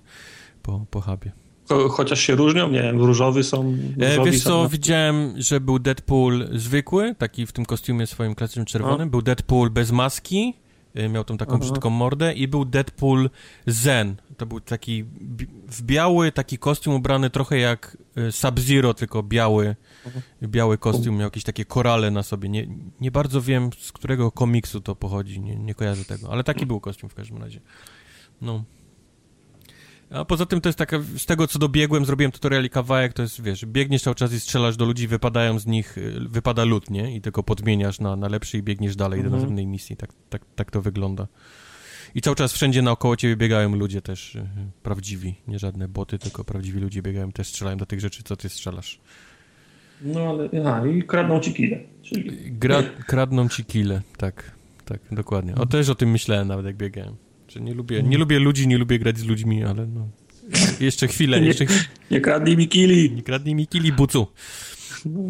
po, 0.62 0.86
po 0.90 1.00
hubie. 1.00 1.32
Chociaż 1.90 2.20
się 2.20 2.34
różnią, 2.34 2.70
nie 2.70 2.82
wiem, 2.82 3.00
różowy 3.00 3.44
są. 3.44 3.76
E, 4.00 4.24
wiesz 4.24 4.42
co, 4.42 4.62
na... 4.62 4.68
widziałem, 4.68 5.34
że 5.36 5.60
był 5.60 5.78
Deadpool 5.78 6.48
zwykły, 6.52 7.14
taki 7.14 7.46
w 7.46 7.52
tym 7.52 7.64
kostiumie 7.64 8.06
swoim 8.06 8.34
klasycznym 8.34 8.66
czerwonym, 8.66 9.08
A? 9.08 9.10
był 9.10 9.22
Deadpool 9.22 9.70
bez 9.70 9.92
maski, 9.92 10.54
miał 11.10 11.24
tą 11.24 11.36
taką 11.36 11.52
Aha. 11.52 11.60
brzydką 11.60 11.90
mordę 11.90 12.32
i 12.32 12.48
był 12.48 12.64
Deadpool 12.64 13.30
Zen, 13.66 14.16
to 14.36 14.46
był 14.46 14.60
taki 14.60 15.04
w 15.68 15.82
biały, 15.82 16.32
taki 16.32 16.58
kostium 16.58 16.94
ubrany 16.94 17.30
trochę 17.30 17.58
jak 17.58 17.96
e, 18.16 18.32
Sub-Zero, 18.32 18.94
tylko 18.94 19.22
biały, 19.22 19.76
mhm. 20.06 20.22
biały 20.42 20.78
kostium, 20.78 21.16
miał 21.16 21.26
jakieś 21.26 21.44
takie 21.44 21.64
korale 21.64 22.10
na 22.10 22.22
sobie. 22.22 22.48
Nie, 22.48 22.66
nie 23.00 23.10
bardzo 23.10 23.42
wiem, 23.42 23.70
z 23.78 23.92
którego 23.92 24.32
komiksu 24.32 24.80
to 24.80 24.96
pochodzi, 24.96 25.40
nie, 25.40 25.56
nie 25.56 25.74
kojarzę 25.74 26.04
tego, 26.04 26.32
ale 26.32 26.44
taki 26.44 26.66
był 26.66 26.80
kostium 26.80 27.10
w 27.10 27.14
każdym 27.14 27.38
razie. 27.38 27.60
No. 28.40 28.64
A 30.10 30.24
poza 30.24 30.46
tym 30.46 30.60
to 30.60 30.68
jest 30.68 30.78
taka, 30.78 30.98
z 31.16 31.26
tego 31.26 31.46
co 31.46 31.58
dobiegłem, 31.58 32.04
zrobiłem 32.04 32.32
tutorial 32.32 32.64
i 32.64 32.70
kawałek, 32.70 33.12
to 33.12 33.22
jest, 33.22 33.42
wiesz, 33.42 33.66
biegniesz 33.66 34.02
cały 34.02 34.14
czas 34.14 34.32
i 34.32 34.40
strzelasz 34.40 34.76
do 34.76 34.84
ludzi, 34.84 35.08
wypadają 35.08 35.58
z 35.58 35.66
nich, 35.66 35.98
e, 35.98 36.00
wypada 36.28 36.64
lód, 36.64 36.90
nie? 36.90 37.16
I 37.16 37.20
tylko 37.20 37.42
podmieniasz 37.42 38.00
na, 38.00 38.16
na 38.16 38.28
lepszy 38.28 38.58
i 38.58 38.62
biegniesz 38.62 38.96
dalej 38.96 39.18
mhm. 39.18 39.30
do 39.30 39.36
następnej 39.36 39.66
misji. 39.66 39.96
Tak, 39.96 40.10
tak, 40.30 40.42
tak 40.56 40.70
to 40.70 40.82
wygląda. 40.82 41.26
I 42.14 42.20
cały 42.20 42.36
czas 42.36 42.52
wszędzie 42.52 42.82
naokoło 42.82 43.16
ciebie 43.16 43.36
biegają 43.36 43.76
ludzie 43.76 44.02
też 44.02 44.34
yy, 44.34 44.42
prawdziwi, 44.82 45.34
nie 45.48 45.58
żadne 45.58 45.88
boty, 45.88 46.18
tylko 46.18 46.44
prawdziwi 46.44 46.80
ludzie 46.80 47.02
biegają, 47.02 47.32
też 47.32 47.48
strzelają 47.48 47.76
do 47.76 47.86
tych 47.86 48.00
rzeczy, 48.00 48.22
co 48.22 48.36
ty 48.36 48.48
strzelasz. 48.48 49.00
No 50.02 50.20
ale, 50.20 50.48
aha, 50.60 50.86
i 50.86 51.02
kradną 51.02 51.40
ci 51.40 51.54
kile. 51.54 51.78
Czyli... 52.02 52.52
Gra, 52.52 52.82
kradną 53.06 53.48
ci 53.48 53.64
kile, 53.64 54.02
tak, 54.16 54.52
tak, 54.84 55.00
dokładnie. 55.12 55.54
O, 55.54 55.66
też 55.66 55.88
o 55.88 55.94
tym 55.94 56.10
myślałem 56.10 56.48
nawet, 56.48 56.66
jak 56.66 56.76
biegałem. 56.76 57.16
Że 57.50 57.60
nie 57.60 57.74
lubię, 57.74 58.02
nie 58.02 58.18
lubię 58.18 58.38
ludzi, 58.38 58.68
nie 58.68 58.78
lubię 58.78 58.98
grać 58.98 59.18
z 59.18 59.24
ludźmi, 59.24 59.64
ale 59.64 59.86
no... 59.86 60.08
Jeszcze 60.80 61.08
chwilę, 61.08 61.40
jeszcze. 61.40 61.64
Nie, 61.64 61.70
nie 62.10 62.20
kradnij 62.20 62.56
mi 62.56 62.68
kili. 62.68 63.10
Nie 63.10 63.22
kradnij 63.22 63.54
mi 63.54 63.66
kili, 63.66 63.92
bucu. 63.92 64.26
No. 65.04 65.20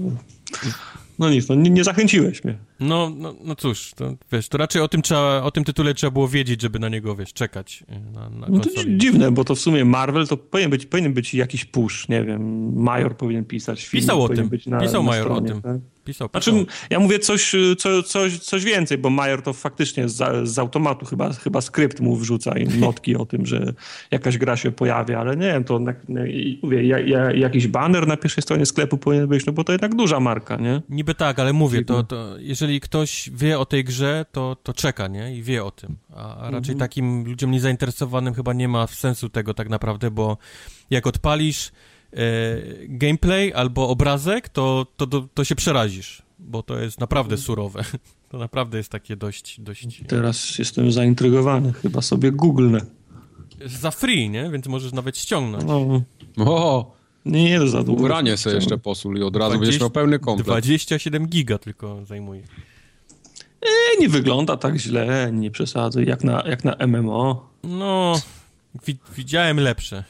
No 1.19 1.31
nic, 1.31 1.49
no 1.49 1.55
nie, 1.55 1.71
nie 1.71 1.85
zachęciłeś 1.85 2.45
mnie. 2.45 2.59
No, 2.81 3.13
no, 3.17 3.35
no 3.45 3.55
cóż, 3.55 3.93
to 3.97 4.15
wiesz, 4.33 4.49
to 4.49 4.59
raczej 4.59 4.83
o 4.83 4.89
tym, 4.89 5.03
trzeba, 5.03 5.43
o 5.43 5.51
tym 5.51 5.65
tytule 5.65 5.95
trzeba 5.95 6.11
było 6.11 6.29
wiedzieć, 6.29 6.63
żeby 6.63 6.79
na 6.79 6.89
niego, 6.89 7.17
wiesz, 7.17 7.33
czekać 7.33 7.85
y, 7.91 8.13
na, 8.13 8.31
na 8.31 8.47
no 8.51 8.61
to 8.61 8.71
dziwne, 8.97 9.31
bo 9.31 9.45
to 9.45 9.55
w 9.55 9.61
sumie 9.61 9.85
Marvel 9.85 10.27
to 10.27 10.37
powinien 10.37 10.71
być, 10.71 10.87
powinien 10.87 11.13
być 11.13 11.35
jakiś 11.35 11.65
push, 11.65 12.09
nie 12.09 12.25
wiem, 12.25 12.73
Major 12.83 13.17
powinien 13.17 13.45
pisać 13.45 13.87
film. 13.87 14.03
Pisał 14.03 14.23
o 14.23 14.29
tym, 14.29 14.51
na, 14.67 14.81
pisał 14.81 15.03
na 15.03 15.11
Major 15.11 15.25
stronie, 15.25 15.49
o 15.49 15.53
tym. 15.53 15.63
Tak? 15.63 15.81
Pisał, 16.05 16.29
pisał. 16.29 16.55
Znaczy, 16.55 16.67
ja 16.91 17.01
mówię 17.01 17.19
coś, 17.19 17.53
co, 17.79 18.03
coś, 18.03 18.39
coś 18.39 18.65
więcej, 18.65 18.99
bo 18.99 19.11
Major 19.11 19.43
to 19.43 19.53
faktycznie 19.53 20.09
z, 20.09 20.49
z 20.49 20.59
automatu 20.59 21.07
chyba, 21.07 21.33
chyba 21.33 21.61
skrypt 21.61 22.01
mu 22.01 22.17
wrzuca 22.17 22.59
i 22.59 22.69
notki 22.81 23.17
o 23.17 23.27
tym, 23.27 23.47
że 23.47 23.73
jakaś 24.11 24.39
gra 24.39 24.57
się 24.57 24.71
pojawia, 24.71 25.19
ale 25.19 25.37
nie 25.37 25.47
wiem, 25.47 25.65
to 25.65 25.81
mówię, 26.63 26.85
ja, 26.85 26.99
ja, 26.99 27.33
jakiś 27.33 27.67
banner 27.67 28.07
na 28.07 28.17
pierwszej 28.17 28.43
stronie 28.43 28.67
sklepu 28.67 28.99
powinien 28.99 29.27
być, 29.29 29.47
no 29.47 29.53
bo 29.53 29.65
to 29.65 29.73
jednak 29.73 29.95
duża 29.95 30.21
marka, 30.21 30.57
nie? 30.57 30.83
Niby 30.89 31.15
tak, 31.15 31.39
ale 31.39 31.53
mówię, 31.53 31.85
to, 31.85 32.03
to 32.03 32.35
jeżeli 32.39 32.70
ktoś 32.81 33.31
wie 33.35 33.59
o 33.59 33.67
tej 33.67 33.85
grze, 33.85 34.27
to, 34.33 34.57
to 34.63 34.75
czeka, 34.75 35.09
nie? 35.09 35.37
I 35.37 35.43
wie 35.43 35.65
o 35.65 35.71
tym. 35.71 35.97
A, 36.15 36.37
a 36.37 36.45
raczej 36.45 36.73
mhm. 36.73 36.79
takim 36.79 37.25
ludziom 37.25 37.51
niezainteresowanym 37.51 38.35
chyba 38.35 38.53
nie 38.53 38.69
ma 38.69 38.87
sensu 38.87 39.29
tego 39.29 39.55
tak 39.55 39.69
naprawdę, 39.69 40.11
bo 40.11 40.37
jak 40.91 41.07
odpalisz 41.07 41.69
e, 42.13 42.23
gameplay 42.89 43.53
albo 43.55 43.89
obrazek, 43.89 44.49
to, 44.49 44.87
to, 44.97 45.07
to, 45.07 45.29
to, 45.35 45.45
się 45.45 45.55
przerazisz, 45.55 46.23
bo 46.39 46.63
to 46.63 46.79
jest 46.79 47.01
naprawdę 47.01 47.35
mhm. 47.35 47.47
surowe. 47.47 47.85
To 48.31 48.39
naprawdę 48.39 48.79
jest 48.79 48.91
takie 48.91 49.17
dość, 49.17 49.61
dość... 49.61 50.03
Teraz 50.07 50.59
jestem 50.59 50.93
zaintrygowany, 50.93 51.73
chyba 51.73 52.03
sobie 52.03 52.33
googlnę. 52.33 52.81
Za 53.67 53.91
free, 53.91 54.31
nie? 54.31 54.51
Więc 54.51 54.67
możesz 54.67 54.93
nawet 54.93 55.19
ściągnąć. 55.19 55.65
No. 55.67 56.05
O! 56.47 57.00
Nie, 57.25 57.45
nie 57.45 57.69
za 57.69 57.83
długo. 57.83 58.03
Uranie 58.03 58.37
sobie 58.37 58.57
jeszcze 58.57 58.79
posul 58.79 59.19
i 59.19 59.23
od 59.23 59.37
razu 59.37 59.51
20, 59.51 59.61
będziesz 59.61 59.81
miał 59.81 59.91
pełny 59.91 60.19
komplet. 60.19 60.47
27 60.47 61.27
giga 61.27 61.59
tylko 61.59 62.05
zajmuje. 62.05 62.43
E, 63.61 64.01
nie 64.01 64.09
wygląda 64.09 64.57
tak 64.57 64.77
źle, 64.77 65.31
nie 65.33 65.51
przesadzę, 65.51 66.05
jak 66.05 66.25
na, 66.25 66.43
jak 66.47 66.65
na 66.65 66.77
MMO. 66.87 67.51
No, 67.65 68.21
wi 68.87 68.99
widziałem 69.17 69.61
lepsze. 69.61 70.05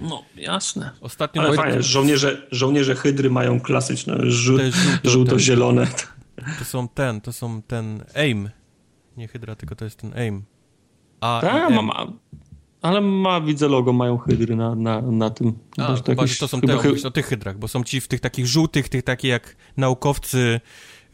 No, 0.00 0.22
jasne. 0.36 0.90
Ostatnio 1.00 1.42
Ale 1.42 1.56
fajnie, 1.56 1.82
żołnierze, 1.82 2.46
żołnierze 2.50 2.94
Hydry 2.94 3.30
mają 3.30 3.60
klasyczne 3.60 4.16
żół 4.22 4.58
żółto-zielone. 5.04 5.86
To 6.58 6.64
są 6.64 6.88
ten, 6.88 7.20
to 7.20 7.32
są 7.32 7.62
ten 7.62 8.04
AIM. 8.14 8.50
Nie 9.16 9.28
Hydra, 9.28 9.56
tylko 9.56 9.76
to 9.76 9.84
jest 9.84 9.96
ten 9.96 10.18
AIM. 10.18 10.42
A 11.20 11.38
tak, 11.42 11.70
ma, 11.70 12.06
ale 12.84 13.00
ma, 13.00 13.40
widzę 13.40 13.68
logo, 13.68 13.92
mają 13.92 14.18
hydry 14.18 14.56
na, 14.56 14.74
na, 14.74 15.00
na 15.00 15.30
tym. 15.30 15.52
A, 15.78 15.96
to, 15.96 16.12
jakieś, 16.12 16.38
to 16.38 16.48
są 16.48 16.60
te, 16.60 16.78
hy... 16.78 16.94
o 17.04 17.10
tych 17.10 17.26
hydrach, 17.26 17.58
bo 17.58 17.68
są 17.68 17.84
ci 17.84 18.00
w 18.00 18.08
tych 18.08 18.20
takich 18.20 18.46
żółtych, 18.46 18.88
tych 18.88 19.02
takie 19.02 19.28
jak 19.28 19.56
naukowcy, 19.76 20.60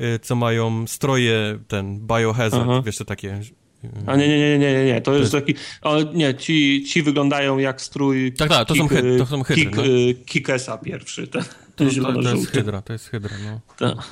y, 0.01 0.18
co 0.22 0.36
mają 0.36 0.86
stroje, 0.86 1.59
ten 1.68 2.01
biohazard, 2.06 2.66
Aha. 2.70 2.82
wiesz, 2.86 2.97
to 2.97 3.05
takie... 3.05 3.40
Y, 3.84 3.88
A 4.06 4.16
nie, 4.16 4.28
nie, 4.28 4.38
nie, 4.38 4.59
nie, 4.59 4.72
nie, 4.72 4.84
nie. 4.84 5.01
to, 5.01 5.10
to 5.10 5.18
jest, 5.18 5.32
taki, 5.32 5.55
o, 5.82 6.02
nie, 6.02 6.34
ci, 6.34 6.84
ci 6.88 7.02
wyglądają 7.02 7.59
jak 7.59 7.80
strój... 7.80 8.32
Tak, 8.32 8.48
tak, 8.48 8.68
to, 8.68 8.74
są, 8.74 8.88
hyd, 8.88 9.05
to 9.18 9.26
są 9.26 9.42
hydry, 9.42 9.64
kick, 9.64 9.76
no. 9.76 9.82
Kikesa 10.26 10.78
pierwszy, 10.78 11.28
ten, 11.28 11.42
ten 11.76 11.90
to, 11.90 12.12
to, 12.12 12.22
to 12.22 12.30
jest 12.30 12.51
hydra, 12.51 12.82
to 12.82 12.92
jest 12.92 13.09
hydra, 13.09 13.36
no. 13.44 13.60
Tak. 13.76 14.06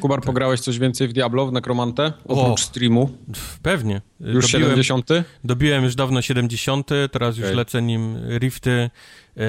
Kubar, 0.00 0.18
tak. 0.18 0.26
pograłeś 0.26 0.60
coś 0.60 0.78
więcej 0.78 1.08
w 1.08 1.12
Diablo, 1.12 1.46
w 1.46 1.52
Nekromantę? 1.52 2.12
Oprócz 2.24 2.60
o, 2.60 2.64
streamu? 2.64 3.10
Pewnie. 3.62 4.00
Już 4.20 4.52
dobiłem, 4.52 4.70
70? 4.70 5.08
Dobiłem 5.44 5.84
już 5.84 5.94
dawno 5.94 6.22
70, 6.22 6.90
teraz 7.12 7.36
już 7.36 7.46
okay. 7.46 7.56
lecę 7.56 7.82
nim 7.82 8.18
Rifty. 8.38 8.90
E, 9.36 9.46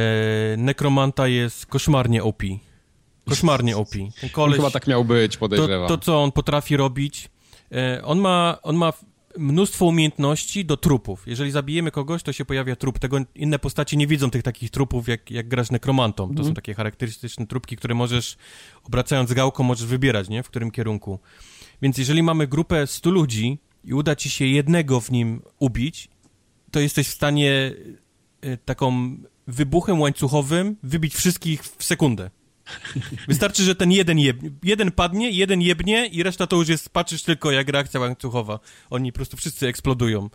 Nekromanta 0.57 1.27
jest 1.27 1.65
koszmarnie 1.65 2.23
OP. 2.23 2.43
Koszmarnie 3.29 3.77
OP. 3.77 3.91
Ten 4.21 4.29
koleś, 4.29 4.55
Chyba 4.55 4.71
tak 4.71 4.87
miał 4.87 5.05
być, 5.05 5.37
podejrzewam. 5.37 5.87
To, 5.87 5.97
to 5.97 6.05
co 6.05 6.23
on 6.23 6.31
potrafi 6.31 6.77
robić, 6.77 7.29
e, 7.71 8.01
on 8.03 8.19
ma, 8.19 8.57
on 8.63 8.75
ma 8.75 8.93
mnóstwo 9.37 9.85
umiejętności 9.85 10.65
do 10.65 10.77
trupów. 10.77 11.27
Jeżeli 11.27 11.51
zabijemy 11.51 11.91
kogoś, 11.91 12.23
to 12.23 12.33
się 12.33 12.45
pojawia 12.45 12.75
trup. 12.75 12.99
Tego 12.99 13.17
inne 13.35 13.59
postacie 13.59 13.97
nie 13.97 14.07
widzą 14.07 14.29
tych 14.29 14.43
takich 14.43 14.69
trupów, 14.69 15.07
jak, 15.07 15.31
jak 15.31 15.47
grasz 15.47 15.71
nekromantą. 15.71 16.27
To 16.27 16.33
mm. 16.33 16.45
są 16.45 16.53
takie 16.53 16.73
charakterystyczne 16.73 17.47
trupki, 17.47 17.77
które 17.77 17.95
możesz, 17.95 18.37
obracając 18.83 19.33
gałką, 19.33 19.63
możesz 19.63 19.85
wybierać, 19.85 20.29
nie? 20.29 20.43
W 20.43 20.49
którym 20.49 20.71
kierunku. 20.71 21.19
Więc 21.81 21.97
jeżeli 21.97 22.23
mamy 22.23 22.47
grupę 22.47 22.87
100 22.87 23.09
ludzi 23.09 23.59
i 23.83 23.93
uda 23.93 24.15
ci 24.15 24.29
się 24.29 24.45
jednego 24.45 25.01
w 25.01 25.11
nim 25.11 25.41
ubić, 25.59 26.09
to 26.71 26.79
jesteś 26.79 27.07
w 27.07 27.13
stanie 27.13 27.73
y, 28.45 28.57
taką 28.65 29.17
wybuchem 29.47 30.01
łańcuchowym 30.01 30.75
wybić 30.83 31.15
wszystkich 31.15 31.63
w 31.63 31.83
sekundę. 31.83 32.29
Wystarczy, 33.27 33.63
że 33.63 33.75
ten 33.75 33.91
jeden, 33.91 34.19
jeb... 34.19 34.37
jeden 34.63 34.91
padnie, 34.91 35.29
jeden 35.29 35.61
jebnie 35.61 36.07
i 36.07 36.23
reszta 36.23 36.47
to 36.47 36.55
już 36.55 36.67
jest, 36.67 36.89
patrzysz 36.89 37.23
tylko 37.23 37.51
jak 37.51 37.69
reakcja 37.69 37.99
łańcuchowa. 37.99 38.59
Oni 38.89 39.11
po 39.11 39.15
prostu 39.15 39.37
wszyscy 39.37 39.67
eksplodują. 39.67 40.29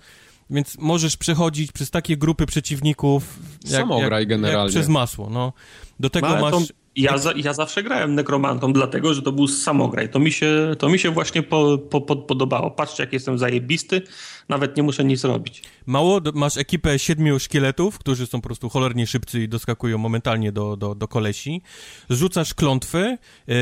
Więc 0.50 0.78
możesz 0.78 1.16
przechodzić 1.16 1.72
przez 1.72 1.90
takie 1.90 2.16
grupy 2.16 2.46
przeciwników 2.46 3.38
jak, 3.64 3.86
jak, 4.10 4.28
generalnie. 4.28 4.64
Jak 4.64 4.68
przez 4.68 4.88
masło, 4.88 5.30
no. 5.30 5.52
Do 6.00 6.10
tego 6.10 6.28
no, 6.28 6.40
masz... 6.40 6.72
Ja, 6.96 7.18
za, 7.18 7.32
ja 7.36 7.52
zawsze 7.52 7.82
grałem 7.82 8.14
nekromantą, 8.14 8.72
dlatego 8.72 9.14
że 9.14 9.22
to 9.22 9.32
był 9.32 9.48
samograj. 9.48 10.08
To 10.08 10.18
mi 10.18 10.32
się, 10.32 10.74
to 10.78 10.88
mi 10.88 10.98
się 10.98 11.10
właśnie 11.10 11.42
po, 11.42 11.78
po, 11.78 12.00
po, 12.00 12.16
podobało. 12.16 12.70
Patrzcie, 12.70 13.02
jak 13.02 13.12
jestem 13.12 13.38
zajebisty, 13.38 14.02
nawet 14.50 14.76
nie 14.76 14.82
muszę 14.82 15.04
nic 15.04 15.24
robić. 15.24 15.62
Mało, 15.86 16.20
masz 16.34 16.56
ekipę 16.56 16.98
siedmiu 16.98 17.38
szkieletów, 17.38 17.98
którzy 17.98 18.26
są 18.26 18.40
po 18.40 18.48
prostu 18.48 18.68
cholernie 18.68 19.06
szybcy 19.06 19.42
i 19.42 19.48
doskakują 19.48 19.98
momentalnie 19.98 20.52
do, 20.52 20.76
do, 20.76 20.94
do 20.94 21.08
kolesi. 21.08 21.62
Rzucasz 22.10 22.54
klątwy, 22.54 23.18
yy, 23.46 23.56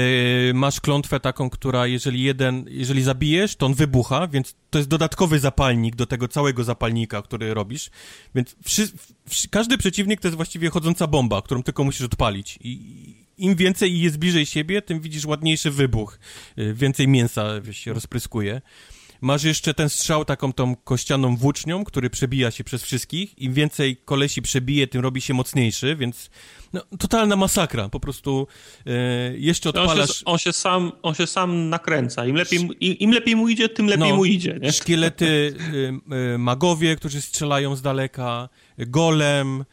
masz 0.54 0.80
klątwę 0.80 1.20
taką, 1.20 1.50
która 1.50 1.86
jeżeli 1.86 2.22
jeden, 2.22 2.64
jeżeli 2.68 3.02
zabijesz, 3.02 3.56
to 3.56 3.66
on 3.66 3.74
wybucha, 3.74 4.26
więc 4.26 4.54
to 4.70 4.78
jest 4.78 4.88
dodatkowy 4.88 5.38
zapalnik 5.38 5.96
do 5.96 6.06
tego 6.06 6.28
całego 6.28 6.64
zapalnika, 6.64 7.22
który 7.22 7.54
robisz. 7.54 7.90
Więc 8.34 8.56
wszy, 8.64 8.88
każdy 9.50 9.78
przeciwnik 9.78 10.20
to 10.20 10.28
jest 10.28 10.36
właściwie 10.36 10.70
chodząca 10.70 11.06
bomba, 11.06 11.42
którą 11.42 11.62
tylko 11.62 11.84
musisz 11.84 12.02
odpalić 12.02 12.58
i 12.60 13.28
im 13.38 13.54
więcej 13.54 14.00
jest 14.00 14.18
bliżej 14.18 14.46
siebie, 14.46 14.82
tym 14.82 15.00
widzisz 15.00 15.26
ładniejszy 15.26 15.70
wybuch, 15.70 16.18
y, 16.58 16.74
więcej 16.74 17.08
mięsa 17.08 17.44
się 17.70 17.92
rozpryskuje. 17.92 18.60
Masz 19.20 19.44
jeszcze 19.44 19.74
ten 19.74 19.88
strzał 19.88 20.24
taką 20.24 20.52
tą 20.52 20.76
kościaną 20.76 21.36
włócznią, 21.36 21.84
który 21.84 22.10
przebija 22.10 22.50
się 22.50 22.64
przez 22.64 22.82
wszystkich. 22.82 23.38
Im 23.38 23.52
więcej 23.52 23.96
kolesi 23.96 24.42
przebije, 24.42 24.86
tym 24.86 25.00
robi 25.00 25.20
się 25.20 25.34
mocniejszy, 25.34 25.96
więc 25.96 26.30
no, 26.72 26.82
totalna 26.98 27.36
masakra. 27.36 27.88
Po 27.88 28.00
prostu 28.00 28.46
e, 28.86 28.90
jeszcze 29.38 29.68
odpalasz... 29.68 29.98
On 30.00 30.06
się, 30.06 30.24
on 30.24 30.38
się, 30.38 30.52
sam, 30.52 30.92
on 31.02 31.14
się 31.14 31.26
sam 31.26 31.68
nakręca. 31.68 32.26
Im 32.26 32.36
lepiej, 32.36 32.60
im, 32.60 32.72
im 32.80 33.10
lepiej 33.10 33.36
mu 33.36 33.48
idzie, 33.48 33.68
tym 33.68 33.86
lepiej 33.86 34.08
no, 34.10 34.16
mu 34.16 34.24
idzie. 34.24 34.58
Nie? 34.62 34.72
Szkielety, 34.72 35.26
y, 35.74 36.14
y, 36.34 36.38
magowie, 36.38 36.96
którzy 36.96 37.22
strzelają 37.22 37.76
z 37.76 37.82
daleka, 37.82 38.48
golem, 38.78 39.64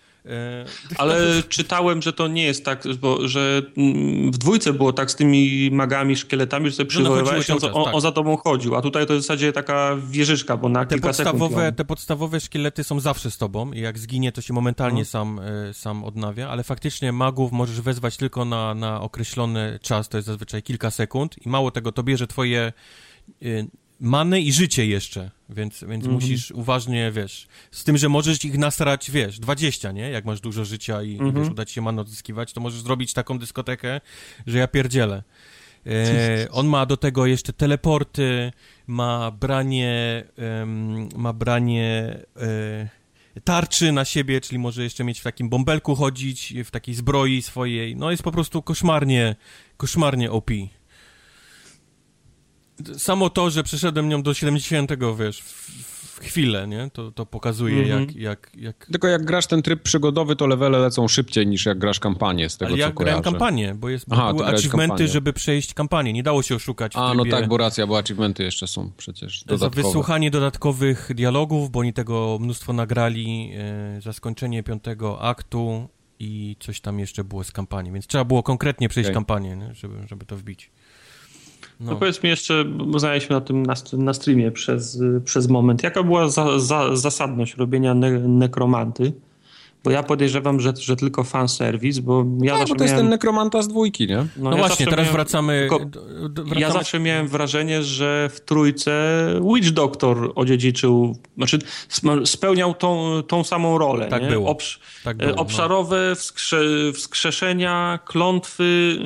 Ale 0.97 1.43
czytałem, 1.49 2.01
że 2.01 2.13
to 2.13 2.27
nie 2.27 2.43
jest 2.43 2.65
tak, 2.65 2.83
bo, 3.01 3.27
że 3.27 3.61
mm, 3.77 4.31
w 4.31 4.37
dwójce 4.37 4.73
było 4.73 4.93
tak 4.93 5.11
z 5.11 5.15
tymi 5.15 5.69
magami, 5.71 6.15
szkieletami, 6.15 6.69
że 6.69 6.75
sobie 6.75 6.89
przywoływałeś, 6.89 7.49
on, 7.49 7.57
on, 7.73 7.95
on, 7.95 8.01
za 8.01 8.11
tobą 8.11 8.37
chodził, 8.37 8.75
a 8.75 8.81
tutaj 8.81 9.07
to 9.07 9.13
w 9.13 9.21
zasadzie 9.21 9.53
taka 9.53 9.97
wieżyczka, 10.09 10.57
bo 10.57 10.69
na 10.69 10.85
te 10.85 10.95
kilka 10.95 11.07
podstawowe, 11.07 11.55
sekund... 11.55 11.77
Te 11.77 11.85
podstawowe 11.85 12.39
szkielety 12.39 12.83
są 12.83 12.99
zawsze 12.99 13.31
z 13.31 13.37
tobą 13.37 13.71
i 13.71 13.79
jak 13.79 13.99
zginie, 13.99 14.31
to 14.31 14.41
się 14.41 14.53
momentalnie 14.53 15.05
sam, 15.05 15.39
e, 15.39 15.73
sam 15.73 16.03
odnawia, 16.03 16.49
ale 16.49 16.63
faktycznie 16.63 17.11
magów 17.11 17.51
możesz 17.51 17.81
wezwać 17.81 18.17
tylko 18.17 18.45
na, 18.45 18.73
na 18.75 19.01
określony 19.01 19.79
czas, 19.81 20.09
to 20.09 20.17
jest 20.17 20.27
zazwyczaj 20.27 20.63
kilka 20.63 20.91
sekund 20.91 21.35
i 21.45 21.49
mało 21.49 21.71
tego, 21.71 21.91
to 21.91 22.03
bierze 22.03 22.27
twoje 22.27 22.73
many 23.99 24.41
i 24.41 24.53
życie 24.53 24.85
jeszcze, 24.85 25.31
więc, 25.49 25.83
więc 25.87 26.05
-hmm. 26.05 26.11
musisz 26.11 26.51
uważnie, 26.51 27.11
wiesz, 27.11 27.47
z 27.71 27.83
tym, 27.83 27.97
że 27.97 28.09
możesz 28.09 28.45
ich 28.45 28.57
nasrać, 28.57 29.11
wiesz, 29.11 29.39
20, 29.39 29.91
nie? 29.91 30.09
Jak 30.09 30.25
masz 30.25 30.41
dużo 30.41 30.65
życia 30.65 31.03
i, 31.03 31.15
mm 31.15 31.19
-hmm. 31.19 31.29
i 31.29 31.31
wiesz, 31.31 31.37
mhm. 31.37 31.51
uda 31.51 31.65
ci 31.65 31.73
się 31.73 31.81
manę 31.81 32.01
odzyskiwać, 32.01 32.53
to 32.53 32.61
możesz 32.61 32.81
zrobić 32.81 33.13
taką 33.13 33.39
dyskotekę, 33.39 34.01
że 34.47 34.57
ja 34.57 34.67
pierdzielę. 34.67 35.23
E, 35.87 36.51
on 36.51 36.67
ma 36.67 36.85
do 36.85 36.97
tego 36.97 37.25
jeszcze 37.25 37.53
teleporty, 37.53 38.51
ma 38.87 39.31
branie, 39.31 40.23
um, 40.37 41.09
ma 41.15 41.33
branie 41.33 42.19
e, 43.35 43.41
tarczy 43.43 43.91
na 43.91 44.05
siebie, 44.05 44.41
czyli 44.41 44.59
może 44.59 44.83
jeszcze 44.83 45.03
mieć 45.03 45.19
w 45.19 45.23
takim 45.23 45.49
bąbelku 45.49 45.95
chodzić, 45.95 46.53
w 46.65 46.71
takiej 46.71 46.95
zbroi 46.95 47.41
swojej. 47.41 47.95
No 47.95 48.11
jest 48.11 48.23
po 48.23 48.31
prostu 48.31 48.61
koszmarnie, 48.61 49.35
koszmarnie 49.77 50.31
OP 50.31 50.51
samo 52.97 53.29
to, 53.29 53.49
że 53.49 53.63
przeszedłem 53.63 54.09
nią 54.09 54.23
do 54.23 54.33
70, 54.33 54.91
wiesz, 55.19 55.41
w, 55.41 55.95
w 56.15 56.19
chwilę, 56.19 56.67
nie? 56.67 56.89
To, 56.93 57.11
to 57.11 57.25
pokazuje, 57.25 57.83
mm 57.83 58.07
-hmm. 58.07 58.07
jak, 58.07 58.15
jak, 58.15 58.51
jak... 58.57 58.85
Tylko 58.85 59.07
jak 59.07 59.25
grasz 59.25 59.47
ten 59.47 59.61
tryb 59.61 59.81
przygodowy, 59.81 60.35
to 60.35 60.47
levele 60.47 60.79
lecą 60.79 61.07
szybciej 61.07 61.47
niż 61.47 61.65
jak 61.65 61.77
grasz 61.77 61.99
kampanię, 61.99 62.49
z 62.49 62.57
tego 62.57 62.69
Ale 62.69 62.77
co 62.77 62.87
ja 62.87 62.91
grałem 62.91 63.23
kampanię, 63.23 63.75
bo 63.75 63.89
jest, 63.89 64.05
Aha, 64.09 64.33
były 64.33 64.45
achievementy, 64.45 64.89
kampanię. 64.89 65.07
żeby 65.07 65.33
przejść 65.33 65.73
kampanię. 65.73 66.13
Nie 66.13 66.23
dało 66.23 66.43
się 66.43 66.55
oszukać 66.55 66.91
A, 66.95 67.13
no 67.13 67.25
tak, 67.25 67.47
bo 67.47 67.57
racja, 67.57 67.87
bo 67.87 67.97
achievementy 67.97 68.43
jeszcze 68.43 68.67
są 68.67 68.91
przecież 68.97 69.43
dodatkowe. 69.43 69.81
Za 69.81 69.87
wysłuchanie 69.87 70.31
dodatkowych 70.31 71.11
dialogów, 71.15 71.71
bo 71.71 71.79
oni 71.79 71.93
tego 71.93 72.37
mnóstwo 72.41 72.73
nagrali, 72.73 73.51
e, 73.97 74.01
za 74.01 74.13
skończenie 74.13 74.63
piątego 74.63 75.21
aktu 75.21 75.89
i 76.19 76.55
coś 76.59 76.81
tam 76.81 76.99
jeszcze 76.99 77.23
było 77.23 77.43
z 77.43 77.51
kampanii, 77.51 77.91
więc 77.91 78.07
trzeba 78.07 78.25
było 78.25 78.43
konkretnie 78.43 78.89
przejść 78.89 79.07
okay. 79.07 79.13
kampanię, 79.13 79.55
nie? 79.55 79.75
Żeby, 79.75 80.07
żeby 80.07 80.25
to 80.25 80.37
wbić. 80.37 80.71
No. 81.79 81.91
no 81.91 81.97
powiedz 81.97 82.23
mi 82.23 82.29
jeszcze, 82.29 82.65
bo 82.65 82.99
zająłeś 82.99 83.29
na 83.29 83.41
tym 83.41 83.65
na, 83.65 83.73
na 83.93 84.13
streamie 84.13 84.51
przez, 84.51 85.01
przez 85.25 85.47
moment, 85.47 85.83
jaka 85.83 86.03
była 86.03 86.29
za, 86.29 86.59
za, 86.59 86.95
zasadność 86.95 87.57
robienia 87.57 87.93
ne 87.93 88.11
nekromanty? 88.11 89.13
Bo 89.85 89.91
ja 89.91 90.03
podejrzewam, 90.03 90.59
że, 90.59 90.73
że 90.79 90.95
tylko 90.95 91.23
fanserwis, 91.23 91.99
bo 91.99 92.25
ja 92.41 92.57
no, 92.57 92.65
bo 92.65 92.75
to 92.75 92.83
jest 92.83 92.95
ten 92.95 93.09
nekromanta 93.09 93.61
z 93.61 93.67
dwójki, 93.67 94.07
nie? 94.07 94.17
No, 94.17 94.25
no 94.37 94.51
ja 94.51 94.57
właśnie, 94.57 94.85
teraz 94.85 95.05
miałem, 95.05 95.13
wracamy, 95.13 95.67
wracamy... 95.69 96.59
Ja 96.61 96.71
zawsze 96.71 96.99
miałem 96.99 97.27
wrażenie, 97.27 97.83
że 97.83 98.29
w 98.33 98.39
trójce 98.39 98.91
Witch 99.53 99.69
Doctor 99.69 100.31
odziedziczył, 100.35 101.17
znaczy 101.37 101.59
spełniał 102.25 102.73
tą, 102.73 103.23
tą 103.27 103.43
samą 103.43 103.77
rolę. 103.77 104.07
Tak 104.07 104.21
nie? 104.21 104.29
było. 104.29 104.49
Obsz 104.49 104.79
tak 105.03 105.17
było, 105.17 105.31
no. 105.31 105.41
obszarowe 105.41 106.07
no. 106.09 106.15
wskrze 106.15 106.57
wskrzeszenia, 106.93 107.99
klątwy, 108.05 108.97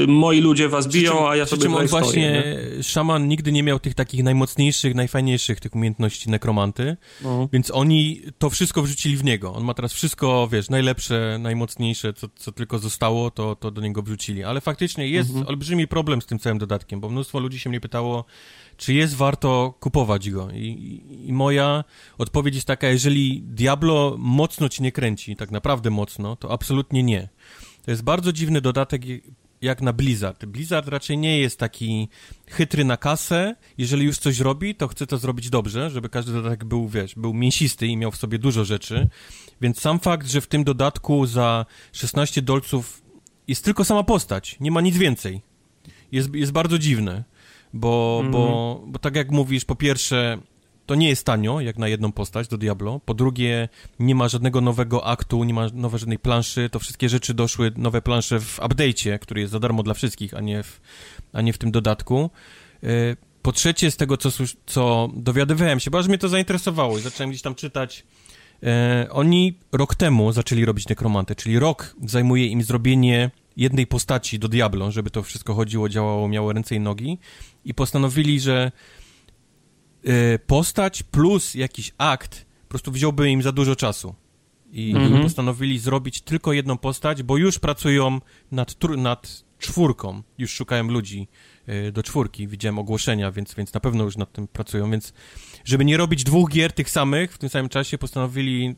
yy, 0.00 0.06
moi 0.06 0.40
ludzie 0.40 0.68
was 0.68 0.88
biją, 0.88 1.12
czym, 1.12 1.24
a 1.24 1.36
ja 1.36 1.46
sobie 1.46 1.62
tutaj 1.62 1.80
on 1.80 1.86
właśnie, 1.86 2.44
nie? 2.76 2.82
szaman 2.82 3.28
nigdy 3.28 3.52
nie 3.52 3.62
miał 3.62 3.78
tych 3.78 3.94
takich 3.94 4.22
najmocniejszych, 4.22 4.94
najfajniejszych 4.94 5.60
tych 5.60 5.74
umiejętności 5.74 6.30
nekromanty, 6.30 6.96
no. 7.22 7.48
więc 7.52 7.70
oni 7.70 8.22
to 8.38 8.50
wszystko 8.50 8.82
wrzucili 8.82 9.16
w 9.16 9.24
niego. 9.24 9.55
On 9.56 9.64
ma 9.64 9.74
teraz 9.74 9.92
wszystko, 9.92 10.48
wiesz, 10.52 10.70
najlepsze, 10.70 11.38
najmocniejsze, 11.40 12.12
co, 12.12 12.28
co 12.36 12.52
tylko 12.52 12.78
zostało, 12.78 13.30
to, 13.30 13.56
to 13.56 13.70
do 13.70 13.80
niego 13.80 14.02
wrzucili. 14.02 14.44
Ale 14.44 14.60
faktycznie 14.60 15.08
jest 15.08 15.30
mhm. 15.30 15.48
olbrzymi 15.48 15.88
problem 15.88 16.22
z 16.22 16.26
tym 16.26 16.38
całym 16.38 16.58
dodatkiem, 16.58 17.00
bo 17.00 17.08
mnóstwo 17.08 17.40
ludzi 17.40 17.60
się 17.60 17.70
mnie 17.70 17.80
pytało, 17.80 18.24
czy 18.76 18.94
jest 18.94 19.14
warto 19.14 19.74
kupować 19.80 20.30
go. 20.30 20.48
I, 20.50 20.58
i, 20.58 21.28
I, 21.28 21.32
moja 21.32 21.84
odpowiedź 22.18 22.54
jest 22.54 22.66
taka, 22.66 22.88
jeżeli 22.88 23.42
Diablo 23.42 24.16
mocno 24.18 24.68
ci 24.68 24.82
nie 24.82 24.92
kręci, 24.92 25.36
tak 25.36 25.50
naprawdę 25.50 25.90
mocno, 25.90 26.36
to 26.36 26.52
absolutnie 26.52 27.02
nie. 27.02 27.28
To 27.84 27.90
jest 27.90 28.02
bardzo 28.02 28.32
dziwny 28.32 28.60
dodatek 28.60 29.02
jak 29.62 29.82
na 29.82 29.92
Blizzard. 29.92 30.44
Blizzard 30.44 30.88
raczej 30.88 31.18
nie 31.18 31.38
jest 31.38 31.58
taki 31.58 32.08
chytry 32.46 32.84
na 32.84 32.96
kasę. 32.96 33.56
Jeżeli 33.78 34.06
już 34.06 34.18
coś 34.18 34.40
robi, 34.40 34.74
to 34.74 34.88
chce 34.88 35.06
to 35.06 35.18
zrobić 35.18 35.50
dobrze, 35.50 35.90
żeby 35.90 36.08
każdy 36.08 36.32
dodatek 36.32 36.64
był, 36.64 36.88
wiesz, 36.88 37.14
był 37.14 37.34
mięsisty 37.34 37.86
i 37.86 37.96
miał 37.96 38.10
w 38.10 38.16
sobie 38.16 38.38
dużo 38.38 38.64
rzeczy. 38.64 39.08
Więc 39.60 39.80
sam 39.80 40.00
fakt, 40.00 40.26
że 40.26 40.40
w 40.40 40.46
tym 40.46 40.64
dodatku 40.64 41.26
za 41.26 41.66
16 41.92 42.42
dolców 42.42 43.02
jest 43.48 43.64
tylko 43.64 43.84
sama 43.84 44.02
postać, 44.02 44.56
nie 44.60 44.70
ma 44.70 44.80
nic 44.80 44.96
więcej, 44.96 45.42
jest, 46.12 46.34
jest 46.34 46.52
bardzo 46.52 46.78
dziwne. 46.78 47.24
Bo, 47.72 48.18
mm. 48.20 48.32
bo, 48.32 48.82
bo 48.86 48.98
tak 48.98 49.16
jak 49.16 49.30
mówisz, 49.30 49.64
po 49.64 49.76
pierwsze, 49.76 50.38
to 50.86 50.94
nie 50.94 51.08
jest 51.08 51.24
tanio, 51.24 51.60
jak 51.60 51.78
na 51.78 51.88
jedną 51.88 52.12
postać 52.12 52.48
do 52.48 52.58
Diablo. 52.58 53.00
Po 53.04 53.14
drugie, 53.14 53.68
nie 53.98 54.14
ma 54.14 54.28
żadnego 54.28 54.60
nowego 54.60 55.06
aktu, 55.06 55.44
nie 55.44 55.54
ma 55.54 55.66
nowej 55.74 56.00
żadnej 56.00 56.18
planszy. 56.18 56.70
To 56.70 56.78
wszystkie 56.78 57.08
rzeczy 57.08 57.34
doszły, 57.34 57.72
nowe 57.76 58.02
plansze 58.02 58.40
w 58.40 58.58
update'cie, 58.58 59.18
który 59.18 59.40
jest 59.40 59.52
za 59.52 59.60
darmo 59.60 59.82
dla 59.82 59.94
wszystkich, 59.94 60.34
a 60.34 60.40
nie 60.40 60.62
w, 60.62 60.80
a 61.32 61.42
nie 61.42 61.52
w 61.52 61.58
tym 61.58 61.70
dodatku. 61.70 62.30
E, 62.82 62.86
po 63.42 63.52
trzecie, 63.52 63.90
z 63.90 63.96
tego, 63.96 64.16
co, 64.16 64.30
co 64.66 65.08
dowiadywałem 65.14 65.80
się, 65.80 65.90
bo 65.90 65.98
aż 65.98 66.08
mnie 66.08 66.18
to 66.18 66.28
zainteresowało 66.28 66.98
i 66.98 67.00
zacząłem 67.00 67.30
gdzieś 67.30 67.42
tam 67.42 67.54
czytać. 67.54 68.04
E, 68.62 69.06
oni 69.10 69.58
rok 69.72 69.94
temu 69.94 70.32
zaczęli 70.32 70.64
robić 70.64 70.88
nekromantę, 70.88 71.34
czyli 71.34 71.58
rok 71.58 71.96
zajmuje 72.04 72.46
im 72.46 72.62
zrobienie 72.62 73.30
jednej 73.56 73.86
postaci 73.86 74.38
do 74.38 74.48
Diablo, 74.48 74.90
żeby 74.90 75.10
to 75.10 75.22
wszystko 75.22 75.54
chodziło, 75.54 75.88
działało, 75.88 76.28
miało 76.28 76.52
ręce 76.52 76.74
i 76.74 76.80
nogi 76.80 77.18
i 77.64 77.74
postanowili, 77.74 78.40
że 78.40 78.72
Y, 78.72 78.95
postać 80.46 81.02
plus 81.02 81.54
jakiś 81.54 81.92
akt 81.98 82.46
po 82.66 82.68
prostu 82.68 82.92
wziąłby 82.92 83.30
im 83.30 83.42
za 83.42 83.52
dużo 83.52 83.76
czasu. 83.76 84.14
I 84.72 84.90
mhm. 84.96 85.22
postanowili 85.22 85.78
zrobić 85.78 86.20
tylko 86.20 86.52
jedną 86.52 86.78
postać, 86.78 87.22
bo 87.22 87.36
już 87.36 87.58
pracują 87.58 88.20
nad, 88.52 88.76
nad 88.96 89.44
czwórką, 89.58 90.22
już 90.38 90.50
szukają 90.50 90.84
ludzi 90.84 91.28
y, 91.68 91.92
do 91.92 92.02
czwórki, 92.02 92.48
widziałem 92.48 92.78
ogłoszenia, 92.78 93.32
więc, 93.32 93.54
więc 93.54 93.74
na 93.74 93.80
pewno 93.80 94.04
już 94.04 94.16
nad 94.16 94.32
tym 94.32 94.48
pracują, 94.48 94.90
więc 94.90 95.12
żeby 95.64 95.84
nie 95.84 95.96
robić 95.96 96.24
dwóch 96.24 96.50
gier 96.50 96.72
tych 96.72 96.90
samych 96.90 97.32
w 97.32 97.38
tym 97.38 97.48
samym 97.48 97.68
czasie, 97.68 97.98
postanowili 97.98 98.74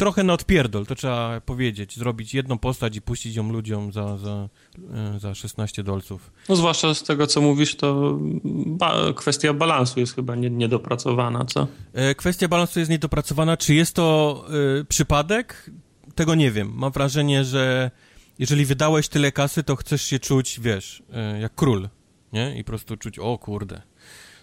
trochę 0.00 0.22
na 0.22 0.32
odpierdol, 0.32 0.86
to 0.86 0.94
trzeba 0.94 1.40
powiedzieć. 1.40 1.98
Zrobić 1.98 2.34
jedną 2.34 2.58
postać 2.58 2.96
i 2.96 3.02
puścić 3.02 3.36
ją 3.36 3.52
ludziom 3.52 3.92
za, 3.92 4.16
za, 4.16 4.48
e, 4.94 5.18
za 5.18 5.34
16 5.34 5.82
dolców. 5.82 6.32
No 6.48 6.56
zwłaszcza 6.56 6.94
z 6.94 7.02
tego, 7.02 7.26
co 7.26 7.40
mówisz, 7.40 7.76
to 7.76 8.18
ba 8.66 8.94
kwestia 9.16 9.52
balansu 9.52 10.00
jest 10.00 10.14
chyba 10.14 10.34
nie, 10.34 10.50
niedopracowana, 10.50 11.44
co? 11.44 11.66
E, 11.92 12.14
kwestia 12.14 12.48
balansu 12.48 12.78
jest 12.78 12.90
niedopracowana. 12.90 13.56
Czy 13.56 13.74
jest 13.74 13.94
to 13.94 14.44
y, 14.80 14.84
przypadek? 14.84 15.70
Tego 16.14 16.34
nie 16.34 16.50
wiem. 16.50 16.72
Mam 16.74 16.92
wrażenie, 16.92 17.44
że 17.44 17.90
jeżeli 18.38 18.64
wydałeś 18.64 19.08
tyle 19.08 19.32
kasy, 19.32 19.62
to 19.62 19.76
chcesz 19.76 20.02
się 20.02 20.18
czuć, 20.18 20.60
wiesz, 20.60 21.02
y, 21.36 21.40
jak 21.40 21.54
król, 21.54 21.88
nie? 22.32 22.58
I 22.58 22.64
po 22.64 22.68
prostu 22.68 22.96
czuć, 22.96 23.18
o 23.18 23.38
kurde, 23.38 23.82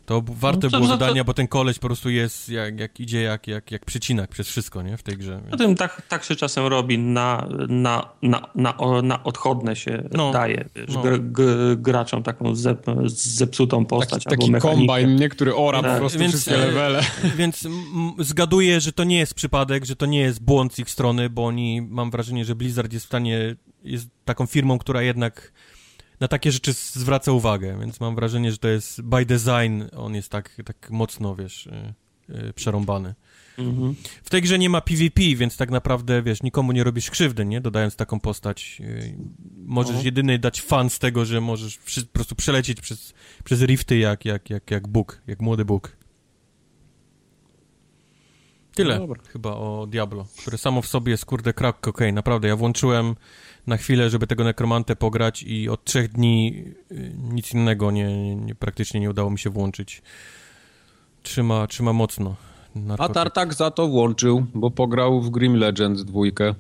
to 0.08 0.22
warte 0.28 0.68
no, 0.72 0.78
było 0.80 0.88
dodania, 0.88 1.24
bo 1.24 1.34
ten 1.34 1.48
koleś 1.48 1.80
po 1.80 1.88
prostu 1.88 2.10
jest, 2.10 2.50
jak, 2.50 2.80
jak 2.80 3.00
idzie 3.00 3.22
jak, 3.22 3.48
jak, 3.48 3.72
jak 3.72 3.86
przycinak 3.86 4.30
przez 4.30 4.48
wszystko, 4.48 4.82
nie? 4.82 4.98
W 4.98 5.04
tej 5.04 5.18
grze. 5.18 5.42
Więc... 5.46 5.58
tym 5.58 5.76
tak, 5.76 6.02
tak 6.10 6.24
się 6.24 6.36
czasem 6.36 6.66
robi, 6.66 7.00
na, 7.00 7.48
na, 7.70 8.10
na, 8.22 8.50
na, 8.56 8.76
na 9.04 9.24
odchodne 9.24 9.76
się 9.76 10.04
no, 10.12 10.32
daje, 10.32 10.70
wiesz, 10.76 10.96
no. 10.96 11.04
graczom 11.78 12.24
taką 12.24 12.56
zep, 12.56 12.86
zepsutą 13.06 13.86
postać 13.86 14.24
taki, 14.24 14.46
albo 14.46 14.60
taki 14.60 14.78
kombajn, 14.78 15.16
niektóry 15.16 15.56
ora 15.56 15.82
tak. 15.82 15.94
po 15.94 16.00
prostu 16.00 16.20
więc, 16.20 16.34
wszystkie 16.34 16.56
e, 16.56 16.58
levele. 16.58 17.04
Więc 17.38 17.68
zgaduję, 18.20 18.82
że 18.82 18.92
to 18.92 19.04
nie 19.04 19.20
jest 19.20 19.34
przypadek, 19.34 19.86
że 19.86 19.96
to 19.96 20.06
nie 20.06 20.20
jest 20.20 20.44
błąd 20.44 20.74
z 20.74 20.80
ich 20.80 20.90
strony, 20.90 21.30
bo 21.30 21.46
oni, 21.46 21.82
mam 21.82 22.12
wrażenie, 22.12 22.46
że 22.46 22.56
Blizzard 22.56 22.94
jest 22.94 23.06
w 23.06 23.10
stanie, 23.10 23.56
jest 23.84 24.08
taką 24.26 24.46
firmą, 24.46 24.80
która 24.80 25.02
jednak 25.02 25.52
na 26.20 26.28
takie 26.28 26.52
rzeczy 26.52 26.74
zwraca 26.74 27.32
uwagę, 27.32 27.78
więc 27.80 28.00
mam 28.00 28.16
wrażenie, 28.16 28.52
że 28.52 28.58
to 28.58 28.68
jest 28.68 29.02
by 29.02 29.26
design, 29.26 29.84
on 29.96 30.16
jest 30.16 30.30
tak, 30.30 30.58
tak 30.66 30.90
mocno, 30.92 31.36
wiesz, 31.36 31.68
y, 31.68 31.94
y, 32.50 32.54
przerąbany. 32.54 33.16
Mhm. 33.58 33.96
W 34.24 34.30
tej 34.30 34.42
grze 34.42 34.60
nie 34.60 34.70
ma 34.70 34.82
PvP, 34.82 35.22
więc 35.36 35.58
tak 35.58 35.72
naprawdę, 35.72 36.24
wiesz, 36.24 36.44
nikomu 36.44 36.72
nie 36.72 36.84
robisz 36.84 37.10
krzywdy, 37.10 37.46
nie? 37.46 37.62
Dodając 37.62 37.96
taką 37.96 38.20
postać. 38.20 38.82
Y, 38.82 39.18
możesz 39.56 39.90
mhm. 39.90 40.06
jedyny 40.06 40.40
dać 40.40 40.62
fan 40.62 40.90
z 40.90 41.00
tego, 41.00 41.26
że 41.26 41.42
możesz 41.42 41.78
przy, 41.78 42.06
po 42.06 42.14
prostu 42.14 42.36
przelecieć 42.36 42.82
przez, 42.82 43.14
przez 43.44 43.62
rifty 43.62 43.98
jak, 43.98 44.26
jak, 44.26 44.50
jak, 44.50 44.72
jak 44.72 44.88
Bóg, 44.88 45.22
jak 45.28 45.42
młody 45.42 45.66
Bóg. 45.66 45.98
Tyle 48.78 49.00
no 49.00 49.08
chyba 49.28 49.50
o 49.50 49.88
Diablo, 49.88 50.28
które 50.42 50.58
samo 50.58 50.82
w 50.82 50.88
sobie 50.88 51.12
jest 51.12 51.26
kurde 51.26 51.54
crack 51.54 51.80
cocaine. 51.80 52.16
Naprawdę, 52.16 52.48
ja 52.48 52.56
włączyłem 52.56 53.16
na 53.68 53.78
chwilę, 53.78 54.10
żeby 54.10 54.28
tego 54.28 54.44
nekromantę 54.44 54.96
pograć 54.96 55.44
i 55.44 55.70
od 55.70 55.84
trzech 55.84 56.12
dni 56.12 56.64
y, 56.92 57.12
nic 57.34 57.54
innego 57.54 57.92
nie, 57.92 58.36
nie, 58.36 58.56
praktycznie 58.56 59.00
nie 59.00 59.10
udało 59.10 59.30
mi 59.30 59.40
się 59.40 59.50
włączyć. 59.50 60.02
Trzyma, 61.24 61.68
trzyma 61.68 61.94
mocno. 61.94 62.36
Narkotyk. 62.76 63.12
A 63.12 63.14
Tartak 63.14 63.54
za 63.54 63.72
to 63.72 63.88
włączył, 63.88 64.46
bo 64.54 64.72
pograł 64.72 65.22
w 65.22 65.30
Grim 65.30 65.56
Legends 65.56 66.04
dwójkę. 66.04 66.56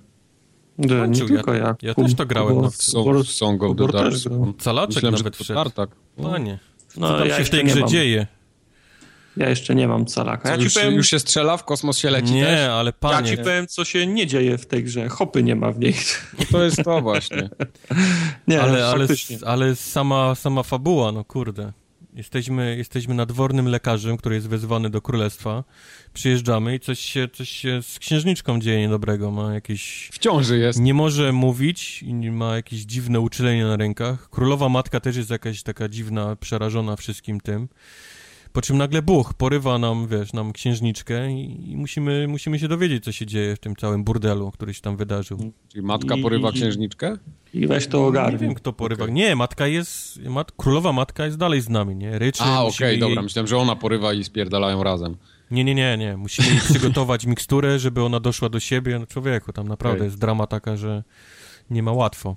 Nie, 0.77 1.07
nie 1.07 1.27
tylko 1.27 1.53
ja. 1.53 1.75
Ja, 1.81 1.93
też 1.93 2.15
to 2.15 2.25
grałem. 2.25 2.61
No, 2.61 2.71
w, 2.71 2.75
w 3.25 3.31
Song 3.31 3.63
of 3.63 3.77
the 3.77 3.87
Dark. 3.87 4.15
Calaczek 4.59 4.95
Myślałem, 4.95 5.17
nawet 5.17 5.37
wszedł. 5.37 5.59
Tartak. 5.59 5.89
Panie, 6.23 6.59
no, 6.97 7.07
co 7.07 7.17
tam 7.17 7.27
ja 7.27 7.37
się 7.37 7.43
w 7.43 7.49
tej 7.49 7.63
grze 7.63 7.85
dzieje? 7.85 8.27
Ja 9.37 9.49
jeszcze 9.49 9.75
nie 9.75 9.87
mam 9.87 10.05
calaka. 10.05 10.49
Ja 10.49 10.55
już, 10.55 10.73
powiem... 10.73 10.93
już, 10.93 11.09
się 11.09 11.19
strzela, 11.19 11.57
w 11.57 11.65
kosmos 11.65 11.97
się 11.97 12.09
leci 12.09 12.33
Nie, 12.33 12.45
też? 12.45 12.69
ale 12.69 12.93
panie... 12.93 13.29
Ja 13.31 13.37
ci 13.37 13.43
powiem, 13.43 13.67
co 13.67 13.85
się 13.85 14.07
nie 14.07 14.27
dzieje 14.27 14.57
w 14.57 14.65
tej 14.65 14.83
grze. 14.83 15.09
Hopy 15.09 15.43
nie 15.43 15.55
ma 15.55 15.71
w 15.71 15.79
niej. 15.79 15.95
No 16.39 16.45
to 16.51 16.63
jest 16.63 16.83
to 16.83 17.01
właśnie. 17.01 17.49
nie, 18.47 18.61
ale, 18.61 18.87
ale, 18.87 19.07
ale 19.45 19.75
sama, 19.75 20.35
sama 20.35 20.63
fabuła, 20.63 21.11
no 21.11 21.23
kurde. 21.23 21.73
Jesteśmy, 22.13 22.77
jesteśmy 22.77 23.13
nadwornym 23.13 23.67
lekarzem, 23.67 24.17
który 24.17 24.35
jest 24.35 24.47
wezwany 24.47 24.89
do 24.89 25.01
królestwa. 25.01 25.63
Przyjeżdżamy 26.13 26.75
i 26.75 26.79
coś 26.79 26.99
się, 26.99 27.27
coś 27.33 27.49
się 27.49 27.81
z 27.81 27.99
księżniczką 27.99 28.59
dzieje 28.59 28.79
niedobrego. 28.79 29.31
Ma 29.31 29.53
jakieś... 29.53 30.09
W 30.13 30.19
ciąży 30.19 30.57
jest. 30.57 30.79
Nie 30.79 30.93
może 30.93 31.31
mówić 31.31 32.03
i 32.03 32.13
ma 32.13 32.55
jakieś 32.55 32.79
dziwne 32.79 33.19
uczulenie 33.19 33.65
na 33.65 33.77
rękach. 33.77 34.29
Królowa 34.29 34.69
matka 34.69 34.99
też 34.99 35.15
jest 35.15 35.29
jakaś 35.29 35.63
taka 35.63 35.89
dziwna, 35.89 36.35
przerażona 36.35 36.95
wszystkim 36.95 37.41
tym. 37.41 37.67
Po 38.57 38.61
czym 38.61 38.77
nagle 38.77 39.01
Bóg 39.01 39.33
porywa 39.33 39.77
nam, 39.77 40.07
wiesz, 40.07 40.33
nam 40.33 40.53
księżniczkę 40.53 41.31
i, 41.31 41.71
i 41.71 41.77
musimy, 41.77 42.27
musimy 42.27 42.59
się 42.59 42.67
dowiedzieć, 42.67 43.03
co 43.03 43.11
się 43.11 43.25
dzieje 43.25 43.55
w 43.55 43.59
tym 43.59 43.75
całym 43.75 44.03
burdelu, 44.03 44.51
który 44.51 44.73
się 44.73 44.81
tam 44.81 44.97
wydarzył. 44.97 45.51
Czyli 45.71 45.85
matka 45.85 46.15
I, 46.15 46.21
porywa 46.21 46.51
księżniczkę? 46.51 47.17
I 47.53 47.67
weź 47.67 47.87
to 47.87 48.05
ogarnij. 48.07 48.33
Nie 48.33 48.47
wiem, 48.47 48.55
kto 48.55 48.73
porywa. 48.73 49.03
Okay. 49.03 49.15
Nie, 49.15 49.35
matka 49.35 49.67
jest, 49.67 50.19
mat, 50.23 50.51
królowa 50.51 50.93
matka 50.93 51.25
jest 51.25 51.37
dalej 51.37 51.61
z 51.61 51.69
nami, 51.69 51.95
nie? 51.95 52.19
Ryczy. 52.19 52.43
A, 52.43 52.63
okej, 52.63 52.75
okay, 52.75 52.91
jej... 52.91 52.99
dobra, 52.99 53.21
myślałem, 53.21 53.47
że 53.47 53.57
ona 53.57 53.75
porywa 53.75 54.13
i 54.13 54.23
spierdalają 54.23 54.83
razem. 54.83 55.17
Nie, 55.51 55.63
nie, 55.63 55.75
nie, 55.75 55.97
nie. 55.97 56.17
Musimy 56.17 56.47
jej 56.47 56.59
przygotować 56.59 57.25
miksturę, 57.25 57.79
żeby 57.79 58.03
ona 58.03 58.19
doszła 58.19 58.49
do 58.49 58.59
siebie. 58.59 58.99
No 58.99 59.05
człowieku, 59.05 59.53
tam 59.53 59.67
naprawdę 59.67 59.97
okay. 59.97 60.07
jest 60.07 60.19
drama 60.19 60.47
taka, 60.47 60.77
że 60.77 61.03
nie 61.69 61.83
ma 61.83 61.91
łatwo. 61.91 62.35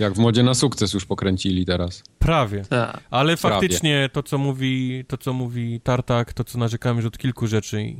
Jak 0.00 0.14
w 0.14 0.18
modzie 0.18 0.42
na 0.42 0.54
sukces 0.54 0.94
już 0.94 1.04
pokręcili 1.04 1.66
teraz. 1.66 2.02
Prawie. 2.18 2.62
Ta. 2.62 3.00
Ale 3.10 3.36
faktycznie 3.36 4.10
to, 4.12 4.22
co 4.22 4.38
mówi, 4.38 5.04
to, 5.08 5.18
co 5.18 5.32
mówi 5.32 5.80
Tartak, 5.80 6.32
to, 6.32 6.44
co 6.44 6.58
narzekamy 6.58 6.96
już 6.96 7.06
od 7.06 7.18
kilku 7.18 7.46
rzeczy, 7.46 7.94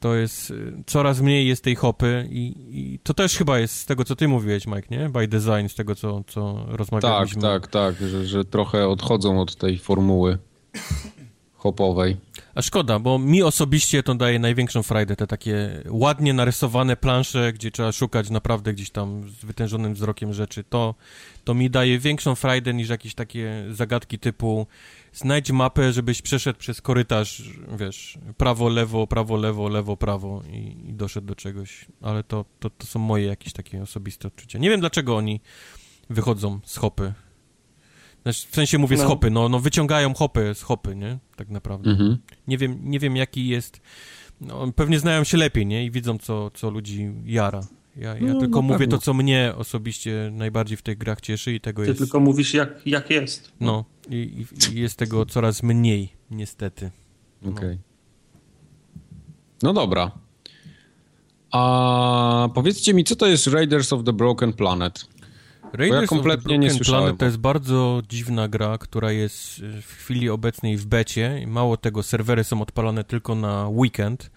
to 0.00 0.14
jest 0.14 0.50
y, 0.50 0.72
coraz 0.86 1.20
mniej 1.20 1.48
jest 1.48 1.64
tej 1.64 1.74
hopy 1.74 2.28
i, 2.30 2.54
i, 2.70 2.98
to 3.02 3.14
też 3.14 3.36
chyba 3.36 3.58
jest 3.58 3.76
z 3.76 3.86
tego, 3.86 4.04
co 4.04 4.16
ty 4.16 4.28
mówiłeś, 4.28 4.66
Mike, 4.66 4.86
nie? 4.90 5.08
By 5.08 5.28
design, 5.28 5.68
z 5.68 5.74
tego, 5.74 5.94
co, 5.94 6.24
co 6.26 6.66
rozmawialiśmy. 6.68 7.42
Tak, 7.42 7.66
tak, 7.66 7.96
tak, 7.98 8.08
że, 8.08 8.26
że 8.26 8.44
trochę 8.44 8.88
odchodzą 8.88 9.40
od 9.40 9.56
tej 9.56 9.78
formuły 9.78 10.38
hopowej. 11.54 12.16
A 12.54 12.62
szkoda, 12.62 12.98
bo 12.98 13.18
mi 13.18 13.42
osobiście 13.42 14.02
to 14.02 14.14
daje 14.14 14.38
największą 14.38 14.82
frajdę, 14.82 15.16
te 15.16 15.26
takie 15.26 15.82
ładnie 15.88 16.32
narysowane 16.34 16.96
plansze, 16.96 17.52
gdzie 17.52 17.70
trzeba 17.70 17.92
szukać 17.92 18.30
naprawdę 18.30 18.72
gdzieś 18.72 18.90
tam 18.90 19.30
z 19.30 19.44
wytężonym 19.44 19.94
wzrokiem 19.94 20.32
rzeczy. 20.32 20.64
To, 20.64 20.94
to 21.44 21.54
mi 21.54 21.70
daje 21.70 21.98
większą 21.98 22.34
frajdę 22.34 22.74
niż 22.74 22.88
jakieś 22.88 23.14
takie 23.14 23.64
zagadki 23.70 24.18
typu 24.18 24.66
znajdź 25.12 25.50
mapę, 25.50 25.92
żebyś 25.92 26.22
przeszedł 26.22 26.58
przez 26.58 26.80
korytarz, 26.80 27.42
wiesz, 27.78 28.18
prawo, 28.36 28.68
lewo, 28.68 29.06
prawo, 29.06 29.36
lewo, 29.36 29.68
lewo, 29.68 29.96
prawo 29.96 30.42
i, 30.52 30.88
i 30.88 30.92
doszedł 30.92 31.26
do 31.26 31.34
czegoś. 31.34 31.86
Ale 32.02 32.24
to, 32.24 32.44
to, 32.60 32.70
to 32.70 32.86
są 32.86 32.98
moje 32.98 33.26
jakieś 33.26 33.52
takie 33.52 33.82
osobiste 33.82 34.28
odczucia. 34.28 34.58
Nie 34.58 34.70
wiem, 34.70 34.80
dlaczego 34.80 35.16
oni 35.16 35.40
wychodzą 36.10 36.60
z 36.64 36.76
hopy 36.76 37.12
znaczy, 38.22 38.46
w 38.50 38.54
sensie 38.54 38.78
mówię 38.78 38.96
no. 38.96 39.02
z 39.02 39.06
hopy, 39.06 39.30
no, 39.30 39.48
no 39.48 39.60
wyciągają 39.60 40.14
hopy 40.14 40.54
z 40.54 40.62
hopy, 40.62 40.96
nie? 40.96 41.18
Tak 41.36 41.48
naprawdę. 41.48 41.90
Mhm. 41.90 42.18
Nie, 42.48 42.58
wiem, 42.58 42.78
nie 42.82 42.98
wiem, 42.98 43.16
jaki 43.16 43.48
jest... 43.48 43.80
No, 44.40 44.72
pewnie 44.72 44.98
znają 44.98 45.24
się 45.24 45.36
lepiej, 45.36 45.66
nie? 45.66 45.84
I 45.84 45.90
widzą, 45.90 46.18
co, 46.18 46.50
co 46.50 46.70
ludzi 46.70 47.10
jara. 47.24 47.60
Ja, 47.96 48.16
ja 48.16 48.34
no, 48.34 48.40
tylko 48.40 48.58
no 48.58 48.62
mówię 48.62 48.78
pewno. 48.78 48.98
to, 48.98 49.04
co 49.04 49.14
mnie 49.14 49.52
osobiście 49.56 50.30
najbardziej 50.32 50.76
w 50.76 50.82
tych 50.82 50.98
grach 50.98 51.20
cieszy 51.20 51.54
i 51.54 51.60
tego 51.60 51.82
Ty 51.82 51.88
jest... 51.88 51.98
Ty 51.98 52.04
tylko 52.04 52.20
mówisz, 52.20 52.54
jak, 52.54 52.86
jak 52.86 53.10
jest. 53.10 53.52
No, 53.60 53.84
i, 54.10 54.44
i, 54.72 54.80
jest 54.80 54.96
tego 54.96 55.26
coraz 55.26 55.62
mniej, 55.62 56.12
niestety. 56.30 56.90
No. 57.42 57.50
Okej. 57.50 57.64
Okay. 57.64 57.78
No 59.62 59.72
dobra. 59.72 60.10
A 61.50 62.48
powiedzcie 62.54 62.94
mi, 62.94 63.04
co 63.04 63.16
to 63.16 63.26
jest 63.26 63.46
Raiders 63.46 63.92
of 63.92 64.04
the 64.04 64.12
Broken 64.12 64.52
Planet? 64.52 65.08
Raiders 65.72 66.02
ja 66.02 66.06
kompletnie 66.06 66.58
nie 66.58 66.70
słyszałem. 66.70 67.02
Planet 67.02 67.18
to 67.18 67.24
jest 67.24 67.36
bardzo 67.36 68.02
dziwna 68.08 68.48
gra, 68.48 68.78
która 68.78 69.12
jest 69.12 69.60
w 69.82 69.92
chwili 69.92 70.30
obecnej 70.30 70.76
w 70.76 70.86
becie. 70.86 71.44
Mało 71.46 71.76
tego, 71.76 72.02
serwery 72.02 72.44
są 72.44 72.62
odpalone 72.62 73.04
tylko 73.04 73.34
na 73.34 73.68
weekend. 73.68 74.30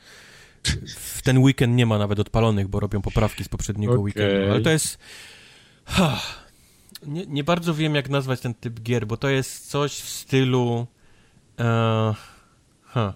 W 0.98 1.22
ten 1.22 1.38
weekend 1.38 1.76
nie 1.76 1.86
ma 1.86 1.98
nawet 1.98 2.20
odpalonych, 2.20 2.68
bo 2.68 2.80
robią 2.80 3.02
poprawki 3.02 3.44
z 3.44 3.50
poprzedniego 3.50 3.94
okay. 3.94 4.04
weekendu. 4.04 4.52
Ale 4.52 4.62
to 4.62 4.70
jest... 4.70 4.98
Ha, 5.86 6.22
nie, 7.06 7.26
nie, 7.26 7.44
bardzo 7.44 7.74
wiem, 7.74 7.96
jak 7.96 8.10
nazwać 8.10 8.40
ten 8.40 8.54
typ 8.54 8.80
gier, 8.80 9.08
bo 9.08 9.18
to 9.18 9.30
jest 9.30 9.70
coś 9.70 9.92
w 9.92 10.10
stylu... 10.10 10.88
Uh, 11.60 12.16
ha, 12.84 13.14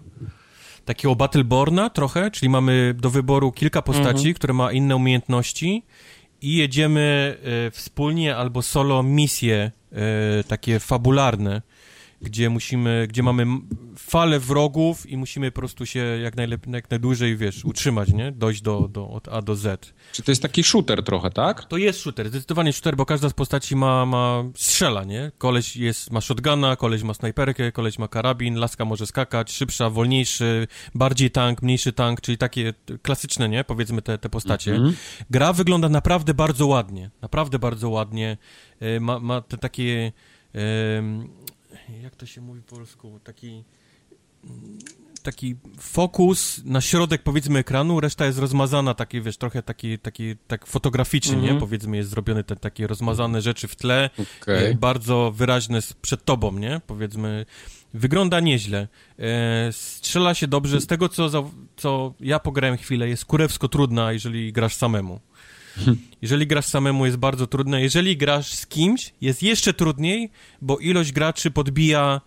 takiego 0.86 1.16
Battleborna 1.16 1.90
trochę, 1.90 2.32
czyli 2.32 2.50
mamy 2.50 2.96
do 2.98 3.10
wyboru 3.10 3.52
kilka 3.52 3.82
postaci, 3.82 4.34
-hmm. 4.34 4.36
które 4.36 4.54
ma 4.54 4.72
inne 4.72 4.96
umiejętności 4.96 5.84
i 6.42 6.56
jedziemy 6.56 7.38
e, 7.44 7.72
wspólnie 7.72 8.36
albo 8.36 8.62
solo 8.62 9.04
misje 9.04 9.72
e, 9.92 10.44
takie 10.44 10.80
fabularne, 10.80 11.62
gdzie 12.22 12.50
musimy, 12.50 13.06
gdzie 13.10 13.24
mamy 13.24 13.46
falę 13.98 14.40
wrogów 14.40 15.10
i 15.10 15.18
musimy 15.18 15.52
po 15.52 15.56
prostu 15.62 15.86
się 15.86 16.00
jak, 16.00 16.36
najlepiej, 16.36 16.74
jak 16.74 16.90
najdłużej, 16.90 17.38
wiesz, 17.38 17.66
utrzymać, 17.66 18.14
nie? 18.14 18.32
Dojść 18.32 18.62
do, 18.62 18.88
do, 18.88 19.10
od 19.10 19.28
A 19.28 19.42
do 19.42 19.56
Z. 19.56 19.94
Czy 20.12 20.24
to 20.24 20.32
jest 20.32 20.42
taki 20.42 20.64
shooter 20.64 21.04
trochę, 21.04 21.30
tak? 21.30 21.66
To 21.66 21.78
jest 21.78 22.00
shooter, 22.00 22.30
zdecydowanie 22.30 22.74
shooter, 22.74 22.96
bo 22.96 23.06
każda 23.06 23.30
z 23.30 23.34
postaci 23.34 23.76
ma, 23.76 24.06
ma 24.06 24.44
strzela, 24.56 25.04
nie? 25.04 25.32
Koleś 25.38 25.78
jest, 25.78 26.12
ma 26.12 26.22
shotguna, 26.22 26.76
koleś 26.76 27.04
ma 27.04 27.14
snajperkę, 27.14 27.72
koleś 27.72 28.00
ma 28.00 28.08
karabin, 28.08 28.56
laska 28.56 28.86
może 28.86 29.08
skakać, 29.08 29.52
szybsza, 29.52 29.90
wolniejszy, 29.90 30.68
bardziej 30.96 31.32
tank, 31.32 31.62
mniejszy 31.62 31.94
tank, 31.94 32.22
czyli 32.22 32.38
takie 32.38 32.74
klasyczne, 33.02 33.50
nie? 33.50 33.64
Powiedzmy 33.64 34.02
te, 34.02 34.18
te 34.18 34.30
postacie. 34.30 34.76
Mm 34.76 34.90
-hmm. 34.90 34.94
Gra 35.30 35.54
wygląda 35.54 35.90
naprawdę 35.90 36.34
bardzo 36.34 36.68
ładnie, 36.68 37.10
naprawdę 37.22 37.60
bardzo 37.60 37.90
ładnie. 37.90 38.38
E, 38.80 39.00
ma, 39.00 39.20
ma 39.20 39.42
te 39.42 39.58
takie 39.58 40.12
jak 42.02 42.16
to 42.16 42.26
się 42.26 42.42
mówi 42.42 42.62
po 42.62 42.76
polsku, 42.76 43.20
taki 43.24 43.64
taki 45.24 45.56
fokus 45.80 46.62
na 46.66 46.82
środek, 46.82 47.24
powiedzmy, 47.24 47.60
ekranu, 47.60 48.00
reszta 48.00 48.26
jest 48.26 48.40
rozmazana, 48.40 48.94
taki, 48.94 49.22
wiesz, 49.22 49.38
trochę 49.38 49.64
taki, 49.64 50.00
taki 50.00 50.36
tak 50.48 50.68
fotograficznie, 50.68 51.34
mm 51.34 51.42
-hmm. 51.42 51.46
nie? 51.46 51.52
Mhm. 51.52 51.60
Powiedzmy, 51.68 51.98
jest 51.98 52.10
zrobione 52.10 52.44
te 52.44 52.56
takie 52.56 52.88
rozmazane 52.88 53.42
rzeczy 53.42 53.68
w 53.68 53.76
tle, 53.76 54.10
okay. 54.42 54.78
bardzo 54.80 55.32
wyraźne 55.36 55.80
przed 56.02 56.26
tobą, 56.26 56.52
nie? 56.52 56.82
Powiedzmy, 56.88 57.46
wygląda 57.94 58.40
nieźle. 58.40 58.88
E, 59.20 59.70
strzela 59.72 60.34
się 60.34 60.48
dobrze. 60.48 60.82
Z 60.82 60.88
tego, 60.88 61.10
co, 61.10 61.30
za, 61.30 61.44
co 61.76 62.14
ja 62.20 62.40
pograłem 62.40 62.78
chwilę, 62.78 63.10
jest 63.10 63.26
kurewsko 63.26 63.68
trudna, 63.68 64.12
jeżeli 64.12 64.54
grasz 64.54 64.76
samemu. 64.76 65.20
Jeżeli 66.22 66.48
grasz 66.48 66.66
samemu 66.66 67.06
jest 67.06 67.18
bardzo 67.18 67.48
trudne, 67.48 67.82
jeżeli 67.82 68.18
grasz 68.18 68.54
z 68.54 68.68
kimś 68.68 69.14
jest 69.22 69.44
jeszcze 69.44 69.74
trudniej, 69.74 70.32
bo 70.62 70.78
ilość 70.78 71.12
graczy 71.12 71.52
podbija 71.52 72.22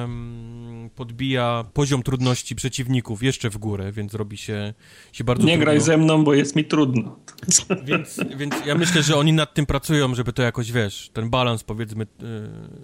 um, 0.00 0.90
podbija 0.96 1.64
poziom 1.72 2.02
trudności 2.02 2.54
przeciwników 2.54 3.22
jeszcze 3.22 3.50
w 3.50 3.58
górę, 3.58 3.92
więc 3.92 4.14
robi 4.14 4.36
się, 4.36 4.74
się 5.12 5.24
bardzo 5.24 5.46
Nie 5.46 5.52
trudno. 5.52 5.64
graj 5.64 5.80
ze 5.80 5.96
mną, 5.96 6.24
bo 6.24 6.34
jest 6.34 6.56
mi 6.56 6.64
trudno. 6.64 7.16
Więc, 7.84 8.20
więc 8.36 8.54
ja 8.66 8.74
myślę, 8.74 9.02
że 9.02 9.16
oni 9.16 9.32
nad 9.32 9.54
tym 9.54 9.66
pracują, 9.66 10.14
żeby 10.14 10.32
to 10.32 10.42
jakoś, 10.42 10.72
wiesz, 10.72 11.10
ten 11.12 11.30
balans 11.30 11.64
powiedzmy 11.64 12.04
y, 12.04 12.06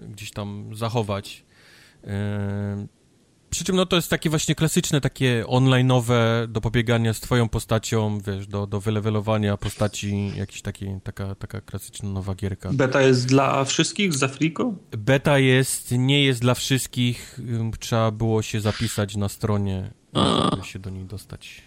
gdzieś 0.08 0.31
tam 0.31 0.70
zachować. 0.75 1.44
Y, 2.05 2.08
przy 3.57 3.65
czym 3.65 3.76
no 3.76 3.86
to 3.86 3.97
jest 3.97 4.10
takie 4.10 4.31
właśnie 4.31 4.55
klasyczne, 4.55 5.01
takie 5.01 5.44
online'owe 5.47 6.47
do 6.49 6.60
pobiegania 6.60 7.15
z 7.15 7.20
twoją 7.20 7.49
postacią, 7.49 8.18
wiesz, 8.20 8.47
do, 8.47 8.67
do 8.67 8.81
wylewelowania 8.81 9.57
postaci, 9.57 10.33
jakiś 10.36 10.62
taki, 10.62 10.86
taka, 11.02 11.35
taka 11.35 11.60
klasyczna 11.60 12.09
nowa 12.09 12.35
gierka. 12.35 12.70
Beta 12.73 13.02
jest 13.02 13.26
dla 13.26 13.65
wszystkich 13.65 14.15
z 14.15 14.23
Afriką? 14.23 14.76
Beta 14.91 15.39
jest, 15.39 15.93
nie 15.93 16.25
jest 16.25 16.41
dla 16.41 16.55
wszystkich, 16.55 17.41
trzeba 17.81 18.10
było 18.10 18.43
się 18.43 18.60
zapisać 18.60 19.17
na 19.17 19.28
stronie 19.28 19.91
żeby 20.52 20.67
się 20.67 20.78
do 20.78 20.91
niej 20.91 21.05
dostać. 21.05 21.62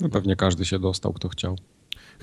No 0.00 0.08
pewnie 0.08 0.36
każdy 0.36 0.64
się 0.64 0.78
dostał, 0.78 1.12
kto 1.12 1.28
chciał. 1.28 1.56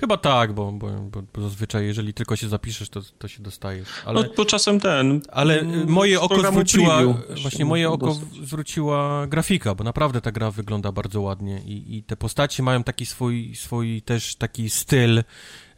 Chyba 0.00 0.16
tak, 0.16 0.52
bo, 0.52 0.72
bo, 0.72 0.88
bo, 1.34 1.42
zazwyczaj 1.42 1.86
jeżeli 1.86 2.14
tylko 2.14 2.36
się 2.36 2.48
zapiszesz, 2.48 2.88
to, 2.88 3.00
to 3.18 3.28
się 3.28 3.42
dostajesz. 3.42 3.88
Ale, 4.04 4.22
no 4.22 4.28
to 4.28 4.44
czasem 4.44 4.80
ten... 4.80 5.20
Ale 5.32 5.62
moje 5.86 6.20
oko 6.20 6.50
zwróciła... 6.50 7.02
Właśnie 7.42 7.64
moje 7.64 7.90
oko 7.90 8.14
zwróciła 8.42 9.26
grafika, 9.26 9.74
bo 9.74 9.84
naprawdę 9.84 10.20
ta 10.20 10.32
gra 10.32 10.50
wygląda 10.50 10.92
bardzo 10.92 11.20
ładnie 11.20 11.60
i, 11.66 11.96
i 11.96 12.02
te 12.02 12.16
postacie 12.16 12.62
mają 12.62 12.84
taki 12.84 13.06
swój, 13.06 13.54
swój 13.54 14.02
też 14.02 14.36
taki 14.36 14.70
styl. 14.70 15.18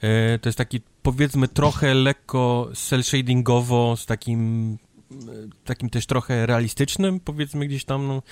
E, 0.00 0.38
to 0.38 0.48
jest 0.48 0.58
taki 0.58 0.80
powiedzmy 1.02 1.48
trochę 1.48 1.94
lekko 1.94 2.70
cel 2.74 3.02
shadingowo 3.02 3.96
z 3.96 4.06
takim 4.06 4.72
e, 5.12 5.16
takim 5.64 5.90
też 5.90 6.06
trochę 6.06 6.46
realistycznym, 6.46 7.20
powiedzmy 7.20 7.66
gdzieś 7.66 7.84
tam, 7.84 8.06
no. 8.06 8.22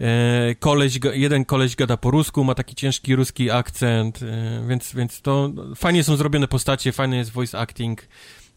E, 0.00 0.54
koleś, 0.54 1.00
jeden 1.14 1.44
koleś 1.44 1.76
gada 1.76 1.96
po 1.96 2.10
rusku, 2.10 2.44
ma 2.44 2.54
taki 2.54 2.74
ciężki 2.74 3.16
ruski 3.16 3.50
akcent, 3.50 4.22
e, 4.22 4.64
więc, 4.68 4.94
więc 4.94 5.20
to 5.20 5.52
fajnie 5.76 6.04
są 6.04 6.16
zrobione 6.16 6.48
postacie, 6.48 6.92
fajny 6.92 7.16
jest 7.16 7.30
voice 7.30 7.58
acting. 7.58 8.08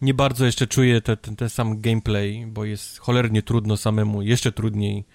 Nie 0.01 0.14
bardzo 0.14 0.45
jeszcze 0.45 0.68
czuję 0.68 1.01
ten, 1.01 1.18
ten, 1.18 1.35
ten 1.35 1.50
sam 1.50 1.82
gameplay, 1.82 2.45
bo 2.48 2.66
jest 2.66 2.98
cholernie 3.00 3.42
trudno 3.42 3.77
samemu, 3.77 4.22
jeszcze 4.22 4.51
trudniej, 4.51 5.06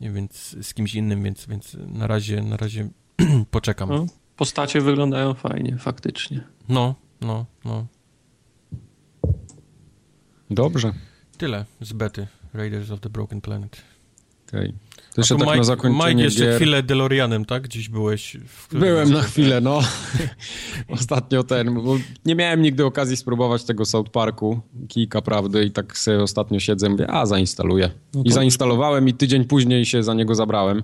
więc 0.00 0.56
z 0.62 0.74
kimś 0.74 0.94
innym, 0.94 1.22
więc, 1.22 1.46
więc 1.46 1.76
na 1.86 2.06
razie, 2.06 2.42
na 2.42 2.56
razie 2.56 2.88
poczekam. 3.50 3.88
No, 3.88 4.06
postacie 4.36 4.80
wyglądają 4.80 5.34
fajnie, 5.34 5.76
faktycznie. 5.78 6.44
No, 6.68 6.94
no, 7.20 7.46
no. 7.64 7.86
Dobrze. 10.50 10.92
Tyle 11.38 11.64
z 11.80 11.92
bety 11.92 12.26
Raiders 12.54 12.90
of 12.90 13.00
the 13.00 13.10
Broken 13.10 13.40
Planet. 13.40 13.82
Okej. 14.48 14.60
Okay. 14.60 14.87
To 15.18 15.20
jeszcze 15.20 15.36
tak 15.36 15.46
Mike, 15.46 15.56
na 15.56 15.64
zakończenie 15.64 16.14
Mike 16.14 16.22
jeszcze 16.22 16.44
gier. 16.44 16.56
chwilę 16.56 16.82
DeLoreanem, 16.82 17.44
tak? 17.44 17.62
Gdzieś 17.62 17.88
byłeś. 17.88 18.36
Byłem 18.72 19.10
na 19.10 19.22
chwilę, 19.22 19.60
no. 19.60 19.80
Ostatnio 20.88 21.42
ten, 21.42 21.74
bo 21.74 21.96
nie 22.24 22.34
miałem 22.34 22.62
nigdy 22.62 22.84
okazji 22.84 23.16
spróbować 23.16 23.64
tego 23.64 23.84
South 23.84 24.10
Parku, 24.10 24.60
kilka 24.88 25.22
prawdy 25.22 25.64
i 25.64 25.70
tak 25.70 25.98
sobie 25.98 26.22
ostatnio 26.22 26.60
siedzę, 26.60 26.88
mówię, 26.88 27.10
a 27.10 27.26
zainstaluję. 27.26 27.90
No 28.14 28.22
I 28.24 28.32
zainstalowałem 28.32 29.08
i 29.08 29.14
tydzień 29.14 29.44
później 29.44 29.84
się 29.86 30.02
za 30.02 30.14
niego 30.14 30.34
zabrałem. 30.34 30.82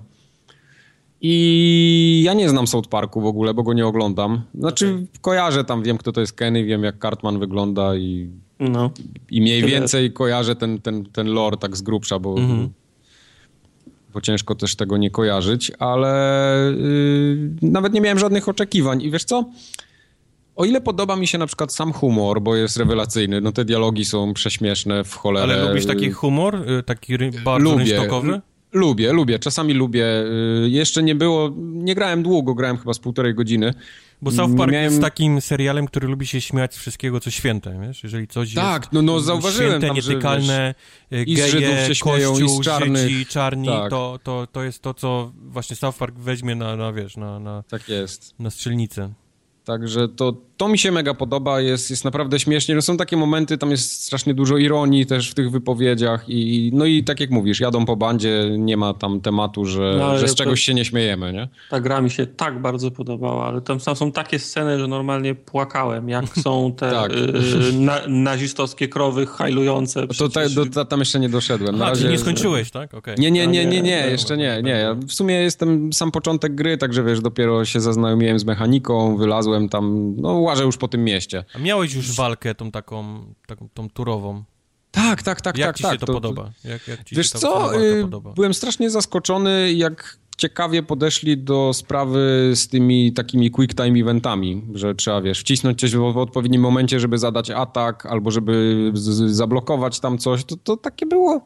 I 1.21 2.21
ja 2.25 2.33
nie 2.33 2.49
znam 2.49 2.67
South 2.67 2.89
Parku 2.89 3.21
w 3.21 3.25
ogóle, 3.25 3.53
bo 3.53 3.63
go 3.63 3.73
nie 3.73 3.87
oglądam. 3.87 4.41
Znaczy 4.55 4.89
okay. 4.89 5.07
kojarzę 5.21 5.63
tam, 5.63 5.83
wiem 5.83 5.97
kto 5.97 6.11
to 6.11 6.21
jest 6.21 6.33
Kenny, 6.33 6.63
wiem 6.63 6.83
jak 6.83 7.01
Cartman 7.01 7.39
wygląda 7.39 7.95
i, 7.95 8.29
no. 8.59 8.91
i 9.31 9.41
mniej 9.41 9.61
Tyle. 9.61 9.71
więcej 9.71 10.13
kojarzę 10.13 10.55
ten, 10.55 10.81
ten, 10.81 11.05
ten 11.05 11.27
lore 11.27 11.57
tak 11.57 11.77
z 11.77 11.81
grubsza, 11.81 12.19
bo... 12.19 12.37
Mm 12.37 12.51
-hmm 12.51 12.69
bo 14.15 14.21
ciężko 14.21 14.55
też 14.55 14.75
tego 14.75 14.97
nie 14.97 15.11
kojarzyć, 15.11 15.71
ale 15.79 16.73
yy, 16.77 17.49
nawet 17.61 17.93
nie 17.93 18.01
miałem 18.01 18.19
żadnych 18.19 18.49
oczekiwań. 18.49 19.01
I 19.01 19.11
wiesz 19.11 19.23
co? 19.23 19.45
O 20.55 20.65
ile 20.65 20.81
podoba 20.81 21.15
mi 21.15 21.27
się 21.27 21.37
na 21.37 21.47
przykład 21.47 21.73
sam 21.73 21.93
humor, 21.93 22.41
bo 22.41 22.55
jest 22.55 22.77
rewelacyjny, 22.77 23.41
no 23.41 23.51
te 23.51 23.65
dialogi 23.65 24.05
są 24.05 24.33
prześmieszne 24.33 25.03
w 25.03 25.15
cholerę. 25.15 25.53
Ale 25.53 25.67
lubisz 25.67 25.85
taki 25.85 26.11
humor? 26.11 26.55
Y, 26.55 26.83
taki 26.83 27.17
bardzo 27.45 27.71
lubię, 27.71 27.83
rynsztokowy? 27.83 28.41
Lubię, 28.71 29.13
lubię, 29.13 29.39
czasami 29.39 29.73
lubię. 29.73 30.05
Y, 30.65 30.69
jeszcze 30.69 31.03
nie 31.03 31.15
było, 31.15 31.51
nie 31.57 31.95
grałem 31.95 32.23
długo, 32.23 32.53
grałem 32.53 32.77
chyba 32.77 32.93
z 32.93 32.99
półtorej 32.99 33.33
godziny. 33.33 33.73
Bo 34.21 34.31
South 34.31 34.57
Park 34.57 34.71
miałem... 34.71 34.91
jest 34.91 35.01
takim 35.01 35.41
serialem, 35.41 35.87
który 35.87 36.07
lubi 36.07 36.27
się 36.27 36.41
śmiać 36.41 36.73
z 36.73 36.77
wszystkiego, 36.77 37.19
co 37.19 37.31
święte, 37.31 37.79
wiesz? 37.81 38.03
Jeżeli 38.03 38.27
coś 38.27 38.53
tak, 38.53 38.81
jest 38.81 38.93
no, 38.93 39.01
no, 39.01 39.19
zauważyłem 39.19 39.71
święte, 39.71 39.87
tam, 39.87 39.95
nietykalne, 39.95 40.75
że, 41.11 41.25
wiesz, 41.25 41.55
geje, 41.55 41.87
się 41.87 41.95
śmieją, 41.95 42.31
kościół, 42.31 42.63
Żydzi, 42.95 43.25
czarni, 43.25 43.67
tak. 43.67 43.89
to, 43.89 44.19
to, 44.23 44.47
to 44.51 44.63
jest 44.63 44.81
to, 44.81 44.93
co 44.93 45.31
właśnie 45.35 45.75
South 45.75 45.97
Park 45.97 46.15
weźmie 46.15 46.55
na, 46.55 46.75
na 46.75 46.93
wiesz, 46.93 47.17
na, 47.17 47.39
na, 47.39 47.63
tak 47.63 47.89
jest. 47.89 48.35
na 48.39 48.49
strzelnicę. 48.49 49.13
Także 49.65 50.07
to, 50.07 50.33
to 50.57 50.67
mi 50.67 50.77
się 50.77 50.91
mega 50.91 51.13
podoba, 51.13 51.61
jest, 51.61 51.89
jest 51.89 52.05
naprawdę 52.05 52.39
śmiesznie. 52.39 52.75
No 52.75 52.81
są 52.81 52.97
takie 52.97 53.17
momenty, 53.17 53.57
tam 53.57 53.71
jest 53.71 54.03
strasznie 54.03 54.33
dużo 54.33 54.57
ironii 54.57 55.05
też 55.05 55.31
w 55.31 55.33
tych 55.33 55.51
wypowiedziach 55.51 56.25
i 56.27 56.71
no 56.73 56.85
i 56.85 57.03
tak 57.03 57.19
jak 57.19 57.29
mówisz, 57.29 57.59
jadą 57.59 57.85
po 57.85 57.95
bandzie, 57.95 58.49
nie 58.57 58.77
ma 58.77 58.93
tam 58.93 59.21
tematu, 59.21 59.65
że, 59.65 59.95
no, 59.99 60.17
że 60.17 60.27
z 60.27 60.35
czegoś 60.35 60.61
się 60.61 60.73
nie 60.73 60.85
śmiejemy, 60.85 61.33
nie? 61.33 61.47
Ta 61.69 61.79
gra 61.79 62.01
mi 62.01 62.09
się 62.09 62.25
tak 62.27 62.61
bardzo 62.61 62.91
podobała, 62.91 63.47
ale 63.47 63.61
tam, 63.61 63.79
tam 63.79 63.95
są 63.95 64.11
takie 64.11 64.39
sceny, 64.39 64.79
że 64.79 64.87
normalnie 64.87 65.35
płakałem, 65.35 66.09
jak 66.09 66.25
są 66.27 66.73
te 66.77 66.91
tak. 67.01 67.11
y, 67.11 67.73
na, 67.73 68.01
nazistowskie 68.07 68.87
krowy 68.87 69.25
hajlujące. 69.25 70.07
To, 70.07 70.29
ta, 70.29 70.49
do, 70.49 70.65
ta, 70.65 70.85
tam 70.85 70.99
jeszcze 70.99 71.19
nie 71.19 71.29
doszedłem. 71.29 71.77
Na 71.77 71.89
razie... 71.89 72.09
nie 72.09 72.17
skończyłeś, 72.17 72.71
tak? 72.71 72.93
Okay. 72.93 73.15
Nie, 73.17 73.31
nie, 73.31 73.47
nie, 73.47 73.65
nie, 73.65 73.81
nie, 73.81 74.07
jeszcze 74.07 74.37
nie, 74.37 74.61
nie. 74.63 74.71
Ja 74.71 74.93
w 74.93 75.13
sumie 75.13 75.35
jestem 75.35 75.93
sam 75.93 76.11
początek 76.11 76.55
gry, 76.55 76.77
także 76.77 77.03
wiesz, 77.03 77.21
dopiero 77.21 77.65
się 77.65 77.81
zaznajomiłem 77.81 78.39
z 78.39 78.45
mechaniką, 78.45 79.17
wylazłem 79.17 79.69
tam, 79.69 80.15
no 80.17 80.44
łażę 80.45 80.63
już 80.63 80.77
po 80.77 80.87
tym 80.87 81.03
mieście. 81.03 81.43
A 81.55 81.59
miałeś 81.59 81.93
już 81.93 82.15
walkę 82.15 82.55
tą 82.55 82.71
taką, 82.71 83.25
taką 83.47 83.69
tą 83.73 83.89
turową. 83.89 84.43
Tak, 84.91 85.23
tak, 85.23 85.41
tak, 85.41 85.57
jak 85.57 85.67
tak. 85.67 85.77
ci 85.77 85.83
tak, 85.83 85.93
się 85.93 85.99
to, 85.99 86.05
to 86.05 86.13
podoba? 86.13 86.51
Jak, 86.63 86.87
jak 86.87 86.99
wiesz 87.11 87.29
co, 87.29 87.81
y, 87.81 88.05
byłem 88.35 88.53
strasznie 88.53 88.89
zaskoczony, 88.89 89.73
jak 89.73 90.17
ciekawie 90.37 90.83
podeszli 90.83 91.37
do 91.37 91.71
sprawy 91.73 92.51
z 92.55 92.67
tymi 92.67 93.13
takimi 93.13 93.51
quick 93.51 93.73
time 93.73 93.99
eventami, 93.99 94.63
że 94.73 94.95
trzeba, 94.95 95.21
wiesz, 95.21 95.39
wcisnąć 95.39 95.79
coś 95.79 95.95
w 95.95 96.17
odpowiednim 96.17 96.61
momencie, 96.61 96.99
żeby 96.99 97.17
zadać 97.17 97.49
atak, 97.49 98.05
albo 98.05 98.31
żeby 98.31 98.91
zablokować 99.25 99.99
tam 99.99 100.17
coś, 100.17 100.43
to, 100.43 100.55
to 100.57 100.77
takie 100.77 101.05
było 101.05 101.45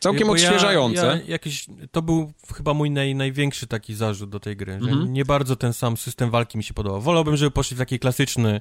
Całkiem 0.00 0.30
odświeżające. 0.30 1.06
Ja, 1.06 1.14
ja 1.14 1.20
jakiś, 1.26 1.66
to 1.90 2.02
był 2.02 2.32
chyba 2.54 2.74
mój 2.74 2.90
naj, 2.90 3.14
największy 3.14 3.66
taki 3.66 3.94
zarzut 3.94 4.30
do 4.30 4.40
tej 4.40 4.56
gry, 4.56 4.72
mhm. 4.72 5.12
nie 5.12 5.24
bardzo 5.24 5.56
ten 5.56 5.72
sam 5.72 5.96
system 5.96 6.30
walki 6.30 6.58
mi 6.58 6.64
się 6.64 6.74
podobał. 6.74 7.00
Wolałbym, 7.00 7.36
żeby 7.36 7.50
poszli 7.50 7.76
w 7.76 7.78
taki 7.78 7.98
klasyczny 7.98 8.60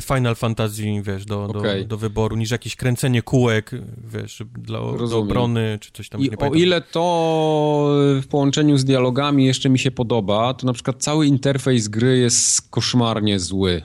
Final 0.00 0.34
Fantasy, 0.34 0.82
wiesz, 1.02 1.24
do, 1.24 1.44
okay. 1.44 1.80
do, 1.80 1.84
do, 1.84 1.96
wyboru, 1.96 2.36
niż 2.36 2.50
jakieś 2.50 2.76
kręcenie 2.76 3.22
kółek, 3.22 3.70
wiesz, 4.12 4.42
dla, 4.58 4.78
do 5.08 5.18
obrony, 5.18 5.78
czy 5.80 5.90
coś 5.92 6.08
tam. 6.08 6.20
I 6.20 6.36
o 6.36 6.54
ile 6.54 6.80
to 6.80 7.88
w 8.22 8.26
połączeniu 8.26 8.76
z 8.76 8.84
dialogami 8.84 9.46
jeszcze 9.46 9.68
mi 9.68 9.78
się 9.78 9.90
podoba, 9.90 10.54
to 10.54 10.66
na 10.66 10.72
przykład 10.72 11.02
cały 11.02 11.26
interfejs 11.26 11.88
gry 11.88 12.18
jest 12.18 12.70
koszmarnie 12.70 13.40
zły. 13.40 13.82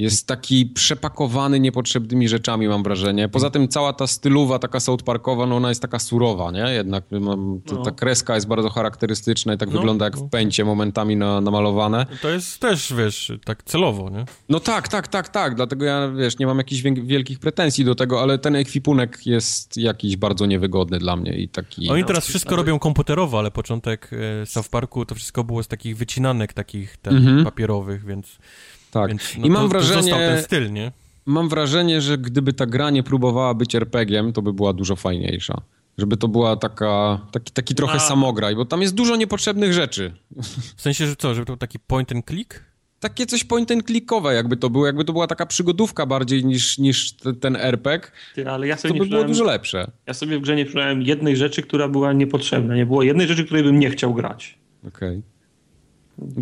Jest 0.00 0.26
taki 0.26 0.66
przepakowany 0.66 1.60
niepotrzebnymi 1.60 2.28
rzeczami, 2.28 2.68
mam 2.68 2.82
wrażenie. 2.82 3.28
Poza 3.28 3.50
tym 3.50 3.68
cała 3.68 3.92
ta 3.92 4.06
stylowa, 4.06 4.58
taka 4.58 4.80
South 4.80 5.04
Parkowa, 5.04 5.46
no 5.46 5.56
ona 5.56 5.68
jest 5.68 5.82
taka 5.82 5.98
surowa, 5.98 6.50
nie? 6.50 6.60
Jednak 6.60 7.04
mam, 7.10 7.60
no. 7.72 7.82
ta 7.82 7.90
kreska 7.90 8.34
jest 8.34 8.46
bardzo 8.46 8.70
charakterystyczna 8.70 9.54
i 9.54 9.58
tak 9.58 9.68
no, 9.68 9.78
wygląda 9.78 10.04
jak 10.04 10.16
no. 10.16 10.26
w 10.26 10.30
pęcie 10.30 10.64
momentami 10.64 11.16
na, 11.16 11.40
namalowane. 11.40 12.06
To 12.22 12.28
jest 12.28 12.60
też, 12.60 12.92
wiesz, 12.94 13.32
tak 13.44 13.62
celowo, 13.62 14.10
nie? 14.10 14.24
No 14.48 14.60
tak, 14.60 14.88
tak, 14.88 15.08
tak, 15.08 15.28
tak. 15.28 15.54
Dlatego 15.54 15.84
ja, 15.84 16.08
wiesz, 16.08 16.38
nie 16.38 16.46
mam 16.46 16.58
jakichś 16.58 16.82
wielkich 16.82 17.38
pretensji 17.38 17.84
do 17.84 17.94
tego, 17.94 18.22
ale 18.22 18.38
ten 18.38 18.56
ekwipunek 18.56 19.26
jest 19.26 19.76
jakiś 19.76 20.16
bardzo 20.16 20.46
niewygodny 20.46 20.98
dla 20.98 21.16
mnie 21.16 21.32
i 21.32 21.48
taki... 21.48 21.88
Oni 21.88 22.04
teraz 22.04 22.26
wszystko 22.26 22.56
robią 22.56 22.78
komputerowo, 22.78 23.38
ale 23.38 23.50
początek 23.50 24.10
e, 24.42 24.46
South 24.46 24.68
Parku 24.68 25.06
to 25.06 25.14
wszystko 25.14 25.44
było 25.44 25.62
z 25.62 25.68
takich 25.68 25.96
wycinanek 25.96 26.52
takich 26.52 26.96
ten, 26.96 27.16
mhm. 27.16 27.44
papierowych, 27.44 28.04
więc... 28.04 28.38
Tak. 28.90 29.08
Więc, 29.08 29.36
no 29.38 29.46
I 29.46 29.50
mam 29.50 29.62
to, 29.62 29.68
wrażenie. 29.68 30.10
To 30.10 30.18
ten 30.18 30.42
styl, 30.42 30.72
nie? 30.72 30.92
Mam 31.26 31.48
wrażenie, 31.48 32.00
że 32.00 32.18
gdyby 32.18 32.52
ta 32.52 32.66
gra 32.66 32.90
nie 32.90 33.02
próbowała 33.02 33.54
być 33.54 33.74
RPG-iem, 33.74 34.32
to 34.32 34.42
by 34.42 34.52
była 34.52 34.72
dużo 34.72 34.96
fajniejsza. 34.96 35.60
Żeby 35.98 36.16
to 36.16 36.28
była 36.28 36.56
taka, 36.56 37.20
taki, 37.32 37.52
taki 37.52 37.74
trochę 37.74 37.94
A. 37.94 37.98
samograj, 37.98 38.56
bo 38.56 38.64
tam 38.64 38.82
jest 38.82 38.94
dużo 38.94 39.16
niepotrzebnych 39.16 39.72
rzeczy. 39.72 40.12
W 40.76 40.82
sensie, 40.82 41.06
że 41.06 41.16
co, 41.16 41.34
żeby 41.34 41.46
to 41.46 41.52
był 41.52 41.58
taki 41.58 41.78
point 41.78 42.12
and 42.12 42.26
click? 42.26 42.64
Takie 43.00 43.26
coś 43.26 43.44
point 43.44 43.70
and 43.70 43.86
clickowe 43.86 44.34
jakby 44.34 44.56
to 44.56 44.70
było, 44.70 44.86
jakby 44.86 45.04
to 45.04 45.12
była 45.12 45.26
taka 45.26 45.46
przygodówka 45.46 46.06
bardziej 46.06 46.44
niż, 46.44 46.78
niż 46.78 47.12
ten 47.40 47.56
RPG, 47.56 48.10
Ty, 48.34 48.50
ale 48.50 48.66
ja 48.66 48.76
sobie 48.76 48.94
to 48.94 49.04
by 49.04 49.10
było 49.10 49.24
dużo 49.24 49.44
lepsze. 49.44 49.90
Ja 50.06 50.14
sobie 50.14 50.38
w 50.38 50.42
grze 50.42 50.56
nie 50.56 50.66
przyjąłem 50.66 51.02
jednej 51.02 51.36
rzeczy, 51.36 51.62
która 51.62 51.88
była 51.88 52.12
niepotrzebna. 52.12 52.76
Nie 52.76 52.86
było 52.86 53.02
jednej 53.02 53.28
rzeczy, 53.28 53.44
której 53.44 53.62
bym 53.62 53.78
nie 53.78 53.90
chciał 53.90 54.14
grać. 54.14 54.58
Okej. 54.88 55.18
Okay. 55.18 55.29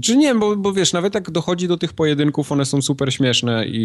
Czy 0.03 0.17
nie, 0.17 0.35
bo, 0.35 0.57
bo 0.57 0.73
wiesz, 0.73 0.93
nawet 0.93 1.15
jak 1.15 1.31
dochodzi 1.31 1.69
do 1.69 1.77
tych 1.77 1.93
pojedynków, 1.93 2.53
one 2.53 2.65
są 2.65 2.83
super 2.83 3.13
śmieszne 3.13 3.67
i, 3.67 3.79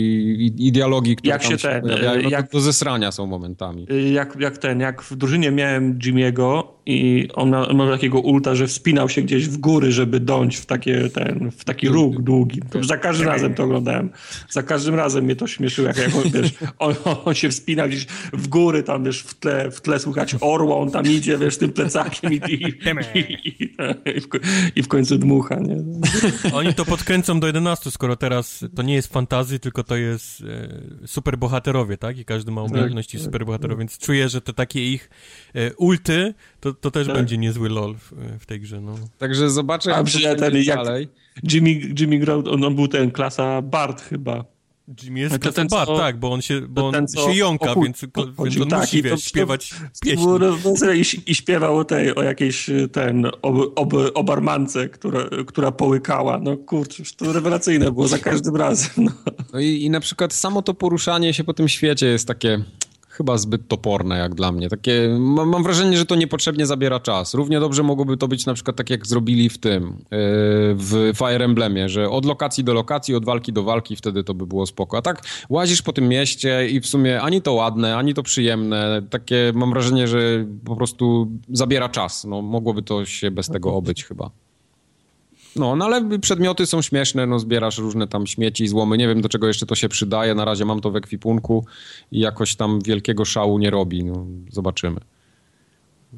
i, 0.57 0.67
i 0.67 0.71
dialogi, 0.71 1.15
które 1.15 1.31
jak 1.33 1.41
tam 1.41 1.51
się, 1.51 1.57
ten, 1.57 1.81
pojawiają, 1.81 2.21
no 2.21 2.29
jak, 2.29 2.51
do 2.51 2.59
zesrania 2.59 3.11
są 3.11 3.25
momentami. 3.25 3.87
Jak, 4.13 4.35
jak 4.39 4.57
ten, 4.57 4.79
jak 4.79 5.01
w 5.01 5.15
drużynie 5.15 5.51
miałem 5.51 5.99
Jimmy'ego 5.99 6.63
i 6.85 7.27
on 7.33 7.49
miał, 7.49 7.73
miał 7.73 7.91
takiego 7.91 8.19
ulta, 8.19 8.55
że 8.55 8.67
wspinał 8.67 9.09
się 9.09 9.21
gdzieś 9.21 9.47
w 9.47 9.57
góry, 9.57 9.91
żeby 9.91 10.19
dąć 10.19 10.57
w, 10.57 10.65
takie, 10.65 11.09
ten, 11.09 11.51
w 11.51 11.65
taki 11.65 11.89
róg 11.89 12.21
długi. 12.21 12.61
To 12.71 12.83
za 12.83 12.97
każdym 12.97 13.27
razem 13.27 13.53
to 13.53 13.63
oglądałem. 13.63 14.09
Za 14.49 14.63
każdym 14.63 14.95
razem 14.95 15.25
mnie 15.25 15.35
to 15.35 15.47
śmieszyło, 15.47 15.87
jak, 15.87 15.97
jak 15.97 16.15
on, 16.15 16.31
wiesz, 16.31 16.53
on, 16.79 16.95
on, 17.25 17.33
się 17.33 17.49
wspina 17.49 17.87
gdzieś 17.87 18.05
w 18.33 18.47
góry, 18.47 18.83
tam 18.83 19.03
wiesz, 19.03 19.19
w 19.19 19.33
tle, 19.33 19.71
w 19.71 19.81
tle 19.81 19.99
słychać 19.99 20.35
orła, 20.41 20.77
on 20.77 20.91
tam 20.91 21.05
idzie, 21.05 21.37
wiesz, 21.37 21.57
tym 21.57 21.71
plecakiem 21.71 22.33
i, 22.33 22.35
i, 22.35 22.63
i, 23.15 23.63
i, 24.15 24.21
w, 24.21 24.27
i 24.75 24.83
w 24.83 24.87
końcu 24.87 25.17
dmucha, 25.17 25.55
nie? 25.55 25.75
Oni 26.53 26.73
to 26.73 26.85
podkręcą 26.85 27.39
do 27.39 27.47
11, 27.47 27.91
skoro 27.91 28.15
teraz 28.15 28.65
to 28.75 28.81
nie 28.81 28.93
jest 28.93 29.13
fantazy, 29.13 29.59
tylko 29.59 29.83
to 29.83 29.95
jest 29.95 30.41
e, 30.41 31.07
superbohaterowie, 31.07 31.97
tak? 31.97 32.17
I 32.17 32.25
każdy 32.25 32.51
ma 32.51 32.63
tak, 32.63 32.71
umiejętności 32.71 33.17
tak, 33.17 33.25
superbohaterów, 33.25 33.75
tak. 33.75 33.79
więc 33.79 33.97
czuję, 33.97 34.29
że 34.29 34.41
te 34.41 34.53
takie 34.53 34.93
ich 34.93 35.09
e, 35.55 35.73
ulty, 35.73 36.33
to 36.63 36.73
to, 36.73 36.73
to 36.73 36.91
też 36.91 37.07
tak. 37.07 37.15
będzie 37.15 37.37
niezły 37.37 37.69
lol 37.69 37.95
w, 37.95 38.13
w, 38.39 38.45
tej 38.45 38.59
grze, 38.59 38.81
no. 38.81 38.95
Także 39.17 39.49
zobaczę, 39.49 39.89
jak 39.89 39.99
A, 39.99 40.35
ten, 40.35 40.57
jak 40.63 40.75
dalej. 40.77 41.07
Jimmy, 41.51 41.69
Jimmy 41.99 42.19
grał, 42.19 42.43
on, 42.51 42.63
on 42.63 42.75
był 42.75 42.87
ten 42.87 43.11
klasa 43.11 43.61
Bart 43.61 44.01
chyba. 44.01 44.45
Jimmy 45.03 45.19
jest 45.19 45.39
to 45.39 45.51
ten, 45.51 45.67
bar, 45.67 45.87
co, 45.87 45.97
tak, 45.97 46.19
bo 46.19 46.33
on 46.33 46.41
się, 46.41 46.61
bo 46.61 46.87
on 46.87 46.93
ten, 46.93 47.07
się 47.07 47.33
jąka, 47.33 47.75
więc, 47.75 48.01
więc 48.45 48.61
on 48.61 48.69
tak, 48.69 48.79
musi, 48.79 49.01
wiesz, 49.01 49.23
śpiewać 49.23 49.73
pieśni. 50.01 50.25
I, 50.95 51.31
I 51.31 51.35
śpiewał 51.35 51.77
o 51.77 51.85
tej, 51.85 52.15
o 52.15 52.23
jakiejś 52.23 52.69
ten, 52.91 53.25
ob, 53.41 53.55
ob, 53.75 53.93
obarmance, 54.13 54.89
która, 54.89 55.19
która 55.47 55.71
połykała. 55.71 56.39
No 56.39 56.57
kurczę, 56.57 57.03
to 57.17 57.33
rewelacyjne 57.33 57.91
było 57.91 58.07
za 58.07 58.17
każdym 58.17 58.55
razem. 58.55 58.89
No. 58.97 59.11
no 59.53 59.59
i, 59.59 59.83
i 59.83 59.89
na 59.89 59.99
przykład 59.99 60.33
samo 60.33 60.61
to 60.61 60.73
poruszanie 60.73 61.33
się 61.33 61.43
po 61.43 61.53
tym 61.53 61.69
świecie 61.69 62.05
jest 62.05 62.27
takie 62.27 62.63
chyba 63.13 63.37
zbyt 63.37 63.67
toporne 63.67 64.17
jak 64.17 64.35
dla 64.35 64.51
mnie. 64.51 64.69
Takie, 64.69 65.15
mam, 65.19 65.49
mam, 65.49 65.63
wrażenie, 65.63 65.97
że 65.97 66.05
to 66.05 66.15
niepotrzebnie 66.15 66.65
zabiera 66.65 66.99
czas. 66.99 67.33
Równie 67.33 67.59
dobrze 67.59 67.83
mogłoby 67.83 68.17
to 68.17 68.27
być 68.27 68.45
na 68.45 68.53
przykład 68.53 68.75
tak 68.77 68.89
jak 68.89 69.07
zrobili 69.07 69.49
w 69.49 69.57
tym, 69.57 69.83
yy, 69.83 69.97
w 70.75 71.11
Fire 71.15 71.45
Emblemie, 71.45 71.89
że 71.89 72.09
od 72.09 72.25
lokacji 72.25 72.63
do 72.63 72.73
lokacji, 72.73 73.15
od 73.15 73.25
walki 73.25 73.53
do 73.53 73.63
walki, 73.63 73.95
wtedy 73.95 74.23
to 74.23 74.33
by 74.33 74.47
było 74.47 74.65
spoko. 74.65 74.97
A 74.97 75.01
tak 75.01 75.21
łazisz 75.49 75.81
po 75.81 75.93
tym 75.93 76.07
mieście 76.07 76.67
i 76.69 76.81
w 76.81 76.87
sumie 76.87 77.21
ani 77.21 77.41
to 77.41 77.53
ładne, 77.53 77.97
ani 77.97 78.13
to 78.13 78.23
przyjemne. 78.23 79.01
Takie 79.09 79.51
mam 79.55 79.69
wrażenie, 79.69 80.07
że 80.07 80.45
po 80.65 80.75
prostu 80.75 81.31
zabiera 81.49 81.89
czas. 81.89 82.23
No, 82.23 82.41
mogłoby 82.41 82.81
to 82.81 83.05
się 83.05 83.31
bez 83.31 83.47
tego 83.47 83.73
obyć 83.73 84.05
chyba. 84.05 84.42
No, 85.55 85.75
no 85.75 85.85
ale 85.85 86.19
przedmioty 86.19 86.65
są 86.65 86.81
śmieszne, 86.81 87.27
no 87.27 87.39
zbierasz 87.39 87.77
różne 87.77 88.07
tam 88.07 88.27
śmieci, 88.27 88.67
złomy, 88.67 88.97
nie 88.97 89.07
wiem 89.07 89.21
do 89.21 89.29
czego 89.29 89.47
jeszcze 89.47 89.65
to 89.65 89.75
się 89.75 89.89
przydaje, 89.89 90.35
na 90.35 90.45
razie 90.45 90.65
mam 90.65 90.81
to 90.81 90.91
w 90.91 90.95
ekwipunku 90.95 91.65
i 92.11 92.19
jakoś 92.19 92.55
tam 92.55 92.79
wielkiego 92.85 93.25
szału 93.25 93.59
nie 93.59 93.69
robi, 93.69 94.03
no. 94.03 94.25
Zobaczymy. 94.51 94.99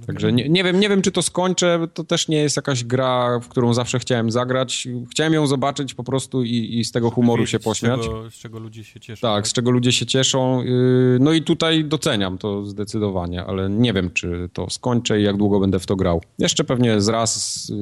Także 0.07 0.33
nie, 0.33 0.49
nie, 0.49 0.64
wiem, 0.64 0.80
nie 0.80 0.90
wiem, 0.90 1.01
czy 1.01 1.11
to 1.11 1.22
skończę. 1.22 1.88
To 1.93 2.03
też 2.03 2.27
nie 2.27 2.38
jest 2.38 2.56
jakaś 2.56 2.83
gra, 2.83 3.40
w 3.40 3.48
którą 3.48 3.74
zawsze 3.74 3.99
chciałem 3.99 4.32
zagrać. 4.32 4.88
Chciałem 5.11 5.33
ją 5.33 5.48
zobaczyć 5.48 5.93
po 5.93 6.03
prostu 6.03 6.43
i, 6.43 6.80
i 6.80 6.85
z 6.85 6.91
tego 6.91 7.11
humoru 7.11 7.48
się 7.48 7.59
pośmiać. 7.59 8.01
Z 8.01 8.06
czego, 8.06 8.32
z 8.32 8.33
czego, 8.33 8.59
ludzie 8.59 8.83
się 8.83 8.99
cieszą. 8.99 9.22
Tak, 9.22 9.35
tak, 9.38 9.48
z 9.48 9.53
czego 9.53 9.72
ludzie 9.72 9.91
się 9.91 10.06
cieszą. 10.06 10.61
Y, 10.61 11.17
no 11.19 11.33
i 11.33 11.41
tutaj 11.41 11.85
doceniam 11.85 12.38
to 12.38 12.65
zdecydowanie, 12.65 13.43
ale 13.43 13.69
nie 13.69 13.93
wiem, 13.93 14.09
czy 14.14 14.49
to 14.53 14.69
skończę 14.69 15.19
i 15.19 15.24
jak 15.24 15.38
długo 15.38 15.59
będę 15.59 15.80
w 15.80 15.85
to 15.85 15.95
grał. 15.95 16.22
Jeszcze 16.40 16.64
pewnie 16.64 17.01
zraz, 17.01 17.69
y, 17.69 17.74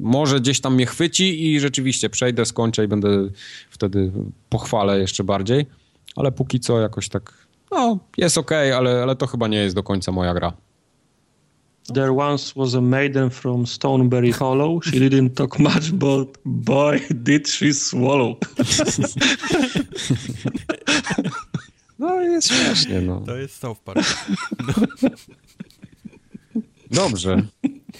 może 0.00 0.40
gdzieś 0.40 0.60
tam 0.60 0.74
mnie 0.74 0.86
chwyci 0.86 1.46
i 1.46 1.60
rzeczywiście 1.60 2.10
przejdę, 2.10 2.46
skończę 2.46 2.84
i 2.84 2.88
będę 2.88 3.08
wtedy 3.70 4.12
pochwalę 4.48 4.98
jeszcze 4.98 5.24
bardziej. 5.24 5.66
Ale 6.16 6.32
póki 6.32 6.60
co 6.60 6.80
jakoś 6.80 7.08
tak, 7.08 7.46
no 7.70 7.98
jest 8.16 8.38
ok, 8.38 8.52
ale, 8.52 9.02
ale 9.02 9.16
to 9.16 9.26
chyba 9.26 9.48
nie 9.48 9.58
jest 9.58 9.74
do 9.74 9.82
końca 9.82 10.12
moja 10.12 10.34
gra. 10.34 10.52
There 11.94 12.12
once 12.12 12.54
was 12.56 12.74
a 12.74 12.80
maiden 12.80 13.30
from 13.30 13.66
Stoneberry 13.66 14.32
Hollow. 14.32 14.80
She 14.80 15.00
didn't 15.00 15.34
talk 15.34 15.58
much, 15.58 15.92
but 15.92 16.38
boy, 16.44 17.00
did 17.22 17.48
she 17.48 17.72
swallow. 17.74 18.36
No 21.98 22.20
jest 22.20 22.48
śmiesznie, 22.48 23.00
no. 23.00 23.20
To 23.20 23.36
jest 23.36 23.60
South 23.60 23.80
Park. 23.80 23.98
Dobrze. 26.90 27.42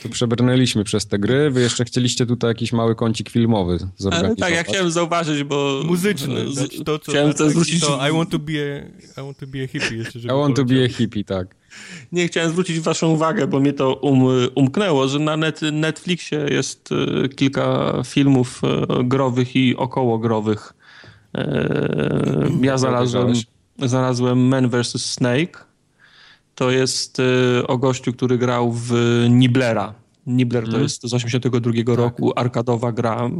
To 0.03 0.09
przebrnęliśmy 0.09 0.85
przez 0.85 1.07
te 1.07 1.19
gry. 1.19 1.51
Wy 1.51 1.61
jeszcze 1.61 1.85
chcieliście 1.85 2.27
tutaj 2.27 2.51
jakiś 2.51 2.73
mały 2.73 2.95
kącik 2.95 3.31
filmowy 3.31 3.79
zorganizować. 3.97 4.39
tak, 4.39 4.55
ja 4.55 4.63
chciałem 4.63 4.91
zauważyć, 4.91 5.45
bo... 5.45 5.83
Muzyczny. 5.87 6.53
Z... 6.53 6.85
To, 6.85 6.99
co, 6.99 7.13
chciałem 7.13 7.35
to 7.35 7.51
zwrócić... 7.51 7.81
To 7.81 8.09
I 8.09 8.13
want 8.13 8.31
to 8.31 8.39
be 8.39 8.53
a, 8.53 9.21
I 9.21 9.25
want 9.25 9.39
to 9.39 9.47
be 9.47 9.65
a 9.65 9.67
hippie 9.67 9.97
jeszcze, 9.97 10.19
I 10.19 10.27
want 10.27 10.57
to 10.57 10.65
be 10.65 10.85
a 10.85 10.89
hippie, 10.89 11.25
tak. 11.25 11.60
Nie, 12.13 12.29
chciałem 12.29 12.51
zwrócić 12.51 12.81
waszą 12.81 13.09
uwagę, 13.09 13.47
bo 13.47 13.61
mnie 13.61 13.73
to 13.73 13.95
um, 13.95 14.49
umknęło, 14.55 15.09
że 15.09 15.19
na 15.19 15.37
net, 15.37 15.61
Netflixie 15.73 16.47
jest 16.51 16.89
y, 16.93 17.29
kilka 17.29 17.93
filmów 18.05 18.63
y, 19.01 19.05
growych 19.05 19.57
i 19.57 19.77
okołogrowych. 19.77 20.73
Y, 21.39 21.41
ja 22.63 22.79
znalazłem, 22.79 23.33
znalazłem 23.79 24.49
Man 24.49 24.69
vs. 24.69 25.05
Snake. 25.05 25.65
To 26.55 26.71
jest 26.71 27.19
o 27.67 27.79
gościu, 27.79 28.13
który 28.13 28.39
grał 28.39 28.73
w 28.73 28.93
Niblera. 29.31 30.00
Nibler 30.27 30.65
to 30.65 30.71
mm. 30.71 30.83
jest 30.83 31.09
z 31.09 31.15
82 31.15 31.73
tak. 31.73 31.97
roku, 31.97 32.33
arkadowa 32.37 32.93
gra. 32.93 33.31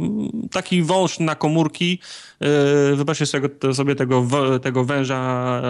Taki 0.51 0.83
wąż 0.83 1.19
na 1.19 1.35
komórki. 1.35 1.99
E, 2.39 2.95
wybaczcie 2.95 3.25
sobie, 3.25 3.49
sobie 3.73 3.95
tego, 3.95 4.27
tego 4.61 4.83
węża 4.83 5.61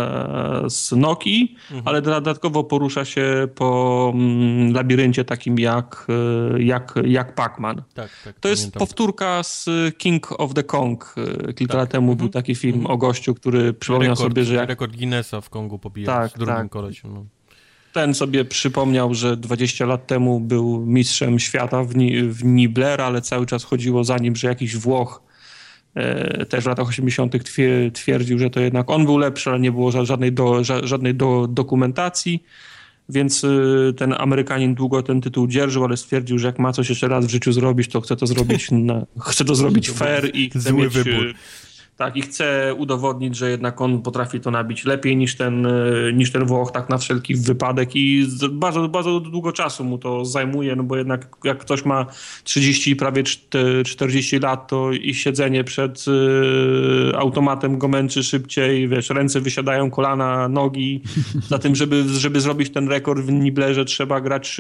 e, 0.65 0.69
z 0.69 0.91
Noki, 0.91 1.55
mhm. 1.71 1.87
ale 1.87 2.01
dodatkowo 2.01 2.63
porusza 2.63 3.05
się 3.05 3.47
po 3.55 4.11
mm, 4.15 4.73
labiryncie 4.73 5.25
takim 5.25 5.59
jak, 5.59 6.07
e, 6.55 6.63
jak, 6.63 6.93
jak 7.05 7.35
Pac-Man. 7.35 7.75
Tak, 7.75 7.85
tak, 7.93 8.09
to 8.23 8.23
pamiętam. 8.23 8.51
jest 8.51 8.73
powtórka 8.73 9.43
z 9.43 9.69
King 9.97 10.39
of 10.41 10.53
the 10.53 10.63
Kong. 10.63 11.15
Kilka 11.55 11.73
tak. 11.73 11.79
lat 11.79 11.89
temu 11.89 12.11
mhm. 12.11 12.17
był 12.17 12.29
taki 12.29 12.55
film 12.55 12.75
mhm. 12.75 12.93
o 12.93 12.97
gościu, 12.97 13.35
który 13.35 13.73
przypomniał 13.73 14.11
rekord, 14.11 14.29
sobie, 14.29 14.43
że 14.43 14.55
jak... 14.55 14.69
Rekord 14.69 14.97
Guinnessa 14.97 15.41
w 15.41 15.49
Kongu 15.49 15.79
pobijał 15.79 16.15
tak, 16.15 16.31
z 16.31 16.33
drugim 16.33 16.69
tak. 16.69 17.03
No 17.03 17.25
ten 17.93 18.13
sobie 18.13 18.45
przypomniał, 18.45 19.13
że 19.13 19.37
20 19.37 19.85
lat 19.85 20.07
temu 20.07 20.39
był 20.39 20.85
mistrzem 20.85 21.39
świata 21.39 21.83
w, 21.83 21.95
Ni 21.95 22.23
w 22.23 22.45
Nibler, 22.45 23.01
ale 23.01 23.21
cały 23.21 23.45
czas 23.45 23.63
chodziło 23.63 24.03
za 24.03 24.17
nim, 24.17 24.35
że 24.35 24.47
jakiś 24.47 24.77
Włoch 24.77 25.21
e, 25.95 26.45
też 26.45 26.63
w 26.63 26.67
latach 26.67 26.87
80. 26.87 27.33
twierdził, 27.93 28.39
że 28.39 28.49
to 28.49 28.59
jednak 28.59 28.89
on 28.89 29.05
był 29.05 29.17
lepszy, 29.17 29.49
ale 29.49 29.59
nie 29.59 29.71
było 29.71 30.05
żadnej, 30.05 30.31
do, 30.31 30.63
żadnej 30.63 31.15
do, 31.15 31.47
dokumentacji. 31.49 32.43
Więc 33.09 33.43
y, 33.43 33.93
ten 33.97 34.13
Amerykanin 34.17 34.75
długo 34.75 35.03
ten 35.03 35.21
tytuł 35.21 35.47
dzierżył, 35.47 35.85
ale 35.85 35.97
stwierdził, 35.97 36.39
że 36.39 36.47
jak 36.47 36.59
ma 36.59 36.73
coś 36.73 36.89
jeszcze 36.89 37.07
raz 37.07 37.25
w 37.25 37.29
życiu 37.29 37.51
zrobić, 37.51 37.87
to 37.87 38.01
chce 38.01 38.15
to 38.15 38.27
zrobić, 38.27 38.71
na, 38.71 39.05
chce 39.19 39.45
to 39.45 39.55
zrobić 39.55 39.89
fair 39.89 40.35
i 40.35 40.49
chce 40.49 40.59
Zły 40.59 40.73
mieć 40.73 40.93
wybór 40.93 41.25
y, 41.25 41.33
tak, 42.01 42.17
i 42.17 42.21
chce 42.21 42.73
udowodnić, 42.77 43.35
że 43.35 43.51
jednak 43.51 43.81
on 43.81 44.01
potrafi 44.01 44.39
to 44.39 44.51
nabić 44.51 44.85
lepiej 44.85 45.17
niż 45.17 45.35
ten, 45.35 45.65
e, 45.65 45.71
niż 46.13 46.31
ten 46.31 46.45
Włoch, 46.45 46.71
tak 46.71 46.89
na 46.89 46.97
wszelki 46.97 47.35
wypadek 47.35 47.95
i 47.95 48.27
bardzo, 48.51 48.89
bardzo 48.89 49.19
długo 49.19 49.51
czasu 49.51 49.83
mu 49.83 49.97
to 49.97 50.25
zajmuje, 50.25 50.75
no 50.75 50.83
bo 50.83 50.97
jednak 50.97 51.37
jak 51.43 51.57
ktoś 51.57 51.85
ma 51.85 52.05
30, 52.43 52.95
prawie 52.95 53.23
40 53.85 54.39
lat, 54.39 54.67
to 54.67 54.91
i 54.91 55.13
siedzenie 55.13 55.63
przed 55.63 56.05
y, 56.07 57.17
automatem 57.17 57.77
go 57.77 57.87
męczy 57.87 58.23
szybciej, 58.23 58.87
wiesz, 58.87 59.09
ręce 59.09 59.41
wysiadają, 59.41 59.91
kolana, 59.91 60.47
nogi, 60.47 61.01
za 61.49 61.59
tym, 61.59 61.75
żeby, 61.75 62.03
żeby 62.03 62.41
zrobić 62.41 62.69
ten 62.69 62.89
rekord 62.89 63.21
w 63.21 63.31
Niblerze 63.31 63.85
trzeba 63.85 64.21
grać 64.21 64.57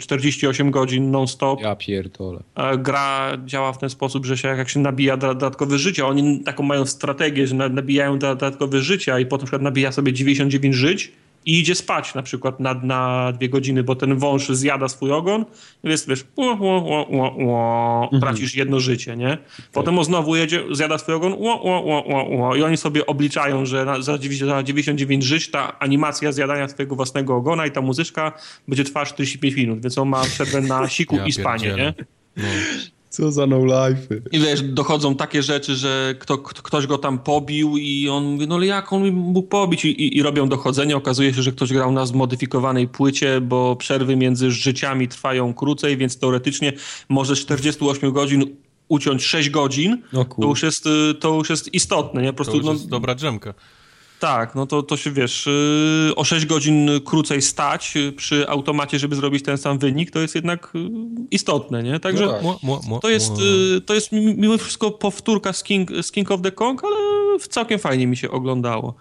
48 0.00 0.70
godzin 0.70 1.10
non-stop. 1.10 1.60
Ja 1.60 1.76
pierdolę. 1.76 2.42
Gra 2.78 3.32
działa 3.44 3.72
w 3.72 3.78
ten 3.78 3.90
sposób, 3.90 4.26
że 4.26 4.36
się 4.36 4.48
jak 4.48 4.68
się 4.68 4.80
nabija 4.80 5.16
dodatkowe 5.16 5.78
życie, 5.78 6.06
oni 6.06 6.40
taką 6.40 6.73
mają 6.74 6.86
strategię, 6.86 7.46
że 7.46 7.54
nabijają 7.54 8.18
dodatkowe 8.18 8.82
życia 8.82 9.18
i 9.18 9.26
potem 9.26 9.42
na 9.42 9.46
przykład 9.46 9.62
nabija 9.62 9.92
sobie 9.92 10.12
99 10.12 10.76
żyć 10.76 11.12
i 11.46 11.60
idzie 11.60 11.74
spać 11.74 12.14
na 12.14 12.22
przykład 12.22 12.60
na, 12.60 12.74
na 12.74 13.32
dwie 13.32 13.48
godziny, 13.48 13.82
bo 13.82 13.94
ten 13.96 14.18
wąż 14.18 14.48
zjada 14.48 14.88
swój 14.88 15.12
ogon 15.12 15.44
i 15.84 15.88
wiesz, 15.88 16.06
wiesz 16.08 16.24
ło, 16.36 16.56
ło, 16.60 17.06
ło, 17.10 17.34
ło, 17.38 18.02
mhm. 18.02 18.22
tracisz 18.22 18.54
jedno 18.54 18.80
życie, 18.80 19.16
nie? 19.16 19.38
Potem 19.72 19.98
on 19.98 20.04
znowu 20.04 20.36
jedzie, 20.36 20.62
zjada 20.72 20.98
swój 20.98 21.14
ogon 21.14 21.32
ło, 21.32 21.62
ło, 21.62 21.80
ło, 21.80 22.04
ło, 22.06 22.24
ło. 22.24 22.56
i 22.56 22.62
oni 22.62 22.76
sobie 22.76 23.06
obliczają, 23.06 23.66
że 23.66 23.84
na, 23.84 24.02
za, 24.02 24.18
99 24.18 25.24
żyć 25.24 25.50
ta 25.50 25.78
animacja 25.78 26.32
zjadania 26.32 26.68
swojego 26.68 26.96
własnego 26.96 27.36
ogona 27.36 27.66
i 27.66 27.70
ta 27.70 27.80
muzyczka 27.80 28.32
będzie 28.68 28.84
trwała 28.84 29.06
45 29.06 29.54
minut, 29.54 29.82
więc 29.82 29.98
on 29.98 30.08
ma 30.08 30.22
przerwę 30.22 30.60
na 30.60 30.88
siku 30.88 31.16
ja 31.16 31.26
i 31.26 31.32
spanie, 31.32 31.74
nie? 31.76 31.94
No. 32.36 32.44
Co 33.14 33.32
za 33.32 33.46
no 33.46 33.64
life. 33.64 34.14
I 34.32 34.38
wiesz, 34.38 34.62
dochodzą 34.62 35.14
takie 35.14 35.42
rzeczy, 35.42 35.74
że 35.74 36.14
kto, 36.18 36.38
ktoś 36.38 36.86
go 36.86 36.98
tam 36.98 37.18
pobił 37.18 37.76
i 37.76 38.08
on 38.08 38.24
mówi, 38.24 38.46
no 38.46 38.54
ale 38.54 38.66
jak 38.66 38.92
on 38.92 39.12
mógł 39.12 39.48
pobić? 39.48 39.84
I, 39.84 39.88
i, 39.88 40.16
I, 40.16 40.22
robią 40.22 40.48
dochodzenie. 40.48 40.96
Okazuje 40.96 41.34
się, 41.34 41.42
że 41.42 41.52
ktoś 41.52 41.72
grał 41.72 41.92
na 41.92 42.06
zmodyfikowanej 42.06 42.88
płycie, 42.88 43.40
bo 43.40 43.76
przerwy 43.76 44.16
między 44.16 44.50
życiami 44.50 45.08
trwają 45.08 45.54
krócej, 45.54 45.96
więc 45.96 46.18
teoretycznie 46.18 46.72
może 47.08 47.36
48 47.36 48.12
godzin 48.12 48.44
uciąć 48.88 49.24
6 49.24 49.50
godzin. 49.50 50.02
to, 50.40 50.46
już 50.46 50.62
jest, 50.62 50.84
to 51.20 51.34
już 51.34 51.50
jest 51.50 51.74
istotne. 51.74 52.22
Nie? 52.22 52.28
Po 52.28 52.36
prostu, 52.36 52.52
to 52.52 52.58
już 52.58 52.66
jest 52.66 52.84
no, 52.84 52.90
dobra 52.90 53.14
drzemka. 53.14 53.54
Tak, 54.24 54.54
no 54.54 54.66
to, 54.66 54.82
to 54.82 54.96
się 54.96 55.10
wiesz, 55.10 55.46
y, 55.46 56.12
o 56.16 56.24
6 56.24 56.46
godzin 56.46 56.90
krócej 57.04 57.42
stać 57.42 57.96
y, 57.96 58.12
przy 58.12 58.48
automacie, 58.48 58.98
żeby 58.98 59.16
zrobić 59.16 59.44
ten 59.44 59.58
sam 59.58 59.78
wynik, 59.78 60.10
to 60.10 60.20
jest 60.20 60.34
jednak 60.34 60.72
y, 60.74 60.78
istotne, 61.30 61.82
nie? 61.82 62.00
Także 62.00 62.42
no 62.62 63.00
to, 63.02 63.08
jest, 63.08 63.32
to 63.86 63.94
jest 63.94 64.12
mimo 64.12 64.58
wszystko 64.58 64.90
powtórka 64.90 65.52
z 65.52 65.62
King, 65.62 65.90
z 66.02 66.12
King 66.12 66.30
of 66.30 66.42
the 66.42 66.52
Kong, 66.52 66.84
ale 66.84 66.96
całkiem 67.38 67.78
fajnie 67.78 68.06
mi 68.06 68.16
się 68.16 68.30
oglądało. 68.30 68.94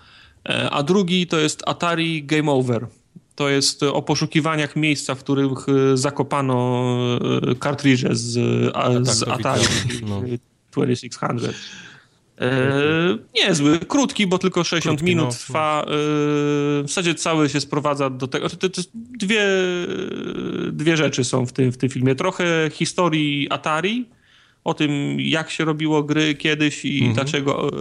E, 0.50 0.70
a 0.70 0.84
drugi 0.84 1.28
to 1.28 1.40
jest 1.40 1.64
Atari 1.66 2.24
Game 2.24 2.52
Over. 2.52 2.88
To 3.36 3.50
jest 3.50 3.84
o 3.84 4.02
poszukiwaniach 4.02 4.76
miejsca, 4.76 5.16
w 5.16 5.20
których 5.20 5.66
zakopano 5.94 6.86
kartridże 7.60 8.10
z, 8.12 8.36
tak, 8.74 9.06
z 9.06 9.24
Atari 9.24 9.64
no. 10.08 10.22
2600. 10.72 11.56
E, 12.42 13.18
niezły, 13.36 13.80
krótki, 13.80 14.28
bo 14.28 14.38
tylko 14.38 14.64
60 14.64 15.00
krótki, 15.00 15.16
minut 15.16 15.26
no. 15.26 15.32
trwa. 15.32 15.84
E, 15.84 15.88
w 16.84 16.84
zasadzie 16.88 17.16
cały 17.16 17.50
się 17.50 17.60
sprowadza 17.60 18.10
do 18.10 18.28
tego. 18.28 18.50
To, 18.50 18.56
to, 18.58 18.70
to 18.70 18.82
dwie, 18.94 19.46
dwie 20.72 20.98
rzeczy 20.98 21.24
są 21.24 21.46
w 21.46 21.54
tym, 21.54 21.72
w 21.72 21.78
tym 21.78 21.90
filmie. 21.90 22.16
Trochę 22.16 22.70
historii 22.74 23.48
Atari, 23.50 24.10
o 24.64 24.74
tym, 24.74 25.20
jak 25.20 25.50
się 25.50 25.66
robiło 25.66 26.04
gry 26.04 26.36
kiedyś 26.36 26.86
i 26.86 26.98
mhm. 26.98 27.14
dlaczego 27.14 27.72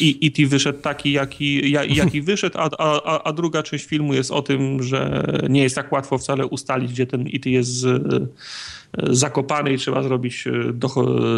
i, 0.00 0.32
i 0.38 0.46
wyszedł 0.46 0.78
taki, 0.80 1.12
jaki, 1.12 1.70
jaki 1.70 2.22
wyszedł, 2.30 2.58
a, 2.58 2.70
a, 2.78 3.22
a 3.22 3.32
druga 3.32 3.62
część 3.62 3.84
filmu 3.84 4.14
jest 4.14 4.30
o 4.30 4.42
tym, 4.42 4.82
że 4.82 5.26
nie 5.48 5.62
jest 5.62 5.74
tak 5.74 5.92
łatwo 5.92 6.18
wcale 6.18 6.46
ustalić, 6.46 6.92
gdzie 6.92 7.06
ten 7.06 7.26
IT 7.26 7.46
jest 7.46 7.86
zakopany 9.02 9.72
i 9.72 9.78
trzeba 9.78 10.02
zrobić 10.02 10.44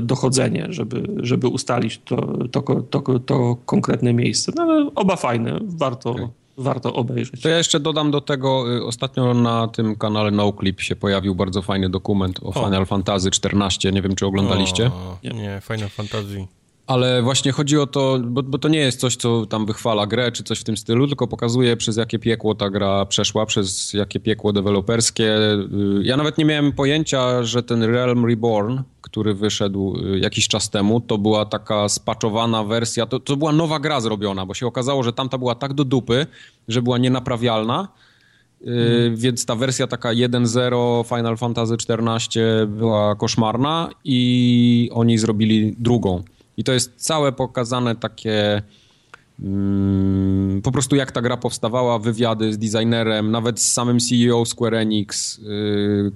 dochodzenie, 0.03 0.67
żeby, 0.71 1.03
żeby 1.17 1.49
ustalić 1.49 2.01
to, 2.05 2.39
to, 2.49 2.63
to, 2.63 3.19
to 3.19 3.57
konkretne 3.67 4.13
miejsce. 4.13 4.53
No, 4.57 4.63
ale 4.63 4.91
oba 4.95 5.17
fajne, 5.17 5.61
warto, 5.63 6.11
okay. 6.11 6.29
Warto 6.57 6.95
obejrzeć. 6.95 7.41
To 7.41 7.49
ja 7.49 7.57
jeszcze 7.57 7.81
dodam 7.81 8.11
do 8.11 8.21
tego, 8.21 8.77
y, 8.77 8.85
ostatnio 8.85 9.35
na 9.35 9.69
tym 9.69 9.97
kanale 9.97 10.31
NoClip 10.31 10.81
się 10.81 10.97
pojawił 10.97 11.35
bardzo 11.35 11.63
fajny 11.63 11.89
dokument 11.89 12.41
o, 12.43 12.49
o. 12.49 12.53
Final 12.53 12.87
Fantasy 12.87 13.29
XIV, 13.29 13.93
nie 13.93 14.03
wiem 14.03 14.15
czy 14.15 14.27
oglądaliście. 14.27 14.87
O, 14.87 15.19
nie, 15.25 15.31
nie, 15.31 15.61
Final 15.65 15.89
Fantasy. 15.89 16.47
Ale 16.87 17.23
właśnie 17.23 17.53
chodzi 17.53 17.79
o 17.79 17.87
to, 17.87 18.19
bo, 18.25 18.43
bo, 18.43 18.59
to 18.59 18.69
nie 18.69 18.79
jest 18.79 19.01
coś, 19.01 19.17
co 19.17 19.47
tam 19.47 19.67
wychwala 19.67 20.07
grę, 20.07 20.33
czy 20.33 20.45
coś 20.45 20.61
w 20.61 20.65
tym 20.65 20.77
stylu, 20.77 21.07
tylko 21.07 21.27
pokazuje, 21.27 21.77
przez 21.77 21.97
jakie 21.97 22.19
piekło 22.19 22.55
ta 22.55 22.71
gra 22.71 23.07
przeszła, 23.07 23.47
przez 23.47 23.93
jakie 23.93 24.21
piekło 24.21 24.53
deweloperskie. 24.53 25.37
Y, 25.37 25.69
ja 26.03 26.17
nawet 26.17 26.39
nie 26.39 26.45
miałem 26.45 26.73
pojęcia, 26.73 27.43
że 27.43 27.63
ten 27.63 27.83
Realm 27.83 28.27
Reborn, 28.27 28.79
który 29.01 29.35
wyszedł 29.35 29.97
y, 30.15 30.19
jakiś 30.19 30.49
czas 30.49 30.71
temu, 30.71 31.01
to 31.01 31.19
była 31.19 31.47
taka 31.47 31.89
spaczowana 31.89 32.65
wersja, 32.65 33.07
to, 33.07 33.21
to 33.21 33.37
była 33.37 33.53
nowa 33.53 33.79
gra 33.79 34.01
zrobiona, 34.01 34.47
bo 34.47 34.55
się 34.55 34.67
okazało, 34.67 35.03
że 35.03 35.13
tamta 35.13 35.39
była 35.39 35.55
tak 35.55 35.75
do 35.75 35.85
dupy, 35.85 36.27
że 36.69 36.83
była 36.83 36.99
nienaprawialna, 36.99 37.89
Hmm. 38.65 39.17
Więc 39.17 39.47
ta 39.47 39.55
wersja 39.55 39.87
taka 39.87 40.09
1.0 40.09 41.09
Final 41.09 41.37
Fantasy 41.37 41.75
XIV 41.75 42.43
była 42.67 43.15
koszmarna 43.15 43.91
i 44.05 44.91
oni 44.93 45.19
zrobili 45.19 45.77
drugą. 45.79 46.23
I 46.57 46.65
to 46.65 46.73
jest 46.73 46.93
całe 46.97 47.33
pokazane 47.33 47.97
takie 47.97 48.63
mm, 49.43 50.63
po 50.63 50.73
prostu 50.73 50.97
jak 50.97 51.13
ta 51.13 51.23
gra 51.23 51.37
powstawała, 51.37 51.99
wywiady 51.99 52.53
z 52.53 52.59
designerem, 52.59 53.31
nawet 53.31 53.61
z 53.61 53.73
samym 53.73 53.99
CEO 54.01 54.45
Square 54.45 54.75
Enix. 54.75 55.39
Yy, 55.39 56.13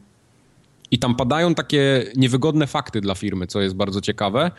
I 0.91 0.99
tam 0.99 1.15
padają 1.17 1.55
takie 1.55 2.05
niewygodne 2.17 2.67
fakty 2.67 3.01
dla 3.01 3.15
firmy, 3.15 3.47
co 3.47 3.61
jest 3.61 3.75
bardzo 3.75 4.01
ciekawe. 4.01 4.51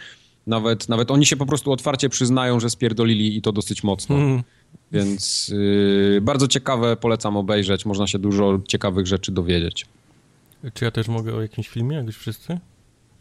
Nawet, 0.48 0.90
nawet 0.90 1.12
oni 1.12 1.26
się 1.26 1.36
po 1.36 1.46
prostu 1.46 1.72
otwarcie 1.72 2.10
przyznają, 2.10 2.60
że 2.60 2.70
spierdolili 2.70 3.38
i 3.38 3.42
to 3.42 3.52
dosyć 3.52 3.84
mocno. 3.84 4.16
Mm. 4.16 4.44
Więc 4.92 5.48
yy, 5.48 6.20
bardzo 6.22 6.48
ciekawe, 6.48 6.96
polecam 6.96 7.38
obejrzeć. 7.38 7.86
Można 7.86 8.08
się 8.08 8.20
dużo 8.20 8.60
ciekawych 8.68 9.08
rzeczy 9.08 9.32
dowiedzieć. 9.32 9.86
Czy 10.74 10.86
ja 10.86 10.92
też 10.92 11.08
mogę 11.08 11.34
o 11.36 11.42
jakimś 11.42 11.68
filmie, 11.68 11.96
jak 11.96 12.06
już 12.06 12.18
wszyscy? 12.18 12.60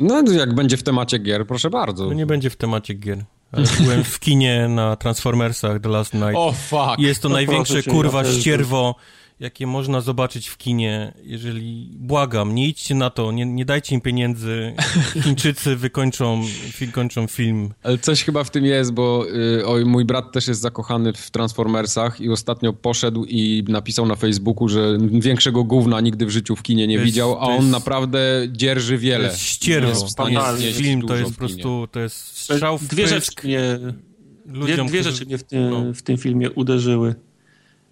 No, 0.01 0.23
jak 0.33 0.55
będzie 0.55 0.77
w 0.77 0.83
temacie 0.83 1.19
gier, 1.19 1.47
proszę 1.47 1.71
bardzo. 1.71 2.07
No 2.07 2.13
nie 2.13 2.27
będzie 2.27 2.51
w 2.51 2.57
temacie 2.57 2.95
gier. 2.95 3.25
Ale 3.53 3.67
byłem 3.81 4.05
w 4.05 4.21
kinie 4.21 4.69
na 4.69 4.97
Transformersach 4.97 5.81
The 5.81 5.89
Last 5.89 6.15
Night. 6.15 6.35
O, 6.35 6.47
oh, 6.47 6.57
fuck! 6.69 6.99
Jest 6.99 7.23
to 7.23 7.29
no 7.29 7.35
największe, 7.35 7.83
kurwa, 7.83 8.25
ścierwo 8.25 8.95
jakie 9.41 9.67
można 9.67 10.01
zobaczyć 10.01 10.49
w 10.49 10.57
kinie, 10.57 11.13
jeżeli, 11.23 11.91
błagam, 11.95 12.55
nie 12.55 12.69
idźcie 12.69 12.95
na 12.95 13.11
to, 13.11 13.33
nie, 13.33 13.47
nie 13.47 13.65
dajcie 13.65 13.95
im 13.95 14.01
pieniędzy, 14.01 14.75
Chińczycy 15.25 15.77
wykończą, 15.77 16.43
wykończą 16.79 17.27
film. 17.27 17.71
Ale 17.83 17.99
coś 17.99 18.25
chyba 18.25 18.45
w 18.45 18.51
tym 18.51 18.65
jest, 18.65 18.93
bo 18.93 19.27
y, 19.59 19.67
oj, 19.67 19.85
mój 19.85 20.05
brat 20.05 20.33
też 20.33 20.49
jest 20.49 20.61
zakochany 20.61 21.13
w 21.13 21.31
Transformersach 21.31 22.21
i 22.21 22.31
ostatnio 22.31 22.73
poszedł 22.73 23.25
i 23.25 23.65
napisał 23.69 24.07
na 24.07 24.17
Facebooku, 24.17 24.69
że 24.69 24.99
większego 25.01 25.65
gówna 25.65 26.01
nigdy 26.01 26.27
w 26.27 26.31
życiu 26.31 26.57
w 26.57 26.63
kinie 26.63 26.87
nie 26.87 26.95
jest, 26.95 27.05
widział, 27.05 27.37
a 27.39 27.41
on 27.41 27.57
jest, 27.57 27.69
naprawdę 27.71 28.19
dzierży 28.53 28.99
wiele. 28.99 29.25
To 29.25 29.31
jest 29.31 29.43
ścierwo. 29.43 30.07
film 30.73 31.03
to 31.03 31.17
jest 31.17 31.31
po 31.31 31.39
prostu, 31.39 31.89
to 31.93 32.01
jest 32.01 32.17
strzał 32.17 32.79
w 32.79 32.89
Dwie 32.89 33.09
rzeczy 33.09 33.33
mnie, 33.45 33.79
ludziom, 34.47 34.87
dwie, 34.87 35.01
dwie 35.01 35.13
rzeczy 35.13 35.27
mnie 35.27 35.39
w 35.39 35.43
tym, 35.43 35.71
no. 35.71 35.95
w 35.95 36.03
tym 36.03 36.17
filmie 36.17 36.51
uderzyły. 36.51 37.15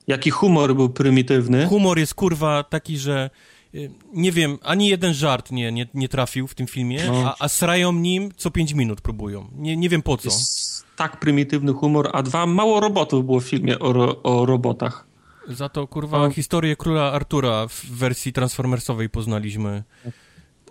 Jaki 0.09 0.31
humor 0.31 0.75
był 0.75 0.89
prymitywny. 0.89 1.67
Humor 1.67 1.99
jest 1.99 2.15
kurwa 2.15 2.63
taki, 2.63 2.99
że 2.99 3.31
y, 3.75 3.91
nie 4.15 4.33
wiem, 4.33 4.59
ani 4.63 4.89
jeden 4.89 5.15
żart 5.15 5.51
nie, 5.51 5.73
nie, 5.73 5.87
nie 5.95 6.09
trafił 6.09 6.47
w 6.47 6.55
tym 6.55 6.67
filmie, 6.67 7.05
no. 7.07 7.23
a, 7.27 7.37
a 7.39 7.49
srają 7.49 7.93
nim 7.93 8.33
co 8.37 8.51
pięć 8.51 8.75
minut 8.75 9.01
próbują. 9.01 9.49
Nie, 9.57 9.77
nie 9.77 9.89
wiem 9.89 10.03
po 10.03 10.17
co. 10.17 10.29
Jest 10.29 10.87
tak 10.97 11.21
prymitywny 11.21 11.73
humor, 11.73 12.11
a 12.13 12.23
dwa, 12.23 12.47
mało 12.47 12.81
robotów 12.81 13.27
było 13.27 13.41
w 13.41 13.45
filmie 13.45 13.79
o, 13.79 14.23
o 14.23 14.47
robotach. 14.47 15.07
Za 15.49 15.69
to, 15.69 15.87
kurwa, 15.87 16.19
no. 16.19 16.31
historię 16.31 16.77
króla 16.77 17.13
Artura 17.13 17.69
w 17.69 17.85
wersji 17.85 18.33
transformersowej 18.33 19.09
poznaliśmy. 19.09 19.85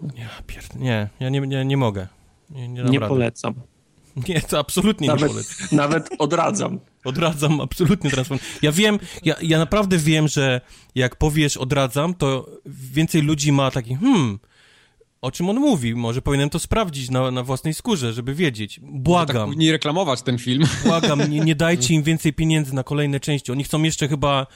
Nie, 0.01 0.29
pierd... 0.47 0.75
nie 0.75 1.09
ja 1.19 1.29
nie, 1.29 1.41
nie, 1.41 1.65
nie 1.65 1.77
mogę. 1.77 2.07
Nie, 2.49 2.67
nie, 2.67 2.83
nie 2.83 2.99
polecam. 2.99 3.53
Nie, 4.29 4.41
to 4.41 4.59
absolutnie 4.59 5.07
nawet, 5.07 5.21
nie 5.21 5.29
polecam. 5.29 5.67
Nawet 5.71 6.09
odradzam. 6.19 6.79
Odradzam 7.07 7.61
absolutnie 7.61 8.11
transform. 8.11 8.39
Ja 8.61 8.71
wiem, 8.71 8.99
ja, 9.23 9.35
ja 9.41 9.57
naprawdę 9.57 9.97
wiem, 9.97 10.27
że 10.27 10.61
jak 10.95 11.15
powiesz 11.15 11.57
odradzam, 11.57 12.13
to 12.13 12.49
więcej 12.65 13.21
ludzi 13.21 13.51
ma 13.51 13.71
taki, 13.71 13.95
hmm, 13.95 14.39
o 15.21 15.31
czym 15.31 15.49
on 15.49 15.55
mówi. 15.55 15.95
Może 15.95 16.21
powinienem 16.21 16.49
to 16.49 16.59
sprawdzić 16.59 17.09
na, 17.09 17.31
na 17.31 17.43
własnej 17.43 17.73
skórze, 17.73 18.13
żeby 18.13 18.33
wiedzieć. 18.33 18.79
Błagam. 18.83 19.49
Tak 19.49 19.59
nie 19.59 19.71
reklamować 19.71 20.21
ten 20.21 20.37
film. 20.37 20.67
Błagam, 20.85 21.29
nie, 21.29 21.39
nie 21.39 21.55
dajcie 21.55 21.93
im 21.93 22.03
więcej 22.11 22.33
pieniędzy 22.33 22.75
na 22.75 22.83
kolejne 22.83 23.19
części. 23.19 23.51
Oni 23.51 23.63
chcą 23.63 23.83
jeszcze 23.83 24.07
chyba 24.07 24.47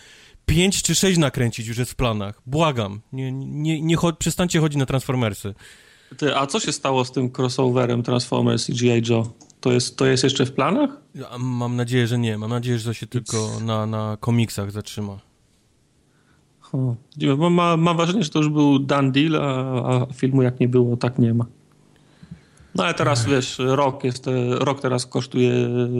pięć 0.45 0.83
czy 0.83 0.95
sześć 0.95 1.17
nakręcić, 1.17 1.67
już 1.67 1.77
jest 1.77 1.91
w 1.91 1.95
planach. 1.95 2.41
Błagam. 2.45 3.01
Nie, 3.13 3.31
nie, 3.31 3.81
nie 3.81 3.95
cho 3.95 4.13
przestańcie 4.13 4.59
chodzić 4.59 4.77
na 4.79 4.85
Transformersy. 4.85 5.53
Ty, 6.17 6.37
a 6.37 6.47
co 6.47 6.59
się 6.59 6.71
stało 6.71 7.05
z 7.05 7.11
tym 7.11 7.31
crossoverem 7.37 8.03
Transformers 8.03 8.69
i 8.69 8.73
G.I. 8.73 9.01
Joe? 9.09 9.33
To 9.61 9.71
jest, 9.71 9.97
to 9.97 10.05
jest 10.05 10.23
jeszcze 10.23 10.45
w 10.45 10.53
planach? 10.53 10.89
Ja 11.15 11.37
mam 11.39 11.75
nadzieję, 11.75 12.07
że 12.07 12.17
nie. 12.17 12.37
Mam 12.37 12.49
nadzieję, 12.49 12.79
że 12.79 12.85
to 12.85 12.93
się 12.93 13.07
tylko 13.07 13.47
na, 13.65 13.85
na 13.85 14.17
komiksach 14.19 14.71
zatrzyma. 14.71 15.19
Mam, 17.37 17.81
mam 17.81 17.97
wrażenie, 17.97 18.23
że 18.23 18.29
to 18.29 18.39
już 18.39 18.49
był 18.49 18.79
done 18.79 19.11
deal, 19.11 19.35
a, 19.35 20.01
a 20.01 20.13
filmu 20.13 20.41
jak 20.41 20.59
nie 20.59 20.67
było, 20.67 20.97
tak 20.97 21.19
nie 21.19 21.33
ma. 21.33 21.45
No 22.75 22.83
ale 22.83 22.93
teraz 22.93 23.25
wiesz, 23.25 23.55
rok, 23.59 24.03
jest, 24.03 24.25
rok 24.49 24.81
teraz 24.81 25.05
kosztuje 25.05 25.51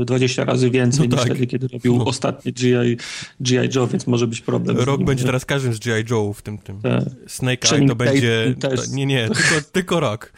20 0.06 0.46
razy 0.46 0.70
więcej 0.70 1.10
no 1.10 1.16
niż 1.16 1.24
tak. 1.24 1.34
wtedy, 1.34 1.48
kiedy 1.48 1.68
robił 1.68 1.98
no. 1.98 2.06
ostatni 2.06 2.54
G.I. 2.54 2.98
G.I. 3.40 3.70
Joe, 3.76 3.88
więc 3.88 4.08
może 4.08 4.28
być 4.28 4.42
problem. 4.42 4.78
Rok 4.78 5.04
będzie 5.04 5.26
teraz 5.26 5.46
każdym 5.46 5.74
z 5.74 5.80
G.I. 5.80 6.04
Joe 6.12 6.34
w 6.34 6.42
tym 6.42 6.58
tym. 6.58 6.82
Tak. 6.82 7.04
Snake 7.28 7.72
Eye 7.72 7.88
to 7.88 7.96
będzie... 7.96 8.56
To, 8.60 8.70
nie, 8.92 9.06
nie, 9.06 9.28
tylko, 9.28 9.68
tylko 9.72 10.00
rok. 10.00 10.34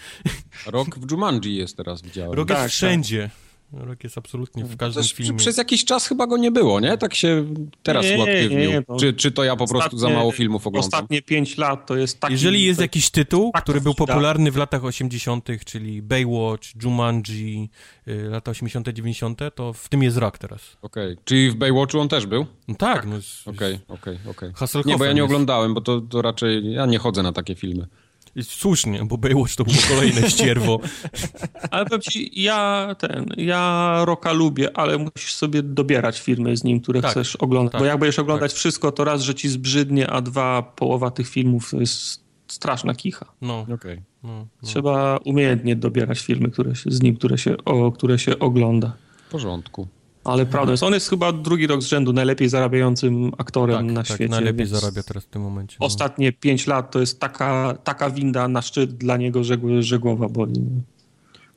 Rok 0.68 1.00
w 1.00 1.12
Jumanji 1.12 1.56
jest 1.56 1.78
teraz, 1.78 2.02
widziałem. 2.02 2.34
Rok 2.34 2.48
tak, 2.48 2.64
jest 2.64 2.80
tak. 2.80 3.43
Rok 3.74 4.04
jest 4.04 4.18
absolutnie 4.18 4.66
w 4.66 4.78
każdym 4.78 5.04
Też, 5.04 5.14
filmie. 5.14 5.38
Przez 5.38 5.58
jakiś 5.58 5.86
czas 5.86 6.08
chyba 6.08 6.28
go 6.28 6.38
nie 6.38 6.52
było, 6.52 6.80
nie? 6.80 6.98
Tak 6.98 7.14
się 7.16 7.46
teraz 7.84 8.06
nie, 8.06 8.18
uaktywnił. 8.18 8.60
Nie, 8.60 8.84
nie, 8.90 9.00
czy, 9.00 9.14
czy 9.14 9.32
to 9.32 9.44
ja 9.44 9.56
po 9.56 9.68
prostu 9.68 9.98
za 9.98 10.10
mało 10.10 10.32
filmów 10.32 10.68
oglądam? 10.68 10.88
Ostatnie 10.88 11.22
pięć 11.22 11.58
lat 11.58 11.86
to 11.86 11.98
jest 11.98 12.20
taki... 12.20 12.34
Jeżeli 12.34 12.64
jest 12.64 12.82
jakiś 12.82 13.10
tytuł, 13.10 13.52
który 13.52 13.82
był 13.82 13.94
popularny 13.94 14.52
w 14.52 14.58
latach 14.58 14.86
80., 14.86 15.48
czyli 15.66 16.02
Baywatch, 16.02 16.84
Jumanji, 16.84 17.70
y, 18.08 18.30
lata 18.30 18.52
80., 18.52 18.90
90., 18.90 19.40
to 19.56 19.74
w 19.74 19.90
tym 19.90 20.04
jest 20.04 20.18
rok 20.18 20.38
teraz. 20.38 20.78
Okej, 20.82 21.14
okay. 21.14 21.24
czyli 21.26 21.52
w 21.52 21.56
Baywatchu 21.56 22.00
on 22.00 22.10
też 22.10 22.26
był? 22.26 22.46
No 22.68 22.76
tak. 22.76 23.06
No 23.06 23.16
okej, 23.46 23.80
okej, 23.88 24.18
okej. 24.30 24.52
Nie, 24.86 24.98
bo 24.98 25.06
ja 25.06 25.14
nie 25.14 25.22
jest... 25.22 25.32
oglądałem, 25.32 25.74
bo 25.74 25.82
to, 25.82 26.02
to 26.02 26.22
raczej... 26.22 26.74
Ja 26.74 26.86
nie 26.86 26.98
chodzę 26.98 27.24
na 27.24 27.32
takie 27.32 27.56
filmy. 27.56 27.88
Słusznie, 28.42 29.06
bo 29.06 29.18
Baywatch 29.18 29.56
to 29.56 29.64
było 29.64 29.78
kolejne 29.90 30.30
ścierwo. 30.30 30.80
ale 31.72 31.86
powiem 31.86 32.02
ci, 32.02 32.44
ja 32.44 32.96
ten, 33.00 33.26
ja 33.38 34.02
Roka 34.06 34.32
lubię, 34.32 34.78
ale 34.78 34.98
musisz 34.98 35.34
sobie 35.34 35.64
dobierać 35.64 36.20
filmy 36.22 36.58
z 36.58 36.64
nim, 36.64 36.82
które 36.82 37.02
tak, 37.02 37.12
chcesz 37.12 37.36
oglądać. 37.36 37.72
Tak, 37.72 37.82
bo 37.82 37.86
jak 37.86 38.00
będziesz 38.00 38.20
oglądać 38.20 38.52
tak. 38.52 38.60
wszystko, 38.60 38.92
to 38.92 39.04
raz, 39.04 39.22
że 39.22 39.36
ci 39.36 39.50
zbrzydnie, 39.50 40.10
a 40.10 40.22
dwa, 40.22 40.62
połowa 40.62 41.12
tych 41.12 41.30
filmów 41.30 41.72
to 41.72 41.80
jest 41.80 42.24
straszna 42.48 42.96
kicha. 42.96 43.26
No, 43.42 43.60
okej. 43.60 43.74
Okay. 43.76 44.02
No, 44.24 44.48
no. 44.62 44.68
Trzeba 44.68 45.18
umiejętnie 45.26 45.76
dobierać 45.76 46.20
filmy 46.20 46.50
które 46.50 46.76
się, 46.76 46.92
z 46.92 47.02
nim, 47.02 47.16
które 47.16 47.38
się, 47.38 47.58
o, 47.66 47.92
które 47.92 48.20
się 48.20 48.40
ogląda. 48.40 48.94
W 49.28 49.32
porządku. 49.32 49.88
Ale 50.24 50.46
prawda 50.46 50.72
jest, 50.72 50.84
on 50.84 50.94
jest 50.94 51.10
chyba 51.10 51.32
drugi 51.32 51.68
rok 51.68 51.82
z 51.82 51.86
rzędu 51.86 52.14
najlepiej 52.14 52.50
zarabiającym 52.50 53.32
aktorem 53.38 53.88
tak, 53.88 53.96
na 53.96 54.04
tak, 54.04 54.08
świecie. 54.08 54.32
najlepiej 54.32 54.66
zarabia 54.66 55.04
teraz 55.04 55.24
w 55.24 55.28
tym 55.28 55.42
momencie. 55.42 55.78
No. 55.80 55.86
Ostatnie 55.86 56.32
pięć 56.32 56.68
lat 56.68 56.92
to 56.92 57.00
jest 57.00 57.20
taka, 57.20 57.78
taka 57.84 58.10
winda 58.10 58.48
na 58.48 58.62
szczyt 58.62 58.94
dla 58.94 59.18
niego, 59.18 59.44
że, 59.44 59.58
że 59.80 60.00
głowa 60.00 60.30
boli. 60.30 60.62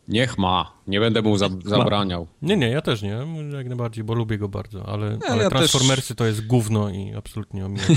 Niech 0.09 0.39
ma. 0.39 0.73
Nie 0.87 1.01
będę 1.01 1.23
mu 1.23 1.39
za 1.39 1.49
zabraniał. 1.65 2.27
Nie, 2.43 2.57
nie, 2.57 2.69
ja 2.69 2.83
też 2.83 3.03
nie. 3.03 3.19
Jak 3.53 3.69
najbardziej, 3.69 4.05
bo 4.05 4.15
lubię 4.15 4.39
go 4.39 4.49
bardzo. 4.49 4.87
Ale, 4.89 5.19
ale 5.29 5.43
ja 5.43 5.51
Transformersy 5.51 6.09
też... 6.09 6.17
to 6.17 6.27
jest 6.27 6.47
gówno 6.47 6.91
i 6.91 7.15
absolutnie 7.15 7.67
omijam. 7.67 7.87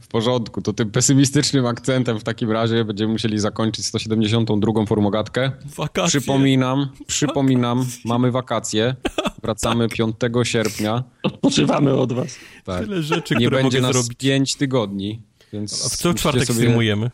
W 0.00 0.08
porządku, 0.08 0.62
to 0.62 0.72
tym 0.72 0.90
pesymistycznym 0.90 1.66
akcentem 1.66 2.20
w 2.20 2.24
takim 2.24 2.50
razie 2.50 2.84
będziemy 2.84 3.12
musieli 3.12 3.38
zakończyć 3.38 3.86
172. 3.86 4.86
formogatkę. 4.86 5.52
Wakacje. 5.76 6.20
Przypominam, 6.20 6.88
przypominam, 7.06 7.86
mamy 8.04 8.30
wakacje. 8.30 8.94
Wracamy 9.42 9.88
5 9.88 10.16
sierpnia. 10.42 11.04
Odpoczywamy 11.22 11.94
od 11.94 12.12
was. 12.12 12.36
Tak. 12.64 12.84
Tyle 12.84 13.02
rzeczy, 13.02 13.34
Nie 13.34 13.46
które 13.46 13.62
będzie 13.62 13.78
mogę 13.78 13.88
nas 13.88 13.96
zrobić. 13.96 14.18
5 14.18 14.54
tygodni. 14.54 15.20
Więc 15.52 15.86
A 15.86 15.88
w 15.88 15.96
co 15.96 16.14
czwartek 16.14 16.44
sobie... 16.44 16.58
streamujemy? 16.58 17.10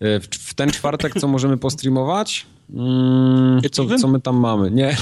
E, 0.00 0.20
w, 0.20 0.26
w, 0.26 0.54
ten 0.54 0.70
czwartek 0.70 1.14
co 1.20 1.28
możemy 1.28 1.56
postreamować? 1.56 2.46
Mm, 2.74 3.60
co, 3.72 3.98
co 3.98 4.08
my 4.08 4.20
tam 4.20 4.36
mamy? 4.36 4.70
Nie. 4.70 4.96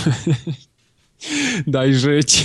Daj 1.66 1.94
żyć. 1.94 2.44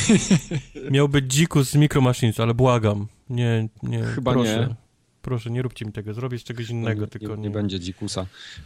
Miał 0.92 1.10
być 1.10 1.34
dzikus 1.34 1.70
z 1.70 1.76
Micro 1.76 2.02
Machines, 2.02 2.40
ale 2.40 2.54
błagam. 2.54 3.08
Nie, 3.32 3.68
nie. 3.84 4.03
Chyba 4.03 4.32
proszę. 4.34 4.68
nie. 4.69 4.76
Proszę, 5.22 5.50
nie 5.50 5.61
róbcie 5.61 5.85
mi 5.85 5.91
tego, 5.91 6.14
zrobię 6.14 6.40
z 6.40 6.43
czegoś 6.43 6.69
innego, 6.69 7.01
nie, 7.01 7.08
tylko 7.08 7.35
nie, 7.35 7.41
nie. 7.41 7.50
będzie 7.50 7.80
dzikusa. 7.80 8.25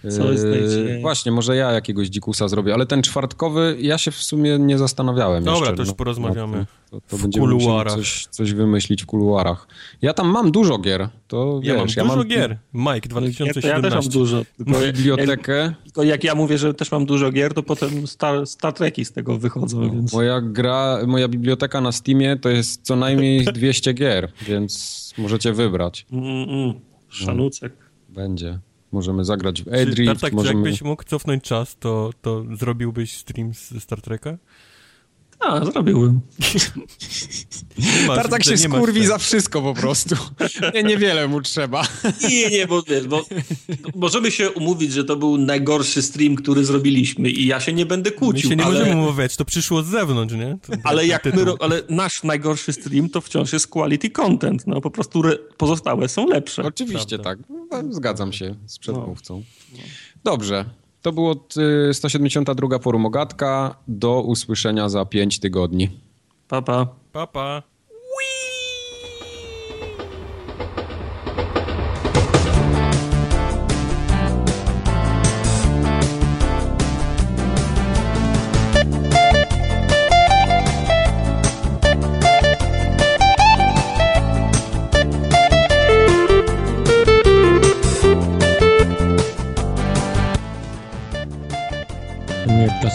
Co 0.09 0.31
jest 0.31 0.45
eee, 0.45 1.01
Właśnie, 1.01 1.31
może 1.31 1.55
ja 1.55 1.71
jakiegoś 1.71 2.07
dzikusa 2.07 2.47
zrobię, 2.47 2.73
ale 2.73 2.85
ten 2.85 3.01
czwartkowy 3.01 3.77
ja 3.79 3.97
się 3.97 4.11
w 4.11 4.23
sumie 4.23 4.59
nie 4.59 4.77
zastanawiałem 4.77 5.43
Dobra, 5.43 5.59
jeszcze. 5.59 5.75
to 5.75 5.81
już 5.81 5.89
no, 5.89 5.95
porozmawiamy. 5.95 6.57
No, 6.57 6.65
to, 6.91 7.01
to, 7.01 7.17
to 7.17 7.21
będziemy 7.21 7.47
kuluarach. 7.47 7.95
Coś, 7.95 8.25
coś 8.25 8.53
wymyślić 8.53 9.03
w 9.03 9.05
kuluarach. 9.05 9.67
Ja 10.01 10.13
tam 10.13 10.27
mam 10.27 10.51
dużo 10.51 10.77
gier. 10.77 11.09
To, 11.27 11.59
ja 11.63 11.73
wiesz, 11.73 11.97
mam 11.97 12.05
ja 12.05 12.13
dużo 12.13 12.17
mam... 12.17 12.27
gier. 12.27 12.57
Mike 12.73 13.09
2017. 13.09 13.67
Ja, 13.67 13.75
ja 13.75 13.81
też 13.81 13.93
mam 13.93 14.09
dużo. 14.09 14.45
Tylko 14.57 14.79
bibliotekę. 14.93 15.57
Jak, 15.57 15.81
tylko 15.83 16.03
jak 16.03 16.23
ja 16.23 16.35
mówię, 16.35 16.57
że 16.57 16.73
też 16.73 16.91
mam 16.91 17.05
dużo 17.05 17.31
gier, 17.31 17.53
to 17.53 17.63
potem 17.63 18.07
Star, 18.07 18.47
Star 18.47 18.73
Treki 18.73 19.05
z 19.05 19.11
tego 19.11 19.37
wychodzą, 19.37 19.81
no, 19.81 19.89
więc... 19.89 20.13
Moja 20.13 20.41
gra, 20.41 20.99
moja 21.07 21.27
biblioteka 21.27 21.81
na 21.81 21.91
Steamie 21.91 22.37
to 22.37 22.49
jest 22.49 22.81
co 22.83 22.95
najmniej 22.95 23.45
200 23.53 23.93
gier, 23.93 24.31
więc 24.47 25.04
możecie 25.17 25.53
wybrać. 25.53 26.05
Mm, 26.11 26.49
mm. 26.49 26.73
Szanucek. 27.09 27.73
No, 27.79 28.15
będzie. 28.15 28.59
Możemy 28.91 29.25
zagrać 29.25 29.63
w 29.63 29.67
Edrift. 29.67 30.11
Tak, 30.11 30.21
tak 30.21 30.33
możemy... 30.33 30.59
jakbyś 30.59 30.81
mógł 30.81 31.03
cofnąć 31.03 31.43
czas, 31.43 31.77
to, 31.79 32.09
to 32.21 32.43
zrobiłbyś 32.55 33.17
stream 33.17 33.53
ze 33.53 33.79
Star 33.79 34.01
Treka? 34.01 34.37
A, 35.45 35.65
zrobiłbym. 35.65 36.21
Tartak 38.07 38.43
się 38.43 38.57
skurwi 38.57 39.05
za 39.05 39.17
wszystko 39.17 39.61
po 39.61 39.73
prostu. 39.73 40.15
Nie, 40.73 40.83
niewiele 40.83 41.27
mu 41.27 41.41
trzeba. 41.41 41.87
Nie, 42.29 42.49
nie, 42.49 42.67
bo 42.67 42.83
wiesz, 42.83 43.07
bo 43.07 43.25
możemy 43.95 44.31
się 44.31 44.51
umówić, 44.51 44.93
że 44.93 45.03
to 45.03 45.15
był 45.15 45.37
najgorszy 45.37 46.01
stream, 46.01 46.35
który 46.35 46.65
zrobiliśmy 46.65 47.29
i 47.29 47.45
ja 47.45 47.59
się 47.59 47.73
nie 47.73 47.85
będę 47.85 48.11
kłócił. 48.11 48.49
My 48.49 48.55
się 48.55 48.55
nie 48.55 48.65
ale... 48.65 48.79
możemy 48.79 49.01
umawiać, 49.01 49.35
to 49.35 49.45
przyszło 49.45 49.83
z 49.83 49.87
zewnątrz, 49.87 50.33
nie? 50.33 50.57
To, 50.61 50.73
ale 50.83 51.07
jak 51.07 51.25
my, 51.25 51.45
ale 51.59 51.81
nasz 51.89 52.23
najgorszy 52.23 52.73
stream 52.73 53.09
to 53.09 53.21
wciąż 53.21 53.53
jest 53.53 53.67
quality 53.67 54.09
content, 54.09 54.67
no 54.67 54.81
po 54.81 54.91
prostu 54.91 55.21
pozostałe 55.57 56.09
są 56.09 56.27
lepsze. 56.27 56.63
Oczywiście 56.63 57.19
Prawda. 57.19 57.43
tak, 57.69 57.83
no, 57.83 57.93
zgadzam 57.93 58.33
się 58.33 58.55
z 58.65 58.79
przedmówcą. 58.79 59.43
No. 59.73 59.79
Dobrze, 60.23 60.65
to 61.05 61.11
było 61.11 61.35
172 61.91 62.79
forum 62.79 63.05
Ogatka. 63.05 63.75
Do 63.87 64.21
usłyszenia 64.21 64.89
za 64.89 65.05
5 65.05 65.39
tygodni. 65.39 65.89
Pa, 66.47 66.61
pa. 66.61 66.87
Pa, 67.11 67.27
pa. 67.27 67.74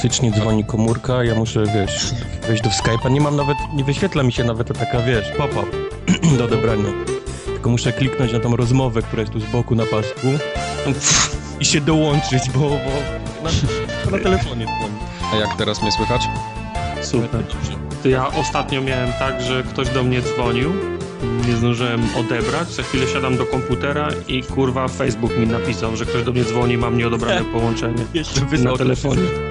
Klasycznie 0.01 0.33
dzwoni 0.33 0.65
komórka, 0.65 1.25
ja 1.25 1.35
muszę, 1.35 1.65
wiesz, 1.75 2.15
wejść 2.49 2.63
do 2.63 2.71
Skype'a. 2.71 3.11
Nie 3.11 3.21
mam 3.21 3.37
nawet, 3.37 3.57
nie 3.75 3.85
wyświetla 3.85 4.23
mi 4.23 4.33
się 4.33 4.45
nawet 4.45 4.69
ta 4.69 4.75
taka, 4.75 5.01
wiesz, 5.01 5.33
pop-up 5.39 5.67
do 6.39 6.45
odebrania. 6.45 6.89
Tylko 7.45 7.71
muszę 7.71 7.93
kliknąć 7.93 8.33
na 8.33 8.41
tą 8.41 8.57
rozmowę, 8.57 9.03
która 9.03 9.21
jest 9.21 9.33
tu 9.33 9.41
z 9.41 9.45
boku 9.45 9.75
na 9.75 9.87
pasku 9.87 10.27
i 11.61 11.65
się 11.65 11.81
dołączyć, 11.81 12.51
bo, 12.51 12.61
bo 12.61 12.77
na, 13.43 13.51
na 14.17 14.23
telefonie 14.23 14.65
dzwoni. 14.65 14.95
A 15.33 15.37
jak 15.37 15.57
teraz 15.57 15.83
mnie 15.83 15.93
słychać? 15.93 16.23
Super. 17.03 17.45
To 18.03 18.09
ja 18.09 18.29
ostatnio 18.29 18.83
miałem 18.83 19.13
tak, 19.13 19.43
że 19.43 19.63
ktoś 19.63 19.89
do 19.89 20.03
mnie 20.03 20.23
dzwonił, 20.23 20.73
nie 21.49 21.57
zdążyłem 21.57 22.01
odebrać, 22.17 22.69
za 22.69 22.83
chwilę 22.83 23.07
siadam 23.07 23.37
do 23.37 23.47
komputera 23.47 24.09
i 24.29 24.43
kurwa 24.43 24.89
Facebook 24.89 25.39
mi 25.39 25.47
napisał, 25.47 25.97
że 25.97 26.07
ktoś 26.07 26.25
do 26.25 26.33
mnie 26.33 26.45
dzwoni, 26.45 26.77
mam 26.77 26.99
nieodebrane 26.99 27.45
połączenie 27.55 28.05
Jeszcze 28.15 28.41
na 28.41 28.77
telefonie 28.77 29.50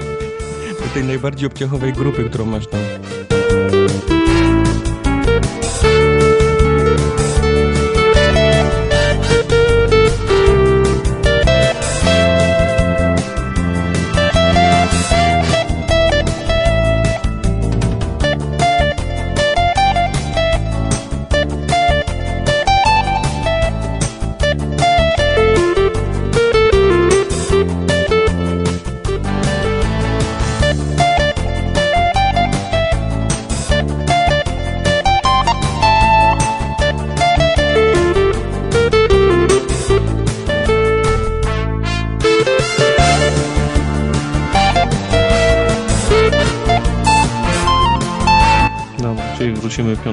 tej 0.87 1.03
najbardziej 1.03 1.47
obciachowej 1.47 1.93
grupy, 1.93 2.29
którą 2.29 2.45
masz 2.45 2.67
tam. 2.67 2.79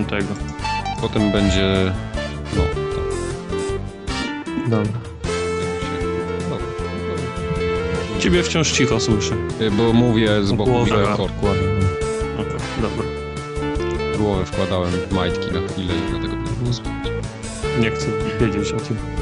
Wrócimy 0.05 0.19
piątego. 0.19 0.35
Potem 1.01 1.33
będzie... 1.33 1.93
no, 2.57 2.63
tak. 2.63 3.05
Dobra. 4.71 5.01
Ciebie 8.19 8.43
wciąż 8.43 8.73
cicho 8.73 9.01
słyszę. 9.01 9.35
Y, 9.61 9.71
bo 9.71 9.93
mówię 9.93 10.43
z 10.43 10.53
boku 10.53 10.79
mikrofonu. 10.85 11.29
Okay, 12.35 12.59
dobra. 12.83 13.05
Głowę 14.19 14.45
wkładałem 14.45 14.93
w 14.93 15.13
majtki 15.13 15.47
na 15.53 15.69
chwilę 15.69 15.95
i 15.95 16.11
dlatego 16.11 16.37
nie 16.37 16.51
było 16.63 16.73
słychać. 16.73 17.13
Nie 17.81 17.91
chcę 17.91 18.07
wiedzieć 18.41 18.73
o 18.73 18.81
tym. 18.81 19.16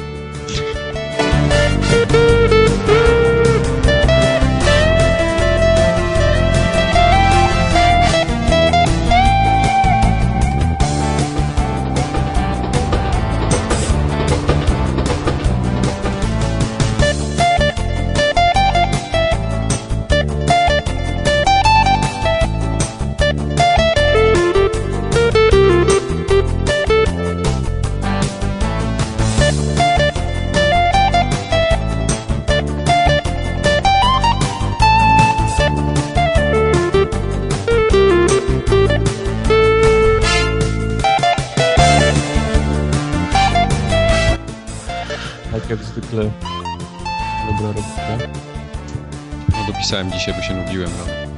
Pisałem 49.95 50.11
dzisiaj, 50.11 50.33
bo 50.33 50.41
się 50.41 50.53
nudziłem 50.53 50.89
rano. 50.91 51.35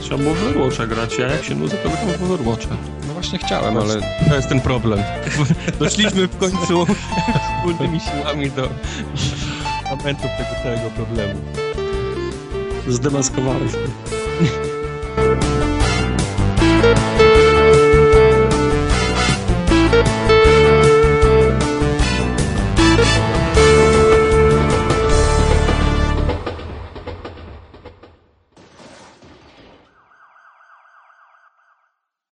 Trzeba 0.00 0.22
było 0.22 0.34
w 0.34 0.42
Overwatcha 0.42 0.86
grać, 0.86 1.18
ja 1.18 1.26
jak 1.26 1.44
się 1.44 1.54
nudzę, 1.54 1.76
to 1.76 1.88
gram 1.88 2.06
w 2.18 2.22
Overwatcha. 2.22 2.76
No 3.08 3.12
właśnie 3.12 3.38
chciałem, 3.38 3.76
ale... 3.76 3.94
To 4.28 4.36
jest 4.36 4.48
ten 4.48 4.60
problem. 4.60 4.98
Doszliśmy 5.78 6.26
w 6.26 6.36
końcu 6.38 6.86
wspólnymi 7.58 8.00
siłami 8.00 8.50
do 8.50 8.68
momentów 9.90 10.30
tego 10.38 10.62
całego 10.62 10.90
problemu. 10.90 11.40
Zdemaskowałeś 12.88 13.72
mnie. 13.72 14.65